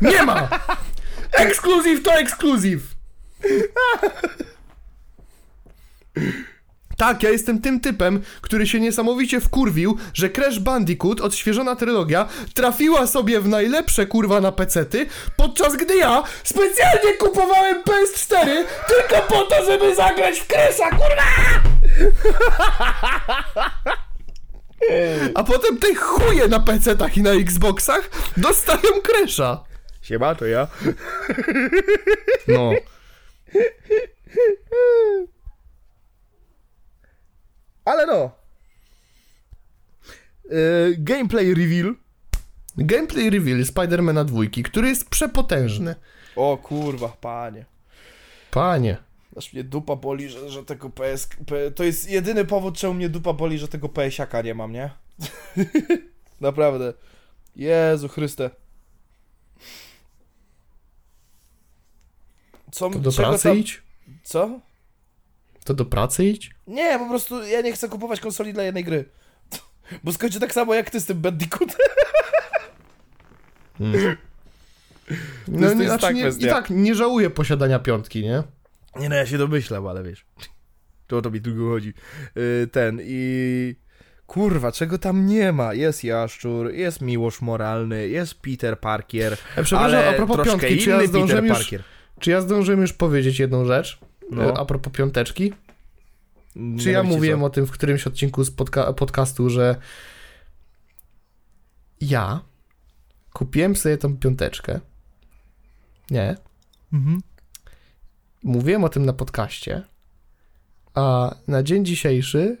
Nie 0.00 0.22
ma! 0.22 0.48
Ekskluzyw 1.32 2.02
to 2.02 2.12
ekskluzyw! 2.12 2.96
Tak, 6.96 7.22
ja 7.22 7.30
jestem 7.30 7.60
tym 7.60 7.80
typem, 7.80 8.22
który 8.40 8.66
się 8.66 8.80
niesamowicie 8.80 9.40
wkurwił, 9.40 9.98
że 10.14 10.30
Crash 10.30 10.58
Bandicoot, 10.58 11.20
odświeżona 11.20 11.76
trylogia, 11.76 12.28
trafiła 12.54 13.06
sobie 13.06 13.40
w 13.40 13.48
najlepsze 13.48 14.06
kurwa 14.06 14.40
na 14.40 14.52
pecety, 14.52 15.06
podczas 15.36 15.76
gdy 15.76 15.96
ja 15.96 16.22
specjalnie 16.44 17.12
kupowałem 17.18 17.82
PS4 17.82 18.46
tylko 18.88 19.22
po 19.28 19.42
to, 19.42 19.64
żeby 19.64 19.94
zagrać 19.94 20.38
w 20.38 20.48
Crash'a, 20.48 20.90
kurwa! 20.90 21.26
A 25.34 25.44
potem 25.44 25.78
te 25.78 25.94
chuje 25.94 26.48
na 26.48 26.60
pecetach 26.60 27.16
i 27.16 27.22
na 27.22 27.30
Xboxach 27.30 28.10
dostają 28.36 28.80
Crash'a. 29.02 29.56
Siema, 30.02 30.34
to 30.34 30.46
ja. 30.46 30.66
No. 32.48 32.72
Ale 37.86 38.06
no. 38.06 38.30
Yy, 40.50 40.96
gameplay 40.98 41.54
reveal. 41.54 41.94
Gameplay 42.76 43.30
reveal 43.30 43.64
Spidermana 43.64 44.24
dwójki, 44.24 44.62
który 44.62 44.88
jest 44.88 45.10
przepotężny. 45.10 45.94
O 46.36 46.56
kurwa, 46.56 47.08
panie. 47.08 47.64
Panie. 48.50 48.96
Aż 49.36 49.52
mnie 49.52 49.64
dupa 49.64 49.96
boli, 49.96 50.28
że, 50.28 50.50
że 50.50 50.64
tego 50.64 50.90
PS... 50.90 51.28
To 51.74 51.84
jest 51.84 52.10
jedyny 52.10 52.44
powód, 52.44 52.78
czemu 52.78 52.94
mnie 52.94 53.08
dupa 53.08 53.32
boli, 53.32 53.58
że 53.58 53.68
tego 53.68 53.88
PS-aka 53.88 54.42
nie 54.42 54.54
mam, 54.54 54.72
nie? 54.72 54.90
Naprawdę. 56.40 56.94
Jezu 57.56 58.08
Chryste. 58.08 58.50
Co, 62.72 62.90
To 62.90 62.98
do 62.98 63.12
pracy 63.12 63.42
tam- 63.48 63.58
idź? 63.58 63.82
Co? 64.22 64.60
To 65.66 65.74
do 65.74 65.84
pracy 65.84 66.24
idź? 66.24 66.50
Nie, 66.66 66.98
po 66.98 67.08
prostu 67.08 67.42
ja 67.44 67.60
nie 67.60 67.72
chcę 67.72 67.88
kupować 67.88 68.20
konsoli 68.20 68.52
dla 68.52 68.62
jednej 68.62 68.84
gry. 68.84 69.04
Bo 70.04 70.12
skończę 70.12 70.40
tak 70.40 70.52
samo 70.52 70.74
jak 70.74 70.90
ty 70.90 71.00
z 71.00 71.06
tym 71.06 71.20
Bandicootem. 71.20 71.76
No, 75.48 75.66
jest- 75.66 75.76
to 75.76 75.82
jest 75.82 75.86
znaczy 75.86 76.00
tak 76.00 76.14
nie. 76.14 76.28
I 76.38 76.50
tak 76.50 76.70
nie 76.70 76.94
żałuję 76.94 77.30
posiadania 77.30 77.78
piątki, 77.78 78.22
nie? 78.22 78.42
Nie 79.00 79.08
no, 79.08 79.14
ja 79.16 79.26
się 79.26 79.38
domyślam, 79.38 79.86
ale 79.86 80.02
wiesz. 80.02 80.26
To 81.06 81.16
o 81.18 81.22
to 81.22 81.30
mi 81.30 81.40
tylko 81.40 81.68
chodzi. 81.68 81.94
Yy, 82.34 82.68
ten 82.72 83.00
i... 83.02 83.74
Kurwa, 84.26 84.72
czego 84.72 84.98
tam 84.98 85.26
nie 85.26 85.52
ma? 85.52 85.74
Jest 85.74 86.04
Jaszczur, 86.04 86.72
jest 86.72 87.00
Miłosz 87.00 87.40
Moralny, 87.40 88.08
jest 88.08 88.34
Peter 88.34 88.80
Parker, 88.80 89.32
E, 89.32 89.36
przepraszam, 89.62 89.78
ale 89.78 90.08
a 90.08 90.12
propos 90.12 90.36
troszkę 90.36 90.50
piątki, 90.58 90.78
czy 90.78 90.90
ja, 90.90 91.06
zdążyłem 91.06 91.44
Peter 91.44 91.58
już, 91.58 91.58
Parker. 91.58 91.82
czy 92.20 92.30
ja 92.30 92.40
zdążyłem 92.40 92.80
już 92.80 92.92
powiedzieć 92.92 93.38
jedną 93.38 93.64
rzecz? 93.64 93.98
No. 94.30 94.42
E, 94.42 94.58
A 94.58 94.64
propos 94.64 94.92
piąteczki? 94.92 95.52
No, 96.56 96.82
Czy 96.82 96.90
ja 96.90 97.02
mówiłem 97.02 97.40
co? 97.40 97.46
o 97.46 97.50
tym 97.50 97.66
w 97.66 97.70
którymś 97.70 98.06
odcinku 98.06 98.44
z 98.44 98.50
podca- 98.50 98.94
podcastu, 98.94 99.50
że 99.50 99.76
ja 102.00 102.40
kupiłem 103.32 103.76
sobie 103.76 103.98
tą 103.98 104.16
piąteczkę. 104.16 104.80
Nie. 106.10 106.36
Mhm. 106.92 107.20
Mówiłem 108.44 108.84
o 108.84 108.88
tym 108.88 109.06
na 109.06 109.12
podcaście. 109.12 109.82
A 110.94 111.34
na 111.48 111.62
dzień 111.62 111.84
dzisiejszy 111.84 112.58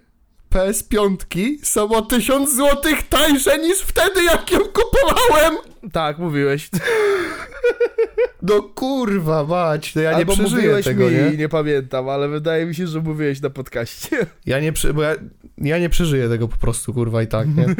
PS5 0.56 1.58
są 1.62 1.88
o 1.88 2.02
1000 2.02 2.56
zł 2.56 2.92
tańsze 3.10 3.58
niż 3.58 3.78
wtedy, 3.78 4.24
jak 4.24 4.50
ją 4.52 4.58
kupowałem. 4.58 5.56
Tak, 5.92 6.18
mówiłeś. 6.18 6.70
No 8.42 8.62
kurwa 8.62 9.44
mać, 9.44 9.92
to 9.92 10.00
ja 10.00 10.10
nie 10.10 10.16
Albo 10.16 10.32
przeżyję 10.32 10.62
mówiłeś 10.62 10.84
tego, 10.84 11.08
mi, 11.08 11.14
nie? 11.14 11.30
nie 11.30 11.48
pamiętam, 11.48 12.08
ale 12.08 12.28
wydaje 12.28 12.66
mi 12.66 12.74
się, 12.74 12.86
że 12.86 13.00
mówiłeś 13.00 13.40
na 13.40 13.50
podcaście. 13.50 14.26
Ja 14.46 14.60
nie, 14.60 14.72
bo 14.94 15.02
ja, 15.02 15.14
ja 15.58 15.78
nie 15.78 15.88
przeżyję 15.88 16.28
tego 16.28 16.48
po 16.48 16.56
prostu, 16.56 16.94
kurwa, 16.94 17.22
i 17.22 17.26
tak, 17.26 17.48
nie? 17.56 17.66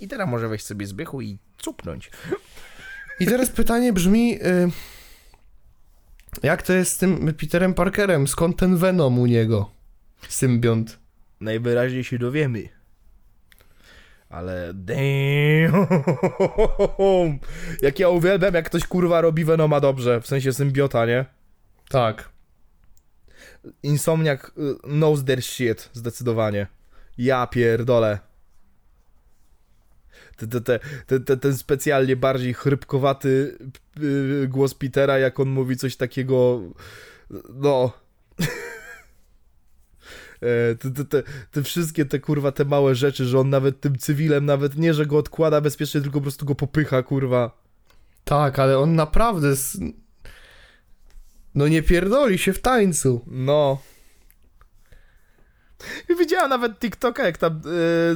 I 0.00 0.08
teraz 0.08 0.28
może 0.28 0.48
weź 0.48 0.62
sobie 0.62 0.86
zbychu 0.86 1.20
i 1.20 1.38
cupnąć. 1.58 2.10
I 3.20 3.26
teraz 3.26 3.50
pytanie 3.50 3.92
brzmi, 3.92 4.34
y, 4.34 4.70
jak 6.42 6.62
to 6.62 6.72
jest 6.72 6.92
z 6.92 6.98
tym 6.98 7.34
Peterem 7.34 7.74
Parkerem? 7.74 8.28
Skąd 8.28 8.56
ten 8.56 8.76
Venom 8.76 9.18
u 9.18 9.26
niego? 9.26 9.70
Symbiont. 10.28 10.98
Najwyraźniej 11.40 12.04
się 12.04 12.18
dowiemy. 12.18 12.68
Ale 14.28 14.74
damn. 14.74 15.86
Jak 17.82 17.98
ja 17.98 18.08
uwielbiam, 18.08 18.54
jak 18.54 18.66
ktoś 18.66 18.86
kurwa 18.86 19.20
robi 19.20 19.44
Venoma 19.44 19.80
dobrze, 19.80 20.20
w 20.20 20.26
sensie 20.26 20.52
symbiota, 20.52 21.06
nie? 21.06 21.24
Tak. 21.88 22.28
Insomniak 23.82 24.52
y, 24.58 24.88
knows 24.88 25.24
their 25.24 25.42
shit, 25.42 25.90
zdecydowanie. 25.92 26.66
Ja 27.18 27.46
pierdolę. 27.46 28.18
Te, 30.36 30.46
te, 30.46 30.60
te, 30.60 30.80
te, 31.06 31.20
te, 31.20 31.36
ten 31.36 31.56
specjalnie 31.56 32.16
bardziej 32.16 32.54
chrypkowaty 32.54 33.58
y, 34.02 34.48
głos 34.48 34.74
Petera, 34.74 35.18
jak 35.18 35.40
on 35.40 35.48
mówi 35.48 35.76
coś 35.76 35.96
takiego, 35.96 36.60
no... 37.54 37.92
E, 40.44 40.74
Te, 40.74 40.90
te, 40.90 41.04
te, 41.04 41.22
te 41.50 41.62
wszystkie 41.62 42.04
te 42.04 42.18
kurwa 42.18 42.52
te 42.52 42.64
małe 42.64 42.94
rzeczy, 42.94 43.24
że 43.24 43.40
on 43.40 43.50
nawet 43.50 43.80
tym 43.80 43.98
cywilem, 43.98 44.46
nawet 44.46 44.76
nie, 44.76 44.94
że 44.94 45.06
go 45.06 45.18
odkłada 45.18 45.60
bezpiecznie, 45.60 46.00
tylko 46.00 46.18
po 46.18 46.22
prostu 46.22 46.46
go 46.46 46.54
popycha, 46.54 47.02
kurwa. 47.02 47.64
Tak, 48.24 48.58
ale 48.58 48.78
on 48.78 48.94
naprawdę... 48.94 49.54
No 51.54 51.68
nie 51.68 51.82
pierdoli 51.82 52.38
się 52.38 52.52
w 52.52 52.60
tańcu. 52.60 53.24
No. 53.26 53.78
Widziałem 56.18 56.50
nawet 56.50 56.78
TikToka, 56.78 57.26
jak 57.26 57.38
tam 57.38 57.52
e, 57.52 57.60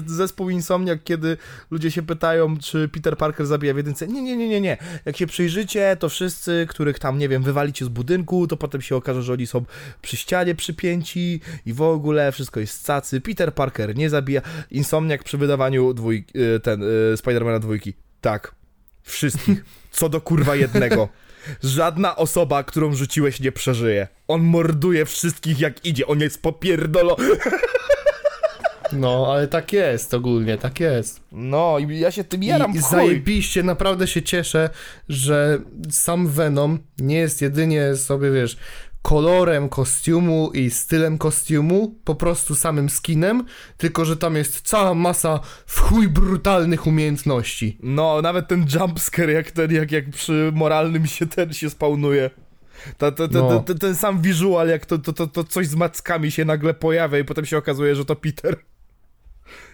zespół 0.06 0.50
Insomniak, 0.50 1.04
kiedy 1.04 1.36
ludzie 1.70 1.90
się 1.90 2.02
pytają, 2.02 2.58
czy 2.58 2.88
Peter 2.88 3.16
Parker 3.16 3.46
zabija 3.46 3.74
w 3.74 3.76
jedynce. 3.76 4.08
Nie, 4.08 4.22
nie, 4.22 4.36
nie, 4.36 4.48
nie, 4.48 4.60
nie. 4.60 4.76
Jak 5.04 5.16
się 5.16 5.26
przyjrzycie, 5.26 5.96
to 6.00 6.08
wszyscy, 6.08 6.66
których 6.68 6.98
tam, 6.98 7.18
nie 7.18 7.28
wiem, 7.28 7.42
wywalicie 7.42 7.84
z 7.84 7.88
budynku, 7.88 8.46
to 8.46 8.56
potem 8.56 8.82
się 8.82 8.96
okaże, 8.96 9.22
że 9.22 9.32
oni 9.32 9.46
są 9.46 9.64
przy 10.02 10.16
ścianie 10.16 10.54
przypięci 10.54 11.40
i 11.66 11.72
w 11.72 11.82
ogóle 11.82 12.32
wszystko 12.32 12.60
jest 12.60 12.86
cacy. 12.86 13.20
Peter 13.20 13.54
Parker 13.54 13.96
nie 13.96 14.10
zabija. 14.10 14.42
Insomniak 14.70 15.24
przy 15.24 15.38
wydawaniu 15.38 15.94
dwój, 15.94 16.24
e, 16.56 16.60
ten, 16.60 16.82
e, 17.12 17.16
Spidermana 17.16 17.58
dwójki. 17.58 17.94
Tak. 18.20 18.54
Wszystkich. 19.02 19.64
Co 19.90 20.08
do 20.08 20.20
kurwa 20.20 20.56
jednego. 20.56 21.08
Żadna 21.62 22.16
osoba, 22.16 22.62
którą 22.62 22.94
rzuciłeś, 22.94 23.40
nie 23.40 23.52
przeżyje. 23.52 24.08
On 24.28 24.42
morduje 24.42 25.04
wszystkich 25.06 25.60
jak 25.60 25.84
idzie. 25.84 26.06
On 26.06 26.20
jest 26.20 26.42
popierdolo. 26.42 27.16
No, 28.92 29.26
ale 29.32 29.48
tak 29.48 29.72
jest 29.72 30.14
ogólnie, 30.14 30.58
tak 30.58 30.80
jest. 30.80 31.20
No 31.32 31.78
i 31.78 31.98
ja 31.98 32.10
się 32.10 32.24
tym 32.24 32.42
jaram 32.42 32.70
I 32.70 32.78
chuj. 32.78 32.90
zajebiście, 32.90 33.62
naprawdę 33.62 34.06
się 34.06 34.22
cieszę, 34.22 34.70
że 35.08 35.58
sam 35.90 36.28
Venom 36.28 36.78
nie 36.98 37.16
jest 37.18 37.42
jedynie 37.42 37.96
sobie, 37.96 38.30
wiesz, 38.30 38.56
kolorem 39.08 39.68
kostiumu 39.68 40.50
i 40.54 40.70
stylem 40.70 41.18
kostiumu, 41.18 41.94
po 42.04 42.14
prostu 42.14 42.54
samym 42.54 42.88
skinem, 42.88 43.44
tylko 43.76 44.04
że 44.04 44.16
tam 44.16 44.36
jest 44.36 44.60
cała 44.60 44.94
masa 44.94 45.40
w 45.66 45.80
chuj 45.80 46.08
brutalnych 46.08 46.86
umiejętności. 46.86 47.78
No, 47.82 48.22
nawet 48.22 48.48
ten 48.48 48.66
jumpscare, 48.74 49.30
jak 49.30 49.50
ten, 49.50 49.72
jak, 49.72 49.92
jak 49.92 50.10
przy 50.10 50.52
moralnym 50.54 51.06
się 51.06 51.26
ten 51.26 51.52
się 51.52 51.70
spawnuje. 51.70 52.30
Ta, 52.98 53.12
ta, 53.12 53.28
ta, 53.28 53.38
No. 53.38 53.64
ten 53.80 53.94
sam 53.94 54.22
wizual, 54.22 54.68
jak 54.68 54.86
to, 54.86 54.98
to, 54.98 55.12
to, 55.12 55.26
to 55.26 55.44
coś 55.44 55.66
z 55.66 55.74
mackami 55.74 56.30
się 56.30 56.44
nagle 56.44 56.74
pojawia 56.74 57.18
i 57.18 57.24
potem 57.24 57.46
się 57.46 57.58
okazuje, 57.58 57.94
że 57.94 58.04
to 58.04 58.16
Peter. 58.16 58.56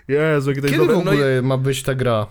Jezu, 0.08 0.50
jest 0.50 0.62
Kiedy 0.62 0.74
w 0.74 0.78
dobre. 0.78 0.94
No 0.94 1.10
ogóle 1.10 1.42
ma 1.42 1.58
być 1.58 1.82
ta 1.82 1.94
gra? 1.94 2.26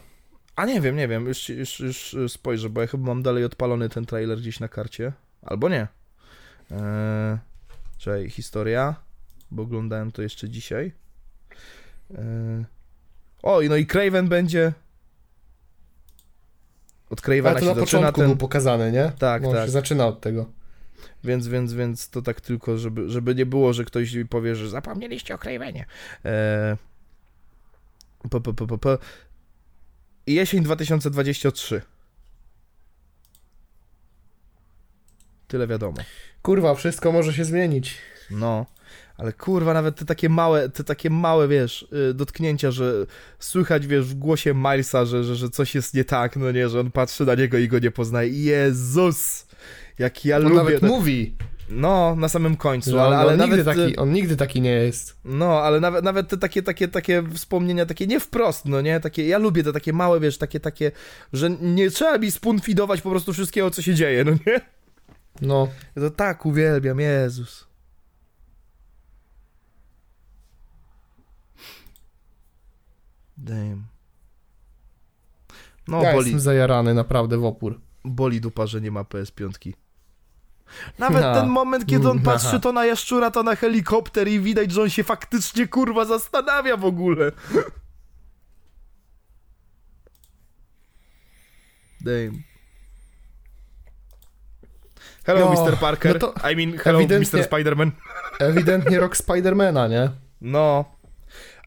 A 0.56 0.66
nie 0.66 0.82
wiem, 0.82 0.96
nie 0.96 1.08
wiem, 1.08 1.28
już, 1.28 1.50
już, 1.50 1.80
już 1.80 2.16
spojrzę, 2.28 2.70
bo 2.70 2.82
ja 2.82 2.88
chyba 2.88 3.08
mam 3.08 3.24
dalej 3.24 3.44
odpalony 3.46 3.90
ten 3.90 4.06
trailer 4.06 4.38
gdzieś 4.38 4.60
na 4.60 4.68
karcie. 4.68 5.14
Albo 5.42 5.70
nie. 5.70 5.88
Eee, 6.74 7.38
czekaj, 7.98 8.30
historia, 8.30 8.96
bo 9.52 9.64
oglądałem 9.64 10.12
to 10.12 10.22
jeszcze 10.22 10.50
dzisiaj. 10.50 10.92
Eee, 12.12 12.66
o, 13.44 13.62
i 13.62 13.70
no 13.70 13.76
i 13.76 13.86
Craven 13.86 14.30
będzie. 14.30 14.74
Od 17.10 17.22
Cravena 17.22 17.60
się 17.60 17.66
na 17.66 17.74
zaczyna 17.74 17.82
początku 17.86 18.22
ten... 18.22 18.28
był 18.30 18.38
pokazane, 18.38 18.92
nie? 18.92 19.12
Tak, 19.20 19.44
no, 19.44 19.52
tak. 19.52 19.66
się 19.66 19.72
zaczyna 19.72 20.08
od 20.08 20.22
tego. 20.22 20.46
Więc, 21.24 21.48
więc, 21.48 21.74
więc 21.74 22.10
to 22.10 22.22
tak 22.22 22.42
tylko, 22.42 22.78
żeby, 22.78 23.10
żeby 23.10 23.36
nie 23.36 23.46
było, 23.46 23.74
że 23.74 23.86
ktoś 23.86 24.14
mi 24.14 24.26
powie, 24.26 24.56
że 24.56 24.70
zapomnieliście 24.70 25.36
o 25.36 25.38
Cravenie. 25.38 25.86
Eee, 26.24 26.78
p, 28.30 28.42
p, 28.42 28.54
p, 28.54 28.68
p, 28.68 28.78
p. 28.78 28.98
Jesień 30.28 30.64
2023. 30.64 31.82
Tyle 35.48 35.68
wiadomo. 35.68 35.98
Kurwa, 36.44 36.76
wszystko 36.76 37.12
może 37.12 37.34
się 37.34 37.46
zmienić. 37.46 37.98
No, 38.32 38.66
Ale 39.18 39.34
kurwa, 39.34 39.74
nawet 39.74 39.96
te 39.96 40.06
takie 40.06 40.30
małe, 40.30 40.70
te 40.70 40.84
takie 40.84 41.10
małe, 41.10 41.48
wiesz, 41.48 41.86
y, 42.10 42.14
dotknięcia, 42.14 42.72
że 42.72 42.94
słychać, 43.40 43.88
wiesz, 43.88 44.06
w 44.06 44.14
głosie 44.14 44.54
Milesa, 44.54 45.06
że, 45.06 45.24
że, 45.24 45.36
że 45.36 45.50
coś 45.50 45.76
jest 45.76 45.94
nie 45.94 46.06
tak, 46.06 46.36
no 46.36 46.52
nie, 46.52 46.70
że 46.70 46.80
on 46.80 46.92
patrzy 46.92 47.26
na 47.26 47.36
niego 47.36 47.58
i 47.58 47.68
go 47.68 47.80
nie 47.80 47.92
poznaje. 47.92 48.30
Jezus! 48.30 49.46
Jak 50.00 50.26
ja 50.26 50.38
On 50.38 50.44
lubię. 50.44 50.56
nawet 50.56 50.80
te- 50.80 50.88
mówi, 50.88 51.36
No, 51.70 52.16
na 52.16 52.30
samym 52.30 52.56
końcu, 52.58 52.92
że 52.92 53.02
ale, 53.02 53.16
on, 53.16 53.22
ale 53.22 53.32
on, 53.32 53.38
nawet. 53.38 53.58
nigdy 53.58 53.66
taki, 53.76 53.98
on 53.98 54.12
nigdy 54.12 54.36
taki 54.36 54.62
nie 54.62 54.72
jest. 54.72 55.16
No, 55.26 55.62
ale 55.62 55.80
nawet, 55.80 56.04
nawet 56.04 56.28
te 56.28 56.38
takie, 56.38 56.64
takie, 56.64 56.88
takie 56.88 57.24
wspomnienia, 57.34 57.86
takie 57.86 58.08
nie 58.08 58.20
wprost, 58.20 58.66
no 58.66 58.82
nie? 58.82 59.00
Takie, 59.00 59.28
ja 59.28 59.38
lubię 59.38 59.64
te 59.64 59.74
takie 59.74 59.94
małe, 59.94 60.20
wiesz, 60.20 60.38
takie, 60.38 60.60
takie, 60.60 60.92
że 61.34 61.50
nie 61.50 61.90
trzeba 61.92 62.18
mi 62.18 62.32
spunfidować 62.32 63.02
po 63.02 63.10
prostu 63.10 63.34
wszystkiego, 63.34 63.72
co 63.72 63.82
się 63.82 63.94
dzieje, 63.96 64.24
no 64.26 64.32
nie? 64.32 64.62
No, 65.42 65.68
Ja 65.96 66.02
to 66.02 66.10
tak 66.10 66.46
uwielbiam, 66.46 67.00
Jezus. 67.00 67.68
Damn. 73.38 73.88
No, 75.88 76.02
ja 76.04 76.14
boli, 76.14 76.26
jestem 76.26 76.40
zajarany 76.40 76.94
naprawdę 76.94 77.38
w 77.38 77.46
opór. 77.46 77.80
boli 78.06 78.42
dupa, 78.42 78.68
że 78.68 78.82
nie 78.82 78.92
ma 78.92 79.04
PS5. 79.04 79.74
Nawet 81.00 81.22
No. 81.24 81.34
ten 81.42 81.48
moment, 81.50 81.86
kiedy 81.86 82.10
on 82.10 82.20
patrzy 82.22 82.60
to 82.60 82.72
na 82.72 82.86
jaszczura, 82.86 83.32
to 83.32 83.44
na 83.44 83.56
helikopter 83.56 84.28
i 84.28 84.40
widać, 84.40 84.72
że 84.72 84.82
on 84.82 84.90
się 84.90 85.04
faktycznie 85.04 85.68
kurwa 85.68 86.06
zastanawia 86.06 86.78
w 86.78 86.86
ogóle. 86.86 87.32
Damn. 92.06 92.44
Hello, 95.26 95.40
No, 95.54 95.66
Mr. 95.66 95.78
Parker. 95.78 96.20
no 96.22 96.34
I 96.52 96.56
mean, 96.56 96.78
hello, 96.78 97.00
Mr. 97.00 97.44
Spider-Man. 97.50 97.92
Ewidentnie 98.40 99.00
rok 99.00 99.18
Spidermana, 99.18 99.88
nie? 99.88 100.10
No. 100.42 100.86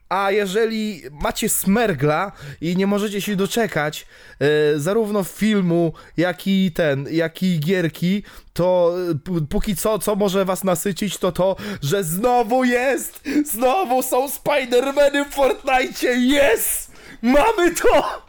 A 0.09 0.31
jeżeli 0.31 1.03
macie 1.11 1.49
smergla 1.49 2.33
i 2.61 2.77
nie 2.77 2.87
możecie 2.87 3.21
się 3.21 3.37
doczekać 3.37 4.07
e, 4.41 4.79
zarówno 4.79 5.25
filmu, 5.25 5.93
jak 6.17 6.47
i 6.47 6.73
ten, 6.73 7.07
jak 7.11 7.43
i 7.43 7.61
gierki, 7.61 8.23
to 8.53 8.95
e, 9.37 9.41
póki 9.49 9.77
co, 9.77 9.99
co 9.99 10.17
może 10.17 10.45
was 10.45 10.65
nasycić, 10.65 11.19
to 11.19 11.33
to, 11.33 11.57
że 11.83 12.05
znowu 12.05 12.65
jest! 12.65 13.21
Znowu 13.45 14.03
są 14.03 14.27
Spider-Many 14.29 15.25
w 15.25 15.35
Fortnite! 15.35 16.07
Yes! 16.17 16.91
Mamy 17.23 17.75
to! 17.75 18.23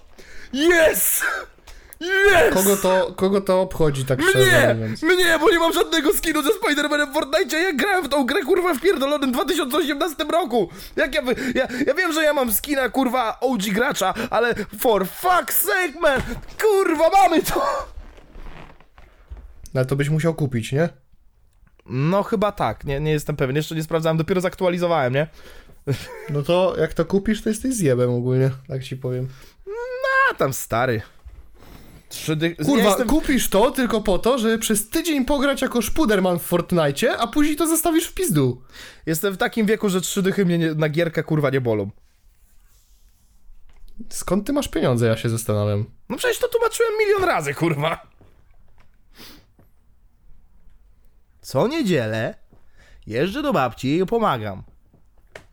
Yes! 0.54 1.24
Yes! 2.02 2.54
Kogo 2.54 2.78
to, 2.78 3.14
kogo 3.16 3.42
to 3.42 3.62
obchodzi 3.62 4.06
tak 4.06 4.22
szczerze 4.22 4.66
Mnie! 4.68 4.74
mówiąc? 4.74 5.04
Mnie, 5.04 5.40
bo 5.40 5.50
nie 5.50 5.60
mam 5.60 5.74
żadnego 5.74 6.14
skinu 6.14 6.42
ze 6.42 6.50
Spider-Manem 6.50 7.12
w 7.12 7.14
Fortnite, 7.14 7.60
ja 7.60 7.74
grałem 7.74 8.06
w 8.06 8.10
tą 8.10 8.26
grę, 8.26 8.44
kurwa, 8.44 8.74
w 8.74 8.82
pierdolonym 8.82 9.32
2018 9.32 10.24
roku! 10.32 10.70
Jak 10.96 11.16
ja, 11.16 11.22
ja, 11.56 11.68
ja 11.88 11.94
wiem, 11.94 12.14
że 12.14 12.24
ja 12.24 12.34
mam 12.34 12.52
skina, 12.52 12.90
kurwa, 12.90 13.40
OG 13.40 13.62
gracza, 13.62 14.14
ale 14.30 14.56
for 14.80 15.06
fuck's 15.06 15.52
sake, 15.52 16.00
man! 16.02 16.22
Kurwa, 16.62 17.10
mamy 17.10 17.44
to! 17.44 17.88
Ale 19.76 19.86
to 19.86 19.96
byś 19.96 20.10
musiał 20.10 20.34
kupić, 20.34 20.72
nie? 20.72 20.90
No 21.86 22.24
chyba 22.24 22.52
tak, 22.52 22.86
nie, 22.86 23.00
nie 23.00 23.12
jestem 23.12 23.36
pewien, 23.36 23.56
jeszcze 23.56 23.76
nie 23.76 23.84
sprawdzałem, 23.84 24.18
dopiero 24.18 24.42
zaktualizowałem, 24.42 25.14
nie? 25.14 25.28
No 26.30 26.44
to 26.44 26.76
jak 26.80 26.94
to 26.94 27.06
kupisz, 27.06 27.42
to 27.42 27.50
jesteś 27.50 27.74
zjebem 27.74 28.10
ogólnie, 28.12 28.52
tak 28.68 28.84
ci 28.84 28.98
powiem. 28.98 29.28
A 30.32 30.34
tam 30.34 30.54
stary. 30.54 31.02
Trzy 32.10 32.36
dy... 32.36 32.56
Kurwa, 32.56 32.90
jestem... 32.90 33.08
kupisz 33.08 33.50
to 33.50 33.72
tylko 33.72 34.02
po 34.02 34.20
to, 34.20 34.38
żeby 34.38 34.58
przez 34.58 34.90
tydzień 34.90 35.26
pograć 35.26 35.62
jako 35.62 35.82
Spuderman 35.82 36.40
w 36.40 36.42
Fortnite, 36.42 37.18
a 37.18 37.28
później 37.28 37.56
to 37.56 37.68
zostawisz 37.68 38.08
w 38.08 38.14
pizdu. 38.14 38.62
jestem 39.06 39.34
w 39.34 39.38
takim 39.38 39.66
wieku, 39.66 39.90
że 39.90 40.02
trzy 40.02 40.22
dychy 40.22 40.46
mnie 40.46 40.58
nie, 40.58 40.74
na 40.74 40.90
gierkę, 40.90 41.24
kurwa, 41.24 41.50
nie 41.50 41.62
bolą. 41.62 41.90
Skąd 44.10 44.48
ty 44.48 44.54
masz 44.54 44.68
pieniądze, 44.68 45.08
ja 45.08 45.18
się 45.18 45.30
zastanawiam. 45.30 45.86
No 46.10 46.18
przecież 46.18 46.40
to 46.40 46.48
tłumaczyłem 46.48 46.94
milion 47.00 47.24
razy, 47.24 47.54
kurwa. 47.54 48.08
Co 51.42 51.68
niedzielę 51.68 52.36
jeżdżę 53.08 53.42
do 53.42 53.54
babci 53.54 53.98
i 53.98 54.06
pomagam. 54.06 54.64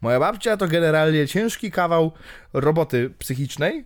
Moja 0.00 0.20
babcia 0.20 0.57
to 0.57 0.68
generalnie 0.68 1.28
ciężki 1.28 1.70
kawał 1.70 2.12
roboty 2.52 3.10
psychicznej, 3.18 3.84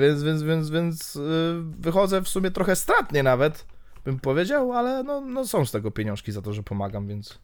więc, 0.00 0.22
więc, 0.22 0.42
więc, 0.42 0.70
więc 0.70 1.14
yy, 1.14 1.62
wychodzę 1.78 2.22
w 2.22 2.28
sumie 2.28 2.50
trochę 2.50 2.76
stratnie 2.76 3.22
nawet, 3.22 3.66
bym 4.04 4.20
powiedział, 4.20 4.72
ale 4.72 5.02
no, 5.02 5.20
no 5.20 5.46
są 5.46 5.66
z 5.66 5.70
tego 5.70 5.90
pieniążki 5.90 6.32
za 6.32 6.42
to, 6.42 6.52
że 6.52 6.62
pomagam, 6.62 7.06
więc 7.06 7.38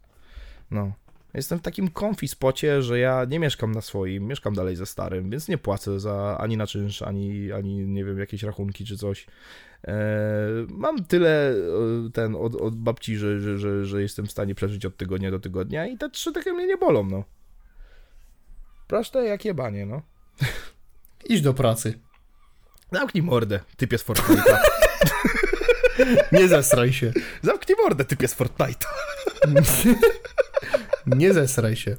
no. 0.70 0.93
Jestem 1.34 1.59
w 1.59 1.62
takim 1.62 1.91
comfy 1.91 2.28
spocie, 2.28 2.83
że 2.83 2.99
ja 2.99 3.25
nie 3.25 3.39
mieszkam 3.39 3.73
na 3.73 3.81
swoim, 3.81 4.26
mieszkam 4.26 4.55
dalej 4.55 4.76
ze 4.76 4.86
starym, 4.86 5.31
więc 5.31 5.49
nie 5.49 5.59
płacę 5.59 6.01
za 6.01 6.39
ani 6.41 6.57
na 6.57 6.67
czynsz, 6.67 7.02
ani, 7.02 7.52
ani 7.52 7.86
nie 7.86 8.05
wiem, 8.05 8.18
jakieś 8.18 8.43
rachunki 8.43 8.84
czy 8.84 8.97
coś. 8.97 9.26
E, 9.84 9.97
mam 10.68 11.05
tyle 11.05 11.51
e, 11.51 12.10
ten 12.12 12.36
od, 12.36 12.55
od 12.55 12.76
babci, 12.76 13.17
że, 13.17 13.41
że, 13.41 13.59
że, 13.59 13.86
że 13.86 14.02
jestem 14.02 14.26
w 14.26 14.31
stanie 14.31 14.55
przeżyć 14.55 14.86
od 14.86 14.97
tygodnia 14.97 15.31
do 15.31 15.41
tygodnia 15.41 15.86
i 15.86 15.99
te 15.99 16.10
trzy 16.10 16.33
takie 16.33 16.52
mnie 16.52 16.67
nie 16.67 16.76
bolą, 16.76 17.05
no. 17.05 17.25
Proste 18.86 19.25
jak 19.25 19.44
jebanie, 19.44 19.86
no. 19.86 20.02
Idź 21.25 21.41
do 21.41 21.55
pracy. 21.55 21.99
Zamknij 22.93 23.23
mordę, 23.23 23.61
typie 23.77 23.99
z 23.99 24.05
Fortnite'a. 24.05 24.59
Nie 26.33 26.49
zesraj 26.49 26.93
się. 26.93 27.12
Zamknij 27.43 27.77
mordę, 27.83 28.05
typie 28.05 28.28
z 28.28 28.36
Fortnite'a. 28.36 28.86
Nie 31.07 31.35
zesraj 31.35 31.77
się. 31.77 31.97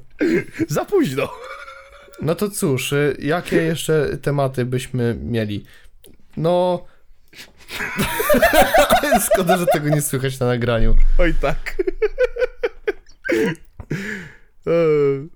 Za 0.68 0.84
późno. 0.84 1.32
No 2.22 2.34
to 2.34 2.50
cóż, 2.50 2.92
y, 2.92 3.16
jakie 3.18 3.56
jeszcze 3.56 4.18
tematy 4.22 4.64
byśmy 4.64 5.18
mieli? 5.20 5.64
No... 6.36 6.84
Szkoda, 9.32 9.58
że 9.58 9.66
tego 9.66 9.88
nie 9.88 10.02
słychać 10.02 10.38
na 10.38 10.46
nagraniu. 10.46 10.96
Oj 11.18 11.34
tak. 11.40 11.76
Eee, 14.66 15.28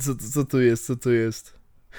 Co, 0.00 0.14
co 0.32 0.44
tu 0.44 0.60
jest, 0.60 0.86
co 0.86 0.96
tu 0.96 1.12
jest? 1.12 1.55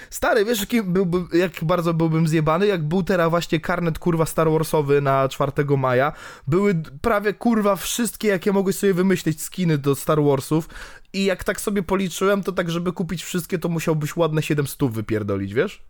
Stary, 0.09 0.45
wiesz, 0.45 0.59
jaki 0.59 0.83
byłbym, 0.83 1.27
jak 1.33 1.51
bardzo 1.63 1.93
byłbym 1.93 2.27
zjebany, 2.27 2.67
jak 2.67 2.83
był 2.83 3.03
teraz 3.03 3.29
właśnie 3.29 3.59
karnet 3.59 3.99
kurwa 3.99 4.25
Star 4.25 4.51
Warsowy 4.51 5.01
na 5.01 5.29
4 5.29 5.51
maja. 5.77 6.13
Były 6.47 6.75
prawie 7.01 7.33
kurwa 7.33 7.75
wszystkie, 7.75 8.27
jakie 8.27 8.51
mogłeś 8.51 8.75
sobie 8.75 8.93
wymyślić 8.93 9.41
skiny 9.41 9.77
do 9.77 9.95
Star 9.95 10.23
Warsów. 10.23 10.69
I 11.13 11.25
jak 11.25 11.43
tak 11.43 11.61
sobie 11.61 11.83
policzyłem, 11.83 12.43
to 12.43 12.51
tak, 12.51 12.71
żeby 12.71 12.93
kupić 12.93 13.23
wszystkie, 13.23 13.59
to 13.59 13.69
musiałbyś 13.69 14.15
ładne 14.15 14.41
700 14.41 14.83
wypierdolić, 14.91 15.53
wiesz? 15.53 15.81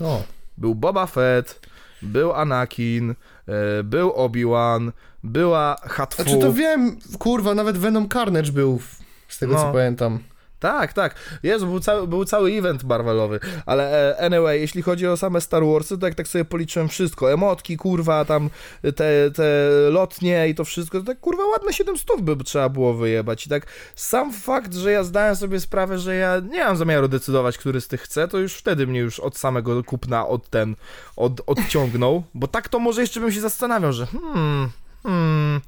O, 0.00 0.22
Był 0.58 0.74
Boba 0.74 1.06
Fett, 1.06 1.60
był 2.02 2.32
Anakin, 2.32 3.10
e, 3.10 3.82
był 3.82 4.10
Obi-Wan, 4.10 4.92
była 5.24 5.76
Hatfu. 5.82 6.22
Znaczy 6.22 6.38
to 6.38 6.52
wiem, 6.52 6.96
kurwa, 7.18 7.54
nawet 7.54 7.78
Venom 7.78 8.08
Carnage 8.08 8.52
był, 8.52 8.80
z 9.28 9.38
tego 9.38 9.52
No. 9.52 9.58
co 9.60 9.72
pamiętam. 9.72 10.18
Tak, 10.62 10.92
tak. 10.92 11.14
Jezu, 11.42 11.66
był 11.66 11.80
cały, 11.80 12.06
był 12.06 12.24
cały 12.24 12.52
event 12.52 12.84
Marvelowy. 12.84 13.40
Ale 13.66 14.10
e, 14.18 14.24
anyway, 14.24 14.60
jeśli 14.60 14.82
chodzi 14.82 15.06
o 15.06 15.16
same 15.16 15.40
Star 15.40 15.64
Warsy, 15.64 15.98
to 15.98 16.06
jak 16.06 16.14
tak 16.14 16.28
sobie 16.28 16.44
policzyłem 16.44 16.88
wszystko, 16.88 17.32
emotki, 17.32 17.76
kurwa, 17.76 18.24
tam 18.24 18.50
te, 18.82 19.30
te 19.30 19.68
lotnie 19.90 20.48
i 20.48 20.54
to 20.54 20.64
wszystko, 20.64 20.98
to 21.00 21.04
tak 21.04 21.20
kurwa 21.20 21.46
ładne 21.46 21.72
700 21.72 22.20
by 22.20 22.44
trzeba 22.44 22.68
było 22.68 22.94
wyjebać. 22.94 23.46
I 23.46 23.48
tak 23.48 23.66
sam 23.94 24.32
fakt, 24.32 24.74
że 24.74 24.92
ja 24.92 25.04
zdałem 25.04 25.36
sobie 25.36 25.60
sprawę, 25.60 25.98
że 25.98 26.14
ja 26.14 26.40
nie 26.50 26.64
mam 26.64 26.76
zamiaru 26.76 27.08
decydować, 27.08 27.58
który 27.58 27.80
z 27.80 27.88
tych 27.88 28.00
chcę, 28.00 28.28
to 28.28 28.38
już 28.38 28.54
wtedy 28.54 28.86
mnie 28.86 29.00
już 29.00 29.20
od 29.20 29.38
samego 29.38 29.84
kupna 29.84 30.28
od 30.28 30.50
ten, 30.50 30.76
od, 31.16 31.40
odciągnął. 31.46 32.22
Bo 32.34 32.48
tak 32.48 32.68
to 32.68 32.78
może 32.78 33.00
jeszcze 33.00 33.20
bym 33.20 33.32
się 33.32 33.40
zastanawiał, 33.40 33.92
że 33.92 34.06
hmm... 34.06 34.70
Hmm, 35.02 35.60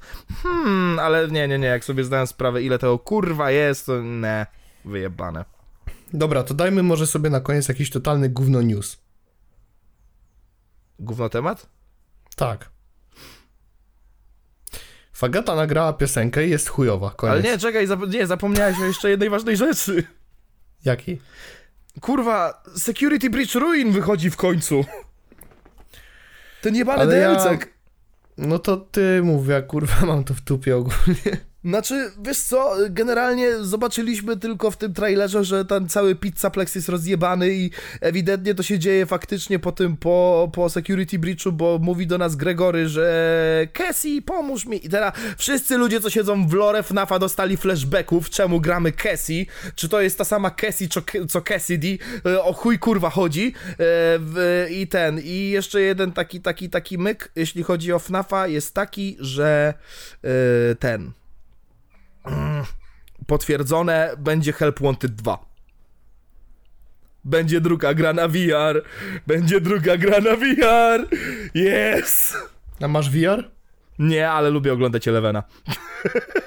hmm, 0.42 0.98
ale 0.98 1.28
nie, 1.28 1.48
nie, 1.48 1.58
nie, 1.58 1.66
jak 1.66 1.84
sobie 1.84 2.04
zdałem 2.04 2.26
sprawę, 2.26 2.62
ile 2.62 2.78
tego 2.78 2.98
kurwa 2.98 3.50
jest, 3.50 3.86
to 3.86 4.02
ne, 4.02 4.46
wyjebane. 4.84 5.44
Dobra, 6.12 6.42
to 6.42 6.54
dajmy 6.54 6.82
może 6.82 7.06
sobie 7.06 7.30
na 7.30 7.40
koniec 7.40 7.68
jakiś 7.68 7.90
totalny 7.90 8.28
gówno 8.28 8.62
news. 8.62 8.98
Gówno 10.98 11.28
temat? 11.28 11.66
Tak. 12.36 12.70
Fagata 15.12 15.54
nagrała 15.54 15.92
piosenkę 15.92 16.46
i 16.46 16.50
jest 16.50 16.68
chujowa, 16.68 17.10
koniec. 17.10 17.32
Ale 17.32 17.42
nie, 17.42 17.58
czekaj, 17.58 17.86
zap- 17.88 18.12
nie, 18.12 18.26
zapomniałeś 18.26 18.78
o 18.80 18.84
jeszcze 18.84 19.10
jednej 19.10 19.30
ważnej 19.30 19.56
rzeczy. 19.56 20.04
Jaki? 20.84 21.20
Kurwa, 22.00 22.62
Security 22.76 23.30
Breach 23.30 23.54
Ruin 23.54 23.92
wychodzi 23.92 24.30
w 24.30 24.36
końcu. 24.36 24.84
Ten 26.62 26.76
jebany 26.76 27.00
Ale 27.02 27.16
ja- 27.18 27.34
DLC. 27.34 27.66
No 28.38 28.58
to 28.58 28.76
ty 28.76 29.20
mów, 29.22 29.48
ja 29.48 29.62
kurwa 29.62 30.06
mam 30.06 30.24
to 30.24 30.34
w 30.34 30.40
tupie 30.40 30.76
ogólnie. 30.76 31.36
Znaczy, 31.64 32.10
wiesz 32.22 32.38
co, 32.38 32.76
generalnie 32.90 33.64
zobaczyliśmy 33.64 34.36
tylko 34.36 34.70
w 34.70 34.76
tym 34.76 34.94
trailerze, 34.94 35.44
że 35.44 35.64
ten 35.64 35.88
cały 35.88 36.14
Pizzaplex 36.14 36.74
jest 36.74 36.88
rozjebany 36.88 37.50
i 37.50 37.70
ewidentnie 38.00 38.54
to 38.54 38.62
się 38.62 38.78
dzieje 38.78 39.06
faktycznie 39.06 39.58
po 39.58 39.72
tym, 39.72 39.96
po, 39.96 40.50
po 40.54 40.70
security 40.70 41.18
breachu, 41.18 41.52
bo 41.52 41.78
mówi 41.82 42.06
do 42.06 42.18
nas 42.18 42.36
Gregory, 42.36 42.88
że 42.88 43.68
Cassie, 43.72 44.22
pomóż 44.22 44.66
mi. 44.66 44.86
I 44.86 44.88
teraz 44.88 45.14
wszyscy 45.36 45.78
ludzie, 45.78 46.00
co 46.00 46.10
siedzą 46.10 46.48
w 46.48 46.52
lore 46.52 46.82
FNAFa 46.82 47.18
dostali 47.18 47.56
flashbacków, 47.56 48.30
czemu 48.30 48.60
gramy 48.60 48.92
Cassie, 48.92 49.46
czy 49.74 49.88
to 49.88 50.00
jest 50.00 50.18
ta 50.18 50.24
sama 50.24 50.50
Cassie, 50.50 50.88
co, 50.88 51.00
co 51.28 51.42
Cassidy, 51.42 51.98
e, 52.26 52.42
o 52.42 52.52
chuj 52.52 52.78
kurwa 52.78 53.10
chodzi. 53.10 53.54
E, 53.78 54.70
i 54.70 54.86
ten, 54.86 55.20
i 55.24 55.50
jeszcze 55.50 55.80
jeden 55.80 56.12
taki, 56.12 56.40
taki, 56.40 56.70
taki 56.70 56.98
myk, 56.98 57.32
jeśli 57.36 57.62
chodzi 57.62 57.92
o 57.92 57.98
FNAFa, 57.98 58.46
jest 58.46 58.74
taki, 58.74 59.16
że 59.20 59.74
e, 60.24 60.74
ten 60.74 61.12
potwierdzone 63.26 64.14
będzie 64.18 64.52
Help 64.52 64.80
Wanted 64.80 65.12
2. 65.12 65.54
Będzie 67.24 67.60
druga 67.60 67.94
gra 67.94 68.12
na 68.12 68.28
VR. 68.28 68.82
Będzie 69.26 69.60
druga 69.60 69.96
gra 69.96 70.20
na 70.20 70.36
VR. 70.36 71.08
Yes! 71.54 72.36
A 72.80 72.88
masz 72.88 73.10
VR? 73.10 73.50
Nie, 73.98 74.30
ale 74.30 74.50
lubię 74.50 74.72
oglądać 74.72 75.08
Elevena. 75.08 75.42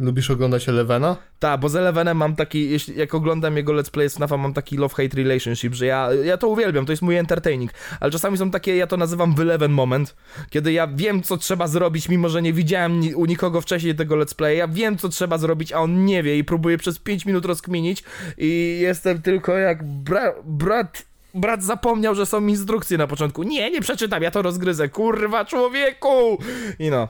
Lubisz 0.00 0.30
oglądać 0.30 0.68
Elevena? 0.68 1.16
Tak, 1.38 1.60
bo 1.60 1.68
z 1.68 1.76
Elevenem 1.76 2.16
mam 2.16 2.36
taki, 2.36 2.70
jeśli, 2.70 2.98
jak 2.98 3.14
oglądam 3.14 3.56
jego 3.56 3.72
let's 3.72 3.90
play 3.90 4.10
FNAFa, 4.10 4.36
mam 4.36 4.52
taki 4.52 4.78
love-hate 4.78 5.14
relationship, 5.14 5.74
że 5.74 5.86
ja, 5.86 6.08
ja 6.24 6.36
to 6.36 6.48
uwielbiam, 6.48 6.86
to 6.86 6.92
jest 6.92 7.02
mój 7.02 7.16
entertaining, 7.16 7.70
ale 8.00 8.10
czasami 8.10 8.38
są 8.38 8.50
takie, 8.50 8.76
ja 8.76 8.86
to 8.86 8.96
nazywam 8.96 9.34
wylewen 9.34 9.72
moment, 9.72 10.16
kiedy 10.50 10.72
ja 10.72 10.86
wiem, 10.86 11.22
co 11.22 11.36
trzeba 11.36 11.66
zrobić, 11.66 12.08
mimo 12.08 12.28
że 12.28 12.42
nie 12.42 12.52
widziałem 12.52 13.00
ni 13.00 13.14
u 13.14 13.24
nikogo 13.24 13.60
wcześniej 13.60 13.94
tego 13.94 14.16
let's 14.16 14.34
play, 14.34 14.58
ja 14.58 14.68
wiem, 14.68 14.98
co 14.98 15.08
trzeba 15.08 15.38
zrobić, 15.38 15.72
a 15.72 15.78
on 15.78 16.04
nie 16.04 16.22
wie 16.22 16.38
i 16.38 16.44
próbuję 16.44 16.78
przez 16.78 16.98
5 16.98 17.26
minut 17.26 17.44
rozkminić 17.44 18.04
i 18.38 18.78
jestem 18.82 19.22
tylko 19.22 19.58
jak 19.58 19.84
bra 19.84 20.34
brat... 20.44 21.10
Brat 21.34 21.64
zapomniał, 21.64 22.14
że 22.14 22.26
są 22.26 22.46
instrukcje 22.46 22.98
na 22.98 23.06
początku. 23.06 23.42
Nie, 23.42 23.70
nie 23.70 23.80
przeczytam, 23.80 24.22
ja 24.22 24.30
to 24.30 24.42
rozgryzę. 24.42 24.88
Kurwa, 24.88 25.44
człowieku! 25.44 26.38
I 26.78 26.90
no, 26.90 27.08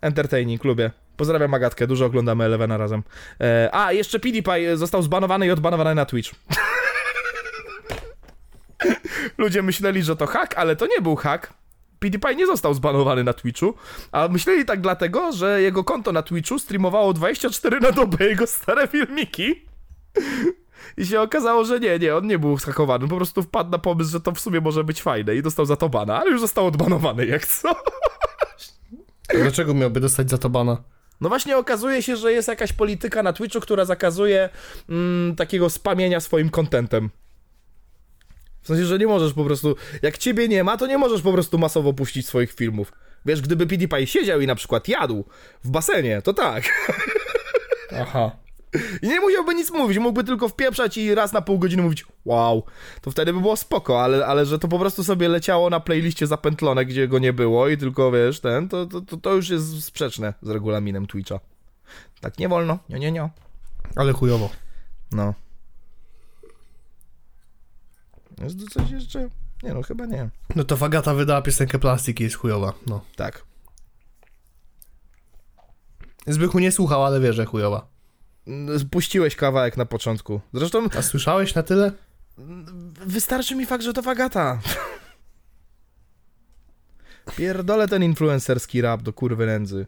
entertaining, 0.00 0.64
lubię. 0.64 0.90
Pozdrawiam 1.18 1.54
Agatkę, 1.54 1.86
dużo 1.86 2.06
oglądamy 2.06 2.44
Elevena 2.44 2.76
razem. 2.76 3.02
E, 3.40 3.68
a, 3.72 3.92
jeszcze 3.92 4.20
PewDiePie 4.20 4.76
został 4.76 5.02
zbanowany 5.02 5.46
i 5.46 5.50
odbanowany 5.50 5.94
na 5.94 6.04
Twitch. 6.04 6.34
Ludzie 9.38 9.62
myśleli, 9.62 10.02
że 10.02 10.16
to 10.16 10.26
hack, 10.26 10.54
ale 10.56 10.76
to 10.76 10.86
nie 10.86 11.02
był 11.02 11.16
hack. 11.16 11.52
PewDiePie 11.98 12.34
nie 12.34 12.46
został 12.46 12.74
zbanowany 12.74 13.24
na 13.24 13.32
Twitchu, 13.32 13.74
a 14.12 14.28
myśleli 14.28 14.64
tak 14.64 14.80
dlatego, 14.80 15.32
że 15.32 15.62
jego 15.62 15.84
konto 15.84 16.12
na 16.12 16.22
Twitchu 16.22 16.58
streamowało 16.58 17.12
24 17.12 17.80
na 17.80 17.92
dobę 17.92 18.24
jego 18.24 18.46
stare 18.46 18.88
filmiki. 18.88 19.66
I 20.96 21.06
się 21.06 21.20
okazało, 21.20 21.64
że 21.64 21.80
nie, 21.80 21.98
nie, 21.98 22.16
on 22.16 22.26
nie 22.26 22.38
był 22.38 22.58
zhakowany, 22.58 23.08
po 23.08 23.16
prostu 23.16 23.42
wpadł 23.42 23.70
na 23.70 23.78
pomysł, 23.78 24.10
że 24.10 24.20
to 24.20 24.32
w 24.32 24.40
sumie 24.40 24.60
może 24.60 24.84
być 24.84 25.02
fajne 25.02 25.36
i 25.36 25.42
dostał 25.42 25.66
za 25.66 25.76
to 25.76 25.88
bana, 25.88 26.20
ale 26.20 26.30
już 26.30 26.40
został 26.40 26.66
odbanowany, 26.66 27.26
jak 27.26 27.46
co? 27.46 27.74
Dlaczego 29.34 29.74
miałby 29.74 30.00
dostać 30.00 30.30
za 30.30 30.38
to 30.38 30.50
bana? 30.50 30.82
No 31.20 31.28
właśnie 31.28 31.56
okazuje 31.56 32.02
się, 32.02 32.16
że 32.16 32.32
jest 32.32 32.48
jakaś 32.48 32.72
polityka 32.72 33.22
na 33.22 33.32
Twitchu, 33.32 33.60
która 33.60 33.84
zakazuje 33.84 34.48
mm, 34.88 35.36
takiego 35.36 35.70
spamienia 35.70 36.20
swoim 36.20 36.50
kontentem. 36.50 37.10
W 38.62 38.66
sensie, 38.66 38.84
że 38.84 38.98
nie 38.98 39.06
możesz 39.06 39.32
po 39.32 39.44
prostu, 39.44 39.76
jak 40.02 40.18
ciebie 40.18 40.48
nie 40.48 40.64
ma, 40.64 40.76
to 40.76 40.86
nie 40.86 40.98
możesz 40.98 41.22
po 41.22 41.32
prostu 41.32 41.58
masowo 41.58 41.92
puścić 41.92 42.26
swoich 42.26 42.52
filmów. 42.52 42.92
Wiesz, 43.26 43.40
gdyby 43.40 43.66
PewDiePie 43.66 44.06
siedział 44.06 44.40
i 44.40 44.46
na 44.46 44.54
przykład 44.54 44.88
jadł 44.88 45.24
w 45.64 45.70
basenie, 45.70 46.22
to 46.22 46.34
tak. 46.34 46.64
Aha. 48.02 48.47
I 49.02 49.08
nie 49.08 49.20
musiałby 49.20 49.54
nic 49.54 49.70
mówić, 49.70 49.98
mógłby 49.98 50.24
tylko 50.24 50.48
wpieprzać 50.48 50.96
i 50.96 51.14
raz 51.14 51.32
na 51.32 51.42
pół 51.42 51.58
godziny 51.58 51.82
mówić 51.82 52.06
wow, 52.24 52.62
to 53.00 53.10
wtedy 53.10 53.32
by 53.32 53.40
było 53.40 53.56
spoko, 53.56 54.02
ale, 54.02 54.26
ale 54.26 54.46
że 54.46 54.58
to 54.58 54.68
po 54.68 54.78
prostu 54.78 55.04
sobie 55.04 55.28
leciało 55.28 55.70
na 55.70 55.80
playliście 55.80 56.26
zapętlone, 56.26 56.84
gdzie 56.84 57.08
go 57.08 57.18
nie 57.18 57.32
było 57.32 57.68
i 57.68 57.78
tylko 57.78 58.12
wiesz, 58.12 58.40
ten, 58.40 58.68
to, 58.68 58.86
to, 58.86 59.00
to, 59.00 59.16
to 59.16 59.34
już 59.34 59.48
jest 59.48 59.84
sprzeczne 59.84 60.34
z 60.42 60.48
regulaminem 60.48 61.06
Twitcha. 61.06 61.40
Tak 62.20 62.38
nie 62.38 62.48
wolno, 62.48 62.78
nie, 62.88 62.98
nie, 62.98 63.12
nie. 63.12 63.28
Ale 63.96 64.12
chujowo. 64.12 64.50
No. 65.12 65.34
Jest 68.42 68.58
tu 68.58 68.66
coś 68.66 68.90
jeszcze? 68.90 69.28
Nie 69.62 69.74
no, 69.74 69.82
chyba 69.82 70.06
nie. 70.06 70.28
No 70.56 70.64
to 70.64 70.76
Fagata 70.76 71.14
wydała 71.14 71.42
piosenkę 71.42 71.78
Plastik 71.78 72.20
i 72.20 72.22
jest 72.22 72.36
chujowa. 72.36 72.72
No. 72.86 73.00
Tak. 73.16 73.44
Zbychu 76.26 76.58
nie 76.58 76.72
słuchał, 76.72 77.04
ale 77.04 77.20
wie, 77.20 77.32
że 77.32 77.44
chujowa. 77.44 77.97
Puściłeś 78.90 79.36
kawałek 79.36 79.76
na 79.76 79.86
początku. 79.86 80.40
Zresztą 80.54 80.88
A 80.98 81.02
słyszałeś 81.02 81.54
na 81.54 81.62
tyle? 81.62 81.92
wystarczy 83.06 83.54
mi 83.54 83.66
fakt, 83.66 83.84
że 83.84 83.92
to 83.92 84.02
Fagata. 84.02 84.60
Pierdolę 87.36 87.88
ten 87.88 88.02
influencerski 88.04 88.80
rap 88.80 89.02
do 89.02 89.12
kurwy 89.12 89.46
nędzy. 89.46 89.86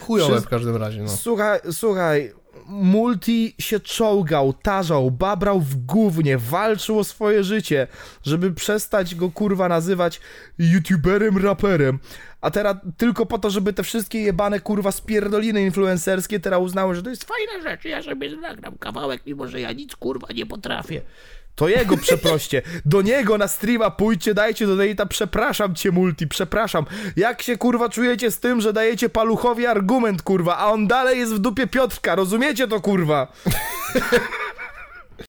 Chujowe 0.00 0.32
Przez- 0.34 0.44
w 0.44 0.48
każdym 0.48 0.76
razie, 0.76 1.02
no. 1.02 1.08
Słuchaj, 1.08 1.60
słuchaj, 1.72 2.32
Multi 2.66 3.54
się 3.58 3.80
czołgał, 3.80 4.52
tarzał, 4.52 5.10
babrał 5.10 5.60
w 5.60 5.76
gównie, 5.76 6.38
walczył 6.38 6.98
o 6.98 7.04
swoje 7.04 7.44
życie, 7.44 7.86
żeby 8.22 8.52
przestać 8.52 9.14
go 9.14 9.30
kurwa 9.30 9.68
nazywać 9.68 10.20
youtuberem, 10.58 11.38
raperem. 11.38 11.98
A 12.40 12.50
teraz 12.50 12.76
tylko 12.96 13.26
po 13.26 13.38
to, 13.38 13.50
żeby 13.50 13.72
te 13.72 13.82
wszystkie 13.82 14.20
jebane 14.20 14.60
kurwa 14.60 14.92
spierdoliny 14.92 15.62
influencerskie 15.62 16.40
teraz 16.40 16.60
uznały, 16.60 16.94
że 16.94 17.02
to 17.02 17.10
jest 17.10 17.24
fajna 17.24 17.70
rzecz, 17.70 17.84
ja 17.84 18.02
sobie 18.02 18.36
nagram 18.36 18.78
kawałek, 18.78 19.22
mimo 19.26 19.48
że 19.48 19.60
ja 19.60 19.72
nic 19.72 19.96
kurwa 19.96 20.28
nie 20.34 20.46
potrafię. 20.46 21.02
To 21.56 21.68
jego 21.68 21.96
przeproście. 21.96 22.62
Do 22.84 23.02
niego 23.02 23.38
na 23.38 23.48
streama 23.48 23.90
pójdźcie, 23.90 24.34
dajcie 24.34 24.66
do 24.66 24.76
Dejta, 24.76 25.06
przepraszam 25.06 25.74
cię 25.74 25.90
multi, 25.90 26.26
przepraszam. 26.26 26.84
Jak 27.16 27.42
się 27.42 27.56
kurwa 27.56 27.88
czujecie 27.88 28.30
z 28.30 28.40
tym, 28.40 28.60
że 28.60 28.72
dajecie 28.72 29.08
paluchowi 29.08 29.66
argument 29.66 30.22
kurwa, 30.22 30.58
a 30.58 30.66
on 30.66 30.86
dalej 30.86 31.18
jest 31.18 31.34
w 31.34 31.38
dupie 31.38 31.66
Piotrka, 31.66 32.14
rozumiecie 32.14 32.68
to 32.68 32.80
kurwa? 32.80 33.32